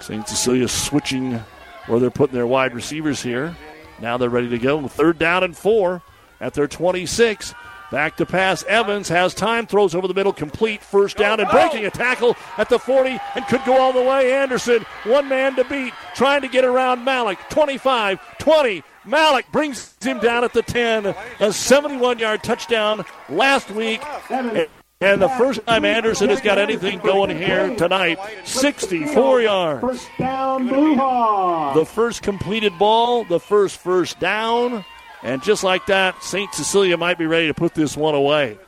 St. 0.00 0.26
Cecilia 0.28 0.68
switching 0.68 1.40
where 1.86 2.00
they're 2.00 2.10
putting 2.10 2.34
their 2.34 2.46
wide 2.46 2.74
receivers 2.74 3.22
here. 3.22 3.56
Now 4.00 4.16
they're 4.16 4.30
ready 4.30 4.48
to 4.50 4.58
go. 4.58 4.86
Third 4.88 5.18
down 5.18 5.44
and 5.44 5.56
four 5.56 6.02
at 6.40 6.54
their 6.54 6.66
26. 6.66 7.54
Back 7.90 8.16
to 8.16 8.26
pass. 8.26 8.64
Evans 8.64 9.08
has 9.08 9.34
time, 9.34 9.66
throws 9.66 9.94
over 9.94 10.08
the 10.08 10.14
middle, 10.14 10.32
complete 10.32 10.82
first 10.82 11.16
down, 11.16 11.38
and 11.40 11.48
breaking 11.50 11.84
a 11.86 11.90
tackle 11.90 12.36
at 12.58 12.68
the 12.68 12.78
40 12.78 13.18
and 13.34 13.46
could 13.46 13.64
go 13.64 13.78
all 13.80 13.92
the 13.92 14.02
way. 14.02 14.32
Anderson, 14.32 14.84
one 15.04 15.28
man 15.28 15.54
to 15.56 15.64
beat, 15.64 15.92
trying 16.14 16.42
to 16.42 16.48
get 16.48 16.64
around 16.64 17.04
Malik. 17.04 17.38
25, 17.50 18.18
20. 18.38 18.82
Malik 19.04 19.46
brings 19.52 19.94
him 20.00 20.18
down 20.18 20.44
at 20.44 20.52
the 20.52 20.62
10. 20.62 21.14
A 21.40 21.52
71 21.52 22.18
yard 22.18 22.42
touchdown 22.42 23.04
last 23.28 23.70
week. 23.70 24.02
And 25.00 25.20
the 25.20 25.28
first 25.28 25.64
time 25.66 25.84
Anderson 25.84 26.30
has 26.30 26.40
got 26.40 26.56
anything 26.56 26.98
going 27.00 27.36
here 27.36 27.76
tonight, 27.76 28.18
64 28.44 29.42
yards. 29.42 29.80
First 29.82 30.08
down, 30.18 30.66
The 31.74 31.84
first 31.84 32.22
completed 32.22 32.78
ball, 32.78 33.24
the 33.24 33.40
first 33.40 33.76
first 33.76 34.18
down. 34.18 34.84
And 35.24 35.42
just 35.42 35.64
like 35.64 35.86
that, 35.86 36.22
St. 36.22 36.54
Cecilia 36.54 36.98
might 36.98 37.16
be 37.16 37.24
ready 37.24 37.46
to 37.46 37.54
put 37.54 37.74
this 37.74 37.96
one 37.96 38.14
away. 38.14 38.58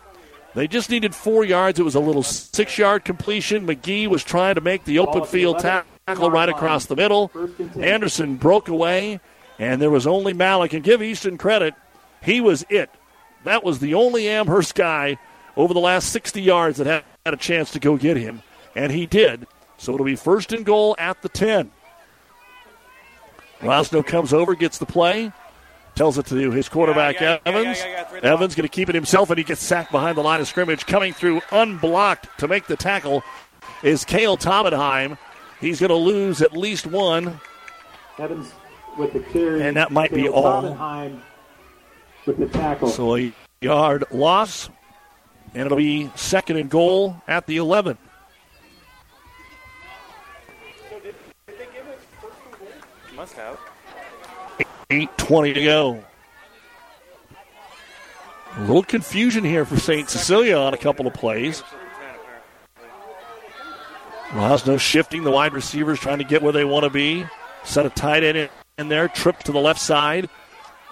They 0.55 0.67
just 0.67 0.89
needed 0.89 1.15
four 1.15 1.45
yards. 1.45 1.79
It 1.79 1.83
was 1.83 1.95
a 1.95 2.01
little 2.01 2.23
six 2.23 2.79
yard 2.79 3.05
completion. 3.05 3.67
McGee 3.67 4.07
was 4.09 4.25
trying 4.25 4.55
to 4.55 4.63
make 4.63 4.85
the 4.85 4.99
open 5.01 5.27
field 5.27 5.59
tackle 5.59 6.31
right 6.31 6.49
across 6.49 6.87
the 6.87 6.97
middle. 6.97 7.31
Anderson 7.79 8.37
broke 8.37 8.69
away, 8.69 9.21
and 9.59 9.83
there 9.83 9.91
was 9.91 10.07
only 10.07 10.33
Malik. 10.33 10.73
And 10.73 10.83
give 10.83 11.03
Easton 11.03 11.37
credit, 11.37 11.75
he 12.23 12.41
was 12.41 12.65
it. 12.71 12.89
that 13.45 13.63
was 13.63 13.79
the 13.81 13.93
only 13.93 14.27
Amherst 14.27 14.75
guy 14.75 15.19
over 15.59 15.75
the 15.75 15.81
last 15.81 16.11
60 16.11 16.41
yards 16.41 16.79
that 16.79 16.87
had, 16.87 17.05
had 17.27 17.35
a 17.35 17.39
chance 17.39 17.71
to 17.73 17.79
go 17.79 17.99
get 17.99 18.17
him, 18.17 18.43
and 18.75 18.91
he 18.91 19.05
did. 19.05 19.47
So 19.77 19.93
it'll 19.93 20.07
be 20.07 20.17
first 20.17 20.55
and 20.55 20.65
goal 20.65 20.97
at 20.99 21.21
the 21.21 21.29
10. 21.29 21.71
Rosno 23.61 24.05
comes 24.07 24.33
over, 24.33 24.55
gets 24.55 24.79
the 24.79 24.87
play, 24.87 25.33
tells 25.97 26.19
it 26.19 26.27
to 26.27 26.51
his 26.53 26.69
quarterback, 26.69 27.21
Evans. 27.21 27.79
Evans 28.23 28.55
going 28.55 28.63
to 28.63 28.69
keep 28.69 28.89
it 28.89 28.95
himself, 28.95 29.31
and 29.31 29.39
he 29.39 29.45
gets 29.45 29.63
sacked 29.63 29.91
behind 29.91 30.17
the 30.17 30.23
line 30.23 30.41
of 30.41 30.47
scrimmage. 30.47 30.87
Coming 30.87 31.13
through 31.13 31.41
unblocked 31.51 32.39
to 32.39 32.47
make 32.47 32.67
the 32.67 32.77
tackle 32.77 33.25
is 33.83 34.05
Kale 34.05 34.37
Tobenheim. 34.37 35.19
He's 35.61 35.81
going 35.81 35.91
to 35.91 35.97
lose 35.97 36.43
at 36.43 36.53
least 36.53 36.87
one. 36.87 37.41
Evans 38.19 38.53
with 38.97 39.13
the 39.15 39.21
carry. 39.21 39.63
And 39.63 39.77
that 39.77 39.91
might 39.91 40.13
be 40.13 40.29
all. 40.29 40.63
Tobenheim 40.63 41.21
with 42.27 42.39
the 42.39 42.47
tackle. 42.47 42.89
So 42.89 43.17
a 43.17 43.33
yard 43.61 44.05
loss, 44.11 44.69
and 45.55 45.65
it'll 45.67 45.79
be 45.79 46.11
second 46.15 46.59
and 46.59 46.71
goal 46.71 47.23
at 47.27 47.47
the 47.47 47.57
11. 47.57 47.99
Must 53.15 53.33
have. 53.33 53.59
8.20 54.91 55.55
to 55.55 55.65
go. 55.65 56.05
A 58.57 58.61
little 58.61 58.83
confusion 58.83 59.45
here 59.45 59.65
for 59.65 59.77
St. 59.79 60.09
Cecilia 60.09 60.57
on 60.57 60.73
a 60.73 60.79
couple 60.79 61.07
of 61.07 61.15
plays. 61.15 61.63
Rosno 64.31 64.79
shifting 64.79 65.25
the 65.25 65.31
wide 65.31 65.53
receivers, 65.53 65.99
trying 65.99 66.19
to 66.19 66.25
get 66.25 66.43
where 66.43 66.53
they 66.53 66.65
want 66.65 66.85
to 66.85 66.91
be. 66.91 67.27
Set 67.65 67.87
a 67.87 67.91
tight 67.91 68.23
end 68.23 68.49
in, 68.79 68.89
there, 68.89 69.09
trip 69.09 69.39
to 69.41 69.53
the 69.53 69.59
left 69.59 69.81
side. 69.81 70.29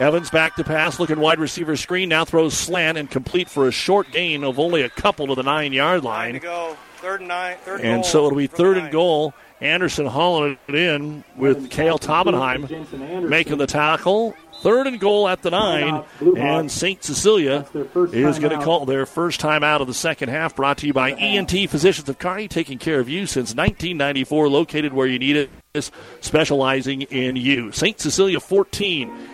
Evans 0.01 0.29
back 0.29 0.57
to 0.57 0.65
pass, 0.65 0.99
looking 0.99 1.21
wide 1.21 1.39
receiver 1.39 1.77
screen, 1.77 2.09
now 2.09 2.25
throws 2.25 2.55
slant 2.55 2.99
and 2.99 3.09
complete 3.11 3.49
for 3.49 3.69
a 3.69 3.71
short 3.71 4.11
gain 4.11 4.43
of 4.43 4.59
only 4.59 4.83
a 4.83 4.89
couple 4.89 5.29
to 5.29 5.35
the 5.35 5.43
nine 5.43 5.73
yard 5.73 6.03
line. 6.03 6.35
To 6.35 6.41
go. 6.41 6.77
Third 6.97 7.21
and 7.21 7.29
nine. 7.29 7.57
Third 7.59 7.81
And 7.83 8.03
goal 8.03 8.05
so 8.05 8.27
it'll 8.27 8.39
be 8.39 8.47
third 8.47 8.77
and 8.77 8.91
goal. 8.91 9.35
Anderson 9.61 10.07
hauling 10.07 10.59
it 10.69 10.75
in 10.75 11.25
with 11.37 11.71
Kale 11.71 11.99
Tobenheim 11.99 13.29
making 13.29 13.59
the 13.59 13.67
tackle. 13.67 14.35
Third 14.61 14.87
and 14.87 14.99
goal 14.99 15.29
at 15.29 15.43
the 15.43 15.51
nine. 15.51 16.05
And 16.37 16.71
St. 16.71 17.03
Cecilia 17.03 17.67
is 17.75 18.39
going 18.39 18.59
to 18.59 18.65
call 18.65 18.87
their 18.87 19.05
first 19.05 19.41
time 19.41 19.63
out 19.63 19.81
of 19.81 19.87
the 19.87 19.95
second 19.95 20.31
half. 20.31 20.57
Brought 20.57 20.79
to 20.79 20.87
you 20.87 20.93
by 20.93 21.13
ENT 21.13 21.51
Physicians 21.69 22.09
of 22.09 22.19
Kearney, 22.19 22.49
taking 22.49 22.79
care 22.79 23.01
of 23.01 23.09
you 23.09 23.27
since 23.27 23.55
1994, 23.55 24.49
located 24.49 24.93
where 24.93 25.07
you 25.07 25.19
need 25.19 25.37
it, 25.75 25.91
specializing 26.21 27.03
in 27.03 27.37
you. 27.37 27.73
St. 27.73 28.01
Cecilia 28.01 28.41
14. 28.41 29.34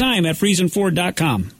anytime 0.00 0.24
at 0.26 0.36
FriesenFord.com. 0.36 1.59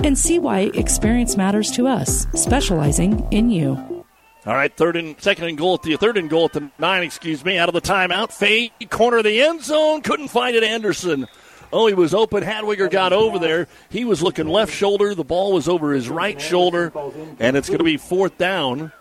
and 0.03 0.17
see 0.17 0.39
why 0.39 0.71
experience 0.73 1.37
matters 1.37 1.71
to 1.71 1.87
us, 1.87 2.27
specializing 2.33 3.27
in 3.31 3.49
you. 3.49 4.05
All 4.45 4.55
right, 4.55 4.75
third 4.75 4.95
and 4.95 5.21
second 5.21 5.45
and 5.45 5.57
goal 5.57 5.75
at 5.75 5.83
the 5.83 5.95
third 5.97 6.17
and 6.17 6.29
goal 6.29 6.45
at 6.45 6.53
the 6.53 6.71
nine. 6.79 7.03
Excuse 7.03 7.45
me, 7.45 7.59
out 7.59 7.69
of 7.69 7.75
the 7.75 7.81
timeout. 7.81 8.31
Fade 8.31 8.71
corner 8.89 9.17
of 9.17 9.23
the 9.23 9.39
end 9.39 9.63
zone. 9.63 10.01
Couldn't 10.01 10.29
find 10.29 10.55
it. 10.55 10.63
Anderson. 10.63 11.27
Oh, 11.71 11.87
he 11.87 11.93
was 11.93 12.13
open. 12.13 12.43
Hadwiger 12.43 12.89
got 12.89 13.13
over 13.13 13.39
there. 13.39 13.67
He 13.89 14.03
was 14.03 14.21
looking 14.21 14.47
left 14.47 14.73
shoulder. 14.73 15.13
The 15.13 15.23
ball 15.23 15.53
was 15.53 15.69
over 15.69 15.93
his 15.93 16.09
right 16.09 16.41
shoulder, 16.41 16.91
and 17.39 17.55
it's 17.55 17.67
going 17.69 17.77
to 17.77 17.83
be 17.83 17.97
fourth 17.97 18.37
down. 18.37 18.91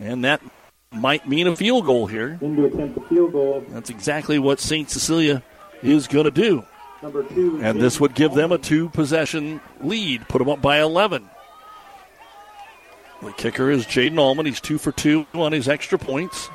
And 0.00 0.24
that 0.24 0.40
might 0.92 1.28
mean 1.28 1.46
a 1.46 1.56
field 1.56 1.84
goal 1.84 2.06
here. 2.06 2.38
In 2.40 2.56
to 2.56 2.66
attempt 2.66 2.94
the 2.94 3.00
field 3.08 3.32
goal. 3.32 3.64
That's 3.68 3.90
exactly 3.90 4.38
what 4.38 4.60
St. 4.60 4.88
Cecilia 4.88 5.42
is 5.82 6.06
going 6.06 6.24
to 6.24 6.30
do. 6.30 6.64
Number 7.02 7.22
two. 7.22 7.60
And 7.62 7.80
this 7.80 8.00
would 8.00 8.14
give 8.14 8.34
them 8.34 8.52
a 8.52 8.58
two 8.58 8.88
possession 8.88 9.60
lead, 9.80 10.26
put 10.28 10.38
them 10.38 10.48
up 10.48 10.62
by 10.62 10.80
11. 10.80 11.28
The 13.22 13.32
kicker 13.32 13.70
is 13.70 13.86
Jaden 13.86 14.18
Allman. 14.18 14.46
He's 14.46 14.60
two 14.60 14.78
for 14.78 14.92
two 14.92 15.26
on 15.34 15.52
his 15.52 15.68
extra 15.68 15.98
points. 15.98 16.48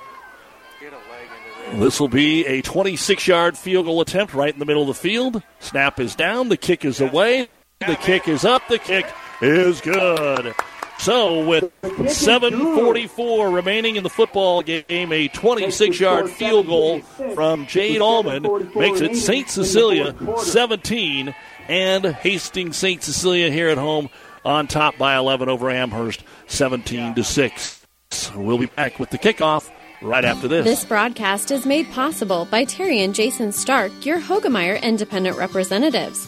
This 1.74 2.00
will 2.00 2.08
be 2.08 2.46
a 2.48 2.62
26 2.62 3.28
yard 3.28 3.58
field 3.58 3.86
goal 3.86 4.02
attempt 4.02 4.34
right 4.34 4.52
in 4.52 4.60
the 4.60 4.66
middle 4.66 4.82
of 4.84 4.88
the 4.88 4.94
field. 4.94 5.44
Snap 5.60 6.00
is 6.00 6.16
down. 6.16 6.50
The 6.50 6.58
kick 6.58 6.84
is 6.84 7.00
away. 7.00 7.48
The 7.80 7.96
kick 7.96 8.28
is 8.28 8.44
up. 8.44 8.68
The 8.68 8.80
kick 8.80 9.06
is 9.42 9.80
good. 9.82 10.56
So, 11.00 11.48
with 11.48 11.64
7.44 11.82 13.54
remaining 13.54 13.96
in 13.96 14.04
the 14.04 14.10
football 14.10 14.62
game, 14.62 15.14
a 15.14 15.30
26 15.30 15.98
yard 15.98 16.30
field 16.30 16.68
goal 16.68 17.00
from 17.34 17.66
Jade 17.68 18.02
Allman 18.02 18.44
makes 18.76 19.00
it 19.00 19.16
St. 19.16 19.50
Cecilia 19.50 20.14
17 20.38 21.34
and 21.70 22.06
Hastings 22.06 22.76
St. 22.76 23.02
Cecilia 23.02 23.50
here 23.50 23.70
at 23.70 23.78
home 23.78 24.10
on 24.44 24.68
top 24.68 24.98
by 24.98 25.16
11 25.16 25.48
over 25.48 25.70
Amherst 25.72 26.24
17 26.48 27.16
to 27.16 27.24
6. 27.24 27.88
We'll 28.36 28.58
be 28.58 28.66
back 28.66 29.00
with 29.00 29.10
the 29.12 29.18
kickoff 29.18 29.72
right 30.02 30.26
after 30.26 30.50
this. 30.50 30.66
This 30.66 30.84
broadcast 30.84 31.50
is 31.50 31.66
made 31.66 31.90
possible 31.92 32.46
by 32.52 32.66
Terry 32.66 33.02
and 33.02 33.16
Jason 33.16 33.54
Stark, 33.54 34.06
your 34.06 34.20
Hoegemeyer 34.20 34.82
Independent 34.82 35.38
Representatives. 35.38 36.28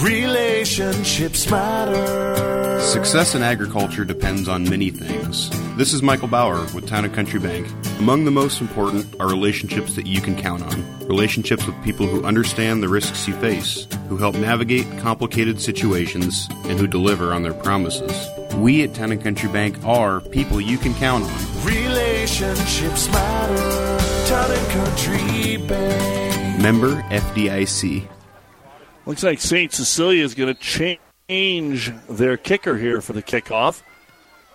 Relationships 0.00 1.50
matter. 1.50 2.80
Success 2.80 3.34
in 3.34 3.42
agriculture 3.42 4.06
depends 4.06 4.48
on 4.48 4.68
many 4.68 4.90
things. 4.90 5.50
This 5.76 5.92
is 5.92 6.02
Michael 6.02 6.28
Bauer 6.28 6.62
with 6.74 6.88
Town 6.88 7.04
and 7.04 7.12
Country 7.12 7.38
Bank. 7.38 7.68
Among 7.98 8.24
the 8.24 8.30
most 8.30 8.62
important 8.62 9.14
are 9.20 9.28
relationships 9.28 9.94
that 9.96 10.06
you 10.06 10.22
can 10.22 10.34
count 10.34 10.62
on. 10.62 11.06
Relationships 11.06 11.66
with 11.66 11.80
people 11.84 12.06
who 12.06 12.24
understand 12.24 12.82
the 12.82 12.88
risks 12.88 13.28
you 13.28 13.34
face, 13.34 13.86
who 14.08 14.16
help 14.16 14.34
navigate 14.34 14.86
complicated 14.98 15.60
situations, 15.60 16.48
and 16.64 16.78
who 16.80 16.86
deliver 16.86 17.34
on 17.34 17.42
their 17.42 17.52
promises. 17.52 18.28
We 18.56 18.82
at 18.84 18.94
Town 18.94 19.12
and 19.12 19.22
Country 19.22 19.50
Bank 19.50 19.84
are 19.84 20.22
people 20.22 20.58
you 20.58 20.78
can 20.78 20.94
count 20.94 21.24
on. 21.24 21.64
Relationships 21.66 23.08
matter. 23.12 24.26
Town 24.26 24.50
and 24.50 24.68
Country 24.70 25.58
Bank. 25.58 26.62
Member 26.62 27.02
FDIC. 27.10 28.08
Looks 29.06 29.22
like 29.22 29.40
St. 29.40 29.72
Cecilia 29.72 30.24
is 30.24 30.34
going 30.34 30.54
to 30.54 30.60
change 30.60 31.92
their 32.08 32.36
kicker 32.36 32.76
here 32.76 33.00
for 33.00 33.12
the 33.12 33.22
kickoff. 33.22 33.82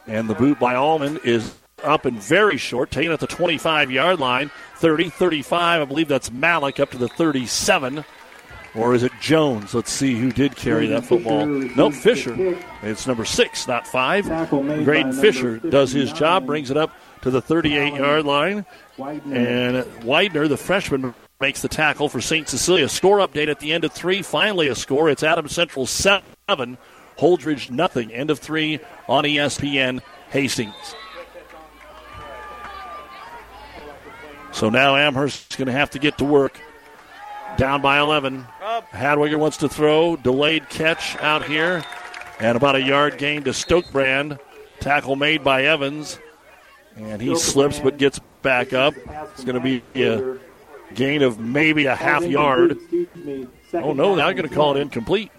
And 0.06 0.30
the 0.30 0.36
boot 0.36 0.58
by 0.60 0.76
Allman 0.76 1.20
is 1.24 1.54
up 1.84 2.06
and 2.06 2.22
very 2.22 2.58
short, 2.58 2.90
taken 2.92 3.12
at 3.12 3.20
the 3.20 3.28
25 3.28 3.92
yard 3.92 4.20
line. 4.20 4.52
30, 4.78 5.10
35. 5.10 5.82
I 5.82 5.86
believe 5.86 6.08
that's 6.08 6.32
Malik 6.32 6.80
up 6.80 6.92
to 6.92 6.98
the 6.98 7.10
37. 7.10 8.06
Or 8.76 8.94
is 8.94 9.04
it 9.04 9.12
Jones? 9.20 9.74
Let's 9.74 9.92
see 9.92 10.16
who 10.16 10.32
did 10.32 10.56
carry 10.56 10.88
that 10.88 11.04
football. 11.06 11.46
No, 11.46 11.90
Fisher. 11.90 12.36
It's 12.84 13.08
number 13.08 13.26
six, 13.26 13.68
not 13.68 13.88
five. 13.88 14.26
Graydon 14.50 15.14
Fisher 15.14 15.58
does 15.58 15.92
his 15.92 16.14
job, 16.14 16.46
brings 16.46 16.70
it 16.70 16.78
up 16.78 16.92
to 17.22 17.32
the 17.32 17.42
38 17.42 17.96
yard 17.96 18.26
line. 18.26 18.66
And 19.00 19.86
Widener, 20.04 20.48
the 20.48 20.58
freshman, 20.58 21.16
makes 21.40 21.62
the 21.62 21.68
tackle 21.68 22.10
for 22.10 22.20
St. 22.20 22.50
Cecilia. 22.50 22.90
Score 22.90 23.20
update 23.20 23.48
at 23.48 23.60
the 23.60 23.72
end 23.72 23.84
of 23.84 23.92
three. 23.92 24.22
Finally, 24.22 24.68
a 24.70 24.76
score. 24.76 25.10
It's 25.10 25.22
Adams 25.22 25.54
Central 25.54 25.86
7, 25.86 26.24
Holdrege 27.20 27.70
nothing. 27.70 28.12
End 28.12 28.32
of 28.32 28.40
three 28.40 28.80
on 29.08 29.24
ESPN 29.24 30.02
Hastings. 30.30 30.96
So 34.52 34.70
now 34.72 34.96
Amherst's 34.96 35.56
going 35.56 35.68
to 35.68 35.72
have 35.72 35.92
to 35.92 36.00
get 36.00 36.18
to 36.18 36.26
work. 36.26 36.60
Down 37.58 37.82
by 37.82 38.00
11. 38.00 38.44
Hadwiger 38.92 39.38
wants 39.38 39.58
to 39.58 39.70
throw. 39.70 40.16
Delayed 40.16 40.70
catch 40.70 41.16
out 41.18 41.46
here. 41.46 41.84
And 42.40 42.58
about 42.58 42.76
a 42.76 42.82
yard 42.82 43.20
gain 43.20 43.44
to 43.44 43.52
Stokebrand. 43.52 44.40
Tackle 44.80 45.16
made 45.16 45.44
by 45.44 45.66
Evans. 45.66 46.20
And 46.96 47.22
he 47.22 47.36
slips 47.36 47.80
but 47.80 47.98
gets 47.98 48.20
back 48.42 48.74
up. 48.74 48.96
It's 49.34 49.44
going 49.44 49.56
to 49.56 49.62
be 49.62 49.84
a 49.96 50.38
gain 50.94 51.22
of 51.22 51.40
maybe 51.40 51.86
a 51.86 51.96
half 51.96 52.24
yard. 52.24 52.78
Oh, 53.74 53.94
no, 53.94 54.16
now 54.16 54.32
going 54.32 54.48
to 54.48 54.54
call 54.54 54.76
it 54.76 54.82
incomplete. 54.82 55.32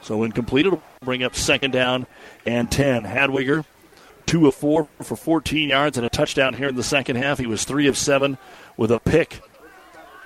So 0.00 0.22
incomplete, 0.22 0.66
it'll 0.66 0.82
bring 1.00 1.22
up 1.24 1.34
second 1.34 1.72
down 1.72 2.06
and 2.46 2.70
10. 2.70 3.02
Hadwiger, 3.02 3.64
2 4.26 4.46
of 4.46 4.54
4 4.54 4.88
for 5.02 5.16
14 5.16 5.68
yards 5.68 5.96
and 5.96 6.06
a 6.06 6.10
touchdown 6.10 6.54
here 6.54 6.68
in 6.68 6.76
the 6.76 6.84
second 6.84 7.16
half. 7.16 7.38
He 7.38 7.46
was 7.46 7.64
3 7.64 7.88
of 7.88 7.96
7 7.96 8.38
with 8.76 8.92
a 8.92 9.00
pick 9.00 9.40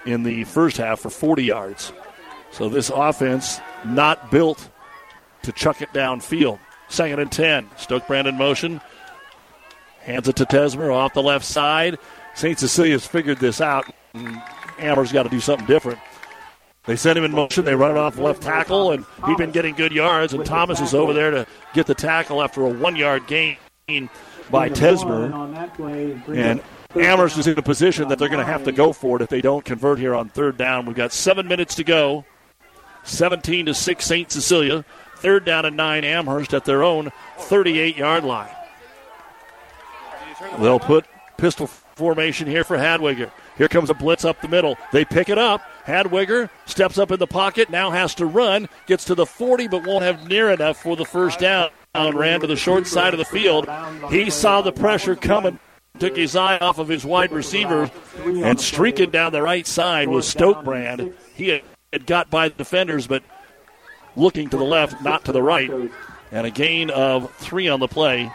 in 0.04 0.22
the 0.22 0.44
first 0.44 0.76
half 0.76 1.00
for 1.00 1.10
40 1.10 1.44
yards. 1.44 1.92
So 2.50 2.68
this 2.68 2.90
offense 2.90 3.60
not 3.84 4.30
built 4.30 4.68
to 5.42 5.52
chuck 5.52 5.80
it 5.80 5.90
downfield. 5.92 6.58
Second 6.88 7.20
and 7.20 7.32
10. 7.32 7.68
Stokebrand 7.78 8.26
in 8.26 8.36
motion. 8.36 8.80
Hands 10.00 10.26
it 10.26 10.36
to 10.36 10.44
Tesmer 10.44 10.92
off 10.92 11.14
the 11.14 11.22
left 11.22 11.44
side. 11.44 11.98
St. 12.40 12.58
Cecilia's 12.58 13.06
figured 13.06 13.36
this 13.36 13.60
out. 13.60 13.84
Amber's 14.78 15.12
got 15.12 15.24
to 15.24 15.28
do 15.28 15.40
something 15.40 15.66
different. 15.66 15.98
They 16.86 16.96
send 16.96 17.18
him 17.18 17.24
in 17.24 17.32
motion. 17.32 17.66
They 17.66 17.74
run 17.74 17.90
it 17.90 17.98
off 17.98 18.16
left 18.16 18.42
tackle, 18.42 18.92
and 18.92 19.04
he's 19.26 19.36
been 19.36 19.50
getting 19.50 19.74
good 19.74 19.92
yards. 19.92 20.32
And 20.32 20.42
Thomas 20.46 20.80
is 20.80 20.94
over 20.94 21.12
there 21.12 21.30
to 21.30 21.46
get 21.74 21.86
the 21.86 21.94
tackle 21.94 22.42
after 22.42 22.64
a 22.64 22.70
one 22.70 22.96
yard 22.96 23.26
gain 23.26 23.58
by 24.50 24.70
Tesmer. 24.70 25.30
And 26.34 26.62
Amherst 26.94 27.36
is 27.36 27.46
in 27.46 27.58
a 27.58 27.62
position 27.62 28.08
that 28.08 28.18
they're 28.18 28.30
going 28.30 28.44
to 28.44 28.50
have 28.50 28.64
to 28.64 28.72
go 28.72 28.94
for 28.94 29.16
it 29.16 29.22
if 29.22 29.28
they 29.28 29.42
don't 29.42 29.62
convert 29.62 29.98
here 29.98 30.14
on 30.14 30.30
third 30.30 30.56
down. 30.56 30.86
We've 30.86 30.96
got 30.96 31.12
seven 31.12 31.46
minutes 31.46 31.74
to 31.74 31.84
go. 31.84 32.24
17 33.04 33.66
to 33.66 33.74
6 33.74 34.02
St. 34.02 34.32
Cecilia. 34.32 34.86
Third 35.16 35.44
down 35.44 35.66
and 35.66 35.76
nine 35.76 36.04
Amherst 36.04 36.54
at 36.54 36.64
their 36.64 36.82
own 36.82 37.12
38 37.36 37.98
yard 37.98 38.24
line. 38.24 38.48
They'll 40.58 40.80
put 40.80 41.04
pistol 41.36 41.68
formation 42.00 42.48
here 42.48 42.64
for 42.64 42.78
Hadwiger. 42.78 43.30
Here 43.58 43.68
comes 43.68 43.90
a 43.90 43.94
blitz 43.94 44.24
up 44.24 44.40
the 44.40 44.48
middle. 44.48 44.78
They 44.90 45.04
pick 45.04 45.28
it 45.28 45.36
up. 45.36 45.60
Hadwiger 45.86 46.48
steps 46.64 46.96
up 46.96 47.10
in 47.10 47.18
the 47.18 47.26
pocket, 47.26 47.68
now 47.68 47.90
has 47.90 48.14
to 48.14 48.24
run, 48.24 48.70
gets 48.86 49.04
to 49.04 49.14
the 49.14 49.26
40, 49.26 49.68
but 49.68 49.86
won't 49.86 50.02
have 50.02 50.26
near 50.26 50.48
enough 50.50 50.82
for 50.82 50.96
the 50.96 51.04
first 51.04 51.38
down. 51.38 51.68
Ran 51.94 52.40
to 52.40 52.46
the 52.46 52.56
short 52.56 52.86
side 52.86 53.12
of 53.12 53.18
the 53.18 53.24
field. 53.26 53.68
He 54.10 54.30
saw 54.30 54.62
the 54.62 54.72
pressure 54.72 55.14
coming, 55.14 55.58
took 55.98 56.16
his 56.16 56.36
eye 56.36 56.56
off 56.58 56.78
of 56.78 56.88
his 56.88 57.04
wide 57.04 57.32
receiver, 57.32 57.90
and 58.24 58.58
streaking 58.58 59.10
down 59.10 59.32
the 59.32 59.42
right 59.42 59.66
side 59.66 60.08
was 60.08 60.32
Stokebrand. 60.32 61.12
He 61.34 61.60
had 61.92 62.06
got 62.06 62.30
by 62.30 62.48
the 62.48 62.54
defenders, 62.54 63.06
but 63.06 63.22
looking 64.16 64.48
to 64.48 64.56
the 64.56 64.64
left, 64.64 65.02
not 65.02 65.26
to 65.26 65.32
the 65.32 65.42
right. 65.42 65.70
And 66.32 66.46
a 66.46 66.50
gain 66.50 66.88
of 66.88 67.30
three 67.36 67.68
on 67.68 67.80
the 67.80 67.88
play 67.88 68.30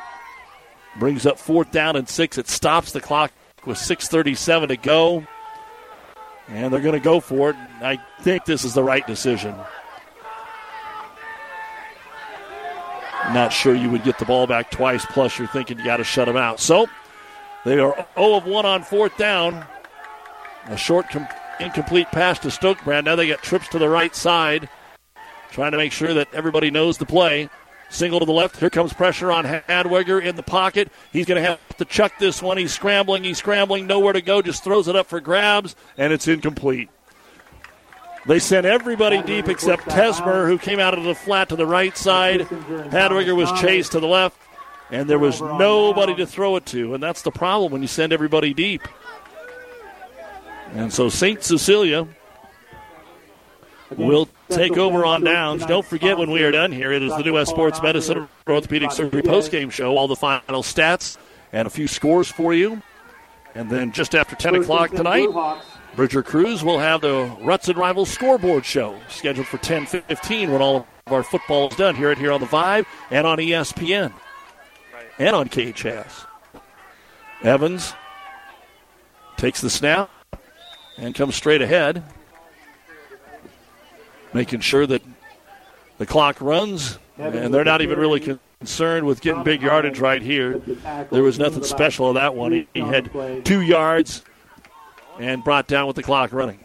brings 0.99 1.25
up 1.25 1.39
fourth 1.39 1.71
down 1.71 1.95
and 1.95 2.07
six. 2.07 2.37
It 2.37 2.47
stops 2.47 2.91
the 2.91 3.01
clock 3.01 3.31
with 3.65 3.77
6.37 3.77 4.67
to 4.69 4.77
go. 4.77 5.25
And 6.47 6.71
they're 6.71 6.81
going 6.81 6.93
to 6.93 6.99
go 6.99 7.19
for 7.19 7.51
it. 7.51 7.55
I 7.81 7.99
think 8.21 8.45
this 8.45 8.63
is 8.63 8.73
the 8.73 8.83
right 8.83 9.05
decision. 9.07 9.55
Not 13.33 13.51
sure 13.51 13.73
you 13.73 13.89
would 13.89 14.03
get 14.03 14.19
the 14.19 14.25
ball 14.25 14.45
back 14.45 14.69
twice, 14.69 15.05
plus 15.07 15.39
you're 15.39 15.47
thinking 15.47 15.79
you 15.79 15.85
got 15.85 15.97
to 15.97 16.03
shut 16.03 16.27
them 16.27 16.37
out. 16.37 16.59
So 16.59 16.87
they 17.65 17.79
are 17.79 18.05
0 18.15 18.35
of 18.35 18.45
1 18.45 18.65
on 18.65 18.83
fourth 18.83 19.17
down. 19.17 19.65
A 20.67 20.77
short, 20.77 21.09
com- 21.09 21.27
incomplete 21.59 22.07
pass 22.11 22.37
to 22.39 22.49
Stokebrand. 22.49 23.05
Now 23.05 23.15
they 23.15 23.25
get 23.25 23.41
trips 23.41 23.67
to 23.69 23.79
the 23.79 23.89
right 23.89 24.15
side, 24.15 24.69
trying 25.49 25.71
to 25.71 25.77
make 25.77 25.91
sure 25.91 26.13
that 26.13 26.31
everybody 26.33 26.69
knows 26.69 26.99
the 26.99 27.05
play. 27.05 27.49
Single 27.95 28.19
to 28.19 28.25
the 28.25 28.33
left. 28.33 28.57
Here 28.57 28.69
comes 28.69 28.91
pressure 28.91 29.31
on 29.31 29.45
Hadwiger 29.45 30.21
in 30.21 30.35
the 30.35 30.43
pocket. 30.43 30.91
He's 31.13 31.25
going 31.25 31.41
to 31.41 31.49
have 31.49 31.77
to 31.77 31.85
chuck 31.85 32.11
this 32.19 32.41
one. 32.41 32.57
He's 32.57 32.73
scrambling. 32.73 33.23
He's 33.23 33.37
scrambling. 33.37 33.87
Nowhere 33.87 34.11
to 34.11 34.21
go. 34.21 34.41
Just 34.41 34.65
throws 34.65 34.89
it 34.89 34.97
up 34.97 35.07
for 35.07 35.21
grabs, 35.21 35.77
and 35.97 36.11
it's 36.11 36.27
incomplete. 36.27 36.89
They 38.25 38.39
sent 38.39 38.65
everybody 38.65 39.21
deep 39.21 39.47
except 39.47 39.83
Tesmer, 39.85 40.45
who 40.45 40.57
came 40.57 40.79
out 40.79 40.97
of 40.97 41.05
the 41.05 41.15
flat 41.15 41.49
to 41.49 41.55
the 41.55 41.65
right 41.65 41.95
side. 41.95 42.41
Hadwiger 42.41 43.35
was 43.35 43.49
chased 43.61 43.93
to 43.93 44.01
the 44.01 44.07
left, 44.07 44.37
and 44.91 45.09
there 45.09 45.19
was 45.19 45.39
nobody 45.39 46.15
to 46.15 46.25
throw 46.25 46.57
it 46.57 46.65
to. 46.67 46.95
And 46.95 47.01
that's 47.01 47.21
the 47.21 47.31
problem 47.31 47.71
when 47.71 47.81
you 47.81 47.87
send 47.87 48.11
everybody 48.11 48.53
deep. 48.53 48.81
And 50.73 50.91
so 50.91 51.07
St. 51.07 51.41
Cecilia 51.41 52.07
will 53.91 54.27
take 54.49 54.77
over 54.77 55.05
on 55.05 55.23
downs. 55.23 55.65
Don't 55.65 55.85
forget 55.85 56.17
when 56.17 56.31
we 56.31 56.43
are 56.43 56.51
done 56.51 56.71
here, 56.71 56.91
it 56.91 57.03
is 57.03 57.11
the 57.15 57.23
New 57.23 57.33
West 57.33 57.51
Sports 57.51 57.81
Medicine 57.81 58.27
Orthopedic 58.47 58.91
Surgery 58.91 59.21
postgame 59.21 59.71
show. 59.71 59.97
All 59.97 60.07
the 60.07 60.15
final 60.15 60.63
stats 60.63 61.17
and 61.51 61.67
a 61.67 61.69
few 61.69 61.87
scores 61.87 62.31
for 62.31 62.53
you. 62.53 62.81
And 63.53 63.69
then 63.69 63.91
just 63.91 64.15
after 64.15 64.35
10 64.35 64.55
o'clock 64.55 64.91
tonight, 64.91 65.29
Bridger 65.95 66.23
Cruz 66.23 66.63
will 66.63 66.79
have 66.79 67.01
the 67.01 67.33
Ruts 67.41 67.69
and 67.69 67.77
Rivals 67.77 68.09
scoreboard 68.09 68.65
show 68.65 68.99
scheduled 69.07 69.47
for 69.47 69.57
10:15 69.57 70.51
when 70.51 70.61
all 70.61 70.85
of 71.07 71.13
our 71.13 71.23
football 71.23 71.69
is 71.69 71.75
done 71.77 71.95
here 71.95 72.09
at 72.09 72.17
here 72.17 72.33
on 72.33 72.41
the 72.41 72.47
Vibe 72.47 72.85
and 73.11 73.25
on 73.25 73.37
ESPN 73.37 74.11
and 75.17 75.35
on 75.35 75.47
KHS. 75.47 76.25
Evans 77.43 77.93
takes 79.37 79.61
the 79.61 79.69
snap 79.69 80.09
and 80.97 81.15
comes 81.15 81.35
straight 81.35 81.61
ahead, 81.61 82.03
making 84.35 84.59
sure 84.59 84.85
that 84.85 85.01
the 85.97 86.05
clock 86.05 86.41
runs, 86.41 86.99
and 87.17 87.53
they're 87.53 87.63
not 87.63 87.81
even 87.81 87.97
really 87.97 88.37
concerned 88.59 89.07
with 89.07 89.21
getting 89.21 89.43
big 89.43 89.61
yardage 89.61 89.99
right 89.99 90.21
here. 90.21 90.59
There 91.09 91.23
was 91.23 91.39
nothing 91.39 91.63
special 91.63 92.09
of 92.09 92.15
that 92.15 92.35
one. 92.35 92.51
He, 92.51 92.67
he 92.73 92.81
had 92.81 93.45
two 93.45 93.61
yards 93.61 94.23
and 95.19 95.43
brought 95.43 95.67
down 95.67 95.87
with 95.87 95.95
the 95.95 96.03
clock 96.03 96.33
running. 96.33 96.59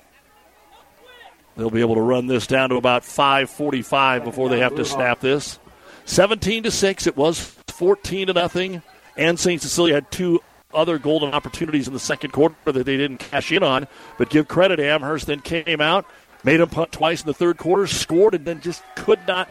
They'll 1.56 1.70
be 1.70 1.80
able 1.80 1.94
to 1.94 2.00
run 2.00 2.26
this 2.26 2.46
down 2.46 2.70
to 2.70 2.76
about 2.76 3.02
5:45 3.02 4.24
before 4.24 4.48
they 4.48 4.58
have 4.58 4.74
to 4.74 4.84
snap 4.84 5.20
this. 5.20 5.58
17 6.06 6.64
to 6.64 6.70
6 6.72 7.06
it 7.06 7.16
was 7.16 7.38
14 7.68 8.26
to 8.26 8.32
nothing 8.32 8.82
and 9.16 9.38
St. 9.38 9.62
Cecilia 9.62 9.94
had 9.94 10.10
two 10.10 10.40
other 10.72 10.98
golden 10.98 11.32
opportunities 11.32 11.86
in 11.86 11.92
the 11.92 12.00
second 12.00 12.32
quarter 12.32 12.54
that 12.64 12.86
they 12.86 12.96
didn't 12.96 13.18
cash 13.18 13.52
in 13.52 13.62
on, 13.62 13.86
but 14.18 14.30
give 14.30 14.48
credit 14.48 14.80
Amherst 14.80 15.26
then 15.26 15.40
came 15.40 15.80
out, 15.80 16.06
made 16.44 16.58
them 16.58 16.68
punt 16.68 16.92
twice 16.92 17.20
in 17.20 17.26
the 17.26 17.34
third 17.34 17.58
quarter, 17.58 17.86
scored 17.86 18.34
and 18.34 18.44
then 18.44 18.60
just 18.60 18.82
could 18.96 19.20
not 19.26 19.50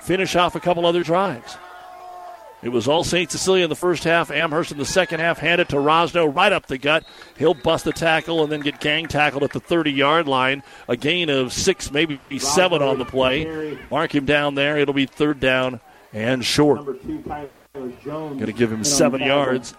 finish 0.00 0.36
off 0.36 0.54
a 0.54 0.60
couple 0.60 0.86
other 0.86 1.02
drives. 1.02 1.56
It 2.60 2.70
was 2.70 2.88
all 2.88 3.04
St. 3.04 3.30
Cecilia 3.30 3.64
in 3.64 3.70
the 3.70 3.76
first 3.76 4.02
half. 4.02 4.32
Amherst 4.32 4.72
in 4.72 4.78
the 4.78 4.84
second 4.84 5.20
half 5.20 5.38
handed 5.38 5.68
to 5.68 5.76
Rosno 5.76 6.34
right 6.34 6.52
up 6.52 6.66
the 6.66 6.76
gut. 6.76 7.04
He'll 7.36 7.54
bust 7.54 7.84
the 7.84 7.92
tackle 7.92 8.42
and 8.42 8.50
then 8.50 8.60
get 8.60 8.80
gang 8.80 9.06
tackled 9.06 9.44
at 9.44 9.52
the 9.52 9.60
30 9.60 9.92
yard 9.92 10.26
line. 10.26 10.64
A 10.88 10.96
gain 10.96 11.30
of 11.30 11.52
six, 11.52 11.92
maybe 11.92 12.18
seven 12.38 12.82
on 12.82 12.98
the 12.98 13.04
play. 13.04 13.78
Mark 13.92 14.12
him 14.12 14.24
down 14.24 14.56
there. 14.56 14.76
It'll 14.76 14.94
be 14.94 15.06
third 15.06 15.38
down 15.38 15.80
and 16.12 16.44
short. 16.44 16.84
Going 17.74 18.38
to 18.38 18.52
give 18.52 18.72
him 18.72 18.82
seven 18.82 19.20
yards. 19.20 19.74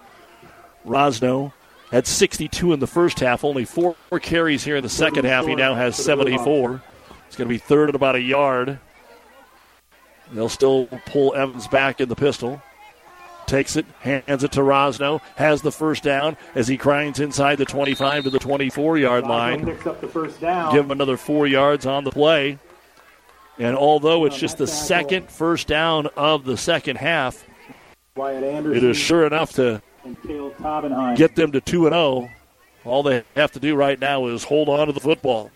Rosno 0.85 1.51
had 1.91 2.07
62 2.07 2.73
in 2.73 2.79
the 2.79 2.87
first 2.87 3.19
half, 3.19 3.43
only 3.43 3.65
four 3.65 3.95
carries 4.21 4.63
here 4.63 4.77
in 4.77 4.83
the 4.83 4.89
second 4.89 5.25
half. 5.25 5.45
He 5.45 5.55
now 5.55 5.73
has 5.73 5.95
74. 5.95 6.81
It's 7.27 7.35
going 7.35 7.47
to 7.47 7.53
be 7.53 7.57
third 7.57 7.89
at 7.89 7.95
about 7.95 8.15
a 8.15 8.21
yard. 8.21 8.79
They'll 10.31 10.49
still 10.49 10.85
pull 11.07 11.33
Evans 11.33 11.67
back 11.67 11.99
in 11.99 12.09
the 12.09 12.15
pistol 12.15 12.61
takes 13.49 13.75
it, 13.75 13.85
hands 13.99 14.43
it 14.43 14.51
to 14.53 14.61
Rosno, 14.61 15.21
has 15.35 15.61
the 15.61 15.71
first 15.71 16.03
down 16.03 16.37
as 16.55 16.67
he 16.67 16.77
grinds 16.77 17.19
inside 17.19 17.57
the 17.57 17.65
25 17.65 18.25
to 18.25 18.29
the 18.29 18.39
24 18.39 18.97
yard 18.99 19.25
line. 19.25 19.65
Picks 19.65 19.87
up 19.87 19.99
the 19.99 20.07
first 20.07 20.39
down. 20.39 20.73
Give 20.73 20.85
him 20.85 20.91
another 20.91 21.17
four 21.17 21.47
yards 21.47 21.85
on 21.85 22.03
the 22.03 22.11
play. 22.11 22.59
And 23.57 23.75
although 23.75 24.25
it's 24.25 24.37
just 24.37 24.57
the 24.57 24.67
second 24.67 25.29
first 25.29 25.67
down 25.67 26.07
of 26.15 26.45
the 26.45 26.55
second 26.55 26.97
half, 26.97 27.45
it 28.15 28.83
is 28.83 28.95
sure 28.95 29.25
enough 29.25 29.53
to 29.53 29.81
get 31.15 31.35
them 31.35 31.51
to 31.51 31.61
2 31.61 31.87
and 31.87 31.93
0. 31.93 32.29
All 32.85 33.03
they 33.03 33.23
have 33.35 33.51
to 33.53 33.59
do 33.59 33.75
right 33.75 33.99
now 33.99 34.27
is 34.27 34.43
hold 34.43 34.69
on 34.69 34.87
to 34.87 34.93
the 34.93 34.99
football. 34.99 35.51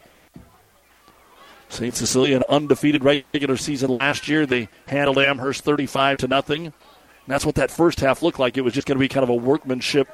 St. 1.69 1.95
Cecilia, 1.95 2.37
an 2.37 2.43
undefeated 2.49 3.03
regular 3.03 3.57
season 3.57 3.97
last 3.97 4.27
year. 4.27 4.45
They 4.45 4.67
handled 4.87 5.17
Amherst 5.17 5.63
35 5.63 6.17
to 6.19 6.27
nothing 6.27 6.73
that's 7.27 7.45
what 7.45 7.55
that 7.55 7.71
first 7.71 7.99
half 7.99 8.21
looked 8.21 8.39
like. 8.39 8.57
It 8.57 8.61
was 8.61 8.73
just 8.73 8.87
going 8.87 8.97
to 8.97 8.99
be 8.99 9.07
kind 9.07 9.23
of 9.23 9.29
a 9.29 9.35
workmanship, 9.35 10.07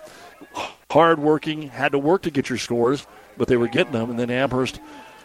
hard 0.92 1.20
working, 1.20 1.64
had 1.70 1.92
to 1.94 2.00
work 2.00 2.24
to 2.24 2.32
get 2.32 2.50
your 2.50 2.58
scores, 2.58 3.08
but 3.38 3.48
they 3.48 3.58
were 3.58 3.68
getting 3.68 3.94
them. 3.94 4.10
And 4.10 4.20
then 4.20 4.30
Amherst 4.30 4.80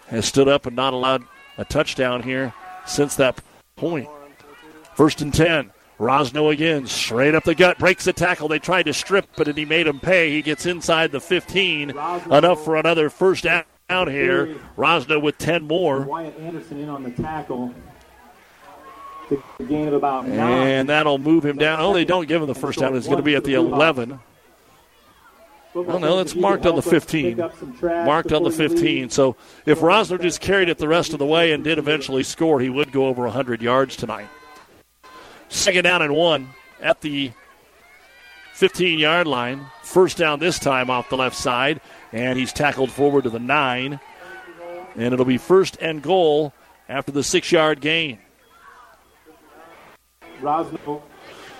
has 0.08 0.26
stood 0.26 0.48
up 0.48 0.66
and 0.66 0.74
not 0.74 0.94
allowed 0.94 1.24
a 1.58 1.64
touchdown 1.64 2.22
here 2.22 2.54
since 2.86 3.16
that 3.16 3.40
point. 3.76 4.08
First 4.94 5.20
and 5.20 5.32
10. 5.32 5.70
Rosno 5.98 6.52
again, 6.52 6.86
straight 6.86 7.34
up 7.34 7.44
the 7.44 7.54
gut, 7.54 7.78
breaks 7.78 8.04
the 8.04 8.12
tackle. 8.12 8.48
They 8.48 8.58
tried 8.58 8.84
to 8.84 8.92
strip, 8.92 9.26
but 9.36 9.46
he 9.56 9.64
made 9.64 9.86
him 9.86 10.00
pay. 10.00 10.30
He 10.30 10.42
gets 10.42 10.66
inside 10.66 11.12
the 11.12 11.20
15, 11.20 11.90
enough 11.90 12.64
for 12.64 12.76
another 12.76 13.10
first 13.10 13.44
down 13.44 13.64
here. 13.88 14.56
Rosno 14.76 15.22
with 15.22 15.38
10 15.38 15.64
more. 15.64 16.00
Wyatt 16.00 16.38
Anderson 16.40 16.80
in 16.80 16.88
on 16.88 17.04
the 17.04 17.10
tackle. 17.10 17.72
The 19.28 19.64
gain 19.64 19.88
of 19.88 19.94
about 19.94 20.26
nine. 20.26 20.68
And 20.68 20.88
that'll 20.88 21.18
move 21.18 21.46
him 21.46 21.56
down. 21.56 21.80
Oh, 21.80 21.94
they 21.94 22.04
don't 22.04 22.26
give 22.26 22.42
him 22.42 22.48
the 22.48 22.54
first 22.54 22.80
down. 22.80 22.96
It's 22.96 23.06
going 23.06 23.18
to 23.18 23.22
be 23.22 23.36
at 23.36 23.44
the 23.44 23.54
11. 23.54 24.18
Oh, 25.76 25.98
no, 25.98 26.20
it's 26.20 26.34
marked 26.34 26.66
on 26.66 26.76
the 26.76 26.82
15. 26.82 27.36
Marked 27.82 28.32
on 28.32 28.42
the 28.42 28.50
15. 28.50 29.10
So 29.10 29.36
if 29.64 29.80
Rosno 29.80 30.20
just 30.20 30.40
carried 30.40 30.68
it 30.68 30.78
the 30.78 30.88
rest 30.88 31.12
of 31.12 31.18
the 31.18 31.26
way 31.26 31.52
and 31.52 31.64
did 31.64 31.78
eventually 31.78 32.22
score, 32.22 32.60
he 32.60 32.68
would 32.68 32.92
go 32.92 33.06
over 33.06 33.22
100 33.22 33.62
yards 33.62 33.96
tonight. 33.96 34.28
Second 35.54 35.84
down 35.84 36.02
and 36.02 36.14
one 36.14 36.50
at 36.80 37.00
the 37.00 37.30
15 38.54 38.98
yard 38.98 39.28
line. 39.28 39.64
First 39.84 40.18
down 40.18 40.40
this 40.40 40.58
time 40.58 40.90
off 40.90 41.08
the 41.08 41.16
left 41.16 41.36
side. 41.36 41.80
And 42.12 42.36
he's 42.36 42.52
tackled 42.52 42.90
forward 42.90 43.24
to 43.24 43.30
the 43.30 43.38
nine. 43.38 44.00
And 44.96 45.14
it'll 45.14 45.24
be 45.24 45.38
first 45.38 45.78
and 45.80 46.02
goal 46.02 46.52
after 46.88 47.12
the 47.12 47.22
six 47.22 47.52
yard 47.52 47.80
gain. 47.80 48.18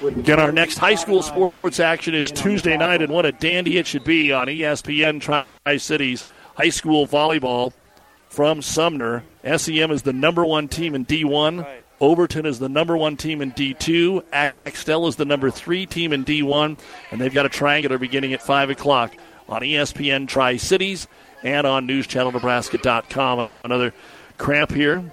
Again, 0.03 0.41
our 0.41 0.53
next 0.53 0.79
high 0.79 0.97
school 0.97 1.23
sports 1.23 1.79
action 1.79 2.15
is 2.15 2.31
Tuesday 2.33 2.77
night, 2.77 3.01
and 3.01 3.13
what 3.13 3.25
a 3.25 3.33
dandy 3.33 3.79
it 3.79 3.87
should 3.87 4.05
be 4.05 4.33
on 4.33 4.49
ESPN 4.49 5.21
Tri 5.21 5.77
Cities 5.77 6.33
High 6.57 6.69
School 6.69 7.07
Volleyball 7.07 7.73
from 8.29 8.61
Sumner. 8.61 9.23
SEM 9.45 9.93
is 9.93 10.03
the 10.03 10.13
number 10.13 10.45
one 10.45 10.67
team 10.67 10.95
in 10.97 11.07
D1. 11.07 11.84
Overton 12.05 12.45
is 12.45 12.59
the 12.59 12.69
number 12.69 12.99
one 12.99 13.17
team 13.17 13.41
in 13.41 13.53
D2. 13.53 14.25
Axtell 14.31 15.07
is 15.07 15.17
the 15.17 15.25
number 15.25 15.51
three 15.51 15.87
team 15.87 16.13
in 16.13 16.23
D1, 16.23 16.79
and 17.11 17.19
they've 17.19 17.33
got 17.33 17.47
a 17.47 17.49
triangular 17.49 17.97
beginning 17.97 18.35
at 18.35 18.43
5 18.43 18.69
o'clock 18.69 19.15
on 19.49 19.63
ESPN 19.63 20.29
Tri 20.29 20.59
Cities 20.59 21.09
and 21.43 21.67
on 21.67 21.89
NewsChannelNebraska.com. 21.89 23.49
Another 23.65 23.95
cramp 24.37 24.73
here 24.73 25.11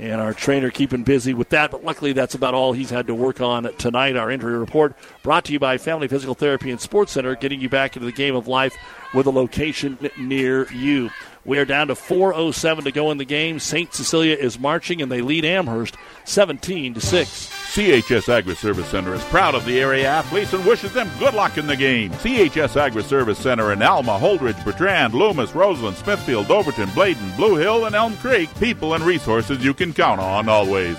and 0.00 0.20
our 0.20 0.34
trainer 0.34 0.70
keeping 0.70 1.04
busy 1.04 1.32
with 1.32 1.50
that. 1.50 1.70
But 1.70 1.84
luckily, 1.84 2.12
that's 2.12 2.34
about 2.34 2.54
all 2.54 2.72
he's 2.72 2.90
had 2.90 3.06
to 3.06 3.14
work 3.14 3.40
on 3.40 3.72
tonight. 3.76 4.16
Our 4.16 4.30
injury 4.30 4.58
report 4.58 4.96
brought 5.22 5.44
to 5.44 5.52
you 5.52 5.60
by 5.60 5.78
Family 5.78 6.08
Physical 6.08 6.34
Therapy 6.34 6.72
and 6.72 6.80
Sports 6.80 7.12
Center, 7.12 7.36
getting 7.36 7.60
you 7.60 7.68
back 7.68 7.96
into 7.96 8.06
the 8.06 8.12
game 8.12 8.34
of 8.34 8.48
life 8.48 8.76
with 9.14 9.26
a 9.26 9.30
location 9.30 9.96
near 10.18 10.70
you. 10.72 11.10
We 11.46 11.58
are 11.58 11.64
down 11.64 11.86
to 11.88 11.94
4:07 11.94 12.84
to 12.84 12.92
go 12.92 13.12
in 13.12 13.18
the 13.18 13.24
game. 13.24 13.60
St. 13.60 13.94
Cecilia 13.94 14.34
is 14.34 14.58
marching, 14.58 15.00
and 15.00 15.12
they 15.12 15.20
lead 15.20 15.44
Amherst 15.44 15.96
17 16.24 16.94
to 16.94 17.00
six. 17.00 17.48
CHS 17.72 18.28
Agri 18.28 18.56
Service 18.56 18.88
Center 18.88 19.14
is 19.14 19.22
proud 19.24 19.54
of 19.54 19.64
the 19.64 19.78
area 19.78 20.08
athletes 20.08 20.52
and 20.52 20.66
wishes 20.66 20.92
them 20.92 21.08
good 21.20 21.34
luck 21.34 21.56
in 21.56 21.68
the 21.68 21.76
game. 21.76 22.10
CHS 22.14 22.76
Agri 22.76 23.04
Service 23.04 23.38
Center 23.38 23.72
in 23.72 23.80
Alma, 23.80 24.18
Holdrege, 24.18 24.62
Bertrand, 24.64 25.14
Loomis, 25.14 25.54
Roseland, 25.54 25.96
Smithfield, 25.98 26.50
Overton, 26.50 26.90
Bladen, 26.94 27.30
Blue 27.36 27.54
Hill, 27.54 27.84
and 27.84 27.94
Elm 27.94 28.16
Creek. 28.16 28.50
People 28.58 28.94
and 28.94 29.04
resources 29.04 29.64
you 29.64 29.72
can 29.72 29.92
count 29.92 30.20
on 30.20 30.48
always. 30.48 30.96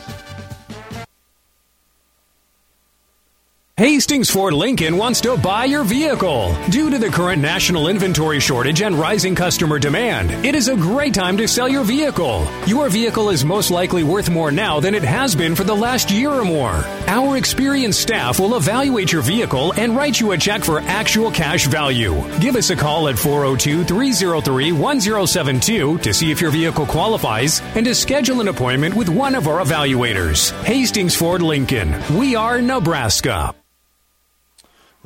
Hastings 3.80 4.32
Ford 4.32 4.56
Lincoln 4.56 4.98
wants 4.98 5.22
to 5.22 5.38
buy 5.38 5.66
your 5.66 5.84
vehicle. 5.84 6.58
Due 6.72 6.90
to 6.90 6.98
the 6.98 7.10
current 7.10 7.44
national 7.44 7.90
inventory 7.90 8.40
shortage 8.40 8.82
and 8.82 8.96
rising 8.96 9.36
customer 9.36 9.78
demand, 9.78 10.32
it 10.44 10.56
is 10.56 10.68
a 10.68 10.76
great 10.76 11.14
time 11.14 11.38
to 11.38 11.48
sell 11.48 11.70
your 11.70 11.84
vehicle. 11.84 12.48
Your 12.66 12.90
vehicle 12.90 13.30
is 13.30 13.46
most 13.46 13.70
likely 13.70 14.02
worth 14.02 14.32
more 14.32 14.52
now 14.52 14.80
than 14.80 14.96
it 14.96 15.04
has 15.04 15.36
been 15.36 15.56
for 15.56 15.64
the 15.64 15.76
last 15.76 16.10
year 16.10 16.32
or 16.32 16.44
more. 16.44 16.84
Our 17.06 17.38
experienced 17.38 18.02
staff 18.02 18.40
will 18.40 18.56
evaluate 18.56 19.12
your 19.12 19.22
vehicle 19.22 19.74
and 19.74 19.96
write 19.96 20.20
you 20.20 20.32
a 20.32 20.38
check 20.40 20.64
for 20.64 20.80
actual 20.80 21.30
cash 21.30 21.68
value. 21.68 22.16
Give 22.40 22.56
us 22.56 22.72
a 22.72 22.76
call 22.76 23.10
at 23.10 23.20
402 23.20 23.84
303 23.84 24.72
1072 24.72 26.00
to 26.00 26.14
see 26.16 26.32
if 26.32 26.42
your 26.42 26.50
vehicle 26.50 26.88
qualifies 26.88 27.62
and 27.76 27.86
to 27.86 27.94
schedule 27.94 28.42
an 28.42 28.48
appointment 28.48 28.96
with 28.96 29.08
one 29.08 29.36
of 29.36 29.48
our 29.48 29.64
evaluators. 29.64 30.52
Hastings 30.64 31.16
Ford 31.16 31.44
Lincoln. 31.44 31.94
We 32.18 32.36
are 32.36 32.60
Nebraska. 32.60 33.54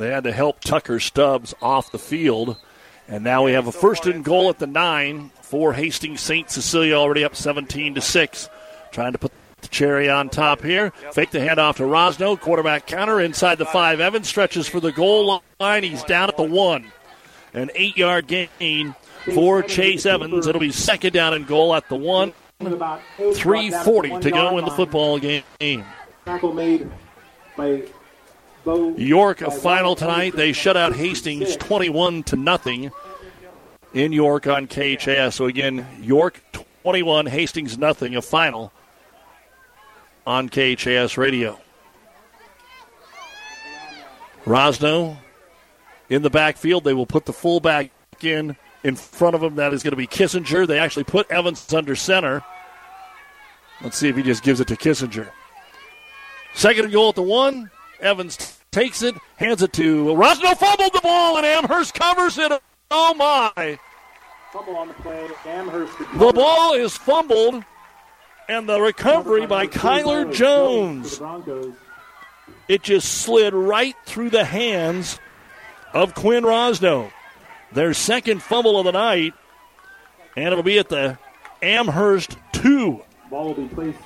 They 0.01 0.09
had 0.09 0.23
to 0.23 0.31
help 0.31 0.61
Tucker 0.61 0.99
Stubbs 0.99 1.53
off 1.61 1.91
the 1.91 1.99
field. 1.99 2.57
And 3.07 3.23
now 3.23 3.45
we 3.45 3.51
have 3.51 3.67
a 3.67 3.71
first 3.71 4.07
and 4.07 4.25
goal 4.25 4.49
at 4.49 4.57
the 4.57 4.65
nine 4.65 5.29
for 5.43 5.73
Hastings 5.73 6.21
St. 6.21 6.49
Cecilia, 6.49 6.95
already 6.95 7.23
up 7.23 7.35
17 7.35 7.93
to 7.93 8.01
6. 8.01 8.49
Trying 8.91 9.11
to 9.11 9.19
put 9.19 9.31
the 9.61 9.67
cherry 9.67 10.09
on 10.09 10.29
top 10.29 10.63
here. 10.63 10.89
Fake 11.11 11.29
the 11.29 11.37
handoff 11.37 11.75
to 11.75 11.83
Rosno. 11.83 12.39
Quarterback 12.39 12.87
counter 12.87 13.19
inside 13.19 13.59
the 13.59 13.65
five. 13.65 13.99
Evans 13.99 14.27
stretches 14.27 14.67
for 14.67 14.79
the 14.79 14.91
goal 14.91 15.43
line. 15.59 15.83
He's 15.83 16.03
down 16.03 16.29
at 16.29 16.37
the 16.37 16.43
one. 16.43 16.91
An 17.53 17.69
eight 17.75 17.95
yard 17.95 18.25
gain 18.25 18.95
for 19.35 19.61
Chase 19.61 20.07
Evans. 20.07 20.47
It'll 20.47 20.59
be 20.59 20.71
second 20.71 21.13
down 21.13 21.35
and 21.35 21.45
goal 21.45 21.75
at 21.75 21.87
the 21.89 21.95
one. 21.95 22.33
3.40 22.59 24.21
to 24.21 24.31
go 24.31 24.57
in 24.57 24.65
the 24.65 24.71
football 24.71 25.19
game. 25.19 25.85
Tackle 26.25 26.53
made 26.53 26.89
by. 27.55 27.83
York 28.65 29.39
final 29.39 29.95
tonight. 29.95 30.35
They 30.35 30.53
shut 30.53 30.77
out 30.77 30.95
Hastings 30.95 31.55
21 31.57 32.23
to 32.23 32.35
nothing 32.35 32.91
in 33.93 34.11
York 34.11 34.47
on 34.47 34.67
KHS. 34.67 35.33
So 35.33 35.45
again, 35.45 35.85
York 36.01 36.41
21, 36.83 37.25
Hastings 37.27 37.77
nothing. 37.77 38.15
A 38.15 38.21
final 38.21 38.71
on 40.25 40.49
KHS 40.49 41.17
radio. 41.17 41.59
Rosno 44.45 45.17
in 46.09 46.21
the 46.21 46.29
backfield. 46.29 46.83
They 46.83 46.93
will 46.93 47.05
put 47.05 47.25
the 47.25 47.33
fullback 47.33 47.91
in 48.21 48.55
in 48.83 48.95
front 48.95 49.35
of 49.35 49.43
him. 49.43 49.55
That 49.55 49.73
is 49.73 49.83
going 49.83 49.91
to 49.91 49.97
be 49.97 50.07
Kissinger. 50.07 50.67
They 50.67 50.79
actually 50.79 51.03
put 51.03 51.29
Evans 51.31 51.71
under 51.73 51.95
center. 51.95 52.43
Let's 53.81 53.97
see 53.97 54.09
if 54.09 54.15
he 54.15 54.23
just 54.23 54.43
gives 54.43 54.59
it 54.59 54.67
to 54.67 54.75
Kissinger. 54.75 55.29
Second 56.53 56.85
and 56.85 56.93
goal 56.93 57.09
at 57.09 57.15
the 57.15 57.21
one. 57.21 57.71
Evans 58.01 58.59
takes 58.71 59.03
it, 59.03 59.15
hands 59.37 59.61
it 59.61 59.73
to 59.73 60.05
Rosno. 60.05 60.55
Fumbled 60.57 60.93
the 60.93 61.01
ball, 61.01 61.37
and 61.37 61.45
Amherst 61.45 61.93
covers 61.93 62.37
it. 62.37 62.51
Oh 62.89 63.13
my! 63.13 63.79
Fumble 64.51 64.75
on 64.75 64.87
the 64.87 64.93
play. 64.95 65.27
Amherst. 65.45 65.97
The 65.97 66.33
ball 66.33 66.73
is 66.73 66.97
fumbled, 66.97 67.63
and 68.49 68.67
the 68.67 68.81
recovery 68.81 69.45
by 69.45 69.67
Kyler 69.67 70.33
Jones. 70.33 71.21
It 72.67 72.83
just 72.83 73.21
slid 73.21 73.53
right 73.53 73.95
through 74.05 74.31
the 74.31 74.45
hands 74.45 75.19
of 75.93 76.15
Quinn 76.15 76.43
Rosno. 76.43 77.11
Their 77.71 77.93
second 77.93 78.41
fumble 78.41 78.77
of 78.79 78.85
the 78.85 78.91
night, 78.91 79.33
and 80.35 80.47
it'll 80.47 80.63
be 80.63 80.79
at 80.79 80.89
the 80.89 81.17
Amherst 81.61 82.37
two. 82.51 83.03
Ball 83.29 83.53
will 83.53 83.53
be 83.53 83.73
placed 83.73 83.99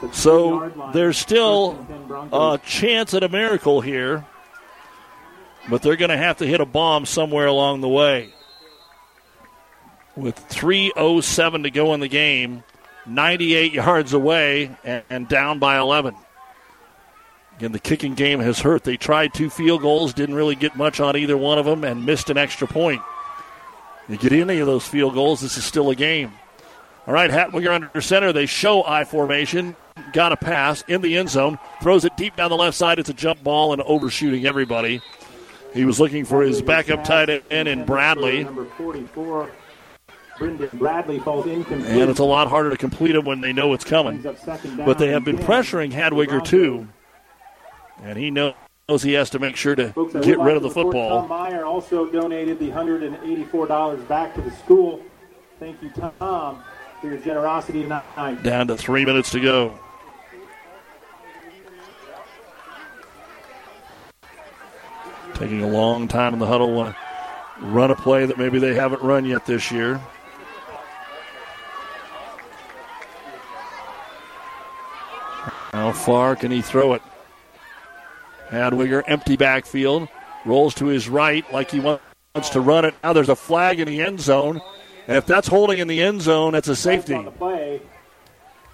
the 0.00 0.12
So 0.12 0.90
there's 0.92 1.18
still 1.18 1.74
First 1.74 1.90
and 1.90 1.98
10 2.00 2.06
Broncos. 2.06 2.54
a 2.54 2.66
chance 2.66 3.14
at 3.14 3.22
a 3.22 3.28
miracle 3.28 3.80
here, 3.80 4.24
but 5.68 5.82
they're 5.82 5.96
going 5.96 6.10
to 6.10 6.16
have 6.16 6.38
to 6.38 6.46
hit 6.46 6.60
a 6.60 6.66
bomb 6.66 7.06
somewhere 7.06 7.46
along 7.46 7.80
the 7.80 7.88
way. 7.88 8.32
With 10.16 10.36
3.07 10.48 11.62
to 11.62 11.70
go 11.70 11.94
in 11.94 12.00
the 12.00 12.08
game, 12.08 12.64
98 13.06 13.72
yards 13.72 14.12
away, 14.12 14.76
and, 14.84 15.02
and 15.08 15.28
down 15.28 15.58
by 15.58 15.78
11. 15.78 16.14
Again, 17.56 17.72
the 17.72 17.78
kicking 17.78 18.14
game 18.14 18.40
has 18.40 18.60
hurt. 18.60 18.84
They 18.84 18.96
tried 18.96 19.34
two 19.34 19.50
field 19.50 19.82
goals, 19.82 20.14
didn't 20.14 20.34
really 20.34 20.54
get 20.54 20.76
much 20.76 21.00
on 21.00 21.16
either 21.16 21.36
one 21.36 21.58
of 21.58 21.66
them, 21.66 21.84
and 21.84 22.06
missed 22.06 22.30
an 22.30 22.38
extra 22.38 22.66
point. 22.66 23.02
You 24.08 24.16
get 24.16 24.32
any 24.32 24.58
of 24.58 24.66
those 24.66 24.86
field 24.86 25.14
goals, 25.14 25.40
this 25.40 25.56
is 25.56 25.64
still 25.64 25.90
a 25.90 25.94
game. 25.94 26.32
All 27.10 27.14
right, 27.14 27.28
Hadwiger 27.28 27.72
under 27.72 28.00
center. 28.00 28.32
They 28.32 28.46
show 28.46 28.84
I 28.84 29.02
formation. 29.02 29.74
Got 30.12 30.30
a 30.30 30.36
pass 30.36 30.84
in 30.86 31.00
the 31.00 31.16
end 31.16 31.28
zone. 31.28 31.58
Throws 31.82 32.04
it 32.04 32.16
deep 32.16 32.36
down 32.36 32.50
the 32.50 32.56
left 32.56 32.76
side. 32.76 33.00
It's 33.00 33.08
a 33.08 33.12
jump 33.12 33.42
ball 33.42 33.72
and 33.72 33.82
overshooting 33.82 34.46
everybody. 34.46 35.02
He 35.74 35.84
was 35.84 35.98
looking 35.98 36.24
for 36.24 36.40
his 36.40 36.62
backup 36.62 37.02
tight 37.02 37.42
end 37.50 37.66
in 37.66 37.84
Bradley, 37.84 38.44
Number 38.44 38.64
44, 38.64 39.50
Brendan 40.38 40.70
Bradley 40.74 41.18
falls 41.18 41.46
incomplete. 41.46 42.00
and 42.00 42.08
it's 42.12 42.20
a 42.20 42.24
lot 42.24 42.46
harder 42.46 42.70
to 42.70 42.76
complete 42.76 43.16
it 43.16 43.24
when 43.24 43.40
they 43.40 43.52
know 43.52 43.72
it's 43.72 43.82
coming. 43.82 44.20
Brings 44.20 44.26
up 44.26 44.38
second 44.38 44.76
down 44.76 44.86
But 44.86 44.98
they 44.98 45.08
have 45.08 45.24
been 45.24 45.38
pressuring 45.38 45.90
Hadwiger 45.90 46.44
too, 46.44 46.86
and 48.04 48.16
he 48.16 48.30
knows 48.30 48.54
he 49.02 49.14
has 49.14 49.30
to 49.30 49.40
make 49.40 49.56
sure 49.56 49.74
to 49.74 49.92
Folks, 49.94 50.12
get 50.24 50.38
rid 50.38 50.56
of 50.56 50.62
the 50.62 50.70
football. 50.70 51.22
Tom 51.22 51.28
Meyer 51.28 51.64
also 51.64 52.06
donated 52.06 52.60
the 52.60 52.68
$184 52.70 54.06
back 54.06 54.32
to 54.36 54.40
the 54.42 54.52
school. 54.52 55.00
Thank 55.58 55.82
you, 55.82 55.90
Tom, 55.90 56.62
for 57.00 57.08
your 57.08 57.18
generosity 57.18 57.82
tonight. 57.82 58.42
Down 58.42 58.66
to 58.68 58.76
three 58.76 59.04
minutes 59.04 59.30
to 59.30 59.40
go. 59.40 59.78
Taking 65.34 65.62
a 65.62 65.68
long 65.68 66.08
time 66.08 66.34
in 66.34 66.38
the 66.38 66.46
huddle. 66.46 66.84
To 66.84 66.94
run 67.60 67.90
a 67.90 67.96
play 67.96 68.26
that 68.26 68.38
maybe 68.38 68.58
they 68.58 68.74
haven't 68.74 69.02
run 69.02 69.24
yet 69.24 69.46
this 69.46 69.70
year. 69.70 70.00
How 75.72 75.92
far 75.92 76.36
can 76.36 76.50
he 76.50 76.60
throw 76.60 76.94
it? 76.94 77.02
Hadwiger, 78.50 79.02
empty 79.06 79.36
backfield, 79.36 80.08
rolls 80.44 80.74
to 80.74 80.86
his 80.86 81.08
right 81.08 81.50
like 81.52 81.70
he 81.70 81.80
wants 81.80 82.50
to 82.50 82.60
run 82.60 82.84
it. 82.84 82.94
Now 83.02 83.12
there's 83.12 83.28
a 83.28 83.36
flag 83.36 83.80
in 83.80 83.88
the 83.88 84.02
end 84.02 84.20
zone. 84.20 84.60
And 85.06 85.16
if 85.16 85.26
that's 85.26 85.48
holding 85.48 85.78
in 85.78 85.88
the 85.88 86.02
end 86.02 86.22
zone, 86.22 86.52
that's 86.52 86.68
a 86.68 86.76
safety. 86.76 87.14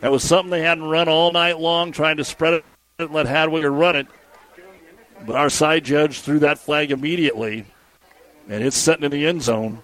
That 0.00 0.12
was 0.12 0.22
something 0.22 0.50
they 0.50 0.62
hadn't 0.62 0.84
run 0.84 1.08
all 1.08 1.32
night 1.32 1.58
long, 1.58 1.92
trying 1.92 2.18
to 2.18 2.24
spread 2.24 2.54
it 2.54 2.64
and 2.98 3.10
let 3.10 3.26
Hadwiger 3.26 3.76
run 3.76 3.96
it. 3.96 4.06
But 5.24 5.36
our 5.36 5.48
side 5.48 5.84
judge 5.84 6.20
threw 6.20 6.40
that 6.40 6.58
flag 6.58 6.90
immediately, 6.90 7.64
and 8.48 8.62
it's 8.62 8.76
setting 8.76 9.04
in 9.04 9.10
the 9.10 9.26
end 9.26 9.42
zone. 9.42 9.80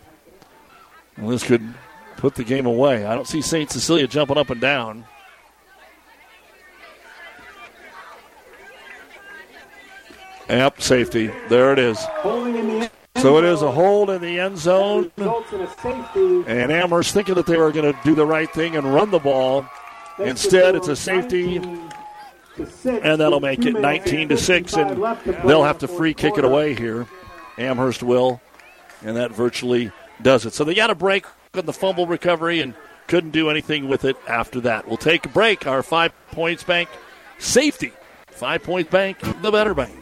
And 1.16 1.30
this 1.30 1.42
could 1.42 1.74
put 2.16 2.34
the 2.34 2.44
game 2.44 2.66
away. 2.66 3.06
I 3.06 3.14
don't 3.14 3.26
see 3.26 3.40
St. 3.40 3.70
Cecilia 3.70 4.06
jumping 4.06 4.36
up 4.36 4.50
and 4.50 4.60
down. 4.60 5.06
Yep, 10.48 10.82
safety. 10.82 11.30
There 11.48 11.72
it 11.72 11.78
is. 11.78 11.98
So 13.16 13.38
it 13.38 13.44
is 13.44 13.62
a 13.62 13.70
hold 13.70 14.10
in 14.10 14.20
the 14.20 14.40
end 14.40 14.58
zone. 14.58 15.12
And 16.46 16.72
Amherst 16.72 17.14
thinking 17.14 17.34
that 17.36 17.46
they 17.46 17.56
were 17.56 17.70
going 17.70 17.92
to 17.92 17.98
do 18.04 18.14
the 18.14 18.26
right 18.26 18.50
thing 18.52 18.76
and 18.76 18.92
run 18.92 19.10
the 19.10 19.18
ball. 19.18 19.66
Instead, 20.18 20.74
it's 20.74 20.88
a 20.88 20.96
safety, 20.96 21.56
and 21.56 23.20
that'll 23.20 23.40
make 23.40 23.64
it 23.64 23.74
19 23.74 24.30
to 24.30 24.36
6, 24.36 24.74
and 24.74 25.02
they'll 25.44 25.64
have 25.64 25.78
to 25.78 25.88
free 25.88 26.14
kick 26.14 26.36
it 26.36 26.44
away 26.44 26.74
here. 26.74 27.06
Amherst 27.58 28.02
will, 28.02 28.40
and 29.02 29.16
that 29.16 29.32
virtually 29.32 29.92
does 30.20 30.46
it. 30.46 30.54
So 30.54 30.64
they 30.64 30.74
got 30.74 30.90
a 30.90 30.94
break 30.94 31.26
on 31.54 31.66
the 31.66 31.72
fumble 31.72 32.06
recovery 32.06 32.60
and 32.60 32.74
couldn't 33.06 33.30
do 33.30 33.50
anything 33.50 33.88
with 33.88 34.04
it 34.04 34.16
after 34.26 34.60
that. 34.62 34.88
We'll 34.88 34.96
take 34.96 35.26
a 35.26 35.28
break. 35.28 35.66
Our 35.66 35.82
five 35.82 36.12
points 36.30 36.62
bank 36.62 36.88
safety. 37.38 37.92
Five 38.28 38.62
point 38.62 38.90
bank, 38.90 39.18
the 39.42 39.50
better 39.50 39.74
bank. 39.74 40.01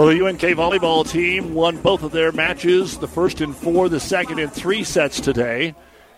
Well, 0.00 0.08
the 0.08 0.24
UNK 0.24 0.40
volleyball 0.40 1.06
team 1.06 1.52
won 1.52 1.76
both 1.76 2.02
of 2.02 2.10
their 2.10 2.32
matches, 2.32 2.96
the 2.96 3.06
first 3.06 3.42
in 3.42 3.52
four, 3.52 3.90
the 3.90 4.00
second 4.00 4.38
in 4.38 4.48
three 4.48 4.82
sets 4.82 5.20
today 5.20 5.74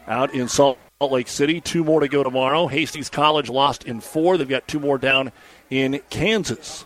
out 0.07 0.33
in 0.33 0.47
Salt 0.47 0.79
Lake 1.01 1.27
City. 1.27 1.61
Two 1.61 1.83
more 1.83 1.99
to 1.99 2.07
go 2.07 2.23
tomorrow. 2.23 2.69
Hastings 2.69 3.11
College 3.11 3.49
lost 3.49 3.83
in 3.83 3.99
four. 3.99 4.39
They've 4.39 4.49
got 4.49 4.69
two 4.69 4.79
more 4.79 4.99
down 4.99 5.33
in 5.69 6.01
Kansas. 6.11 6.85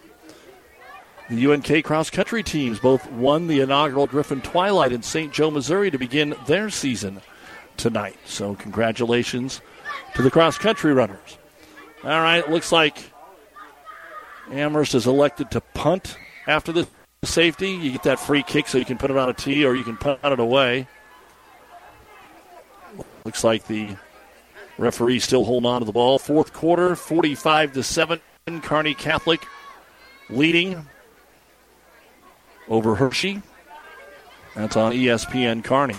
The 1.28 1.46
UNK 1.46 1.84
cross 1.84 2.08
country 2.08 2.42
teams 2.42 2.78
both 2.78 3.06
won 3.12 3.46
the 3.46 3.60
inaugural 3.60 4.06
Griffon 4.06 4.40
Twilight 4.40 4.92
in 4.92 5.02
St. 5.02 5.34
Joe, 5.34 5.50
Missouri 5.50 5.90
to 5.90 5.98
begin 5.98 6.34
their 6.46 6.70
season 6.70 7.20
tonight. 7.76 8.16
So, 8.24 8.54
congratulations 8.54 9.60
to 10.14 10.22
the 10.22 10.30
cross 10.30 10.56
country 10.56 10.94
runners. 10.94 11.36
All 12.04 12.22
right, 12.22 12.38
it 12.38 12.50
looks 12.50 12.72
like 12.72 12.96
Amherst 14.50 14.94
is 14.94 15.06
elected 15.06 15.50
to 15.50 15.60
punt 15.60 16.16
after 16.46 16.72
the 16.72 16.86
safety. 17.24 17.70
You 17.70 17.92
get 17.92 18.02
that 18.04 18.18
free 18.18 18.42
kick 18.42 18.68
so 18.68 18.78
you 18.78 18.84
can 18.84 18.98
put 18.98 19.10
it 19.10 19.16
on 19.16 19.28
a 19.28 19.34
tee 19.34 19.64
or 19.64 19.74
you 19.74 19.84
can 19.84 19.96
punt 19.96 20.20
it 20.22 20.40
away. 20.40 20.86
Looks 23.24 23.44
like 23.44 23.66
the 23.66 23.96
referee 24.78 25.18
still 25.18 25.44
holding 25.44 25.68
on 25.68 25.80
to 25.80 25.84
the 25.84 25.92
ball. 25.92 26.18
Fourth 26.18 26.52
quarter, 26.52 26.94
45 26.94 27.72
to 27.74 27.82
7. 27.82 28.20
Kearney 28.62 28.94
Catholic 28.94 29.44
leading 30.30 30.86
over 32.68 32.94
Hershey. 32.94 33.42
That's 34.54 34.76
on 34.76 34.92
ESPN 34.92 35.64
Kearney. 35.64 35.96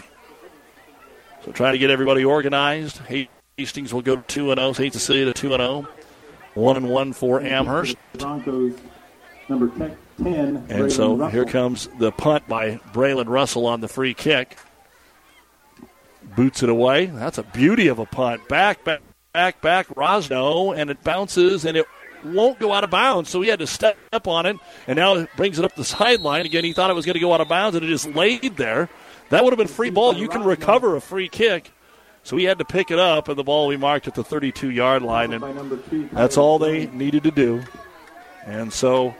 So 1.43 1.51
trying 1.51 1.73
to 1.73 1.77
get 1.77 1.89
everybody 1.89 2.23
organized. 2.23 3.01
Hastings 3.57 3.93
will 3.93 4.01
go 4.01 4.17
2 4.17 4.55
0. 4.55 4.73
St. 4.73 4.93
Cecilia 4.93 5.25
to 5.25 5.33
2 5.33 5.49
0. 5.49 5.87
1 6.53 6.77
and 6.77 6.89
1 6.89 7.13
for 7.13 7.41
Amherst. 7.41 7.97
Broncos, 8.17 8.73
number 9.47 9.67
10. 9.77 9.95
10 10.21 10.65
And 10.69 10.91
so 10.91 11.17
Braylon 11.17 11.31
here 11.31 11.45
comes 11.45 11.87
the 11.99 12.11
punt 12.11 12.47
by 12.47 12.77
Braylon 12.93 13.27
Russell 13.27 13.65
on 13.65 13.81
the 13.81 13.87
free 13.87 14.13
kick. 14.13 14.57
Boots 16.35 16.63
it 16.63 16.69
away. 16.69 17.07
That's 17.07 17.37
a 17.37 17.43
beauty 17.43 17.87
of 17.87 17.99
a 17.99 18.05
punt. 18.05 18.47
Back, 18.47 18.83
back, 18.83 19.01
back, 19.33 19.61
back. 19.61 19.87
Rosno, 19.89 20.77
and 20.77 20.89
it 20.89 21.03
bounces, 21.03 21.65
and 21.65 21.77
it 21.77 21.85
won't 22.23 22.59
go 22.59 22.73
out 22.73 22.83
of 22.83 22.89
bounds. 22.89 23.29
So 23.29 23.41
he 23.41 23.49
had 23.49 23.59
to 23.59 23.67
step 23.67 23.97
up 24.11 24.27
on 24.27 24.45
it, 24.45 24.57
and 24.87 24.97
now 24.97 25.15
it 25.15 25.29
brings 25.37 25.59
it 25.59 25.65
up 25.65 25.75
the 25.75 25.85
sideline. 25.85 26.45
Again, 26.45 26.63
he 26.63 26.73
thought 26.73 26.89
it 26.89 26.95
was 26.95 27.05
going 27.05 27.15
to 27.15 27.19
go 27.19 27.33
out 27.33 27.41
of 27.41 27.47
bounds, 27.47 27.75
and 27.75 27.85
it 27.85 27.89
just 27.89 28.07
laid 28.09 28.57
there. 28.57 28.89
That 29.29 29.43
would 29.43 29.51
have 29.51 29.57
been 29.57 29.67
free 29.67 29.89
ball. 29.89 30.15
You 30.15 30.27
can 30.29 30.43
recover 30.43 30.95
a 30.95 31.01
free 31.01 31.29
kick. 31.29 31.71
So 32.23 32.35
he 32.35 32.43
had 32.43 32.59
to 32.59 32.65
pick 32.65 32.91
it 32.91 32.99
up, 32.99 33.29
and 33.29 33.37
the 33.37 33.43
ball 33.43 33.67
we 33.67 33.77
marked 33.77 34.07
at 34.07 34.15
the 34.15 34.23
32 34.23 34.69
yard 34.69 35.01
line, 35.01 35.31
and 35.31 36.09
that's 36.11 36.37
all 36.37 36.59
they 36.59 36.87
needed 36.87 37.23
to 37.23 37.31
do. 37.31 37.63
And 38.45 38.71
so 38.71 39.15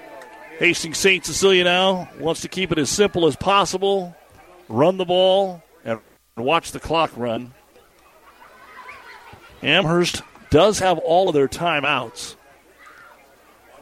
Hastings 0.59 0.97
St. 0.97 1.23
Cecilia 1.23 1.63
now 1.63 2.09
wants 2.19 2.41
to 2.41 2.47
keep 2.47 2.71
it 2.71 2.79
as 2.79 2.89
simple 2.89 3.27
as 3.27 3.35
possible, 3.35 4.15
run 4.67 4.97
the 4.97 5.05
ball, 5.05 5.63
and 5.83 5.99
watch 6.35 6.71
the 6.71 6.79
clock 6.79 7.11
run. 7.15 7.53
Amherst 9.61 10.23
does 10.49 10.79
have 10.79 10.97
all 10.99 11.29
of 11.29 11.35
their 11.35 11.47
timeouts, 11.47 12.35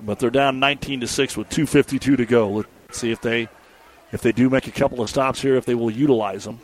but 0.02 0.20
they're 0.20 0.30
down 0.30 0.60
19 0.60 1.02
to 1.02 1.08
6 1.08 1.38
with 1.38 1.50
252 1.50 2.18
to 2.18 2.26
go. 2.26 2.50
Let's 2.50 2.70
see 2.92 3.12
if 3.12 3.22
they 3.22 3.48
if 4.12 4.22
they 4.22 4.32
do 4.32 4.50
make 4.50 4.68
a 4.68 4.72
couple 4.72 5.02
of 5.02 5.10
stops 5.10 5.42
here, 5.42 5.56
if 5.56 5.66
they 5.66 5.76
will 5.76 5.92
utilize 5.92 6.44
them. 6.44 6.60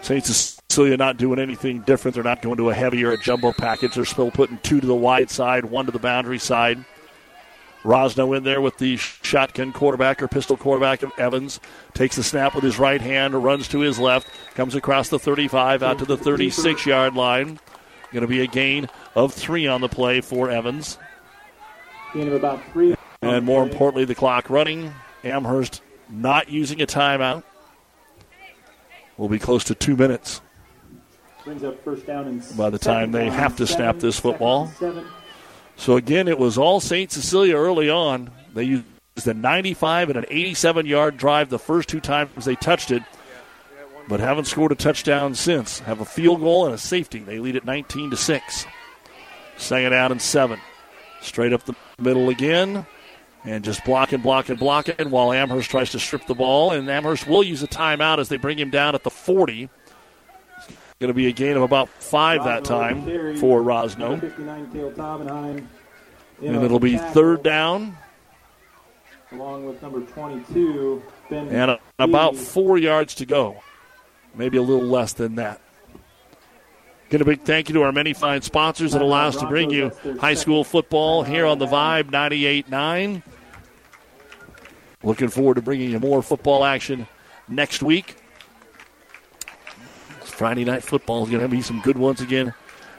St. 0.00 0.24
Cecilia 0.24 0.96
not 0.96 1.16
doing 1.16 1.38
anything 1.38 1.80
different. 1.80 2.14
They're 2.14 2.24
not 2.24 2.42
going 2.42 2.56
to 2.58 2.70
a 2.70 2.74
heavier 2.74 3.16
jumbo 3.16 3.52
package. 3.52 3.94
They're 3.94 4.04
still 4.04 4.30
putting 4.30 4.58
two 4.58 4.80
to 4.80 4.86
the 4.86 4.94
wide 4.94 5.30
side, 5.30 5.64
one 5.64 5.86
to 5.86 5.92
the 5.92 5.98
boundary 5.98 6.38
side. 6.38 6.84
Rosno 7.82 8.36
in 8.36 8.44
there 8.44 8.60
with 8.60 8.78
the 8.78 8.96
shotgun 8.96 9.72
quarterback 9.72 10.22
or 10.22 10.28
pistol 10.28 10.56
quarterback 10.56 11.02
of 11.02 11.12
Evans. 11.18 11.60
Takes 11.94 12.16
the 12.16 12.22
snap 12.22 12.54
with 12.54 12.64
his 12.64 12.78
right 12.78 13.00
hand, 13.00 13.34
runs 13.34 13.68
to 13.68 13.80
his 13.80 13.98
left, 13.98 14.28
comes 14.54 14.74
across 14.74 15.08
the 15.08 15.18
35 15.18 15.82
out 15.82 15.98
to 15.98 16.04
the 16.04 16.16
36 16.16 16.86
yard 16.86 17.14
line. 17.14 17.58
Going 18.12 18.22
to 18.22 18.26
be 18.26 18.40
a 18.40 18.46
gain 18.46 18.88
of 19.14 19.34
three 19.34 19.66
on 19.66 19.80
the 19.80 19.88
play 19.88 20.20
for 20.20 20.50
Evans. 20.50 20.98
Gain 22.14 22.28
of 22.28 22.34
about 22.34 22.60
three. 22.72 22.94
And 23.20 23.44
more 23.44 23.62
importantly, 23.62 24.04
the 24.04 24.14
clock 24.14 24.48
running. 24.48 24.94
Amherst 25.24 25.82
not 26.08 26.48
using 26.48 26.80
a 26.80 26.86
timeout. 26.86 27.42
Will 29.18 29.28
be 29.28 29.38
close 29.38 29.64
to 29.64 29.74
two 29.74 29.96
minutes 29.96 30.40
Brings 31.48 31.64
up 31.64 31.82
first 31.82 32.04
down 32.06 32.26
and 32.26 32.44
by 32.58 32.68
the 32.68 32.78
time 32.78 33.10
they 33.10 33.30
have 33.30 33.56
to 33.56 33.66
snap 33.66 33.98
this 34.00 34.20
football. 34.20 34.66
Seven. 34.78 35.06
So 35.78 35.96
again, 35.96 36.26
it 36.26 36.38
was 36.38 36.58
all 36.58 36.80
St. 36.80 37.10
Cecilia 37.10 37.56
early 37.56 37.88
on. 37.88 38.30
They 38.52 38.64
used 38.64 38.84
a 39.26 39.32
95 39.32 40.10
and 40.10 40.18
an 40.18 40.24
87 40.28 40.86
yard 40.86 41.16
drive 41.16 41.48
the 41.48 41.58
first 41.58 41.88
two 41.88 42.00
times 42.00 42.44
they 42.44 42.56
touched 42.56 42.90
it, 42.90 43.02
but 44.08 44.18
haven't 44.18 44.46
scored 44.46 44.72
a 44.72 44.74
touchdown 44.74 45.36
since. 45.36 45.78
Have 45.80 46.00
a 46.00 46.04
field 46.04 46.40
goal 46.40 46.66
and 46.66 46.74
a 46.74 46.78
safety. 46.78 47.20
They 47.20 47.38
lead 47.38 47.56
at 47.56 47.64
19 47.64 48.10
to 48.10 48.16
six. 48.16 48.66
Second 49.56 49.94
out 49.94 50.10
and 50.10 50.20
seven. 50.20 50.60
Straight 51.22 51.52
up 51.52 51.64
the 51.64 51.76
middle 51.98 52.28
again. 52.28 52.84
And 53.44 53.64
just 53.64 53.84
blocking, 53.84 54.20
blocking, 54.20 54.56
blocking 54.56 55.10
while 55.10 55.32
Amherst 55.32 55.70
tries 55.70 55.90
to 55.90 56.00
strip 56.00 56.26
the 56.26 56.34
ball. 56.34 56.72
And 56.72 56.90
Amherst 56.90 57.28
will 57.28 57.44
use 57.44 57.62
a 57.62 57.68
timeout 57.68 58.18
as 58.18 58.28
they 58.28 58.36
bring 58.36 58.58
him 58.58 58.70
down 58.70 58.96
at 58.96 59.04
the 59.04 59.10
40. 59.10 59.70
Going 61.00 61.10
to 61.10 61.14
be 61.14 61.28
a 61.28 61.32
gain 61.32 61.56
of 61.56 61.62
about 61.62 61.88
five 61.88 62.42
that 62.42 62.64
time 62.64 63.04
for 63.36 63.62
Rosno. 63.62 64.20
And 66.42 66.64
it'll 66.64 66.80
be 66.80 66.98
third 66.98 67.44
down. 67.44 67.96
Along 69.30 69.64
with 69.64 69.80
number 69.80 70.00
22, 70.00 71.00
Ben 71.30 71.48
And 71.50 71.78
about 72.00 72.34
four 72.34 72.78
yards 72.78 73.14
to 73.16 73.26
go. 73.26 73.62
Maybe 74.34 74.58
a 74.58 74.62
little 74.62 74.88
less 74.88 75.12
than 75.12 75.36
that. 75.36 75.60
Get 77.10 77.20
a 77.20 77.24
big 77.24 77.42
thank 77.42 77.68
you 77.68 77.74
to 77.74 77.82
our 77.82 77.92
many 77.92 78.12
fine 78.12 78.42
sponsors 78.42 78.90
that 78.90 79.00
allow 79.00 79.28
us 79.28 79.36
to 79.36 79.46
bring 79.46 79.70
you 79.70 79.92
high 80.20 80.34
school 80.34 80.64
football 80.64 81.22
here 81.22 81.46
on 81.46 81.60
the 81.60 81.66
Vibe 81.66 82.10
98.9. 82.10 83.22
Looking 85.04 85.28
forward 85.28 85.54
to 85.54 85.62
bringing 85.62 85.92
you 85.92 86.00
more 86.00 86.22
football 86.22 86.64
action 86.64 87.06
next 87.48 87.84
week. 87.84 88.16
Friday 90.38 90.64
night 90.64 90.84
football 90.84 91.24
is 91.24 91.30
going 91.30 91.42
to 91.42 91.48
be 91.48 91.60
some 91.62 91.80
good 91.80 91.98
ones 91.98 92.20
again 92.20 92.54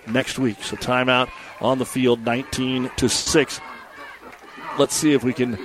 next 0.06 0.38
week. 0.40 0.61
So 0.61 0.76
timeout 0.76 1.30
on 1.61 1.77
the 1.77 1.85
field, 1.85 2.26
19 2.26 2.92
to 2.98 3.08
six. 3.08 3.61
Let's 4.77 4.93
see 4.93 5.14
if 5.14 5.24
we 5.24 5.32
can 5.32 5.58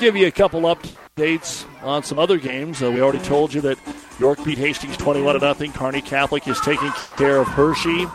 give 0.00 0.16
you 0.16 0.26
a 0.26 0.32
couple 0.32 0.62
updates 0.62 1.64
on 1.84 2.02
some 2.02 2.18
other 2.18 2.36
games. 2.36 2.82
Uh, 2.82 2.90
we 2.90 3.00
already 3.00 3.20
told 3.20 3.54
you 3.54 3.60
that 3.60 3.78
York 4.18 4.42
beat 4.42 4.58
Hastings 4.58 4.96
21 4.96 5.34
to 5.34 5.40
nothing. 5.40 5.72
Kearney 5.72 6.02
Catholic 6.02 6.48
is 6.48 6.58
taking 6.62 6.90
care 7.16 7.36
of 7.36 7.46
Hershey. 7.46 8.06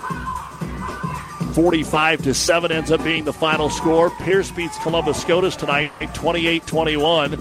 45 1.53 2.22
to 2.24 2.34
7 2.34 2.69
ends 2.69 2.92
up 2.92 3.02
being 3.02 3.24
the 3.24 3.32
final 3.32 3.69
score. 3.69 4.10
Pierce 4.10 4.52
beats 4.52 4.77
Columbus 4.80 5.22
Scotus 5.22 5.56
tonight 5.56 5.94
28 6.14 6.68
21. 6.68 7.34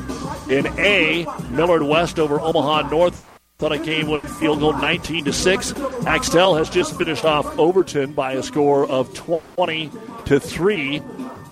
In 0.50 0.68
A, 0.78 1.26
Millard 1.50 1.82
West 1.82 2.20
over 2.20 2.38
Omaha 2.40 2.90
North 2.90 3.33
on 3.60 3.73
a 3.73 3.78
game 3.78 4.08
with 4.08 4.24
field 4.39 4.58
goal 4.58 4.73
19 4.73 5.26
to 5.26 5.33
6. 5.33 5.81
Axtell 6.07 6.57
has 6.57 6.68
just 6.68 6.99
finished 6.99 7.24
off 7.24 7.47
Overton 7.57 8.12
by 8.12 8.33
a 8.33 8.42
score 8.42 8.84
of 8.86 9.15
20 9.15 9.91
to 10.24 10.41
3 10.41 11.00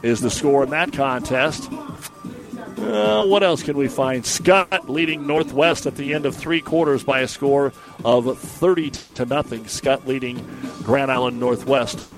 is 0.02 0.20
the 0.20 0.30
score 0.30 0.64
in 0.64 0.70
that 0.70 0.92
contest. 0.92 1.70
Uh, 2.82 3.24
what 3.26 3.44
else 3.44 3.62
can 3.62 3.76
we 3.76 3.86
find? 3.86 4.26
Scott 4.26 4.90
leading 4.90 5.28
Northwest 5.28 5.86
at 5.86 5.94
the 5.94 6.12
end 6.12 6.26
of 6.26 6.34
three 6.34 6.60
quarters 6.60 7.04
by 7.04 7.20
a 7.20 7.28
score 7.28 7.72
of 8.04 8.36
30 8.36 8.90
to 8.90 9.24
nothing. 9.24 9.68
Scott 9.68 10.06
leading 10.06 10.44
Grand 10.82 11.10
Island 11.10 11.38
Northwest 11.38 12.12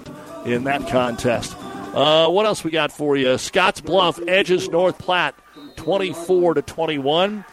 in 0.47 0.65
that 0.65 0.89
contest. 0.89 1.55
Uh, 1.95 2.29
what 2.29 2.47
else 2.47 2.65
we 2.65 2.71
got 2.71 2.91
for 2.91 3.17
you? 3.17 3.37
Scotts 3.37 3.83
Bluff 3.83 4.19
edges 4.27 4.71
North 4.71 4.99
Platte 4.99 5.35
24 5.77 6.55
to 6.55 6.63
21. 6.63 7.45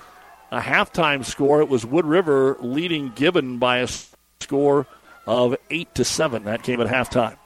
A 0.51 0.59
halftime 0.59 1.23
score. 1.25 1.61
It 1.61 1.69
was 1.69 1.85
Wood 1.85 2.05
River 2.05 2.57
leading 2.59 3.11
Gibbon 3.15 3.57
by 3.57 3.77
a 3.77 3.87
score 4.41 4.85
of 5.25 5.55
8 5.69 5.95
to 5.95 6.03
7. 6.03 6.43
That 6.43 6.63
came 6.63 6.81
at 6.81 6.87
halftime. 6.87 7.37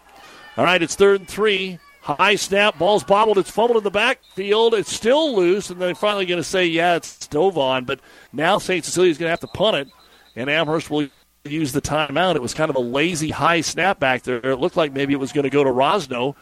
All 0.58 0.64
right, 0.64 0.82
it's 0.82 0.96
third 0.96 1.22
and 1.22 1.30
three. 1.30 1.80
High 2.02 2.36
snap, 2.36 2.78
ball's 2.78 3.04
bobbled, 3.04 3.40
it's 3.40 3.50
fumbled 3.50 3.78
in 3.78 3.84
the 3.84 3.90
backfield, 3.90 4.76
it's 4.76 4.94
still 4.94 5.36
loose, 5.36 5.72
and 5.72 5.82
they're 5.82 5.96
finally 5.96 6.28
going 6.28 6.40
to 6.40 6.44
say, 6.44 6.68
yeah, 6.68 6.98
it's 6.98 7.26
dove 7.26 7.58
on. 7.58 7.86
But 7.86 8.00
now 8.32 8.60
St. 8.60 8.86
Cecilia's 8.86 9.18
going 9.18 9.26
to 9.26 9.32
have 9.32 9.40
to 9.40 9.48
punt 9.48 9.78
it, 9.78 9.88
and 10.36 10.48
Amherst 10.48 10.92
will 10.92 11.08
use 11.44 11.72
the 11.72 11.82
timeout. 11.82 12.36
It 12.36 12.44
was 12.44 12.54
kind 12.54 12.70
of 12.70 12.76
a 12.76 12.82
lazy 12.82 13.32
high 13.32 13.62
snap 13.62 14.00
back 14.00 14.22
there. 14.22 14.38
It 14.38 14.58
looked 14.58 14.78
like 14.78 14.94
maybe 14.94 15.14
it 15.14 15.20
was 15.20 15.32
going 15.32 15.46
to 15.46 15.50
go 15.50 15.64
to 15.64 15.70
Rosno, 15.72 16.36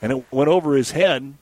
and 0.00 0.12
it 0.12 0.24
went 0.32 0.48
over 0.48 0.76
his 0.76 0.92
head. 0.92 1.34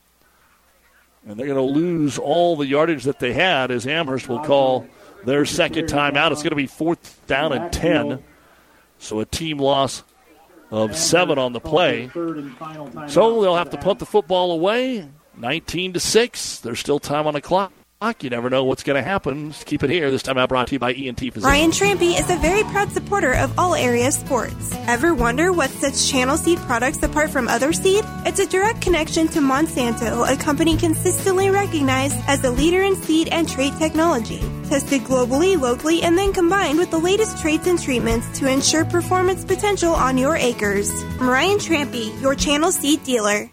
And 1.25 1.39
they're 1.39 1.47
going 1.47 1.57
to 1.57 1.73
lose 1.73 2.17
all 2.17 2.55
the 2.55 2.67
yardage 2.67 3.05
that 3.05 3.19
they 3.19 3.33
had 3.33 3.71
as 3.71 3.87
Amherst 3.87 4.27
will 4.27 4.41
call 4.41 4.87
their 5.25 5.45
second 5.45 5.87
timeout. 5.87 6.31
It's 6.31 6.43
going 6.43 6.51
to 6.51 6.55
be 6.55 6.67
fourth 6.67 7.25
down 7.27 7.53
and 7.53 7.71
10. 7.71 8.23
So 8.97 9.19
a 9.19 9.25
team 9.25 9.57
loss 9.57 10.03
of 10.69 10.97
seven 10.97 11.37
on 11.37 11.53
the 11.53 11.59
play. 11.59 12.09
So 13.07 13.41
they'll 13.41 13.55
have 13.55 13.69
to 13.69 13.77
punt 13.77 13.99
the 13.99 14.05
football 14.05 14.51
away. 14.51 15.07
19 15.37 15.93
to 15.93 15.99
6. 15.99 16.59
There's 16.59 16.79
still 16.79 16.99
time 16.99 17.25
on 17.25 17.33
the 17.33 17.41
clock. 17.41 17.71
You 18.19 18.29
never 18.29 18.49
know 18.49 18.65
what's 18.65 18.83
going 18.83 19.01
to 19.01 19.09
happen. 19.09 19.51
Just 19.51 19.65
keep 19.65 19.81
it 19.81 19.89
here. 19.89 20.11
This 20.11 20.23
time 20.23 20.37
out 20.37 20.49
brought 20.49 20.67
to 20.67 20.73
you 20.73 20.79
by 20.79 20.91
ENT 20.91 21.19
Physicians. 21.19 21.45
Ryan 21.45 21.71
Trampy 21.71 22.19
is 22.19 22.29
a 22.29 22.35
very 22.35 22.63
proud 22.63 22.91
supporter 22.91 23.31
of 23.31 23.57
all 23.57 23.75
area 23.75 24.11
sports. 24.11 24.75
Ever 24.87 25.13
wonder 25.13 25.53
what 25.53 25.69
sets 25.69 26.11
Channel 26.11 26.35
Seed 26.35 26.57
products 26.59 27.01
apart 27.01 27.29
from 27.29 27.47
other 27.47 27.71
seed? 27.71 28.03
It's 28.25 28.39
a 28.39 28.45
direct 28.45 28.81
connection 28.81 29.29
to 29.29 29.39
Monsanto, 29.39 30.29
a 30.29 30.35
company 30.35 30.75
consistently 30.75 31.49
recognized 31.49 32.17
as 32.27 32.43
a 32.43 32.51
leader 32.51 32.83
in 32.83 32.97
seed 32.97 33.29
and 33.29 33.47
trait 33.47 33.73
technology. 33.77 34.41
Tested 34.67 35.03
globally, 35.03 35.57
locally, 35.57 36.01
and 36.01 36.17
then 36.17 36.33
combined 36.33 36.79
with 36.79 36.91
the 36.91 36.99
latest 36.99 37.37
traits 37.37 37.67
and 37.67 37.81
treatments 37.81 38.37
to 38.37 38.51
ensure 38.51 38.83
performance 38.83 39.45
potential 39.45 39.93
on 39.93 40.17
your 40.17 40.35
acres. 40.35 40.91
I'm 41.21 41.29
Ryan 41.29 41.57
Trampy, 41.57 42.21
your 42.21 42.35
Channel 42.35 42.73
Seed 42.73 43.03
dealer. 43.05 43.52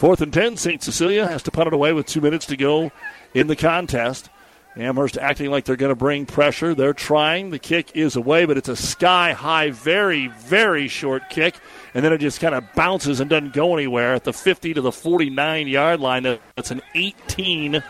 Fourth 0.00 0.22
and 0.22 0.32
10, 0.32 0.56
St. 0.56 0.82
Cecilia 0.82 1.26
has 1.26 1.42
to 1.42 1.50
punt 1.50 1.66
it 1.66 1.74
away 1.74 1.92
with 1.92 2.06
two 2.06 2.22
minutes 2.22 2.46
to 2.46 2.56
go 2.56 2.90
in 3.34 3.48
the 3.48 3.54
contest. 3.54 4.30
Amherst 4.74 5.18
acting 5.18 5.50
like 5.50 5.66
they're 5.66 5.76
going 5.76 5.90
to 5.90 5.94
bring 5.94 6.24
pressure. 6.24 6.74
They're 6.74 6.94
trying. 6.94 7.50
The 7.50 7.58
kick 7.58 7.94
is 7.94 8.16
away, 8.16 8.46
but 8.46 8.56
it's 8.56 8.70
a 8.70 8.76
sky 8.76 9.34
high, 9.34 9.72
very, 9.72 10.28
very 10.28 10.88
short 10.88 11.28
kick. 11.28 11.54
And 11.92 12.02
then 12.02 12.14
it 12.14 12.18
just 12.18 12.40
kind 12.40 12.54
of 12.54 12.64
bounces 12.74 13.20
and 13.20 13.28
doesn't 13.28 13.52
go 13.52 13.76
anywhere 13.76 14.14
at 14.14 14.24
the 14.24 14.32
50 14.32 14.72
to 14.72 14.80
the 14.80 14.90
49 14.90 15.68
yard 15.68 16.00
line. 16.00 16.22
That's 16.22 16.70
an 16.70 16.80
18 16.94 17.84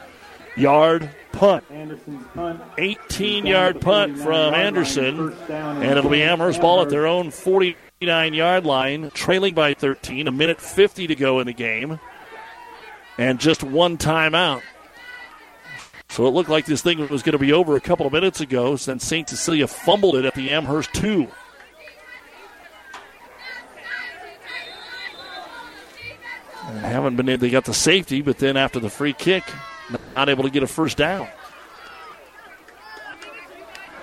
yard 0.57 1.11
punt. 1.31 1.63
18 2.77 3.47
yard 3.47 3.81
punt 3.81 4.19
from 4.19 4.53
Anderson. 4.53 5.33
And 5.49 5.97
it'll 5.97 6.11
be 6.11 6.25
Amherst 6.25 6.61
ball 6.61 6.83
at 6.83 6.91
their 6.91 7.07
own 7.07 7.31
49 8.01 8.33
yard 8.33 8.65
line, 8.65 9.11
trailing 9.13 9.53
by 9.53 9.75
13. 9.75 10.27
A 10.27 10.33
minute 10.33 10.59
50 10.59 11.09
to 11.09 11.15
go 11.15 11.39
in 11.39 11.47
the 11.47 11.53
game. 11.53 12.01
And 13.19 13.39
just 13.39 13.63
one 13.63 13.99
timeout. 13.99 14.63
So 16.09 16.27
it 16.27 16.31
looked 16.31 16.49
like 16.49 16.65
this 16.65 16.81
thing 16.81 17.07
was 17.09 17.23
going 17.23 17.35
to 17.35 17.39
be 17.39 17.53
over 17.53 17.77
a 17.77 17.81
couple 17.81 18.07
of 18.07 18.15
minutes 18.15 18.41
ago 18.41 18.77
since 18.77 19.05
St. 19.05 19.29
Cecilia 19.29 19.67
fumbled 19.67 20.17
it 20.17 20.25
at 20.25 20.35
the 20.35 20.49
Amherst 20.49 20.95
2. 20.95 21.29
And 26.69 26.79
haven't 26.79 27.17
been 27.17 27.29
able, 27.29 27.43
they 27.43 27.51
got 27.51 27.67
the 27.67 27.75
safety, 27.75 28.23
but 28.23 28.39
then 28.39 28.57
after 28.57 28.81
the 28.81 28.89
free 28.89 29.13
kick, 29.13 29.45
not 30.17 30.31
able 30.31 30.45
to 30.45 30.51
get 30.51 30.63
a 30.63 30.67
first 30.67 30.97
down. 30.97 31.29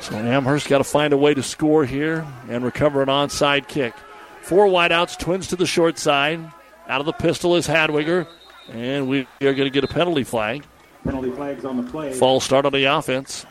So 0.08 0.16
Amherst 0.16 0.70
got 0.70 0.78
to 0.78 0.86
find 0.86 1.12
a 1.12 1.18
way 1.18 1.34
to 1.34 1.44
score 1.44 1.84
here 1.84 2.26
and 2.48 2.64
recover 2.64 3.02
an 3.02 3.10
onside 3.10 3.68
kick. 3.68 3.94
Four 4.42 4.68
wideouts, 4.68 5.20
twins 5.20 5.48
to 5.48 5.58
the 5.58 5.66
short 5.66 6.00
side. 6.00 6.40
Out 6.88 7.02
of 7.02 7.06
the 7.06 7.12
pistol 7.12 7.58
is 7.58 7.68
Hadwiger, 7.68 8.26
and 8.72 9.10
we 9.10 9.28
are 9.42 9.54
going 9.54 9.66
to 9.66 9.70
get 9.70 9.84
a 9.84 9.88
penalty 9.88 10.24
flag. 10.24 10.64
Penalty 11.04 11.32
flags 11.32 11.66
on 11.66 11.76
the 11.76 11.92
play. 11.92 12.14
False 12.14 12.46
start 12.46 12.66
on 12.66 12.72
the 12.72 12.86
offense. 12.86 13.46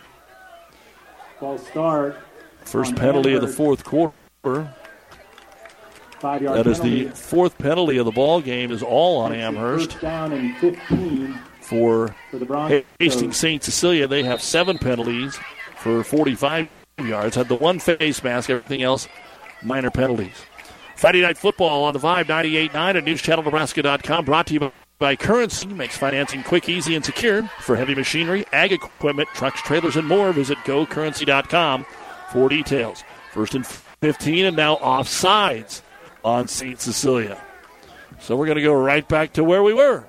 False 1.39 1.67
start. 1.69 2.17
First 2.65 2.97
penalty 2.97 3.35
of 3.35 3.43
the 3.43 3.49
fourth 3.49 3.85
quarter. 3.85 4.15
Five 6.21 6.41
yard 6.41 6.59
That 6.59 6.67
is 6.67 6.79
penalty. 6.79 7.05
the 7.05 7.15
fourth 7.15 7.59
penalty 7.59 7.99
of 7.99 8.07
the 8.07 8.13
ball 8.13 8.41
game. 8.41 8.71
Is 8.73 8.83
all 8.83 9.19
on 9.21 9.35
Amherst 9.35 10.01
down 10.01 10.33
and 10.33 10.57
15 10.57 11.39
for 11.61 12.17
for 12.31 12.39
the. 12.39 12.85
Hastings 12.99 13.37
St. 13.37 13.63
Cecilia. 13.63 14.07
They 14.07 14.23
have 14.23 14.41
seven 14.41 14.79
penalties 14.79 15.39
for 15.87 16.03
45 16.03 16.69
yards. 17.05 17.37
Had 17.37 17.49
the 17.49 17.55
one 17.55 17.79
face 17.79 18.23
mask. 18.25 18.51
Everything 18.51 18.83
else 18.83 19.07
minor 19.63 19.91
penalties. 19.91 20.45
Friday 20.97 21.23
night 21.23 21.39
football 21.39 21.85
on 21.85 21.95
the 21.95 22.01
Vibe 22.01 22.25
98.9 22.25 22.75
at 22.75 23.05
newschannelnebraska.com. 23.05 24.25
Brought 24.25 24.47
to 24.49 24.55
you 24.55 24.73
by 24.99 25.15
Currency. 25.15 25.69
Makes 25.69 25.97
financing 25.97 26.43
quick, 26.43 26.69
easy, 26.69 26.97
and 26.97 27.05
secure 27.05 27.45
for 27.61 27.77
heavy 27.77 27.95
machinery, 27.95 28.47
ag 28.53 28.73
equipment, 28.73 29.29
trucks, 29.35 29.63
trailers, 29.63 29.97
and 29.97 30.09
more. 30.09 30.33
Visit 30.33 30.59
gocurrency.com 30.59 31.87
for 32.33 32.49
details. 32.49 33.05
First 33.33 33.55
and 33.55 33.65
15, 33.67 34.47
and 34.47 34.57
now 34.57 34.77
offsides 34.77 35.83
on 36.25 36.49
St. 36.49 36.81
Cecilia. 36.81 37.41
So 38.19 38.35
we're 38.35 38.47
going 38.47 38.57
to 38.57 38.63
go 38.63 38.75
right 38.75 39.07
back 39.07 39.35
to 39.35 39.45
where 39.45 39.63
we 39.63 39.75
were. 39.75 40.05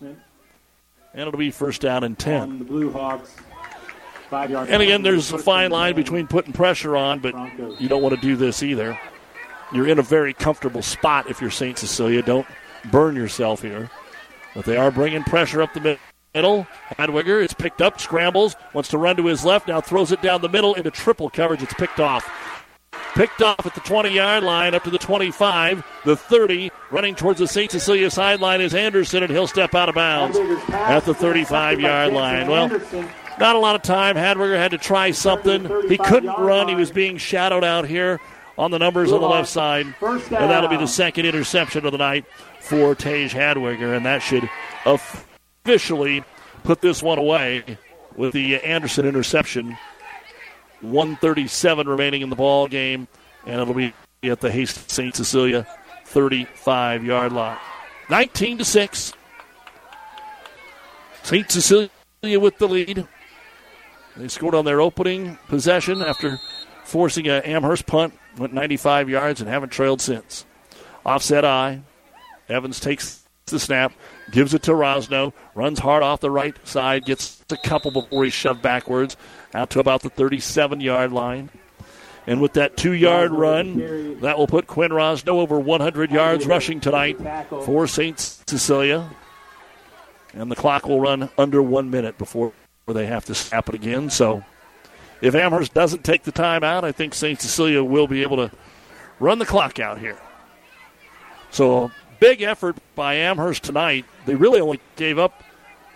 And 0.00 1.20
it'll 1.20 1.36
be 1.36 1.50
first 1.50 1.82
down 1.82 2.04
and 2.04 2.18
10. 2.18 2.42
On 2.42 2.58
the 2.60 2.64
Blue 2.64 2.92
Hawks. 2.92 3.34
And 4.30 4.82
again, 4.82 5.02
there's 5.02 5.32
a 5.32 5.38
fine 5.38 5.70
line 5.70 5.94
between 5.94 6.26
putting 6.26 6.52
pressure 6.52 6.96
on, 6.96 7.20
but 7.20 7.34
you 7.80 7.88
don't 7.88 8.02
want 8.02 8.14
to 8.14 8.20
do 8.20 8.36
this 8.36 8.62
either. 8.62 8.98
You're 9.72 9.86
in 9.88 9.98
a 9.98 10.02
very 10.02 10.32
comfortable 10.32 10.82
spot 10.82 11.28
if 11.28 11.40
you're 11.40 11.50
St. 11.50 11.78
Cecilia. 11.78 12.22
Don't 12.22 12.46
burn 12.90 13.16
yourself 13.16 13.62
here. 13.62 13.90
But 14.54 14.64
they 14.64 14.76
are 14.76 14.90
bringing 14.90 15.24
pressure 15.24 15.60
up 15.62 15.74
the 15.74 15.98
middle. 16.34 16.66
Hadwiger 16.98 17.42
is 17.42 17.52
picked 17.52 17.82
up, 17.82 18.00
scrambles, 18.00 18.56
wants 18.72 18.88
to 18.90 18.98
run 18.98 19.16
to 19.16 19.26
his 19.26 19.44
left, 19.44 19.68
now 19.68 19.80
throws 19.80 20.12
it 20.12 20.22
down 20.22 20.40
the 20.40 20.48
middle 20.48 20.74
into 20.74 20.90
triple 20.90 21.28
coverage. 21.30 21.62
It's 21.62 21.74
picked 21.74 22.00
off. 22.00 22.28
Picked 23.14 23.42
off 23.42 23.66
at 23.66 23.74
the 23.74 23.80
20 23.80 24.10
yard 24.10 24.44
line 24.44 24.74
up 24.74 24.84
to 24.84 24.90
the 24.90 24.98
25, 24.98 25.84
the 26.04 26.16
30. 26.16 26.70
Running 26.90 27.14
towards 27.14 27.38
the 27.38 27.48
St. 27.48 27.70
Cecilia 27.70 28.10
sideline 28.10 28.60
is 28.60 28.74
Anderson, 28.74 29.22
and 29.22 29.32
he'll 29.32 29.46
step 29.46 29.74
out 29.74 29.88
of 29.88 29.94
bounds 29.94 30.38
at 30.70 31.00
the 31.00 31.14
35 31.14 31.80
yard 31.80 32.12
line. 32.12 32.48
Well, 32.48 32.68
not 33.38 33.56
a 33.56 33.58
lot 33.58 33.74
of 33.74 33.82
time. 33.82 34.16
Hadwiger 34.16 34.56
had 34.56 34.72
to 34.72 34.78
try 34.78 35.10
something. 35.10 35.68
He 35.88 35.96
couldn't 35.98 36.38
run. 36.38 36.68
He 36.68 36.74
was 36.74 36.90
being 36.90 37.16
shadowed 37.16 37.64
out 37.64 37.86
here 37.86 38.20
on 38.56 38.70
the 38.70 38.78
numbers 38.78 39.12
on 39.12 39.20
the 39.20 39.28
left 39.28 39.48
side. 39.48 39.86
And 40.00 40.30
that'll 40.30 40.68
be 40.68 40.76
the 40.76 40.86
second 40.86 41.26
interception 41.26 41.86
of 41.86 41.92
the 41.92 41.98
night 41.98 42.24
for 42.60 42.94
Tage 42.94 43.32
Hadwiger, 43.32 43.96
and 43.96 44.04
that 44.04 44.18
should 44.20 44.48
officially 44.84 46.24
put 46.64 46.80
this 46.80 47.02
one 47.02 47.18
away 47.18 47.78
with 48.16 48.32
the 48.32 48.56
Anderson 48.56 49.06
interception. 49.06 49.78
137 50.80 51.88
remaining 51.88 52.22
in 52.22 52.30
the 52.30 52.36
ball 52.36 52.68
game, 52.68 53.08
and 53.46 53.60
it'll 53.60 53.74
be 53.74 53.92
at 54.22 54.40
the 54.40 54.50
Hastings 54.50 54.92
St. 54.92 55.14
Cecilia 55.14 55.66
35 56.06 57.04
yard 57.04 57.32
line. 57.32 57.58
19 58.10 58.58
to 58.58 58.64
6. 58.64 59.12
St. 61.22 61.50
Cecilia 61.50 61.90
with 62.22 62.58
the 62.58 62.68
lead. 62.68 63.06
They 64.18 64.26
scored 64.26 64.56
on 64.56 64.64
their 64.64 64.80
opening 64.80 65.38
possession 65.46 66.02
after 66.02 66.38
forcing 66.84 67.28
a 67.28 67.40
Amherst 67.44 67.86
punt, 67.86 68.18
went 68.36 68.52
95 68.52 69.08
yards, 69.08 69.40
and 69.40 69.48
haven't 69.48 69.70
trailed 69.70 70.00
since. 70.00 70.44
Offset 71.06 71.44
eye. 71.44 71.82
Evans 72.48 72.80
takes 72.80 73.22
the 73.46 73.60
snap, 73.60 73.92
gives 74.32 74.54
it 74.54 74.62
to 74.64 74.72
Rosno, 74.72 75.32
runs 75.54 75.78
hard 75.78 76.02
off 76.02 76.20
the 76.20 76.30
right 76.30 76.56
side, 76.66 77.04
gets 77.04 77.42
a 77.50 77.56
couple 77.58 77.90
before 77.92 78.24
he's 78.24 78.34
shoved 78.34 78.60
backwards 78.60 79.16
out 79.54 79.70
to 79.70 79.80
about 79.80 80.02
the 80.02 80.10
37 80.10 80.80
yard 80.80 81.12
line. 81.12 81.50
And 82.26 82.42
with 82.42 82.54
that 82.54 82.76
two 82.76 82.92
yard 82.92 83.30
run, 83.30 84.20
that 84.20 84.36
will 84.36 84.48
put 84.48 84.66
Quinn 84.66 84.90
Rosno 84.90 85.38
over 85.38 85.60
100 85.60 86.10
yards 86.10 86.44
rushing 86.44 86.80
tonight 86.80 87.16
for 87.48 87.86
St. 87.86 88.18
Cecilia. 88.18 89.08
And 90.34 90.50
the 90.50 90.56
clock 90.56 90.86
will 90.86 91.00
run 91.00 91.30
under 91.38 91.62
one 91.62 91.88
minute 91.88 92.18
before 92.18 92.52
they 92.92 93.06
have 93.06 93.24
to 93.26 93.34
snap 93.34 93.68
it 93.68 93.74
again. 93.74 94.10
So 94.10 94.44
if 95.20 95.34
Amherst 95.34 95.74
doesn't 95.74 96.04
take 96.04 96.22
the 96.22 96.32
time 96.32 96.64
out, 96.64 96.84
I 96.84 96.92
think 96.92 97.14
St. 97.14 97.40
Cecilia 97.40 97.82
will 97.82 98.06
be 98.06 98.22
able 98.22 98.36
to 98.36 98.50
run 99.18 99.38
the 99.38 99.46
clock 99.46 99.78
out 99.78 99.98
here. 99.98 100.18
So 101.50 101.90
big 102.20 102.42
effort 102.42 102.76
by 102.94 103.14
Amherst 103.14 103.64
tonight. 103.64 104.04
They 104.26 104.34
really 104.34 104.60
only 104.60 104.80
gave 104.96 105.18
up 105.18 105.42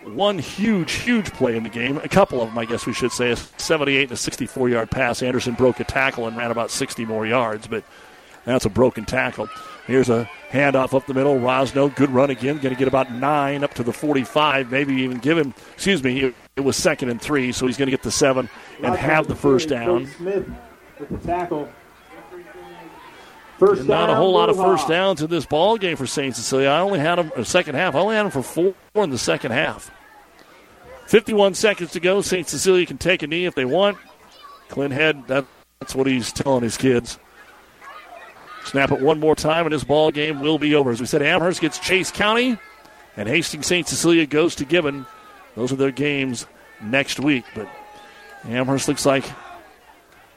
one 0.03 0.37
huge, 0.37 0.93
huge 0.93 1.31
play 1.33 1.55
in 1.55 1.63
the 1.63 1.69
game. 1.69 1.97
A 1.97 2.09
couple 2.09 2.41
of 2.41 2.49
them, 2.49 2.57
I 2.57 2.65
guess 2.65 2.85
we 2.85 2.93
should 2.93 3.11
say. 3.11 3.31
A 3.31 3.35
78 3.35 4.03
and 4.03 4.11
a 4.11 4.17
64 4.17 4.69
yard 4.69 4.91
pass. 4.91 5.21
Anderson 5.21 5.53
broke 5.53 5.79
a 5.79 5.83
tackle 5.83 6.27
and 6.27 6.35
ran 6.35 6.51
about 6.51 6.71
60 6.71 7.05
more 7.05 7.25
yards, 7.25 7.67
but 7.67 7.83
that's 8.45 8.65
a 8.65 8.69
broken 8.69 9.05
tackle. 9.05 9.47
Here's 9.87 10.09
a 10.09 10.29
handoff 10.51 10.93
up 10.93 11.05
the 11.07 11.13
middle. 11.13 11.35
Rosno, 11.35 11.93
good 11.95 12.09
run 12.09 12.29
again. 12.29 12.57
Going 12.57 12.73
to 12.73 12.79
get 12.79 12.87
about 12.87 13.11
nine 13.11 13.63
up 13.63 13.73
to 13.75 13.83
the 13.83 13.93
45. 13.93 14.71
Maybe 14.71 14.93
even 14.95 15.19
give 15.19 15.37
him, 15.37 15.53
excuse 15.73 16.03
me, 16.03 16.33
it, 16.55 16.61
was 16.61 16.75
second 16.75 17.09
and 17.09 17.21
three, 17.21 17.51
so 17.51 17.67
he's 17.67 17.77
going 17.77 17.87
to 17.87 17.91
get 17.91 18.03
the 18.03 18.11
seven 18.11 18.49
and 18.81 18.95
have 18.95 19.27
the 19.27 19.35
first 19.35 19.69
down. 19.69 20.07
Smith 20.07 20.47
with 20.99 21.09
the 21.09 21.27
tackle. 21.27 21.69
First 23.59 23.85
Not 23.85 24.09
a 24.09 24.15
whole 24.15 24.33
lot 24.33 24.49
of 24.49 24.57
first 24.57 24.87
downs 24.87 25.21
in 25.21 25.29
this 25.29 25.45
ball 25.45 25.77
game 25.77 25.95
for 25.95 26.07
St. 26.07 26.35
Cecilia. 26.35 26.69
I 26.69 26.79
only 26.79 26.99
had 26.99 27.15
them 27.15 27.31
uh, 27.35 27.43
second 27.43 27.75
half. 27.75 27.95
I 27.95 27.99
only 27.99 28.15
had 28.15 28.23
them 28.23 28.31
for 28.31 28.43
four 28.43 28.73
in 29.03 29.09
the 29.09 29.17
second 29.17 29.51
half. 29.51 29.91
51 31.07 31.53
seconds 31.53 31.91
to 31.91 31.99
go. 31.99 32.21
St. 32.21 32.47
Cecilia 32.47 32.85
can 32.85 32.97
take 32.97 33.21
a 33.23 33.27
knee 33.27 33.45
if 33.45 33.55
they 33.55 33.65
want. 33.65 33.97
Clint 34.69 34.93
Head, 34.93 35.27
that, 35.27 35.45
that's 35.79 35.93
what 35.93 36.07
he's 36.07 36.31
telling 36.31 36.63
his 36.63 36.77
kids. 36.77 37.19
Snap 38.65 38.91
it 38.91 39.01
one 39.01 39.19
more 39.19 39.35
time, 39.35 39.65
and 39.65 39.73
this 39.73 39.83
ball 39.83 40.09
game 40.09 40.39
will 40.39 40.57
be 40.57 40.73
over. 40.73 40.89
As 40.89 40.99
we 40.99 41.05
said, 41.05 41.21
Amherst 41.21 41.61
gets 41.61 41.77
Chase 41.77 42.11
County, 42.11 42.57
and 43.15 43.27
Hastings 43.29 43.67
St. 43.67 43.87
Cecilia 43.87 44.25
goes 44.25 44.55
to 44.55 44.65
Gibbon. 44.65 45.05
Those 45.55 45.71
are 45.71 45.77
their 45.77 45.91
games 45.91 46.45
next 46.81 47.19
week. 47.19 47.45
But 47.55 47.69
Amherst 48.47 48.87
looks 48.87 49.05
like 49.05 49.25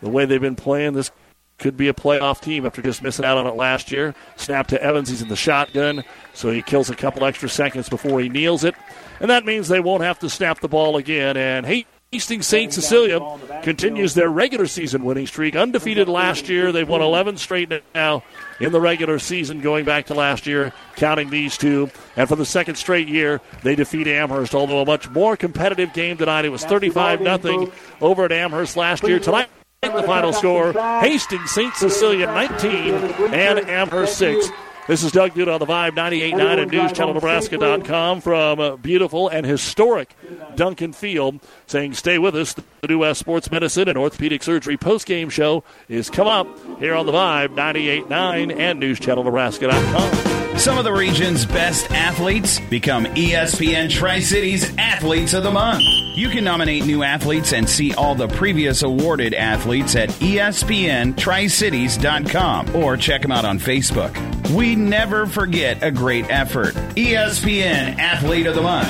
the 0.03 0.09
way 0.09 0.25
they've 0.25 0.41
been 0.41 0.57
playing, 0.57 0.93
this 0.93 1.11
could 1.59 1.77
be 1.77 1.89
a 1.89 1.95
playoff 1.95 2.41
team 2.41 2.67
after 2.67 2.83
just 2.83 3.03
missing 3.03 3.25
out 3.25 3.39
on 3.39 3.47
it 3.47 3.57
last 3.57 3.91
year. 3.91 4.15
Snap 4.37 4.67
to 4.69 4.83
Evans. 4.83 5.09
He's 5.09 5.23
in 5.23 5.29
the 5.29 5.37
shotgun, 5.37 6.05
so 6.35 6.51
he 6.51 6.63
kills 6.63 6.91
a 6.91 6.97
couple 6.97 7.25
extra 7.25 7.49
seconds 7.49 7.89
before 7.89 8.21
he 8.21 8.29
kneels 8.29 8.63
it. 8.63 8.75
And 9.21 9.31
that 9.31 9.45
means 9.47 9.69
they 9.69 9.81
won't 9.81 10.03
have 10.03 10.19
to 10.19 10.29
snap 10.29 10.61
the 10.61 10.69
ball 10.69 10.97
again. 10.97 11.37
And 11.37 11.65
Hastings 12.13 12.47
St. 12.47 12.73
Cecilia 12.73 13.21
continues 13.65 14.15
their 14.15 14.29
regular 14.29 14.69
season 14.69 15.05
winning 15.05 15.27
streak. 15.27 15.57
Undefeated 15.57 16.09
last 16.09 16.49
year. 16.49 16.71
They've 16.71 16.89
won 16.89 17.03
11 17.03 17.37
straight 17.37 17.73
now 17.95 18.23
in 18.61 18.71
the 18.71 18.81
regular 18.81 19.19
season 19.19 19.61
going 19.61 19.85
back 19.85 20.07
to 20.07 20.15
last 20.15 20.47
year, 20.47 20.73
counting 20.95 21.31
these 21.31 21.59
two. 21.59 21.91
And 22.17 22.29
for 22.29 22.37
the 22.37 22.47
second 22.47 22.77
straight 22.77 23.09
year, 23.09 23.41
they 23.65 23.75
defeat 23.75 24.07
Amherst, 24.07 24.55
although 24.55 24.83
a 24.83 24.87
much 24.87 25.11
more 25.11 25.37
competitive 25.37 25.93
game 25.93 26.17
tonight. 26.17 26.45
It 26.45 26.51
was 26.51 26.65
35 26.65 27.43
0 27.43 27.73
over 28.01 28.25
at 28.25 28.33
Amherst 28.33 28.77
last 28.77 29.03
year. 29.03 29.19
Tonight, 29.19 29.49
the 29.83 30.03
final 30.05 30.33
score 30.33 30.73
Hastings 30.73 31.51
St. 31.51 31.75
Cecilia 31.75 32.27
19 32.27 32.95
and 33.35 33.59
Amherst 33.69 34.17
6. 34.17 34.49
This 34.87 35.03
is 35.03 35.11
Doug 35.11 35.33
Duda 35.33 35.53
on 35.55 35.59
the 35.59 35.67
Vibe 35.67 35.97
98.9 35.97 36.63
and 36.63 36.71
NewsChannelNebraska.com 36.71 38.21
from 38.21 38.61
uh, 38.61 38.77
beautiful 38.77 39.29
and 39.29 39.45
historic 39.45 40.15
Duncan 40.55 40.93
Field 40.93 41.41
saying, 41.67 41.95
Stay 41.95 42.19
with 42.19 42.37
us. 42.37 42.55
The 42.55 42.63
New 42.89 43.01
West 43.01 43.19
Sports 43.19 43.51
Medicine 43.51 43.89
and 43.89 43.99
Orthopedic 43.99 44.45
Surgery 44.45 44.77
post-game 44.77 45.29
show 45.29 45.65
is 45.89 46.09
come 46.09 46.29
up 46.29 46.47
here 46.79 46.95
on 46.95 47.07
the 47.07 47.13
Vibe 47.13 47.49
98.9 47.57 48.57
and 48.57 48.81
NewsChannelNebraska.com. 48.81 50.46
Some 50.59 50.79
of 50.79 50.85
the 50.85 50.93
region's 50.93 51.47
best 51.47 51.91
athletes 51.93 52.59
become 52.59 53.05
ESPN 53.05 53.91
Tri 53.91 54.21
Cities 54.21 54.75
Athletes 54.79 55.33
of 55.33 55.45
the 55.45 55.51
Month. 55.51 55.85
You 56.17 56.29
can 56.29 56.45
nominate 56.45 56.87
new 56.87 57.05
athletes 57.05 57.53
and 57.53 57.69
see 57.69 57.95
all 57.95 58.15
the 58.15 58.27
previous 58.27 58.83
awarded 58.83 59.35
athletes 59.35 59.95
at 59.95 60.09
ESPNTriCities.com 60.09 62.75
or 62.75 62.97
check 62.97 63.23
them 63.23 63.31
out 63.31 63.45
on 63.45 63.61
Facebook. 63.61 64.51
We 64.51 64.75
never 64.75 65.27
forget 65.27 65.83
a 65.83 65.91
great 65.91 66.29
effort. 66.31 66.75
ESPN 66.97 67.99
Athlete 67.99 68.47
of 68.47 68.55
the 68.55 68.63
Month. 68.63 68.89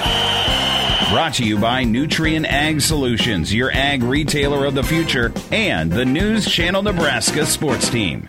Brought 1.10 1.34
to 1.34 1.44
you 1.44 1.58
by 1.58 1.84
Nutrient 1.84 2.46
Ag 2.46 2.80
Solutions, 2.80 3.52
your 3.52 3.70
ag 3.70 4.02
retailer 4.02 4.64
of 4.64 4.74
the 4.74 4.82
future, 4.82 5.32
and 5.50 5.92
the 5.92 6.04
News 6.04 6.50
Channel 6.50 6.82
Nebraska 6.82 7.44
sports 7.44 7.90
team. 7.90 8.28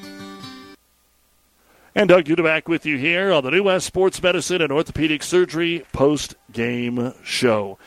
And 1.93 2.07
Doug 2.07 2.23
Duda 2.23 2.41
back 2.41 2.69
with 2.69 2.85
you 2.85 2.97
here 2.97 3.33
on 3.33 3.43
the 3.43 3.51
New 3.51 3.63
West 3.63 3.85
Sports 3.85 4.23
Medicine 4.23 4.61
and 4.61 4.71
Orthopedic 4.71 5.21
Surgery 5.21 5.85
post 5.91 6.35
game 6.53 7.13
show. 7.21 7.77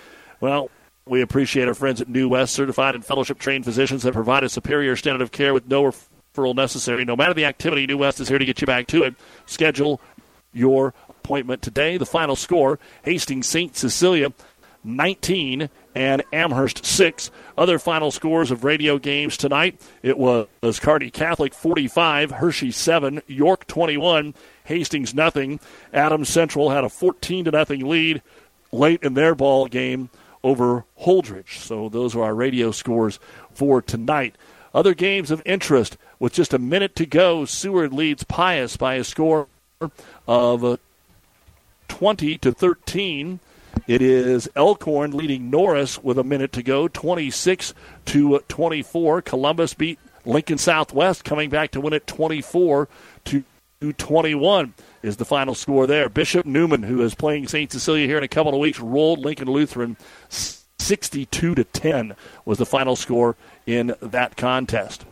Well, 0.41 0.71
we 1.07 1.23
appreciate 1.23 1.69
our 1.69 1.75
friends 1.75 2.03
at 2.03 2.09
New 2.09 2.29
West, 2.29 2.53
certified 2.53 2.95
and 2.95 3.03
fellowship 3.03 3.39
trained 3.39 3.65
physicians 3.65 4.03
that 4.03 4.13
provide 4.13 4.45
a 4.45 4.51
superior 4.51 4.95
standard 4.95 5.23
of 5.23 5.33
care 5.33 5.55
with 5.55 5.67
no 5.69 5.85
referral 5.85 6.55
necessary. 6.55 7.07
No 7.07 7.17
matter 7.17 7.33
the 7.33 7.47
activity, 7.47 7.87
New 7.87 7.97
West 7.97 8.21
is 8.21 8.29
here 8.29 8.39
to 8.39 8.45
get 8.45 8.61
you 8.61 8.67
back 8.67 8.87
to 8.89 9.05
it. 9.05 9.15
Schedule 9.47 10.03
your 10.53 10.93
appointment 11.09 11.63
today. 11.63 11.97
The 11.97 12.05
final 12.05 12.37
score 12.37 12.79
Hastings 13.05 13.47
St. 13.47 13.75
Cecilia 13.75 14.35
19 14.85 15.69
and 15.95 16.23
Amherst 16.33 16.85
6. 16.85 17.31
Other 17.57 17.79
final 17.79 18.11
scores 18.11 18.51
of 18.51 18.65
radio 18.65 18.99
games 18.99 19.37
tonight 19.37 19.81
it 20.03 20.19
was 20.19 20.79
Kearney 20.81 21.11
Catholic 21.11 21.55
45, 21.55 22.33
Hershey 22.33 22.71
7, 22.71 23.23
York 23.27 23.67
21, 23.67 24.35
Hastings 24.65 25.15
nothing. 25.15 25.61
Adams 25.93 26.29
Central 26.29 26.71
had 26.71 26.85
a 26.85 26.89
14 26.89 27.47
to 27.47 27.51
nothing 27.51 27.87
lead 27.87 28.23
late 28.73 29.03
in 29.03 29.15
their 29.15 29.35
ball 29.35 29.67
game 29.67 30.11
over 30.43 30.85
Holdrege. 31.01 31.59
So 31.59 31.89
those 31.89 32.15
are 32.15 32.23
our 32.23 32.35
radio 32.35 32.71
scores 32.71 33.19
for 33.53 33.81
tonight. 33.81 34.37
Other 34.75 34.95
games 34.95 35.31
of 35.31 35.43
interest 35.47 35.97
with 36.19 36.33
just 36.33 36.53
a 36.53 36.59
minute 36.59 36.97
to 36.97 37.07
go, 37.07 37.45
Seward 37.45 37.93
leads 37.93 38.25
Pius 38.25 38.77
by 38.77 38.95
a 38.95 39.05
score 39.05 39.47
of 40.27 40.65
uh, 40.65 40.77
20 41.89 42.39
to 42.39 42.53
13. 42.53 43.41
It 43.87 44.01
is 44.01 44.49
Elkhorn 44.57 45.13
leading 45.13 45.51
Norris 45.51 46.03
with 46.03 46.19
a 46.19 46.25
minute 46.25 46.53
to 46.53 46.63
go, 46.63 46.89
26 46.89 47.75
to 48.07 48.39
24. 48.49 49.23
Columbus 49.23 49.75
beat 49.75 49.99
Lincoln 50.25 50.57
Southwest, 50.57 51.25
coming 51.25 51.51
back 51.51 51.71
to 51.73 51.81
win 51.81 51.93
it 51.93 52.07
24 52.07 52.89
to 53.27 53.45
21 53.93 54.73
is 55.03 55.19
the 55.19 55.27
final 55.27 55.55
score 55.55 55.87
there. 55.87 56.09
Bishop 56.09 56.47
Newman, 56.47 56.83
who 56.83 57.03
is 57.03 57.15
playing 57.15 57.47
St. 57.47 57.71
Cecilia 57.71 58.07
here 58.07 58.17
in 58.17 58.25
a 58.25 58.29
couple 58.29 58.55
of 58.55 58.61
weeks, 58.61 58.81
rolled 58.81 59.19
Lincoln 59.19 59.51
Lutheran 59.51 59.99
62 60.31 61.55
to 61.55 61.65
10 61.65 62.17
was 62.47 62.57
the 62.57 62.65
final 62.65 62.97
score 62.97 63.37
in 63.67 63.95
that 64.01 64.37
contest. 64.39 65.05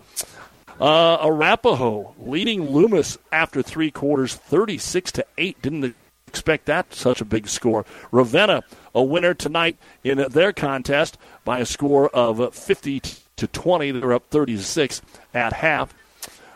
Uh, 0.80 1.18
Arapahoe 1.20 2.14
leading 2.18 2.70
Loomis 2.70 3.18
after 3.30 3.62
three 3.62 3.90
quarters, 3.90 4.34
36 4.34 5.12
to 5.12 5.26
8. 5.36 5.60
Didn't 5.60 5.94
expect 6.32 6.64
that 6.64 6.94
such 6.94 7.20
a 7.20 7.26
big 7.26 7.46
score. 7.46 7.84
Ravenna, 8.10 8.62
a 8.94 9.02
winner 9.02 9.34
tonight 9.34 9.76
in 10.02 10.16
their 10.30 10.54
contest 10.54 11.18
by 11.44 11.58
a 11.58 11.66
score 11.66 12.08
of 12.08 12.54
50 12.54 13.02
to 13.36 13.46
20. 13.46 13.90
They're 13.90 14.14
up 14.14 14.30
36 14.30 15.02
at 15.34 15.52
half. 15.52 15.94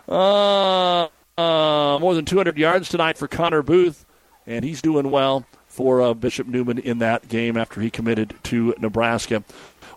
Uh, 0.09 1.09
uh, 1.37 1.99
more 2.01 2.15
than 2.15 2.25
200 2.25 2.57
yards 2.57 2.89
tonight 2.89 3.19
for 3.19 3.29
Connor 3.29 3.63
Booth, 3.63 4.07
and 4.47 4.65
he's 4.65 4.81
doing 4.81 5.11
well 5.11 5.45
for 5.67 6.01
uh, 6.01 6.15
Bishop 6.15 6.47
Newman 6.47 6.79
in 6.79 7.01
that 7.01 7.29
game 7.29 7.59
after 7.59 7.83
he 7.83 7.91
committed 7.91 8.35
to 8.45 8.75
Nebraska. 8.79 9.45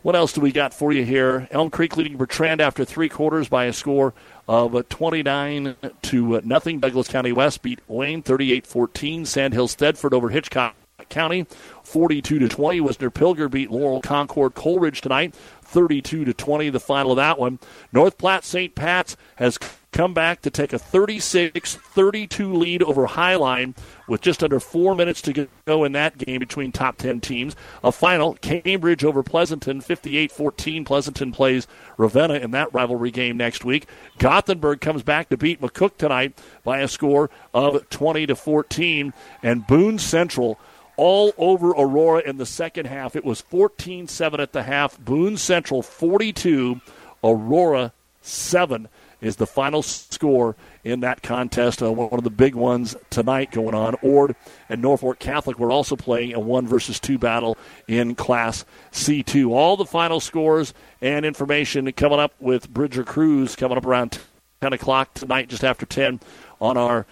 What 0.02 0.18
else 0.18 0.34
do 0.34 0.42
we 0.42 0.52
got 0.52 0.74
for 0.74 0.92
you 0.92 1.06
here? 1.06 1.48
Elm 1.52 1.70
Creek 1.70 1.96
leading 1.96 2.18
Bertrand 2.18 2.60
after 2.60 2.84
three 2.84 3.08
quarters 3.08 3.48
by 3.48 3.66
a 3.66 3.74
score 3.74 4.14
of 4.50 4.90
29 4.90 5.76
to 6.02 6.42
nothing. 6.42 6.80
Douglas 6.80 7.08
County 7.08 7.32
West 7.32 7.62
beat 7.62 7.80
Wayne 7.88 8.24
38-14. 8.24 9.28
Sandhill 9.28 9.68
Thedford 9.68 10.12
over 10.12 10.30
Hitchcock 10.30 10.76
County 11.08 11.46
42 11.84 12.40
to 12.40 12.50
20. 12.50 12.82
Wisner 12.82 13.12
Pilger 13.12 13.50
beat 13.50 13.70
Laurel 13.70 14.02
Concord 14.02 14.56
Coleridge 14.56 15.02
tonight 15.02 15.36
32 15.62 16.26
to 16.26 16.34
20. 16.34 16.72
The 16.72 16.80
final 16.80 17.12
of 17.12 17.18
that 17.18 17.38
one. 17.38 17.60
North 17.94 18.18
Platte 18.18 18.44
St. 18.44 18.74
Pat's 18.74 19.16
has 19.36 19.60
come 19.92 20.14
back 20.14 20.42
to 20.42 20.50
take 20.50 20.74
a 20.74 20.80
36 20.80 21.76
32 21.76 22.54
lead 22.54 22.84
over 22.84 23.06
Hi-Line 23.06 23.76
with 24.08 24.22
just 24.22 24.44
under 24.44 24.60
four 24.60 24.96
minutes 24.96 25.22
to 25.24 25.48
go 25.66 25.84
in 25.84 25.92
that 25.94 26.18
game 26.18 26.40
between 26.40 26.72
top 26.72 26.98
10 26.98 27.22
teams. 27.22 27.56
A 27.84 27.92
final, 27.92 28.36
Cambridge 28.36 29.04
over 29.04 29.24
Pleasanton, 29.24 29.82
58 29.82 30.32
14. 30.32 30.86
Pleasanton 30.86 31.32
plays 31.32 31.68
Ravenna 31.98 32.36
in 32.36 32.52
that 32.52 32.74
rivalry 32.74 33.12
game 33.12 33.38
next 33.38 33.66
week. 33.66 33.88
Gothenburg 34.18 34.82
comes 34.82 35.04
back 35.04 35.30
to 35.30 35.38
beat 35.38 35.62
McCook 35.62 35.98
tonight 35.98 36.38
by 36.64 36.80
a 36.80 36.88
score 36.88 37.30
of 37.54 37.90
20 37.90 38.28
to 38.28 38.36
14. 38.36 39.14
And 39.44 39.68
Boone 39.68 40.00
Central 40.00 40.60
all 40.98 41.34
over 41.38 41.70
Aurora 41.70 42.22
in 42.26 42.38
the 42.38 42.46
second 42.46 42.86
half. 42.88 43.16
It 43.16 43.24
was 43.24 43.42
14 43.42 44.08
7 44.08 44.40
at 44.40 44.52
the 44.52 44.64
half. 44.64 45.00
Boone 45.00 45.38
Central 45.38 45.82
42, 45.82 46.82
Aurora 47.24 47.94
7 48.22 48.90
is 49.22 49.36
the 49.36 49.48
final 49.48 49.82
score 49.82 50.56
in 50.84 51.02
that 51.02 51.22
contest. 51.22 51.82
Uh, 51.82 51.92
one 51.92 52.14
of 52.14 52.24
the 52.24 52.30
big 52.30 52.56
ones 52.56 52.96
tonight 53.10 53.52
going 53.52 53.76
on. 53.76 53.96
Ord 54.02 54.36
and 54.70 54.82
Norfolk 54.82 55.20
Catholic 55.20 55.60
were 55.60 55.72
also 55.72 55.96
playing 55.96 56.34
a 56.34 56.40
one 56.40 56.68
versus 56.68 57.00
two 57.00 57.18
battle 57.18 57.58
in 57.88 58.16
Class 58.16 58.66
C2. 58.92 59.50
All 59.52 59.78
the 59.78 59.86
final 59.86 60.20
scores 60.20 60.74
and 61.02 61.26
information 61.26 61.92
coming 61.94 62.20
up 62.20 62.34
with 62.40 62.70
Bridger 62.70 63.04
Cruz 63.04 63.56
coming 63.56 63.78
up 63.78 63.86
around 63.86 64.20
10 64.62 64.74
o'clock 64.74 65.14
tonight, 65.14 65.50
just 65.50 65.64
after 65.64 65.86
10 65.86 66.20
on 66.60 66.78
our 66.78 67.06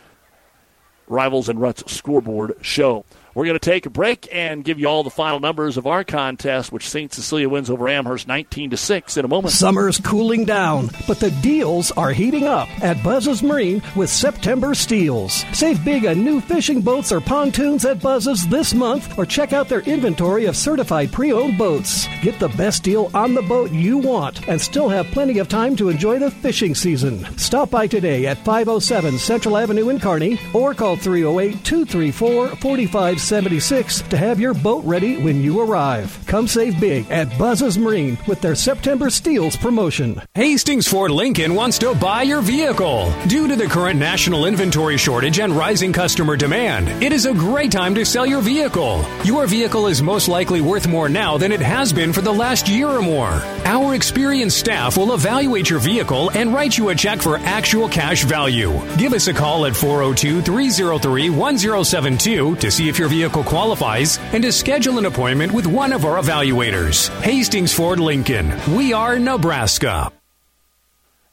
Rivals 1.08 1.48
and 1.48 1.60
Ruts 1.60 1.90
scoreboard 1.92 2.58
show. 2.61 3.06
We're 3.38 3.45
going 3.45 3.59
to 3.59 3.69
take 3.69 3.85
a 3.85 3.91
break 3.91 4.27
and 4.32 4.64
give 4.64 4.80
you 4.80 4.88
all 4.88 5.03
the 5.03 5.11
final 5.11 5.40
numbers 5.40 5.77
of 5.77 5.85
our 5.85 6.03
contest, 6.03 6.72
which 6.72 6.90
St. 6.90 7.14
Cecilia 7.14 7.48
wins 7.48 7.69
over 7.69 7.88
Amherst 7.88 8.27
19 8.27 8.72
to 8.72 8.77
6 8.77 9.16
in 9.16 9.25
a 9.25 9.27
moment. 9.27 9.53
Summer's 9.53 9.99
cooling 9.99 10.43
down, 10.43 10.90
but 11.06 11.19
the 11.19 11.30
deals 11.30 11.91
are 11.91 12.11
heating 12.11 12.45
up 12.45 12.67
at 12.83 13.03
Buzz's 13.03 13.43
Marine 13.43 13.83
with 13.95 14.09
September 14.09 14.74
steals. 14.74 15.45
Save 15.53 15.85
big 15.85 16.07
on 16.07 16.25
new 16.25 16.41
fishing 16.41 16.82
boats 16.82 17.11
or 17.11 17.22
pontoons 17.22 17.85
at 17.85 18.01
Buzz's 18.01 18.48
this 18.48 18.74
month 18.74 19.16
or 19.19 19.25
check 19.27 19.53
out 19.53 19.69
their 19.69 19.82
inventory 19.82 20.45
of 20.45 20.57
certified 20.57 21.11
pre-owned 21.11 21.59
boats. 21.59 22.07
Get 22.24 22.40
the 22.40 22.49
best 22.49 22.82
deal 22.82 23.11
on 23.14 23.35
the 23.35 23.43
boat 23.43 23.72
you 23.72 23.99
want 23.99 24.48
and 24.48 24.59
still 24.59 24.90
have 24.90 25.06
plenty 25.11 25.38
of 25.38 25.48
time 25.48 25.75
to 25.75 25.90
enjoy 25.90 26.17
the 26.17 26.32
fishing 26.32 26.74
season. 26.74 27.24
Stop 27.38 27.69
by 27.69 27.85
today 27.85 28.25
at 28.25 28.43
507 28.43 29.19
Central 29.19 29.57
Avenue 29.57 29.90
in 29.90 29.99
Kearney 29.99 30.40
or 30.56 30.74
call 30.74 30.95
308 30.95 31.64
234 31.64 32.48
45 32.56 33.27
76 33.28 34.02
to 34.04 34.18
have 34.18 34.40
your 34.40 34.54
boat 34.54 34.84
ready 34.86 35.18
when 35.18 35.42
you 35.42 35.60
arrive. 35.60 36.18
Come 36.28 36.48
save 36.48 36.80
big 36.80 37.12
at 37.12 37.38
Buzz's 37.38 37.78
Marine 37.78 38.18
with 38.28 38.42
their 38.42 38.56
September 38.56 39.10
Steals 39.10 39.58
promotion. 39.58 40.22
Hastings 40.34 40.88
Ford 40.88 41.12
Lincoln 41.12 41.54
wants 41.54 41.78
to 41.80 41.94
buy 41.96 42.24
your 42.24 42.42
vehicle. 42.42 43.14
Due 43.28 43.48
to 43.48 43.56
the 43.56 43.68
current 43.68 44.00
national 44.00 44.46
inventory 44.46 44.98
shortage 44.98 45.40
and 45.40 45.54
rising 45.54 45.92
customer 45.92 46.38
demand, 46.38 46.88
it 47.04 47.12
is 47.12 47.26
a 47.26 47.34
great 47.34 47.72
time 47.72 47.94
to 47.96 48.06
sell 48.06 48.26
your 48.26 48.42
vehicle. 48.42 49.04
Your 49.24 49.46
vehicle 49.46 49.88
is 49.88 50.02
most 50.02 50.28
likely 50.28 50.62
worth 50.62 50.88
more 50.88 51.10
now 51.10 51.38
than 51.38 51.52
it 51.52 51.60
has 51.60 51.92
been 51.92 52.14
for 52.14 52.22
the 52.22 52.34
last 52.34 52.70
year 52.70 52.88
or 52.88 53.02
more. 53.02 53.42
Our 53.66 53.94
experienced 53.94 54.58
staff 54.58 54.96
will 54.96 55.14
evaluate 55.14 55.70
your 55.70 55.80
vehicle 55.80 56.32
and 56.32 56.54
write 56.54 56.78
you 56.78 56.90
a 56.90 56.96
check 56.96 57.22
for 57.22 57.38
actual 57.40 57.90
cash 57.90 58.24
value. 58.24 58.80
Give 58.96 59.12
us 59.12 59.28
a 59.28 59.34
call 59.34 59.66
at 59.66 59.76
402 59.76 60.42
303 60.42 61.30
1072 61.30 62.56
to 62.56 62.72
see 62.72 62.88
if 62.88 62.98
your 62.98 63.07
vehicle 63.08 63.44
qualifies 63.44 64.18
and 64.34 64.44
to 64.44 64.52
schedule 64.52 64.98
an 64.98 65.06
appointment 65.06 65.52
with 65.52 65.68
one 65.68 65.94
of 65.94 66.06
our 66.06 66.22
evaluators. 66.22 67.10
Hastings 67.22 67.74
Ford 67.74 68.00
Lincoln. 68.00 68.53
We 68.76 68.94
are 68.94 69.18
Nebraska. 69.19 70.11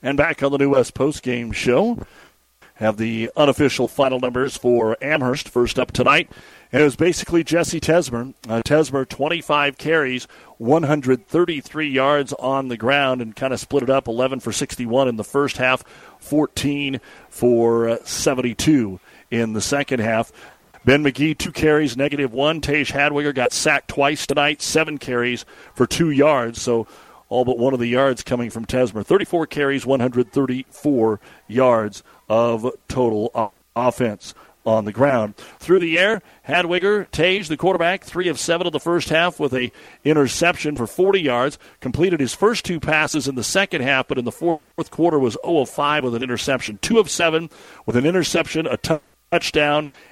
And 0.03 0.17
back 0.17 0.43
on 0.43 0.53
the 0.53 0.59
New 0.59 0.71
West 0.71 0.95
Post 0.95 1.23
Game 1.23 1.51
Show, 1.53 2.07
have 2.75 2.97
the 2.97 3.31
unofficial 3.37 3.89
final 3.89 4.21
numbers 4.21 4.57
for 4.57 4.97
Amherst 5.03 5.49
first 5.49 5.79
up 5.79 5.93
tonight. 5.93 6.31
It 6.73 6.83
was 6.83 6.97
basically 6.97 7.45
Jesse 7.45 7.81
Tesmer. 7.81 8.35
Uh, 8.49 8.61
Tesmer, 8.63 9.09
25 9.09 9.79
carries, 9.79 10.27
133 10.59 11.89
yards 11.89 12.33
on 12.33 12.67
the 12.67 12.77
ground, 12.77 13.23
and 13.23 13.37
kind 13.37 13.53
of 13.53 13.61
split 13.61 13.85
it 13.85 13.91
up 13.91 14.09
11 14.09 14.41
for 14.41 14.51
61 14.51 15.07
in 15.07 15.17
the 15.17 15.23
first 15.23 15.57
half, 15.57 15.85
14 16.19 17.01
for 17.29 17.89
uh, 17.89 17.97
72 18.05 18.99
in 19.31 19.53
the 19.53 19.61
second 19.61 20.01
half. 20.01 20.33
Ben 20.85 21.03
McGee, 21.03 21.37
two 21.37 21.53
carries, 21.53 21.97
negative 21.97 22.33
one. 22.33 22.61
Tage 22.61 22.93
Hadwiger 22.93 23.35
got 23.35 23.53
sacked 23.53 23.89
twice 23.89 24.27
tonight, 24.27 24.61
seven 24.61 24.99
carries 24.99 25.45
for 25.75 25.87
two 25.87 26.11
yards. 26.11 26.61
So 26.61 26.87
all 27.29 27.45
but 27.45 27.59
one 27.59 27.73
of 27.73 27.81
the 27.81 27.87
yards 27.87 28.23
coming 28.23 28.51
from 28.51 28.67
Tesmer. 28.67 29.05
34 29.05 29.47
carries, 29.47 29.87
134 29.87 31.21
yards 31.49 32.03
of 32.29 32.71
total 32.89 33.53
offense. 33.75 34.35
on 34.67 34.87
the 34.87 34.93
ground. 34.93 35.37
Through 35.59 35.81
the 35.81 35.99
air, 35.99 36.23
Hadwiger, 36.49 37.11
Tage, 37.11 37.49
the 37.49 37.57
quarterback, 37.57 38.03
three 38.03 38.29
of 38.29 38.41
seven 38.41 38.67
of 38.67 38.73
the 38.73 38.81
first 38.81 39.11
half 39.11 39.39
with 39.39 39.53
a 39.53 39.71
interception 40.05 40.75
for 40.75 40.87
40 40.87 41.21
yards. 41.21 41.59
Completed 41.81 42.19
his 42.21 42.33
first 42.35 42.65
two 42.65 42.81
passes 42.81 43.29
in 43.29 43.35
the 43.35 43.45
second 43.45 43.83
half, 43.83 44.09
but 44.09 44.17
in 44.17 44.25
the 44.25 44.33
fourth 44.33 44.91
quarter 44.91 45.19
was 45.19 45.37
0 45.45 45.59
of 45.59 45.69
5 45.69 46.05
with 46.05 46.15
an 46.15 46.23
interception. 46.23 46.79
Two 46.81 46.99
of 46.99 47.11
seven 47.11 47.51
with 47.85 47.95
an 47.97 48.07
interception, 48.07 48.67
a 48.67 48.79
touchdown, 48.79 49.03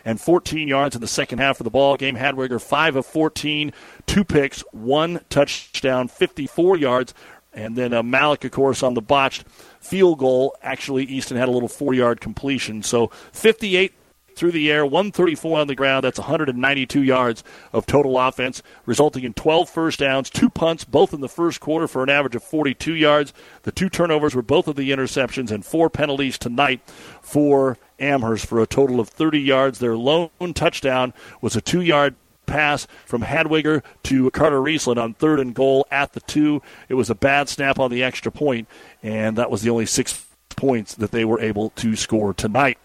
and 0.05 0.21
14 0.21 0.69
yards 0.69 0.95
in 0.95 1.01
the 1.01 1.07
second 1.07 1.39
half 1.39 1.61
of 1.61 1.65
the 1.65 1.71
ball 1.71 1.97
game. 1.97 2.17
Hadwiger, 2.17 2.61
5 2.61 2.97
of 2.97 3.07
14, 3.07 3.73
two 4.07 4.25
picks, 4.25 4.61
one 4.73 5.21
touchdown, 5.29 6.09
54 6.09 6.77
yards. 6.77 7.15
And 7.53 7.77
then 7.77 7.93
uh, 7.93 8.03
Malik, 8.03 8.45
of 8.45 8.51
course, 8.51 8.83
on 8.83 8.95
the 8.95 9.03
botched 9.03 9.45
field 9.81 10.19
goal. 10.19 10.57
Actually, 10.63 11.05
Easton 11.05 11.37
had 11.37 11.49
a 11.49 11.53
little 11.53 11.69
four 11.69 11.93
yard 11.93 12.21
completion. 12.21 12.83
So 12.83 13.09
58 13.33 13.93
through 14.35 14.53
the 14.53 14.71
air, 14.71 14.85
134 14.85 15.61
on 15.61 15.67
the 15.67 15.75
ground. 15.75 16.05
That's 16.05 16.19
192 16.19 17.03
yards 17.03 17.45
of 17.73 17.87
total 17.87 18.19
offense, 18.19 18.63
resulting 18.87 19.25
in 19.25 19.35
12 19.35 19.69
first 19.69 19.99
downs, 19.99 20.31
two 20.31 20.51
punts, 20.51 20.85
both 20.85 21.13
in 21.13 21.21
the 21.21 21.29
first 21.29 21.61
quarter 21.61 21.87
for 21.87 22.03
an 22.03 22.09
average 22.09 22.35
of 22.35 22.43
42 22.43 22.95
yards. 22.95 23.33
The 23.63 23.73
two 23.73 23.89
turnovers 23.89 24.35
were 24.35 24.43
both 24.43 24.69
of 24.69 24.77
the 24.77 24.91
interceptions, 24.91 25.51
and 25.51 25.65
four 25.65 25.91
penalties 25.91 26.39
tonight 26.39 26.81
for 27.21 27.79
Amherst 28.03 28.47
for 28.47 28.61
a 28.61 28.67
total 28.67 29.01
of 29.01 29.09
30 29.09 29.41
yards. 29.41 29.79
Their 29.79 29.97
lone 29.97 30.31
touchdown 30.55 31.15
was 31.41 31.57
a 31.57 31.61
two 31.61 31.81
yard 31.81 32.17
pass 32.47 32.87
from 33.07 33.23
Hadwiger 33.23 33.83
to 34.05 34.31
Carter 34.31 34.61
Riesland 34.61 35.03
on 35.03 35.15
third 35.15 35.41
and 35.41 35.55
goal 35.55 35.87
at 35.91 36.13
the 36.13 36.21
two. 36.21 36.61
It 36.89 36.95
was 36.95 37.09
a 37.09 37.15
bad 37.15 37.49
snap 37.49 37.79
on 37.79 37.91
the 37.91 38.03
extra 38.03 38.33
point, 38.33 38.69
and 39.03 39.39
that 39.39 39.51
was 39.51 39.63
the 39.63 39.71
only 39.71 39.87
six 39.87 40.27
points 40.51 40.95
that 40.97 41.13
they 41.13 41.25
were 41.25 41.41
able 41.41 41.71
to 41.71 41.97
score 41.97 42.35
tonight. 42.35 42.79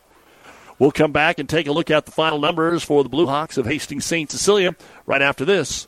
We'll 0.80 0.92
come 0.92 1.12
back 1.12 1.40
and 1.40 1.50
take 1.50 1.68
a 1.68 1.72
look 1.72 1.90
at 1.90 2.06
the 2.06 2.12
final 2.12 2.40
numbers 2.40 2.84
for 2.84 3.02
the 3.02 3.10
Blue 3.10 3.26
Hawks 3.26 3.58
of 3.58 3.66
Hastings 3.66 4.06
St. 4.06 4.30
Cecilia 4.30 4.76
right 5.08 5.22
after 5.22 5.44
this 5.44 5.88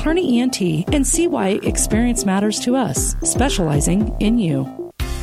Kearney 0.00 0.40
ENT 0.40 0.60
and 0.94 1.06
see 1.06 1.26
why 1.26 1.60
experience 1.62 2.24
matters 2.24 2.58
to 2.60 2.74
us, 2.74 3.14
specializing 3.22 4.16
in 4.20 4.38
you. 4.38 4.66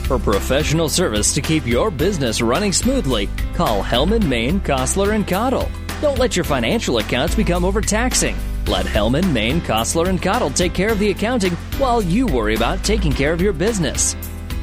For 0.05 0.19
professional 0.19 0.87
service 0.87 1.33
to 1.33 1.41
keep 1.41 1.65
your 1.65 1.89
business 1.91 2.41
running 2.41 2.71
smoothly, 2.71 3.27
call 3.55 3.83
Hellman, 3.83 4.25
Maine, 4.27 4.59
Kostler, 4.61 5.15
and 5.15 5.27
Cottle. 5.27 5.69
Don't 6.01 6.19
let 6.19 6.35
your 6.35 6.45
financial 6.45 6.99
accounts 6.99 7.35
become 7.35 7.65
overtaxing. 7.65 8.37
Let 8.67 8.85
Hellman, 8.85 9.33
Maine, 9.33 9.61
Kostler, 9.61 10.07
and 10.09 10.21
Cottle 10.21 10.51
take 10.51 10.73
care 10.73 10.91
of 10.91 10.99
the 10.99 11.09
accounting 11.09 11.53
while 11.79 12.01
you 12.01 12.27
worry 12.27 12.55
about 12.55 12.83
taking 12.83 13.11
care 13.11 13.33
of 13.33 13.41
your 13.41 13.53
business. 13.53 14.15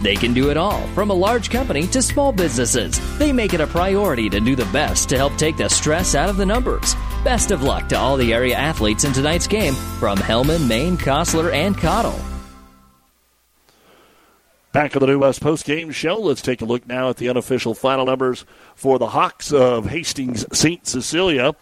They 0.04 0.16
can 0.16 0.34
do 0.34 0.50
it 0.50 0.58
all, 0.58 0.86
from 0.88 1.08
a 1.08 1.14
large 1.14 1.48
company 1.48 1.86
to 1.86 2.02
small 2.02 2.30
businesses. 2.30 3.00
They 3.18 3.32
make 3.32 3.54
it 3.54 3.62
a 3.62 3.66
priority 3.66 4.28
to 4.28 4.38
do 4.38 4.54
the 4.54 4.66
best 4.66 5.08
to 5.08 5.16
help 5.16 5.34
take 5.36 5.56
the 5.56 5.70
stress 5.70 6.14
out 6.14 6.28
of 6.28 6.36
the 6.36 6.44
numbers. 6.44 6.94
Best 7.24 7.50
of 7.50 7.62
luck 7.62 7.88
to 7.88 7.96
all 7.96 8.18
the 8.18 8.34
area 8.34 8.54
athletes 8.54 9.04
in 9.04 9.14
tonight's 9.14 9.46
game 9.46 9.72
from 9.98 10.18
Hellman, 10.18 10.68
Maine, 10.68 10.98
Kostler, 10.98 11.50
and 11.54 11.74
Cottle. 11.78 12.20
Back 14.72 14.94
on 14.94 15.00
the 15.00 15.06
New 15.06 15.20
West 15.20 15.40
Post 15.40 15.64
Game 15.64 15.90
Show, 15.90 16.16
let's 16.16 16.42
take 16.42 16.60
a 16.60 16.66
look 16.66 16.86
now 16.86 17.08
at 17.08 17.16
the 17.16 17.30
unofficial 17.30 17.72
final 17.72 18.04
numbers 18.04 18.44
for 18.74 18.98
the 18.98 19.06
Hawks 19.06 19.54
of 19.54 19.86
Hastings 19.86 20.44
St. 20.52 20.86
Cecilia. 20.86 21.54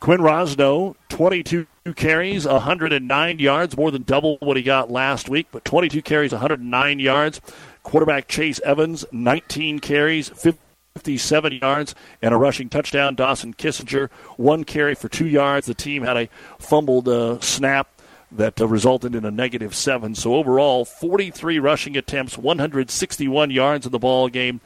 Quinn 0.00 0.20
Rosno, 0.20 0.96
22 1.10 1.66
carries, 1.94 2.44
109 2.46 3.38
yards, 3.38 3.76
more 3.76 3.90
than 3.90 4.02
double 4.02 4.36
what 4.40 4.56
he 4.56 4.62
got 4.62 4.90
last 4.90 5.28
week, 5.28 5.46
but 5.52 5.64
22 5.64 6.02
carries, 6.02 6.32
109 6.32 6.98
yards. 6.98 7.40
Quarterback 7.84 8.26
Chase 8.26 8.60
Evans, 8.64 9.04
19 9.12 9.78
carries, 9.78 10.30
57 10.30 11.52
yards, 11.52 11.94
and 12.20 12.34
a 12.34 12.36
rushing 12.36 12.68
touchdown. 12.68 13.14
Dawson 13.14 13.54
Kissinger, 13.54 14.10
one 14.36 14.64
carry 14.64 14.96
for 14.96 15.08
two 15.08 15.28
yards. 15.28 15.66
The 15.66 15.74
team 15.74 16.02
had 16.02 16.16
a 16.16 16.28
fumbled 16.58 17.08
uh, 17.08 17.38
snap 17.40 17.88
that 18.32 18.60
uh, 18.60 18.66
resulted 18.66 19.14
in 19.14 19.24
a 19.24 19.30
negative 19.30 19.74
seven. 19.74 20.14
So 20.14 20.34
overall, 20.34 20.84
43 20.84 21.58
rushing 21.60 21.96
attempts, 21.96 22.36
161 22.36 23.50
yards 23.50 23.86
in 23.86 23.92
the 23.92 23.98
ball 23.98 24.28
game 24.28 24.60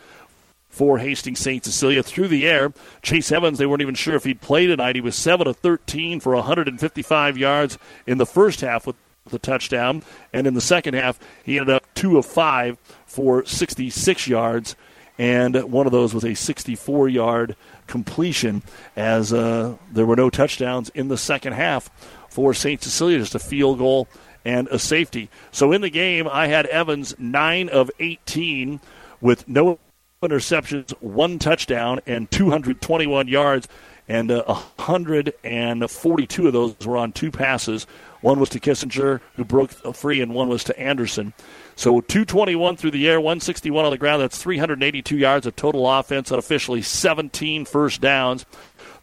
for 0.68 0.98
Hastings 0.98 1.40
St. 1.40 1.64
Cecilia 1.64 2.02
through 2.02 2.28
the 2.28 2.46
air. 2.46 2.72
Chase 3.02 3.32
Evans, 3.32 3.58
they 3.58 3.66
weren't 3.66 3.82
even 3.82 3.94
sure 3.94 4.14
if 4.14 4.24
he'd 4.24 4.40
play 4.40 4.66
tonight. 4.66 4.94
He 4.94 5.00
was 5.00 5.16
7 5.16 5.46
of 5.46 5.56
13 5.56 6.20
for 6.20 6.34
155 6.34 7.36
yards 7.36 7.78
in 8.06 8.18
the 8.18 8.26
first 8.26 8.60
half 8.60 8.86
with 8.86 8.96
the 9.28 9.38
touchdown. 9.38 10.02
And 10.32 10.46
in 10.46 10.54
the 10.54 10.60
second 10.60 10.94
half, 10.94 11.18
he 11.44 11.58
ended 11.58 11.74
up 11.74 11.86
2 11.94 12.18
of 12.18 12.26
5 12.26 12.78
for 13.18 13.44
66 13.44 14.28
yards. 14.28 14.76
And 15.18 15.56
one 15.64 15.86
of 15.86 15.92
those 15.92 16.14
was 16.14 16.24
a 16.24 16.34
64 16.34 17.08
yard 17.08 17.56
completion, 17.88 18.62
as 18.94 19.32
uh, 19.32 19.74
there 19.90 20.06
were 20.06 20.14
no 20.14 20.30
touchdowns 20.30 20.88
in 20.90 21.08
the 21.08 21.18
second 21.18 21.54
half 21.54 21.90
for 22.28 22.54
St. 22.54 22.80
Cecilia, 22.80 23.18
just 23.18 23.34
a 23.34 23.40
field 23.40 23.78
goal 23.78 24.06
and 24.44 24.68
a 24.68 24.78
safety. 24.78 25.28
So 25.50 25.72
in 25.72 25.80
the 25.80 25.90
game, 25.90 26.28
I 26.30 26.46
had 26.46 26.66
Evans 26.66 27.16
9 27.18 27.68
of 27.70 27.90
18 27.98 28.78
with 29.20 29.48
no 29.48 29.80
interceptions, 30.22 30.92
one 31.00 31.40
touchdown, 31.40 31.98
and 32.06 32.30
221 32.30 33.26
yards. 33.26 33.66
And 34.06 34.30
uh, 34.30 34.44
142 34.46 36.46
of 36.46 36.52
those 36.52 36.76
were 36.86 36.96
on 36.96 37.10
two 37.10 37.32
passes. 37.32 37.84
One 38.20 38.38
was 38.38 38.50
to 38.50 38.60
Kissinger, 38.60 39.20
who 39.34 39.44
broke 39.44 39.72
free, 39.94 40.20
and 40.20 40.34
one 40.34 40.48
was 40.48 40.64
to 40.64 40.78
Anderson. 40.78 41.32
So 41.78 42.00
221 42.00 42.76
through 42.76 42.90
the 42.90 43.08
air, 43.08 43.20
161 43.20 43.84
on 43.84 43.92
the 43.92 43.98
ground. 43.98 44.20
That's 44.20 44.36
382 44.36 45.16
yards 45.16 45.46
of 45.46 45.54
total 45.54 45.88
offense, 45.88 46.32
unofficially 46.32 46.82
17 46.82 47.64
first 47.66 48.00
downs. 48.00 48.44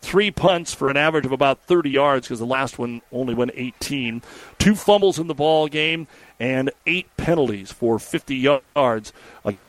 Three 0.01 0.29
punts 0.29 0.73
for 0.73 0.89
an 0.89 0.97
average 0.97 1.25
of 1.25 1.31
about 1.31 1.63
30 1.67 1.89
yards 1.89 2.27
because 2.27 2.39
the 2.39 2.45
last 2.45 2.77
one 2.77 3.01
only 3.13 3.33
went 3.33 3.51
18. 3.55 4.21
Two 4.59 4.75
fumbles 4.75 5.19
in 5.19 5.27
the 5.27 5.33
ball 5.33 5.69
game 5.69 6.05
and 6.39 6.71
eight 6.85 7.07
penalties 7.17 7.71
for 7.71 7.99
50 7.99 8.35
yards 8.75 9.13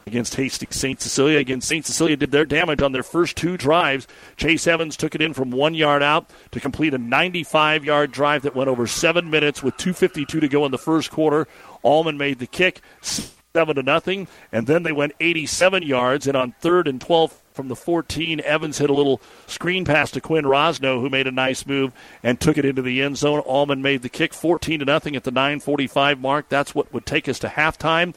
against 0.06 0.34
Hastings 0.34 0.76
St. 0.76 1.00
Cecilia. 1.00 1.38
Again, 1.38 1.60
St. 1.60 1.84
Cecilia 1.84 2.16
did 2.16 2.30
their 2.30 2.44
damage 2.44 2.82
on 2.82 2.92
their 2.92 3.02
first 3.02 3.36
two 3.36 3.56
drives. 3.56 4.06
Chase 4.36 4.66
Evans 4.66 4.96
took 4.96 5.14
it 5.14 5.22
in 5.22 5.32
from 5.32 5.50
one 5.50 5.74
yard 5.74 6.02
out 6.02 6.28
to 6.52 6.60
complete 6.60 6.94
a 6.94 6.98
95 6.98 7.84
yard 7.84 8.10
drive 8.10 8.42
that 8.42 8.56
went 8.56 8.68
over 8.68 8.86
seven 8.86 9.30
minutes 9.30 9.62
with 9.62 9.76
2.52 9.76 10.40
to 10.40 10.48
go 10.48 10.64
in 10.64 10.72
the 10.72 10.78
first 10.78 11.10
quarter. 11.10 11.46
Allman 11.82 12.18
made 12.18 12.38
the 12.38 12.46
kick, 12.46 12.80
seven 13.00 13.76
to 13.76 13.82
nothing, 13.82 14.26
and 14.50 14.66
then 14.66 14.82
they 14.82 14.92
went 14.92 15.12
87 15.20 15.82
yards. 15.82 16.26
And 16.26 16.36
on 16.36 16.52
third 16.60 16.88
and 16.88 17.00
12 17.00 17.42
from 17.56 17.68
the 17.68 17.74
14, 17.74 18.40
Evans 18.40 18.78
hit 18.78 18.90
a 18.90 18.94
little 18.94 19.20
screen 19.46 19.84
pass 19.84 20.10
to 20.12 20.20
Quinn 20.20 20.44
Rosno, 20.44 21.00
who 21.00 21.10
made 21.10 21.26
a 21.26 21.32
nice 21.32 21.66
move 21.66 21.92
and 22.22 22.38
took 22.38 22.58
it 22.58 22.64
into 22.64 22.82
the 22.82 23.02
end 23.02 23.16
zone. 23.16 23.40
Allman 23.40 23.82
made 23.82 24.02
the 24.02 24.08
kick, 24.08 24.34
14 24.34 24.80
to 24.80 24.84
nothing 24.84 25.16
at 25.16 25.24
the 25.24 25.32
9:45 25.32 26.20
mark. 26.20 26.48
That's 26.48 26.74
what 26.74 26.92
would 26.92 27.06
take 27.06 27.28
us 27.28 27.38
to 27.40 27.48
halftime. 27.48 28.14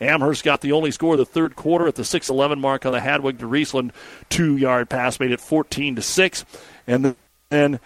Amherst 0.00 0.44
got 0.44 0.60
the 0.60 0.72
only 0.72 0.90
score 0.90 1.14
of 1.14 1.18
the 1.18 1.24
third 1.24 1.56
quarter 1.56 1.88
at 1.88 1.94
the 1.94 2.04
6-11 2.04 2.60
mark 2.60 2.86
on 2.86 2.92
the 2.92 3.00
Hadwiger 3.00 3.38
to 3.38 3.46
Riesland 3.46 3.90
two-yard 4.28 4.88
pass, 4.88 5.18
made 5.18 5.32
it 5.32 5.40
14 5.40 5.96
to 5.96 6.02
six, 6.02 6.44
and 6.86 7.16
then 7.50 7.80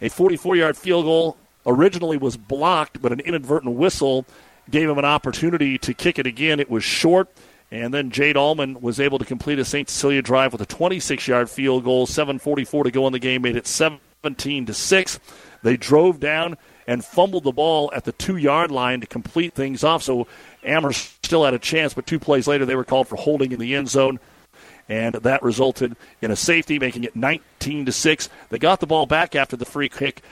a 0.00 0.08
44-yard 0.08 0.76
field 0.76 1.04
goal 1.04 1.36
originally 1.66 2.16
was 2.16 2.36
blocked, 2.36 3.02
but 3.02 3.12
an 3.12 3.20
inadvertent 3.20 3.74
whistle 3.74 4.24
gave 4.70 4.88
him 4.88 4.98
an 4.98 5.04
opportunity 5.04 5.78
to 5.78 5.92
kick 5.92 6.18
it 6.18 6.26
again. 6.26 6.60
It 6.60 6.70
was 6.70 6.84
short. 6.84 7.28
And 7.70 7.92
then 7.92 8.10
Jade 8.10 8.36
Allman 8.36 8.80
was 8.80 8.98
able 8.98 9.18
to 9.18 9.24
complete 9.24 9.58
a 9.58 9.64
St. 9.64 9.88
Cecilia 9.88 10.22
drive 10.22 10.52
with 10.52 10.62
a 10.62 10.66
26 10.66 11.28
yard 11.28 11.50
field 11.50 11.84
goal, 11.84 12.06
7.44 12.06 12.84
to 12.84 12.90
go 12.90 13.06
in 13.06 13.12
the 13.12 13.18
game, 13.18 13.42
made 13.42 13.56
it 13.56 13.66
17 13.66 14.66
to 14.66 14.74
6. 14.74 15.20
They 15.62 15.76
drove 15.76 16.18
down 16.20 16.56
and 16.86 17.04
fumbled 17.04 17.44
the 17.44 17.52
ball 17.52 17.92
at 17.94 18.04
the 18.04 18.12
two 18.12 18.36
yard 18.36 18.70
line 18.70 19.00
to 19.02 19.06
complete 19.06 19.52
things 19.52 19.84
off. 19.84 20.02
So 20.02 20.26
Amherst 20.64 21.24
still 21.24 21.44
had 21.44 21.52
a 21.52 21.58
chance, 21.58 21.92
but 21.92 22.06
two 22.06 22.18
plays 22.18 22.48
later 22.48 22.64
they 22.64 22.74
were 22.74 22.84
called 22.84 23.08
for 23.08 23.16
holding 23.16 23.52
in 23.52 23.60
the 23.60 23.74
end 23.74 23.90
zone. 23.90 24.18
And 24.88 25.16
that 25.16 25.42
resulted 25.42 25.94
in 26.22 26.30
a 26.30 26.36
safety, 26.36 26.78
making 26.78 27.04
it 27.04 27.14
19 27.14 27.84
to 27.84 27.92
6. 27.92 28.28
They 28.48 28.58
got 28.58 28.80
the 28.80 28.86
ball 28.86 29.04
back 29.04 29.36
after 29.36 29.54
the 29.54 29.66
free 29.66 29.90
kick, 29.90 30.22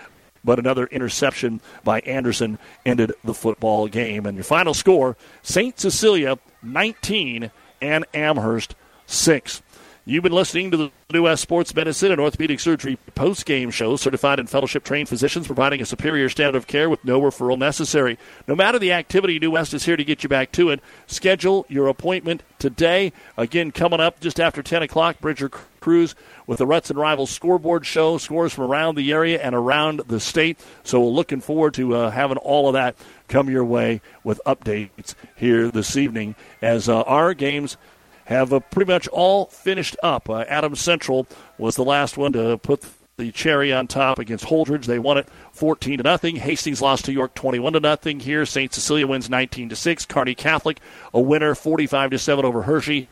but 0.47 0.59
another 0.59 0.87
interception 0.87 1.61
by 1.85 2.01
Anderson 2.01 2.59
ended 2.87 3.13
the 3.23 3.35
football 3.35 3.89
game. 3.89 4.25
And 4.25 4.37
your 4.37 4.45
final 4.45 4.73
score 4.73 5.19
St. 5.43 5.79
Cecilia 5.79 6.39
19 6.63 7.51
and 7.83 8.07
Amherst 8.15 8.75
6. 9.05 9.63
You've 10.09 10.23
been 10.23 10.31
listening 10.31 10.71
to 10.71 10.77
the 10.77 10.93
New 11.13 11.25
West 11.25 11.43
Sports 11.43 11.75
Medicine 11.75 12.13
and 12.13 12.21
Orthopedic 12.21 12.61
Surgery 12.61 12.97
post-game 13.17 13.73
show. 13.73 13.97
Certified 13.97 14.39
and 14.39 14.49
fellowship-trained 14.49 15.09
physicians 15.09 15.49
providing 15.49 15.83
a 15.83 15.85
superior 15.85 16.29
standard 16.29 16.57
of 16.57 16.69
care 16.69 16.89
with 16.89 17.05
no 17.05 17.21
referral 17.21 17.59
necessary. 17.59 18.17
No 18.47 18.55
matter 18.55 18.79
the 18.79 18.93
activity, 18.93 19.41
New 19.41 19.51
West 19.51 19.75
is 19.75 19.85
here 19.85 19.97
to 19.97 20.05
get 20.05 20.23
you 20.23 20.29
back 20.29 20.53
to 20.53 20.71
it. 20.71 20.79
Schedule 21.09 21.67
your 21.69 21.89
appointment 21.89 22.45
today. 22.61 23.13
Again, 23.37 23.73
coming 23.73 23.99
up 23.99 24.21
just 24.21 24.39
after 24.39 24.63
10 24.63 24.83
o'clock, 24.83 25.19
Bridger 25.21 25.49
Cruz 25.81 26.15
with 26.47 26.59
the 26.59 26.69
Ruts 26.69 26.89
and 26.89 27.01
Rivals 27.01 27.33
scoreboard 27.33 27.85
show, 27.85 28.17
scores 28.17 28.53
from 28.53 28.71
around 28.71 28.95
the 28.95 29.11
area 29.11 29.43
and 29.43 29.57
around 29.57 30.03
the 30.07 30.21
state. 30.21 30.57
So 30.85 31.01
we're 31.01 31.11
looking 31.11 31.41
forward 31.41 31.75
to 31.75 31.97
uh, 31.97 32.11
having 32.11 32.39
all 32.39 32.69
of 32.69 32.75
that 32.75 32.95
come 33.27 33.51
your 33.51 33.65
way 33.65 34.01
with 34.23 34.41
updates 34.47 35.17
here 35.35 35.69
this 35.69 35.97
evening 35.97 36.37
as 36.63 36.89
uh, 36.89 37.03
our 37.03 37.35
games– 37.35 37.77
have 38.27 38.53
uh, 38.53 38.61
pretty 38.61 38.93
much 38.93 39.09
all 39.09 39.47
finished 39.47 39.97
up. 40.03 40.29
Uh, 40.29 40.45
Adams 40.49 40.81
Central 40.81 41.27
was 41.59 41.77
the 41.77 41.85
last 41.85 42.17
one 42.17 42.33
to 42.33 42.59
put 42.59 42.85
the 43.17 43.33
cherry 43.33 43.73
on 43.73 43.87
top 43.87 44.19
against 44.19 44.45
Holdrege. 44.45 44.85
They 44.85 44.99
won 44.99 45.17
it 45.17 45.29
14 45.53 45.99
to 45.99 46.05
nothing. 46.05 46.37
Hastings 46.37 46.83
lost 46.83 47.07
to 47.07 47.13
York 47.13 47.35
21 47.35 47.73
to 47.73 47.81
nothing. 47.81 48.21
Here, 48.21 48.45
St. 48.45 48.73
Cecilia 48.73 49.07
wins 49.07 49.31
19 49.31 49.71
to 49.71 49.77
6. 49.77 50.05
Kearney 50.07 50.35
Catholic 50.35 50.81
a 51.15 51.21
winner 51.21 51.55
45 51.55 52.11
to 52.11 52.19
7 52.19 52.45
over 52.45 52.63
Hershey, 52.63 53.09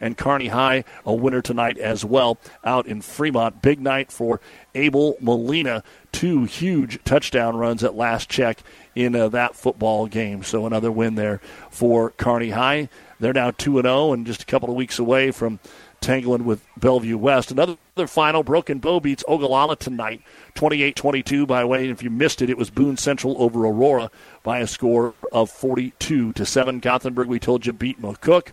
and 0.00 0.16
Kearney 0.16 0.48
High 0.48 0.84
a 1.04 1.12
winner 1.12 1.42
tonight 1.42 1.76
as 1.76 2.04
well 2.04 2.38
out 2.62 2.86
in 2.86 3.00
Fremont. 3.00 3.60
Big 3.60 3.80
night 3.80 4.12
for 4.12 4.40
Abel 4.76 5.16
Molina. 5.20 5.82
Two 6.12 6.44
huge 6.44 7.02
touchdown 7.02 7.56
runs 7.56 7.82
at 7.82 7.96
last 7.96 8.28
check 8.30 8.62
in 8.94 9.16
uh, 9.16 9.28
that 9.28 9.56
football 9.56 10.06
game. 10.06 10.44
So 10.44 10.66
another 10.66 10.92
win 10.92 11.16
there 11.16 11.40
for 11.70 12.10
Kearney 12.10 12.50
High. 12.50 12.88
They're 13.20 13.32
now 13.32 13.50
2 13.50 13.82
0 13.82 14.12
and 14.12 14.26
just 14.26 14.42
a 14.42 14.46
couple 14.46 14.70
of 14.70 14.76
weeks 14.76 14.98
away 14.98 15.30
from 15.30 15.58
tangling 16.00 16.44
with 16.44 16.64
Bellevue 16.76 17.18
West. 17.18 17.50
Another 17.50 17.76
final, 18.06 18.42
Broken 18.42 18.78
Bow 18.78 19.00
beats 19.00 19.24
Ogallala 19.26 19.76
tonight, 19.76 20.22
28 20.54 20.94
22 20.94 21.46
by 21.46 21.64
way. 21.64 21.88
If 21.88 22.02
you 22.02 22.10
missed 22.10 22.42
it, 22.42 22.50
it 22.50 22.58
was 22.58 22.70
Boone 22.70 22.96
Central 22.96 23.40
over 23.42 23.64
Aurora 23.66 24.10
by 24.42 24.60
a 24.60 24.66
score 24.66 25.14
of 25.32 25.50
42 25.50 26.32
to 26.32 26.46
7. 26.46 26.80
Gothenburg, 26.80 27.28
we 27.28 27.38
told 27.38 27.66
you, 27.66 27.72
beat 27.72 28.00
McCook. 28.00 28.52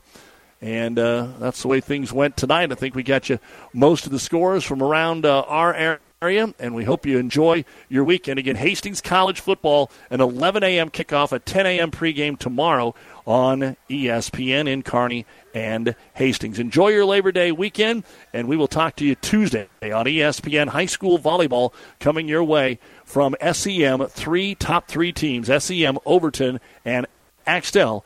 And 0.61 0.97
uh, 0.97 1.27
that's 1.39 1.61
the 1.61 1.67
way 1.67 1.81
things 1.81 2.11
went 2.11 2.37
tonight. 2.37 2.71
I 2.71 2.75
think 2.75 2.95
we 2.95 3.03
got 3.03 3.29
you 3.29 3.39
most 3.73 4.05
of 4.05 4.11
the 4.11 4.19
scores 4.19 4.63
from 4.63 4.81
around 4.81 5.25
uh, 5.25 5.41
our 5.41 5.73
area, 5.73 5.99
and 6.21 6.73
we 6.73 6.85
hope 6.85 7.05
you 7.05 7.17
enjoy 7.19 7.65
your 7.89 8.03
weekend. 8.03 8.39
Again, 8.39 8.55
Hastings 8.55 9.01
College 9.01 9.39
football, 9.41 9.91
an 10.09 10.21
11 10.21 10.63
a.m. 10.63 10.89
kickoff, 10.89 11.31
a 11.31 11.39
10 11.39 11.65
a.m. 11.65 11.91
pregame 11.91 12.39
tomorrow 12.39 12.95
on 13.27 13.75
ESPN 13.89 14.67
in 14.67 14.81
Kearney 14.81 15.25
and 15.53 15.93
Hastings. 16.15 16.57
Enjoy 16.57 16.87
your 16.87 17.05
Labor 17.05 17.31
Day 17.31 17.51
weekend, 17.51 18.05
and 18.33 18.47
we 18.47 18.57
will 18.57 18.67
talk 18.67 18.95
to 18.95 19.05
you 19.05 19.15
Tuesday 19.15 19.67
on 19.83 20.05
ESPN 20.05 20.69
High 20.69 20.85
School 20.85 21.19
Volleyball 21.19 21.73
coming 21.99 22.27
your 22.27 22.43
way 22.43 22.79
from 23.03 23.35
SEM, 23.51 24.07
three 24.07 24.55
top 24.55 24.87
three 24.87 25.11
teams 25.11 25.51
SEM, 25.63 25.99
Overton, 26.05 26.59
and 26.85 27.05
Axtell. 27.45 28.05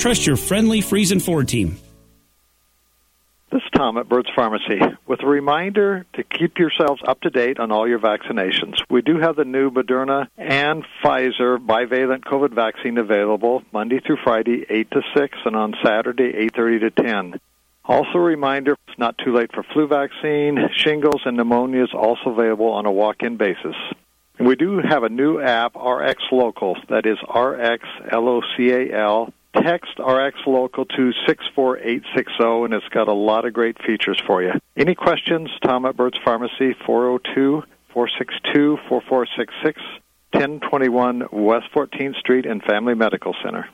trust 0.01 0.25
your 0.25 0.35
friendly 0.35 0.81
Friesen 0.81 1.21
Ford 1.21 1.47
team. 1.47 1.77
This 3.51 3.61
is 3.61 3.69
Tom 3.75 3.97
at 3.97 4.09
Bird's 4.09 4.29
Pharmacy 4.35 4.79
with 5.05 5.21
a 5.21 5.27
reminder 5.27 6.07
to 6.13 6.23
keep 6.23 6.57
yourselves 6.57 7.01
up 7.07 7.21
to 7.21 7.29
date 7.29 7.59
on 7.59 7.71
all 7.71 7.87
your 7.87 7.99
vaccinations. 7.99 8.81
We 8.89 9.03
do 9.03 9.19
have 9.19 9.35
the 9.35 9.45
new 9.45 9.69
Moderna 9.69 10.27
and 10.37 10.83
Pfizer 11.03 11.63
bivalent 11.63 12.23
COVID 12.23 12.51
vaccine 12.55 12.97
available 12.97 13.61
Monday 13.71 13.99
through 13.99 14.17
Friday, 14.23 14.65
8 14.67 14.89
to 14.89 15.01
6, 15.15 15.37
and 15.45 15.55
on 15.55 15.75
Saturday, 15.83 16.31
8.30 16.49 16.79
to 16.79 17.03
10. 17.03 17.39
Also, 17.85 18.17
a 18.17 18.21
reminder 18.21 18.77
it's 18.87 18.97
not 18.97 19.17
too 19.23 19.35
late 19.35 19.51
for 19.53 19.63
flu 19.71 19.85
vaccine, 19.85 20.57
shingles, 20.75 21.21
and 21.25 21.37
pneumonia 21.37 21.83
is 21.83 21.93
also 21.93 22.31
available 22.31 22.69
on 22.69 22.87
a 22.87 22.91
walk 22.91 23.17
in 23.21 23.37
basis. 23.37 23.75
And 24.39 24.47
we 24.47 24.55
do 24.55 24.79
have 24.79 25.03
a 25.03 25.09
new 25.09 25.39
app, 25.39 25.75
RX 25.75 26.23
Local, 26.31 26.75
that 26.89 27.05
is 27.05 27.17
RX 27.21 27.85
L 28.11 28.27
O 28.27 28.41
C 28.57 28.71
A 28.71 28.97
L. 28.97 29.33
Text 29.55 29.99
RX 29.99 30.39
Local 30.47 30.85
to 30.85 31.11
64860, 31.27 32.43
and 32.65 32.73
it's 32.73 32.87
got 32.89 33.07
a 33.07 33.13
lot 33.13 33.45
of 33.45 33.53
great 33.53 33.77
features 33.83 34.21
for 34.25 34.41
you. 34.41 34.53
Any 34.77 34.95
questions? 34.95 35.49
Tom 35.63 35.85
at 35.85 35.97
Bird's 35.97 36.17
Pharmacy, 36.23 36.73
402 36.85 37.63
462 37.93 38.77
4466, 38.87 39.81
1021 40.31 41.27
West 41.31 41.67
14th 41.75 42.15
Street 42.15 42.45
and 42.45 42.63
Family 42.63 42.95
Medical 42.95 43.35
Center. 43.43 43.67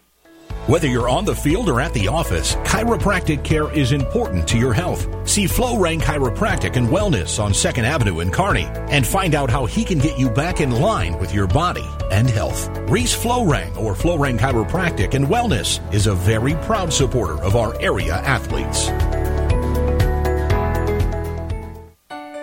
Whether 0.66 0.88
you're 0.88 1.08
on 1.08 1.24
the 1.24 1.36
field 1.36 1.70
or 1.70 1.80
at 1.80 1.94
the 1.94 2.10
office, 2.10 2.56
chiropractic 2.56 3.44
care 3.44 3.72
is 3.72 3.94
important 3.94 4.48
to 4.50 4.58
your 4.58 4.74
health. 4.74 5.08
See 5.30 5.48
Flow-Rang 5.48 6.02
Chiropractic 6.02 6.76
and 6.76 6.90
Wellness 6.90 7.42
on 7.42 7.54
2nd 7.54 7.84
Avenue 7.84 8.20
in 8.20 8.32
Kearney 8.32 8.66
and 8.90 9.08
find 9.08 9.36
out 9.36 9.50
how 9.50 9.66
he 9.66 9.86
can 9.86 10.00
get 10.00 10.20
you 10.20 10.30
back 10.30 10.60
in 10.60 10.72
line 10.72 11.18
with 11.20 11.34
your 11.34 11.48
body 11.48 11.88
and 12.12 12.30
health. 12.30 12.70
Reese 12.90 13.14
Flow-Rang 13.14 13.78
or 13.78 13.96
Flow-Rang 13.96 14.38
Chiropractic 14.38 15.14
and 15.14 15.28
Wellness 15.28 15.80
is 15.94 16.08
a 16.08 16.16
very 16.16 16.56
proud 16.56 16.92
supporter 16.92 17.42
of 17.44 17.56
our 17.56 17.80
area 17.82 18.16
athletes. 18.16 18.90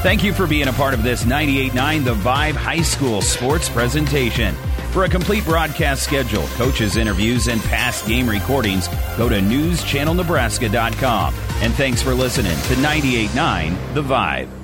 Thank 0.00 0.22
you 0.22 0.32
for 0.32 0.46
being 0.46 0.68
a 0.68 0.72
part 0.72 0.94
of 0.94 1.02
this 1.02 1.24
98.9 1.24 2.04
The 2.04 2.14
Vibe 2.14 2.54
High 2.54 2.82
School 2.82 3.20
sports 3.20 3.68
presentation. 3.68 4.54
For 4.92 5.04
a 5.04 5.08
complete 5.08 5.44
broadcast 5.44 6.04
schedule, 6.04 6.46
coaches' 6.54 6.96
interviews, 6.96 7.48
and 7.48 7.60
past 7.62 8.06
game 8.06 8.30
recordings, 8.30 8.86
go 9.16 9.28
to 9.28 9.40
newschannelnebraska.com. 9.40 11.34
And 11.60 11.74
thanks 11.74 12.00
for 12.00 12.14
listening 12.14 12.52
to 12.52 12.74
98.9 12.74 13.94
The 13.94 14.02
Vibe. 14.02 14.57